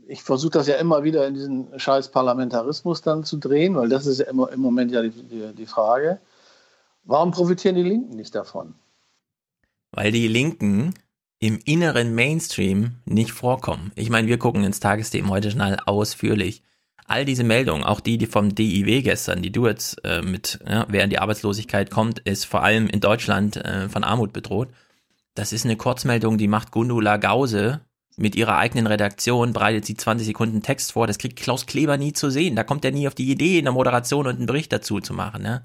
ich 0.06 0.22
versuche 0.22 0.52
das 0.52 0.66
ja 0.66 0.76
immer 0.76 1.02
wieder 1.02 1.26
in 1.26 1.34
diesen 1.34 1.78
scheiß 1.78 2.10
Parlamentarismus 2.10 3.00
dann 3.00 3.24
zu 3.24 3.38
drehen, 3.38 3.74
weil 3.76 3.88
das 3.88 4.06
ist 4.06 4.20
ja 4.20 4.26
immer, 4.26 4.52
im 4.52 4.60
Moment 4.60 4.92
ja 4.92 5.02
die, 5.02 5.10
die, 5.10 5.54
die 5.54 5.66
Frage, 5.66 6.20
warum 7.04 7.30
profitieren 7.30 7.76
die 7.76 7.82
Linken 7.82 8.14
nicht 8.14 8.34
davon? 8.34 8.74
Weil 9.90 10.12
die 10.12 10.28
Linken 10.28 10.94
im 11.38 11.60
inneren 11.64 12.14
Mainstream 12.14 12.96
nicht 13.06 13.32
vorkommen. 13.32 13.90
Ich 13.96 14.10
meine, 14.10 14.28
wir 14.28 14.38
gucken 14.38 14.64
ins 14.64 14.80
Tagesthemen 14.80 15.30
heute 15.30 15.50
schnell 15.50 15.78
ausführlich. 15.86 16.62
All 17.06 17.24
diese 17.24 17.44
Meldungen, 17.44 17.82
auch 17.82 18.00
die, 18.00 18.18
die 18.18 18.26
vom 18.26 18.54
DIW 18.54 19.02
gestern, 19.02 19.42
die 19.42 19.50
du 19.50 19.66
jetzt 19.66 20.04
äh, 20.04 20.22
mit, 20.22 20.60
ja, 20.68 20.86
während 20.88 21.12
die 21.12 21.18
Arbeitslosigkeit 21.18 21.90
kommt, 21.90 22.20
ist 22.20 22.44
vor 22.44 22.62
allem 22.62 22.86
in 22.86 23.00
Deutschland 23.00 23.56
äh, 23.56 23.88
von 23.88 24.04
Armut 24.04 24.32
bedroht. 24.32 24.68
Das 25.34 25.52
ist 25.54 25.64
eine 25.64 25.76
Kurzmeldung, 25.76 26.36
die 26.36 26.48
macht 26.48 26.70
Gundula 26.70 27.16
Gause 27.16 27.80
mit 28.16 28.36
ihrer 28.36 28.56
eigenen 28.58 28.86
Redaktion 28.86 29.52
bereitet 29.52 29.86
sie 29.86 29.96
20 29.96 30.26
Sekunden 30.26 30.62
Text 30.62 30.92
vor. 30.92 31.06
Das 31.06 31.18
kriegt 31.18 31.38
Klaus 31.38 31.66
Kleber 31.66 31.96
nie 31.96 32.12
zu 32.12 32.30
sehen. 32.30 32.56
Da 32.56 32.64
kommt 32.64 32.84
er 32.84 32.92
nie 32.92 33.08
auf 33.08 33.14
die 33.14 33.30
Idee, 33.30 33.58
in 33.58 33.64
der 33.64 33.72
Moderation 33.72 34.26
und 34.26 34.36
einen 34.36 34.46
Bericht 34.46 34.72
dazu 34.72 35.00
zu 35.00 35.14
machen. 35.14 35.42
Ne? 35.42 35.64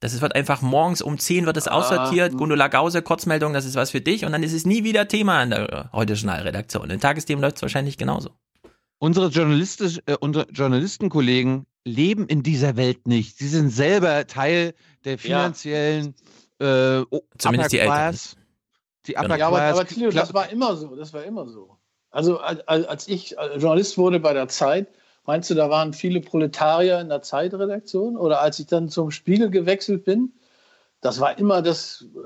Das 0.00 0.12
ist, 0.12 0.20
wird 0.20 0.34
einfach 0.34 0.60
morgens 0.60 1.00
um 1.00 1.18
10 1.18 1.46
wird 1.46 1.56
es 1.56 1.68
aussortiert. 1.68 2.34
Ah, 2.34 2.36
Gundula 2.36 2.68
Gause, 2.68 3.02
Kurzmeldung, 3.02 3.52
das 3.52 3.64
ist 3.64 3.74
was 3.74 3.90
für 3.90 4.00
dich. 4.00 4.24
Und 4.24 4.32
dann 4.32 4.42
ist 4.42 4.52
es 4.52 4.66
nie 4.66 4.84
wieder 4.84 5.08
Thema 5.08 5.42
in 5.42 5.50
der 5.50 5.90
heute 5.92 6.14
Journalredaktion. 6.14 6.90
In 6.90 7.00
Tagesthemen 7.00 7.40
läuft 7.40 7.56
es 7.56 7.62
wahrscheinlich 7.62 7.96
genauso. 7.96 8.30
Unsere, 8.98 9.28
Journalistisch, 9.28 10.00
äh, 10.06 10.16
unsere 10.18 10.46
Journalistenkollegen 10.50 11.66
leben 11.84 12.26
in 12.26 12.42
dieser 12.42 12.76
Welt 12.76 13.06
nicht. 13.06 13.38
Sie 13.38 13.48
sind 13.48 13.70
selber 13.70 14.26
Teil 14.26 14.74
der 15.04 15.18
finanziellen 15.18 16.14
ja. 16.60 17.00
äh, 17.00 17.04
Zumindest 17.38 17.72
die 17.72 17.78
Eltern. 17.78 18.16
Die 19.06 19.16
Upper 19.16 19.36
ja, 19.36 19.48
aber, 19.48 19.62
aber 19.62 19.86
Tilo, 19.86 20.10
das 20.10 20.32
war 20.32 20.48
immer 20.50 20.76
so, 20.76 20.96
das 20.96 21.12
war 21.12 21.24
immer 21.24 21.46
so. 21.46 21.76
Also 22.10 22.38
als 22.38 23.08
ich 23.08 23.36
Journalist 23.56 23.98
wurde 23.98 24.20
bei 24.20 24.32
der 24.32 24.48
Zeit, 24.48 24.86
meinst 25.26 25.50
du, 25.50 25.54
da 25.54 25.68
waren 25.68 25.92
viele 25.92 26.20
Proletarier 26.20 27.00
in 27.00 27.08
der 27.08 27.22
Zeitredaktion? 27.22 28.16
Oder 28.16 28.40
als 28.40 28.58
ich 28.58 28.66
dann 28.66 28.88
zum 28.88 29.10
Spiegel 29.10 29.50
gewechselt 29.50 30.04
bin, 30.04 30.32
das 31.00 31.20
war 31.20 31.38
immer 31.38 31.60
das 31.60 32.06
äh, 32.14 32.18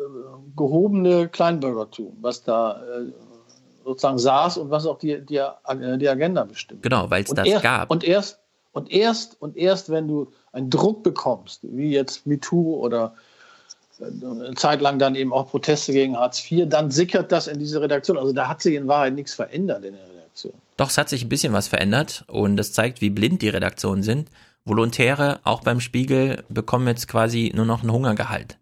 gehobene 0.56 1.28
Kleinbürgertum, 1.28 2.18
was 2.20 2.44
da 2.44 2.80
äh, 2.80 3.12
sozusagen 3.84 4.18
saß 4.18 4.58
und 4.58 4.70
was 4.70 4.86
auch 4.86 4.98
die, 4.98 5.24
die, 5.24 5.42
die 5.98 6.08
Agenda 6.08 6.44
bestimmt. 6.44 6.82
Genau, 6.82 7.10
weil 7.10 7.24
es 7.24 7.30
das 7.30 7.48
erst, 7.48 7.62
gab. 7.64 7.90
Und 7.90 8.04
erst, 8.04 8.38
und 8.72 8.92
erst, 8.92 9.40
und 9.40 9.56
erst, 9.56 9.90
wenn 9.90 10.06
du 10.06 10.30
einen 10.52 10.70
Druck 10.70 11.02
bekommst, 11.02 11.60
wie 11.62 11.90
jetzt 11.90 12.26
MeToo 12.26 12.76
oder 12.76 13.14
eine 14.00 14.54
Zeit 14.54 14.80
lang 14.80 14.98
dann 14.98 15.14
eben 15.14 15.32
auch 15.32 15.50
Proteste 15.50 15.92
gegen 15.92 16.16
Hartz 16.16 16.50
IV, 16.50 16.68
dann 16.68 16.90
sickert 16.90 17.32
das 17.32 17.46
in 17.46 17.58
diese 17.58 17.80
Redaktion. 17.80 18.18
Also 18.18 18.32
da 18.32 18.48
hat 18.48 18.62
sich 18.62 18.74
in 18.74 18.88
Wahrheit 18.88 19.14
nichts 19.14 19.34
verändert 19.34 19.84
in 19.84 19.94
der 19.94 20.08
Redaktion. 20.08 20.52
Doch, 20.76 20.90
es 20.90 20.98
hat 20.98 21.08
sich 21.08 21.24
ein 21.24 21.28
bisschen 21.28 21.52
was 21.52 21.68
verändert 21.68 22.24
und 22.28 22.56
das 22.56 22.72
zeigt, 22.72 23.00
wie 23.00 23.10
blind 23.10 23.42
die 23.42 23.48
Redaktionen 23.48 24.02
sind. 24.02 24.30
Volontäre, 24.64 25.40
auch 25.44 25.62
beim 25.62 25.80
Spiegel, 25.80 26.44
bekommen 26.48 26.86
jetzt 26.86 27.08
quasi 27.08 27.52
nur 27.54 27.64
noch 27.64 27.82
ein 27.82 27.90
Hungergehalt. 27.90 28.58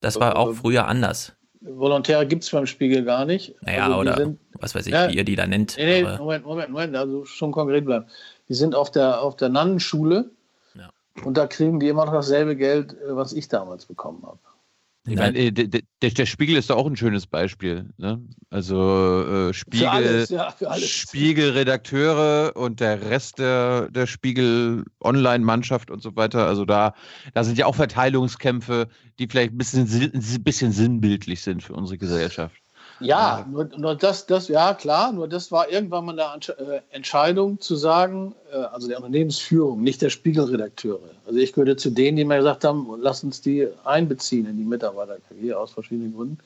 Das 0.00 0.18
war 0.18 0.36
auch 0.36 0.54
früher 0.54 0.86
anders. 0.86 1.34
Volontäre 1.60 2.26
gibt 2.26 2.42
es 2.42 2.50
beim 2.50 2.66
Spiegel 2.66 3.04
gar 3.04 3.26
nicht. 3.26 3.54
Naja, 3.62 3.86
also 3.86 3.98
oder 3.98 4.16
sind, 4.16 4.40
was 4.54 4.74
weiß 4.74 4.86
ich, 4.86 4.92
ja, 4.92 5.10
wie 5.10 5.16
ihr 5.16 5.24
die 5.24 5.36
da 5.36 5.46
nennt. 5.46 5.76
Nee, 5.76 6.02
nee, 6.02 6.16
Moment, 6.16 6.44
Moment, 6.44 6.70
Moment, 6.70 6.96
also 6.96 7.24
schon 7.26 7.52
konkret 7.52 7.84
bleiben. 7.84 8.06
Die 8.48 8.54
sind 8.54 8.74
auf 8.74 8.90
der, 8.90 9.20
auf 9.20 9.36
der 9.36 9.50
Nannenschule 9.50 10.30
und 11.24 11.36
da 11.36 11.46
kriegen 11.46 11.80
die 11.80 11.88
immer 11.88 12.06
noch 12.06 12.12
dasselbe 12.12 12.56
Geld, 12.56 12.94
äh, 12.94 13.16
was 13.16 13.32
ich 13.32 13.48
damals 13.48 13.86
bekommen 13.86 14.22
habe. 14.22 14.38
Ich 15.06 15.16
meine, 15.16 15.38
äh, 15.38 15.50
der, 15.50 15.80
der, 16.02 16.26
Spiegel 16.26 16.56
ist 16.56 16.68
doch 16.68 16.76
auch 16.76 16.86
ein 16.86 16.96
schönes 16.96 17.26
Beispiel. 17.26 17.88
Ne? 17.96 18.22
Also 18.50 19.48
äh, 19.48 19.54
Spiegel, 19.54 19.88
alles, 19.88 20.28
ja, 20.28 20.54
Spiegelredakteure 20.76 22.52
und 22.54 22.80
der 22.80 23.00
Rest 23.00 23.38
der, 23.38 23.90
der 23.90 24.06
Spiegel-Online-Mannschaft 24.06 25.90
und 25.90 26.02
so 26.02 26.14
weiter. 26.16 26.46
Also 26.46 26.66
da, 26.66 26.94
da 27.32 27.44
sind 27.44 27.56
ja 27.56 27.64
auch 27.64 27.76
Verteilungskämpfe, 27.76 28.88
die 29.18 29.26
vielleicht 29.26 29.54
ein 29.54 29.58
bisschen, 29.58 29.88
ein 29.88 30.44
bisschen 30.44 30.72
sinnbildlich 30.72 31.40
sind 31.40 31.62
für 31.62 31.72
unsere 31.72 31.96
Gesellschaft. 31.96 32.59
Ja, 33.00 33.46
nur, 33.50 33.68
nur 33.76 33.94
das, 33.94 34.26
das, 34.26 34.48
ja 34.48 34.74
klar, 34.74 35.12
nur 35.12 35.26
das 35.26 35.50
war 35.50 35.70
irgendwann 35.70 36.04
mal 36.04 36.20
eine 36.20 36.40
äh, 36.58 36.80
Entscheidung 36.90 37.60
zu 37.60 37.74
sagen, 37.74 38.34
äh, 38.52 38.56
also 38.56 38.88
der 38.88 38.98
Unternehmensführung, 38.98 39.82
nicht 39.82 40.02
der 40.02 40.10
Spiegelredakteure. 40.10 41.00
Also 41.26 41.38
ich 41.38 41.52
gehörte 41.52 41.76
zu 41.76 41.90
denen, 41.90 42.16
die 42.16 42.24
mir 42.24 42.36
gesagt 42.36 42.64
haben, 42.64 42.86
lass 43.00 43.24
uns 43.24 43.40
die 43.40 43.68
einbeziehen 43.84 44.46
in 44.46 44.58
die 44.58 44.64
Mitarbeiter-KG 44.64 45.54
aus 45.54 45.72
verschiedenen 45.72 46.14
Gründen. 46.14 46.38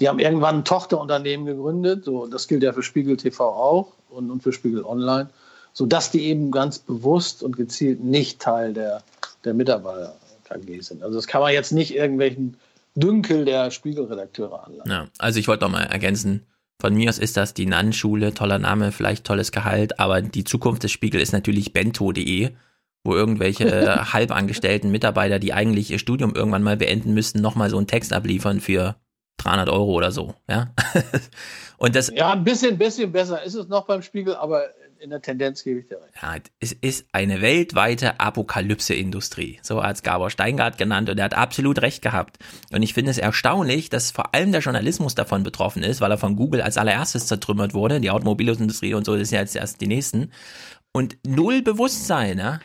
Die 0.00 0.08
haben 0.08 0.18
irgendwann 0.18 0.56
ein 0.56 0.64
Tochterunternehmen 0.64 1.46
gegründet, 1.46 2.04
so, 2.04 2.26
das 2.26 2.48
gilt 2.48 2.64
ja 2.64 2.72
für 2.72 2.82
Spiegel 2.82 3.16
TV 3.16 3.48
auch 3.48 3.92
und, 4.10 4.30
und 4.30 4.42
für 4.42 4.52
Spiegel 4.52 4.84
Online, 4.84 5.30
sodass 5.72 6.10
die 6.10 6.24
eben 6.24 6.50
ganz 6.50 6.80
bewusst 6.80 7.42
und 7.42 7.56
gezielt 7.56 8.02
nicht 8.02 8.40
Teil 8.40 8.72
der, 8.74 9.02
der 9.44 9.54
Mitarbeiter-KG 9.54 10.80
sind. 10.80 11.04
Also 11.04 11.16
das 11.16 11.28
kann 11.28 11.40
man 11.40 11.52
jetzt 11.52 11.72
nicht 11.72 11.94
irgendwelchen 11.94 12.56
Dünkel 12.94 13.44
der 13.44 13.70
Spiegelredakteure 13.70 14.66
anlangt. 14.66 14.88
Ja, 14.88 15.08
also 15.18 15.38
ich 15.38 15.48
wollte 15.48 15.64
noch 15.64 15.72
mal 15.72 15.82
ergänzen, 15.82 16.46
von 16.80 16.94
mir 16.94 17.08
aus 17.08 17.18
ist 17.18 17.36
das 17.36 17.54
die 17.54 17.66
Nann-Schule, 17.66 18.34
toller 18.34 18.58
Name, 18.58 18.92
vielleicht 18.92 19.24
tolles 19.24 19.52
Gehalt, 19.52 19.98
aber 19.98 20.20
die 20.22 20.44
Zukunft 20.44 20.82
des 20.82 20.92
Spiegel 20.92 21.20
ist 21.20 21.32
natürlich 21.32 21.72
bento.de, 21.72 22.50
wo 23.04 23.14
irgendwelche 23.14 24.12
halbangestellten 24.12 24.90
Mitarbeiter, 24.90 25.38
die 25.38 25.52
eigentlich 25.52 25.90
ihr 25.90 25.98
Studium 25.98 26.34
irgendwann 26.34 26.62
mal 26.62 26.76
beenden 26.76 27.14
müssten, 27.14 27.40
nochmal 27.40 27.70
so 27.70 27.78
einen 27.78 27.86
Text 27.86 28.12
abliefern 28.12 28.60
für 28.60 28.96
300 29.38 29.68
Euro 29.68 29.92
oder 29.92 30.12
so, 30.12 30.34
ja. 30.48 30.74
Und 31.76 31.96
das. 31.96 32.12
Ja, 32.14 32.32
ein 32.32 32.44
bisschen, 32.44 32.78
bisschen 32.78 33.12
besser 33.12 33.42
ist 33.42 33.54
es 33.54 33.68
noch 33.68 33.86
beim 33.86 34.02
Spiegel, 34.02 34.36
aber 34.36 34.64
in 35.04 35.10
der 35.10 35.20
Tendenz 35.20 35.62
gebe 35.62 35.80
ich 35.80 35.86
dir 35.86 36.00
recht. 36.00 36.14
Ja, 36.20 36.36
es 36.60 36.72
ist 36.72 37.06
eine 37.12 37.42
weltweite 37.42 38.18
Apokalypse-Industrie. 38.20 39.60
So 39.62 39.82
hat 39.82 39.96
es 39.96 40.02
Gabor 40.02 40.30
Steingart 40.30 40.78
genannt 40.78 41.10
und 41.10 41.18
er 41.18 41.26
hat 41.26 41.34
absolut 41.34 41.82
recht 41.82 42.00
gehabt. 42.00 42.38
Und 42.72 42.82
ich 42.82 42.94
finde 42.94 43.10
es 43.10 43.18
erstaunlich, 43.18 43.90
dass 43.90 44.10
vor 44.10 44.34
allem 44.34 44.50
der 44.50 44.62
Journalismus 44.62 45.14
davon 45.14 45.42
betroffen 45.42 45.82
ist, 45.82 46.00
weil 46.00 46.10
er 46.10 46.16
von 46.16 46.36
Google 46.36 46.62
als 46.62 46.78
allererstes 46.78 47.26
zertrümmert 47.26 47.74
wurde. 47.74 48.00
Die 48.00 48.10
Automobilindustrie 48.10 48.94
und 48.94 49.04
so 49.04 49.14
ist 49.14 49.30
ja 49.30 49.40
jetzt 49.40 49.54
erst 49.54 49.82
die 49.82 49.88
nächsten. 49.88 50.32
Und 50.92 51.18
null 51.26 51.60
Bewusstsein, 51.60 52.38
ja. 52.38 52.60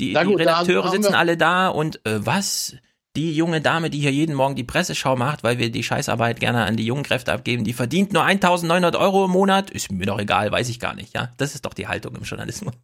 Die, 0.00 0.14
gut, 0.14 0.26
die 0.26 0.34
Redakteure 0.34 0.90
sitzen 0.90 1.14
alle 1.14 1.36
da 1.36 1.68
und 1.68 2.04
äh, 2.04 2.26
was? 2.26 2.74
Die 3.16 3.34
junge 3.34 3.60
Dame, 3.60 3.90
die 3.90 3.98
hier 4.00 4.12
jeden 4.12 4.34
Morgen 4.34 4.54
die 4.54 4.64
Presseschau 4.64 5.16
macht, 5.16 5.42
weil 5.42 5.58
wir 5.58 5.70
die 5.70 5.82
Scheißarbeit 5.82 6.40
gerne 6.40 6.64
an 6.64 6.76
die 6.76 6.84
jungen 6.86 7.02
Kräfte 7.02 7.32
abgeben, 7.32 7.64
die 7.64 7.72
verdient 7.72 8.12
nur 8.12 8.22
1900 8.22 8.94
Euro 8.96 9.24
im 9.24 9.30
Monat, 9.32 9.70
ist 9.70 9.90
mir 9.90 10.06
doch 10.06 10.18
egal, 10.20 10.52
weiß 10.52 10.68
ich 10.68 10.78
gar 10.78 10.94
nicht, 10.94 11.14
ja. 11.14 11.32
Das 11.36 11.54
ist 11.54 11.64
doch 11.64 11.74
die 11.74 11.88
Haltung 11.88 12.14
im 12.14 12.22
Journalismus. 12.22 12.74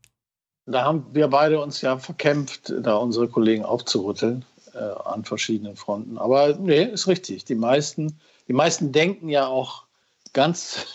Da 0.66 0.84
haben 0.84 1.06
wir 1.12 1.28
beide 1.28 1.60
uns 1.60 1.82
ja 1.82 1.98
verkämpft, 1.98 2.72
da 2.80 2.96
unsere 2.96 3.28
Kollegen 3.28 3.64
aufzurütteln 3.64 4.44
äh, 4.72 4.78
an 4.78 5.24
verschiedenen 5.24 5.76
Fronten. 5.76 6.16
Aber 6.18 6.56
nee, 6.56 6.84
ist 6.84 7.06
richtig. 7.06 7.44
Die 7.44 7.54
meisten, 7.54 8.18
die 8.48 8.54
meisten 8.54 8.90
denken 8.90 9.28
ja 9.28 9.46
auch 9.46 9.84
ganz, 10.32 10.86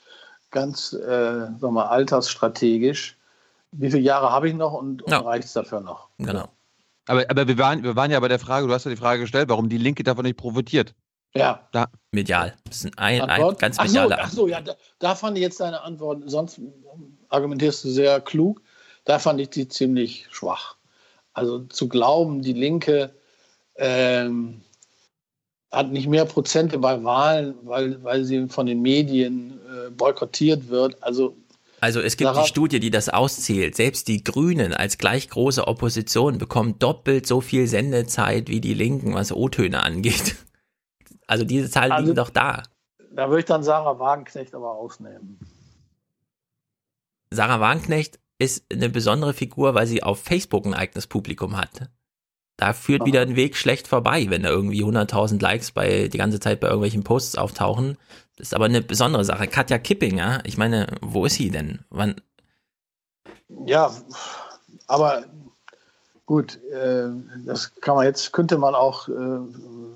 ganz, 0.50 0.94
äh, 0.94 1.46
sag 1.58 1.70
mal, 1.70 1.86
altersstrategisch. 1.86 3.16
Wie 3.72 3.90
viele 3.90 4.02
Jahre 4.02 4.32
habe 4.32 4.48
ich 4.48 4.54
noch 4.54 4.72
und, 4.72 5.02
und 5.02 5.12
Ja. 5.12 5.20
reicht 5.20 5.44
es 5.44 5.52
dafür 5.52 5.80
noch? 5.80 6.08
Genau. 6.18 6.48
Aber, 7.08 7.24
aber 7.28 7.48
wir, 7.48 7.58
waren, 7.58 7.82
wir 7.82 7.96
waren 7.96 8.10
ja 8.10 8.20
bei 8.20 8.28
der 8.28 8.38
Frage, 8.38 8.66
du 8.66 8.72
hast 8.72 8.84
ja 8.84 8.90
die 8.90 8.96
Frage 8.96 9.22
gestellt, 9.22 9.48
warum 9.48 9.68
die 9.68 9.78
Linke 9.78 10.02
davon 10.02 10.24
nicht 10.24 10.36
profitiert. 10.36 10.94
Ja. 11.34 11.68
Da, 11.72 11.88
Medial. 12.12 12.54
Das 12.64 12.84
ist 12.84 12.98
ein, 12.98 13.20
ein 13.20 13.30
Antwort? 13.30 13.58
ganz 13.58 13.78
ach 13.78 13.86
so, 13.86 14.00
medialer. 14.00 14.18
ach 14.20 14.30
so, 14.30 14.48
ja, 14.48 14.60
da, 14.60 14.74
da 14.98 15.14
fand 15.14 15.36
ich 15.36 15.42
jetzt 15.42 15.60
deine 15.60 15.82
Antwort, 15.82 16.22
sonst 16.26 16.60
argumentierst 17.28 17.84
du 17.84 17.90
sehr 17.90 18.20
klug, 18.20 18.62
da 19.04 19.18
fand 19.18 19.40
ich 19.40 19.50
die 19.50 19.68
ziemlich 19.68 20.26
schwach. 20.30 20.76
Also 21.32 21.60
zu 21.60 21.88
glauben, 21.88 22.42
die 22.42 22.52
Linke 22.52 23.14
ähm, 23.76 24.62
hat 25.70 25.90
nicht 25.90 26.08
mehr 26.08 26.24
Prozente 26.24 26.78
bei 26.78 27.02
Wahlen, 27.04 27.54
weil, 27.62 28.02
weil 28.02 28.24
sie 28.24 28.48
von 28.48 28.66
den 28.66 28.82
Medien 28.82 29.60
äh, 29.68 29.90
boykottiert 29.90 30.68
wird. 30.68 31.02
Also 31.02 31.36
Also 31.80 32.00
es 32.00 32.16
gibt 32.16 32.28
Sarah- 32.28 32.42
die 32.42 32.48
Studie, 32.48 32.80
die 32.80 32.90
das 32.90 33.08
auszählt. 33.08 33.76
Selbst 33.76 34.08
die 34.08 34.24
Grünen 34.24 34.72
als 34.74 34.98
gleich 34.98 35.28
große 35.28 35.66
Opposition 35.68 36.38
bekommen 36.38 36.78
doppelt 36.78 37.26
so 37.26 37.40
viel 37.40 37.66
Sendezeit 37.68 38.48
wie 38.48 38.60
die 38.60 38.74
Linken, 38.74 39.14
was 39.14 39.32
O-Töne 39.32 39.82
angeht. 39.82 40.36
Also 41.30 41.44
diese 41.44 41.68
Zahlen 41.70 41.92
Also- 41.92 42.04
liegen 42.06 42.16
doch 42.16 42.30
da. 42.30 42.62
da 43.12 43.28
würde 43.28 43.40
ich 43.40 43.44
dann 43.44 43.62
Sarah 43.62 43.98
Wagenknecht 43.98 44.54
aber 44.54 44.72
ausnehmen. 44.72 45.38
Sarah 47.30 47.60
Wagenknecht 47.60 48.18
ist 48.38 48.64
eine 48.72 48.88
besondere 48.88 49.34
Figur, 49.34 49.74
weil 49.74 49.86
sie 49.86 50.02
auf 50.02 50.22
Facebook 50.22 50.64
ein 50.64 50.72
eigenes 50.72 51.06
Publikum 51.06 51.56
hat. 51.58 51.90
Da 52.56 52.72
führt 52.72 53.04
wieder 53.04 53.20
ein 53.20 53.36
Weg 53.36 53.56
schlecht 53.56 53.86
vorbei, 53.88 54.26
wenn 54.30 54.42
da 54.42 54.48
irgendwie 54.48 54.82
100.000 54.82 55.40
Likes 55.40 55.70
bei 55.72 56.08
die 56.08 56.16
ganze 56.18 56.40
Zeit 56.40 56.60
bei 56.60 56.68
irgendwelchen 56.68 57.04
Posts 57.04 57.36
auftauchen. 57.36 57.98
Das 58.38 58.48
ist 58.48 58.54
aber 58.54 58.66
eine 58.66 58.82
besondere 58.82 59.24
Sache. 59.24 59.48
Katja 59.48 59.78
Kipping, 59.78 60.16
ja, 60.16 60.38
ich 60.44 60.56
meine, 60.56 60.86
wo 61.00 61.26
ist 61.26 61.34
sie 61.34 61.50
denn? 61.50 61.80
Wann? 61.90 62.14
Ja, 63.66 63.90
aber 64.86 65.24
gut, 66.24 66.60
äh, 66.70 67.08
das 67.44 67.74
kann 67.80 67.96
man 67.96 68.06
jetzt, 68.06 68.32
könnte 68.32 68.56
man 68.56 68.76
auch 68.76 69.08
äh, 69.08 69.12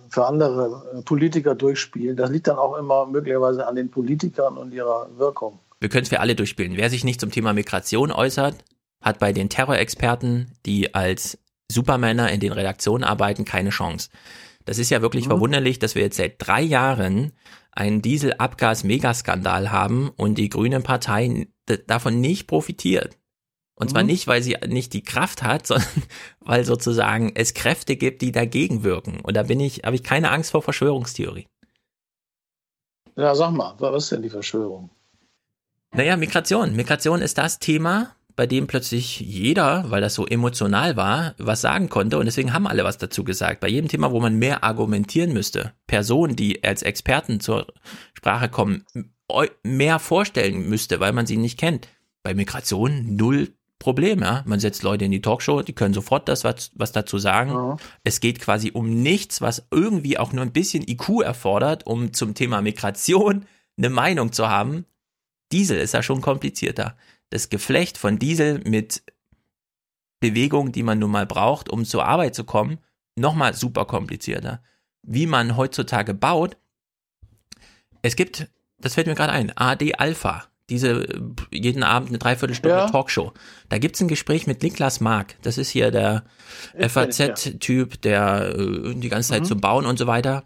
für 0.09 0.27
andere 0.27 0.83
äh, 0.99 1.03
Politiker 1.03 1.55
durchspielen. 1.55 2.17
Das 2.17 2.31
liegt 2.31 2.49
dann 2.49 2.59
auch 2.59 2.77
immer 2.77 3.07
möglicherweise 3.07 3.65
an 3.65 3.77
den 3.77 3.91
Politikern 3.93 4.57
und 4.57 4.73
ihrer 4.73 5.09
Wirkung. 5.19 5.61
Wir 5.79 5.89
können 5.89 6.03
es 6.03 6.09
für 6.09 6.21
alle 6.21 6.35
durchspielen. 6.35 6.77
Wer 6.77 6.91
sich 6.91 7.05
nicht 7.05 7.21
zum 7.21 7.31
Thema 7.31 7.53
Migration 7.53 8.11
äußert, 8.11 8.57
hat 9.01 9.21
bei 9.21 9.33
den 9.33 9.51
Terrorexperten, 9.51 10.51
die 10.67 10.97
als 10.97 11.39
Supermänner 11.71 12.33
in 12.33 12.41
den 12.41 12.53
Redaktionen 12.53 13.05
arbeiten, 13.05 13.45
keine 13.45 13.71
Chance. 13.71 14.11
Das 14.65 14.79
ist 14.79 14.91
ja 14.91 15.01
wirklich 15.01 15.27
verwunderlich, 15.29 15.79
dass 15.79 15.95
wir 15.95 16.03
jetzt 16.03 16.17
seit 16.17 16.35
drei 16.39 16.63
Jahren 16.63 17.33
einen 17.73 18.03
Dieselabgas-Megaskandal 18.03 19.71
haben 19.73 20.11
und 20.11 20.37
die 20.37 20.49
Grüne 20.49 20.81
Partei 20.81 21.49
davon 21.87 22.21
nicht 22.21 22.47
profitiert. 22.47 23.19
Und 23.75 23.91
zwar 23.91 24.03
Mhm. 24.03 24.09
nicht, 24.09 24.27
weil 24.27 24.43
sie 24.43 24.57
nicht 24.69 24.93
die 24.93 25.03
Kraft 25.03 25.43
hat, 25.43 25.67
sondern 25.67 25.89
weil 26.41 26.65
sozusagen 26.65 27.33
es 27.35 27.55
Kräfte 27.55 27.97
gibt, 27.97 28.23
die 28.23 28.31
dagegen 28.31 28.85
wirken. 28.85 29.21
Und 29.21 29.35
da 29.37 29.45
bin 29.45 29.59
ich, 29.61 29.83
habe 29.85 29.97
ich 29.97 30.03
keine 30.03 30.31
Angst 30.31 30.51
vor 30.53 30.63
Verschwörungstheorie. 30.63 31.49
Ja, 33.17 33.35
sag 33.35 33.51
mal, 33.53 33.75
was 33.79 34.05
ist 34.05 34.13
denn 34.13 34.23
die 34.23 34.31
Verschwörung? 34.31 34.91
Naja, 35.95 36.17
Migration. 36.17 36.75
Migration 36.75 37.21
ist 37.21 37.37
das 37.37 37.59
Thema, 37.59 38.15
bei 38.37 38.47
dem 38.47 38.67
plötzlich 38.67 39.21
jeder, 39.21 39.91
weil 39.91 40.01
das 40.01 40.15
so 40.15 40.27
emotional 40.27 40.97
war, 40.97 41.35
was 41.39 41.61
sagen 41.61 41.89
konnte 41.89 42.19
und 42.19 42.27
deswegen 42.27 42.53
haben 42.53 42.67
alle 42.67 42.85
was 42.85 42.99
dazu 42.99 43.25
gesagt. 43.25 43.61
Bei 43.61 43.69
jedem 43.69 43.89
Thema, 43.89 44.13
wo 44.13 44.21
man 44.21 44.39
mehr 44.39 44.65
argumentieren 44.65 45.33
müsste, 45.33 45.73
Personen, 45.87 46.37
die 46.37 46.65
als 46.65 46.83
Experten 46.83 47.41
zur 47.41 47.67
Sprache 48.15 48.49
kommen, 48.49 48.85
mehr 49.63 49.99
vorstellen 49.99 50.69
müsste, 50.69 51.01
weil 51.01 51.13
man 51.13 51.27
sie 51.27 51.37
nicht 51.37 51.59
kennt. 51.59 51.89
Bei 52.23 52.35
Migration 52.35 53.17
null 53.17 53.55
Problem, 53.83 54.21
ja. 54.21 54.45
Man 54.47 54.61
setzt 54.61 54.85
Leute 54.85 55.07
in 55.07 55.11
die 55.11 55.23
Talkshow, 55.23 55.63
die 55.63 55.73
können 55.73 55.93
sofort 55.93 56.29
das 56.29 56.45
was, 56.45 56.71
was 56.77 56.93
dazu 56.93 57.19
sagen. 57.19 57.79
Es 58.05 58.21
geht 58.21 58.39
quasi 58.39 58.71
um 58.73 59.03
nichts, 59.03 59.41
was 59.41 59.67
irgendwie 59.73 60.19
auch 60.19 60.33
nur 60.33 60.45
ein 60.45 60.53
bisschen 60.53 60.87
IQ 60.87 61.23
erfordert, 61.25 61.85
um 61.85 62.13
zum 62.13 62.35
Thema 62.35 62.63
Migration 62.63 63.45
eine 63.77 63.91
Meinung 63.91 64.31
zu 64.31 64.49
haben. 64.49 64.85
Diesel 65.51 65.79
ist 65.79 65.95
ja 65.95 66.03
schon 66.05 66.21
komplizierter. 66.21 66.97
Das 67.33 67.49
Geflecht 67.49 67.97
von 67.97 68.19
Diesel 68.19 68.61
mit 68.67 69.03
Bewegung, 70.21 70.71
die 70.71 70.83
man 70.83 70.99
nun 70.99 71.11
mal 71.11 71.25
braucht, 71.25 71.71
um 71.71 71.87
zur 71.87 72.05
Arbeit 72.05 72.35
zu 72.35 72.45
kommen, 72.45 72.79
nochmal 73.17 73.55
super 73.55 73.87
komplizierter. 73.87 74.63
Wie 75.03 75.27
man 75.27 75.57
heutzutage 75.57 76.13
baut, 76.13 76.59
es 78.03 78.17
gibt, 78.17 78.49
das 78.79 78.95
fällt 78.95 79.07
mir 79.07 79.15
gerade 79.15 79.33
ein, 79.33 79.51
AD 79.57 79.95
Alpha, 79.95 80.45
diese 80.69 81.07
jeden 81.51 81.83
Abend 81.85 82.11
eine 82.11 82.19
Dreiviertelstunde 82.19 82.77
Ja. 82.77 82.91
Talkshow. 82.91 83.33
Da 83.71 83.79
gibt's 83.79 84.03
ein 84.03 84.09
Gespräch 84.09 84.47
mit 84.47 84.63
Niklas 84.63 85.01
Mark. 85.01 85.37
Das 85.41 85.57
ist 85.57 85.71
hier 85.71 85.91
der. 85.91 86.25
FAZ-Typ, 86.79 88.03
der 88.03 88.55
äh, 88.59 88.95
die 88.95 89.09
ganze 89.09 89.31
Zeit 89.31 89.41
Mhm. 89.43 89.47
zum 89.47 89.61
Bauen 89.63 89.87
und 89.87 89.99
so 89.99 90.07
weiter. 90.07 90.45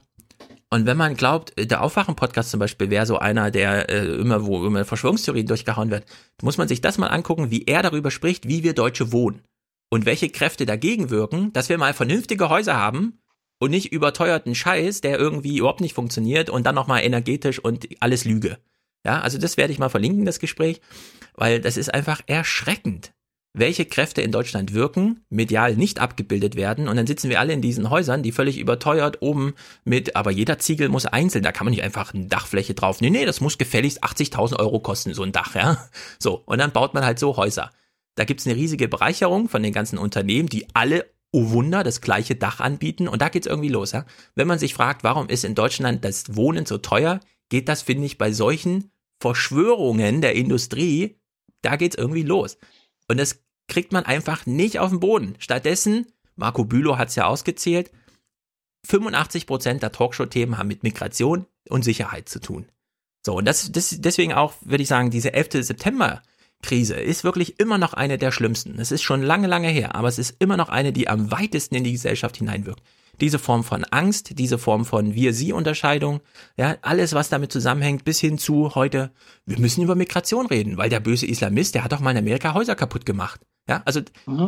Und 0.77 0.85
wenn 0.85 0.99
man 0.99 1.17
glaubt, 1.17 1.55
der 1.57 1.81
Aufwachen-Podcast 1.81 2.51
zum 2.51 2.61
Beispiel 2.61 2.91
wäre 2.91 3.07
so 3.07 3.17
einer, 3.17 3.51
der 3.51 3.89
äh, 3.89 4.05
immer, 4.21 4.45
wo 4.45 4.67
immer 4.67 4.85
Verschwörungstheorien 4.85 5.47
durchgehauen 5.47 5.91
wird, 5.91 6.05
muss 6.43 6.59
man 6.59 6.69
sich 6.69 6.83
das 6.83 6.99
mal 6.99 7.07
angucken, 7.07 7.51
wie 7.51 7.65
er 7.65 7.83
darüber 7.83 8.11
spricht, 8.11 8.47
wie 8.47 8.63
wir 8.63 8.75
Deutsche 8.75 9.11
wohnen. 9.11 9.41
Und 9.89 10.05
welche 10.05 10.29
Kräfte 10.29 10.67
dagegen 10.67 11.09
wirken, 11.09 11.51
dass 11.55 11.71
wir 11.71 11.79
mal 11.79 11.95
vernünftige 11.95 12.51
Häuser 12.51 12.77
haben 12.77 13.21
und 13.59 13.71
nicht 13.71 13.91
überteuerten 13.91 14.55
Scheiß, 14.55 15.01
der 15.01 15.19
irgendwie 15.19 15.57
überhaupt 15.57 15.81
nicht 15.81 15.95
funktioniert 15.95 16.51
und 16.51 16.67
dann 16.67 16.75
nochmal 16.75 17.05
energetisch 17.05 17.59
und 17.59 17.89
alles 18.01 18.27
Lüge. 18.27 18.59
Ja, 19.03 19.23
also 19.23 19.39
das 19.39 19.57
werde 19.57 19.73
ich 19.73 19.79
mal 19.79 19.89
verlinken, 19.89 20.27
das 20.27 20.41
Gespräch, 20.41 20.83
weil 21.33 21.59
das 21.59 21.79
ist 21.79 21.95
einfach 21.95 22.21
erschreckend, 22.27 23.15
welche 23.59 23.87
Kräfte 23.87 24.21
in 24.21 24.33
Deutschland 24.33 24.75
wirken, 24.75 25.25
medial 25.31 25.77
nicht 25.77 25.99
abgebildet 25.99 26.57
werden 26.57 26.89
und 26.89 26.97
dann 26.97 27.07
sitzen 27.07 27.31
wir 27.31 27.41
alle 27.41 27.55
in 27.55 27.63
diesen 27.63 27.89
Häusern, 27.89 28.23
die 28.23 28.33
völlig 28.33 28.59
überteuert 28.59 29.23
oben 29.23 29.55
mit, 29.85 30.15
aber 30.15 30.31
jeder 30.31 30.59
Ziegel 30.59 30.91
muss 30.91 31.07
einzeln, 31.07 31.43
da 31.43 31.53
kann 31.53 31.65
man 31.65 31.73
nicht 31.73 31.83
einfach 31.83 32.13
eine 32.13 32.27
Dachfläche 32.27 32.75
drauf. 32.75 33.01
Nee, 33.01 33.11
nee, 33.11 33.25
das 33.25 33.41
muss 33.41 33.57
gefälligst 33.57 34.05
80.000 34.05 34.59
Euro 34.59 34.81
kosten, 34.81 35.15
so 35.15 35.23
ein 35.23 35.33
Dach, 35.33 35.55
ja. 35.55 35.89
So, 36.19 36.43
und 36.45 36.59
dann 36.59 36.73
baut 36.73 36.93
man 36.93 37.05
halt 37.05 37.19
so 37.19 37.37
Häuser. 37.37 37.71
Da 38.15 38.25
gibt's 38.25 38.47
eine 38.47 38.57
riesige 38.57 38.89
Bereicherung 38.89 39.49
von 39.49 39.63
den 39.63 39.73
ganzen 39.73 39.99
Unternehmen, 39.99 40.49
die 40.49 40.67
alle, 40.75 41.07
oh 41.33 41.51
Wunder, 41.51 41.83
das 41.83 42.01
gleiche 42.03 42.37
Dach 42.37 42.61
anbieten 42.61 43.09
und 43.09 43.23
da 43.23 43.31
geht's 43.31 43.47
irgendwie 43.47 43.69
los, 43.69 43.93
ja. 43.93 44.05
Wenn 44.35 44.49
man 44.49 44.59
sich 44.59 44.75
fragt, 44.75 45.03
warum 45.03 45.29
ist 45.29 45.45
in 45.45 45.55
Deutschland 45.55 46.05
das 46.05 46.37
Wohnen 46.37 46.67
so 46.67 46.77
teuer, 46.77 47.21
geht 47.49 47.69
das, 47.69 47.81
finde 47.83 48.05
ich, 48.05 48.19
bei 48.19 48.33
solchen 48.33 48.91
Verschwörungen 49.19 50.21
der 50.21 50.35
Industrie, 50.35 51.19
da 51.63 51.77
geht's 51.77 51.97
irgendwie 51.97 52.23
los. 52.23 52.59
Und 53.09 53.19
das 53.19 53.46
kriegt 53.69 53.93
man 53.93 54.05
einfach 54.05 54.47
nicht 54.47 54.79
auf 54.79 54.91
den 54.91 55.01
Boden. 55.01 55.35
Stattdessen, 55.39 56.07
Marco 56.37 56.65
Bülow 56.65 56.99
hat's 56.99 57.15
ja 57.17 57.27
ausgezählt, 57.27 57.91
85 58.87 59.47
Prozent 59.47 59.83
der 59.83 59.93
Talkshow-Themen 59.93 60.59
haben 60.59 60.69
mit 60.69 60.83
Migration 60.83 61.47
und 61.69 61.85
Sicherheit 61.85 62.29
zu 62.29 62.41
tun. 62.41 62.67
So, 63.25 63.35
und 63.35 63.45
das, 63.45 63.73
das 63.73 63.97
deswegen 63.99 64.33
auch, 64.33 64.55
würde 64.61 64.83
ich 64.83 64.89
sagen, 64.89 65.11
diese 65.11 65.33
11. 65.33 65.65
September-Krise 65.67 66.95
ist 66.95 67.25
wirklich 67.25 67.59
immer 67.59 67.77
noch 67.77 67.93
eine 67.93 68.19
der 68.19 68.31
schlimmsten. 68.31 68.79
Es 68.79 68.93
ist 68.93 69.03
schon 69.03 69.23
lange, 69.23 69.49
lange 69.49 69.69
her, 69.69 69.97
aber 69.97 70.07
es 70.07 70.19
ist 70.19 70.37
immer 70.39 70.57
noch 70.57 70.69
eine, 70.69 70.93
die 70.93 71.09
am 71.09 71.33
weitesten 71.33 71.75
in 71.75 71.83
die 71.83 71.93
Gesellschaft 71.93 72.37
hineinwirkt. 72.37 72.83
Diese 73.21 73.39
Form 73.39 73.65
von 73.65 73.83
Angst, 73.85 74.39
diese 74.39 74.59
Form 74.59 74.85
von 74.85 75.15
Wir-Sie-Unterscheidung, 75.15 76.21
ja, 76.57 76.77
alles, 76.83 77.15
was 77.15 77.31
damit 77.31 77.51
zusammenhängt, 77.51 78.05
bis 78.05 78.21
hin 78.21 78.39
zu 78.39 78.75
heute, 78.75 79.11
wir 79.47 79.59
müssen 79.59 79.83
über 79.83 79.97
Migration 79.97 80.47
reden, 80.47 80.77
weil 80.77 80.91
der 80.91 81.01
böse 81.01 81.27
Islamist, 81.27 81.75
der 81.75 81.83
hat 81.83 81.93
doch 81.93 82.01
mal 82.01 82.13
in 82.13 82.19
Amerika 82.19 82.55
Häuser 82.55 82.77
kaputt 82.77 83.07
gemacht. 83.07 83.41
Ja, 83.69 83.83
also 83.85 84.01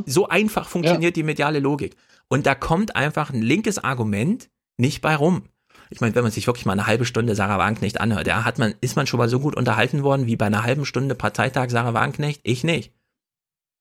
so 0.07 0.29
einfach 0.29 0.69
funktioniert 0.69 1.17
die 1.17 1.23
mediale 1.23 1.59
Logik. 1.59 1.97
Und 2.29 2.47
da 2.47 2.55
kommt 2.55 2.95
einfach 2.95 3.31
ein 3.31 3.43
linkes 3.43 3.79
Argument 3.79 4.49
nicht 4.77 5.01
bei 5.01 5.17
rum. 5.17 5.49
Ich 5.91 6.01
meine, 6.01 6.15
wenn 6.15 6.23
man 6.23 6.31
sich 6.31 6.47
wirklich 6.47 6.67
mal 6.67 6.73
eine 6.73 6.87
halbe 6.87 7.07
Stunde 7.07 7.35
Sarah 7.35 7.59
Wagenknecht 7.59 8.01
anhört, 8.01 8.27
ja, 8.27 8.45
hat 8.45 8.59
man, 8.59 8.75
ist 8.81 8.97
man 8.97 9.07
schon 9.07 9.19
mal 9.19 9.29
so 9.29 9.41
gut 9.41 9.57
unterhalten 9.57 10.03
worden 10.03 10.27
wie 10.27 10.37
bei 10.37 10.47
einer 10.47 10.63
halben 10.63 10.85
Stunde 10.85 11.15
Parteitag 11.15 11.71
Sarah 11.71 11.95
Wagenknecht? 11.95 12.41
Ich 12.45 12.63
nicht. 12.63 12.93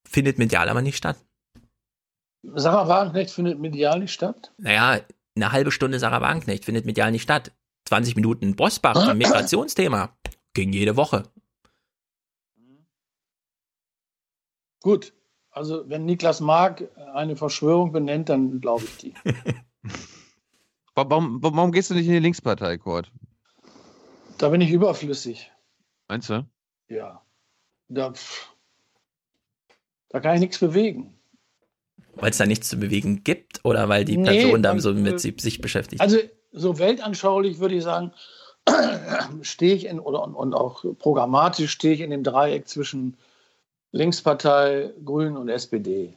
Findet 0.08 0.40
medial 0.40 0.70
aber 0.70 0.82
nicht 0.82 0.98
statt. 0.98 1.18
Sarah 2.44 2.88
Wagenknecht 2.88 3.32
findet 3.32 3.60
medial 3.60 4.00
nicht 4.00 4.14
statt? 4.14 4.54
Naja, 4.58 5.02
eine 5.36 5.52
halbe 5.52 5.72
Stunde 5.72 6.00
Sarah 6.00 6.22
Wagenknecht 6.22 6.66
findet 6.66 6.86
medial 6.86 7.12
nicht 7.12 7.24
statt. 7.24 7.52
20 7.86 8.16
Minuten 8.16 8.56
Bosbach 8.56 9.06
zum 9.06 9.18
Migrationsthema. 9.18 10.18
Ging 10.54 10.72
jede 10.72 10.96
Woche. 10.96 11.24
Gut, 14.82 15.14
also 15.58 15.90
wenn 15.90 16.06
Niklas 16.06 16.40
Mark 16.40 16.88
eine 17.14 17.36
Verschwörung 17.36 17.92
benennt, 17.92 18.30
dann 18.30 18.62
glaube 18.62 18.86
ich 18.86 18.98
die. 18.98 19.14
Warum, 20.96 21.44
warum 21.44 21.72
gehst 21.72 21.92
du 21.92 21.94
nicht 21.94 22.08
in 22.08 22.14
die 22.14 22.20
Linkspartei, 22.20 22.80
Kurt? 22.80 23.12
Da 24.40 24.50
bin 24.50 24.62
ich 24.62 24.72
überflüssig. 24.72 25.52
Meinst 26.08 26.32
du? 26.32 26.44
Ja. 26.90 27.22
Da, 27.88 28.14
da 30.10 30.20
kann 30.20 30.34
ich 30.34 30.42
nichts 30.42 30.58
bewegen. 30.58 31.14
Weil 32.16 32.32
es 32.32 32.38
da 32.38 32.48
nichts 32.48 32.70
zu 32.70 32.78
bewegen 32.78 33.24
gibt 33.24 33.64
oder 33.64 33.88
weil 33.90 34.06
die 34.06 34.18
Nee, 34.18 34.42
Person 34.42 34.64
dann 34.64 34.80
so 34.80 34.92
mit 34.92 35.20
sich, 35.20 35.40
sich 35.40 35.62
beschäftigt? 35.62 36.02
Also 36.02 36.18
so 36.52 36.80
weltanschaulich 36.80 37.60
würde 37.60 37.76
ich 37.76 37.84
sagen, 37.84 38.12
stehe 39.42 39.76
ich 39.76 39.86
in 39.86 40.00
oder 40.00 40.24
und, 40.24 40.34
und 40.34 40.56
auch 40.56 40.84
programmatisch 40.98 41.72
stehe 41.72 41.94
ich 41.94 42.02
in 42.02 42.10
dem 42.10 42.24
Dreieck 42.24 42.68
zwischen 42.68 43.18
Linkspartei, 43.92 44.92
Grünen 45.04 45.38
und 45.38 45.50
SPD. 45.50 46.14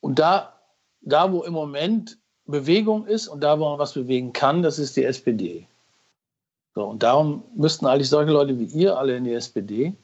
Und 0.00 0.18
da, 0.18 0.52
da 1.00 1.32
wo 1.32 1.42
im 1.42 1.52
Moment 1.52 2.18
Bewegung 2.46 3.06
ist 3.06 3.28
und 3.28 3.40
da 3.40 3.58
wo 3.58 3.68
man 3.70 3.78
was 3.78 3.94
bewegen 3.94 4.32
kann, 4.32 4.62
das 4.62 4.78
ist 4.78 4.96
die 4.96 5.04
SPD. 5.04 5.66
So, 6.74 6.84
und 6.84 7.02
darum 7.02 7.44
müssten 7.54 7.86
eigentlich 7.86 8.08
solche 8.08 8.32
Leute 8.32 8.58
wie 8.58 8.64
ihr 8.64 8.98
alle 8.98 9.16
in 9.16 9.24
die 9.24 9.32
SPD. 9.32 9.94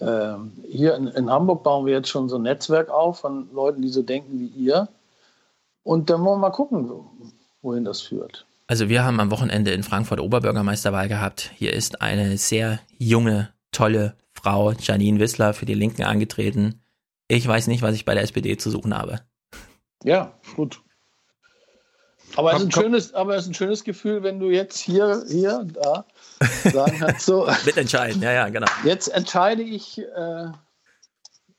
Ähm, 0.00 0.52
hier 0.66 0.94
in, 0.94 1.08
in 1.08 1.30
Hamburg 1.30 1.62
bauen 1.62 1.86
wir 1.86 1.92
jetzt 1.92 2.08
schon 2.08 2.28
so 2.28 2.36
ein 2.36 2.42
Netzwerk 2.42 2.88
auf 2.88 3.20
von 3.20 3.52
Leuten, 3.52 3.82
die 3.82 3.88
so 3.88 4.02
denken 4.02 4.38
wie 4.38 4.46
ihr. 4.46 4.88
Und 5.82 6.08
dann 6.08 6.24
wollen 6.24 6.40
wir 6.40 6.48
mal 6.48 6.50
gucken, 6.50 6.90
wohin 7.60 7.84
das 7.84 8.00
führt. 8.00 8.46
Also 8.68 8.88
wir 8.88 9.04
haben 9.04 9.20
am 9.20 9.30
Wochenende 9.30 9.72
in 9.72 9.82
Frankfurt 9.82 10.20
Oberbürgermeisterwahl 10.20 11.08
gehabt. 11.08 11.50
Hier 11.56 11.72
ist 11.72 12.00
eine 12.00 12.38
sehr 12.38 12.80
junge, 12.98 13.50
tolle 13.72 14.14
Frau, 14.42 14.72
Janine 14.72 15.20
Wissler, 15.20 15.54
für 15.54 15.66
die 15.66 15.74
Linken 15.74 16.02
angetreten. 16.02 16.82
Ich 17.28 17.46
weiß 17.46 17.68
nicht, 17.68 17.82
was 17.82 17.94
ich 17.94 18.04
bei 18.04 18.14
der 18.14 18.24
SPD 18.24 18.56
zu 18.56 18.70
suchen 18.70 18.96
habe. 18.96 19.20
Ja, 20.02 20.38
gut. 20.56 20.80
Aber 22.34 22.52
es 22.52 22.56
ist 22.56 22.62
Komm, 22.62 22.68
ein 22.68 22.72
komm. 22.72 22.82
schönes, 22.82 23.14
aber 23.14 23.36
es 23.36 23.42
ist 23.42 23.50
ein 23.50 23.54
schönes 23.54 23.84
Gefühl, 23.84 24.22
wenn 24.22 24.40
du 24.40 24.50
jetzt 24.50 24.78
hier, 24.78 25.22
hier, 25.28 25.64
da 25.64 26.06
sagen 26.64 26.98
kannst, 26.98 27.26
so, 27.26 27.46
Mitentscheiden, 27.66 28.20
ja, 28.22 28.32
ja, 28.32 28.48
genau. 28.48 28.66
jetzt 28.84 29.08
entscheide 29.08 29.62
ich, 29.62 29.98
äh, 29.98 30.46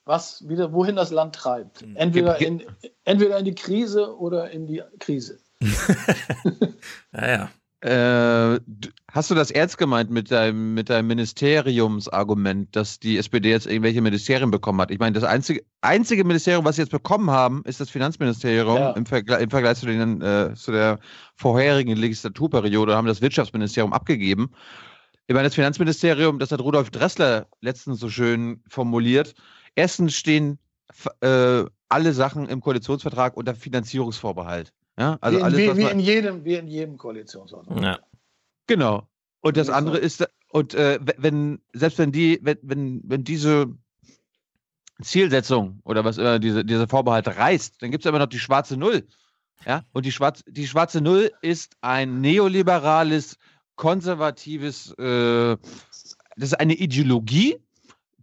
was 0.04 0.48
wieder, 0.50 0.74
wohin 0.74 0.96
das 0.96 1.12
Land 1.12 1.36
treibt. 1.36 1.86
Entweder 1.96 2.42
in, 2.42 2.64
entweder 3.06 3.38
in 3.38 3.46
die 3.46 3.56
Krise 3.56 4.18
oder 4.18 4.52
in 4.52 4.68
die 4.68 4.84
Krise. 5.00 5.40
Ja, 7.14 7.30
ja. 7.30 7.50
Äh, 7.84 8.62
hast 9.12 9.30
du 9.30 9.36
das 9.36 9.52
ernst 9.52 9.78
gemeint 9.78 10.10
mit 10.10 10.32
deinem, 10.32 10.74
mit 10.74 10.90
deinem 10.90 11.08
Ministeriumsargument, 11.08 12.74
dass 12.74 12.98
die 12.98 13.18
SPD 13.18 13.50
jetzt 13.50 13.68
irgendwelche 13.68 14.02
Ministerien 14.02 14.52
bekommen 14.52 14.80
hat? 14.80 14.90
Ich 14.90 15.00
meine, 15.00 15.12
das 15.12 15.26
einzige, 15.26 15.66
einzige 15.82 16.24
Ministerium, 16.24 16.64
was 16.64 16.78
sie 16.78 16.84
jetzt 16.84 16.92
bekommen 16.92 17.30
haben, 17.30 17.62
ist 17.66 17.82
das 17.82 17.90
Finanzministerium 17.90 18.78
Ja. 18.78 18.92
im, 18.92 19.06
Vergle 19.06 19.38
im 19.40 19.50
Vergleich 19.50 19.80
zu, 19.80 19.86
den, 19.86 20.22
äh, 20.22 20.54
zu 20.56 20.72
der 20.72 20.98
vorherigen 21.36 21.98
Legislaturperiode, 21.98 22.96
haben 22.96 23.08
das 23.08 23.22
Wirtschaftsministerium 23.22 23.92
abgegeben. 23.92 24.52
Ich 25.28 25.34
meine, 25.34 25.48
das 25.48 25.56
Finanzministerium, 25.56 26.40
das 26.40 26.52
hat 26.52 26.62
Rudolf 26.62 26.90
Dressler 26.90 27.48
letztens 27.60 28.00
so 28.00 28.08
schön 28.08 28.64
formuliert. 28.70 29.34
Erstens 29.76 30.16
stehen 30.16 30.58
äh, 31.20 31.66
alle 31.90 32.14
Sachen 32.14 32.48
im 32.48 32.62
Koalitionsvertrag 32.62 33.36
unter 33.36 33.56
Finanzierungsvorbehalt. 33.56 34.72
Ja, 34.98 35.18
also 35.22 35.38
wie, 35.38 35.40
in, 35.40 35.46
alles, 35.46 35.58
wie, 35.60 35.68
was 35.70 35.78
wie, 35.78 35.84
man- 35.84 35.92
in 35.94 36.00
jedem, 36.00 36.46
wie 36.46 36.56
in 36.56 36.68
jedem 36.68 36.98
Koalitionsvertrag. 36.98 37.82
Ja. 37.82 38.00
Genau. 38.68 39.08
Und 39.42 39.58
das 39.58 39.70
andere 39.70 39.98
ist, 39.98 40.26
und 40.50 40.74
äh, 40.74 41.00
we- 41.02 41.16
wenn, 41.18 41.62
selbst 41.74 41.98
wenn 41.98 42.12
die, 42.12 42.40
wenn, 42.44 42.58
wenn, 42.62 43.02
wenn 43.06 43.24
diese 43.24 43.76
Zielsetzung 45.02 45.80
oder 45.84 46.06
was 46.06 46.18
immer 46.18 46.40
diese, 46.40 46.64
dieser 46.64 46.88
Vorbehalt 46.88 47.28
reißt, 47.28 47.82
dann 47.82 47.92
gibt 47.92 48.06
es 48.06 48.10
immer 48.10 48.20
noch 48.20 48.28
die 48.28 48.40
schwarze 48.40 48.78
Null. 48.78 49.08
Ja, 49.66 49.84
und 49.94 50.06
die, 50.06 50.12
Schwarz, 50.12 50.44
die 50.48 50.68
schwarze 50.68 51.00
Null 51.02 51.32
ist 51.42 51.76
ein 51.82 52.20
neoliberales, 52.22 53.38
konservatives, 53.76 54.92
äh, 55.00 55.58
das 56.36 56.50
ist 56.52 56.60
eine 56.60 56.74
Ideologie, 56.74 57.58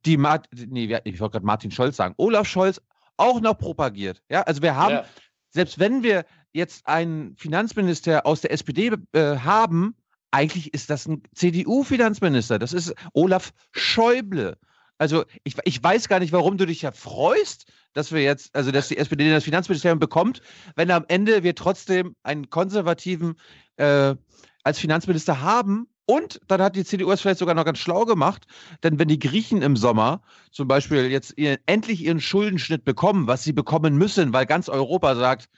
die, 0.05 0.17
Mart, 0.17 0.47
nee, 0.55 0.99
ich 1.05 1.21
wollte 1.21 1.33
gerade 1.33 1.47
Martin 1.47 1.71
Scholz 1.71 1.97
sagen, 1.97 2.15
Olaf 2.19 2.47
Scholz 2.47 2.81
auch 3.17 3.41
noch 3.41 3.55
propagiert. 3.59 4.23
Ja, 4.29 4.43
also 4.43 4.63
wir 4.63 4.77
haben, 4.77 4.93
Ja. 4.95 5.05
selbst 5.51 5.79
wenn 5.79 6.03
wir 6.03 6.25
jetzt 6.53 6.87
einen 6.87 7.37
Finanzminister 7.37 8.27
aus 8.27 8.41
der 8.41 8.53
SPD 8.53 8.93
äh, 9.13 9.37
haben, 9.39 9.95
eigentlich 10.31 10.73
ist 10.75 10.91
das 10.91 11.07
ein 11.07 11.23
CDU-Finanzminister. 11.35 12.59
Das 12.59 12.73
ist 12.73 12.95
Olaf 13.13 13.53
Schäuble. 13.73 14.57
Also 14.99 15.25
ich, 15.45 15.57
ich 15.65 15.83
weiß 15.83 16.09
gar 16.09 16.19
nicht, 16.21 16.33
warum 16.33 16.59
du 16.59 16.67
dich 16.67 16.83
ja 16.83 16.93
freust, 16.93 17.65
dass 17.95 18.13
wir 18.13 18.23
jetzt, 18.23 18.55
also 18.55 18.71
dass 18.71 18.89
die 18.89 18.99
SPD 18.99 19.31
das 19.31 19.45
Finanzministerium 19.45 19.99
bekommt, 19.99 20.43
wenn 20.77 20.91
am 20.91 21.05
Ende 21.09 21.43
wir 21.43 21.55
trotzdem 21.55 22.15
einen 22.23 22.51
konservativen 22.51 23.37
äh, 23.77 24.15
als 24.63 24.79
Finanzminister 24.79 25.41
haben. 25.41 25.89
Und 26.05 26.41
dann 26.49 26.61
hat 26.61 26.77
die 26.77 26.85
CDU 26.85 27.11
es 27.13 27.21
vielleicht 27.21 27.39
sogar 27.39 27.55
noch 27.55 27.65
ganz 27.65 27.79
schlau 27.79 28.05
gemacht, 28.05 28.45
denn 28.83 28.99
wenn 28.99 29.09
die 29.09 29.21
Griechen 29.21 29.63
im 29.63 29.77
Sommer 29.77 30.23
zum 30.51 30.67
Beispiel 30.67 31.07
jetzt 31.07 31.35
ihr, 31.37 31.59
endlich 31.67 32.05
ihren 32.05 32.21
Schuldenschnitt 32.21 32.85
bekommen, 32.85 33.27
was 33.29 33.45
sie 33.45 33.53
bekommen 33.53 33.97
müssen, 33.97 34.33
weil 34.33 34.45
ganz 34.45 34.69
Europa 34.69 35.15
sagt, 35.15 35.49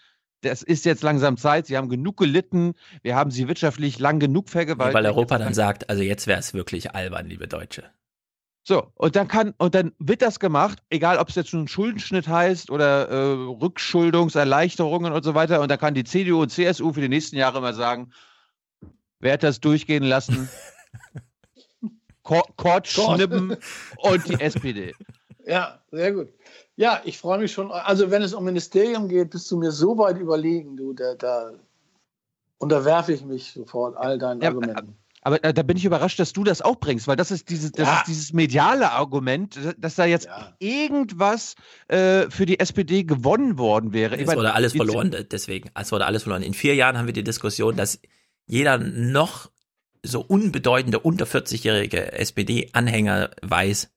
das 0.42 0.62
ist 0.62 0.84
jetzt 0.84 1.02
langsam 1.02 1.36
Zeit, 1.36 1.66
sie 1.66 1.76
haben 1.76 1.88
genug 1.88 2.16
gelitten, 2.18 2.74
wir 3.02 3.16
haben 3.16 3.30
sie 3.30 3.48
wirtschaftlich 3.48 3.98
lang 3.98 4.18
genug 4.20 4.48
vergewaltigt. 4.48 4.94
Weil 4.94 5.06
Europa 5.06 5.38
dann 5.38 5.54
sagt, 5.54 5.88
also 5.88 6.02
jetzt 6.02 6.26
wäre 6.26 6.38
es 6.40 6.52
wirklich 6.54 6.94
albern, 6.94 7.26
liebe 7.26 7.48
Deutsche. 7.48 7.84
So, 8.64 8.92
und 8.94 9.16
dann 9.16 9.26
kann, 9.26 9.54
und 9.58 9.74
dann 9.74 9.92
wird 9.98 10.22
das 10.22 10.38
gemacht, 10.38 10.84
egal 10.88 11.18
ob 11.18 11.30
es 11.30 11.34
jetzt 11.34 11.52
nun 11.52 11.66
Schuldenschnitt 11.66 12.28
heißt 12.28 12.70
oder 12.70 13.08
äh, 13.08 13.32
Rückschuldungserleichterungen 13.60 15.12
und 15.12 15.24
so 15.24 15.34
weiter. 15.34 15.60
Und 15.60 15.68
da 15.70 15.76
kann 15.76 15.94
die 15.94 16.04
CDU 16.04 16.42
und 16.42 16.50
CSU 16.50 16.92
für 16.92 17.00
die 17.00 17.08
nächsten 17.08 17.34
Jahre 17.36 17.58
immer 17.58 17.72
sagen, 17.74 18.12
wer 19.18 19.32
hat 19.32 19.42
das 19.42 19.58
durchgehen 19.58 20.04
lassen? 20.04 20.48
Ko- 22.22 22.46
Kord 22.56 22.86
schnippen 22.86 23.56
und 23.96 24.28
die 24.28 24.34
SPD. 24.40 24.94
Ja, 25.44 25.82
sehr 25.90 26.12
gut. 26.12 26.28
Ja, 26.76 27.00
ich 27.04 27.18
freue 27.18 27.38
mich 27.38 27.52
schon. 27.52 27.70
Also, 27.70 28.10
wenn 28.10 28.22
es 28.22 28.32
um 28.34 28.44
Ministerium 28.44 29.08
geht, 29.08 29.30
bist 29.30 29.50
du 29.50 29.56
mir 29.58 29.70
so 29.72 29.98
weit 29.98 30.18
überlegen, 30.18 30.76
du, 30.76 30.92
da, 30.94 31.14
da 31.14 31.52
unterwerfe 32.58 33.12
ich 33.12 33.24
mich 33.24 33.52
sofort 33.52 33.96
all 33.96 34.18
deinen 34.18 34.40
Ja, 34.40 34.48
Argumenten. 34.48 34.96
Aber 35.24 35.42
äh, 35.44 35.54
da 35.54 35.62
bin 35.62 35.76
ich 35.76 35.84
überrascht, 35.84 36.18
dass 36.18 36.32
du 36.32 36.42
das 36.42 36.62
auch 36.62 36.76
bringst, 36.80 37.06
weil 37.06 37.14
das 37.14 37.30
ist 37.30 37.48
dieses, 37.48 37.70
das 37.72 37.86
Ja. 37.86 37.98
ist 37.98 38.08
dieses 38.08 38.32
mediale 38.32 38.90
Argument, 38.90 39.56
dass- 39.78 39.94
da 39.94 40.04
jetzt 40.04 40.28
irgendwas 40.58 41.54
äh, 41.88 42.28
für 42.28 42.44
die 42.44 42.58
SPD 42.58 43.04
gewonnen 43.04 43.56
worden 43.56 43.92
wäre. 43.92 44.16
Es 44.18 44.26
wurde 44.34 44.52
alles 44.54 44.72
verloren, 44.72 45.14
deswegen. 45.30 45.70
Es 45.78 45.92
wurde 45.92 46.06
alles 46.06 46.24
verloren. 46.24 46.42
In 46.42 46.54
vier 46.54 46.74
Jahren 46.74 46.98
haben 46.98 47.06
wir 47.06 47.12
die 47.12 47.22
Diskussion, 47.22 47.76
dass 47.76 48.00
jeder 48.46 48.78
noch 48.78 49.50
so 50.02 50.20
unbedeutende 50.20 50.98
unter 50.98 51.24
40-jährige 51.26 52.12
SPD-Anhänger 52.12 53.30
weiß, 53.42 53.90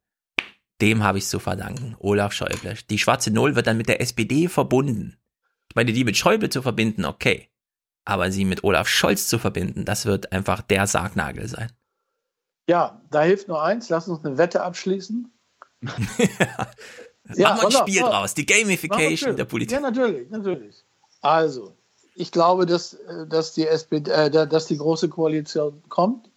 dem 0.82 1.04
habe 1.04 1.18
ich 1.18 1.24
es 1.26 1.30
zu 1.30 1.40
verdanken. 1.40 1.95
Olaf 2.00 2.34
Schäuble. 2.34 2.76
Die 2.90 2.98
schwarze 3.00 3.32
Null 3.32 3.56
wird 3.56 3.68
dann 3.68 3.78
mit 3.78 3.88
der 3.88 4.02
SPD 4.02 4.48
verbunden. 4.50 5.18
Ich 5.70 5.76
meine, 5.76 5.94
die 5.94 6.04
mit 6.04 6.18
Schäuble 6.18 6.50
zu 6.50 6.62
verbinden, 6.62 7.06
okay. 7.06 7.50
Aber 8.06 8.32
sie 8.32 8.45
mit 8.45 8.64
Olaf 8.64 8.88
Scholz 8.88 9.28
zu 9.28 9.40
verbinden, 9.40 9.84
das 9.86 10.06
wird 10.06 10.32
einfach 10.32 10.62
der 10.62 10.86
Sargnagel 10.88 11.48
sein. 11.48 11.72
Ja, 12.70 13.02
da 13.12 13.22
hilft 13.24 13.48
nur 13.48 13.62
eins. 13.64 13.90
Lass 13.90 14.08
uns 14.08 14.24
eine 14.26 14.38
Wette 14.38 14.64
abschließen. 14.64 15.32
Machen 15.82 16.18
wir 17.38 17.66
ein 17.66 17.72
Spiel 17.72 18.04
auf. 18.04 18.10
draus. 18.10 18.34
Die 18.34 18.45
Gamification 18.45 19.36
der 19.36 19.45
Politik. 19.45 19.74
Ja, 19.76 19.80
natürlich, 19.82 20.30
natürlich. 20.30 20.84
Also, 21.22 21.76
ich 22.16 22.32
glaube, 22.32 22.66
dass, 22.66 22.94
äh, 22.94 23.28
dass, 23.28 23.54
die, 23.54 23.66
SPD, 23.68 24.12
äh, 24.12 24.30
da- 24.30 24.45
dass 24.45 24.68
die 24.68 24.78
große 24.78 25.10
Koalition 25.10 25.82
kommt. 25.90 26.30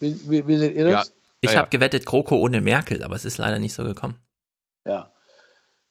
Wie, 0.00 0.18
wie, 0.28 0.46
wie 0.48 0.56
seht 0.58 0.74
ihr 0.74 0.90
das? 0.90 1.12
Ich 1.44 1.56
habe 1.56 1.68
gewettet 1.70 2.06
GroKo 2.06 2.36
ohne 2.36 2.60
Merkel, 2.60 3.02
aber 3.02 3.16
es 3.16 3.24
ist 3.24 3.38
leider 3.38 3.58
nicht 3.58 3.74
so 3.74 3.84
gekommen. 3.84 4.16
Ja. 4.86 5.12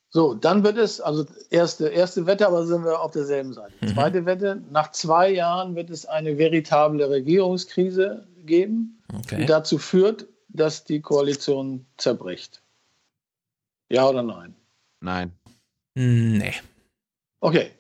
So, 0.10 0.34
dann 0.34 0.64
wird 0.64 0.78
es, 0.78 1.00
also 1.00 1.26
erste, 1.50 1.88
erste 1.88 2.26
Wette, 2.26 2.48
aber 2.48 2.66
sind 2.66 2.84
wir 2.84 3.00
auf 3.00 3.12
derselben 3.12 3.54
Seite. 3.54 3.74
Mhm. 3.80 3.88
Zweite 3.90 4.26
Wette, 4.26 4.62
nach 4.70 4.92
zwei 4.92 5.30
Jahren 5.30 5.76
wird 5.76 5.90
es 5.90 6.06
eine 6.06 6.38
veritable 6.38 7.10
Regierungskrise 7.10 8.28
geben, 8.38 9.02
Okay. 9.14 9.38
die 9.38 9.46
dazu 9.46 9.78
führt, 9.78 10.28
dass 10.50 10.84
die 10.84 11.02
Koalition 11.02 11.86
zerbricht. 11.98 12.62
Ja 13.90 14.08
oder 14.10 14.24
nein? 14.24 14.56
Nein. 15.02 15.34
Nee. 15.96 16.56
Okay. 17.42 17.72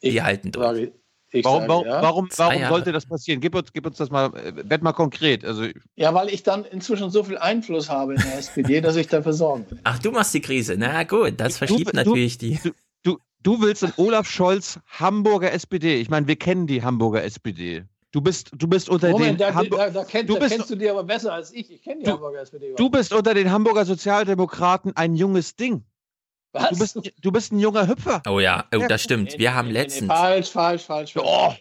Wir 0.00 0.24
halten 0.24 0.52
durch. 0.52 0.64
Sage, 0.66 0.92
ich 1.32 1.44
Warum, 1.44 1.60
sage 1.60 1.68
warum, 1.70 1.86
ja. 1.86 2.02
warum, 2.02 2.28
warum 2.36 2.68
sollte 2.68 2.92
das 2.92 3.04
passieren? 3.06 3.40
Gib 3.40 3.54
uns, 3.54 3.72
gib 3.72 3.84
uns 3.86 3.96
das 3.98 4.10
mal, 4.10 4.26
äh, 4.36 4.52
werd 4.68 4.82
mal 4.82 4.92
konkret. 4.92 5.44
Also, 5.44 5.64
Ja, 5.96 6.14
weil 6.14 6.28
ich 6.28 6.42
dann 6.42 6.64
inzwischen 6.64 7.10
so 7.10 7.24
viel 7.24 7.36
Einfluss 7.38 7.88
habe 7.90 8.14
in 8.14 8.20
der 8.22 8.38
SPD, 8.38 8.80
dass 8.80 8.96
ich 8.96 9.08
dafür 9.08 9.32
sorgen 9.32 9.66
will. 9.70 9.80
Ach, 9.84 9.98
du 9.98 10.12
machst 10.12 10.32
die 10.34 10.40
Krise. 10.40 10.76
Na 10.78 11.02
gut, 11.02 11.34
das 11.38 11.58
verschiebt 11.58 11.92
du- 11.92 11.96
natürlich 11.96 12.38
die. 12.38 12.58
Du, 12.62 12.70
du, 13.02 13.18
du 13.42 13.60
willst 13.60 13.82
in 13.82 13.92
Olaf 13.96 14.28
Scholz 14.28 14.78
Hamburger 14.86 15.52
SPD. 15.52 15.96
Ich 16.00 16.08
meine, 16.10 16.26
wir 16.28 16.36
kennen 16.36 16.66
die 16.66 16.82
Hamburger 16.82 17.24
SPD. 17.24 17.84
Du 18.12 18.20
bist, 18.22 18.50
du 18.56 18.66
bist 18.68 18.88
unter 18.88 19.10
Moment, 19.10 19.40
den 19.40 19.48
da, 19.48 19.54
Hamburg- 19.54 19.78
da, 19.78 19.90
da, 19.90 20.04
kennt, 20.04 20.28
du 20.30 20.34
da 20.34 20.40
bist- 20.40 20.54
kennst 20.54 20.70
du 20.70 20.76
die 20.76 20.88
aber 20.88 21.04
besser 21.04 21.34
als 21.34 21.52
ich. 21.52 21.70
Ich 21.70 21.82
kenne 21.82 22.02
die 22.02 22.10
Hamburger 22.10 22.40
SPD. 22.40 22.72
Du 22.76 22.88
bist 22.88 23.12
unter 23.12 23.34
den 23.34 23.50
Hamburger 23.50 23.84
Sozialdemokraten 23.84 24.96
ein 24.96 25.16
junges 25.16 25.56
Ding. 25.56 25.84
Was? 26.56 26.70
Du 26.70 26.78
bist, 26.78 27.12
du 27.22 27.32
bist 27.32 27.52
ein 27.52 27.58
junger 27.58 27.86
Hüpfer. 27.86 28.22
Oh 28.28 28.40
ja, 28.40 28.64
oh, 28.74 28.84
das 28.88 29.02
stimmt. 29.02 29.38
Wir 29.38 29.54
haben 29.54 29.68
Nee, 29.68 29.74
nee, 29.74 29.80
letztens. 29.80 30.12
falsch, 30.12 30.50
falsch, 30.50 30.84
falsch. 30.84 31.12
falsch. 31.12 31.26
Oh. 31.26 31.54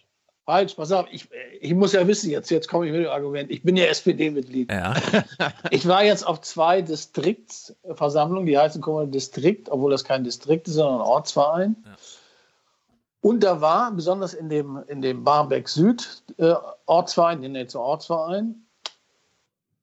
Falsch, 0.45 0.75
pass 0.75 0.91
auf, 0.91 1.07
ich, 1.11 1.27
ich 1.59 1.73
muss 1.73 1.93
ja 1.93 2.05
wissen, 2.05 2.29
jetzt, 2.29 2.51
jetzt 2.51 2.67
komme 2.67 2.85
ich 2.85 2.91
mit 2.91 3.01
dem 3.01 3.09
Argument. 3.09 3.49
Ich 3.49 3.63
bin 3.63 3.75
ja 3.75 3.85
SPD-Mitglied. 3.85 4.71
Ja. 4.71 4.93
Ich 5.71 5.87
war 5.87 6.03
jetzt 6.03 6.25
auf 6.25 6.41
zwei 6.41 6.83
Distriktsversammlungen, 6.83 8.45
die 8.45 8.55
heißen 8.55 8.79
Kommunal 8.79 9.07
Distrikt, 9.07 9.69
obwohl 9.69 9.89
das 9.89 10.03
kein 10.03 10.23
Distrikt 10.23 10.67
ist, 10.67 10.75
sondern 10.75 11.01
ein 11.01 11.07
Ortsverein. 11.07 11.75
Und 13.21 13.39
da 13.43 13.59
war, 13.59 13.91
besonders 13.91 14.35
in 14.35 14.49
dem, 14.49 14.83
in 14.87 15.01
dem 15.01 15.23
Barmbek 15.23 15.67
Süd 15.67 16.23
äh, 16.37 16.53
Ortsverein, 16.85 17.41
in 17.41 17.55
der 17.55 17.75
Ortsverein, 17.75 18.67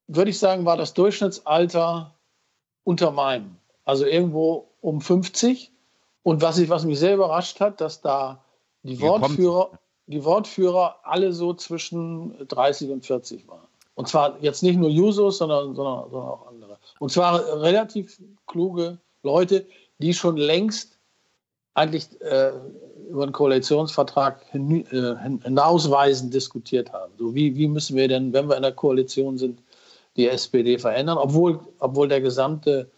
würde 0.06 0.30
ich 0.30 0.38
sagen, 0.38 0.64
war 0.64 0.76
das 0.76 0.94
Durchschnittsalter 0.94 2.14
unter 2.84 3.10
meinem. 3.10 3.56
Also 3.84 4.06
irgendwo 4.06 4.68
um 4.80 5.00
50. 5.00 5.70
Und 6.22 6.40
was, 6.42 6.58
ich, 6.58 6.68
was 6.68 6.84
mich 6.84 6.98
sehr 6.98 7.14
überrascht 7.14 7.60
hat, 7.60 7.80
dass 7.80 8.00
da 8.00 8.44
die 8.82 8.94
Hier 8.94 9.08
kommt's. 9.08 9.28
Wortführer, 9.28 9.70
die 10.06 10.24
Wortführer 10.24 10.96
alle 11.04 11.32
so 11.32 11.54
zwischen 11.54 12.46
30 12.48 12.90
und 12.90 13.04
40 13.06 13.48
waren. 13.48 13.66
Und 13.94 14.08
zwar 14.08 14.36
jetzt 14.40 14.62
nicht 14.62 14.78
nur 14.78 14.88
Jusos, 14.88 15.38
sondern, 15.38 15.74
sondern, 15.74 16.10
sondern 16.10 16.28
auch 16.28 16.46
andere. 16.48 16.78
Und 16.98 17.10
zwar 17.12 17.60
relativ 17.60 18.20
kluge 18.46 18.98
Leute, 19.22 19.66
die 19.98 20.14
schon 20.14 20.36
längst 20.36 20.98
eigentlich 21.74 22.08
äh, 22.20 22.52
über 23.08 23.22
einen 23.24 23.32
Koalitionsvertrag 23.32 24.44
hin, 24.50 24.84
äh, 24.86 25.16
hin- 25.22 25.40
hinausweisend 25.42 26.32
diskutiert 26.34 26.92
haben. 26.92 27.12
So 27.18 27.34
wie, 27.34 27.56
wie 27.56 27.68
müssen 27.68 27.96
wir 27.96 28.08
denn, 28.08 28.32
wenn 28.32 28.48
wir 28.48 28.56
in 28.56 28.62
der 28.62 28.72
Koalition 28.72 29.38
sind, 29.38 29.62
die 30.16 30.28
SPD 30.28 30.78
verändern, 30.78 31.16
obwohl, 31.18 31.60
obwohl 31.78 32.08
der 32.08 32.20
gesamte 32.20 32.90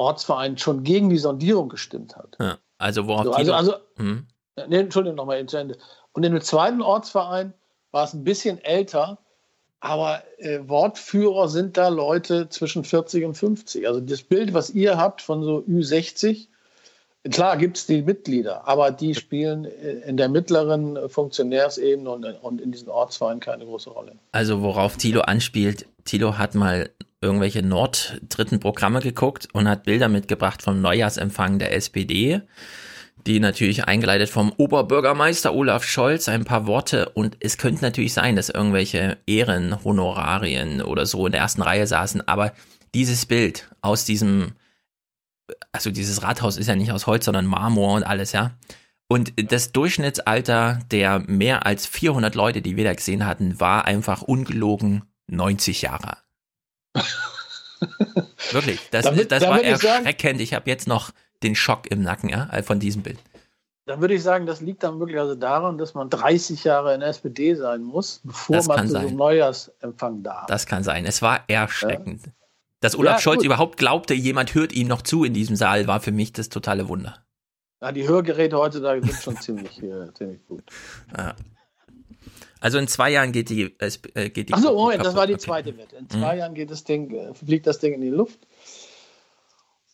Ortsverein 0.00 0.58
schon 0.58 0.82
gegen 0.82 1.10
die 1.10 1.18
Sondierung 1.18 1.68
gestimmt 1.68 2.16
hat. 2.16 2.36
Ja. 2.40 2.58
Also 2.78 3.06
worauf 3.06 3.24
So, 3.26 3.32
also, 3.32 3.52
also 3.52 3.74
Hm. 3.96 4.26
Nee, 4.68 4.78
Entschuldigung, 4.78 5.16
nochmal 5.16 5.38
eben 5.38 5.48
zu 5.48 5.58
Ende. 5.58 5.76
Und 6.12 6.24
in 6.24 6.32
dem 6.32 6.42
zweiten 6.42 6.82
Ortsverein 6.82 7.54
war 7.92 8.04
es 8.04 8.14
ein 8.14 8.24
bisschen 8.24 8.58
älter, 8.58 9.18
aber 9.80 10.22
äh, 10.38 10.60
Wortführer 10.66 11.48
sind 11.48 11.76
da 11.76 11.88
Leute 11.88 12.48
zwischen 12.48 12.84
40 12.84 13.24
und 13.24 13.34
50. 13.34 13.86
Also 13.86 14.00
das 14.00 14.22
Bild, 14.22 14.52
was 14.52 14.70
ihr 14.70 14.98
habt 14.98 15.22
von 15.22 15.42
so 15.42 15.64
Ü60, 15.68 16.48
klar 17.30 17.56
gibt 17.56 17.78
es 17.78 17.86
die 17.86 18.02
Mitglieder, 18.02 18.66
aber 18.66 18.90
die 18.90 19.14
spielen 19.14 19.64
äh, 19.64 20.00
in 20.06 20.16
der 20.16 20.28
mittleren 20.28 20.96
äh, 20.96 21.08
Funktionärsebene 21.08 22.10
und, 22.10 22.24
und 22.42 22.60
in 22.60 22.72
diesen 22.72 22.88
Ortsvereinen 22.88 23.40
keine 23.40 23.64
große 23.64 23.90
Rolle. 23.90 24.12
Also 24.32 24.62
worauf 24.62 24.96
Tilo 24.96 25.22
anspielt, 25.22 25.86
Tilo 26.04 26.36
hat 26.36 26.54
mal 26.54 26.90
irgendwelche 27.20 27.62
Nord-dritten 27.62 28.60
Programme 28.60 29.00
geguckt 29.00 29.48
und 29.52 29.68
hat 29.68 29.84
Bilder 29.84 30.08
mitgebracht 30.08 30.62
vom 30.62 30.80
Neujahrsempfang 30.80 31.58
der 31.58 31.74
SPD, 31.74 32.40
die 33.26 33.40
natürlich 33.40 33.84
eingeleitet 33.84 34.30
vom 34.30 34.52
Oberbürgermeister 34.56 35.54
Olaf 35.54 35.84
Scholz, 35.84 36.28
ein 36.28 36.44
paar 36.44 36.66
Worte 36.66 37.10
und 37.10 37.36
es 37.40 37.58
könnte 37.58 37.82
natürlich 37.82 38.14
sein, 38.14 38.36
dass 38.36 38.48
irgendwelche 38.48 39.18
Ehrenhonorarien 39.26 40.80
oder 40.80 41.04
so 41.04 41.26
in 41.26 41.32
der 41.32 41.42
ersten 41.42 41.62
Reihe 41.62 41.86
saßen, 41.86 42.26
aber 42.26 42.52
dieses 42.94 43.26
Bild 43.26 43.68
aus 43.82 44.04
diesem, 44.04 44.52
also 45.72 45.90
dieses 45.90 46.22
Rathaus 46.22 46.56
ist 46.56 46.68
ja 46.68 46.76
nicht 46.76 46.92
aus 46.92 47.06
Holz, 47.06 47.26
sondern 47.26 47.46
Marmor 47.46 47.94
und 47.94 48.02
alles, 48.02 48.32
ja. 48.32 48.52
Und 49.08 49.32
das 49.52 49.72
Durchschnittsalter 49.72 50.78
der 50.90 51.18
mehr 51.18 51.66
als 51.66 51.84
400 51.86 52.34
Leute, 52.34 52.62
die 52.62 52.76
wir 52.76 52.84
da 52.84 52.94
gesehen 52.94 53.26
hatten, 53.26 53.58
war 53.58 53.84
einfach 53.84 54.22
ungelogen 54.22 55.02
90 55.26 55.82
Jahre. 55.82 56.16
Wirklich, 58.52 58.80
das, 58.90 59.04
Da 59.04 59.12
würd- 59.12 59.28
das 59.28 59.42
da 59.42 59.48
war 59.50 59.56
würd 59.56 59.64
ich 59.66 59.70
erschreckend. 59.84 60.40
Ich 60.40 60.54
habe 60.54 60.68
jetzt 60.68 60.86
noch 60.88 61.10
den 61.42 61.54
Schock 61.54 61.90
im 61.90 62.02
Nacken 62.02 62.28
ja, 62.28 62.48
von 62.62 62.78
diesem 62.80 63.02
Bild. 63.02 63.18
Dann 63.86 64.00
würde 64.00 64.14
ich 64.14 64.22
sagen, 64.22 64.46
das 64.46 64.60
liegt 64.60 64.82
dann 64.82 64.98
möglicherweise 64.98 65.36
daran, 65.36 65.78
dass 65.78 65.94
man 65.94 66.10
30 66.10 66.62
Jahre 66.64 66.94
in 66.94 67.00
der 67.00 67.08
SPD 67.08 67.54
sein 67.54 67.82
muss, 67.82 68.20
bevor 68.22 68.56
Das 68.56 68.66
man 68.68 68.80
zu 68.82 68.86
so 68.88 68.92
sein. 68.94 69.06
einem 69.08 69.16
Neujahrsempfang 69.16 70.22
darf. 70.22 70.46
Das 70.46 70.66
kann 70.66 70.84
sein. 70.84 71.06
Es 71.06 71.22
war 71.22 71.40
erschreckend. 71.48 72.22
Dass 72.80 72.96
Olaf 72.96 73.16
Ja, 73.16 73.20
Scholz 73.20 73.38
gut. 73.38 73.46
überhaupt 73.46 73.76
glaubte, 73.78 74.14
jemand 74.14 74.54
hört 74.54 74.72
ihm 74.72 74.86
noch 74.88 75.02
zu 75.02 75.24
in 75.24 75.34
diesem 75.34 75.56
Saal, 75.56 75.86
war 75.86 76.00
für 76.00 76.12
mich 76.12 76.32
das 76.32 76.48
totale 76.50 76.88
Wunder. 76.88 77.16
Ja, 77.82 77.92
die 77.92 78.06
Hörgeräte 78.06 78.56
heutzutage 78.58 79.02
sind 79.06 79.22
schon 79.22 79.36
ziemlich, 79.38 79.82
äh, 79.82 80.12
ziemlich 80.14 80.46
gut. 80.46 80.62
Ja. 81.16 81.34
Also 82.60 82.78
in 82.78 82.86
zwei 82.88 83.10
Jahren 83.10 83.32
geht 83.32 83.48
die, 83.48 83.74
es, 83.78 84.00
äh, 84.14 84.30
geht 84.30 84.48
die 84.50 84.54
Achso, 84.54 84.72
Moment, 84.74 85.04
das 85.04 85.14
war 85.14 85.26
die 85.26 85.38
zweite 85.38 85.76
Wette. 85.76 85.96
In 85.96 86.04
Mhm. 86.04 86.10
zwei 86.10 86.36
Jahren 86.36 86.54
geht 86.54 86.70
das 86.70 86.84
Ding, 86.84 87.10
äh, 87.10 87.34
fliegt 87.34 87.66
das 87.66 87.78
Ding 87.78 87.94
in 87.94 88.00
die 88.00 88.10
Luft. 88.10 88.38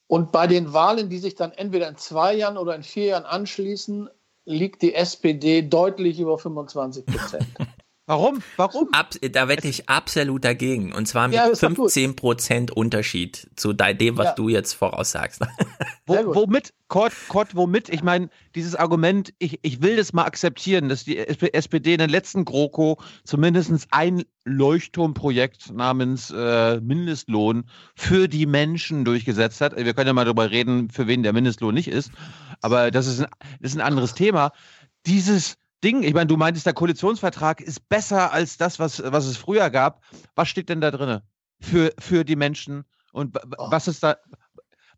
Und 0.08 0.32
bei 0.32 0.46
den 0.46 0.72
Wahlen, 0.72 1.08
die 1.08 1.18
sich 1.18 1.34
dann 1.34 1.52
entweder 1.52 1.88
in 1.88 1.96
zwei 1.96 2.34
Jahren 2.34 2.56
oder 2.58 2.74
in 2.74 2.82
vier 2.82 3.06
Jahren 3.06 3.24
anschließen, 3.24 4.08
liegt 4.44 4.82
die 4.82 4.94
SPD 4.94 5.62
deutlich 5.62 6.20
über 6.20 6.38
25 6.38 7.06
Prozent. 7.06 7.46
Warum? 8.08 8.40
Warum? 8.56 8.88
Ab, 8.92 9.14
da 9.32 9.48
wette 9.48 9.66
ich 9.66 9.88
absolut 9.88 10.44
dagegen. 10.44 10.92
Und 10.92 11.06
zwar 11.06 11.26
mit 11.26 11.36
Ja, 11.36 11.46
ist 11.46 11.62
doch 11.64 11.74
gut. 11.74 11.90
15% 11.90 12.70
Unterschied 12.70 13.50
zu 13.56 13.72
de- 13.72 13.94
dem, 13.94 14.16
was 14.16 14.26
Ja. 14.26 14.32
du 14.34 14.48
jetzt 14.48 14.74
voraussagst. 14.74 15.40
Wo, 16.06 16.14
womit, 16.36 16.72
Kurt, 16.86 17.12
Kurt, 17.26 17.56
womit? 17.56 17.88
Ich 17.88 18.04
meine, 18.04 18.28
dieses 18.54 18.76
Argument, 18.76 19.34
ich, 19.40 19.58
ich 19.62 19.82
will 19.82 19.96
das 19.96 20.12
mal 20.12 20.22
akzeptieren, 20.24 20.88
dass 20.88 21.02
die 21.02 21.18
SP 21.18 21.50
SPD 21.52 21.94
in 21.94 21.98
den 21.98 22.10
letzten 22.10 22.44
GroKo 22.44 22.98
zumindest 23.24 23.88
ein 23.90 24.22
Leuchtturmprojekt 24.44 25.72
namens 25.72 26.30
äh, 26.30 26.80
Mindestlohn 26.80 27.64
für 27.96 28.28
die 28.28 28.46
Menschen 28.46 29.04
durchgesetzt 29.04 29.60
hat. 29.60 29.76
Wir 29.76 29.94
können 29.94 30.06
ja 30.06 30.12
mal 30.12 30.24
darüber 30.24 30.50
reden, 30.52 30.90
für 30.90 31.08
wen 31.08 31.24
der 31.24 31.32
Mindestlohn 31.32 31.74
nicht 31.74 31.88
ist, 31.88 32.12
aber 32.60 32.92
das 32.92 33.08
ist 33.08 33.20
ein, 33.22 33.26
das 33.60 33.72
ist 33.72 33.76
ein 33.78 33.80
anderes 33.86 34.14
Thema. 34.14 34.52
Dieses 35.06 35.56
Ding, 35.84 36.02
ich 36.02 36.14
meine, 36.14 36.26
du 36.26 36.36
meintest, 36.36 36.66
der 36.66 36.72
Koalitionsvertrag 36.72 37.60
ist 37.60 37.88
besser 37.88 38.32
als 38.32 38.56
das, 38.56 38.78
was, 38.78 39.02
was 39.04 39.26
es 39.26 39.36
früher 39.36 39.70
gab. 39.70 40.02
Was 40.34 40.48
steht 40.48 40.68
denn 40.68 40.80
da 40.80 40.90
drin 40.90 41.20
für, 41.60 41.92
für 41.98 42.24
die 42.24 42.36
Menschen 42.36 42.84
und 43.12 43.34
wa- 43.34 43.42
was 43.70 43.88
ist 43.88 44.02
da, 44.02 44.16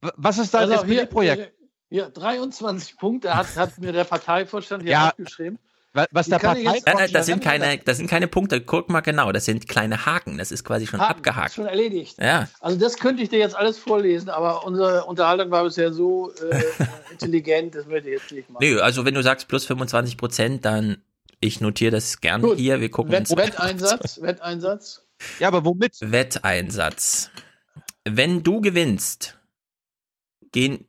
wa- 0.00 0.12
was 0.16 0.38
ist 0.38 0.54
da 0.54 0.58
Also 0.60 0.72
das 0.74 0.82
SPD-Projekt? 0.84 1.52
hier, 1.90 2.08
23 2.10 2.96
Punkte 2.96 3.34
hat, 3.34 3.54
hat 3.56 3.78
mir 3.78 3.92
der 3.92 4.04
Parteivorstand 4.04 4.82
hier 4.82 4.92
Ja, 4.92 5.08
aufgeschrieben. 5.10 5.58
Was 5.94 6.28
Nein, 6.28 6.40
nein, 6.84 7.10
das 7.12 7.26
sind 7.26 7.42
keine, 7.42 7.78
das 7.78 7.96
sind 7.96 8.08
keine 8.08 8.28
Punkte. 8.28 8.60
Guck 8.60 8.90
mal 8.90 9.00
genau, 9.00 9.32
das 9.32 9.46
sind 9.46 9.66
kleine 9.68 10.04
Haken. 10.04 10.36
Das 10.36 10.52
ist 10.52 10.62
quasi 10.62 10.86
schon 10.86 11.00
Haken, 11.00 11.16
abgehakt. 11.16 11.54
Schon 11.54 11.66
erledigt. 11.66 12.18
Ja. 12.18 12.48
Also 12.60 12.78
das 12.78 12.98
könnte 12.98 13.22
ich 13.22 13.30
dir 13.30 13.38
jetzt 13.38 13.56
alles 13.56 13.78
vorlesen, 13.78 14.28
aber 14.28 14.64
unsere 14.64 15.04
Unterhaltung 15.06 15.50
war 15.50 15.64
bisher 15.64 15.92
so 15.92 16.30
äh, 16.32 16.62
intelligent, 17.10 17.74
das 17.74 17.86
möchte 17.86 18.10
ich 18.10 18.20
jetzt 18.20 18.32
nicht 18.32 18.50
machen. 18.50 18.64
Nö, 18.64 18.80
also 18.80 19.04
wenn 19.04 19.14
du 19.14 19.22
sagst 19.22 19.48
plus 19.48 19.64
25 19.64 20.16
Prozent, 20.18 20.64
dann 20.64 21.02
ich 21.40 21.60
notiere 21.60 21.92
das 21.92 22.20
gerne 22.20 22.42
Gut. 22.42 22.58
hier. 22.58 22.80
Wir 22.80 22.90
gucken 22.90 23.12
Wett, 23.12 23.30
uns 23.30 23.36
Wetteinsatz, 23.36 24.20
Wetteinsatz. 24.22 25.06
Ja, 25.38 25.48
aber 25.48 25.64
womit? 25.64 25.96
Wetteinsatz. 26.00 27.30
Wenn 28.04 28.42
du 28.42 28.60
gewinnst, 28.60 29.38
gehen, 30.52 30.87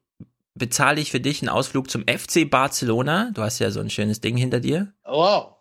bezahle 0.59 1.01
ich 1.01 1.11
für 1.11 1.19
dich 1.19 1.41
einen 1.41 1.49
Ausflug 1.49 1.89
zum 1.89 2.03
FC 2.03 2.49
Barcelona. 2.49 3.31
Du 3.33 3.41
hast 3.41 3.59
ja 3.59 3.71
so 3.71 3.79
ein 3.79 3.89
schönes 3.89 4.21
Ding 4.21 4.37
hinter 4.37 4.59
dir. 4.59 4.93
Wow. 5.05 5.55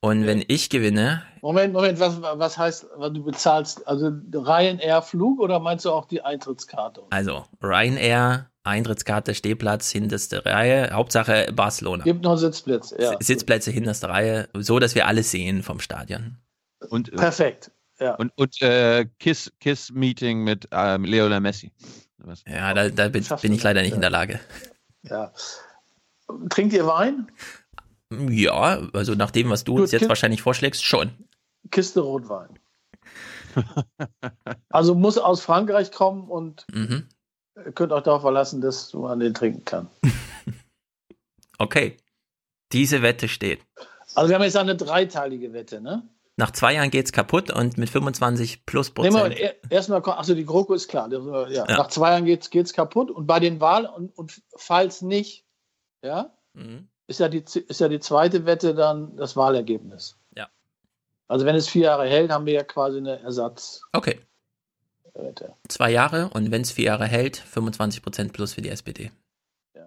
Und 0.00 0.26
wenn 0.26 0.44
ich 0.48 0.70
gewinne, 0.70 1.22
Moment, 1.40 1.74
Moment, 1.74 2.00
was, 2.00 2.20
was 2.20 2.56
heißt, 2.56 2.86
du 3.12 3.22
bezahlst? 3.22 3.86
Also 3.86 4.10
Ryanair 4.32 5.02
Flug 5.02 5.40
oder 5.40 5.60
meinst 5.60 5.84
du 5.84 5.90
auch 5.90 6.06
die 6.06 6.22
Eintrittskarte? 6.22 7.02
also 7.10 7.44
Ryanair, 7.62 8.50
Eintrittskarte, 8.62 9.34
Stehplatz, 9.34 9.90
hinterste 9.90 10.44
Reihe, 10.46 10.90
Hauptsache 10.92 11.52
Barcelona. 11.54 12.04
Gibt 12.04 12.22
noch 12.22 12.36
Sitzplätze, 12.36 13.00
ja. 13.00 13.16
Sitzplätze 13.20 13.70
hinterste 13.70 14.08
Reihe, 14.08 14.48
so 14.54 14.78
dass 14.78 14.94
wir 14.94 15.06
alles 15.06 15.30
sehen 15.30 15.62
vom 15.62 15.80
Stadion. 15.80 16.38
Und, 16.88 17.12
äh, 17.12 17.16
Perfekt. 17.16 17.70
Ja. 18.00 18.14
Und, 18.14 18.32
und 18.36 18.60
äh, 18.62 19.06
Kiss, 19.18 19.52
Kiss 19.60 19.92
Meeting 19.92 20.44
mit 20.44 20.68
ähm, 20.72 21.04
Lionel 21.04 21.40
Messi. 21.40 21.72
Ja, 22.46 22.74
da, 22.74 22.88
da 22.88 23.08
bin, 23.08 23.24
bin 23.42 23.52
ich 23.52 23.62
leider 23.62 23.82
nicht 23.82 23.94
in 23.94 24.00
der 24.00 24.10
Lage. 24.10 24.40
ja. 25.02 25.32
Trinkt 26.48 26.72
ihr 26.72 26.86
Wein? 26.86 27.30
Ja, 28.30 28.88
also 28.94 29.14
nach 29.14 29.30
dem, 29.30 29.50
was 29.50 29.64
du 29.64 29.72
uns 29.74 29.82
Gut, 29.82 29.92
jetzt 29.92 30.00
Kind- 30.00 30.08
wahrscheinlich 30.08 30.40
vorschlägst, 30.42 30.82
schon. 30.84 31.10
Kiste 31.70 32.00
Rotwein. 32.00 32.58
also 34.70 34.94
muss 34.94 35.18
aus 35.18 35.40
Frankreich 35.42 35.92
kommen 35.92 36.28
und 36.28 36.64
Mhm. 36.72 37.08
könnt 37.74 37.92
euch 37.92 38.02
darauf 38.02 38.22
verlassen, 38.22 38.60
dass 38.60 38.92
man 38.94 39.20
den 39.20 39.34
trinken 39.34 39.64
kann. 39.64 39.88
Okay. 41.58 41.96
Diese 42.72 43.00
Wette 43.02 43.28
steht. 43.28 43.60
Also 44.16 44.28
wir 44.28 44.34
haben 44.34 44.42
jetzt 44.42 44.56
eine 44.56 44.74
dreiteilige 44.74 45.52
Wette, 45.52 45.80
ne? 45.80 46.02
Nach 46.36 46.50
zwei 46.50 46.74
Jahren 46.74 46.90
geht's 46.90 47.12
kaputt 47.12 47.50
und 47.52 47.78
mit 47.78 47.88
25 47.90 48.66
plus 48.66 48.92
Nehmen 48.96 49.14
wir 49.14 49.20
Prozent. 49.22 49.40
er- 49.40 49.70
erstmal, 49.70 50.02
also 50.02 50.34
die 50.34 50.44
GroKo 50.44 50.74
ist 50.74 50.88
klar. 50.88 51.10
äh, 51.12 51.52
Ja. 51.54 51.64
Ja. 51.68 51.76
Nach 51.78 51.88
zwei 51.88 52.10
Jahren 52.10 52.24
geht's, 52.24 52.50
geht's 52.50 52.72
kaputt 52.72 53.10
und 53.10 53.26
bei 53.26 53.38
den 53.40 53.60
Wahlen 53.60 53.86
und, 53.86 54.16
und 54.18 54.42
falls 54.56 55.00
nicht, 55.02 55.44
ja, 56.02 56.32
Mhm. 56.54 56.88
ist 57.06 57.20
ja, 57.20 57.28
die, 57.28 57.38
ist 57.44 57.80
ja 57.80 57.88
die 57.88 58.00
zweite 58.00 58.46
Wette 58.46 58.74
dann 58.74 59.16
das 59.16 59.36
Wahlergebnis. 59.36 60.16
Ja. 60.36 60.48
Also 61.28 61.46
wenn 61.46 61.54
es 61.56 61.68
vier 61.68 61.84
Jahre 61.84 62.06
hält, 62.08 62.30
haben 62.32 62.46
wir 62.46 62.52
ja 62.54 62.64
quasi 62.64 62.98
eine 62.98 63.20
Ersatzwette. 63.20 63.84
Okay. 63.92 64.20
Zwei 65.68 65.90
Jahre 65.92 66.28
und 66.30 66.50
wenn 66.50 66.62
es 66.62 66.72
vier 66.72 66.86
Jahre 66.86 67.06
hält, 67.06 67.36
25 67.36 68.02
Prozent 68.02 68.32
plus 68.32 68.54
für 68.54 68.62
die 68.62 68.70
SPD. 68.70 69.12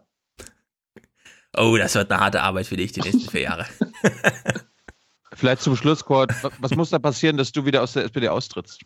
Oh, 1.58 1.76
das 1.77 1.95
wird 1.95 2.11
eine 2.11 2.19
harte 2.22 2.42
Arbeit 2.43 2.67
für 2.67 2.77
dich 2.77 2.92
die 2.92 3.01
nächsten 3.01 3.30
vier 3.32 3.42
Jahre. 3.42 3.66
Vielleicht 5.38 5.61
zum 5.61 5.75
Schluss, 5.75 6.03
Kurt, 6.03 6.32
was 6.59 6.72
muss 6.75 6.90
da 6.90 6.99
passieren, 6.99 7.38
dass 7.38 7.51
du 7.51 7.64
wieder 7.66 7.83
aus 7.83 7.93
der 7.93 8.06
SPD 8.06 8.27
austrittst? 8.30 8.82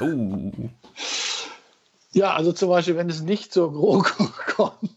Uh. 0.00 0.52
Ja, 2.14 2.34
also 2.34 2.52
zum 2.52 2.68
Beispiel, 2.68 2.94
wenn 2.98 3.08
es 3.08 3.22
nicht 3.22 3.54
zur 3.54 3.72
GroKo 3.72 4.28
kommt. 4.54 4.90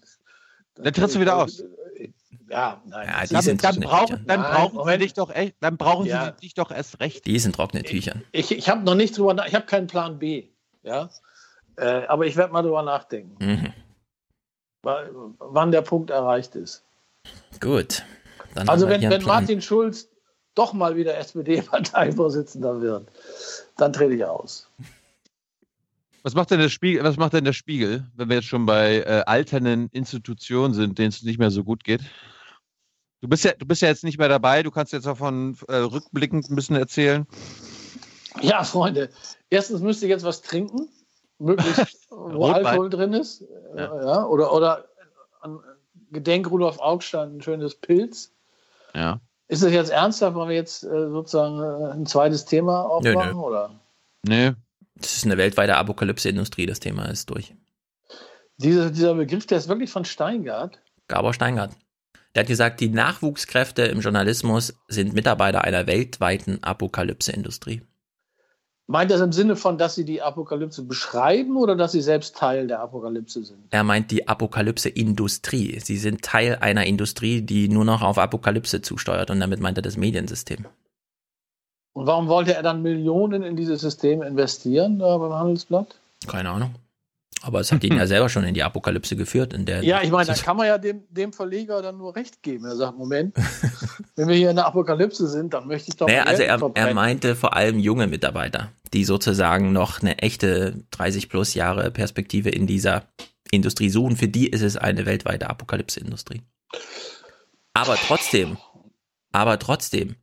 Dann 0.76 0.94
trittst 0.94 1.16
du 1.16 1.22
wieder 1.22 1.38
aus. 1.38 1.64
Ja, 2.50 2.82
nein. 2.86 3.08
Ja, 3.08 3.24
die 3.26 3.34
Dann, 3.34 3.42
sind 3.42 3.64
dann, 3.64 3.76
trockene 3.76 3.88
brauchen, 3.88 4.28
dann 4.28 4.42
Nein, 4.42 4.52
brauchen 4.52 4.90
sie 4.92 4.98
dich 4.98 5.14
doch 5.14 5.30
echt, 5.34 5.56
dann 5.62 5.78
brauchen 5.78 6.06
Ja. 6.08 6.26
sie 6.36 6.42
dich 6.42 6.54
doch 6.56 6.72
erst 6.72 7.00
recht. 7.00 7.26
Die 7.26 7.40
sind 7.40 7.56
trockene 7.56 7.84
Tüchern. 7.84 8.22
Ich, 8.34 8.52
ich 8.52 8.68
habe 8.68 8.84
noch 8.84 8.96
nicht 8.96 9.18
drüber 9.18 9.34
nach, 9.34 9.48
ich 9.48 9.56
habe 9.56 9.66
keinen 9.66 9.88
Plan 9.88 10.20
B. 10.20 10.50
Ja. 10.84 11.10
Äh, 11.78 12.06
aber 12.08 12.26
ich 12.26 12.36
werde 12.36 12.52
mal 12.52 12.64
drüber 12.64 12.84
nachdenken, 12.84 13.38
Mhm. 13.40 13.74
wa- 14.84 15.06
wann 15.40 15.72
der 15.72 15.84
Punkt 15.84 16.10
erreicht 16.10 16.56
ist. 16.56 16.84
Gut. 17.62 18.04
Dann 18.56 18.68
Also 18.68 18.90
wenn, 18.90 19.02
wenn. 19.10 19.24
Martin 19.24 19.62
Schulz 19.62 20.10
doch 20.56 20.74
mal 20.74 20.96
wieder 20.96 21.18
SPD-Parteivorsitzender 21.18 22.82
wird, 22.82 23.08
dann 23.78 23.94
trete 23.94 24.14
ich 24.16 24.26
aus. 24.26 24.70
Was 26.24 26.34
macht 26.34 26.50
denn 26.50 26.60
der 26.60 26.70
Spiegel, 26.70 27.04
was 27.04 27.18
macht 27.18 27.34
denn 27.34 27.44
der 27.44 27.54
Spiegel, 27.54 28.06
wenn 28.16 28.30
wir 28.30 28.38
jetzt 28.38 28.48
schon 28.48 28.66
bei 28.66 28.98
äh, 29.02 29.24
alternden 29.28 29.90
Institutionen 29.92 30.74
sind, 30.74 30.98
denen 30.98 31.10
es 31.10 31.22
nicht 31.22 31.38
mehr 31.38 31.52
so 31.52 31.64
gut 31.64 31.84
geht? 31.84 32.02
Du 33.22 33.28
bist 33.28 33.44
ja, 33.44 33.54
du 33.54 33.66
bist 33.66 33.82
ja 33.82 33.90
jetzt 33.90 34.04
nicht 34.04 34.18
mehr 34.18 34.30
dabei, 34.30 34.64
du 34.64 34.72
kannst 34.72 34.92
jetzt 34.94 35.06
davon 35.06 35.56
äh, 35.68 35.76
rückblickend 35.76 36.50
ein 36.50 36.56
bisschen 36.56 36.76
erzählen. 36.76 37.28
Ja, 38.42 38.64
Freunde, 38.64 39.10
erstens 39.50 39.82
müsst 39.82 40.02
ihr 40.02 40.10
jetzt 40.10 40.26
was 40.26 40.42
trinken, 40.42 40.90
möglichst 41.38 42.08
wo 42.10 42.16
Rotwein. 42.48 42.66
Alkohol 42.66 42.90
drin 42.90 43.14
ist. 43.14 43.42
Äh, 43.76 43.84
Ja. 43.84 44.26
oder, 44.26 44.52
oder 44.52 44.86
an 45.42 45.60
Gedenk 46.12 46.50
Rudolf 46.50 46.80
Augstein 46.80 47.38
ein 47.38 47.42
schönes 47.42 47.76
Pilz. 47.76 48.32
Ja. 48.94 49.20
Ist 49.48 49.64
das 49.64 49.72
jetzt 49.72 49.92
ernsthaft, 49.92 50.36
wenn 50.36 50.50
wir 50.50 50.56
jetzt 50.56 50.84
äh, 50.84 51.10
sozusagen 51.10 51.60
äh, 51.60 51.94
ein 51.94 52.06
zweites 52.06 52.46
Thema 52.46 52.82
aufmachen? 52.82 53.34
nö. 53.34 53.42
Oder? 53.42 53.80
Nee. 54.24 54.54
Das 54.96 55.18
ist 55.18 55.26
eine 55.26 55.38
weltweite 55.38 55.76
Apokalypse-Industrie, 55.76 56.66
das 56.66 56.80
Thema 56.80 57.06
ist 57.06 57.30
durch. 57.30 57.54
Diese, 58.58 58.92
dieser 58.92 59.14
Begriff, 59.14 59.46
der 59.46 59.58
ist 59.58 59.68
wirklich 59.68 59.92
von 59.92 60.06
Steingart. 60.06 60.80
Gabor 61.08 61.34
Steingart. 61.34 61.74
Der 62.34 62.42
hat 62.42 62.48
gesagt, 62.48 62.80
die 62.80 62.90
Nachwuchskräfte 62.90 63.84
im 63.84 64.00
Journalismus 64.00 64.74
sind 64.88 65.14
Mitarbeiter 65.14 65.64
einer 65.64 65.88
weltweiten 65.88 66.64
Apokalypse-Industrie. 66.64 67.82
Meint 68.88 69.10
das 69.10 69.20
im 69.20 69.32
Sinne 69.32 69.56
von, 69.56 69.80
dass 69.80 69.96
sie 69.96 70.06
die 70.06 70.22
Apokalypse 70.22 70.84
beschreiben 70.84 71.58
oder 71.58 71.76
dass 71.76 71.92
sie 71.92 72.02
selbst 72.02 72.36
Teil 72.36 72.68
der 72.68 72.82
Apokalypse 72.82 73.44
sind? 73.44 73.60
Er 73.72 73.84
meint 73.84 74.12
die 74.12 74.28
Apokalypse-Industrie. 74.28 75.80
Sie 75.80 75.98
sind 75.98 76.22
Teil 76.22 76.58
einer 76.62 76.86
Industrie, 76.86 77.42
die 77.42 77.68
nur 77.68 77.84
noch 77.84 78.04
auf 78.04 78.20
Apokalypse 78.20 78.82
zusteuert 78.82 79.32
und 79.32 79.40
damit 79.40 79.60
meint 79.60 79.80
er 79.80 79.82
das 79.82 79.98
Mediensystem. 79.98 80.66
Und 81.94 82.06
warum 82.06 82.28
wollte 82.28 82.54
er 82.54 82.62
dann 82.62 82.84
Millionen 82.84 83.42
in 83.42 83.56
dieses 83.56 83.82
System 83.82 84.22
investieren 84.22 85.00
da 85.00 85.18
beim 85.18 85.34
Handelsblatt? 85.34 86.00
Keine 86.28 86.50
Ahnung. 86.50 86.76
Aber 87.42 87.60
es 87.60 87.72
hat 87.72 87.84
ihn 87.84 87.98
ja 87.98 88.08
selber 88.08 88.30
schon 88.30 88.44
in 88.44 88.54
die 88.54 88.64
Apokalypse 88.64 89.16
geführt, 89.16 89.54
in 89.54 89.66
der 89.66 89.84
Ja, 89.84 90.02
ich 90.02 90.12
meine, 90.12 90.28
da 90.28 90.34
kann 90.34 90.58
man 90.58 90.68
ja 90.68 90.78
dem, 90.78 91.04
dem 91.10 91.34
Verleger 91.34 91.82
dann 91.82 91.98
nur 91.98 92.16
recht 92.16 92.42
geben. 92.42 92.66
Er 92.66 92.76
sagt, 92.76 92.98
Moment, 92.98 93.36
wenn 94.16 94.28
wir 94.28 94.36
hier 94.36 94.50
in 94.50 94.56
der 94.56 94.66
Apokalypse 94.66 95.28
sind, 95.28 95.54
dann 95.54 95.68
möchte 95.68 95.90
ich 95.90 95.98
doch 95.98 96.08
Naja, 96.08 96.24
also 96.24 96.44
er, 96.44 96.60
er 96.74 96.94
meinte 96.94 97.36
vor 97.36 97.56
allem 97.56 97.80
junge 97.80 98.08
Mitarbeiter, 98.08 98.72
die 98.94 99.04
sozusagen 99.04 99.74
noch 99.74 100.02
eine 100.02 100.20
echte 100.20 100.84
30 100.92 101.30
plus 101.30 101.54
Jahre 101.54 101.92
Perspektive 101.92 102.50
in 102.50 102.68
dieser 102.68 103.04
Industrie 103.52 103.90
suchen. 103.90 104.16
Für 104.16 104.28
die 104.28 104.48
ist 104.48 104.62
es 104.62 104.78
eine 104.78 105.06
weltweite 105.06 105.50
Apokalypse-Industrie. 105.50 106.42
Aber 107.74 107.96
trotzdem, 107.96 108.58
aber 109.32 109.60
trotzdem, 109.60 110.16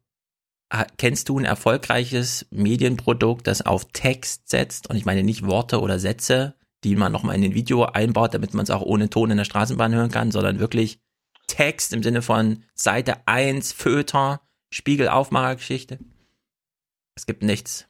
kennst 0.97 1.28
du 1.28 1.39
ein 1.39 1.44
erfolgreiches 1.44 2.47
Medienprodukt, 2.50 3.47
das 3.47 3.60
auf 3.60 3.84
Text 3.92 4.49
setzt? 4.49 4.89
Und 4.89 4.97
ich 4.97 5.05
meine 5.05 5.23
nicht 5.23 5.47
Worte 5.47 5.81
oder 5.81 5.99
Sätze, 5.99 6.55
die 6.85 6.97
man 6.97 7.12
nochmal 7.12 7.36
in 7.36 7.44
ein 7.44 7.55
Video 7.55 7.85
einbaut, 7.85 8.35
damit 8.35 8.55
man 8.55 8.65
es 8.65 8.70
auch 8.70 8.83
ohne 8.83 9.09
Ton 9.11 9.31
in 9.31 9.36
der 9.36 9.44
Straßenbahn 9.44 9.94
hören 9.94 10.11
kann, 10.11 10.31
sondern 10.33 10.59
wirklich 10.59 10.99
Text 11.47 11.93
im 11.93 12.02
Sinne 12.02 12.23
von 12.23 12.65
Seite 12.75 13.17
1, 13.27 13.73
Feuilleton, 13.73 14.39
Spiegel-Aufmachergeschichte. 14.70 15.99
Es 17.15 17.27
gibt 17.27 17.43
nichts. 17.43 17.86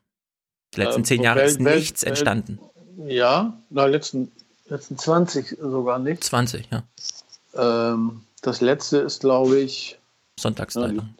Die 0.74 0.80
letzten 0.80 1.02
Äh, 1.02 1.04
zehn 1.04 1.22
Jahre 1.22 1.42
ist 1.42 1.62
Welt- 1.62 1.76
nichts 1.76 2.02
Welt- 2.02 2.08
entstanden. 2.10 2.58
Ja, 3.06 3.58
na, 3.70 3.86
letzten, 3.86 4.32
letzten 4.68 4.98
20 4.98 5.56
sogar 5.60 5.98
nicht. 5.98 6.24
20, 6.24 6.68
ja. 6.70 6.82
Ähm, 7.54 8.22
das 8.42 8.60
letzte 8.60 8.98
ist, 8.98 9.20
glaube 9.20 9.58
ich, 9.60 9.98
Sonntagszeitung. 10.38 11.14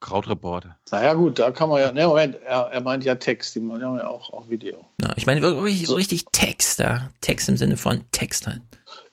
Krautreporter. 0.00 0.78
naja 0.90 1.14
gut, 1.14 1.38
da 1.38 1.50
kann 1.50 1.68
man 1.68 1.80
ja, 1.80 1.90
ne, 1.92 2.06
Moment, 2.06 2.36
er, 2.42 2.68
er 2.72 2.80
meint 2.80 3.04
ja 3.04 3.16
Text, 3.16 3.54
die 3.54 3.60
machen 3.60 3.80
ja 3.80 4.06
auch, 4.06 4.32
auch 4.32 4.48
Video. 4.48 4.84
Ja, 5.02 5.12
ich 5.16 5.26
meine 5.26 5.42
wirklich 5.42 5.86
so 5.86 5.94
richtig 5.96 6.24
Text, 6.32 6.78
ja. 6.78 7.10
Text 7.20 7.48
im 7.48 7.56
Sinne 7.56 7.76
von 7.76 8.04
Text 8.12 8.46
halt. 8.46 8.62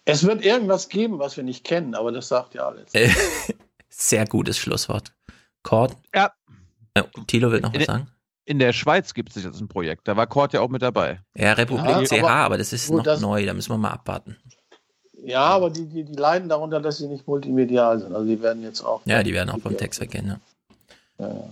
Es 0.05 0.23
wird 0.25 0.45
irgendwas 0.45 0.87
geben, 0.89 1.17
was 1.17 1.35
wir 1.37 1.43
nicht 1.43 1.63
kennen, 1.63 1.95
aber 1.95 2.11
das 2.11 2.27
sagt 2.27 2.53
ja 2.53 2.67
alles. 2.67 2.93
Äh, 2.93 3.09
Sehr 3.89 4.25
gutes 4.27 4.57
Schlusswort. 4.59 5.13
Cord? 5.63 5.95
Ja. 6.13 6.31
Thilo 7.27 7.51
will 7.51 7.61
noch 7.61 7.73
was 7.73 7.85
sagen? 7.85 8.07
In 8.45 8.59
der 8.59 8.73
Schweiz 8.73 9.15
gibt 9.15 9.35
es 9.35 9.43
jetzt 9.43 9.59
ein 9.59 9.67
Projekt, 9.67 10.07
da 10.07 10.15
war 10.15 10.27
Kort 10.27 10.53
ja 10.53 10.61
auch 10.61 10.69
mit 10.69 10.83
dabei. 10.83 11.21
Ja, 11.35 11.53
Republik 11.53 11.89
Ja, 11.89 12.03
CH, 12.03 12.19
aber- 12.19 12.29
aber, 12.31 12.57
das 12.59 12.71
ist 12.73 12.87
gut, 12.89 12.97
noch 12.97 13.03
das- 13.03 13.21
neu, 13.21 13.43
da 13.45 13.53
müssen 13.55 13.71
wir 13.71 13.77
mal 13.79 13.89
abwarten. 13.89 14.37
Ja, 15.23 15.41
aber 15.45 15.71
die, 15.71 15.87
die, 15.87 16.03
die 16.03 16.13
leiden 16.13 16.47
darunter, 16.49 16.79
dass 16.79 16.97
sie 16.99 17.07
nicht 17.07 17.25
multimedial 17.27 17.99
sind. 17.99 18.13
Also 18.13 18.27
die 18.27 18.39
werden 18.43 18.61
jetzt 18.61 18.81
auch. 18.81 19.01
Ja, 19.05 19.23
die 19.23 19.33
werden 19.33 19.49
auch 19.49 19.57
vom 19.59 19.75
Text 19.75 19.99
weggehen, 19.99 20.27
ja. 20.27 20.39
Ja, 21.19 21.27
ja. 21.27 21.49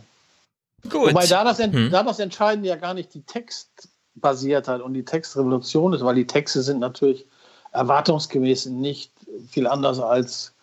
Gut. 0.89 1.09
Wobei 1.09 1.25
da 1.27 1.43
das, 1.43 1.59
Hm. 1.59 1.91
da 1.91 2.03
das 2.03 2.19
Entscheidende 2.19 2.69
ja 2.69 2.75
gar 2.75 2.93
nicht 2.93 3.13
die 3.13 3.21
Textbasiertheit 3.21 4.81
und 4.81 4.93
die 4.93 5.05
Textrevolution 5.05 5.93
ist, 5.93 6.03
weil 6.03 6.15
die 6.15 6.27
Texte 6.27 6.61
sind 6.61 6.79
natürlich 6.79 7.25
erwartungsgemäß 7.71 8.67
nicht 8.67 9.11
viel 9.49 9.67
anders 9.67 9.99
als 9.99 10.53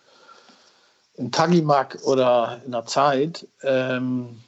im 1.14 1.30
Tagimak 1.30 1.98
oder 2.04 2.60
in 2.64 2.72
der 2.72 2.86
Zeit, 2.86 3.46
ähm, 3.62 4.40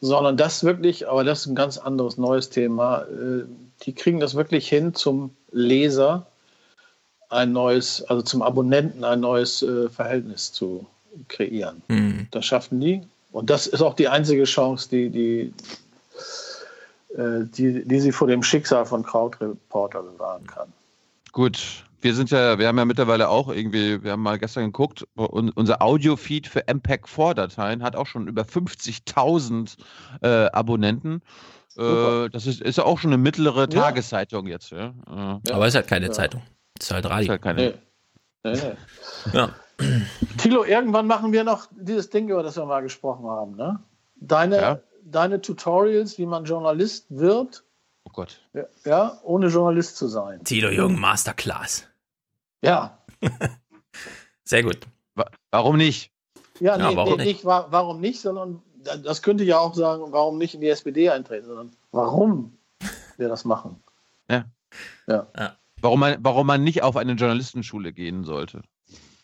sondern 0.00 0.36
das 0.36 0.64
wirklich, 0.64 1.08
aber 1.08 1.24
das 1.24 1.40
ist 1.40 1.46
ein 1.46 1.54
ganz 1.54 1.78
anderes 1.78 2.16
neues 2.16 2.50
Thema. 2.50 3.02
Äh, 3.02 3.44
die 3.82 3.94
kriegen 3.94 4.20
das 4.20 4.34
wirklich 4.34 4.68
hin, 4.68 4.94
zum 4.94 5.34
Leser 5.50 6.26
ein 7.28 7.52
neues, 7.52 8.02
also 8.02 8.22
zum 8.22 8.42
Abonnenten 8.42 9.04
ein 9.04 9.20
neues 9.20 9.62
äh, 9.62 9.88
Verhältnis 9.88 10.52
zu 10.52 10.86
kreieren. 11.28 11.82
Hm. 11.88 12.28
Das 12.30 12.44
schaffen 12.44 12.80
die. 12.80 13.02
Und 13.36 13.50
das 13.50 13.66
ist 13.66 13.82
auch 13.82 13.92
die 13.92 14.08
einzige 14.08 14.44
Chance, 14.44 14.88
die, 14.88 15.10
die, 15.10 15.52
äh, 17.14 17.44
die, 17.44 17.84
die 17.86 18.00
sie 18.00 18.10
vor 18.10 18.28
dem 18.28 18.42
Schicksal 18.42 18.86
von 18.86 19.02
Krautreporter 19.02 20.02
bewahren 20.02 20.46
kann. 20.46 20.72
Gut, 21.32 21.84
wir 22.00 22.14
sind 22.14 22.30
ja, 22.30 22.58
wir 22.58 22.66
haben 22.66 22.78
ja 22.78 22.86
mittlerweile 22.86 23.28
auch 23.28 23.50
irgendwie, 23.50 24.02
wir 24.02 24.12
haben 24.12 24.22
mal 24.22 24.38
gestern 24.38 24.64
geguckt, 24.64 25.06
un, 25.18 25.50
unser 25.50 25.82
Audio-Feed 25.82 26.46
für 26.46 26.66
MPEG-4-Dateien 26.66 27.82
hat 27.82 27.94
auch 27.94 28.06
schon 28.06 28.26
über 28.26 28.40
50.000 28.44 29.76
äh, 30.22 30.46
Abonnenten. 30.46 31.20
Äh, 31.76 32.30
das 32.30 32.46
ist, 32.46 32.62
ist 32.62 32.78
ja 32.78 32.84
auch 32.84 32.98
schon 32.98 33.10
eine 33.12 33.18
mittlere 33.18 33.60
Ja. 33.60 33.66
Tageszeitung 33.66 34.46
jetzt. 34.46 34.70
Ja? 34.70 34.94
Äh, 35.44 35.52
Aber 35.52 35.66
es 35.66 35.74
ist 35.74 35.76
halt 35.76 35.88
keine 35.88 36.06
Ja. 36.06 36.12
Zeitung. 36.12 36.40
Es 36.80 36.86
ist 36.86 36.90
halt 36.90 37.04
ist 37.04 37.10
Radio. 37.10 37.28
halt 37.32 37.42
keine. 37.42 37.60
Nee. 37.60 37.74
Nee, 38.44 38.52
nee. 38.62 39.36
Ja. 39.38 39.50
Tilo, 40.38 40.64
irgendwann 40.64 41.06
machen 41.06 41.32
wir 41.32 41.44
noch 41.44 41.68
dieses 41.72 42.08
Ding, 42.10 42.28
über 42.28 42.42
das 42.42 42.56
wir 42.56 42.64
mal 42.66 42.80
gesprochen 42.82 43.26
haben. 43.26 43.56
Ne? 43.56 43.80
Deine, 44.16 44.56
Ja. 44.56 44.78
deine 45.04 45.40
Tutorials, 45.42 46.18
wie 46.18 46.26
man 46.26 46.44
Journalist 46.44 47.06
wird, 47.10 47.64
Oh 48.04 48.10
Gott. 48.12 48.40
ja, 48.54 48.64
ja, 48.84 49.18
ohne 49.22 49.48
Journalist 49.48 49.96
zu 49.96 50.08
sein. 50.08 50.42
Thilo 50.44 50.70
Jung, 50.70 50.98
Masterclass. 50.98 51.86
Ja, 52.62 52.98
Sehr 54.44 54.62
gut. 54.62 54.78
Wa 55.14 55.26
warum 55.50 55.76
nicht? 55.76 56.10
ja, 56.60 56.76
Ja, 56.78 56.90
nee, 56.90 56.96
warum 56.96 57.16
nee, 57.18 57.24
nicht? 57.24 57.26
nicht 57.38 57.44
wa- 57.44 57.66
warum 57.70 58.00
nicht, 58.00 58.20
sondern 58.20 58.62
das 59.02 59.22
könnte 59.22 59.42
ja 59.44 59.58
auch 59.58 59.74
sagen, 59.74 60.04
warum 60.12 60.38
nicht 60.38 60.54
in 60.54 60.60
die 60.60 60.68
SPD 60.68 61.10
eintreten, 61.10 61.46
sondern 61.46 61.72
warum 61.92 62.56
wir 63.16 63.28
das 63.28 63.44
machen. 63.44 63.82
Ja. 64.30 64.44
Ja. 65.08 65.26
Warum 65.80 66.00
man, 66.00 66.16
warum 66.20 66.46
man 66.46 66.62
nicht 66.64 66.82
auf 66.82 66.96
eine 66.96 67.12
Journalistenschule 67.12 67.92
gehen 67.92 68.24
sollte. 68.24 68.62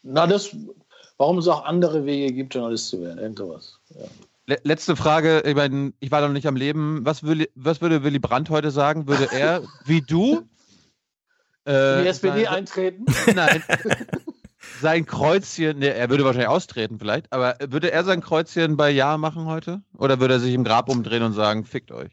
Na, 0.02 0.26
das, 0.26 0.56
warum 1.16 1.38
es 1.38 1.48
auch 1.48 1.64
andere 1.64 2.04
Wege 2.04 2.32
gibt, 2.32 2.54
Journalist 2.54 2.88
zu 2.88 3.00
werden, 3.00 3.18
irgend 3.18 3.38
sowas. 3.38 3.78
Ja. 3.90 4.06
Le 4.46 4.58
letzte 4.64 4.96
Frage, 4.96 5.42
ich, 5.46 5.54
mein, 5.54 5.94
ich 6.00 6.10
war 6.10 6.20
noch 6.20 6.32
nicht 6.32 6.48
am 6.48 6.56
Leben. 6.56 7.04
Was, 7.04 7.22
will, 7.22 7.48
was 7.54 7.80
würde 7.80 8.02
Willy 8.02 8.18
Brandt 8.18 8.50
heute 8.50 8.72
sagen? 8.72 9.06
Würde 9.06 9.28
er, 9.32 9.62
wie 9.84 10.00
du, 10.00 10.48
In 11.64 11.72
äh, 11.72 12.02
die 12.02 12.08
SPD 12.08 12.44
sein, 12.44 12.54
eintreten? 12.54 13.06
nein, 13.34 13.62
sein 14.80 15.06
Kreuzchen, 15.06 15.78
nee, 15.78 15.88
er 15.88 16.10
würde 16.10 16.24
wahrscheinlich 16.24 16.48
austreten 16.48 16.98
vielleicht, 16.98 17.32
aber 17.32 17.56
würde 17.68 17.92
er 17.92 18.02
sein 18.02 18.20
Kreuzchen 18.20 18.76
bei 18.76 18.90
Ja 18.90 19.16
machen 19.16 19.46
heute? 19.46 19.82
Oder 19.96 20.18
würde 20.18 20.34
er 20.34 20.40
sich 20.40 20.54
im 20.54 20.64
Grab 20.64 20.88
umdrehen 20.88 21.22
und 21.22 21.34
sagen, 21.34 21.64
fickt 21.64 21.92
euch? 21.92 22.10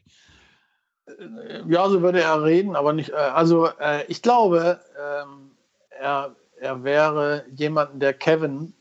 Ja, 1.68 1.88
so 1.88 2.02
würde 2.02 2.20
er 2.20 2.44
reden, 2.44 2.76
aber 2.76 2.92
nicht. 2.92 3.10
Äh, 3.10 3.14
also, 3.14 3.66
äh, 3.80 4.04
ich 4.06 4.22
glaube, 4.22 4.80
ähm, 4.96 5.50
er, 5.90 6.36
er 6.60 6.84
wäre 6.84 7.44
jemanden, 7.54 8.00
der 8.00 8.12
Kevin 8.12 8.72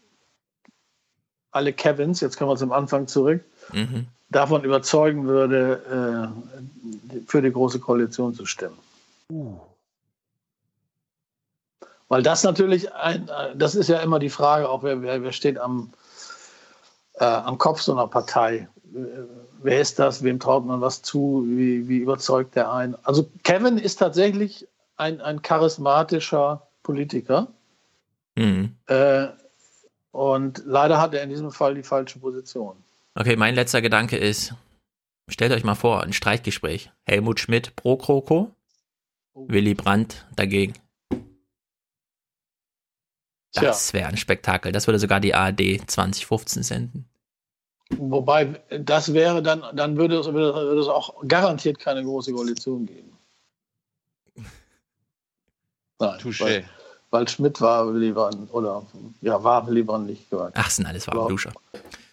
alle 1.52 1.74
Kevins, 1.74 2.20
jetzt 2.22 2.38
kommen 2.38 2.52
wir 2.52 2.58
zum 2.58 2.72
Anfang 2.72 3.08
zurück, 3.08 3.44
Mhm. 3.74 4.06
davon 4.30 4.64
überzeugen 4.64 5.26
würde, 5.26 6.32
äh, 7.12 7.22
für 7.28 7.42
die 7.42 7.52
Große 7.52 7.80
Koalition 7.80 8.36
zu 8.36 8.46
stimmen. 8.46 8.78
Weil 12.08 12.22
das 12.24 12.44
natürlich, 12.44 12.94
ein, 12.94 13.30
das 13.56 13.76
ist 13.76 13.88
ja 13.88 14.00
immer 14.02 14.20
die 14.20 14.30
Frage, 14.30 14.70
auch 14.70 14.84
wer, 14.84 15.02
wer, 15.02 15.24
wer 15.24 15.32
steht 15.32 15.58
am, 15.58 15.92
äh, 17.16 17.26
am 17.26 17.58
Kopf 17.58 17.82
so 17.82 17.94
einer 17.94 18.08
Partei. 18.08 18.68
Äh, 18.94 18.98
Wer 19.62 19.82
ist 19.82 20.00
das? 20.00 20.24
Wem 20.24 20.40
traut 20.40 20.66
man 20.66 20.80
was 20.80 21.02
zu? 21.02 21.44
Wie, 21.46 21.90
wie 21.90 21.98
überzeugt 21.98 22.56
der 22.56 22.72
ein? 22.72 22.96
Also 23.04 23.30
Kevin 23.44 23.78
ist 23.78 23.98
tatsächlich 23.98 24.70
ein, 24.96 25.20
ein 25.20 25.42
charismatischer 25.42 26.66
Politiker. 26.82 27.48
Mhm. 28.40 28.76
Äh, 28.88 29.28
und 30.12 30.64
leider 30.66 31.00
hat 31.02 31.14
er 31.14 31.24
in 31.24 31.30
diesem 31.30 31.52
Fall 31.52 31.76
die 31.76 31.84
falsche 31.84 32.20
Position. 32.20 32.78
Okay, 33.16 33.36
mein 33.36 33.54
letzter 33.54 33.82
Gedanke 33.82 34.18
ist, 34.18 34.54
stellt 35.28 35.52
euch 35.52 35.66
mal 35.66 35.76
vor, 35.76 36.04
ein 36.04 36.14
Streitgespräch. 36.14 36.92
Helmut 37.06 37.40
Schmidt 37.40 37.76
pro 37.76 37.98
Kroko, 37.98 38.56
Willy 39.34 39.74
Brandt 39.74 40.26
dagegen. 40.36 40.74
Das 43.54 43.94
wäre 43.94 44.08
ein 44.08 44.18
Spektakel. 44.18 44.72
Das 44.72 44.88
würde 44.88 45.00
sogar 45.00 45.20
die 45.20 45.36
ARD 45.36 45.82
2015 45.86 46.64
senden. 46.64 47.10
Wobei, 47.98 48.62
das 48.70 49.14
wäre 49.14 49.42
dann, 49.42 49.64
dann 49.76 49.98
würde 49.98 50.20
es, 50.20 50.28
würde, 50.28 50.54
würde 50.54 50.82
es 50.82 50.88
auch 50.88 51.28
garantiert 51.28 51.80
keine 51.80 52.04
große 52.04 52.32
Koalition 52.32 52.86
geben. 52.86 53.18
Nein, 56.00 56.20
Touché. 56.20 56.64
Weil, 57.12 57.22
weil 57.22 57.28
Schmidt 57.28 57.60
war 57.62 57.94
Willy 57.94 58.12
Brandt, 58.12 58.52
oder 58.54 58.86
ja, 59.22 59.44
war 59.44 59.68
Willy 59.68 59.84
Brandt 59.84 60.08
nicht 60.08 60.30
gewagt. 60.30 60.54
Ach, 60.58 60.70
sind 60.70 60.86
alles 60.86 61.08
warme 61.08 61.30
Duscher. 61.30 61.52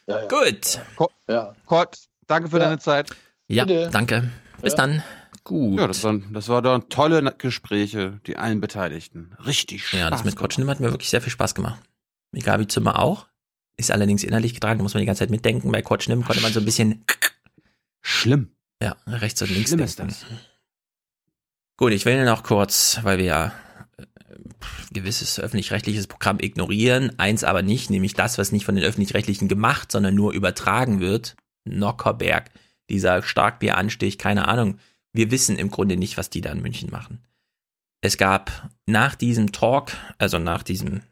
Ja, 0.06 0.22
ja. 0.22 0.28
Gut. 0.28 0.80
Ja. 1.28 1.54
Kurt, 1.66 1.98
danke 2.26 2.48
für 2.50 2.58
Ja. 2.58 2.64
deine 2.64 2.78
Zeit. 2.78 3.10
Ja, 3.48 3.64
Bitte. 3.64 3.90
danke. 3.92 4.30
Bis 4.62 4.72
Ja. 4.72 4.76
dann. 4.78 5.02
Gut. 5.44 5.78
Ja, 5.78 5.86
das 5.86 6.02
waren, 6.02 6.32
das 6.32 6.48
war 6.48 6.60
doch 6.62 6.80
tolle 6.88 7.22
Gespräche, 7.38 8.20
die 8.26 8.36
allen 8.36 8.60
Beteiligten. 8.60 9.32
Richtig 9.44 9.86
Spaß. 9.86 10.00
Ja, 10.00 10.10
das 10.10 10.24
mit 10.24 10.34
gemacht. 10.34 10.42
Kotschnim 10.42 10.68
hat 10.68 10.80
mir 10.80 10.90
wirklich 10.90 11.10
sehr 11.10 11.20
viel 11.20 11.30
Spaß 11.30 11.54
gemacht. 11.54 11.80
Mit 12.32 12.44
Gabi 12.44 12.66
Zimmer 12.66 12.98
auch. 12.98 13.26
Ist 13.76 13.90
allerdings 13.92 14.24
innerlich 14.24 14.54
getragen, 14.54 14.78
da 14.78 14.82
muss 14.82 14.94
man 14.94 15.00
die 15.02 15.06
ganze 15.06 15.20
Zeit 15.20 15.30
mitdenken. 15.30 15.70
Bei 15.70 15.82
Kotschnim 15.82 16.24
konnte 16.24 16.42
man 16.42 16.52
so 16.52 16.58
ein 16.60 16.64
bisschen, 16.64 17.04
Schlimm. 18.00 18.50
ja, 18.82 18.96
rechts 19.06 19.40
und 19.42 19.50
links 19.50 19.68
Schlimm 19.70 19.80
ist 19.84 19.98
denken. 19.98 20.14
das. 20.18 20.40
Gut, 21.76 21.92
ich 21.92 22.04
will 22.06 22.24
noch 22.24 22.42
kurz, 22.42 22.98
weil 23.02 23.18
wir 23.18 23.24
ja 23.26 23.52
gewisses 24.92 25.38
öffentlich-rechtliches 25.38 26.06
Programm 26.06 26.38
ignorieren, 26.40 27.18
eins 27.18 27.44
aber 27.44 27.62
nicht, 27.62 27.90
nämlich 27.90 28.14
das, 28.14 28.38
was 28.38 28.52
nicht 28.52 28.64
von 28.64 28.74
den 28.74 28.84
öffentlich-rechtlichen 28.84 29.48
gemacht, 29.48 29.92
sondern 29.92 30.14
nur 30.14 30.32
übertragen 30.32 31.00
wird. 31.00 31.36
Nockerberg, 31.64 32.50
dieser 32.90 33.22
Starkbieranstich, 33.22 34.18
keine 34.18 34.48
Ahnung. 34.48 34.78
Wir 35.12 35.30
wissen 35.30 35.56
im 35.56 35.70
Grunde 35.70 35.96
nicht, 35.96 36.16
was 36.16 36.30
die 36.30 36.40
da 36.40 36.52
in 36.52 36.62
München 36.62 36.90
machen. 36.90 37.20
Es 38.00 38.16
gab 38.16 38.70
nach 38.86 39.14
diesem 39.14 39.52
Talk, 39.52 39.92
also 40.18 40.38
nach 40.38 40.62
diesem 40.62 41.02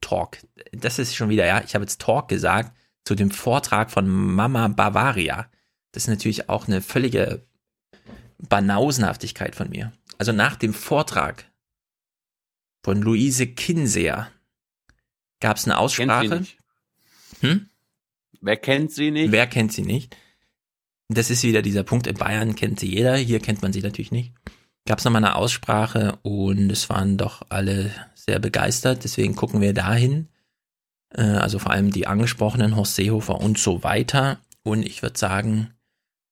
Talk, 0.00 0.38
das 0.72 0.98
ist 0.98 1.14
schon 1.14 1.28
wieder, 1.28 1.46
ja, 1.46 1.62
ich 1.64 1.74
habe 1.74 1.84
jetzt 1.84 2.00
Talk 2.00 2.28
gesagt, 2.28 2.76
zu 3.04 3.14
dem 3.14 3.30
Vortrag 3.30 3.90
von 3.90 4.08
Mama 4.08 4.68
Bavaria. 4.68 5.46
Das 5.92 6.04
ist 6.04 6.08
natürlich 6.08 6.48
auch 6.48 6.66
eine 6.66 6.80
völlige 6.80 7.46
Banausenhaftigkeit 8.38 9.54
von 9.54 9.70
mir. 9.70 9.92
Also 10.18 10.32
nach 10.32 10.56
dem 10.56 10.74
Vortrag 10.74 11.44
von 12.84 13.00
Luise 13.00 13.46
Kinseer 13.46 14.30
gab 15.40 15.56
es 15.56 15.64
eine 15.64 15.78
Aussprache. 15.78 16.44
Hm? 17.40 17.68
Wer 18.42 18.56
kennt 18.58 18.92
sie 18.92 19.10
nicht? 19.10 19.32
Wer 19.32 19.46
kennt 19.46 19.72
sie 19.72 19.82
nicht? 19.82 20.14
Das 21.08 21.30
ist 21.30 21.42
wieder 21.42 21.62
dieser 21.62 21.82
Punkt, 21.82 22.06
in 22.06 22.16
Bayern 22.16 22.54
kennt 22.54 22.78
sie 22.78 22.94
jeder, 22.94 23.16
hier 23.16 23.40
kennt 23.40 23.62
man 23.62 23.72
sie 23.72 23.80
natürlich 23.80 24.12
nicht. 24.12 24.34
Gab 24.86 24.98
es 24.98 25.04
nochmal 25.04 25.24
eine 25.24 25.34
Aussprache 25.36 26.18
und 26.22 26.70
es 26.70 26.90
waren 26.90 27.16
doch 27.16 27.42
alle 27.48 27.90
sehr 28.14 28.38
begeistert, 28.38 29.02
deswegen 29.04 29.34
gucken 29.34 29.62
wir 29.62 29.72
dahin. 29.72 30.28
Äh, 31.08 31.22
Also 31.22 31.58
vor 31.58 31.72
allem 31.72 31.90
die 31.90 32.06
angesprochenen, 32.06 32.76
Horst 32.76 32.96
Seehofer 32.96 33.40
und 33.40 33.58
so 33.58 33.82
weiter. 33.82 34.40
Und 34.62 34.84
ich 34.84 35.02
würde 35.02 35.18
sagen, 35.18 35.72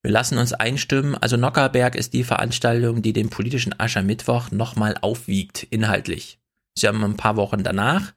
wir 0.02 0.10
lassen 0.10 0.36
uns 0.36 0.52
einstimmen. 0.52 1.14
Also 1.14 1.38
Nockerberg 1.38 1.94
ist 1.94 2.12
die 2.12 2.24
Veranstaltung, 2.24 3.00
die 3.00 3.14
den 3.14 3.30
politischen 3.30 3.78
Aschermittwoch 3.78 4.50
nochmal 4.50 4.96
aufwiegt, 5.00 5.62
inhaltlich. 5.70 6.38
Sie 6.74 6.88
haben 6.88 7.02
ein 7.04 7.16
paar 7.16 7.36
Wochen 7.36 7.62
danach, 7.62 8.14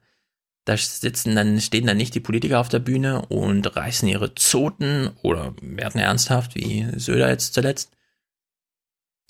da 0.66 0.76
sitzen 0.76 1.36
dann, 1.36 1.60
stehen 1.60 1.86
dann 1.86 1.96
nicht 1.96 2.14
die 2.14 2.20
Politiker 2.20 2.58
auf 2.58 2.68
der 2.68 2.80
Bühne 2.80 3.24
und 3.26 3.76
reißen 3.76 4.08
ihre 4.08 4.34
Zoten 4.34 5.10
oder 5.22 5.54
werden 5.60 6.00
ernsthaft, 6.00 6.56
wie 6.56 6.88
Söder 6.98 7.28
jetzt 7.28 7.54
zuletzt, 7.54 7.92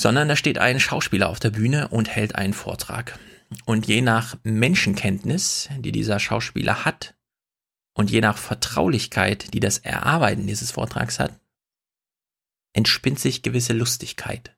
sondern 0.00 0.28
da 0.28 0.36
steht 0.36 0.58
ein 0.58 0.80
Schauspieler 0.80 1.28
auf 1.28 1.38
der 1.38 1.50
Bühne 1.50 1.88
und 1.88 2.08
hält 2.08 2.34
einen 2.34 2.54
Vortrag. 2.54 3.18
Und 3.66 3.86
je 3.86 4.00
nach 4.00 4.36
Menschenkenntnis, 4.44 5.68
die 5.78 5.92
dieser 5.92 6.18
Schauspieler 6.18 6.84
hat, 6.84 7.14
und 7.96 8.10
je 8.10 8.20
nach 8.20 8.36
Vertraulichkeit, 8.36 9.54
die 9.54 9.60
das 9.60 9.78
Erarbeiten 9.78 10.46
dieses 10.46 10.70
Vortrags 10.70 11.18
hat, 11.18 11.40
entspinnt 12.74 13.18
sich 13.18 13.42
gewisse 13.42 13.72
Lustigkeit. 13.72 14.54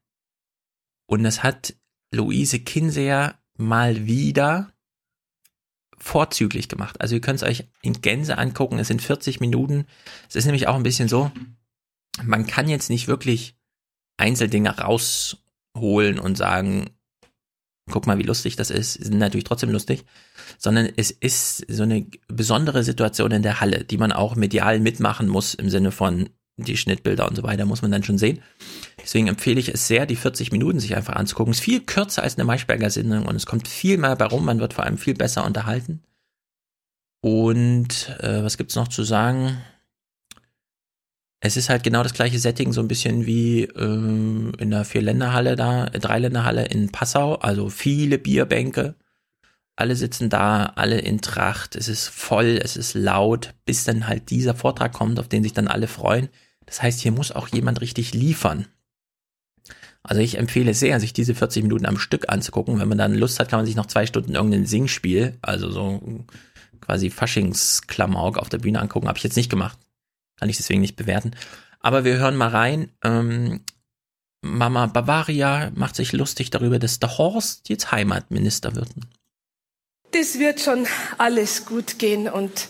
Und 1.06 1.22
das 1.22 1.44
hat 1.44 1.74
Luise 2.12 2.58
Kinseer 2.58 3.40
mal 3.58 4.06
wieder 4.06 4.72
vorzüglich 5.98 6.68
gemacht. 6.68 7.00
Also 7.00 7.16
ihr 7.16 7.20
könnt 7.20 7.42
es 7.42 7.48
euch 7.48 7.64
in 7.82 8.00
Gänze 8.00 8.38
angucken, 8.38 8.78
es 8.78 8.88
sind 8.88 9.02
40 9.02 9.40
Minuten. 9.40 9.86
Es 10.28 10.36
ist 10.36 10.46
nämlich 10.46 10.68
auch 10.68 10.76
ein 10.76 10.84
bisschen 10.84 11.08
so, 11.08 11.30
man 12.22 12.46
kann 12.46 12.68
jetzt 12.68 12.88
nicht 12.88 13.08
wirklich 13.08 13.56
Einzeldinge 14.16 14.78
rausholen 14.78 16.18
und 16.18 16.38
sagen, 16.38 16.90
guck 17.90 18.06
mal, 18.06 18.18
wie 18.18 18.24
lustig 18.24 18.56
das 18.56 18.70
ist. 18.70 18.94
Sie 18.94 19.04
sind 19.04 19.18
natürlich 19.18 19.44
trotzdem 19.44 19.70
lustig, 19.70 20.04
sondern 20.58 20.88
es 20.96 21.10
ist 21.10 21.64
so 21.68 21.82
eine 21.82 22.06
besondere 22.28 22.84
Situation 22.84 23.32
in 23.32 23.42
der 23.42 23.60
Halle, 23.60 23.84
die 23.84 23.98
man 23.98 24.12
auch 24.12 24.36
medial 24.36 24.80
mitmachen 24.80 25.28
muss 25.28 25.54
im 25.54 25.68
Sinne 25.68 25.90
von 25.90 26.28
die 26.56 26.76
Schnittbilder 26.76 27.28
und 27.28 27.36
so 27.36 27.42
weiter 27.42 27.64
muss 27.66 27.82
man 27.82 27.90
dann 27.90 28.02
schon 28.02 28.18
sehen. 28.18 28.40
Deswegen 29.08 29.28
empfehle 29.28 29.58
ich 29.58 29.70
es 29.70 29.86
sehr, 29.86 30.04
die 30.04 30.16
40 30.16 30.52
Minuten 30.52 30.80
sich 30.80 30.94
einfach 30.94 31.16
anzugucken. 31.16 31.52
Es 31.52 31.60
ist 31.60 31.64
viel 31.64 31.80
kürzer 31.80 32.22
als 32.22 32.36
eine 32.36 32.44
Maischberger 32.44 32.90
Sendung 32.90 33.24
und 33.24 33.36
es 33.36 33.46
kommt 33.46 33.66
viel 33.66 33.96
mehr 33.96 34.14
bei 34.16 34.26
rum. 34.26 34.44
Man 34.44 34.60
wird 34.60 34.74
vor 34.74 34.84
allem 34.84 34.98
viel 34.98 35.14
besser 35.14 35.46
unterhalten. 35.46 36.02
Und 37.22 38.14
äh, 38.20 38.44
was 38.44 38.58
gibt's 38.58 38.74
noch 38.74 38.88
zu 38.88 39.04
sagen? 39.04 39.62
Es 41.40 41.56
ist 41.56 41.70
halt 41.70 41.84
genau 41.84 42.02
das 42.02 42.12
gleiche 42.12 42.38
Setting, 42.38 42.74
so 42.74 42.82
ein 42.82 42.88
bisschen 42.88 43.24
wie 43.24 43.62
ähm, 43.62 44.52
in 44.58 44.70
der 44.70 44.84
Vierländerhalle 44.84 45.56
da, 45.56 45.86
äh, 45.86 46.00
Dreiländerhalle 46.00 46.66
in 46.66 46.92
Passau. 46.92 47.36
Also 47.36 47.70
viele 47.70 48.18
Bierbänke. 48.18 48.94
Alle 49.74 49.96
sitzen 49.96 50.28
da, 50.28 50.74
alle 50.76 50.98
in 50.98 51.22
Tracht. 51.22 51.76
Es 51.76 51.88
ist 51.88 52.08
voll, 52.08 52.60
es 52.62 52.76
ist 52.76 52.92
laut, 52.92 53.54
bis 53.64 53.84
dann 53.84 54.06
halt 54.06 54.28
dieser 54.28 54.54
Vortrag 54.54 54.92
kommt, 54.92 55.18
auf 55.18 55.28
den 55.28 55.44
sich 55.44 55.54
dann 55.54 55.66
alle 55.66 55.88
freuen. 55.88 56.28
Das 56.66 56.82
heißt, 56.82 57.00
hier 57.00 57.12
muss 57.12 57.32
auch 57.32 57.48
jemand 57.48 57.80
richtig 57.80 58.12
liefern. 58.12 58.66
Also 60.02 60.23
ich 60.23 60.39
empfehle 60.39 60.75
sehr, 60.75 61.01
sich 61.01 61.12
diese 61.12 61.35
40 61.35 61.62
Minuten 61.65 61.86
am 61.86 61.99
Stück 61.99 62.28
anzugucken. 62.28 62.78
Wenn 62.78 62.89
man 62.89 62.99
dann 62.99 63.15
Lust 63.15 63.39
hat, 63.41 63.49
kann 63.49 63.59
man 63.59 63.67
sich 63.67 63.77
noch 63.77 63.86
zwei 63.86 64.07
Stunden 64.07 64.35
irgendein 64.35 64.67
Singspiel, 64.67 65.36
also 65.43 65.70
so 65.70 66.25
quasi 66.81 67.10
Faschingsklamauk 67.10 68.39
auf 68.39 68.49
der 68.49 68.59
Bühne 68.59 68.81
angucken. 68.81 69.09
Habe 69.09 69.18
ich 69.18 69.25
jetzt 69.25 69.36
nicht 69.36 69.51
gemacht. 69.51 69.78
Kann 70.39 70.49
ich 70.49 70.57
deswegen 70.57 70.81
nicht 70.81 70.97
bewerten. 70.97 71.33
Aber 71.81 72.05
wir 72.05 72.17
hören 72.17 72.36
mal 72.36 72.49
rein. 72.49 72.91
Ähm, 73.05 73.60
Mama 74.41 74.86
Bavaria 74.86 75.70
macht 75.75 75.97
sich 75.97 76.12
lustig 76.12 76.51
darüber, 76.51 76.78
dass 76.78 77.01
der 77.01 77.18
Horst 77.18 77.68
jetzt 77.68 77.91
Heimatminister 77.91 78.77
wird. 78.77 78.89
Das 80.12 80.39
wird 80.39 80.60
schon 80.60 80.86
alles 81.18 81.67
gut 81.67 81.99
gehen 81.99 82.28
und 82.28 82.68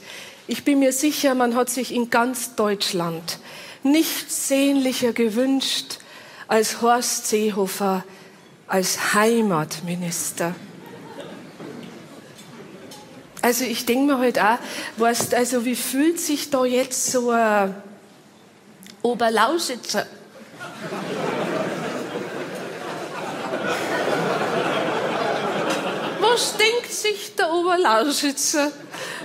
ich 0.48 0.64
bin 0.64 0.80
mir 0.80 0.92
sicher, 0.92 1.34
man 1.34 1.54
hat 1.54 1.70
sich 1.70 1.94
in 1.94 2.10
ganz 2.10 2.56
Deutschland 2.56 3.38
nichts 3.84 4.48
sehnlicher 4.48 5.12
gewünscht 5.12 5.98
als 6.48 6.80
Horst 6.80 7.28
Seehofer 7.28 8.04
als 8.66 9.14
Heimatminister. 9.14 10.54
Also 13.40 13.64
ich 13.64 13.86
denke 13.86 14.12
mir 14.12 14.18
halt 14.18 14.38
auch, 14.38 14.58
weißt, 14.96 15.34
also 15.34 15.64
wie 15.64 15.76
fühlt 15.76 16.18
sich 16.18 16.50
da 16.50 16.64
jetzt 16.64 17.12
so 17.12 17.30
ein 17.30 17.74
Oberlausitzer? 19.02 20.06
Was 26.20 26.56
denkt 26.56 26.92
sich 26.92 27.34
der 27.36 27.52
Oberlausitzer? 27.52 28.72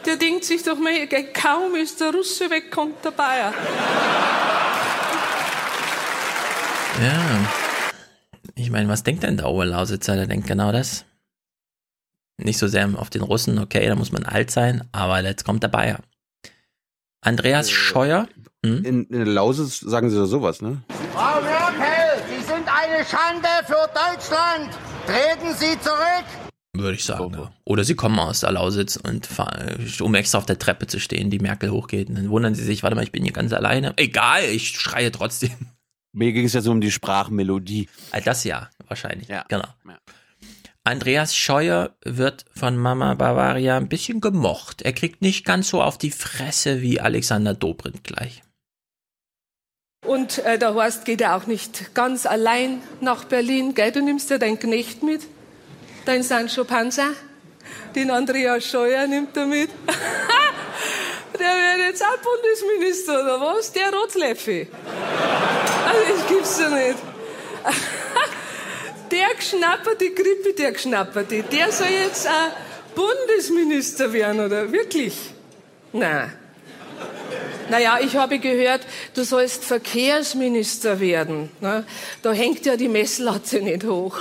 Der 0.06 0.16
denkt 0.16 0.46
sich 0.46 0.64
doch 0.64 0.78
mal, 0.78 1.08
kaum 1.34 1.76
ist 1.76 2.00
der 2.00 2.14
Russe 2.14 2.50
weg, 2.50 2.72
kommt 2.72 3.04
der 3.04 3.12
Bayer. 3.12 3.54
Ja. 7.04 7.52
Ich 8.56 8.72
meine, 8.72 8.88
was 8.88 9.04
denkt 9.04 9.24
denn 9.24 9.36
der 9.36 9.48
Oberlausitzer? 9.50 10.16
Der 10.16 10.26
denkt 10.26 10.48
genau 10.48 10.72
das. 10.72 11.04
Nicht 12.38 12.58
so 12.58 12.68
sehr 12.68 12.90
auf 12.98 13.10
den 13.10 13.24
Russen, 13.24 13.60
okay, 13.60 13.86
da 13.88 13.96
muss 13.96 14.14
man 14.14 14.26
alt 14.26 14.52
sein, 14.52 14.88
aber 14.94 15.22
jetzt 15.22 15.44
kommt 15.44 15.64
der 15.64 15.68
Bayer. 15.68 16.00
Andreas 17.20 17.70
Scheuer. 17.70 18.28
In, 18.62 18.86
in 18.86 19.08
der 19.10 19.26
Lausitz 19.26 19.82
sagen 19.82 20.10
sie 20.10 20.16
doch 20.16 20.28
sowas, 20.28 20.62
ne? 20.62 20.82
Frau 21.14 21.42
Merkel, 21.42 22.24
Sie 22.30 22.42
sind 22.42 22.68
eine 22.68 23.04
Schande 23.04 23.50
für 23.66 23.90
Deutschland. 23.94 24.70
Treten 25.06 25.54
Sie 25.56 25.78
zurück. 25.82 26.26
Würde 26.74 26.96
ich 26.96 27.04
sagen. 27.04 27.34
Ja. 27.34 27.52
Oder 27.66 27.84
sie 27.84 27.96
kommen 27.96 28.18
aus 28.18 28.40
der 28.40 28.54
Lausitz 28.54 28.96
und 28.96 29.26
fahren, 29.28 29.86
um 30.00 30.16
extra 30.16 30.38
auf 30.38 30.46
der 30.46 30.58
Treppe 30.58 30.88
zu 30.88 31.00
stehen, 31.00 31.30
die 31.30 31.40
Merkel 31.40 31.70
hochgeht. 31.70 32.10
Und 32.10 32.16
dann 32.16 32.30
wundern 32.30 32.56
sie 32.56 32.64
sich, 32.64 32.82
warte 32.82 32.96
mal, 32.96 33.04
ich 33.04 33.12
bin 33.12 33.24
hier 33.24 33.34
ganz 33.34 33.52
alleine. 33.52 33.94
Egal, 33.98 34.46
ich 34.46 34.80
schreie 34.80 35.12
trotzdem. 35.12 35.52
Mir 36.14 36.32
ging 36.32 36.46
es 36.46 36.54
ja 36.54 36.62
so 36.62 36.72
um 36.72 36.80
die 36.80 36.92
Sprachmelodie. 36.92 37.90
Das 38.24 38.44
ja, 38.44 38.70
wahrscheinlich. 38.88 39.28
Ja. 39.28 39.46
Genau. 39.50 39.68
Ja. 39.88 39.98
Andreas 40.86 41.36
Scheuer 41.36 41.96
wird 42.04 42.46
von 42.54 42.78
Mama 42.78 43.14
Bavaria 43.16 43.78
ein 43.78 43.88
bisschen 43.88 44.22
gemocht. 44.22 44.82
Er 44.82 44.94
kriegt 44.94 45.22
nicht 45.22 45.46
ganz 45.46 45.70
so 45.70 45.82
auf 45.82 45.98
die 45.98 46.12
Fresse 46.12 46.82
wie 46.82 47.00
Alexander 47.00 47.54
Dobrindt 47.54 48.04
gleich. 48.04 48.44
Und 50.06 50.40
äh, 50.40 50.60
der 50.60 50.74
Horst 50.74 51.06
geht 51.06 51.22
ja 51.22 51.38
auch 51.38 51.48
nicht 51.48 51.96
ganz 51.96 52.26
allein 52.26 52.82
nach 53.00 53.24
Berlin. 53.24 53.74
Gell, 53.74 53.94
du 53.94 54.02
nimmst 54.02 54.30
ja 54.30 54.38
deinen 54.38 54.60
Knecht 54.60 55.02
mit, 55.02 55.22
dein 56.06 56.22
Sancho 56.22 56.66
Panza. 56.66 57.12
Den 57.96 58.12
Andreas 58.12 58.66
Scheuer 58.66 59.08
nimmt 59.08 59.38
er 59.38 59.46
mit. 59.46 59.70
der 61.40 61.48
wird 61.48 61.90
jetzt 61.90 62.04
auch 62.04 62.18
Bundesminister, 62.18 63.22
oder 63.22 63.42
was? 63.42 63.72
Der 63.72 63.92
Rotzleffe. 63.92 64.68
Also, 65.88 66.14
das 66.14 66.28
gibt's 66.28 66.60
ja 66.60 66.70
nicht. 66.70 67.00
der 69.12 69.36
geschnapperte 69.36 70.12
Grippe, 70.12 70.54
der 70.58 70.72
geschnapperte, 70.72 71.44
der 71.44 71.72
soll 71.72 71.88
jetzt 71.88 72.28
auch 72.28 72.52
Bundesminister 72.96 74.12
werden, 74.12 74.46
oder? 74.46 74.72
Wirklich? 74.72 75.16
Nein. 75.92 76.34
Naja, 77.70 77.98
ich 78.02 78.16
habe 78.16 78.40
gehört, 78.40 78.82
du 79.14 79.24
sollst 79.24 79.64
Verkehrsminister 79.64 81.00
werden. 81.00 81.50
Ne? 81.62 81.86
Da 82.22 82.32
hängt 82.34 82.66
ja 82.66 82.76
die 82.76 82.90
Messlatte 82.90 83.62
nicht 83.62 83.86
hoch. 83.86 84.18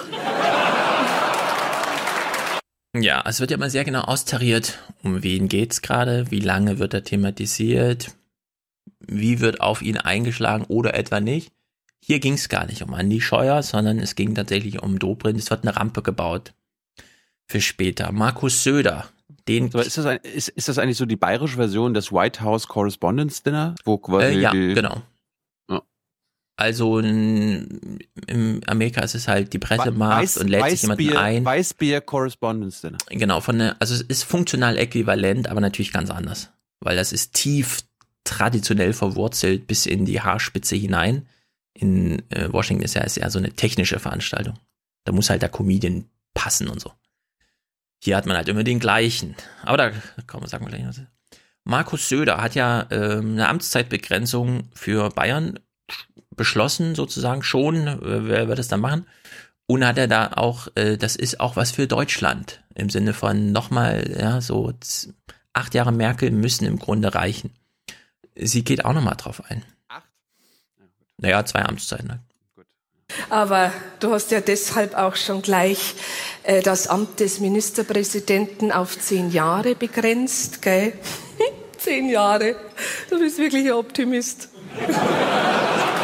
Ja, 2.94 3.22
es 3.26 3.40
wird 3.40 3.50
ja 3.50 3.56
immer 3.56 3.70
sehr 3.70 3.84
genau 3.84 4.02
austariert, 4.02 4.78
um 5.02 5.22
wen 5.22 5.48
geht's 5.48 5.80
gerade, 5.80 6.30
wie 6.30 6.40
lange 6.40 6.78
wird 6.78 6.92
er 6.92 7.04
thematisiert, 7.04 8.14
wie 9.00 9.40
wird 9.40 9.60
auf 9.60 9.80
ihn 9.80 9.96
eingeschlagen 9.96 10.64
oder 10.68 10.94
etwa 10.94 11.20
nicht. 11.20 11.52
Hier 12.04 12.20
ging 12.20 12.34
es 12.34 12.48
gar 12.48 12.66
nicht 12.66 12.82
um 12.82 12.92
Andi 12.92 13.20
Scheuer, 13.20 13.62
sondern 13.62 13.98
es 13.98 14.14
ging 14.14 14.34
tatsächlich 14.34 14.82
um 14.82 14.98
Dobrindt. 14.98 15.38
Es 15.38 15.50
wird 15.50 15.62
eine 15.62 15.76
Rampe 15.76 16.02
gebaut 16.02 16.52
für 17.46 17.60
später. 17.60 18.12
Markus 18.12 18.62
Söder 18.62 19.08
den 19.48 19.70
so, 19.70 19.80
ist, 19.80 19.98
das 19.98 20.06
ein, 20.06 20.18
ist, 20.18 20.48
ist 20.48 20.68
das 20.68 20.78
eigentlich 20.78 20.96
so 20.96 21.06
die 21.06 21.16
bayerische 21.16 21.56
Version 21.56 21.94
des 21.94 22.12
White 22.12 22.42
House 22.42 22.68
Correspondence 22.68 23.42
Dinner? 23.42 23.74
Wo 23.84 23.98
quasi 23.98 24.36
äh, 24.36 24.40
ja, 24.40 24.50
genau. 24.52 25.02
Also 26.62 27.00
in, 27.00 27.98
in, 28.28 28.60
Amerika 28.68 29.00
ist 29.00 29.16
es 29.16 29.26
halt 29.26 29.52
die 29.52 29.58
Pressemacht 29.58 30.22
Weiß, 30.22 30.36
und 30.36 30.46
lädt 30.46 30.70
sich 30.70 30.82
jemanden 30.82 31.16
ein. 31.16 31.44
Weißbier 31.44 32.00
Correspondence 32.00 32.82
Dinner. 32.82 32.98
Genau, 33.08 33.40
von 33.40 33.58
der, 33.58 33.74
also 33.80 33.94
es 33.94 34.02
ist 34.02 34.22
funktional 34.22 34.78
äquivalent, 34.78 35.48
aber 35.48 35.60
natürlich 35.60 35.92
ganz 35.92 36.08
anders. 36.08 36.50
Weil 36.78 36.94
das 36.94 37.12
ist 37.12 37.34
tief 37.34 37.80
traditionell 38.22 38.92
verwurzelt 38.92 39.66
bis 39.66 39.86
in 39.86 40.04
die 40.04 40.20
Haarspitze 40.20 40.76
hinein. 40.76 41.26
In 41.74 42.22
äh, 42.30 42.52
Washington 42.52 42.84
ist 42.84 42.94
ja 42.94 43.02
ist 43.02 43.16
eher 43.16 43.30
so 43.30 43.40
eine 43.40 43.54
technische 43.54 43.98
Veranstaltung. 43.98 44.56
Da 45.02 45.10
muss 45.10 45.30
halt 45.30 45.42
der 45.42 45.48
Comedian 45.48 46.04
passen 46.32 46.68
und 46.68 46.80
so. 46.80 46.92
Hier 47.98 48.16
hat 48.16 48.26
man 48.26 48.36
halt 48.36 48.46
immer 48.46 48.62
den 48.62 48.78
gleichen. 48.78 49.34
Aber 49.64 49.78
da 49.78 49.90
kommen 50.28 50.44
wir, 50.44 50.48
sagen 50.48 50.64
wir 50.64 50.70
gleich 50.70 50.86
was. 50.86 51.00
Markus 51.64 52.08
Söder 52.08 52.40
hat 52.40 52.54
ja 52.54 52.86
äh, 52.90 53.18
eine 53.18 53.48
Amtszeitbegrenzung 53.48 54.68
für 54.74 55.08
Bayern 55.10 55.58
beschlossen, 56.36 56.94
sozusagen 56.94 57.42
schon. 57.42 57.86
Äh, 57.86 57.98
wer 58.00 58.48
wird 58.48 58.58
das 58.58 58.68
dann 58.68 58.80
machen? 58.80 59.06
Und 59.66 59.86
hat 59.86 59.98
er 59.98 60.08
da 60.08 60.32
auch, 60.34 60.68
äh, 60.74 60.96
das 60.96 61.16
ist 61.16 61.40
auch 61.40 61.56
was 61.56 61.70
für 61.70 61.86
Deutschland. 61.86 62.62
Im 62.74 62.90
Sinne 62.90 63.14
von 63.14 63.52
nochmal, 63.52 64.16
ja, 64.18 64.40
so 64.40 64.72
acht 65.52 65.74
Jahre 65.74 65.92
Merkel 65.92 66.30
müssen 66.30 66.64
im 66.64 66.78
Grunde 66.78 67.14
reichen. 67.14 67.50
Sie 68.34 68.64
geht 68.64 68.84
auch 68.84 68.92
nochmal 68.92 69.16
drauf 69.16 69.42
ein. 69.48 69.62
Acht? 69.88 70.08
Naja, 71.18 71.44
zwei 71.44 71.64
Amtszeiten. 71.64 72.10
Halt. 72.10 72.20
Aber 73.30 73.72
du 74.00 74.12
hast 74.12 74.30
ja 74.30 74.40
deshalb 74.40 74.94
auch 74.94 75.16
schon 75.16 75.42
gleich 75.42 75.94
äh, 76.44 76.62
das 76.62 76.86
Amt 76.86 77.20
des 77.20 77.40
Ministerpräsidenten 77.40 78.72
auf 78.72 78.98
zehn 78.98 79.30
Jahre 79.30 79.74
begrenzt, 79.74 80.62
gell? 80.62 80.94
zehn 81.78 82.08
Jahre. 82.08 82.56
Du 83.10 83.18
bist 83.18 83.38
wirklich 83.38 83.66
ein 83.66 83.72
Optimist. 83.72 84.48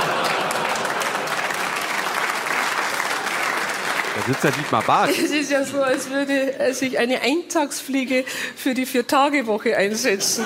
sitzt 4.28 4.44
ja 4.44 4.50
Dietmar 4.50 4.82
Barth. 4.82 5.10
Es 5.10 5.30
ist 5.30 5.50
ja 5.50 5.64
so, 5.64 5.82
als 5.82 6.10
würde 6.10 6.74
sich 6.74 6.98
eine 6.98 7.22
Eintagsfliege 7.22 8.24
für 8.56 8.74
die 8.74 8.84
Vier-Tage-Woche 8.84 9.76
einsetzen. 9.76 10.44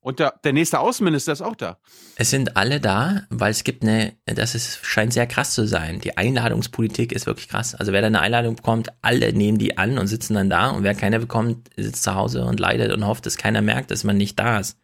Und 0.00 0.18
der, 0.18 0.34
der 0.44 0.52
nächste 0.52 0.80
Außenminister 0.80 1.32
ist 1.32 1.42
auch 1.42 1.54
da. 1.54 1.78
Es 2.16 2.30
sind 2.30 2.56
alle 2.56 2.80
da, 2.80 3.22
weil 3.30 3.52
es 3.52 3.64
gibt 3.64 3.84
eine, 3.84 4.14
das 4.26 4.54
ist, 4.54 4.84
scheint 4.84 5.12
sehr 5.12 5.26
krass 5.28 5.54
zu 5.54 5.66
sein. 5.66 6.00
Die 6.00 6.18
Einladungspolitik 6.18 7.12
ist 7.12 7.26
wirklich 7.26 7.48
krass. 7.48 7.74
Also 7.74 7.92
wer 7.92 8.00
da 8.00 8.08
eine 8.08 8.20
Einladung 8.20 8.56
bekommt, 8.56 8.88
alle 9.00 9.32
nehmen 9.32 9.58
die 9.58 9.78
an 9.78 9.98
und 9.98 10.08
sitzen 10.08 10.34
dann 10.34 10.50
da. 10.50 10.70
Und 10.70 10.82
wer 10.82 10.94
keine 10.94 11.20
bekommt, 11.20 11.70
sitzt 11.76 12.02
zu 12.02 12.14
Hause 12.14 12.44
und 12.44 12.58
leidet 12.58 12.92
und 12.92 13.06
hofft, 13.06 13.24
dass 13.26 13.36
keiner 13.36 13.62
merkt, 13.62 13.92
dass 13.92 14.02
man 14.04 14.16
nicht 14.16 14.38
da 14.38 14.58
ist. 14.58 14.76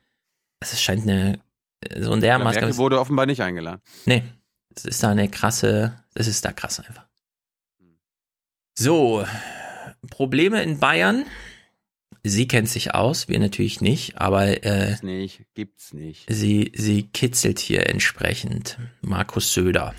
Das 0.61 0.81
scheint 0.81 1.03
eine, 1.03 1.41
so 1.99 2.15
in 2.15 2.21
der 2.21 2.39
Maske. 2.39 2.77
wurde 2.77 3.01
offenbar 3.01 3.27
nicht 3.27 3.43
eingeladen. 3.43 3.83
Nee. 4.07 4.23
Das 4.71 4.85
ist 4.85 5.03
da 5.03 5.11
eine 5.11 5.29
krasse, 5.29 6.05
das 6.15 6.27
ist 6.27 6.45
da 6.45 6.53
krass 6.53 6.81
einfach. 6.81 7.07
So. 8.75 9.25
Probleme 10.11 10.63
in 10.63 10.79
Bayern 10.79 11.25
Sie 12.25 12.49
kennt 12.49 12.69
sich 12.69 12.95
aus, 12.95 13.29
wir 13.29 13.39
natürlich 13.39 13.81
nicht, 13.81 14.19
aber 14.19 14.65
äh, 14.65 14.89
gibt's 14.89 15.03
nicht, 15.03 15.45
gibt's 15.55 15.93
nicht. 15.95 16.27
Sie, 16.29 16.73
sie 16.75 17.05
kitzelt 17.05 17.59
hier 17.59 17.89
entsprechend. 17.89 18.79
Markus 19.01 19.53
Söder. 19.53 19.95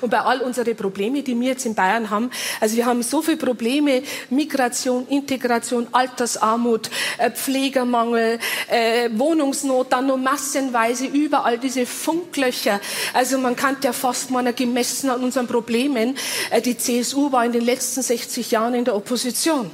Und 0.00 0.10
bei 0.10 0.20
all 0.20 0.40
unsere 0.40 0.74
Probleme, 0.74 1.22
die 1.22 1.38
wir 1.38 1.50
jetzt 1.50 1.64
in 1.64 1.74
Bayern 1.74 2.10
haben, 2.10 2.30
also 2.60 2.76
wir 2.76 2.86
haben 2.86 3.02
so 3.02 3.22
viele 3.22 3.36
Probleme, 3.36 4.02
Migration, 4.30 5.06
Integration, 5.08 5.86
Altersarmut, 5.92 6.90
äh, 7.18 7.30
Pflegermangel, 7.30 8.38
äh, 8.68 9.08
Wohnungsnot, 9.12 9.92
dann 9.92 10.08
nur 10.08 10.16
massenweise 10.16 11.06
überall 11.06 11.58
diese 11.58 11.86
Funklöcher. 11.86 12.80
Also 13.14 13.38
man 13.38 13.54
kann 13.54 13.76
ja 13.82 13.92
fast 13.92 14.30
mal 14.30 14.52
gemessen 14.52 15.08
an 15.08 15.22
unseren 15.22 15.46
Problemen, 15.46 16.18
äh, 16.50 16.60
die 16.60 16.76
CSU 16.76 17.30
war 17.30 17.44
in 17.44 17.52
den 17.52 17.64
letzten 17.64 18.02
60 18.02 18.50
Jahren 18.50 18.74
in 18.74 18.84
der 18.84 18.96
Opposition. 18.96 19.70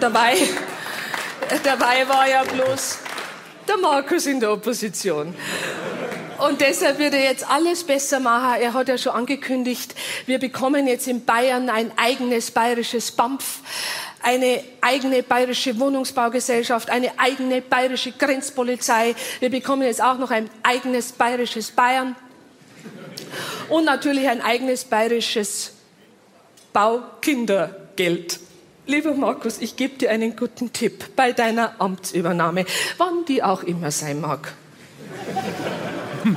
Dabei, 0.00 0.36
dabei 1.62 2.08
war 2.08 2.28
ja 2.28 2.42
bloß 2.42 2.98
der 3.68 3.76
Markus 3.76 4.26
in 4.26 4.40
der 4.40 4.52
Opposition. 4.52 5.34
Und 6.42 6.60
deshalb 6.60 6.98
wird 6.98 7.14
er 7.14 7.22
jetzt 7.22 7.48
alles 7.48 7.84
besser 7.84 8.18
machen. 8.18 8.60
Er 8.60 8.72
hat 8.72 8.88
ja 8.88 8.98
schon 8.98 9.12
angekündigt, 9.12 9.94
wir 10.26 10.40
bekommen 10.40 10.88
jetzt 10.88 11.06
in 11.06 11.24
Bayern 11.24 11.70
ein 11.70 11.92
eigenes 11.96 12.50
bayerisches 12.50 13.12
BAMF, 13.12 13.60
eine 14.22 14.64
eigene 14.80 15.22
bayerische 15.22 15.78
Wohnungsbaugesellschaft, 15.78 16.90
eine 16.90 17.16
eigene 17.16 17.62
bayerische 17.62 18.10
Grenzpolizei. 18.10 19.14
Wir 19.38 19.50
bekommen 19.50 19.82
jetzt 19.82 20.02
auch 20.02 20.18
noch 20.18 20.32
ein 20.32 20.50
eigenes 20.64 21.12
bayerisches 21.12 21.70
Bayern 21.70 22.16
und 23.68 23.84
natürlich 23.84 24.28
ein 24.28 24.40
eigenes 24.42 24.84
bayerisches 24.84 25.74
Baukindergeld. 26.72 28.40
Lieber 28.86 29.14
Markus, 29.14 29.58
ich 29.60 29.76
gebe 29.76 29.96
dir 29.96 30.10
einen 30.10 30.34
guten 30.34 30.72
Tipp 30.72 31.14
bei 31.14 31.30
deiner 31.30 31.80
Amtsübernahme, 31.80 32.64
wann 32.98 33.24
die 33.26 33.44
auch 33.44 33.62
immer 33.62 33.92
sein 33.92 34.20
mag. 34.20 34.54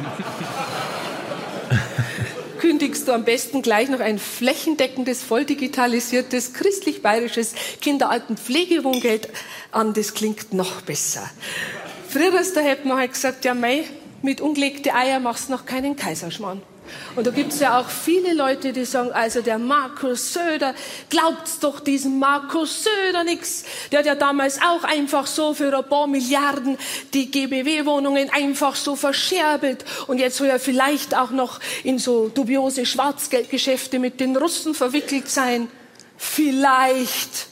kündigst 2.65 3.07
du 3.07 3.11
am 3.11 3.23
besten 3.23 3.61
gleich 3.61 3.89
noch 3.89 3.99
ein 3.99 4.17
flächendeckendes, 4.17 5.21
voll 5.21 5.45
digitalisiertes, 5.45 6.53
christlich-bayerisches 6.53 7.53
Kinderaltenpflegewohngeld 7.79 9.29
an. 9.71 9.93
Das 9.93 10.13
klingt 10.13 10.51
noch 10.53 10.81
besser. 10.81 11.29
Früher 12.09 12.31
da 12.31 12.61
hätte 12.61 12.87
man 12.87 12.97
halt 12.97 13.13
gesagt, 13.13 13.45
ja 13.45 13.53
mei, 13.53 13.83
mit 14.21 14.41
ungelegte 14.41 14.95
Eier 14.95 15.19
machst 15.19 15.49
du 15.49 15.53
noch 15.53 15.65
keinen 15.65 15.95
Kaiserschmarrn. 15.95 16.61
Und 17.15 17.27
da 17.27 17.31
gibt 17.31 17.53
es 17.53 17.59
ja 17.59 17.79
auch 17.79 17.89
viele 17.89 18.33
Leute, 18.33 18.73
die 18.73 18.85
sagen, 18.85 19.11
also 19.11 19.41
der 19.41 19.57
Markus 19.57 20.33
Söder, 20.33 20.73
glaubt's 21.09 21.59
doch 21.59 21.79
diesem 21.79 22.19
Markus 22.19 22.83
Söder 22.83 23.23
nix. 23.23 23.63
Der 23.91 23.99
hat 23.99 24.05
ja 24.05 24.15
damals 24.15 24.61
auch 24.61 24.83
einfach 24.83 25.27
so 25.27 25.53
für 25.53 25.75
ein 25.75 25.89
paar 25.89 26.07
Milliarden 26.07 26.77
die 27.13 27.31
GBW-Wohnungen 27.31 28.29
einfach 28.29 28.75
so 28.75 28.95
verscherbelt. 28.95 29.85
Und 30.07 30.19
jetzt 30.19 30.37
soll 30.37 30.47
er 30.47 30.59
vielleicht 30.59 31.15
auch 31.15 31.31
noch 31.31 31.59
in 31.83 31.99
so 31.99 32.29
dubiose 32.29 32.85
Schwarzgeldgeschäfte 32.85 33.99
mit 33.99 34.19
den 34.19 34.35
Russen 34.35 34.73
verwickelt 34.73 35.29
sein. 35.29 35.69
Vielleicht. 36.17 37.47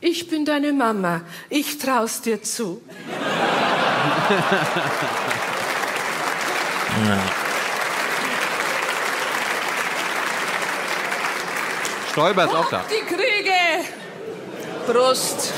ich 0.00 0.28
bin 0.28 0.44
deine 0.44 0.72
Mama. 0.72 1.22
Ich 1.48 1.78
trau's 1.78 2.20
dir 2.20 2.42
zu. 2.42 2.82
Ja. 7.06 7.43
Stoiber 12.14 12.44
ist 12.44 12.54
auch 12.54 12.70
da. 12.70 12.84
Die 12.88 13.04
Kriege! 13.12 13.88
Brust! 14.86 15.52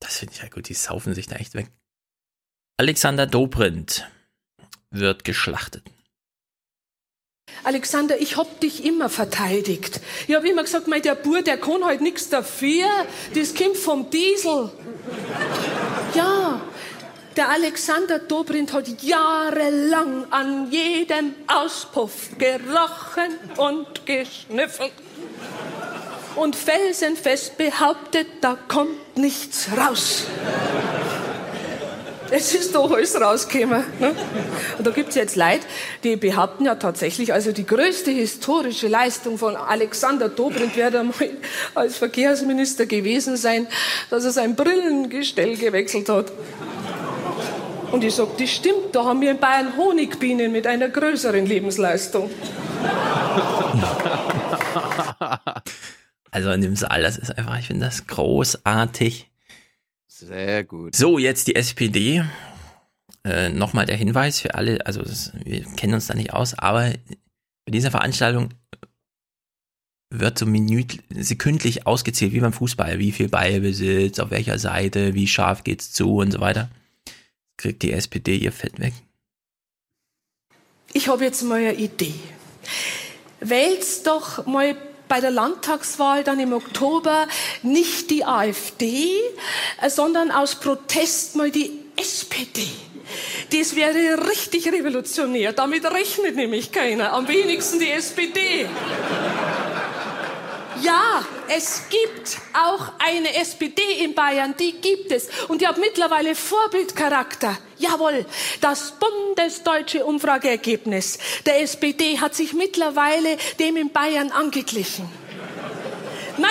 Das 0.00 0.16
finde 0.16 0.32
ich 0.32 0.40
ja 0.40 0.48
gut, 0.48 0.70
die 0.70 0.72
saufen 0.72 1.12
sich 1.12 1.26
da 1.26 1.36
echt 1.36 1.52
weg. 1.52 1.70
Alexander 2.78 3.26
Dobrindt 3.26 4.10
wird 4.90 5.24
geschlachtet. 5.24 5.84
Alexander, 7.64 8.18
ich 8.18 8.38
hab 8.38 8.60
dich 8.60 8.82
immer 8.82 9.10
verteidigt. 9.10 10.00
Ich 10.26 10.34
hab 10.34 10.44
immer 10.44 10.62
gesagt, 10.62 10.88
mein, 10.88 11.02
der 11.02 11.14
Bur, 11.14 11.42
der 11.42 11.58
kann 11.58 11.84
halt 11.84 12.00
nichts 12.00 12.30
dafür. 12.30 12.88
Das 13.34 13.54
kommt 13.54 13.76
vom 13.76 14.08
Diesel. 14.08 14.70
Ja, 16.14 16.62
der 17.36 17.48
Alexander 17.48 18.18
Dobrindt 18.18 18.72
hat 18.72 19.02
jahrelang 19.02 20.30
an 20.30 20.70
jedem 20.70 21.34
Auspuff 21.46 22.30
gerochen 22.38 23.38
und 23.56 24.06
geschnüffelt. 24.06 24.92
Und 26.36 26.56
felsenfest 26.56 27.58
behauptet, 27.58 28.26
da 28.40 28.56
kommt 28.68 29.18
nichts 29.18 29.68
raus. 29.76 30.24
Es 32.34 32.54
ist 32.54 32.74
doch 32.74 32.90
alles 32.90 33.20
rausgekommen. 33.20 33.84
Ne? 34.00 34.14
Und 34.78 34.86
da 34.86 34.90
gibt 34.90 35.10
es 35.10 35.16
jetzt 35.16 35.36
Leute, 35.36 35.66
die 36.02 36.16
behaupten 36.16 36.64
ja 36.64 36.76
tatsächlich, 36.76 37.34
also 37.34 37.52
die 37.52 37.66
größte 37.66 38.10
historische 38.10 38.88
Leistung 38.88 39.36
von 39.36 39.54
Alexander 39.54 40.30
Dobrindt 40.30 40.74
werde 40.74 41.00
einmal 41.00 41.14
als 41.74 41.98
Verkehrsminister 41.98 42.86
gewesen 42.86 43.36
sein, 43.36 43.66
dass 44.08 44.24
er 44.24 44.30
sein 44.30 44.56
Brillengestell 44.56 45.58
gewechselt 45.58 46.08
hat. 46.08 46.32
Und 47.90 48.02
ich 48.02 48.14
sag, 48.14 48.38
das 48.38 48.48
stimmt, 48.48 48.94
da 48.94 49.04
haben 49.04 49.20
wir 49.20 49.32
in 49.32 49.38
Bayern 49.38 49.76
Honigbienen 49.76 50.52
mit 50.52 50.66
einer 50.66 50.88
größeren 50.88 51.44
Lebensleistung. 51.44 52.30
Also 56.34 56.50
in 56.50 56.62
dem 56.62 56.76
Saal, 56.76 57.02
das 57.02 57.18
ist 57.18 57.36
einfach, 57.36 57.58
ich 57.58 57.66
finde 57.66 57.84
das 57.84 58.06
großartig. 58.06 59.31
Sehr 60.14 60.62
gut. 60.64 60.94
So, 60.94 61.18
jetzt 61.18 61.48
die 61.48 61.56
SPD. 61.56 62.22
Äh, 63.24 63.48
Nochmal 63.48 63.86
der 63.86 63.96
Hinweis 63.96 64.40
für 64.40 64.54
alle, 64.54 64.84
also 64.84 65.00
das, 65.02 65.32
wir 65.44 65.62
kennen 65.76 65.94
uns 65.94 66.08
da 66.08 66.14
nicht 66.14 66.32
aus, 66.32 66.58
aber 66.58 66.92
bei 67.64 67.70
dieser 67.70 67.90
Veranstaltung 67.90 68.50
wird 70.10 70.38
so 70.38 70.44
minüt, 70.44 71.02
sekündlich 71.10 71.86
ausgezählt, 71.86 72.32
wie 72.32 72.40
beim 72.40 72.52
Fußball, 72.52 72.98
wie 72.98 73.12
viel 73.12 73.28
Ballbesitz, 73.28 74.18
auf 74.18 74.30
welcher 74.30 74.58
Seite, 74.58 75.14
wie 75.14 75.26
scharf 75.26 75.64
geht's 75.64 75.92
zu 75.92 76.16
und 76.16 76.32
so 76.32 76.40
weiter. 76.40 76.68
Kriegt 77.56 77.82
die 77.82 77.92
SPD 77.92 78.36
ihr 78.36 78.52
Fett 78.52 78.78
weg. 78.80 78.92
Ich 80.92 81.08
habe 81.08 81.24
jetzt 81.24 81.42
mal 81.42 81.60
eine 81.60 81.74
Idee. 81.74 82.14
Wählt's 83.40 84.02
doch 84.02 84.46
mal 84.46 84.76
bei 85.12 85.20
der 85.20 85.30
Landtagswahl 85.30 86.24
dann 86.24 86.40
im 86.40 86.54
Oktober 86.54 87.28
nicht 87.62 88.08
die 88.08 88.24
AfD, 88.24 89.10
äh, 89.82 89.90
sondern 89.90 90.30
aus 90.30 90.54
Protest 90.54 91.36
mal 91.36 91.50
die 91.50 91.70
SPD. 91.96 92.66
Das 93.52 93.76
wäre 93.76 94.26
richtig 94.26 94.72
revolutionär. 94.72 95.52
Damit 95.52 95.84
rechnet 95.84 96.36
nämlich 96.36 96.72
keiner. 96.72 97.12
Am 97.12 97.28
wenigsten 97.28 97.78
die 97.78 97.90
SPD. 97.90 98.66
Ja, 100.82 101.24
es 101.48 101.84
gibt 101.90 102.38
auch 102.54 102.92
eine 102.98 103.34
SPD 103.36 103.82
in 104.02 104.14
Bayern, 104.14 104.54
die 104.58 104.72
gibt 104.72 105.12
es. 105.12 105.28
Und 105.46 105.60
die 105.60 105.66
hat 105.66 105.78
mittlerweile 105.78 106.34
Vorbildcharakter. 106.34 107.56
Jawohl, 107.78 108.26
das 108.60 108.92
bundesdeutsche 108.98 110.04
Umfrageergebnis 110.04 111.18
der 111.46 111.62
SPD 111.62 112.18
hat 112.18 112.34
sich 112.34 112.52
mittlerweile 112.52 113.36
dem 113.60 113.76
in 113.76 113.90
Bayern 113.90 114.32
angeglichen. 114.32 115.08
Meine 116.38 116.50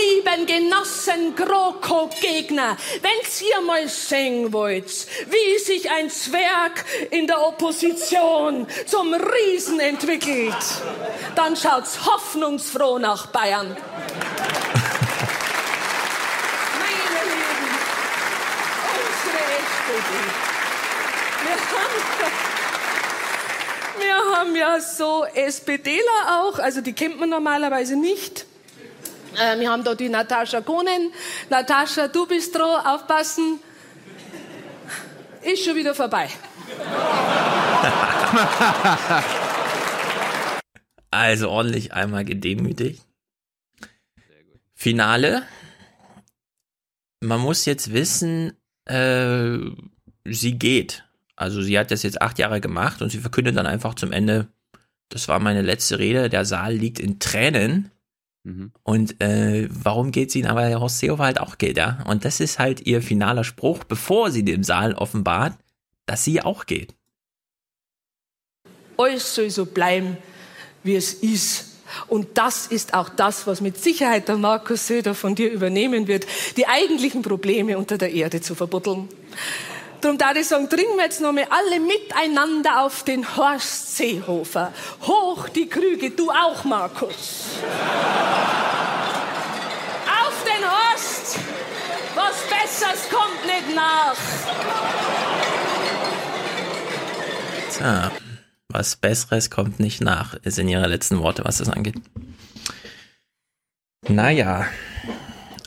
lieben 0.00 0.46
Genossen 0.46 1.36
GroKo-Gegner, 1.36 2.76
wenn's 3.00 3.40
ihr 3.40 3.60
mal 3.60 3.86
sehen 3.88 4.52
wollt, 4.52 5.06
wie 5.28 5.58
sich 5.58 5.88
ein 5.88 6.10
Zwerg 6.10 6.84
in 7.10 7.28
der 7.28 7.46
Opposition 7.46 8.66
zum 8.86 9.14
Riesen 9.14 9.78
entwickelt, 9.78 10.56
dann 11.36 11.54
schaut's 11.54 12.04
hoffnungsfroh 12.04 12.98
nach 12.98 13.26
Bayern. 13.26 13.68
Meine 16.78 17.20
Lieben, 17.30 17.70
unsere 18.98 19.42
SPD. 19.60 20.18
Wir 24.00 24.36
haben 24.36 24.56
ja 24.56 24.80
so 24.80 25.24
SPDler 25.24 26.40
auch, 26.42 26.58
also 26.58 26.80
die 26.80 26.94
kennt 26.94 27.20
man 27.20 27.28
normalerweise 27.28 27.94
nicht. 27.94 28.49
Äh, 29.36 29.58
wir 29.58 29.70
haben 29.70 29.84
da 29.84 29.94
die 29.94 30.08
Natascha 30.08 30.60
Kohnen. 30.60 31.12
Natascha, 31.48 32.08
du 32.08 32.26
bist 32.26 32.54
dran, 32.54 32.86
aufpassen. 32.86 33.60
Ist 35.42 35.64
schon 35.64 35.76
wieder 35.76 35.94
vorbei. 35.94 36.28
Also 41.10 41.50
ordentlich 41.50 41.92
einmal 41.92 42.24
gedemütigt. 42.24 43.04
Finale. 44.74 45.42
Man 47.20 47.40
muss 47.40 47.64
jetzt 47.64 47.92
wissen, 47.92 48.52
äh, 48.86 49.58
sie 50.24 50.58
geht. 50.58 51.04
Also 51.36 51.62
sie 51.62 51.78
hat 51.78 51.90
das 51.90 52.02
jetzt 52.02 52.22
acht 52.22 52.38
Jahre 52.38 52.60
gemacht 52.60 53.02
und 53.02 53.10
sie 53.10 53.18
verkündet 53.18 53.56
dann 53.56 53.66
einfach 53.66 53.94
zum 53.94 54.12
Ende, 54.12 54.48
das 55.08 55.28
war 55.28 55.40
meine 55.40 55.62
letzte 55.62 55.98
Rede, 55.98 56.28
der 56.28 56.44
Saal 56.44 56.74
liegt 56.74 56.98
in 56.98 57.18
Tränen. 57.18 57.90
Mhm. 58.44 58.72
Und 58.82 59.20
äh, 59.20 59.68
warum 59.70 60.12
geht 60.12 60.30
sie? 60.30 60.44
Aber 60.46 60.80
Horst 60.80 60.98
Seehofer 60.98 61.24
halt 61.24 61.40
auch 61.40 61.58
geht, 61.58 61.76
ja. 61.76 62.02
Und 62.06 62.24
das 62.24 62.40
ist 62.40 62.58
halt 62.58 62.86
ihr 62.86 63.02
finaler 63.02 63.44
Spruch, 63.44 63.84
bevor 63.84 64.30
sie 64.30 64.44
dem 64.44 64.64
Saal 64.64 64.94
offenbart, 64.94 65.54
dass 66.06 66.24
sie 66.24 66.42
auch 66.42 66.66
geht. 66.66 66.94
Alles 68.96 69.34
soll 69.34 69.50
so 69.50 69.66
bleiben, 69.66 70.16
wie 70.82 70.96
es 70.96 71.14
ist. 71.14 71.66
Und 72.06 72.38
das 72.38 72.66
ist 72.66 72.94
auch 72.94 73.08
das, 73.08 73.46
was 73.46 73.60
mit 73.60 73.76
Sicherheit 73.76 74.28
der 74.28 74.36
Markus 74.36 74.86
Söder 74.86 75.14
von 75.14 75.34
dir 75.34 75.50
übernehmen 75.50 76.06
wird, 76.06 76.26
die 76.56 76.66
eigentlichen 76.68 77.22
Probleme 77.22 77.76
unter 77.76 77.98
der 77.98 78.12
Erde 78.12 78.40
zu 78.40 78.54
verbuddeln. 78.54 79.08
Darum 80.00 80.16
da 80.16 80.32
ich 80.32 80.48
sagen, 80.48 80.68
trinken 80.68 80.96
wir 80.96 81.04
jetzt 81.04 81.20
nochmal 81.20 81.46
alle 81.50 81.78
miteinander 81.78 82.82
auf 82.82 83.02
den 83.02 83.36
Horst 83.36 83.96
Seehofer. 83.96 84.72
Hoch 85.02 85.48
die 85.50 85.68
Krüge, 85.68 86.10
du 86.10 86.30
auch, 86.30 86.64
Markus. 86.64 87.58
auf 90.30 90.44
den 90.44 90.64
Horst! 90.64 91.38
Was 92.14 92.36
Besseres 92.48 93.08
kommt 93.10 93.46
nicht 93.46 93.74
nach. 93.74 94.16
Tja, 97.72 98.10
was 98.68 98.96
Besseres 98.96 99.50
kommt 99.50 99.80
nicht 99.80 100.00
nach, 100.00 100.36
sind 100.44 100.68
ihre 100.68 100.86
letzten 100.86 101.18
Worte, 101.20 101.44
was 101.44 101.58
das 101.58 101.68
angeht. 101.68 101.96
Naja, 104.08 104.66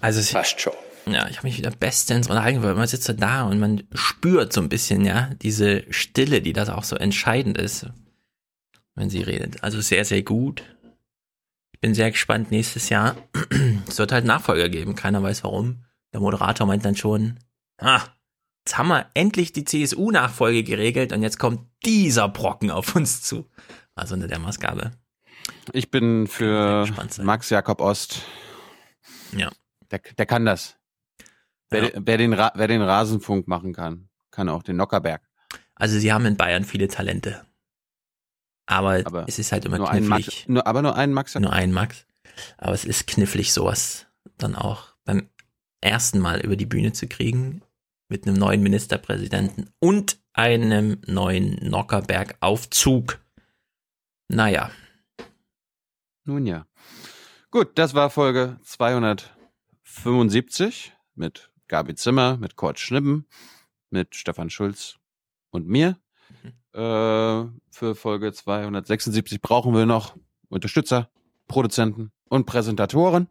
also 0.02 0.22
Fast 0.22 0.60
schon. 0.60 0.74
Ja, 1.06 1.28
ich 1.28 1.38
habe 1.38 1.48
mich 1.48 1.58
wieder 1.58 1.72
bestens 1.72 2.30
unterhalten, 2.30 2.64
weil 2.64 2.76
man 2.76 2.88
sitzt 2.88 3.06
so 3.06 3.14
da 3.14 3.44
und 3.44 3.60
man 3.60 3.84
spürt 3.94 4.54
so 4.54 4.62
ein 4.62 4.70
bisschen, 4.70 5.06
ja, 5.06 5.32
diese 5.42 5.84
Stille, 5.92 6.42
die 6.42 6.54
das 6.54 6.70
auch 6.70 6.84
so 6.84 6.96
entscheidend 6.96 7.58
ist, 7.58 7.88
wenn 8.96 9.10
sie 9.10 9.22
redet. 9.22 9.64
Also 9.64 9.82
sehr, 9.82 10.06
sehr 10.06 10.24
gut. 10.24 10.64
Ich 11.74 11.82
bin 11.82 11.94
sehr 11.94 12.12
gespannt 12.12 12.52
nächstes 12.52 12.88
Jahr. 12.90 13.18
es 13.88 14.00
wird 14.00 14.14
halt 14.14 14.26
Nachfolger 14.26 14.70
geben, 14.70 14.96
keiner 14.96 15.22
weiß 15.22 15.44
warum. 15.44 15.84
Der 16.14 16.22
Moderator 16.22 16.68
meint 16.68 16.86
dann 16.86 16.96
schon, 16.96 17.40
ah, 17.80 18.02
jetzt 18.66 18.78
haben 18.78 18.88
wir 18.88 19.08
endlich 19.14 19.52
die 19.52 19.66
CSU-Nachfolge 19.66 20.64
geregelt 20.64 21.12
und 21.12 21.22
jetzt 21.22 21.40
kommt 21.40 21.68
dieser 21.86 22.30
Brocken 22.30 22.72
auf 22.72 22.96
uns 22.96 23.22
zu. 23.22 23.50
Also 23.96 24.16
unter 24.16 24.28
der 24.28 24.40
Maßgabe. 24.40 24.92
Ich 25.74 25.92
bin 25.92 26.28
für 26.28 26.88
Max 27.22 27.50
Jakob 27.50 27.82
Ost. 27.82 28.22
Ja. 29.36 29.52
Der, 29.92 30.00
der 30.00 30.26
kann 30.26 30.46
das. 30.46 30.78
Wer, 31.74 31.92
wer, 31.96 32.18
den, 32.18 32.34
Ra- 32.34 32.52
wer 32.56 32.68
den 32.68 32.82
Rasenfunk 32.82 33.48
machen 33.48 33.74
kann, 33.74 34.10
kann 34.32 34.50
auch 34.50 34.64
den 34.64 34.78
Nockerberg. 34.78 35.22
Also 35.76 36.00
sie 36.00 36.12
haben 36.14 36.26
in 36.26 36.38
Bayern 36.38 36.64
viele 36.66 36.88
Talente. 36.88 37.46
Aber, 38.66 39.26
es 39.28 39.40
ist 39.40 39.52
halt 39.52 39.66
immer 39.66 39.78
nur 39.78 39.90
einen 39.90 40.08
Max, 40.08 40.24
knifflig. 40.24 40.48
nur, 40.50 40.66
aber 40.66 40.82
nur 40.82 40.96
einen 40.96 41.14
Max. 41.14 41.36
Nur 41.36 41.52
einen 41.52 41.74
Max. 41.74 42.06
Aber 42.58 42.74
es 42.74 42.86
ist 42.86 43.08
knifflig, 43.08 43.52
sowas 43.54 44.08
dann 44.38 44.56
auch 44.56 44.94
beim 45.04 45.30
ersten 45.82 46.20
Mal 46.20 46.40
über 46.40 46.56
die 46.56 46.66
Bühne 46.66 46.94
zu 46.94 47.08
kriegen. 47.08 47.62
Mit 48.10 48.28
einem 48.28 48.36
neuen 48.38 48.62
Ministerpräsidenten 48.62 49.70
und 49.80 50.20
einem 50.34 51.02
neuen 51.08 51.56
Nockerberg-Aufzug. 51.68 53.20
Naja. 54.28 54.70
Nun 56.26 56.46
ja. 56.46 56.68
Gut, 57.50 57.78
das 57.78 57.94
war 57.96 58.10
Folge 58.10 58.60
275 58.64 60.94
mit 61.16 61.50
Gabi 61.68 61.96
Zimmer, 61.96 62.38
mit 62.38 62.56
Kurt 62.56 62.80
Schnippen, 62.80 63.26
mit 63.90 64.16
Stefan 64.16 64.50
Schulz 64.50 64.98
und 65.52 65.68
mir. 65.68 65.98
Äh, 66.74 67.46
für 67.70 67.96
Folge 67.96 68.34
276 68.34 69.42
brauchen 69.42 69.74
wir 69.74 69.86
noch 69.86 70.16
Unterstützer, 70.50 71.10
Produzenten 71.48 72.12
und 72.30 72.46
Präsentatoren. 72.46 73.28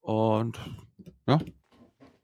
Und 0.00 0.58
ja, 1.26 1.40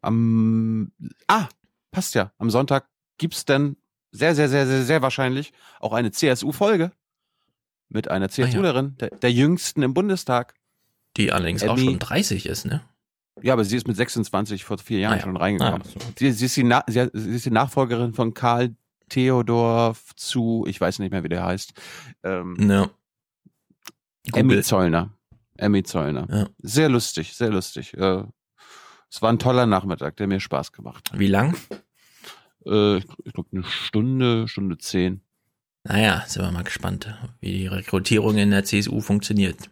am 0.00 0.92
ah, 1.26 1.48
passt 1.90 2.14
ja. 2.14 2.32
Am 2.38 2.50
Sonntag 2.50 2.88
gibt's 3.18 3.44
dann 3.44 3.76
sehr, 4.10 4.34
sehr, 4.34 4.48
sehr, 4.48 4.66
sehr, 4.66 4.82
sehr 4.82 5.02
wahrscheinlich 5.02 5.52
auch 5.80 5.92
eine 5.92 6.10
CSU-Folge 6.10 6.92
mit 7.88 8.08
einer 8.10 8.28
CSUlerin, 8.28 8.96
der, 8.98 9.10
der 9.10 9.32
jüngsten 9.32 9.82
im 9.82 9.94
Bundestag. 9.94 10.54
Die 11.16 11.32
allerdings 11.32 11.62
auch 11.62 11.76
Emmy- 11.76 11.84
schon 11.84 11.98
30 11.98 12.46
ist, 12.46 12.64
ne? 12.66 12.82
Ja, 13.42 13.52
aber 13.54 13.64
sie 13.64 13.76
ist 13.76 13.86
mit 13.88 13.96
26 13.96 14.64
vor 14.64 14.78
vier 14.78 15.00
Jahren 15.00 15.14
Ah 15.14 15.16
ja. 15.16 15.22
schon 15.22 15.36
reingekommen. 15.36 15.82
Ah, 15.82 15.88
so. 15.88 15.98
sie, 16.18 16.32
sie, 16.32 16.46
ist 16.46 16.56
die 16.56 16.64
Na 16.64 16.84
sie, 16.86 17.08
sie 17.12 17.30
ist 17.36 17.46
die 17.46 17.50
Nachfolgerin 17.50 18.12
von 18.14 18.34
Karl 18.34 18.74
Theodor 19.08 19.94
zu, 20.16 20.64
ich 20.66 20.80
weiß 20.80 20.98
nicht 21.00 21.10
mehr, 21.10 21.22
wie 21.24 21.28
der 21.28 21.44
heißt. 21.44 21.72
Ähm, 22.24 22.56
Ja. 22.70 22.90
Emmy. 24.34 24.62
Zollner. 24.62 25.10
Emmy 25.56 25.82
Zollner. 25.82 26.26
Ja. 26.30 26.48
Sehr 26.58 26.88
lustig, 26.88 27.34
sehr 27.34 27.50
lustig. 27.50 27.94
Äh, 27.94 28.22
es 29.10 29.20
war 29.20 29.30
ein 29.30 29.38
toller 29.38 29.66
Nachmittag, 29.66 30.16
der 30.16 30.26
mir 30.28 30.40
Spaß 30.40 30.72
gemacht 30.72 31.10
hat. 31.12 31.18
Wie 31.18 31.26
lang? 31.26 31.56
Äh, 32.64 32.98
ich 32.98 33.32
glaube 33.34 33.48
eine 33.52 33.64
Stunde, 33.64 34.46
Stunde 34.48 34.78
zehn. 34.78 35.20
Naja, 35.84 36.22
sind 36.28 36.42
wir 36.42 36.50
mal 36.52 36.62
gespannt, 36.62 37.12
wie 37.40 37.52
die 37.52 37.66
Rekrutierung 37.66 38.36
in 38.38 38.50
der 38.52 38.64
CSU 38.64 39.00
funktioniert. 39.00 39.68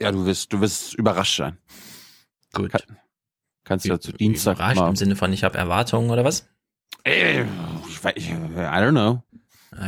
Ja, 0.00 0.12
du 0.12 0.24
wirst, 0.24 0.52
du 0.52 0.60
wirst 0.60 0.94
überrascht 0.94 1.36
sein. 1.36 1.58
Gut. 2.52 2.72
Kann, 2.72 2.98
kannst 3.64 3.84
du 3.84 3.90
dazu 3.90 4.12
Dienstag 4.12 4.56
Überrascht 4.56 4.76
mal. 4.80 4.88
im 4.88 4.96
Sinne 4.96 5.16
von, 5.16 5.32
ich 5.32 5.44
habe 5.44 5.58
Erwartungen 5.58 6.10
oder 6.10 6.24
was? 6.24 6.48
Ey, 7.04 7.44
ich, 7.88 7.98
weiß- 7.98 8.16
ich, 8.16 8.30
I 8.30 8.34
don't 8.34 8.90
know. 8.90 9.22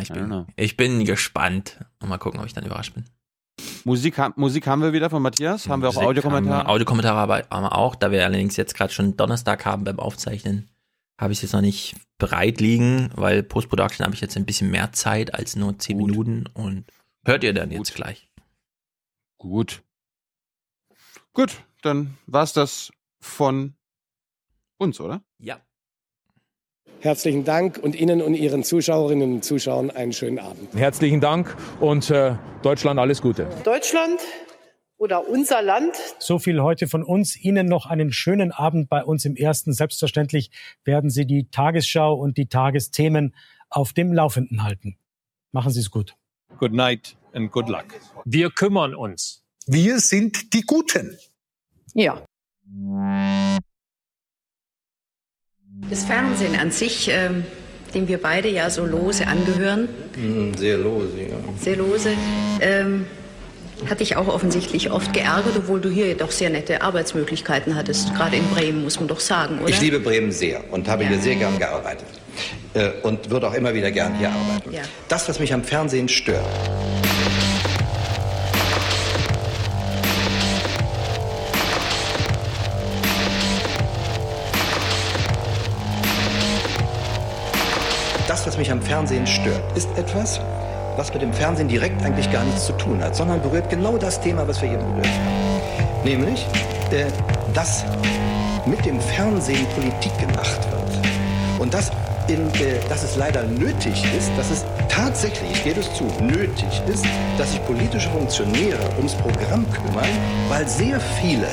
Ich, 0.00 0.10
I 0.10 0.14
bin, 0.14 0.26
know. 0.26 0.46
ich 0.56 0.76
bin 0.76 1.04
gespannt. 1.04 1.78
Und 2.00 2.08
mal 2.08 2.18
gucken, 2.18 2.40
ob 2.40 2.46
ich 2.46 2.54
dann 2.54 2.64
überrascht 2.64 2.94
bin. 2.94 3.04
Musik, 3.84 4.16
Musik 4.36 4.66
haben 4.66 4.82
wir 4.82 4.92
wieder 4.92 5.10
von 5.10 5.22
Matthias. 5.22 5.68
Haben 5.68 5.82
wir 5.82 5.90
auch 5.90 5.96
Audiokommentare? 5.96 6.66
Audiokommentare 6.68 7.18
aber, 7.18 7.46
haben 7.50 7.62
wir 7.64 7.76
auch, 7.76 7.94
da 7.94 8.10
wir 8.10 8.24
allerdings 8.24 8.56
jetzt 8.56 8.74
gerade 8.74 8.92
schon 8.92 9.16
Donnerstag 9.16 9.64
haben 9.64 9.84
beim 9.84 10.00
Aufzeichnen, 10.00 10.70
habe 11.20 11.32
ich 11.32 11.38
es 11.38 11.42
jetzt 11.42 11.52
noch 11.52 11.60
nicht 11.60 11.94
bereit 12.18 12.60
liegen, 12.60 13.10
weil 13.14 13.42
Post-Production 13.42 14.04
habe 14.04 14.14
ich 14.14 14.20
jetzt 14.20 14.36
ein 14.36 14.46
bisschen 14.46 14.70
mehr 14.70 14.92
Zeit 14.92 15.34
als 15.34 15.54
nur 15.54 15.78
10 15.78 15.96
Minuten 15.98 16.46
und 16.54 16.86
hört 17.24 17.44
ihr 17.44 17.52
dann 17.52 17.70
jetzt 17.70 17.94
gleich. 17.94 18.28
Gut. 19.38 19.82
Gut, 21.32 21.62
dann 21.84 22.16
war's 22.26 22.52
das 22.52 22.90
von 23.20 23.74
uns, 24.78 25.00
oder? 25.00 25.22
Ja. 25.38 25.60
Herzlichen 27.00 27.44
Dank 27.44 27.78
und 27.78 27.94
Ihnen 27.94 28.22
und 28.22 28.34
Ihren 28.34 28.64
Zuschauerinnen 28.64 29.34
und 29.34 29.44
Zuschauern 29.44 29.90
einen 29.90 30.12
schönen 30.12 30.38
Abend. 30.38 30.74
Herzlichen 30.74 31.20
Dank 31.20 31.54
und 31.80 32.10
äh, 32.10 32.36
Deutschland 32.62 32.98
alles 32.98 33.20
Gute. 33.20 33.46
Deutschland 33.62 34.20
oder 34.96 35.28
unser 35.28 35.60
Land. 35.60 35.94
So 36.18 36.38
viel 36.38 36.62
heute 36.62 36.88
von 36.88 37.02
uns. 37.02 37.36
Ihnen 37.36 37.66
noch 37.66 37.86
einen 37.86 38.10
schönen 38.12 38.52
Abend 38.52 38.88
bei 38.88 39.04
uns 39.04 39.26
im 39.26 39.36
Ersten. 39.36 39.74
Selbstverständlich 39.74 40.50
werden 40.84 41.10
Sie 41.10 41.26
die 41.26 41.50
Tagesschau 41.50 42.14
und 42.14 42.38
die 42.38 42.46
Tagesthemen 42.46 43.34
auf 43.68 43.92
dem 43.92 44.12
Laufenden 44.12 44.62
halten. 44.62 44.96
Machen 45.52 45.72
Sie 45.72 45.80
es 45.80 45.90
gut. 45.90 46.16
Good 46.58 46.72
night 46.72 47.16
and 47.34 47.50
good 47.50 47.68
luck. 47.68 47.86
Wir 48.24 48.50
kümmern 48.50 48.94
uns. 48.94 49.42
Wir 49.66 49.98
sind 49.98 50.54
die 50.54 50.62
Guten. 50.62 51.18
Ja. 51.94 52.20
Das 55.90 56.04
Fernsehen 56.04 56.56
an 56.58 56.70
sich, 56.70 57.08
ähm, 57.10 57.44
dem 57.94 58.08
wir 58.08 58.20
beide 58.20 58.48
ja 58.48 58.68
so 58.70 58.84
lose 58.84 59.26
angehören, 59.26 59.88
Sehr 60.56 60.78
lose, 60.78 61.20
ja. 61.20 61.36
sehr 61.58 61.76
lose, 61.76 62.10
ähm, 62.60 63.06
hat 63.88 64.00
dich 64.00 64.16
auch 64.16 64.28
offensichtlich 64.28 64.90
oft 64.90 65.12
geärgert, 65.12 65.54
obwohl 65.56 65.80
du 65.80 65.88
hier 65.90 66.16
doch 66.16 66.30
sehr 66.30 66.50
nette 66.50 66.82
Arbeitsmöglichkeiten 66.82 67.74
hattest. 67.76 68.14
Gerade 68.14 68.36
in 68.36 68.44
Bremen, 68.48 68.82
muss 68.82 68.98
man 68.98 69.08
doch 69.08 69.20
sagen, 69.20 69.58
oder? 69.60 69.68
Ich 69.68 69.80
liebe 69.80 70.00
Bremen 70.00 70.32
sehr 70.32 70.64
und 70.72 70.88
habe 70.88 71.06
hier 71.06 71.18
sehr 71.18 71.36
gern 71.36 71.58
gearbeitet. 71.58 72.06
Äh, 72.74 72.90
Und 73.02 73.30
würde 73.30 73.46
auch 73.48 73.54
immer 73.54 73.72
wieder 73.72 73.92
gern 73.92 74.16
hier 74.18 74.30
arbeiten. 74.30 74.72
Ja. 74.72 74.82
Das, 75.08 75.28
was 75.28 75.38
mich 75.38 75.54
am 75.54 75.62
Fernsehen 75.62 76.08
stört, 76.08 76.44
das, 88.44 88.52
was 88.52 88.58
mich 88.58 88.70
am 88.70 88.82
Fernsehen 88.82 89.26
stört, 89.26 89.62
ist 89.74 89.88
etwas, 89.96 90.38
was 90.96 91.10
mit 91.14 91.22
dem 91.22 91.32
Fernsehen 91.32 91.66
direkt 91.66 92.02
eigentlich 92.04 92.30
gar 92.30 92.44
nichts 92.44 92.66
zu 92.66 92.74
tun 92.74 93.02
hat, 93.02 93.16
sondern 93.16 93.40
berührt 93.40 93.70
genau 93.70 93.96
das 93.96 94.20
Thema, 94.20 94.46
was 94.46 94.60
wir 94.60 94.70
eben 94.70 94.84
berührt 94.84 95.06
haben. 95.06 96.04
Nämlich, 96.04 96.46
äh, 96.90 97.06
dass 97.54 97.84
mit 98.66 98.84
dem 98.84 99.00
Fernsehen 99.00 99.64
Politik 99.74 100.12
gemacht 100.18 100.60
wird. 100.70 101.08
Und 101.58 101.72
das, 101.72 101.90
in, 102.28 102.46
äh, 102.60 102.86
dass 102.90 103.02
es 103.02 103.16
leider 103.16 103.44
nötig 103.44 104.04
ist, 104.14 104.30
dass 104.36 104.50
es 104.50 104.66
tatsächlich, 104.90 105.50
ich 105.50 105.64
gebe 105.64 105.80
es 105.80 105.94
zu, 105.94 106.04
nötig 106.22 106.82
ist, 106.86 107.06
dass 107.38 107.50
sich 107.50 107.64
politische 107.64 108.10
Funktionäre 108.10 108.90
ums 108.98 109.14
Programm 109.14 109.64
kümmern, 109.72 110.08
weil 110.50 110.68
sehr 110.68 111.00
viele 111.00 111.46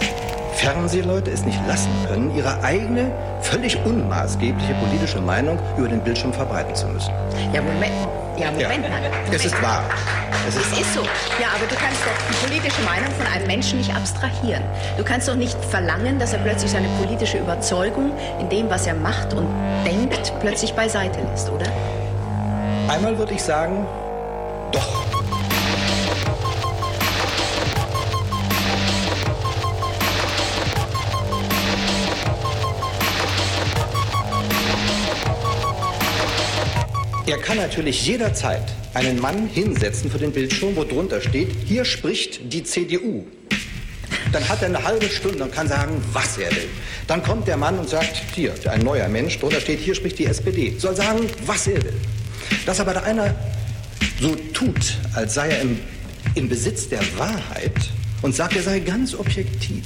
Fernsehleute 0.53 1.31
es 1.31 1.45
nicht 1.45 1.59
lassen 1.67 1.89
können, 2.07 2.35
ihre 2.35 2.61
eigene, 2.63 3.11
völlig 3.41 3.77
unmaßgebliche 3.85 4.73
politische 4.75 5.21
Meinung 5.21 5.57
über 5.77 5.88
den 5.88 6.01
Bildschirm 6.01 6.33
verbreiten 6.33 6.75
zu 6.75 6.88
müssen. 6.88 7.11
Ja, 7.53 7.61
Moment. 7.61 7.93
Ja, 8.38 8.51
Moment 8.51 8.89
mal. 8.89 9.01
Es 9.31 9.45
ist 9.45 9.61
wahr. 9.61 9.83
Es 10.47 10.55
ist 10.55 10.71
Es 10.71 10.80
ist 10.80 10.93
so. 10.93 11.01
Ja, 11.39 11.49
aber 11.55 11.65
du 11.69 11.75
kannst 11.75 12.01
doch 12.01 12.11
die 12.30 12.47
politische 12.47 12.81
Meinung 12.81 13.11
von 13.11 13.27
einem 13.27 13.47
Menschen 13.47 13.77
nicht 13.77 13.93
abstrahieren. 13.93 14.63
Du 14.97 15.03
kannst 15.03 15.27
doch 15.27 15.35
nicht 15.35 15.57
verlangen, 15.65 16.17
dass 16.17 16.33
er 16.33 16.39
plötzlich 16.39 16.71
seine 16.71 16.88
politische 17.01 17.38
Überzeugung 17.38 18.11
in 18.39 18.49
dem, 18.49 18.69
was 18.69 18.88
er 18.88 18.95
macht 18.95 19.33
und 19.33 19.47
denkt, 19.85 20.33
plötzlich 20.41 20.73
beiseite 20.73 21.19
lässt, 21.30 21.49
oder? 21.49 21.67
Einmal 22.88 23.17
würde 23.17 23.33
ich 23.33 23.43
sagen, 23.43 23.85
doch. 24.71 25.20
Er 37.32 37.38
kann 37.38 37.56
natürlich 37.56 38.06
jederzeit 38.06 38.74
einen 38.93 39.18
Mann 39.22 39.48
hinsetzen 39.48 40.11
für 40.11 40.18
den 40.18 40.34
Bildschirm, 40.34 40.76
wo 40.76 40.84
drunter 40.84 41.22
steht, 41.22 41.48
hier 41.66 41.85
spricht 41.85 42.51
die 42.51 42.61
CDU. 42.61 43.26
Dann 44.34 44.50
hat 44.50 44.61
er 44.61 44.68
eine 44.68 44.84
halbe 44.84 45.08
Stunde 45.08 45.45
und 45.45 45.53
kann 45.53 45.66
sagen, 45.69 46.03
was 46.11 46.38
er 46.38 46.51
will. 46.51 46.68
Dann 47.08 47.24
kommt 47.24 47.48
der 47.48 47.56
Mann 47.56 47.80
und 47.80 47.88
sagt, 47.88 48.22
hier, 48.35 48.53
ein 48.69 48.82
neuer 48.82 49.08
Mensch, 49.08 49.40
drunter 49.40 49.61
steht, 49.61 49.80
hier 49.80 49.95
spricht 49.95 50.19
die 50.19 50.26
SPD. 50.26 50.77
Soll 50.77 50.93
sagen, 50.93 51.22
was 51.45 51.68
er 51.68 51.82
will. 51.82 51.93
Dass 52.66 52.82
aber 52.82 52.93
da 52.93 53.03
einer 53.03 53.34
so 54.19 54.35
tut, 54.53 54.98
als 55.16 55.34
sei 55.34 55.51
er 55.51 55.61
im, 55.61 55.80
im 56.35 56.50
Besitz 56.50 56.90
der 56.90 57.00
Wahrheit 57.18 57.92
und 58.24 58.35
sagt, 58.35 58.58
er 58.58 58.64
sei 58.64 58.80
ganz 58.80 59.16
objektiv. 59.16 59.85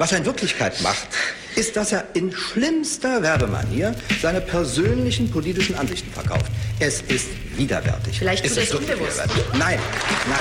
Was 0.00 0.12
er 0.12 0.18
in 0.18 0.24
Wirklichkeit 0.24 0.80
macht, 0.80 1.08
ist, 1.56 1.76
dass 1.76 1.92
er 1.92 2.06
in 2.14 2.32
schlimmster 2.32 3.20
Werbemanier 3.20 3.94
seine 4.22 4.40
persönlichen 4.40 5.30
politischen 5.30 5.74
Ansichten 5.74 6.10
verkauft. 6.10 6.46
Es 6.78 7.02
ist 7.02 7.28
widerwärtig. 7.58 8.18
Vielleicht 8.18 8.42
tut 8.42 8.52
ist 8.52 8.56
es 8.56 8.72
wirklich 8.72 8.92
unbewusst. 8.92 9.20
Nein, 9.58 9.78
nein. 10.26 10.38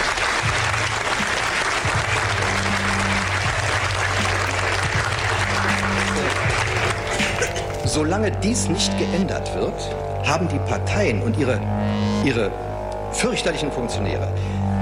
Solange 7.83 8.31
dies 8.41 8.69
nicht 8.69 8.97
geändert 8.97 9.53
wird, 9.55 9.93
haben 10.25 10.47
die 10.47 10.59
Parteien 10.59 11.21
und 11.21 11.37
ihre, 11.37 11.59
ihre 12.23 12.49
fürchterlichen 13.11 13.73
Funktionäre 13.73 14.33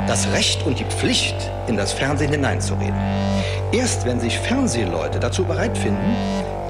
das 0.07 0.31
Recht 0.31 0.65
und 0.65 0.79
die 0.79 0.85
Pflicht, 0.85 1.35
in 1.67 1.77
das 1.77 1.91
Fernsehen 1.91 2.31
hineinzureden. 2.31 2.99
Erst 3.71 4.05
wenn 4.05 4.19
sich 4.19 4.39
Fernsehleute 4.39 5.19
dazu 5.19 5.43
bereit 5.43 5.77
finden, 5.77 6.15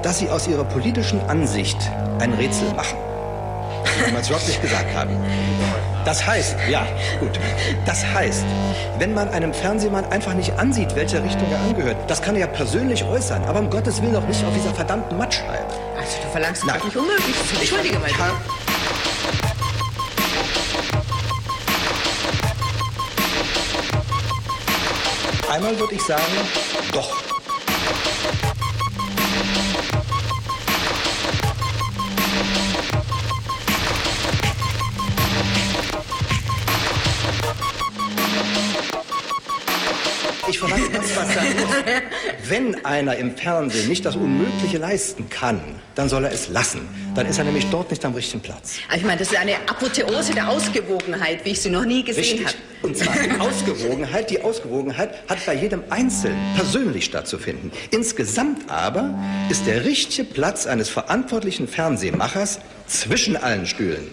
dass 0.02 0.18
sie 0.18 0.28
aus 0.28 0.48
ihrer 0.48 0.64
politischen 0.64 1.20
Ansicht 1.28 1.78
ein 2.18 2.32
Rätsel 2.34 2.72
machen, 2.74 2.98
wie 4.06 4.12
wir 4.12 4.18
es 4.18 4.28
wirklich 4.28 4.60
gesagt 4.60 4.94
haben. 4.94 5.10
Das 6.04 6.26
heißt, 6.26 6.56
ja, 6.68 6.86
gut. 7.20 7.38
Das 7.84 8.04
heißt, 8.04 8.44
wenn 8.98 9.14
man 9.14 9.28
einem 9.28 9.52
Fernsehmann 9.52 10.04
einfach 10.06 10.34
nicht 10.34 10.58
ansieht, 10.58 10.96
welcher 10.96 11.22
Richtung 11.22 11.46
er 11.50 11.60
angehört, 11.60 11.96
das 12.08 12.22
kann 12.22 12.34
er 12.34 12.42
ja 12.42 12.46
persönlich 12.46 13.04
äußern, 13.04 13.44
aber 13.44 13.60
um 13.60 13.70
Gottes 13.70 14.00
Willen 14.02 14.16
auch 14.16 14.26
nicht 14.26 14.44
auf 14.44 14.54
dieser 14.54 14.74
verdammten 14.74 15.16
Mattscheibe. 15.18 15.66
Also 15.96 16.16
du 16.22 16.28
verlangst 16.30 16.64
Nein. 16.64 16.80
nicht 16.84 16.96
Unmögliches. 16.96 17.60
Entschuldige 17.60 17.98
mal. 17.98 18.08
Einmal 25.50 25.78
würde 25.80 25.94
ich 25.94 26.02
sagen, 26.02 26.22
doch. 26.92 27.27
Wenn 42.46 42.84
einer 42.84 43.16
im 43.16 43.36
Fernsehen 43.36 43.88
nicht 43.88 44.04
das 44.04 44.16
Unmögliche 44.16 44.78
leisten 44.78 45.28
kann, 45.28 45.60
dann 45.94 46.08
soll 46.08 46.24
er 46.24 46.32
es 46.32 46.48
lassen. 46.48 46.80
Dann 47.14 47.26
ist 47.26 47.38
er 47.38 47.44
nämlich 47.44 47.66
dort 47.70 47.90
nicht 47.90 48.04
am 48.04 48.14
richtigen 48.14 48.40
Platz. 48.40 48.78
Aber 48.88 48.96
ich 48.96 49.04
meine, 49.04 49.18
das 49.18 49.32
ist 49.32 49.38
eine 49.38 49.56
Apotheose 49.68 50.34
der 50.34 50.48
Ausgewogenheit, 50.48 51.44
wie 51.44 51.50
ich 51.50 51.60
sie 51.60 51.70
noch 51.70 51.84
nie 51.84 52.04
gesehen 52.04 52.46
habe. 52.46 52.56
Und 52.82 52.96
zwar 52.96 53.14
die 53.14 53.40
Ausgewogenheit, 53.40 54.30
die 54.30 54.40
Ausgewogenheit 54.40 55.28
hat 55.28 55.44
bei 55.44 55.54
jedem 55.54 55.82
Einzelnen 55.90 56.38
persönlich 56.54 57.04
stattzufinden. 57.04 57.72
Insgesamt 57.90 58.70
aber 58.70 59.18
ist 59.50 59.66
der 59.66 59.84
richtige 59.84 60.24
Platz 60.24 60.66
eines 60.66 60.88
verantwortlichen 60.88 61.66
Fernsehmachers 61.66 62.60
zwischen 62.86 63.36
allen 63.36 63.66
Stühlen. 63.66 64.06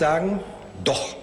Sagen, 0.00 0.40
doch. 0.82 1.14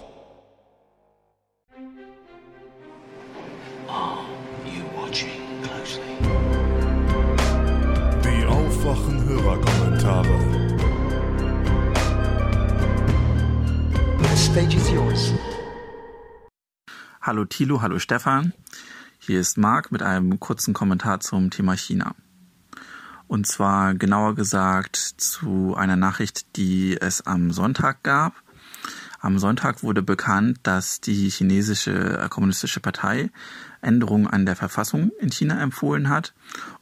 Die 8.23 8.45
aufwachen 8.45 9.25
Hörerkommentare. 9.25 10.35
Stage 14.35 14.77
is 14.77 14.91
yours. 14.91 15.33
Hallo 17.19 17.45
Thilo, 17.45 17.81
hallo 17.81 17.97
Stefan. 17.97 18.53
Hier 19.17 19.39
ist 19.39 19.57
Marc 19.57 19.91
mit 19.91 20.03
einem 20.03 20.39
kurzen 20.39 20.75
Kommentar 20.75 21.19
zum 21.19 21.49
Thema 21.49 21.75
China. 21.75 22.13
Und 23.27 23.47
zwar 23.47 23.95
genauer 23.95 24.35
gesagt 24.35 24.95
zu 24.95 25.75
einer 25.75 25.95
Nachricht, 25.95 26.55
die 26.55 26.95
es 27.01 27.25
am 27.25 27.51
Sonntag 27.51 28.03
gab. 28.03 28.33
Am 29.19 29.39
Sonntag 29.39 29.83
wurde 29.83 30.01
bekannt, 30.01 30.59
dass 30.63 31.01
die 31.01 31.29
chinesische 31.29 32.19
äh, 32.19 32.29
kommunistische 32.29 32.79
Partei 32.79 33.29
Änderungen 33.81 34.27
an 34.27 34.45
der 34.45 34.55
Verfassung 34.55 35.11
in 35.19 35.31
China 35.31 35.61
empfohlen 35.61 36.09
hat. 36.09 36.33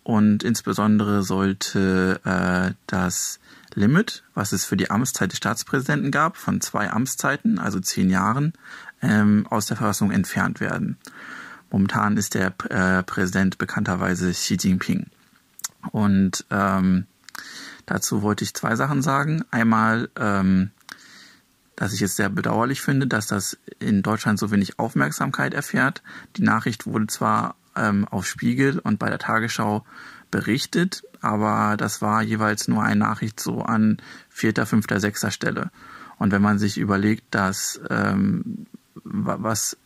Und 0.04 0.44
insbesondere 0.44 1.24
sollte 1.24 2.20
äh, 2.24 2.74
das 2.88 3.40
Limit, 3.74 4.24
was 4.34 4.52
es 4.52 4.66
für 4.66 4.78
die 4.78 4.90
Amtszeit 4.90 5.32
des 5.32 5.38
Staatspräsidenten 5.38 6.12
gab, 6.12 6.38
von 6.38 6.62
zwei 6.62 6.90
Amtszeiten, 6.90 7.60
also 7.60 7.80
zehn 7.80 8.10
Jahren, 8.10 8.54
ähm, 9.02 9.46
aus 9.50 9.66
der 9.66 9.78
Verfassung 9.78 10.12
entfernt 10.12 10.60
werden. 10.60 10.98
Momentan 11.72 12.16
ist 12.18 12.36
der 12.36 12.54
äh, 12.70 13.04
Präsident 13.04 13.58
bekannterweise 13.58 14.32
Xi 14.32 14.56
Jinping. 14.56 15.08
Und 15.92 16.46
ähm, 16.50 17.06
dazu 17.86 18.22
wollte 18.22 18.44
ich 18.44 18.54
zwei 18.54 18.76
Sachen 18.76 19.02
sagen. 19.02 19.44
Einmal, 19.52 20.10
ähm, 20.18 20.72
dass 21.76 21.94
ich 21.94 22.02
es 22.02 22.16
sehr 22.16 22.30
bedauerlich 22.30 22.82
finde, 22.82 23.08
dass 23.08 23.28
das 23.28 23.58
in 23.80 24.02
Deutschland 24.02 24.40
so 24.40 24.52
wenig 24.52 24.80
Aufmerksamkeit 24.80 25.54
erfährt. 25.54 26.02
Die 26.38 26.44
Nachricht 26.44 26.86
wurde 26.88 27.08
zwar 27.08 27.56
ähm, 27.76 28.08
auf 28.08 28.26
Spiegel 28.26 28.80
und 28.80 29.00
bei 29.00 29.10
der 29.10 29.20
Tagesschau 29.20 29.86
berichtet, 30.32 31.04
aber 31.22 31.76
das 31.78 32.02
war 32.02 32.22
jeweils 32.22 32.68
nur 32.68 32.84
eine 32.84 33.00
Nachricht 33.00 33.40
so 33.40 33.62
an 33.62 33.98
vierter, 34.30 34.66
fünfter, 34.66 35.00
sechster 35.00 35.32
Stelle. 35.32 35.72
Und 36.18 36.32
wenn 36.32 36.42
man 36.42 36.60
sich 36.60 36.78
überlegt, 36.78 37.24
dass 37.32 37.80
ähm, 37.90 38.66
wa- 39.04 39.38
was 39.40 39.78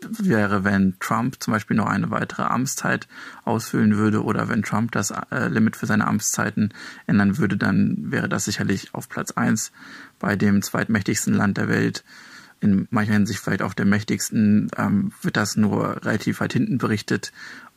wäre, 0.00 0.64
wenn 0.64 0.98
Trump 1.00 1.42
zum 1.42 1.52
Beispiel 1.52 1.76
noch 1.76 1.86
eine 1.86 2.10
weitere 2.10 2.42
Amtszeit 2.42 3.08
ausfüllen 3.44 3.96
würde 3.96 4.22
oder 4.22 4.48
wenn 4.48 4.62
Trump 4.62 4.92
das 4.92 5.10
äh, 5.30 5.48
Limit 5.48 5.76
für 5.76 5.86
seine 5.86 6.06
Amtszeiten 6.06 6.74
ändern 7.06 7.38
würde, 7.38 7.56
dann 7.56 8.10
wäre 8.10 8.28
das 8.28 8.44
sicherlich 8.44 8.94
auf 8.94 9.08
Platz 9.08 9.30
eins 9.30 9.72
bei 10.18 10.36
dem 10.36 10.62
zweitmächtigsten 10.62 11.34
Land 11.34 11.58
der 11.58 11.68
Welt. 11.68 12.04
In 12.60 12.88
mancher 12.90 13.12
Hinsicht 13.12 13.40
vielleicht 13.40 13.62
auch 13.62 13.74
der 13.74 13.84
mächtigsten, 13.84 14.70
ähm, 14.78 15.12
wird 15.20 15.36
das 15.36 15.56
nur 15.56 16.04
relativ 16.04 16.40
weit 16.40 16.54
hinten 16.54 16.78
berichtet 16.78 17.32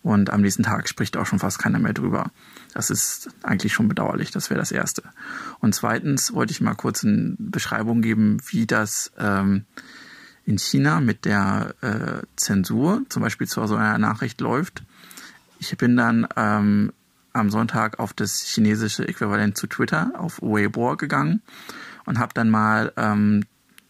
und 0.07 0.29
am 0.29 0.41
nächsten 0.41 0.63
Tag 0.63 0.87
spricht 0.87 1.17
auch 1.17 1.25
schon 1.25 1.39
fast 1.39 1.59
keiner 1.59 1.79
mehr 1.79 1.93
drüber. 1.93 2.31
Das 2.73 2.89
ist 2.89 3.29
eigentlich 3.43 3.73
schon 3.73 3.89
bedauerlich, 3.89 4.31
das 4.31 4.49
wäre 4.49 4.59
das 4.59 4.71
Erste. 4.71 5.03
Und 5.59 5.75
zweitens 5.75 6.33
wollte 6.33 6.51
ich 6.51 6.61
mal 6.61 6.75
kurz 6.75 7.03
eine 7.03 7.35
Beschreibung 7.37 8.01
geben, 8.01 8.37
wie 8.47 8.65
das 8.65 9.11
ähm, 9.17 9.65
in 10.45 10.57
China 10.57 11.01
mit 11.01 11.25
der 11.25 11.75
äh, 11.81 12.25
Zensur, 12.37 13.01
zum 13.09 13.21
Beispiel 13.21 13.47
zu 13.47 13.65
so 13.67 13.75
einer 13.75 13.97
Nachricht 13.97 14.39
läuft. 14.39 14.83
Ich 15.59 15.75
bin 15.75 15.97
dann 15.97 16.25
ähm, 16.37 16.93
am 17.33 17.49
Sonntag 17.49 17.99
auf 17.99 18.13
das 18.13 18.39
chinesische 18.41 19.05
Äquivalent 19.07 19.57
zu 19.57 19.67
Twitter, 19.67 20.13
auf 20.17 20.41
Weibo 20.41 20.95
gegangen 20.95 21.41
und 22.07 22.17
habe 22.17 22.33
dann 22.33 22.49
mal 22.49 22.91
ähm, 22.97 23.43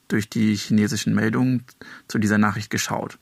durch 0.09 0.29
die 0.29 0.55
chinesischen 0.55 1.15
Meldungen 1.15 1.63
zu 2.07 2.17
dieser 2.17 2.37
Nachricht 2.37 2.69
geschaut. 2.69 3.19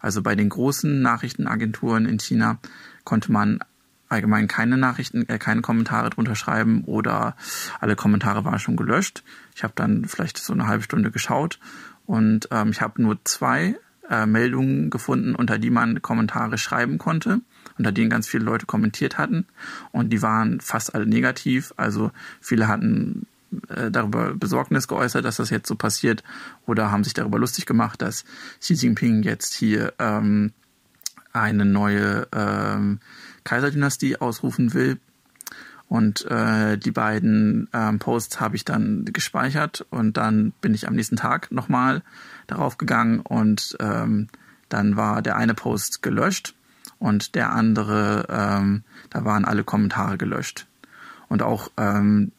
Also 0.00 0.22
bei 0.22 0.34
den 0.34 0.48
großen 0.48 1.02
Nachrichtenagenturen 1.02 2.06
in 2.06 2.18
China 2.18 2.58
konnte 3.04 3.30
man 3.30 3.60
allgemein 4.08 4.48
keine 4.48 4.78
Nachrichten, 4.78 5.28
äh, 5.28 5.38
keine 5.38 5.60
Kommentare 5.60 6.10
drunter 6.10 6.34
schreiben 6.34 6.84
oder 6.84 7.36
alle 7.78 7.94
Kommentare 7.94 8.44
waren 8.44 8.58
schon 8.58 8.76
gelöscht. 8.76 9.22
Ich 9.54 9.62
habe 9.62 9.74
dann 9.76 10.06
vielleicht 10.06 10.38
so 10.38 10.52
eine 10.52 10.66
halbe 10.66 10.82
Stunde 10.82 11.10
geschaut 11.10 11.58
und 12.06 12.48
ähm, 12.50 12.70
ich 12.70 12.80
habe 12.80 13.02
nur 13.02 13.18
zwei 13.24 13.76
äh, 14.08 14.24
Meldungen 14.24 14.88
gefunden, 14.88 15.34
unter 15.34 15.58
die 15.58 15.70
man 15.70 16.00
Kommentare 16.00 16.56
schreiben 16.56 16.96
konnte, 16.96 17.42
unter 17.76 17.92
denen 17.92 18.08
ganz 18.08 18.26
viele 18.26 18.44
Leute 18.44 18.64
kommentiert 18.64 19.18
hatten 19.18 19.46
und 19.92 20.10
die 20.10 20.22
waren 20.22 20.60
fast 20.60 20.94
alle 20.94 21.06
negativ. 21.06 21.74
Also 21.76 22.12
viele 22.40 22.66
hatten 22.66 23.26
äh, 23.68 23.90
darüber 23.90 24.34
Besorgnis 24.34 24.88
geäußert, 24.88 25.24
dass 25.24 25.36
das 25.36 25.50
jetzt 25.50 25.68
so 25.68 25.74
passiert 25.74 26.22
oder 26.66 26.90
haben 26.90 27.04
sich 27.04 27.14
darüber 27.14 27.38
lustig 27.38 27.66
gemacht, 27.66 28.02
dass 28.02 28.24
Xi 28.60 28.74
Jinping 28.74 29.22
jetzt 29.22 29.54
hier 29.54 29.94
ähm, 29.98 30.52
eine 31.32 31.64
neue 31.64 32.26
ähm, 32.32 33.00
Kaiserdynastie 33.44 34.16
ausrufen 34.16 34.74
will. 34.74 34.98
Und 35.88 36.26
äh, 36.26 36.76
die 36.76 36.90
beiden 36.90 37.68
ähm, 37.72 37.98
Posts 37.98 38.40
habe 38.40 38.56
ich 38.56 38.66
dann 38.66 39.06
gespeichert 39.06 39.86
und 39.88 40.18
dann 40.18 40.52
bin 40.60 40.74
ich 40.74 40.86
am 40.86 40.94
nächsten 40.94 41.16
Tag 41.16 41.50
nochmal 41.50 42.02
darauf 42.46 42.76
gegangen 42.76 43.20
und 43.20 43.74
ähm, 43.80 44.28
dann 44.68 44.96
war 44.96 45.22
der 45.22 45.36
eine 45.36 45.54
Post 45.54 46.02
gelöscht 46.02 46.54
und 46.98 47.34
der 47.34 47.52
andere, 47.52 48.26
ähm, 48.28 48.82
da 49.08 49.24
waren 49.24 49.44
alle 49.44 49.64
Kommentare 49.64 50.18
gelöscht. 50.18 50.66
Und 51.28 51.42
auch 51.42 51.70
ähm, 51.76 52.32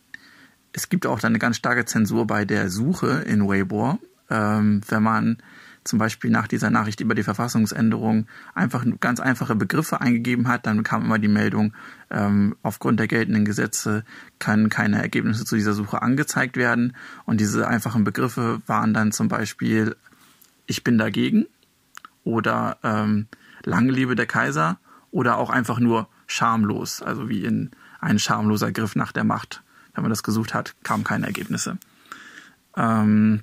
es 0.73 0.89
gibt 0.89 1.05
auch 1.05 1.19
dann 1.19 1.31
eine 1.31 1.39
ganz 1.39 1.57
starke 1.57 1.85
Zensur 1.85 2.27
bei 2.27 2.45
der 2.45 2.69
Suche 2.69 3.23
in 3.27 3.47
Weibo, 3.47 3.99
ähm, 4.29 4.81
wenn 4.87 5.03
man 5.03 5.37
zum 5.83 5.97
Beispiel 5.97 6.29
nach 6.29 6.47
dieser 6.47 6.69
Nachricht 6.69 7.01
über 7.01 7.15
die 7.15 7.23
Verfassungsänderung 7.23 8.27
einfach 8.53 8.85
ganz 8.99 9.19
einfache 9.19 9.55
Begriffe 9.55 10.01
eingegeben 10.01 10.47
hat, 10.47 10.67
dann 10.67 10.83
kam 10.83 11.05
immer 11.05 11.19
die 11.19 11.27
Meldung, 11.27 11.73
ähm, 12.11 12.55
aufgrund 12.61 12.99
der 12.99 13.07
geltenden 13.07 13.45
Gesetze 13.45 14.03
können 14.37 14.69
keine 14.69 15.01
Ergebnisse 15.01 15.45
zu 15.45 15.55
dieser 15.55 15.73
Suche 15.73 16.01
angezeigt 16.01 16.57
werden. 16.57 16.95
Und 17.25 17.39
diese 17.39 17.67
einfachen 17.67 18.03
Begriffe 18.03 18.61
waren 18.67 18.93
dann 18.93 19.11
zum 19.11 19.29
Beispiel 19.29 19.95
Ich 20.67 20.83
bin 20.83 20.97
dagegen 20.97 21.47
oder 22.23 22.77
ähm, 22.83 23.27
Lange 23.63 23.91
lebe 23.91 24.15
der 24.15 24.27
Kaiser 24.27 24.79
oder 25.11 25.37
auch 25.37 25.49
einfach 25.49 25.79
nur 25.79 26.07
schamlos, 26.27 27.01
also 27.01 27.29
wie 27.29 27.43
in 27.43 27.71
ein 27.99 28.19
schamloser 28.19 28.71
Griff 28.71 28.95
nach 28.95 29.11
der 29.11 29.23
Macht. 29.23 29.63
Wenn 29.99 30.03
man 30.03 30.11
das 30.11 30.23
gesucht 30.23 30.53
hat, 30.53 30.75
kamen 30.83 31.03
keine 31.03 31.25
Ergebnisse. 31.25 31.77
Ähm, 32.77 33.41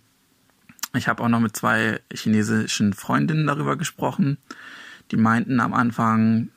ich 0.94 1.07
habe 1.07 1.23
auch 1.23 1.28
noch 1.28 1.41
mit 1.41 1.55
zwei 1.55 2.01
chinesischen 2.10 2.94
Freundinnen 2.94 3.47
darüber 3.47 3.76
gesprochen. 3.76 4.39
Die 5.10 5.18
meinten 5.18 5.60
am 5.60 5.75
Anfang, 5.75 6.49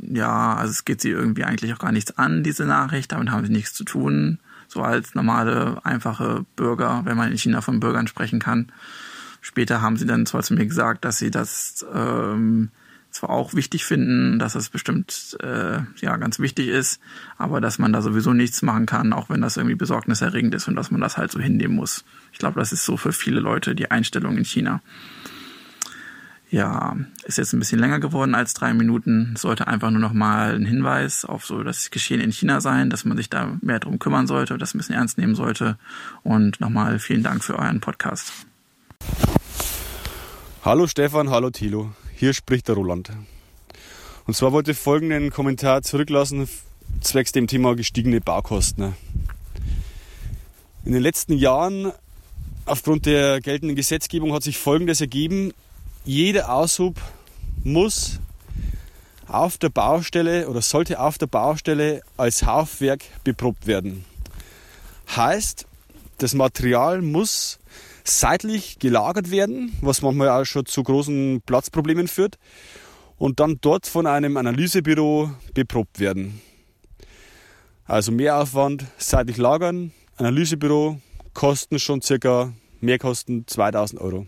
ja, 0.00 0.54
also 0.54 0.70
es 0.70 0.86
geht 0.86 1.02
sie 1.02 1.10
irgendwie 1.10 1.44
eigentlich 1.44 1.74
auch 1.74 1.78
gar 1.78 1.92
nichts 1.92 2.16
an, 2.16 2.44
diese 2.44 2.64
Nachricht, 2.64 3.12
damit 3.12 3.30
haben 3.30 3.44
sie 3.44 3.52
nichts 3.52 3.74
zu 3.74 3.84
tun. 3.84 4.38
So 4.68 4.80
als 4.80 5.14
normale, 5.14 5.84
einfache 5.84 6.46
Bürger, 6.56 7.02
wenn 7.04 7.18
man 7.18 7.30
in 7.30 7.36
China 7.36 7.60
von 7.60 7.78
Bürgern 7.78 8.06
sprechen 8.06 8.40
kann. 8.40 8.72
Später 9.42 9.82
haben 9.82 9.98
sie 9.98 10.06
dann 10.06 10.24
zwar 10.24 10.44
zu 10.44 10.54
mir 10.54 10.64
gesagt, 10.64 11.04
dass 11.04 11.18
sie 11.18 11.30
das 11.30 11.84
ähm, 11.92 12.70
zwar 13.16 13.30
auch 13.30 13.54
wichtig 13.54 13.84
finden, 13.84 14.38
dass 14.38 14.54
es 14.54 14.68
bestimmt 14.68 15.36
äh, 15.42 15.80
ja 16.00 16.16
ganz 16.16 16.38
wichtig 16.38 16.68
ist, 16.68 17.00
aber 17.36 17.60
dass 17.60 17.78
man 17.78 17.92
da 17.92 18.02
sowieso 18.02 18.32
nichts 18.32 18.62
machen 18.62 18.86
kann, 18.86 19.12
auch 19.12 19.28
wenn 19.28 19.40
das 19.40 19.56
irgendwie 19.56 19.74
besorgniserregend 19.74 20.54
ist 20.54 20.68
und 20.68 20.76
dass 20.76 20.90
man 20.90 21.00
das 21.00 21.16
halt 21.16 21.32
so 21.32 21.40
hinnehmen 21.40 21.74
muss. 21.74 22.04
Ich 22.32 22.38
glaube, 22.38 22.60
das 22.60 22.72
ist 22.72 22.84
so 22.84 22.96
für 22.96 23.12
viele 23.12 23.40
Leute 23.40 23.74
die 23.74 23.90
Einstellung 23.90 24.36
in 24.36 24.44
China. 24.44 24.80
Ja, 26.48 26.96
ist 27.24 27.38
jetzt 27.38 27.52
ein 27.52 27.58
bisschen 27.58 27.80
länger 27.80 27.98
geworden 27.98 28.36
als 28.36 28.54
drei 28.54 28.72
Minuten. 28.72 29.34
Sollte 29.36 29.66
einfach 29.66 29.90
nur 29.90 30.00
noch 30.00 30.12
mal 30.12 30.54
ein 30.54 30.64
Hinweis 30.64 31.24
auf 31.24 31.44
so 31.44 31.64
das 31.64 31.90
Geschehen 31.90 32.20
in 32.20 32.30
China 32.30 32.60
sein, 32.60 32.88
dass 32.88 33.04
man 33.04 33.16
sich 33.16 33.28
da 33.28 33.58
mehr 33.62 33.80
drum 33.80 33.98
kümmern 33.98 34.28
sollte, 34.28 34.56
das 34.56 34.74
ein 34.74 34.78
bisschen 34.78 34.94
ernst 34.94 35.18
nehmen 35.18 35.34
sollte. 35.34 35.76
Und 36.22 36.60
nochmal 36.60 37.00
vielen 37.00 37.24
Dank 37.24 37.42
für 37.42 37.58
euren 37.58 37.80
Podcast. 37.80 38.32
Hallo 40.64 40.86
Stefan, 40.86 41.30
hallo 41.30 41.50
Thilo. 41.50 41.92
Hier 42.16 42.32
spricht 42.32 42.68
der 42.68 42.74
Roland. 42.74 43.10
Und 44.26 44.34
zwar 44.34 44.52
wollte 44.52 44.72
ich 44.72 44.78
folgenden 44.78 45.30
Kommentar 45.30 45.82
zurücklassen, 45.82 46.48
zwecks 47.00 47.32
dem 47.32 47.46
Thema 47.46 47.76
gestiegene 47.76 48.20
Baukosten. 48.20 48.94
In 50.84 50.92
den 50.92 51.02
letzten 51.02 51.34
Jahren, 51.36 51.92
aufgrund 52.64 53.06
der 53.06 53.40
geltenden 53.40 53.76
Gesetzgebung, 53.76 54.32
hat 54.32 54.42
sich 54.42 54.58
Folgendes 54.58 55.00
ergeben 55.00 55.52
jeder 56.06 56.52
Aushub 56.52 57.00
muss 57.64 58.20
auf 59.26 59.58
der 59.58 59.70
Baustelle 59.70 60.48
oder 60.48 60.62
sollte 60.62 61.00
auf 61.00 61.18
der 61.18 61.26
Baustelle 61.26 62.02
als 62.16 62.46
Haufwerk 62.46 63.02
beprobt 63.24 63.66
werden. 63.66 64.04
Heißt, 65.16 65.66
das 66.18 66.32
Material 66.34 67.02
muss 67.02 67.58
seitlich 68.06 68.78
gelagert 68.78 69.30
werden, 69.30 69.72
was 69.80 70.02
manchmal 70.02 70.30
auch 70.30 70.44
schon 70.44 70.66
zu 70.66 70.82
großen 70.82 71.42
Platzproblemen 71.44 72.08
führt, 72.08 72.38
und 73.18 73.40
dann 73.40 73.58
dort 73.60 73.86
von 73.86 74.06
einem 74.06 74.36
Analysebüro 74.36 75.30
beprobt 75.54 76.00
werden. 76.00 76.40
Also 77.86 78.12
Mehraufwand, 78.12 78.84
seitlich 78.98 79.36
lagern, 79.36 79.92
Analysebüro, 80.16 81.00
kosten 81.34 81.78
schon 81.78 82.02
circa 82.02 82.52
Mehrkosten 82.80 83.46
2000 83.46 84.00
Euro. 84.00 84.26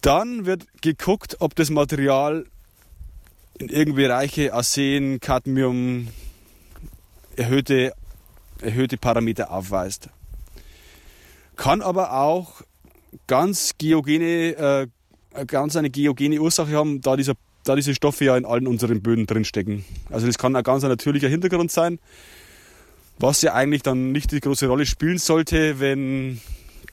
Dann 0.00 0.46
wird 0.46 0.66
geguckt, 0.82 1.36
ob 1.40 1.54
das 1.54 1.70
Material 1.70 2.46
in 3.58 3.68
irgendwelche 3.68 4.08
Bereiche 4.08 4.54
Arsen, 4.54 5.20
Cadmium, 5.20 6.08
erhöhte, 7.36 7.92
erhöhte 8.60 8.98
Parameter 8.98 9.50
aufweist. 9.50 10.10
Kann 11.56 11.82
aber 11.82 12.12
auch 12.12 12.62
ganz 13.26 13.72
geogene, 13.78 14.88
äh, 15.34 15.44
ganz 15.46 15.76
eine 15.76 15.90
geogene 15.90 16.40
Ursache 16.40 16.72
haben, 16.72 17.00
da, 17.00 17.16
dieser, 17.16 17.34
da 17.64 17.74
diese 17.74 17.94
Stoffe 17.94 18.24
ja 18.24 18.36
in 18.36 18.44
allen 18.44 18.66
unseren 18.66 19.02
Böden 19.02 19.26
drinstecken. 19.26 19.84
Also 20.10 20.26
das 20.26 20.38
kann 20.38 20.54
ein 20.54 20.62
ganz 20.62 20.82
natürlicher 20.82 21.28
Hintergrund 21.28 21.72
sein, 21.72 21.98
was 23.18 23.42
ja 23.42 23.54
eigentlich 23.54 23.82
dann 23.82 24.12
nicht 24.12 24.32
die 24.32 24.40
große 24.40 24.66
Rolle 24.66 24.86
spielen 24.86 25.18
sollte, 25.18 25.80
wenn 25.80 26.40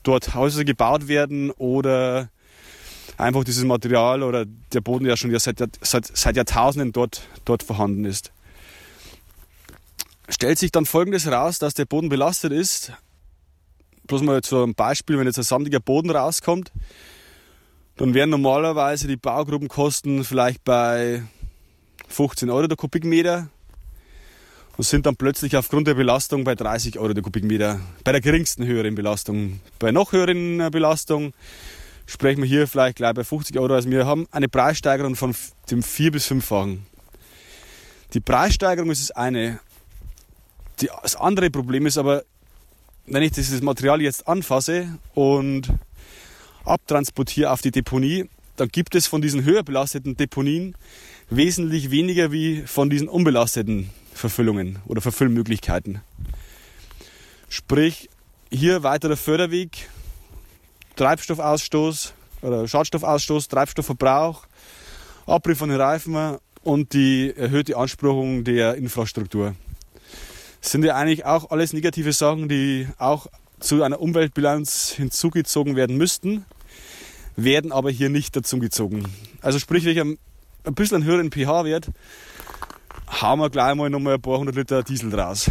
dort 0.02 0.34
Häuser 0.34 0.64
gebaut 0.64 1.08
werden 1.08 1.50
oder 1.52 2.28
einfach 3.16 3.44
dieses 3.44 3.64
Material 3.64 4.22
oder 4.22 4.44
der 4.72 4.80
Boden 4.80 5.06
ja 5.06 5.16
schon 5.16 5.36
seit, 5.38 5.58
seit, 5.80 6.06
seit 6.16 6.36
Jahrtausenden 6.36 6.92
dort, 6.92 7.22
dort 7.44 7.62
vorhanden 7.62 8.04
ist. 8.04 8.32
Stellt 10.28 10.58
sich 10.58 10.72
dann 10.72 10.86
folgendes 10.86 11.26
raus, 11.26 11.58
dass 11.58 11.74
der 11.74 11.84
Boden 11.84 12.08
belastet 12.08 12.52
ist. 12.52 12.92
Bloß 14.06 14.22
mal 14.22 14.42
zu 14.42 14.62
einem 14.62 14.74
Beispiel, 14.74 15.18
wenn 15.18 15.26
jetzt 15.26 15.38
ein 15.38 15.44
sandiger 15.44 15.80
Boden 15.80 16.10
rauskommt, 16.10 16.72
dann 17.96 18.12
wären 18.12 18.30
normalerweise 18.30 19.08
die 19.08 19.16
Baugruppenkosten 19.16 20.24
vielleicht 20.24 20.64
bei 20.64 21.22
15 22.08 22.50
Euro 22.50 22.66
der 22.66 22.76
Kubikmeter 22.76 23.48
und 24.76 24.84
sind 24.84 25.06
dann 25.06 25.16
plötzlich 25.16 25.56
aufgrund 25.56 25.86
der 25.86 25.94
Belastung 25.94 26.44
bei 26.44 26.54
30 26.54 26.98
Euro 26.98 27.14
der 27.14 27.22
Kubikmeter. 27.22 27.80
Bei 28.02 28.12
der 28.12 28.20
geringsten 28.20 28.66
höheren 28.66 28.94
Belastung. 28.94 29.60
Bei 29.78 29.92
noch 29.92 30.12
höheren 30.12 30.70
Belastung 30.70 31.32
sprechen 32.06 32.42
wir 32.42 32.48
hier 32.48 32.66
vielleicht 32.66 32.96
gleich 32.96 33.14
bei 33.14 33.24
50 33.24 33.58
Euro. 33.58 33.74
Also 33.74 33.90
wir 33.90 34.06
haben 34.06 34.26
eine 34.32 34.48
Preissteigerung 34.48 35.16
von 35.16 35.34
dem 35.70 35.82
vier- 35.82 36.12
bis 36.12 36.26
fünffachen. 36.26 36.86
Die 38.12 38.20
Preissteigerung 38.20 38.90
ist 38.90 39.08
das 39.08 39.16
eine. 39.16 39.60
Das 41.02 41.16
andere 41.16 41.50
Problem 41.50 41.86
ist 41.86 41.96
aber, 41.96 42.24
wenn 43.06 43.22
ich 43.22 43.32
dieses 43.32 43.62
Material 43.62 44.00
jetzt 44.00 44.26
anfasse 44.26 44.98
und 45.14 45.68
abtransportiere 46.64 47.50
auf 47.50 47.60
die 47.60 47.70
Deponie, 47.70 48.28
dann 48.56 48.68
gibt 48.68 48.94
es 48.94 49.06
von 49.06 49.20
diesen 49.20 49.44
höher 49.44 49.62
belasteten 49.62 50.16
Deponien 50.16 50.74
wesentlich 51.28 51.90
weniger 51.90 52.32
wie 52.32 52.62
von 52.62 52.90
diesen 52.90 53.08
unbelasteten 53.08 53.90
Verfüllungen 54.14 54.78
oder 54.86 55.00
Verfüllmöglichkeiten. 55.00 56.00
Sprich, 57.48 58.08
hier 58.50 58.82
weiterer 58.82 59.16
Förderweg, 59.16 59.88
Treibstoffausstoß 60.96 62.14
oder 62.42 62.68
Schadstoffausstoß, 62.68 63.48
Treibstoffverbrauch, 63.48 64.46
Abrieb 65.26 65.56
von 65.56 65.68
den 65.68 65.80
Reifen 65.80 66.38
und 66.62 66.92
die 66.92 67.34
erhöhte 67.36 67.76
Anspruchung 67.76 68.44
der 68.44 68.76
Infrastruktur. 68.76 69.54
Sind 70.64 70.82
ja 70.82 70.94
eigentlich 70.94 71.26
auch 71.26 71.50
alles 71.50 71.74
negative 71.74 72.14
Sachen, 72.14 72.48
die 72.48 72.88
auch 72.96 73.26
zu 73.60 73.82
einer 73.82 74.00
Umweltbilanz 74.00 74.94
hinzugezogen 74.96 75.76
werden 75.76 75.98
müssten, 75.98 76.46
werden 77.36 77.70
aber 77.70 77.90
hier 77.90 78.08
nicht 78.08 78.34
dazu 78.34 78.58
gezogen. 78.58 79.04
Also 79.42 79.58
sprich, 79.58 79.84
wenn 79.84 79.92
ich 79.92 80.00
ein 80.00 80.74
bisschen 80.74 81.02
einen 81.02 81.04
höheren 81.04 81.30
pH-Wert, 81.30 81.88
haben 83.08 83.42
wir 83.42 83.50
gleich 83.50 83.74
mal 83.74 83.90
nochmal 83.90 84.14
ein 84.14 84.22
paar 84.22 84.38
hundert 84.38 84.56
Liter 84.56 84.82
Diesel 84.82 85.10
draus. 85.10 85.50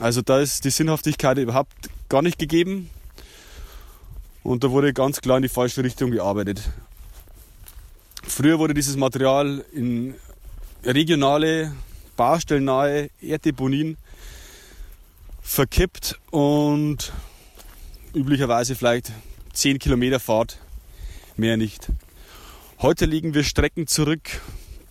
Also 0.00 0.20
da 0.20 0.40
ist 0.40 0.66
die 0.66 0.70
Sinnhaftigkeit 0.70 1.38
überhaupt 1.38 1.88
gar 2.10 2.20
nicht 2.20 2.38
gegeben. 2.38 2.90
Und 4.42 4.64
da 4.64 4.70
wurde 4.70 4.92
ganz 4.92 5.22
klar 5.22 5.38
in 5.38 5.44
die 5.44 5.48
falsche 5.48 5.82
Richtung 5.82 6.10
gearbeitet. 6.10 6.68
Früher 8.22 8.58
wurde 8.58 8.74
dieses 8.74 8.96
Material 8.96 9.64
in 9.72 10.14
regionale, 10.84 11.72
baustellennahe 12.18 13.08
Erddeponien 13.22 13.96
verkippt 15.50 16.16
und 16.30 17.12
üblicherweise 18.14 18.76
vielleicht 18.76 19.10
10 19.52 19.80
Kilometer 19.80 20.20
Fahrt, 20.20 20.60
mehr 21.36 21.56
nicht. 21.56 21.88
Heute 22.78 23.04
liegen 23.04 23.34
wir 23.34 23.42
Strecken 23.42 23.88
zurück 23.88 24.40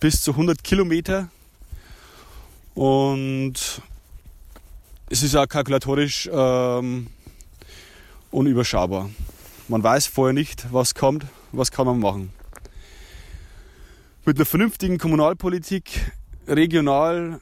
bis 0.00 0.20
zu 0.22 0.32
100 0.32 0.62
Kilometer 0.62 1.30
und 2.74 3.54
es 5.08 5.22
ist 5.22 5.34
auch 5.34 5.48
kalkulatorisch 5.48 6.28
ähm, 6.30 7.06
unüberschaubar. 8.30 9.08
Man 9.68 9.82
weiß 9.82 10.08
vorher 10.08 10.34
nicht, 10.34 10.70
was 10.70 10.94
kommt, 10.94 11.24
was 11.52 11.70
kann 11.70 11.86
man 11.86 12.00
machen. 12.00 12.34
Mit 14.26 14.36
einer 14.36 14.44
vernünftigen 14.44 14.98
Kommunalpolitik, 14.98 16.12
regional 16.46 17.40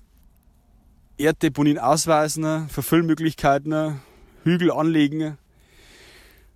Erddeponien 1.18 1.78
ausweisen, 1.78 2.68
Verfüllmöglichkeiten, 2.68 4.00
Hügel 4.44 4.70
anlegen, 4.70 5.36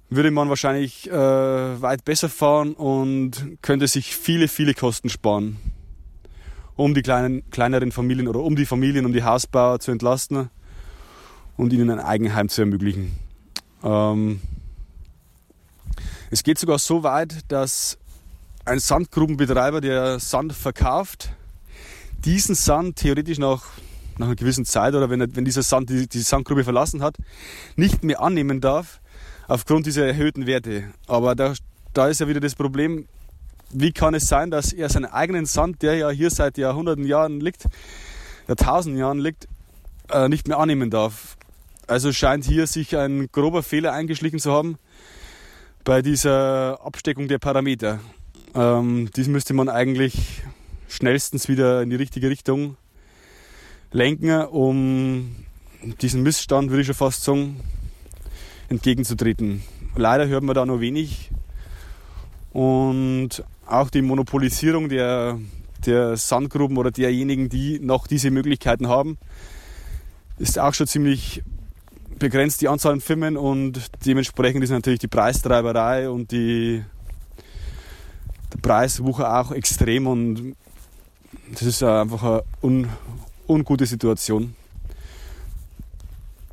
würde 0.09 0.31
man 0.31 0.49
wahrscheinlich 0.49 1.11
äh, 1.11 1.13
weit 1.13 2.05
besser 2.05 2.29
fahren 2.29 2.75
und 2.75 3.59
könnte 3.63 3.89
sich 3.89 4.15
viele, 4.17 4.49
viele 4.49 4.75
Kosten 4.75 5.09
sparen, 5.09 5.57
um 6.77 6.95
die 6.95 7.03
kleinen, 7.03 7.49
kleineren 7.51 7.93
Familien 7.93 8.29
oder 8.29 8.41
um 8.41 8.57
die 8.57 8.67
Familien, 8.67 9.07
um 9.07 9.13
die 9.13 9.25
Hausbauer 9.25 9.81
zu 9.81 9.91
entlasten 9.91 10.51
und 11.57 11.73
ihnen 11.73 11.91
ein 11.91 12.01
Eigenheim 12.01 12.49
zu 12.49 12.63
ermöglichen. 12.63 13.13
Ähm, 13.83 14.41
es 16.31 16.43
geht 16.43 16.59
sogar 16.59 16.79
so 16.79 17.03
weit, 17.03 17.41
dass 17.49 17.99
ein 18.65 18.79
Sandgrubenbetreiber, 18.79 19.81
der 19.81 20.21
Sand 20.21 20.53
verkauft, 20.53 21.35
diesen 22.25 22.55
Sand 22.55 22.97
theoretisch 22.97 23.39
nach, 23.39 23.65
nach 24.23 24.29
einer 24.29 24.37
gewissen 24.37 24.65
Zeit 24.65 24.95
oder 24.95 25.11
wenn, 25.11 25.37
wenn 25.37 25.45
dieser 25.45 25.63
Sand 25.63 25.91
die, 25.91 26.09
die 26.09 26.21
Sandgrube 26.21 26.65
verlassen 26.65 27.03
hat, 27.03 27.17
nicht 27.77 28.05
mehr 28.05 28.21
annehmen 28.21 28.61
darf 28.61 29.01
aufgrund 29.49 29.87
dieser 29.87 30.07
erhöhten 30.07 30.47
Werte. 30.47 30.85
Aber 31.07 31.35
da, 31.35 31.55
da 31.93 32.09
ist 32.09 32.21
ja 32.21 32.29
wieder 32.29 32.41
das 32.41 32.55
Problem, 32.55 33.07
wie 33.71 33.93
kann 33.93 34.15
es 34.15 34.29
sein, 34.29 34.51
dass 34.51 34.73
er 34.73 34.89
seinen 34.89 35.07
eigenen 35.07 35.47
Sand, 35.47 35.83
der 35.83 35.97
ja 35.97 36.11
hier 36.11 36.31
seit 36.31 36.59
Jahrhunderten 36.59 37.05
Jahren 37.05 37.41
liegt, 37.41 37.65
Jahrtausenden 38.49 39.01
Jahren 39.01 39.19
liegt, 39.19 39.49
äh, 40.11 40.29
nicht 40.29 40.47
mehr 40.47 40.59
annehmen 40.59 40.91
darf. 40.91 41.37
Also 41.87 42.13
scheint 42.13 42.45
hier 42.45 42.67
sich 42.67 42.97
ein 42.97 43.29
grober 43.33 43.63
Fehler 43.63 43.93
eingeschlichen 43.93 44.39
zu 44.39 44.53
haben, 44.53 44.77
bei 45.85 46.01
dieser 46.01 46.81
Absteckung 46.85 47.29
der 47.29 47.39
Parameter. 47.39 47.99
Ähm, 48.55 49.11
dies 49.17 49.27
müsste 49.27 49.55
man 49.55 49.69
eigentlich 49.69 50.43
schnellstens 50.89 51.49
wieder 51.49 51.83
in 51.83 51.91
die 51.91 51.97
richtige 51.97 52.29
Richtung 52.29 52.77
lenken, 53.93 54.45
um 54.47 55.37
diesen 56.01 56.23
Missstand, 56.23 56.71
würde 56.71 56.83
ich 56.83 56.87
schon 56.87 56.95
fast 56.95 57.25
sagen, 57.25 57.61
entgegenzutreten. 58.69 59.63
Leider 59.97 60.27
hört 60.29 60.43
man 60.43 60.55
da 60.55 60.65
nur 60.65 60.81
wenig. 60.81 61.31
Und 62.53 63.45
auch 63.67 63.91
die 63.91 64.03
Monopolisierung 64.03 64.89
der, 64.89 65.39
der 65.87 66.17
Sandgruben 66.17 66.77
oder 66.77 66.91
derjenigen, 66.91 67.49
die 67.49 67.79
noch 67.81 68.07
diese 68.07 68.31
Möglichkeiten 68.31 68.89
haben, 68.89 69.19
ist 70.39 70.59
auch 70.59 70.75
schon 70.75 70.87
ziemlich 70.87 71.43
begrenzt, 72.19 72.61
die 72.61 72.69
Anzahl 72.69 72.93
an 72.93 73.01
Firmen. 73.01 73.37
Und 73.37 73.81
dementsprechend 74.05 74.65
ist 74.65 74.71
natürlich 74.71 75.01
die 75.01 75.09
Preistreiberei 75.09 76.09
und 76.09 76.31
die, 76.31 76.83
der 78.53 78.59
Preiswucher 78.59 79.41
auch 79.41 79.53
extrem. 79.53 80.07
Und 80.07 80.57
das 81.53 81.63
ist 81.63 81.83
einfach 81.83 82.23
eine 82.23 82.43
un, 82.63 82.89
ungute 83.53 83.87
Situation. 83.87 84.55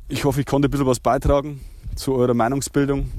Ich 0.08 0.24
hoffe, 0.24 0.40
ich 0.40 0.46
konnte 0.46 0.68
ein 0.68 0.70
bisschen 0.70 0.86
was 0.86 1.00
beitragen 1.00 1.60
zu 1.96 2.14
eurer 2.14 2.34
Meinungsbildung 2.34 3.10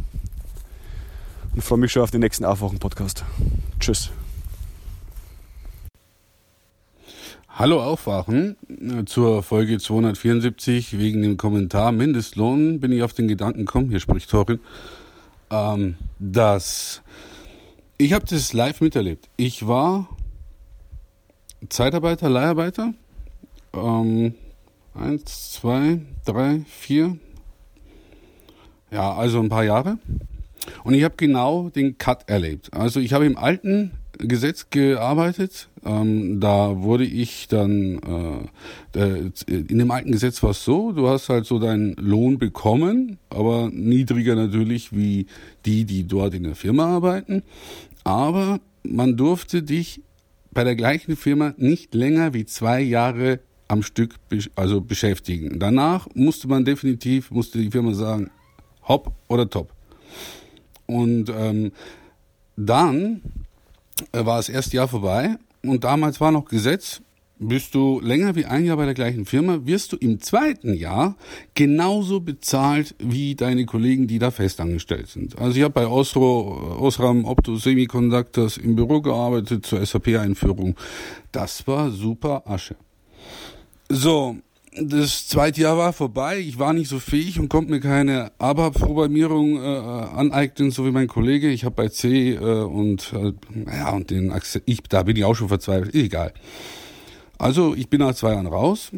und 1.54 1.62
freue 1.62 1.80
mich 1.80 1.92
schon 1.92 2.04
auf 2.04 2.12
den 2.12 2.22
nächsten 2.22 2.46
Aufwachen-Podcast. 2.46 3.24
Tschüss. 3.80 4.12
Hallo 7.50 7.84
Aufwachen. 7.84 8.56
Zur 9.06 9.44
Folge 9.44 9.78
274 9.78 10.98
wegen 10.98 11.22
dem 11.22 11.38
Kommentar 11.38 11.92
Mindestlohn 11.92 12.80
bin 12.80 12.92
ich 12.92 13.04
auf 13.04 13.14
den 13.14 13.28
Gedanken 13.28 13.66
gekommen, 13.66 13.90
hier 13.90 14.00
spricht 14.00 14.30
Torin, 14.30 14.60
ähm, 15.52 15.96
dass 16.18 17.02
ich 17.98 18.14
habe 18.14 18.26
das 18.26 18.54
live 18.54 18.82
miterlebt. 18.82 19.30
Ich 19.38 19.68
war 19.68 20.08
Zeitarbeiter, 21.70 22.30
Leiharbeiter. 22.30 22.94
Ähm, 23.74 24.36
eins, 24.94 25.52
zwei, 25.54 26.02
drei, 26.26 26.62
vier. 26.68 27.18
Ja, 28.92 29.14
also 29.14 29.40
ein 29.40 29.50
paar 29.50 29.64
Jahre. 29.64 29.98
Und 30.84 30.94
ich 30.94 31.04
habe 31.04 31.16
genau 31.18 31.70
den 31.70 31.98
Cut 31.98 32.30
erlebt. 32.30 32.74
Also 32.74 33.00
ich 33.00 33.14
habe 33.14 33.26
im 33.26 33.38
alten 33.38 33.92
Gesetz 34.18 34.70
gearbeitet. 34.70 35.70
Ähm, 35.84 36.40
da 36.40 36.82
wurde 36.82 37.06
ich 37.06 37.48
dann, 37.48 38.50
äh, 38.94 39.32
in 39.48 39.78
dem 39.78 39.92
alten 39.92 40.12
Gesetz 40.12 40.44
war 40.44 40.52
es 40.52 40.64
so, 40.64 40.92
du 40.92 41.08
hast 41.08 41.30
halt 41.30 41.46
so 41.46 41.58
deinen 41.58 41.94
Lohn 41.96 42.38
bekommen, 42.38 43.18
aber 43.30 43.70
niedriger 43.72 44.36
natürlich 44.36 44.96
wie 44.96 45.26
die, 45.66 45.86
die 45.86 46.08
dort 46.08 46.34
in 46.34 46.44
der 46.44 46.56
Firma 46.56 46.86
arbeiten. 46.86 47.44
Aber 48.04 48.60
man 48.84 49.18
durfte 49.18 49.64
dich 49.64 50.02
bei 50.52 50.64
der 50.64 50.76
gleichen 50.76 51.16
Firma 51.16 51.54
nicht 51.58 51.96
länger 51.96 52.34
wie 52.34 52.46
zwei 52.46 52.82
Jahre 52.82 53.40
am 53.72 53.84
Stück 53.84 54.16
also 54.56 54.82
beschäftigen. 54.82 55.58
Danach 55.58 56.08
musste 56.14 56.48
man 56.50 56.66
definitiv, 56.66 57.32
musste 57.32 57.58
die 57.58 57.72
Firma 57.72 57.94
sagen, 57.94 58.30
hopp 58.88 59.14
oder 59.30 59.50
top. 59.50 59.74
Und 60.88 61.30
ähm, 61.30 61.72
dann 62.58 63.22
äh, 64.12 64.26
war 64.26 64.38
das 64.38 64.50
erste 64.50 64.76
Jahr 64.76 64.90
vorbei 64.90 65.38
und 65.64 65.86
damals 65.86 66.20
war 66.20 66.32
noch 66.32 66.46
Gesetz, 66.46 67.02
bist 67.40 67.74
du 67.74 68.02
länger 68.02 68.36
wie 68.36 68.46
ein 68.46 68.66
Jahr 68.66 68.76
bei 68.76 68.86
der 68.86 68.94
gleichen 68.94 69.26
Firma, 69.26 69.66
wirst 69.66 69.94
du 69.94 69.98
im 69.98 70.20
zweiten 70.20 70.74
Jahr 70.74 71.16
genauso 71.56 72.20
bezahlt 72.20 72.94
wie 73.00 73.36
deine 73.36 73.66
Kollegen, 73.66 74.06
die 74.06 74.20
da 74.20 74.32
festangestellt 74.32 75.08
sind. 75.08 75.40
Also 75.40 75.58
ich 75.58 75.64
habe 75.64 75.74
bei 75.74 75.88
Osro, 75.88 76.78
Osram 76.80 77.24
Opto 77.24 77.56
Semiconductors 77.56 78.58
im 78.58 78.76
Büro 78.76 79.02
gearbeitet 79.02 79.66
zur 79.66 79.84
SAP-Einführung. 79.84 80.76
Das 81.32 81.66
war 81.66 81.90
super 81.90 82.44
Asche. 82.46 82.76
So, 83.94 84.38
das 84.74 85.28
zweite 85.28 85.60
Jahr 85.60 85.78
war 85.78 85.92
vorbei. 85.92 86.40
Ich 86.40 86.58
war 86.58 86.72
nicht 86.72 86.88
so 86.88 86.98
fähig 87.00 87.38
und 87.42 87.50
konnte 87.50 87.72
mir 87.72 87.82
keine 87.82 88.32
ABAP-Programmierung 88.38 89.58
äh, 89.58 89.66
aneignen, 89.66 90.72
so 90.72 90.86
wie 90.86 90.92
mein 90.92 91.08
Kollege. 91.08 91.50
Ich 91.50 91.66
habe 91.66 91.76
bei 91.76 91.90
C 91.90 92.36
äh, 92.36 92.38
und 92.38 93.12
äh, 93.14 93.34
ja 93.70 93.92
und 93.92 94.10
den 94.10 94.34
ich 94.66 94.84
da 94.84 95.04
bin 95.04 95.18
ich 95.18 95.26
auch 95.26 95.36
schon 95.36 95.50
verzweifelt. 95.50 95.94
Egal. 95.94 96.34
Also 97.38 97.76
ich 97.76 97.90
bin 97.90 98.00
nach 98.00 98.16
zwei 98.16 98.32
Jahren 98.32 98.48
raus, 98.48 98.92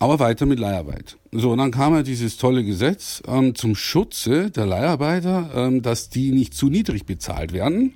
aber 0.00 0.18
weiter 0.18 0.44
mit 0.44 0.58
Leiharbeit. 0.58 1.18
So 1.30 1.52
und 1.52 1.58
dann 1.58 1.70
kam 1.70 1.94
ja 1.94 2.02
dieses 2.02 2.36
tolle 2.36 2.64
Gesetz 2.64 3.22
ähm, 3.28 3.54
zum 3.54 3.76
Schutze 3.76 4.50
der 4.50 4.66
Leiharbeiter, 4.66 5.50
ähm, 5.54 5.82
dass 5.82 6.08
die 6.08 6.32
nicht 6.32 6.54
zu 6.54 6.68
niedrig 6.68 7.06
bezahlt 7.06 7.52
werden, 7.52 7.92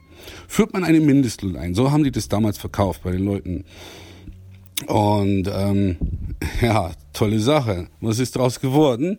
führt 0.47 0.73
man 0.73 0.84
einen 0.84 1.05
Mindestlohn 1.05 1.57
ein. 1.57 1.75
So 1.75 1.91
haben 1.91 2.05
die 2.05 2.12
das 2.12 2.28
damals 2.28 2.57
verkauft 2.57 3.02
bei 3.02 3.10
den 3.10 3.25
Leuten 3.25 3.65
und 4.84 5.50
ähm, 5.52 5.97
ja, 6.60 6.92
tolle 7.12 7.40
Sache. 7.40 7.89
Was 8.00 8.18
ist 8.18 8.36
daraus 8.36 8.60
geworden? 8.60 9.18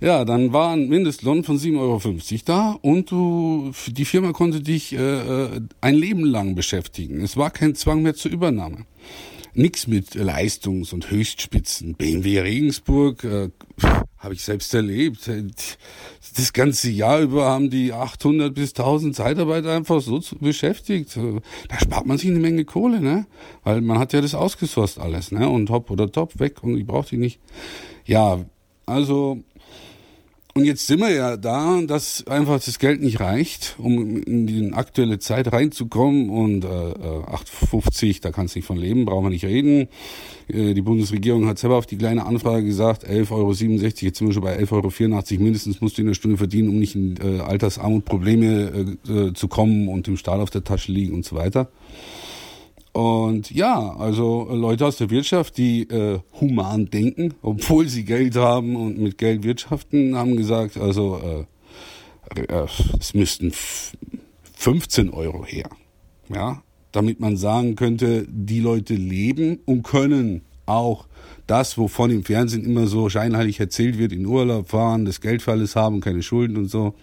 Ja, 0.00 0.24
dann 0.24 0.52
war 0.52 0.72
ein 0.72 0.88
Mindestlohn 0.88 1.44
von 1.44 1.58
7,50 1.58 1.78
Euro 1.78 2.00
da 2.44 2.78
und 2.82 3.10
du, 3.10 3.72
die 3.88 4.04
Firma 4.04 4.32
konnte 4.32 4.60
dich 4.60 4.92
äh, 4.92 4.96
äh, 4.96 5.60
ein 5.80 5.94
Leben 5.94 6.24
lang 6.24 6.54
beschäftigen. 6.54 7.20
Es 7.22 7.36
war 7.36 7.50
kein 7.50 7.74
Zwang 7.74 8.02
mehr 8.02 8.14
zur 8.14 8.30
Übernahme. 8.30 8.86
Nix 9.54 9.86
mit 9.86 10.14
Leistungs- 10.14 10.92
und 10.92 11.10
Höchstspitzen. 11.10 11.94
BMW 11.94 12.40
Regensburg, 12.40 13.24
äh, 13.24 13.50
habe 14.18 14.34
ich 14.34 14.42
selbst 14.42 14.74
erlebt. 14.74 15.30
Das 16.36 16.52
ganze 16.52 16.90
Jahr 16.90 17.20
über 17.20 17.46
haben 17.46 17.70
die 17.70 17.92
800 17.92 18.52
bis 18.52 18.70
1000 18.70 19.14
Zeitarbeiter 19.14 19.72
einfach 19.72 20.00
so 20.00 20.20
beschäftigt. 20.40 21.16
Da 21.68 21.78
spart 21.80 22.06
man 22.06 22.18
sich 22.18 22.28
eine 22.28 22.40
Menge 22.40 22.64
Kohle, 22.64 23.00
ne? 23.00 23.26
Weil 23.62 23.80
man 23.80 23.98
hat 23.98 24.12
ja 24.12 24.20
das 24.20 24.34
ausgesourced 24.34 24.98
alles, 24.98 25.30
ne? 25.30 25.48
Und 25.48 25.70
hopp 25.70 25.90
oder 25.90 26.10
top 26.10 26.38
weg 26.40 26.62
und 26.62 26.76
ich 26.76 26.86
brauche 26.86 27.08
die 27.08 27.16
nicht. 27.16 27.40
Ja, 28.04 28.44
also 28.86 29.38
und 30.58 30.64
jetzt 30.64 30.88
sind 30.88 30.98
wir 30.98 31.10
ja 31.10 31.36
da, 31.36 31.80
dass 31.86 32.26
einfach 32.26 32.60
das 32.60 32.80
Geld 32.80 33.00
nicht 33.00 33.20
reicht, 33.20 33.76
um 33.78 34.20
in 34.24 34.48
die 34.48 34.72
aktuelle 34.72 35.20
Zeit 35.20 35.52
reinzukommen. 35.52 36.30
Und 36.30 36.64
äh, 36.64 36.68
8,50, 36.68 38.08
äh, 38.08 38.20
da 38.20 38.32
kannst 38.32 38.56
du 38.56 38.58
nicht 38.58 38.66
von 38.66 38.76
leben, 38.76 39.04
brauchen 39.04 39.26
wir 39.26 39.30
nicht 39.30 39.44
reden. 39.44 39.86
Äh, 40.48 40.74
die 40.74 40.82
Bundesregierung 40.82 41.46
hat 41.46 41.60
selber 41.60 41.76
auf 41.76 41.86
die 41.86 41.96
kleine 41.96 42.26
Anfrage 42.26 42.64
gesagt, 42.64 43.06
11,67 43.06 43.30
Euro, 43.30 43.52
jetzt 43.52 44.18
sind 44.18 44.26
wir 44.26 44.34
schon 44.34 44.42
bei 44.42 44.58
11,84 44.58 44.72
Euro 44.72 45.42
mindestens 45.44 45.80
musst 45.80 45.96
du 45.96 46.02
in 46.02 46.08
der 46.08 46.14
Stunde 46.14 46.36
verdienen, 46.36 46.70
um 46.70 46.78
nicht 46.80 46.96
in 46.96 47.14
äh, 47.22 47.38
Altersarmutprobleme 47.38 48.96
äh, 49.08 49.12
äh, 49.12 49.32
zu 49.34 49.46
kommen 49.46 49.86
und 49.86 50.08
im 50.08 50.16
Stahl 50.16 50.40
auf 50.40 50.50
der 50.50 50.64
Tasche 50.64 50.90
liegen 50.90 51.14
und 51.14 51.24
so 51.24 51.36
weiter. 51.36 51.70
Und 52.92 53.50
ja, 53.50 53.94
also 53.96 54.48
Leute 54.50 54.86
aus 54.86 54.96
der 54.96 55.10
Wirtschaft, 55.10 55.56
die 55.56 55.82
äh, 55.82 56.20
human 56.40 56.86
denken, 56.86 57.34
obwohl 57.42 57.86
sie 57.88 58.04
Geld 58.04 58.36
haben 58.36 58.76
und 58.76 58.98
mit 58.98 59.18
Geld 59.18 59.44
wirtschaften, 59.44 60.16
haben 60.16 60.36
gesagt, 60.36 60.76
also 60.76 61.46
äh, 62.34 62.40
äh, 62.40 62.66
es 62.98 63.14
müssten 63.14 63.52
15 64.54 65.10
Euro 65.10 65.44
her. 65.44 65.68
Ja, 66.28 66.62
damit 66.92 67.20
man 67.20 67.36
sagen 67.36 67.76
könnte, 67.76 68.26
die 68.28 68.60
Leute 68.60 68.94
leben 68.94 69.60
und 69.64 69.82
können 69.82 70.42
auch 70.66 71.06
das, 71.46 71.78
wovon 71.78 72.10
im 72.10 72.24
Fernsehen 72.24 72.64
immer 72.64 72.86
so 72.86 73.08
scheinheilig 73.08 73.60
erzählt 73.60 73.98
wird, 73.98 74.12
in 74.12 74.26
Urlaub 74.26 74.68
fahren, 74.68 75.06
das 75.06 75.20
Geld 75.20 75.40
für 75.40 75.52
alles 75.52 75.76
haben, 75.76 76.00
keine 76.00 76.22
Schulden 76.22 76.56
und 76.56 76.66
so. 76.68 76.94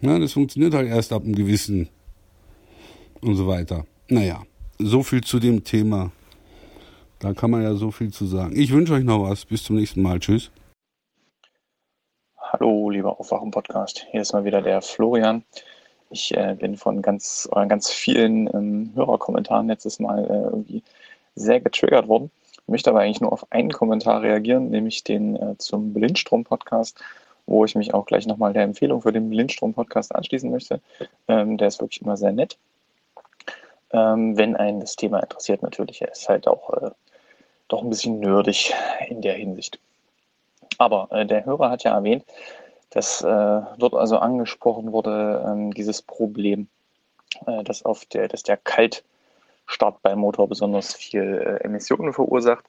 Ja, 0.00 0.18
das 0.18 0.32
funktioniert 0.32 0.74
halt 0.74 0.88
erst 0.88 1.12
ab 1.12 1.22
einem 1.22 1.34
gewissen 1.34 1.88
und 3.20 3.36
so 3.36 3.46
weiter. 3.46 3.86
Naja 4.08 4.42
so 4.78 5.02
viel 5.02 5.22
zu 5.22 5.38
dem 5.38 5.64
Thema. 5.64 6.10
Da 7.20 7.32
kann 7.32 7.50
man 7.50 7.62
ja 7.62 7.74
so 7.74 7.90
viel 7.90 8.12
zu 8.12 8.26
sagen. 8.26 8.52
Ich 8.56 8.72
wünsche 8.72 8.94
euch 8.94 9.04
noch 9.04 9.28
was. 9.28 9.44
Bis 9.44 9.62
zum 9.62 9.76
nächsten 9.76 10.02
Mal. 10.02 10.18
Tschüss. 10.18 10.50
Hallo, 12.38 12.90
lieber 12.90 13.18
Aufwachen-Podcast. 13.18 14.06
Hier 14.10 14.20
ist 14.20 14.32
mal 14.32 14.44
wieder 14.44 14.62
der 14.62 14.82
Florian. 14.82 15.44
Ich 16.10 16.36
äh, 16.36 16.54
bin 16.58 16.76
von 16.76 17.02
ganz, 17.02 17.48
euren 17.50 17.68
ganz 17.68 17.90
vielen 17.90 18.46
ähm, 18.54 18.92
Hörerkommentaren 18.94 19.66
letztes 19.66 19.98
Mal 19.98 20.24
äh, 20.24 20.44
irgendwie 20.50 20.82
sehr 21.34 21.60
getriggert 21.60 22.06
worden. 22.06 22.30
Ich 22.52 22.68
möchte 22.68 22.90
aber 22.90 23.00
eigentlich 23.00 23.20
nur 23.20 23.32
auf 23.32 23.50
einen 23.50 23.72
Kommentar 23.72 24.22
reagieren, 24.22 24.70
nämlich 24.70 25.02
den 25.02 25.36
äh, 25.36 25.56
zum 25.58 25.92
Blindstrom-Podcast, 25.92 27.02
wo 27.46 27.64
ich 27.64 27.74
mich 27.74 27.94
auch 27.94 28.06
gleich 28.06 28.26
nochmal 28.26 28.52
der 28.52 28.62
Empfehlung 28.62 29.02
für 29.02 29.12
den 29.12 29.28
Blindstrom-Podcast 29.30 30.14
anschließen 30.14 30.50
möchte. 30.50 30.80
Ähm, 31.26 31.56
der 31.56 31.68
ist 31.68 31.80
wirklich 31.80 32.02
immer 32.02 32.16
sehr 32.16 32.32
nett 32.32 32.58
ähm, 33.94 34.36
wenn 34.36 34.56
einen 34.56 34.80
das 34.80 34.96
Thema 34.96 35.20
interessiert 35.20 35.62
natürlich. 35.62 36.02
Er 36.02 36.10
ist 36.10 36.28
halt 36.28 36.48
auch 36.48 36.70
äh, 36.70 36.90
doch 37.68 37.82
ein 37.82 37.90
bisschen 37.90 38.18
nerdig 38.18 38.74
in 39.08 39.22
der 39.22 39.34
Hinsicht. 39.34 39.78
Aber 40.78 41.08
äh, 41.12 41.24
der 41.24 41.44
Hörer 41.44 41.70
hat 41.70 41.84
ja 41.84 41.94
erwähnt, 41.94 42.24
dass 42.90 43.22
äh, 43.22 43.60
dort 43.78 43.94
also 43.94 44.18
angesprochen 44.18 44.92
wurde, 44.92 45.44
ähm, 45.46 45.72
dieses 45.72 46.02
Problem, 46.02 46.68
äh, 47.46 47.62
dass, 47.62 47.84
auf 47.84 48.04
der, 48.06 48.26
dass 48.26 48.42
der 48.42 48.56
Kaltstart 48.56 50.02
beim 50.02 50.18
Motor 50.18 50.48
besonders 50.48 50.94
viel 50.94 51.58
äh, 51.60 51.64
Emissionen 51.64 52.12
verursacht. 52.12 52.64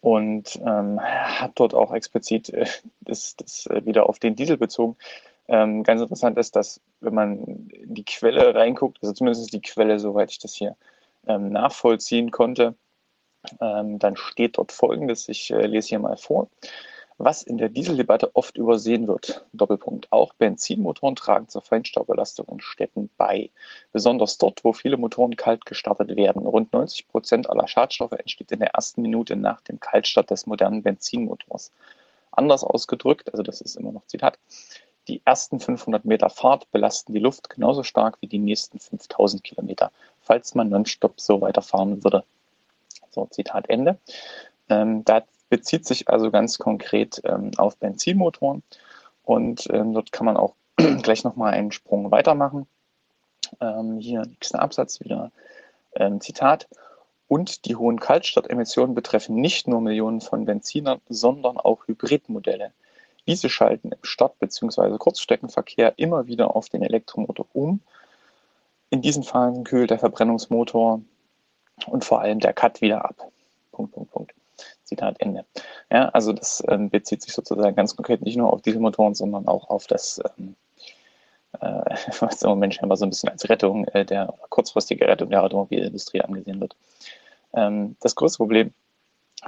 Und 0.00 0.60
ähm, 0.64 1.00
hat 1.00 1.52
dort 1.56 1.74
auch 1.74 1.92
explizit 1.92 2.50
äh, 2.50 2.66
das, 3.00 3.36
das 3.36 3.68
wieder 3.84 4.08
auf 4.08 4.18
den 4.20 4.36
Diesel 4.36 4.56
bezogen, 4.56 4.96
ähm, 5.48 5.82
ganz 5.82 6.00
interessant 6.00 6.38
ist, 6.38 6.56
dass 6.56 6.80
wenn 7.00 7.14
man 7.14 7.68
in 7.70 7.94
die 7.94 8.04
Quelle 8.04 8.54
reinguckt, 8.54 8.98
also 9.02 9.14
zumindest 9.14 9.52
die 9.52 9.62
Quelle, 9.62 9.98
soweit 9.98 10.30
ich 10.30 10.38
das 10.38 10.54
hier 10.54 10.76
ähm, 11.26 11.50
nachvollziehen 11.50 12.30
konnte, 12.30 12.74
ähm, 13.60 13.98
dann 13.98 14.16
steht 14.16 14.58
dort 14.58 14.72
folgendes, 14.72 15.28
ich 15.28 15.50
äh, 15.50 15.66
lese 15.66 15.88
hier 15.88 15.98
mal 15.98 16.16
vor. 16.16 16.48
Was 17.20 17.42
in 17.42 17.58
der 17.58 17.68
Dieseldebatte 17.68 18.36
oft 18.36 18.56
übersehen 18.56 19.08
wird, 19.08 19.44
Doppelpunkt, 19.52 20.12
auch 20.12 20.34
Benzinmotoren 20.34 21.16
tragen 21.16 21.48
zur 21.48 21.62
Feinstaubbelastung 21.62 22.46
in 22.46 22.60
Städten 22.60 23.10
bei. 23.16 23.50
Besonders 23.92 24.38
dort, 24.38 24.62
wo 24.62 24.72
viele 24.72 24.96
Motoren 24.96 25.34
kalt 25.34 25.66
gestartet 25.66 26.14
werden. 26.14 26.46
Rund 26.46 26.72
90 26.72 27.08
Prozent 27.08 27.50
aller 27.50 27.66
Schadstoffe 27.66 28.12
entsteht 28.12 28.52
in 28.52 28.60
der 28.60 28.74
ersten 28.74 29.02
Minute 29.02 29.34
nach 29.34 29.60
dem 29.62 29.80
Kaltstart 29.80 30.30
des 30.30 30.46
modernen 30.46 30.84
Benzinmotors. 30.84 31.72
Anders 32.30 32.62
ausgedrückt, 32.62 33.32
also 33.32 33.42
das 33.42 33.60
ist 33.60 33.74
immer 33.74 33.90
noch 33.90 34.06
Zitat, 34.06 34.38
die 35.08 35.22
ersten 35.24 35.58
500 35.58 36.04
Meter 36.04 36.30
Fahrt 36.30 36.70
belasten 36.70 37.12
die 37.12 37.18
Luft 37.18 37.50
genauso 37.50 37.82
stark 37.82 38.18
wie 38.20 38.26
die 38.26 38.38
nächsten 38.38 38.78
5000 38.78 39.42
Kilometer, 39.42 39.90
falls 40.20 40.54
man 40.54 40.68
nonstop 40.68 41.20
so 41.20 41.40
weiterfahren 41.40 42.04
würde. 42.04 42.24
So, 43.10 43.26
Zitat 43.26 43.68
Ende. 43.68 43.98
Ähm, 44.68 45.04
da 45.04 45.22
bezieht 45.48 45.86
sich 45.86 46.08
also 46.08 46.30
ganz 46.30 46.58
konkret 46.58 47.20
ähm, 47.24 47.52
auf 47.56 47.76
Benzinmotoren 47.78 48.62
und 49.24 49.66
ähm, 49.70 49.94
dort 49.94 50.12
kann 50.12 50.26
man 50.26 50.36
auch 50.36 50.54
gleich 51.02 51.24
nochmal 51.24 51.54
einen 51.54 51.72
Sprung 51.72 52.10
weitermachen. 52.10 52.66
Ähm, 53.60 53.98
hier 53.98 54.22
nächster 54.26 54.60
Absatz 54.60 55.00
wieder 55.00 55.32
ähm, 55.94 56.20
Zitat. 56.20 56.68
Und 57.28 57.66
die 57.66 57.76
hohen 57.76 58.00
Kaltstartemissionen 58.00 58.94
betreffen 58.94 59.36
nicht 59.36 59.68
nur 59.68 59.82
Millionen 59.82 60.22
von 60.22 60.46
Benzinern, 60.46 61.00
sondern 61.10 61.58
auch 61.58 61.86
Hybridmodelle. 61.86 62.72
Diese 63.28 63.50
schalten 63.50 63.92
im 63.92 63.98
Start- 64.02 64.38
bzw. 64.38 64.96
Kurzstreckenverkehr 64.96 65.92
immer 65.98 66.26
wieder 66.26 66.56
auf 66.56 66.70
den 66.70 66.82
Elektromotor 66.82 67.46
um. 67.52 67.80
In 68.88 69.02
diesen 69.02 69.22
Phasen 69.22 69.64
kühlt 69.64 69.90
der 69.90 69.98
Verbrennungsmotor 69.98 71.02
und 71.86 72.04
vor 72.06 72.22
allem 72.22 72.40
der 72.40 72.54
Cut 72.54 72.80
wieder 72.80 73.04
ab. 73.04 73.30
Punkt, 73.70 73.92
Punkt, 73.92 74.10
Punkt. 74.10 74.34
Zitat 74.82 75.20
Ende. 75.20 75.44
Ja, 75.90 76.08
also 76.08 76.32
das 76.32 76.64
ähm, 76.68 76.88
bezieht 76.88 77.20
sich 77.20 77.34
sozusagen 77.34 77.76
ganz 77.76 77.94
konkret 77.94 78.22
nicht 78.22 78.36
nur 78.38 78.50
auf 78.50 78.62
Dieselmotoren, 78.62 79.14
sondern 79.14 79.46
auch 79.46 79.68
auf 79.68 79.86
das, 79.86 80.22
ähm, 80.38 80.56
äh, 81.60 81.96
was 82.20 82.42
im 82.42 82.48
Moment 82.48 82.74
scheinbar 82.74 82.96
so 82.96 83.04
ein 83.04 83.10
bisschen 83.10 83.28
als 83.28 83.46
Rettung 83.50 83.84
äh, 83.88 84.06
der 84.06 84.32
kurzfristige 84.48 85.06
Rettung 85.06 85.28
der 85.28 85.42
Automobilindustrie 85.44 86.22
angesehen 86.22 86.60
wird. 86.60 86.74
Ähm, 87.52 87.96
das 88.00 88.14
größte 88.14 88.38
Problem, 88.38 88.72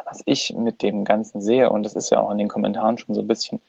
was 0.05 0.23
ich 0.25 0.55
mit 0.57 0.83
dem 0.83 1.05
Ganzen 1.05 1.41
sehe, 1.41 1.70
und 1.70 1.83
das 1.83 1.94
ist 1.94 2.10
ja 2.10 2.20
auch 2.20 2.31
in 2.31 2.39
den 2.39 2.49
Kommentaren 2.49 2.99
schon 2.99 3.15
so 3.15 3.20
ein 3.20 3.28
bisschen 3.28 3.60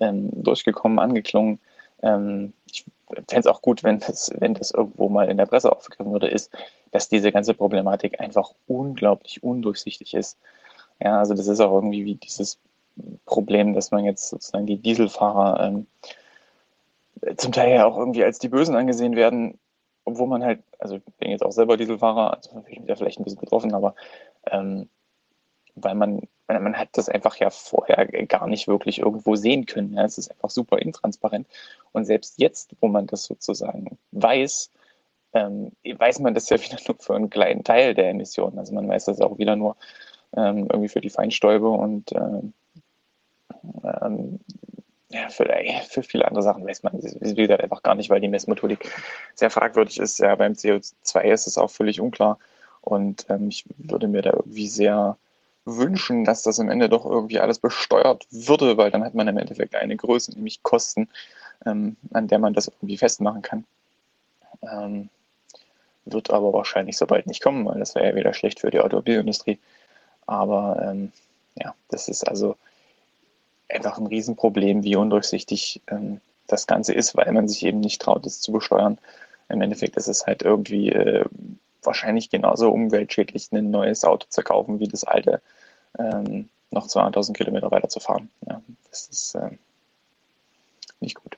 ähm, 0.00 0.30
durchgekommen, 0.32 0.98
angeklungen, 0.98 1.58
ähm, 2.02 2.52
ich 2.66 2.84
fände 3.12 3.40
es 3.40 3.46
auch 3.46 3.62
gut, 3.62 3.84
wenn 3.84 3.98
das, 3.98 4.30
wenn 4.38 4.54
das 4.54 4.70
irgendwo 4.70 5.08
mal 5.08 5.28
in 5.28 5.36
der 5.36 5.46
Presse 5.46 5.70
aufgegriffen 5.70 6.12
würde, 6.12 6.28
ist, 6.28 6.50
dass 6.90 7.08
diese 7.08 7.32
ganze 7.32 7.54
Problematik 7.54 8.20
einfach 8.20 8.52
unglaublich 8.66 9.42
undurchsichtig 9.42 10.14
ist. 10.14 10.38
Ja, 11.00 11.18
also 11.18 11.34
das 11.34 11.46
ist 11.46 11.60
auch 11.60 11.74
irgendwie 11.74 12.04
wie 12.04 12.14
dieses 12.14 12.58
Problem, 13.24 13.74
dass 13.74 13.90
man 13.90 14.04
jetzt 14.04 14.28
sozusagen 14.28 14.66
die 14.66 14.76
Dieselfahrer 14.76 15.66
ähm, 15.66 15.86
zum 17.36 17.52
Teil 17.52 17.74
ja 17.74 17.86
auch 17.86 17.96
irgendwie 17.96 18.24
als 18.24 18.38
die 18.38 18.48
Bösen 18.48 18.76
angesehen 18.76 19.16
werden, 19.16 19.58
obwohl 20.04 20.26
man 20.26 20.42
halt, 20.42 20.62
also 20.78 20.96
ich 20.96 21.02
bin 21.18 21.30
jetzt 21.30 21.44
auch 21.44 21.52
selber 21.52 21.76
Dieselfahrer, 21.76 22.34
also 22.34 22.50
bin 22.54 22.72
ich 22.72 22.78
mich 22.80 22.88
da 22.88 22.96
vielleicht 22.96 23.20
ein 23.20 23.24
bisschen 23.24 23.40
betroffen, 23.40 23.74
aber 23.74 23.94
ähm, 24.46 24.88
weil 25.74 25.94
man, 25.94 26.20
man 26.48 26.76
hat 26.76 26.90
das 26.92 27.08
einfach 27.08 27.36
ja 27.36 27.50
vorher 27.50 28.06
gar 28.26 28.46
nicht 28.46 28.68
wirklich 28.68 28.98
irgendwo 28.98 29.36
sehen 29.36 29.66
können. 29.66 29.96
Es 29.98 30.18
ist 30.18 30.30
einfach 30.30 30.50
super 30.50 30.78
intransparent. 30.78 31.46
Und 31.92 32.04
selbst 32.04 32.34
jetzt, 32.38 32.74
wo 32.80 32.88
man 32.88 33.06
das 33.06 33.24
sozusagen 33.24 33.98
weiß, 34.12 34.70
ähm, 35.34 35.72
weiß 35.84 36.20
man 36.20 36.34
das 36.34 36.48
ja 36.50 36.58
wieder 36.62 36.78
nur 36.86 36.96
für 36.98 37.14
einen 37.14 37.30
kleinen 37.30 37.64
Teil 37.64 37.94
der 37.94 38.10
Emissionen. 38.10 38.58
Also 38.58 38.74
man 38.74 38.88
weiß 38.88 39.06
das 39.06 39.20
auch 39.20 39.38
wieder 39.38 39.56
nur 39.56 39.76
ähm, 40.36 40.68
irgendwie 40.70 40.88
für 40.88 41.00
die 41.00 41.10
Feinstäube 41.10 41.68
und 41.68 42.12
ähm, 42.12 42.52
ähm 43.84 44.40
ja, 45.08 45.28
für, 45.28 45.46
für, 45.90 46.02
viele 46.02 46.26
andere 46.26 46.42
Sachen 46.42 46.66
weiß 46.66 46.84
man 46.84 46.94
wie 47.02 47.34
gesagt 47.34 47.62
einfach 47.62 47.82
gar 47.82 47.94
nicht, 47.94 48.08
weil 48.08 48.22
die 48.22 48.28
Messmethodik 48.28 48.90
sehr 49.34 49.50
fragwürdig 49.50 50.00
ist. 50.00 50.18
Ja, 50.20 50.34
beim 50.36 50.54
CO2 50.54 51.20
ist 51.24 51.46
es 51.46 51.58
auch 51.58 51.70
völlig 51.70 52.00
unklar. 52.00 52.38
Und 52.80 53.26
ähm, 53.28 53.48
ich 53.48 53.66
würde 53.76 54.08
mir 54.08 54.22
da 54.22 54.30
irgendwie 54.30 54.68
sehr 54.68 55.18
wünschen, 55.64 56.24
dass 56.24 56.42
das 56.42 56.58
am 56.58 56.70
Ende 56.70 56.88
doch 56.88 57.04
irgendwie 57.04 57.38
alles 57.38 57.58
besteuert 57.58 58.26
würde, 58.30 58.76
weil 58.76 58.90
dann 58.90 59.04
hat 59.04 59.14
man 59.14 59.28
im 59.28 59.38
Endeffekt 59.38 59.74
eine 59.74 59.96
Größe, 59.96 60.32
nämlich 60.32 60.62
Kosten, 60.62 61.08
ähm, 61.64 61.96
an 62.12 62.28
der 62.28 62.38
man 62.38 62.54
das 62.54 62.68
irgendwie 62.68 62.96
festmachen 62.96 63.42
kann. 63.42 63.64
Ähm, 64.62 65.08
wird 66.04 66.30
aber 66.30 66.52
wahrscheinlich 66.52 66.96
so 66.96 67.06
bald 67.06 67.26
nicht 67.26 67.42
kommen, 67.42 67.64
weil 67.64 67.78
das 67.78 67.94
wäre 67.94 68.08
ja 68.08 68.14
wieder 68.16 68.34
schlecht 68.34 68.60
für 68.60 68.70
die 68.70 68.80
Automobilindustrie. 68.80 69.58
Aber 70.26 70.82
ähm, 70.84 71.12
ja, 71.54 71.74
das 71.88 72.08
ist 72.08 72.26
also 72.26 72.56
einfach 73.68 73.98
ein 73.98 74.06
Riesenproblem, 74.06 74.82
wie 74.82 74.96
undurchsichtig 74.96 75.80
ähm, 75.88 76.20
das 76.46 76.66
Ganze 76.66 76.92
ist, 76.92 77.16
weil 77.16 77.30
man 77.32 77.48
sich 77.48 77.64
eben 77.64 77.80
nicht 77.80 78.02
traut, 78.02 78.26
es 78.26 78.40
zu 78.40 78.52
besteuern. 78.52 78.98
Im 79.48 79.62
Endeffekt 79.62 79.96
ist 79.96 80.08
es 80.08 80.26
halt 80.26 80.42
irgendwie 80.42 80.90
äh, 80.90 81.24
wahrscheinlich 81.82 82.30
genauso 82.30 82.70
umweltschädlich, 82.70 83.50
ein 83.52 83.70
neues 83.70 84.04
Auto 84.04 84.26
zu 84.28 84.42
kaufen, 84.42 84.80
wie 84.80 84.88
das 84.88 85.04
alte 85.04 85.42
ähm, 85.98 86.48
noch 86.70 86.86
200.000 86.86 87.32
Kilometer 87.34 87.70
weiter 87.70 87.88
zu 87.88 88.00
fahren. 88.00 88.30
Ja, 88.48 88.62
das 88.90 89.08
ist 89.08 89.34
äh, 89.34 89.50
nicht 91.00 91.16
gut. 91.16 91.36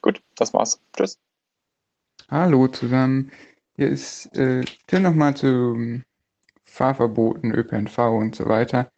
Gut, 0.00 0.22
das 0.36 0.54
war's. 0.54 0.80
Tschüss. 0.96 1.18
Hallo 2.30 2.68
zusammen. 2.68 3.32
Hier 3.76 3.88
ist 3.88 4.34
äh, 4.36 4.64
Tim 4.86 5.02
nochmal 5.02 5.36
zu 5.36 6.02
Fahrverboten, 6.64 7.52
ÖPNV 7.52 7.98
und 7.98 8.36
so 8.36 8.46
weiter. 8.46 8.90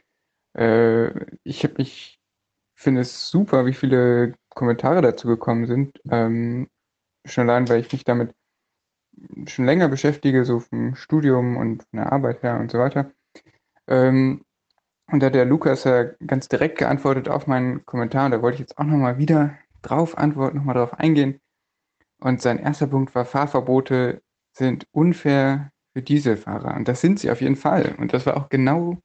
Äh, 0.54 1.08
ich 1.42 1.64
habe 1.64 1.74
mich, 1.78 2.20
finde 2.74 3.00
es 3.00 3.28
super, 3.28 3.66
wie 3.66 3.72
viele 3.72 4.34
Kommentare 4.50 5.02
dazu 5.02 5.26
gekommen 5.26 5.66
sind. 5.66 6.00
Ähm, 6.10 6.68
schon 7.24 7.48
allein, 7.48 7.68
weil 7.68 7.80
ich 7.80 7.92
mich 7.92 8.04
damit 8.04 8.34
schon 9.46 9.64
länger 9.64 9.88
beschäftige, 9.88 10.44
so 10.44 10.60
vom 10.60 10.94
Studium 10.96 11.56
und 11.56 11.82
von 11.84 11.98
der 11.98 12.12
Arbeit 12.12 12.42
her 12.42 12.58
und 12.60 12.70
so 12.70 12.78
weiter. 12.78 13.10
Ähm, 13.86 14.44
und 15.10 15.20
da 15.20 15.26
hat 15.26 15.34
der 15.34 15.44
Lukas 15.44 15.84
ja 15.84 16.04
ganz 16.26 16.48
direkt 16.48 16.78
geantwortet 16.78 17.28
auf 17.28 17.46
meinen 17.46 17.84
Kommentar, 17.84 18.26
und 18.26 18.30
da 18.32 18.42
wollte 18.42 18.54
ich 18.56 18.60
jetzt 18.60 18.78
auch 18.78 18.84
nochmal 18.84 19.18
wieder 19.18 19.58
drauf 19.82 20.16
antworten, 20.16 20.58
nochmal 20.58 20.76
drauf 20.76 20.94
eingehen. 20.94 21.40
Und 22.20 22.40
sein 22.40 22.58
erster 22.58 22.86
Punkt 22.86 23.14
war, 23.14 23.24
Fahrverbote 23.26 24.22
sind 24.52 24.86
unfair 24.92 25.72
für 25.92 26.02
Dieselfahrer. 26.02 26.74
Und 26.74 26.88
das 26.88 27.00
sind 27.00 27.20
sie 27.20 27.30
auf 27.30 27.40
jeden 27.40 27.56
Fall. 27.56 27.94
Und 27.98 28.14
das 28.14 28.24
war 28.24 28.36
auch 28.36 28.48
genau 28.48 28.98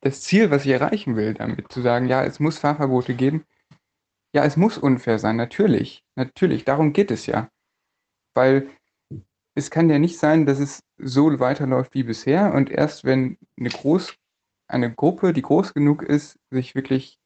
das 0.00 0.20
Ziel, 0.20 0.50
was 0.50 0.64
ich 0.64 0.70
erreichen 0.70 1.16
will, 1.16 1.34
damit 1.34 1.72
zu 1.72 1.82
sagen, 1.82 2.06
ja, 2.06 2.22
es 2.24 2.38
muss 2.38 2.58
Fahrverbote 2.58 3.14
geben. 3.14 3.44
Ja, 4.34 4.44
es 4.44 4.56
muss 4.56 4.78
unfair 4.78 5.18
sein, 5.18 5.36
natürlich. 5.36 6.04
Natürlich, 6.14 6.64
darum 6.64 6.92
geht 6.92 7.10
es 7.10 7.26
ja. 7.26 7.48
Weil 8.34 8.68
es 9.54 9.70
kann 9.70 9.88
ja 9.88 9.98
nicht 9.98 10.18
sein, 10.18 10.46
dass 10.46 10.58
es 10.58 10.82
so 10.98 11.38
weiterläuft 11.38 11.94
wie 11.94 12.02
bisher 12.02 12.54
und 12.54 12.70
erst 12.70 13.04
wenn 13.04 13.38
eine 13.58 13.70
groß, 13.70 14.14
eine 14.68 14.92
Gruppe, 14.92 15.32
die 15.32 15.42
groß 15.42 15.74
genug 15.74 16.02
ist, 16.02 16.38
sich 16.50 16.74
wirklich 16.74 17.18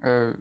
äh, 0.00 0.34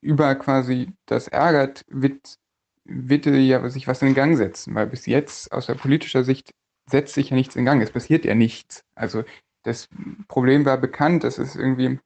über 0.00 0.34
quasi 0.34 0.92
das 1.06 1.28
ärgert, 1.28 1.84
wird, 1.88 2.36
wird 2.84 3.26
ja 3.26 3.68
sich 3.70 3.86
was 3.86 4.02
in 4.02 4.14
Gang 4.14 4.36
setzen, 4.36 4.74
weil 4.74 4.86
bis 4.86 5.06
jetzt 5.06 5.52
aus 5.52 5.66
der 5.66 5.74
politischer 5.74 6.24
Sicht 6.24 6.52
setzt 6.90 7.14
sich 7.14 7.30
ja 7.30 7.36
nichts 7.36 7.56
in 7.56 7.64
Gang. 7.64 7.80
Es 7.82 7.92
passiert 7.92 8.24
ja 8.24 8.34
nichts. 8.34 8.84
Also 8.94 9.24
das 9.62 9.88
Problem 10.28 10.64
war 10.64 10.78
bekannt, 10.78 11.24
das 11.24 11.38
ist 11.38 11.56
irgendwie, 11.56 11.98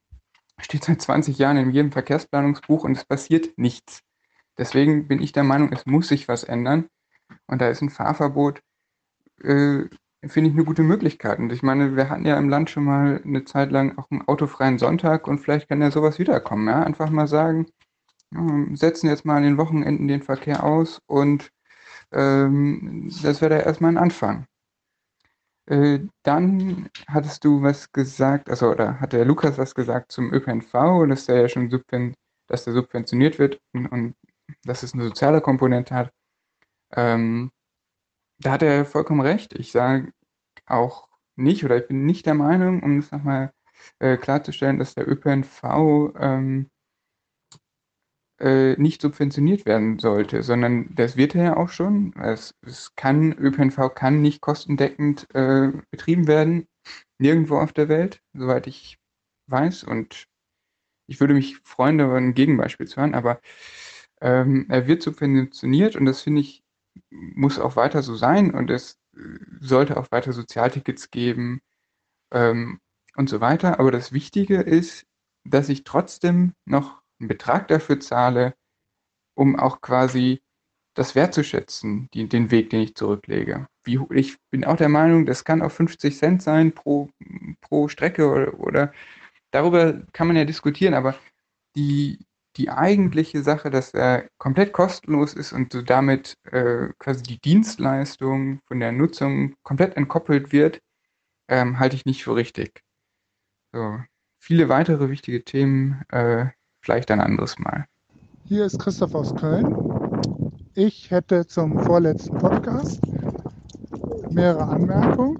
steht 0.58 0.84
seit 0.84 1.00
20 1.00 1.38
Jahren 1.38 1.56
in 1.56 1.70
jedem 1.70 1.92
Verkehrsplanungsbuch 1.92 2.84
und 2.84 2.96
es 2.96 3.04
passiert 3.04 3.56
nichts. 3.56 4.00
Deswegen 4.58 5.08
bin 5.08 5.20
ich 5.22 5.32
der 5.32 5.44
Meinung, 5.44 5.72
es 5.72 5.86
muss 5.86 6.08
sich 6.08 6.28
was 6.28 6.44
ändern. 6.44 6.88
Und 7.46 7.60
da 7.60 7.68
ist 7.68 7.82
ein 7.82 7.90
Fahrverbot, 7.90 8.60
äh, 9.42 9.84
finde 10.26 10.50
ich, 10.50 10.54
eine 10.54 10.64
gute 10.64 10.82
Möglichkeit. 10.82 11.38
Und 11.38 11.52
ich 11.52 11.62
meine, 11.62 11.96
wir 11.96 12.08
hatten 12.08 12.26
ja 12.26 12.38
im 12.38 12.48
Land 12.48 12.70
schon 12.70 12.84
mal 12.84 13.20
eine 13.24 13.44
Zeit 13.44 13.70
lang 13.72 13.98
auch 13.98 14.10
einen 14.10 14.22
autofreien 14.22 14.78
Sonntag 14.78 15.26
und 15.28 15.38
vielleicht 15.38 15.68
kann 15.68 15.82
ja 15.82 15.90
sowas 15.90 16.18
wiederkommen. 16.18 16.68
Ja? 16.68 16.82
Einfach 16.82 17.10
mal 17.10 17.26
sagen, 17.26 17.66
setzen 18.74 19.08
jetzt 19.08 19.24
mal 19.24 19.36
an 19.36 19.44
den 19.44 19.58
Wochenenden 19.58 20.08
den 20.08 20.22
Verkehr 20.22 20.64
aus 20.64 21.00
und 21.06 21.50
ähm, 22.12 23.10
das 23.22 23.40
wäre 23.40 23.58
da 23.58 23.60
erstmal 23.60 23.92
ein 23.92 23.98
Anfang. 23.98 24.46
Äh, 25.66 26.00
dann 26.22 26.90
hattest 27.08 27.44
du 27.44 27.62
was 27.62 27.90
gesagt, 27.92 28.50
also 28.50 28.70
oder 28.70 29.00
hat 29.00 29.12
der 29.12 29.24
Lukas 29.24 29.56
was 29.58 29.74
gesagt 29.74 30.12
zum 30.12 30.32
ÖPNV, 30.32 31.06
dass 31.08 31.26
der 31.26 31.42
ja 31.42 31.48
schon 31.48 31.70
subven 31.70 32.14
dass 32.46 32.64
der 32.64 32.74
subventioniert 32.74 33.38
wird 33.38 33.58
und, 33.72 33.86
und 33.86 34.14
dass 34.64 34.82
es 34.82 34.94
eine 34.94 35.04
soziale 35.04 35.40
Komponente 35.40 35.94
hat. 35.94 36.12
Ähm, 36.94 37.50
da 38.38 38.52
hat 38.52 38.62
er 38.62 38.84
vollkommen 38.84 39.20
recht. 39.20 39.54
Ich 39.54 39.72
sage 39.72 40.12
auch 40.66 41.08
nicht 41.36 41.64
oder 41.64 41.76
ich 41.78 41.88
bin 41.88 42.06
nicht 42.06 42.26
der 42.26 42.34
Meinung, 42.34 42.82
um 42.82 42.98
es 42.98 43.10
nochmal 43.10 43.52
äh, 43.98 44.16
klarzustellen, 44.16 44.78
dass 44.78 44.94
der 44.94 45.08
ÖPNV 45.08 45.62
ähm, 46.18 46.70
äh, 48.40 48.74
nicht 48.80 49.02
subventioniert 49.02 49.66
werden 49.66 49.98
sollte, 49.98 50.42
sondern 50.42 50.94
das 50.94 51.16
wird 51.16 51.34
er 51.34 51.44
ja 51.44 51.56
auch 51.56 51.68
schon. 51.68 52.14
Es, 52.16 52.54
es 52.62 52.94
kann, 52.96 53.32
ÖPNV 53.32 53.94
kann 53.94 54.22
nicht 54.22 54.40
kostendeckend 54.40 55.26
äh, 55.34 55.72
betrieben 55.90 56.26
werden, 56.26 56.66
nirgendwo 57.18 57.58
auf 57.58 57.72
der 57.72 57.88
Welt, 57.88 58.20
soweit 58.32 58.66
ich 58.66 58.98
weiß. 59.46 59.84
Und 59.84 60.26
ich 61.06 61.20
würde 61.20 61.34
mich 61.34 61.58
freuen, 61.64 61.98
darüber 61.98 62.16
ein 62.16 62.34
Gegenbeispiel 62.34 62.86
zu 62.86 63.00
hören, 63.00 63.14
aber 63.14 63.40
ähm, 64.20 64.66
er 64.68 64.86
wird 64.86 65.02
subventioniert 65.02 65.96
und 65.96 66.06
das 66.06 66.22
finde 66.22 66.40
ich, 66.40 66.63
muss 67.10 67.58
auch 67.58 67.76
weiter 67.76 68.02
so 68.02 68.14
sein 68.14 68.52
und 68.52 68.70
es 68.70 68.98
äh, 69.16 69.20
sollte 69.60 69.96
auch 69.96 70.10
weiter 70.10 70.32
Sozialtickets 70.32 71.10
geben 71.10 71.60
ähm, 72.32 72.80
und 73.16 73.28
so 73.28 73.40
weiter. 73.40 73.80
Aber 73.80 73.90
das 73.90 74.12
Wichtige 74.12 74.60
ist, 74.60 75.06
dass 75.44 75.68
ich 75.68 75.84
trotzdem 75.84 76.54
noch 76.64 77.02
einen 77.20 77.28
Betrag 77.28 77.68
dafür 77.68 78.00
zahle, 78.00 78.54
um 79.34 79.58
auch 79.58 79.80
quasi 79.80 80.42
das 80.94 81.14
wertzuschätzen, 81.14 82.08
die, 82.14 82.28
den 82.28 82.50
Weg, 82.50 82.70
den 82.70 82.80
ich 82.80 82.94
zurücklege. 82.94 83.66
Wie, 83.82 84.00
ich 84.10 84.36
bin 84.50 84.64
auch 84.64 84.76
der 84.76 84.88
Meinung, 84.88 85.26
das 85.26 85.44
kann 85.44 85.60
auch 85.60 85.72
50 85.72 86.16
Cent 86.16 86.42
sein 86.42 86.72
pro, 86.72 87.10
pro 87.60 87.88
Strecke 87.88 88.30
oder, 88.30 88.58
oder 88.60 88.92
darüber 89.50 90.02
kann 90.12 90.28
man 90.28 90.36
ja 90.36 90.44
diskutieren, 90.44 90.94
aber 90.94 91.16
die, 91.76 92.24
die 92.56 92.70
eigentliche 92.70 93.42
Sache, 93.42 93.70
dass 93.70 93.92
er 93.92 94.28
komplett 94.38 94.72
kostenlos 94.72 95.34
ist 95.34 95.52
und 95.52 95.72
so 95.72 95.82
damit 95.82 96.36
äh, 96.50 96.88
quasi 96.98 97.22
die 97.22 97.40
Dienstleistung 97.40 98.60
von 98.66 98.80
der 98.80 98.92
Nutzung 98.92 99.54
komplett 99.62 99.96
entkoppelt 99.96 100.52
wird, 100.52 100.80
ähm, 101.48 101.78
halte 101.78 101.96
ich 101.96 102.04
nicht 102.04 102.24
für 102.24 102.36
richtig. 102.36 102.82
So, 103.72 103.98
viele 104.38 104.68
weitere 104.68 105.10
wichtige 105.10 105.42
Themen 105.44 106.02
äh, 106.10 106.46
vielleicht 106.80 107.10
ein 107.10 107.20
anderes 107.20 107.58
Mal. 107.58 107.86
Hier 108.46 108.66
ist 108.66 108.78
Christoph 108.78 109.14
aus 109.14 109.34
Köln. 109.34 109.74
Ich 110.74 111.10
hätte 111.10 111.46
zum 111.46 111.78
vorletzten 111.78 112.36
Podcast 112.38 113.00
mehrere 114.30 114.64
Anmerkungen. 114.64 115.38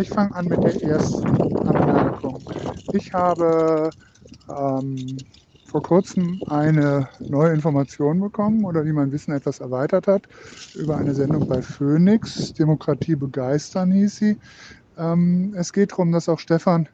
Ich 0.00 0.08
fange 0.08 0.34
an 0.34 0.46
mit 0.46 0.62
der 0.64 0.82
ersten 0.82 1.26
Anmerkung. 1.68 2.42
Ich 2.92 3.12
habe 3.12 3.90
ähm, 4.48 5.16
vor 5.66 5.82
kurzem 5.82 6.40
eine 6.48 7.08
neue 7.20 7.52
Information 7.52 8.20
bekommen 8.20 8.64
oder 8.64 8.84
die 8.84 8.92
mein 8.92 9.12
Wissen 9.12 9.32
etwas 9.32 9.60
erweitert 9.60 10.06
hat 10.06 10.22
über 10.74 10.96
eine 10.96 11.14
Sendung 11.14 11.48
bei 11.48 11.60
Phoenix. 11.60 12.52
Demokratie 12.54 13.16
begeistern 13.16 13.90
hieß 13.90 14.16
sie. 14.16 14.38
Ähm, 14.96 15.54
es 15.56 15.72
geht 15.72 15.92
darum, 15.92 16.12
dass 16.12 16.28
auch 16.28 16.38
Stefan 16.38 16.88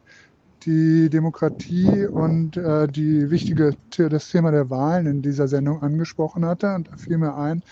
die 0.65 1.09
Demokratie 1.09 2.05
und 2.05 2.57
äh, 2.57 2.87
die 2.87 3.29
wichtige, 3.29 3.75
das 3.97 4.29
Thema 4.29 4.51
der 4.51 4.69
Wahlen 4.69 5.07
in 5.07 5.21
dieser 5.21 5.47
Sendung 5.47 5.81
angesprochen 5.81 6.45
hatte. 6.45 6.73
Und 6.73 6.89
da 6.89 6.97
fiel 6.97 7.17
mir 7.17 7.35
ein, 7.35 7.63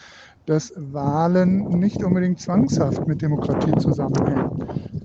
dass 0.46 0.74
Wahlen 0.76 1.80
nicht 1.80 2.04
unbedingt 2.04 2.40
zwangshaft 2.40 3.08
mit 3.08 3.22
Demokratie 3.22 3.78
zusammenhängen. 3.80 4.50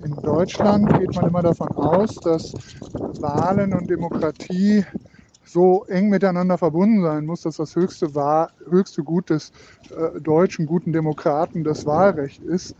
In 0.03 0.15
Deutschland 0.21 0.99
geht 0.99 1.15
man 1.15 1.27
immer 1.27 1.41
davon 1.41 1.69
aus, 1.69 2.15
dass 2.15 2.53
Wahlen 3.21 3.73
und 3.73 3.89
Demokratie 3.89 4.85
so 5.47 5.85
eng 5.85 6.09
miteinander 6.09 6.57
verbunden 6.57 7.01
sein 7.01 7.25
muss, 7.25 7.41
dass 7.41 7.57
das 7.57 7.75
höchste, 7.75 8.15
Wahl, 8.15 8.49
höchste 8.69 9.03
Gut 9.03 9.29
des 9.29 9.51
äh, 9.89 10.19
deutschen 10.19 10.65
guten 10.65 10.93
Demokraten 10.93 11.63
das 11.63 11.85
Wahlrecht 11.85 12.43
ist. 12.43 12.75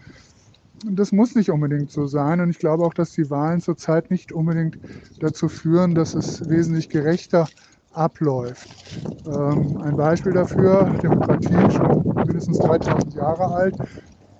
Das 0.83 1.11
muss 1.11 1.35
nicht 1.35 1.49
unbedingt 1.49 1.91
so 1.91 2.05
sein. 2.05 2.39
Und 2.39 2.49
ich 2.51 2.59
glaube 2.59 2.85
auch, 2.85 2.93
dass 2.93 3.11
die 3.11 3.29
Wahlen 3.29 3.61
zurzeit 3.61 4.11
nicht 4.11 4.31
unbedingt 4.31 4.77
dazu 5.19 5.49
führen, 5.49 5.95
dass 5.95 6.13
es 6.13 6.47
wesentlich 6.47 6.89
gerechter 6.89 7.49
abläuft. 7.91 8.77
Ähm, 9.25 9.77
ein 9.81 9.95
Beispiel 9.95 10.33
dafür, 10.33 10.95
Demokratie 11.01 11.71
schon 11.71 12.13
mindestens 12.15 12.59
3000 12.59 13.13
Jahre 13.15 13.47
alt. 13.47 13.75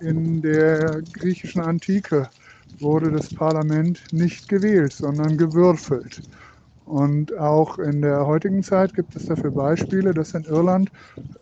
In 0.00 0.42
der 0.42 1.02
griechischen 1.12 1.60
Antike 1.60 2.30
wurde 2.78 3.10
das 3.10 3.30
Parlament 3.30 4.06
nicht 4.12 4.48
gewählt, 4.48 4.92
sondern 4.92 5.36
gewürfelt. 5.36 6.22
Und 6.88 7.36
auch 7.36 7.78
in 7.78 8.00
der 8.00 8.26
heutigen 8.26 8.62
Zeit 8.62 8.94
gibt 8.94 9.14
es 9.14 9.26
dafür 9.26 9.50
Beispiele, 9.50 10.14
dass 10.14 10.32
in 10.32 10.44
Irland 10.44 10.90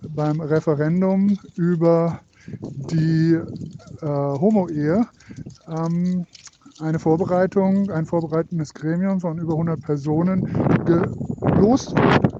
beim 0.09 0.41
Referendum 0.41 1.39
über 1.55 2.21
die 2.91 3.35
äh, 3.35 4.07
Homo-Ehe 4.07 5.07
ähm, 5.69 6.27
eine 6.79 6.99
Vorbereitung, 6.99 7.91
ein 7.91 8.07
vorbereitendes 8.07 8.75
Gremium 8.75 9.21
von 9.21 9.39
über 9.39 9.53
100 9.53 9.81
Personen 9.81 10.43
gelost 10.85 11.93
wurde, 11.93 12.35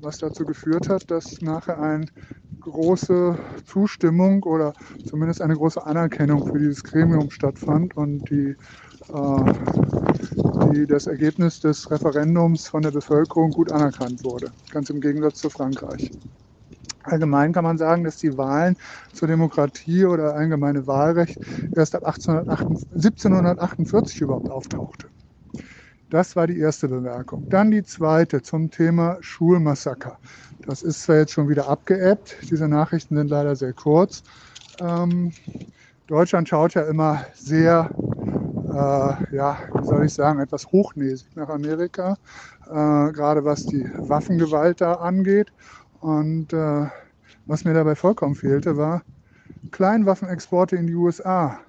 was 0.00 0.18
dazu 0.18 0.44
geführt 0.44 0.88
hat, 0.88 1.10
dass 1.10 1.40
nachher 1.40 1.80
eine 1.80 2.06
große 2.60 3.36
Zustimmung 3.64 4.42
oder 4.44 4.74
zumindest 5.04 5.42
eine 5.42 5.56
große 5.56 5.84
Anerkennung 5.84 6.46
für 6.46 6.58
dieses 6.58 6.82
Gremium 6.84 7.30
stattfand 7.30 7.96
und 7.96 8.28
die, 8.30 8.56
äh, 9.12 9.52
die, 10.72 10.86
das 10.86 11.06
Ergebnis 11.06 11.60
des 11.60 11.90
Referendums 11.90 12.68
von 12.68 12.82
der 12.82 12.90
Bevölkerung 12.90 13.50
gut 13.50 13.70
anerkannt 13.70 14.24
wurde, 14.24 14.52
ganz 14.70 14.90
im 14.90 15.00
Gegensatz 15.00 15.38
zu 15.38 15.50
Frankreich. 15.50 16.10
Allgemein 17.04 17.52
kann 17.52 17.64
man 17.64 17.78
sagen, 17.78 18.04
dass 18.04 18.18
die 18.18 18.36
Wahlen 18.36 18.76
zur 19.12 19.28
Demokratie 19.28 20.04
oder 20.04 20.34
allgemeine 20.34 20.86
Wahlrecht 20.86 21.38
erst 21.74 21.94
ab 21.94 22.06
1748 22.06 24.20
überhaupt 24.20 24.50
auftauchte. 24.50 25.08
Das 26.10 26.36
war 26.36 26.46
die 26.46 26.58
erste 26.58 26.88
Bemerkung. 26.88 27.48
Dann 27.48 27.70
die 27.70 27.82
zweite 27.82 28.42
zum 28.42 28.70
Thema 28.70 29.16
Schulmassaker. 29.20 30.18
Das 30.66 30.82
ist 30.82 31.02
zwar 31.02 31.16
jetzt 31.16 31.32
schon 31.32 31.48
wieder 31.48 31.68
abgeebbt, 31.68 32.36
diese 32.50 32.68
Nachrichten 32.68 33.16
sind 33.16 33.28
leider 33.28 33.56
sehr 33.56 33.72
kurz. 33.72 34.22
Ähm, 34.78 35.32
Deutschland 36.06 36.48
schaut 36.48 36.74
ja 36.74 36.82
immer 36.82 37.24
sehr, 37.34 37.90
äh, 38.72 39.36
ja, 39.36 39.58
wie 39.78 39.84
soll 39.84 40.06
ich 40.06 40.14
sagen, 40.14 40.40
etwas 40.40 40.66
hochnäsig 40.68 41.36
nach 41.36 41.48
Amerika, 41.50 42.16
äh, 42.66 43.12
gerade 43.12 43.44
was 43.44 43.66
die 43.66 43.90
Waffengewalt 43.98 44.80
da 44.80 44.94
angeht. 44.94 45.52
Und 46.00 46.52
äh, 46.52 46.88
was 47.46 47.64
mir 47.64 47.74
dabei 47.74 47.94
vollkommen 47.96 48.34
fehlte, 48.36 48.76
war 48.76 49.04
Kleinwaffenexporte 49.72 50.76
in 50.76 50.86
die 50.88 50.94
USA. 50.94 51.60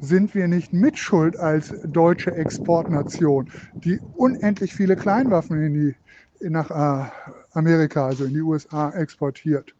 Sind 0.00 0.34
wir 0.34 0.48
nicht 0.48 0.72
mitschuld 0.72 1.38
als 1.38 1.74
deutsche 1.84 2.34
Exportnation, 2.34 3.50
die 3.84 4.02
unendlich 4.14 4.74
viele 4.74 4.96
Kleinwaffen 4.96 5.62
in 5.62 5.74
die, 5.74 5.96
nach 6.50 6.70
äh, 6.70 7.10
Amerika, 7.52 8.06
also 8.06 8.24
in 8.26 8.34
die 8.34 8.42
USA, 8.42 8.90
exportiert? 8.90 9.74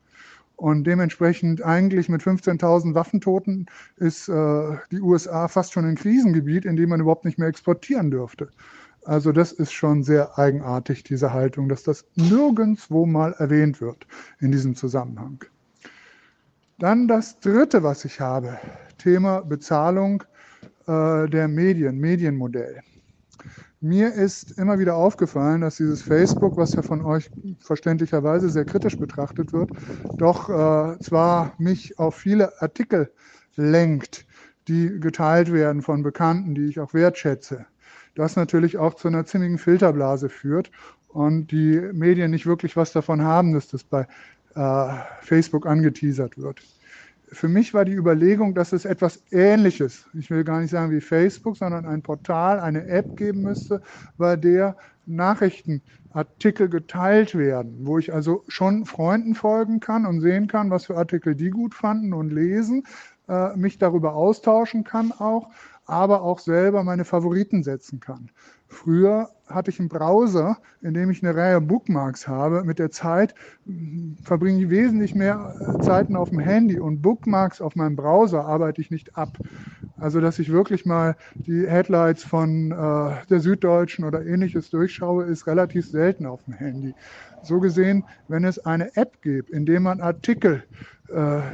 Und 0.58 0.88
dementsprechend 0.88 1.62
eigentlich 1.62 2.08
mit 2.08 2.20
15.000 2.20 2.92
Waffentoten 2.92 3.66
ist 3.94 4.28
äh, 4.28 4.76
die 4.90 5.00
USA 5.00 5.46
fast 5.46 5.72
schon 5.72 5.84
ein 5.84 5.94
Krisengebiet, 5.94 6.64
in 6.64 6.74
dem 6.74 6.88
man 6.88 7.00
überhaupt 7.00 7.24
nicht 7.24 7.38
mehr 7.38 7.46
exportieren 7.46 8.10
dürfte. 8.10 8.48
Also 9.04 9.30
das 9.30 9.52
ist 9.52 9.72
schon 9.72 10.02
sehr 10.02 10.36
eigenartig, 10.36 11.04
diese 11.04 11.32
Haltung, 11.32 11.68
dass 11.68 11.84
das 11.84 12.04
nirgendwo 12.16 13.06
mal 13.06 13.34
erwähnt 13.34 13.80
wird 13.80 14.04
in 14.40 14.50
diesem 14.50 14.74
Zusammenhang. 14.74 15.44
Dann 16.80 17.06
das 17.06 17.38
Dritte, 17.38 17.84
was 17.84 18.04
ich 18.04 18.20
habe, 18.20 18.58
Thema 18.98 19.42
Bezahlung 19.42 20.24
äh, 20.88 21.28
der 21.28 21.46
Medien, 21.46 21.98
Medienmodell. 21.98 22.80
Mir 23.80 24.12
ist 24.12 24.58
immer 24.58 24.78
wieder 24.78 24.96
aufgefallen, 24.96 25.60
dass 25.60 25.76
dieses 25.76 26.02
Facebook, 26.02 26.56
was 26.56 26.74
ja 26.74 26.82
von 26.82 27.04
euch 27.04 27.30
verständlicherweise 27.60 28.50
sehr 28.50 28.64
kritisch 28.64 28.98
betrachtet 28.98 29.52
wird, 29.52 29.70
doch 30.18 30.48
äh, 30.48 30.98
zwar 31.00 31.54
mich 31.58 31.98
auf 31.98 32.16
viele 32.16 32.60
Artikel 32.60 33.12
lenkt, 33.54 34.26
die 34.66 34.98
geteilt 35.00 35.52
werden 35.52 35.82
von 35.82 36.02
Bekannten, 36.02 36.54
die 36.54 36.66
ich 36.66 36.80
auch 36.80 36.92
wertschätze 36.92 37.66
das 38.18 38.34
natürlich 38.34 38.78
auch 38.78 38.94
zu 38.94 39.08
einer 39.08 39.24
ziemlichen 39.24 39.58
Filterblase 39.58 40.28
führt 40.28 40.70
und 41.08 41.52
die 41.52 41.80
Medien 41.92 42.30
nicht 42.32 42.46
wirklich 42.46 42.76
was 42.76 42.92
davon 42.92 43.22
haben, 43.22 43.54
dass 43.54 43.68
das 43.68 43.84
bei 43.84 44.06
äh, 44.54 44.88
Facebook 45.22 45.66
angeteasert 45.66 46.36
wird. 46.36 46.60
Für 47.32 47.48
mich 47.48 47.74
war 47.74 47.84
die 47.84 47.92
Überlegung, 47.92 48.54
dass 48.54 48.72
es 48.72 48.84
etwas 48.84 49.22
Ähnliches, 49.30 50.06
ich 50.14 50.30
will 50.30 50.44
gar 50.44 50.60
nicht 50.60 50.70
sagen 50.70 50.90
wie 50.90 51.00
Facebook, 51.00 51.56
sondern 51.56 51.84
ein 51.84 52.02
Portal, 52.02 52.60
eine 52.60 52.86
App 52.86 53.16
geben 53.16 53.42
müsste, 53.42 53.82
bei 54.16 54.36
der 54.36 54.76
Nachrichtenartikel 55.06 56.68
geteilt 56.68 57.34
werden, 57.36 57.86
wo 57.86 57.98
ich 57.98 58.12
also 58.12 58.44
schon 58.48 58.84
Freunden 58.86 59.34
folgen 59.34 59.80
kann 59.80 60.06
und 60.06 60.20
sehen 60.20 60.46
kann, 60.48 60.70
was 60.70 60.86
für 60.86 60.96
Artikel 60.96 61.34
die 61.34 61.50
gut 61.50 61.74
fanden 61.74 62.12
und 62.12 62.30
lesen, 62.30 62.84
äh, 63.28 63.56
mich 63.56 63.78
darüber 63.78 64.14
austauschen 64.14 64.84
kann 64.84 65.12
auch, 65.12 65.50
aber 65.88 66.22
auch 66.22 66.38
selber 66.38 66.84
meine 66.84 67.04
Favoriten 67.04 67.62
setzen 67.62 67.98
kann. 67.98 68.30
Früher 68.68 69.30
hatte 69.46 69.70
ich 69.70 69.80
einen 69.80 69.88
Browser, 69.88 70.58
in 70.82 70.92
dem 70.92 71.10
ich 71.10 71.22
eine 71.24 71.34
Reihe 71.34 71.60
Bookmarks 71.60 72.28
habe. 72.28 72.62
Mit 72.64 72.78
der 72.78 72.90
Zeit 72.90 73.34
hm, 73.64 74.18
verbringe 74.22 74.62
ich 74.62 74.70
wesentlich 74.70 75.14
mehr 75.14 75.54
äh, 75.58 75.80
Zeiten 75.80 76.14
auf 76.14 76.28
dem 76.28 76.40
Handy 76.40 76.78
und 76.78 77.00
Bookmarks 77.00 77.60
auf 77.62 77.74
meinem 77.74 77.96
Browser 77.96 78.44
arbeite 78.44 78.80
ich 78.82 78.90
nicht 78.90 79.16
ab. 79.16 79.38
Also, 79.96 80.20
dass 80.20 80.38
ich 80.38 80.52
wirklich 80.52 80.86
mal 80.86 81.16
die 81.46 81.66
Headlights 81.66 82.22
von 82.22 82.70
äh, 82.70 83.26
der 83.26 83.40
Süddeutschen 83.40 84.04
oder 84.04 84.24
ähnliches 84.24 84.70
durchschaue, 84.70 85.24
ist 85.24 85.46
relativ 85.46 85.88
selten 85.88 86.26
auf 86.26 86.44
dem 86.44 86.54
Handy. 86.54 86.94
So 87.42 87.60
gesehen, 87.60 88.06
wenn 88.28 88.44
es 88.44 88.58
eine 88.60 88.94
App 88.96 89.22
gibt, 89.22 89.50
in 89.50 89.66
der 89.66 89.80
man 89.80 90.00
Artikel 90.00 90.64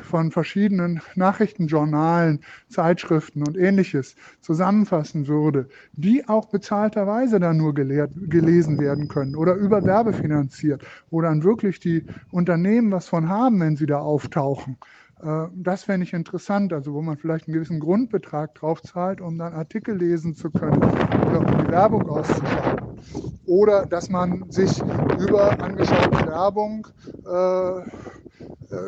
von 0.03 0.31
verschiedenen 0.33 1.01
Nachrichtenjournalen, 1.15 2.41
Zeitschriften 2.69 3.43
und 3.47 3.57
ähnliches 3.57 4.17
zusammenfassen 4.41 5.29
würde, 5.29 5.69
die 5.93 6.29
auch 6.29 6.47
bezahlterweise 6.47 7.39
dann 7.39 7.59
nur 7.59 7.75
gelehrt, 7.75 8.11
gelesen 8.15 8.81
werden 8.81 9.09
können 9.09 9.37
oder 9.37 9.55
über 9.55 9.85
Werbe 9.85 10.13
finanziert, 10.13 10.85
wo 11.11 11.21
dann 11.21 11.45
wirklich 11.45 11.79
die 11.79 12.05
Unternehmen 12.31 12.91
was 12.91 13.09
von 13.09 13.29
haben, 13.29 13.61
wenn 13.61 13.77
sie 13.77 13.87
da 13.87 13.99
auftauchen. 13.99 14.77
Äh, 15.23 15.47
das 15.55 15.85
fände 15.85 16.05
ich 16.05 16.13
interessant, 16.13 16.73
also 16.73 16.93
wo 16.95 17.03
man 17.03 17.17
vielleicht 17.17 17.49
einen 17.49 17.55
gewissen 17.55 17.81
Grundbetrag 17.81 18.55
drauf 18.55 18.83
zahlt, 18.83 19.21
um 19.21 19.39
dann 19.39 19.53
Artikel 19.53 19.97
lesen 19.97 20.35
zu 20.35 20.51
können 20.51 20.83
oder 20.83 21.41
um 21.41 21.65
die 21.65 21.71
Werbung 21.71 22.09
auszuschalten. 22.09 22.89
Oder 23.47 23.87
dass 23.87 24.09
man 24.09 24.51
sich 24.51 24.83
über 25.19 25.61
angeschaute 25.63 26.27
Werbung 26.27 26.87
äh, 27.27 27.79
äh, 27.79 27.83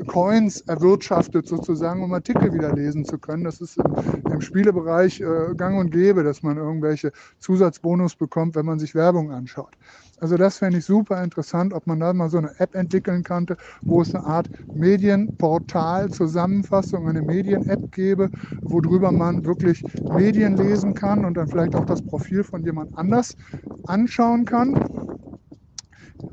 Coins 0.06 0.60
erwirtschaftet, 0.62 1.46
sozusagen, 1.46 2.02
um 2.02 2.12
Artikel 2.12 2.52
wieder 2.52 2.74
lesen 2.74 3.04
zu 3.04 3.18
können. 3.18 3.44
Das 3.44 3.60
ist 3.60 3.76
im, 3.76 3.94
im 4.32 4.40
Spielebereich 4.40 5.20
äh, 5.20 5.54
gang 5.56 5.78
und 5.78 5.90
gäbe, 5.90 6.24
dass 6.24 6.42
man 6.42 6.56
irgendwelche 6.56 7.12
Zusatzbonus 7.38 8.16
bekommt, 8.16 8.56
wenn 8.56 8.66
man 8.66 8.78
sich 8.78 8.94
Werbung 8.94 9.30
anschaut. 9.30 9.76
Also 10.18 10.36
das 10.36 10.58
fände 10.58 10.78
ich 10.78 10.84
super 10.86 11.22
interessant, 11.22 11.74
ob 11.74 11.86
man 11.86 12.00
da 12.00 12.12
mal 12.12 12.30
so 12.30 12.38
eine 12.38 12.58
App 12.58 12.74
entwickeln 12.74 13.22
könnte, 13.22 13.56
wo 13.84 14.00
es 14.00 14.14
eine 14.14 14.24
Art 14.24 14.48
Medienportal, 14.72 16.10
Zusammenfassung, 16.10 17.08
eine 17.08 17.20
Medien-App 17.20 17.92
gäbe, 17.92 18.30
worüber 18.62 19.12
man 19.12 19.44
wirklich 19.44 19.84
Medien 20.10 20.56
lesen 20.56 20.94
kann 20.94 21.24
und 21.24 21.34
dann 21.36 21.48
vielleicht 21.48 21.74
auch 21.74 21.84
das 21.84 22.00
Profil 22.00 22.44
von 22.44 22.64
jemand 22.64 22.96
anders 22.96 23.36
anschauen 23.84 24.46
kann 24.46 24.74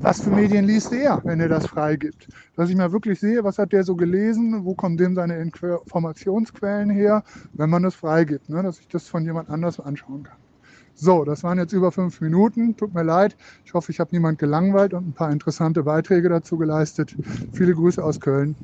was 0.00 0.20
für 0.20 0.30
Medien 0.30 0.64
liest 0.64 0.92
er, 0.92 1.22
wenn 1.24 1.40
er 1.40 1.48
das 1.48 1.66
freigibt. 1.66 2.28
Dass 2.56 2.70
ich 2.70 2.76
mal 2.76 2.92
wirklich 2.92 3.20
sehe, 3.20 3.44
was 3.44 3.58
hat 3.58 3.72
der 3.72 3.84
so 3.84 3.96
gelesen, 3.96 4.64
wo 4.64 4.74
kommen 4.74 4.96
dem 4.96 5.14
seine 5.14 5.38
Informationsquellen 5.38 6.90
her, 6.90 7.22
wenn 7.56 7.70
man 7.70 7.82
das 7.82 7.94
freigibt, 7.94 8.48
ne? 8.48 8.62
dass 8.62 8.80
ich 8.80 8.88
das 8.88 9.08
von 9.08 9.24
jemand 9.24 9.48
anders 9.50 9.80
anschauen 9.80 10.24
kann. 10.24 10.38
So, 10.96 11.24
das 11.24 11.42
waren 11.42 11.58
jetzt 11.58 11.72
über 11.72 11.90
fünf 11.90 12.20
Minuten. 12.20 12.76
Tut 12.76 12.94
mir 12.94 13.02
leid. 13.02 13.36
Ich 13.64 13.74
hoffe, 13.74 13.90
ich 13.90 13.98
habe 13.98 14.10
niemand 14.12 14.38
gelangweilt 14.38 14.94
und 14.94 15.08
ein 15.08 15.12
paar 15.12 15.32
interessante 15.32 15.82
Beiträge 15.82 16.28
dazu 16.28 16.56
geleistet. 16.56 17.16
Viele 17.52 17.74
Grüße 17.74 18.02
aus 18.02 18.20
Köln. 18.20 18.56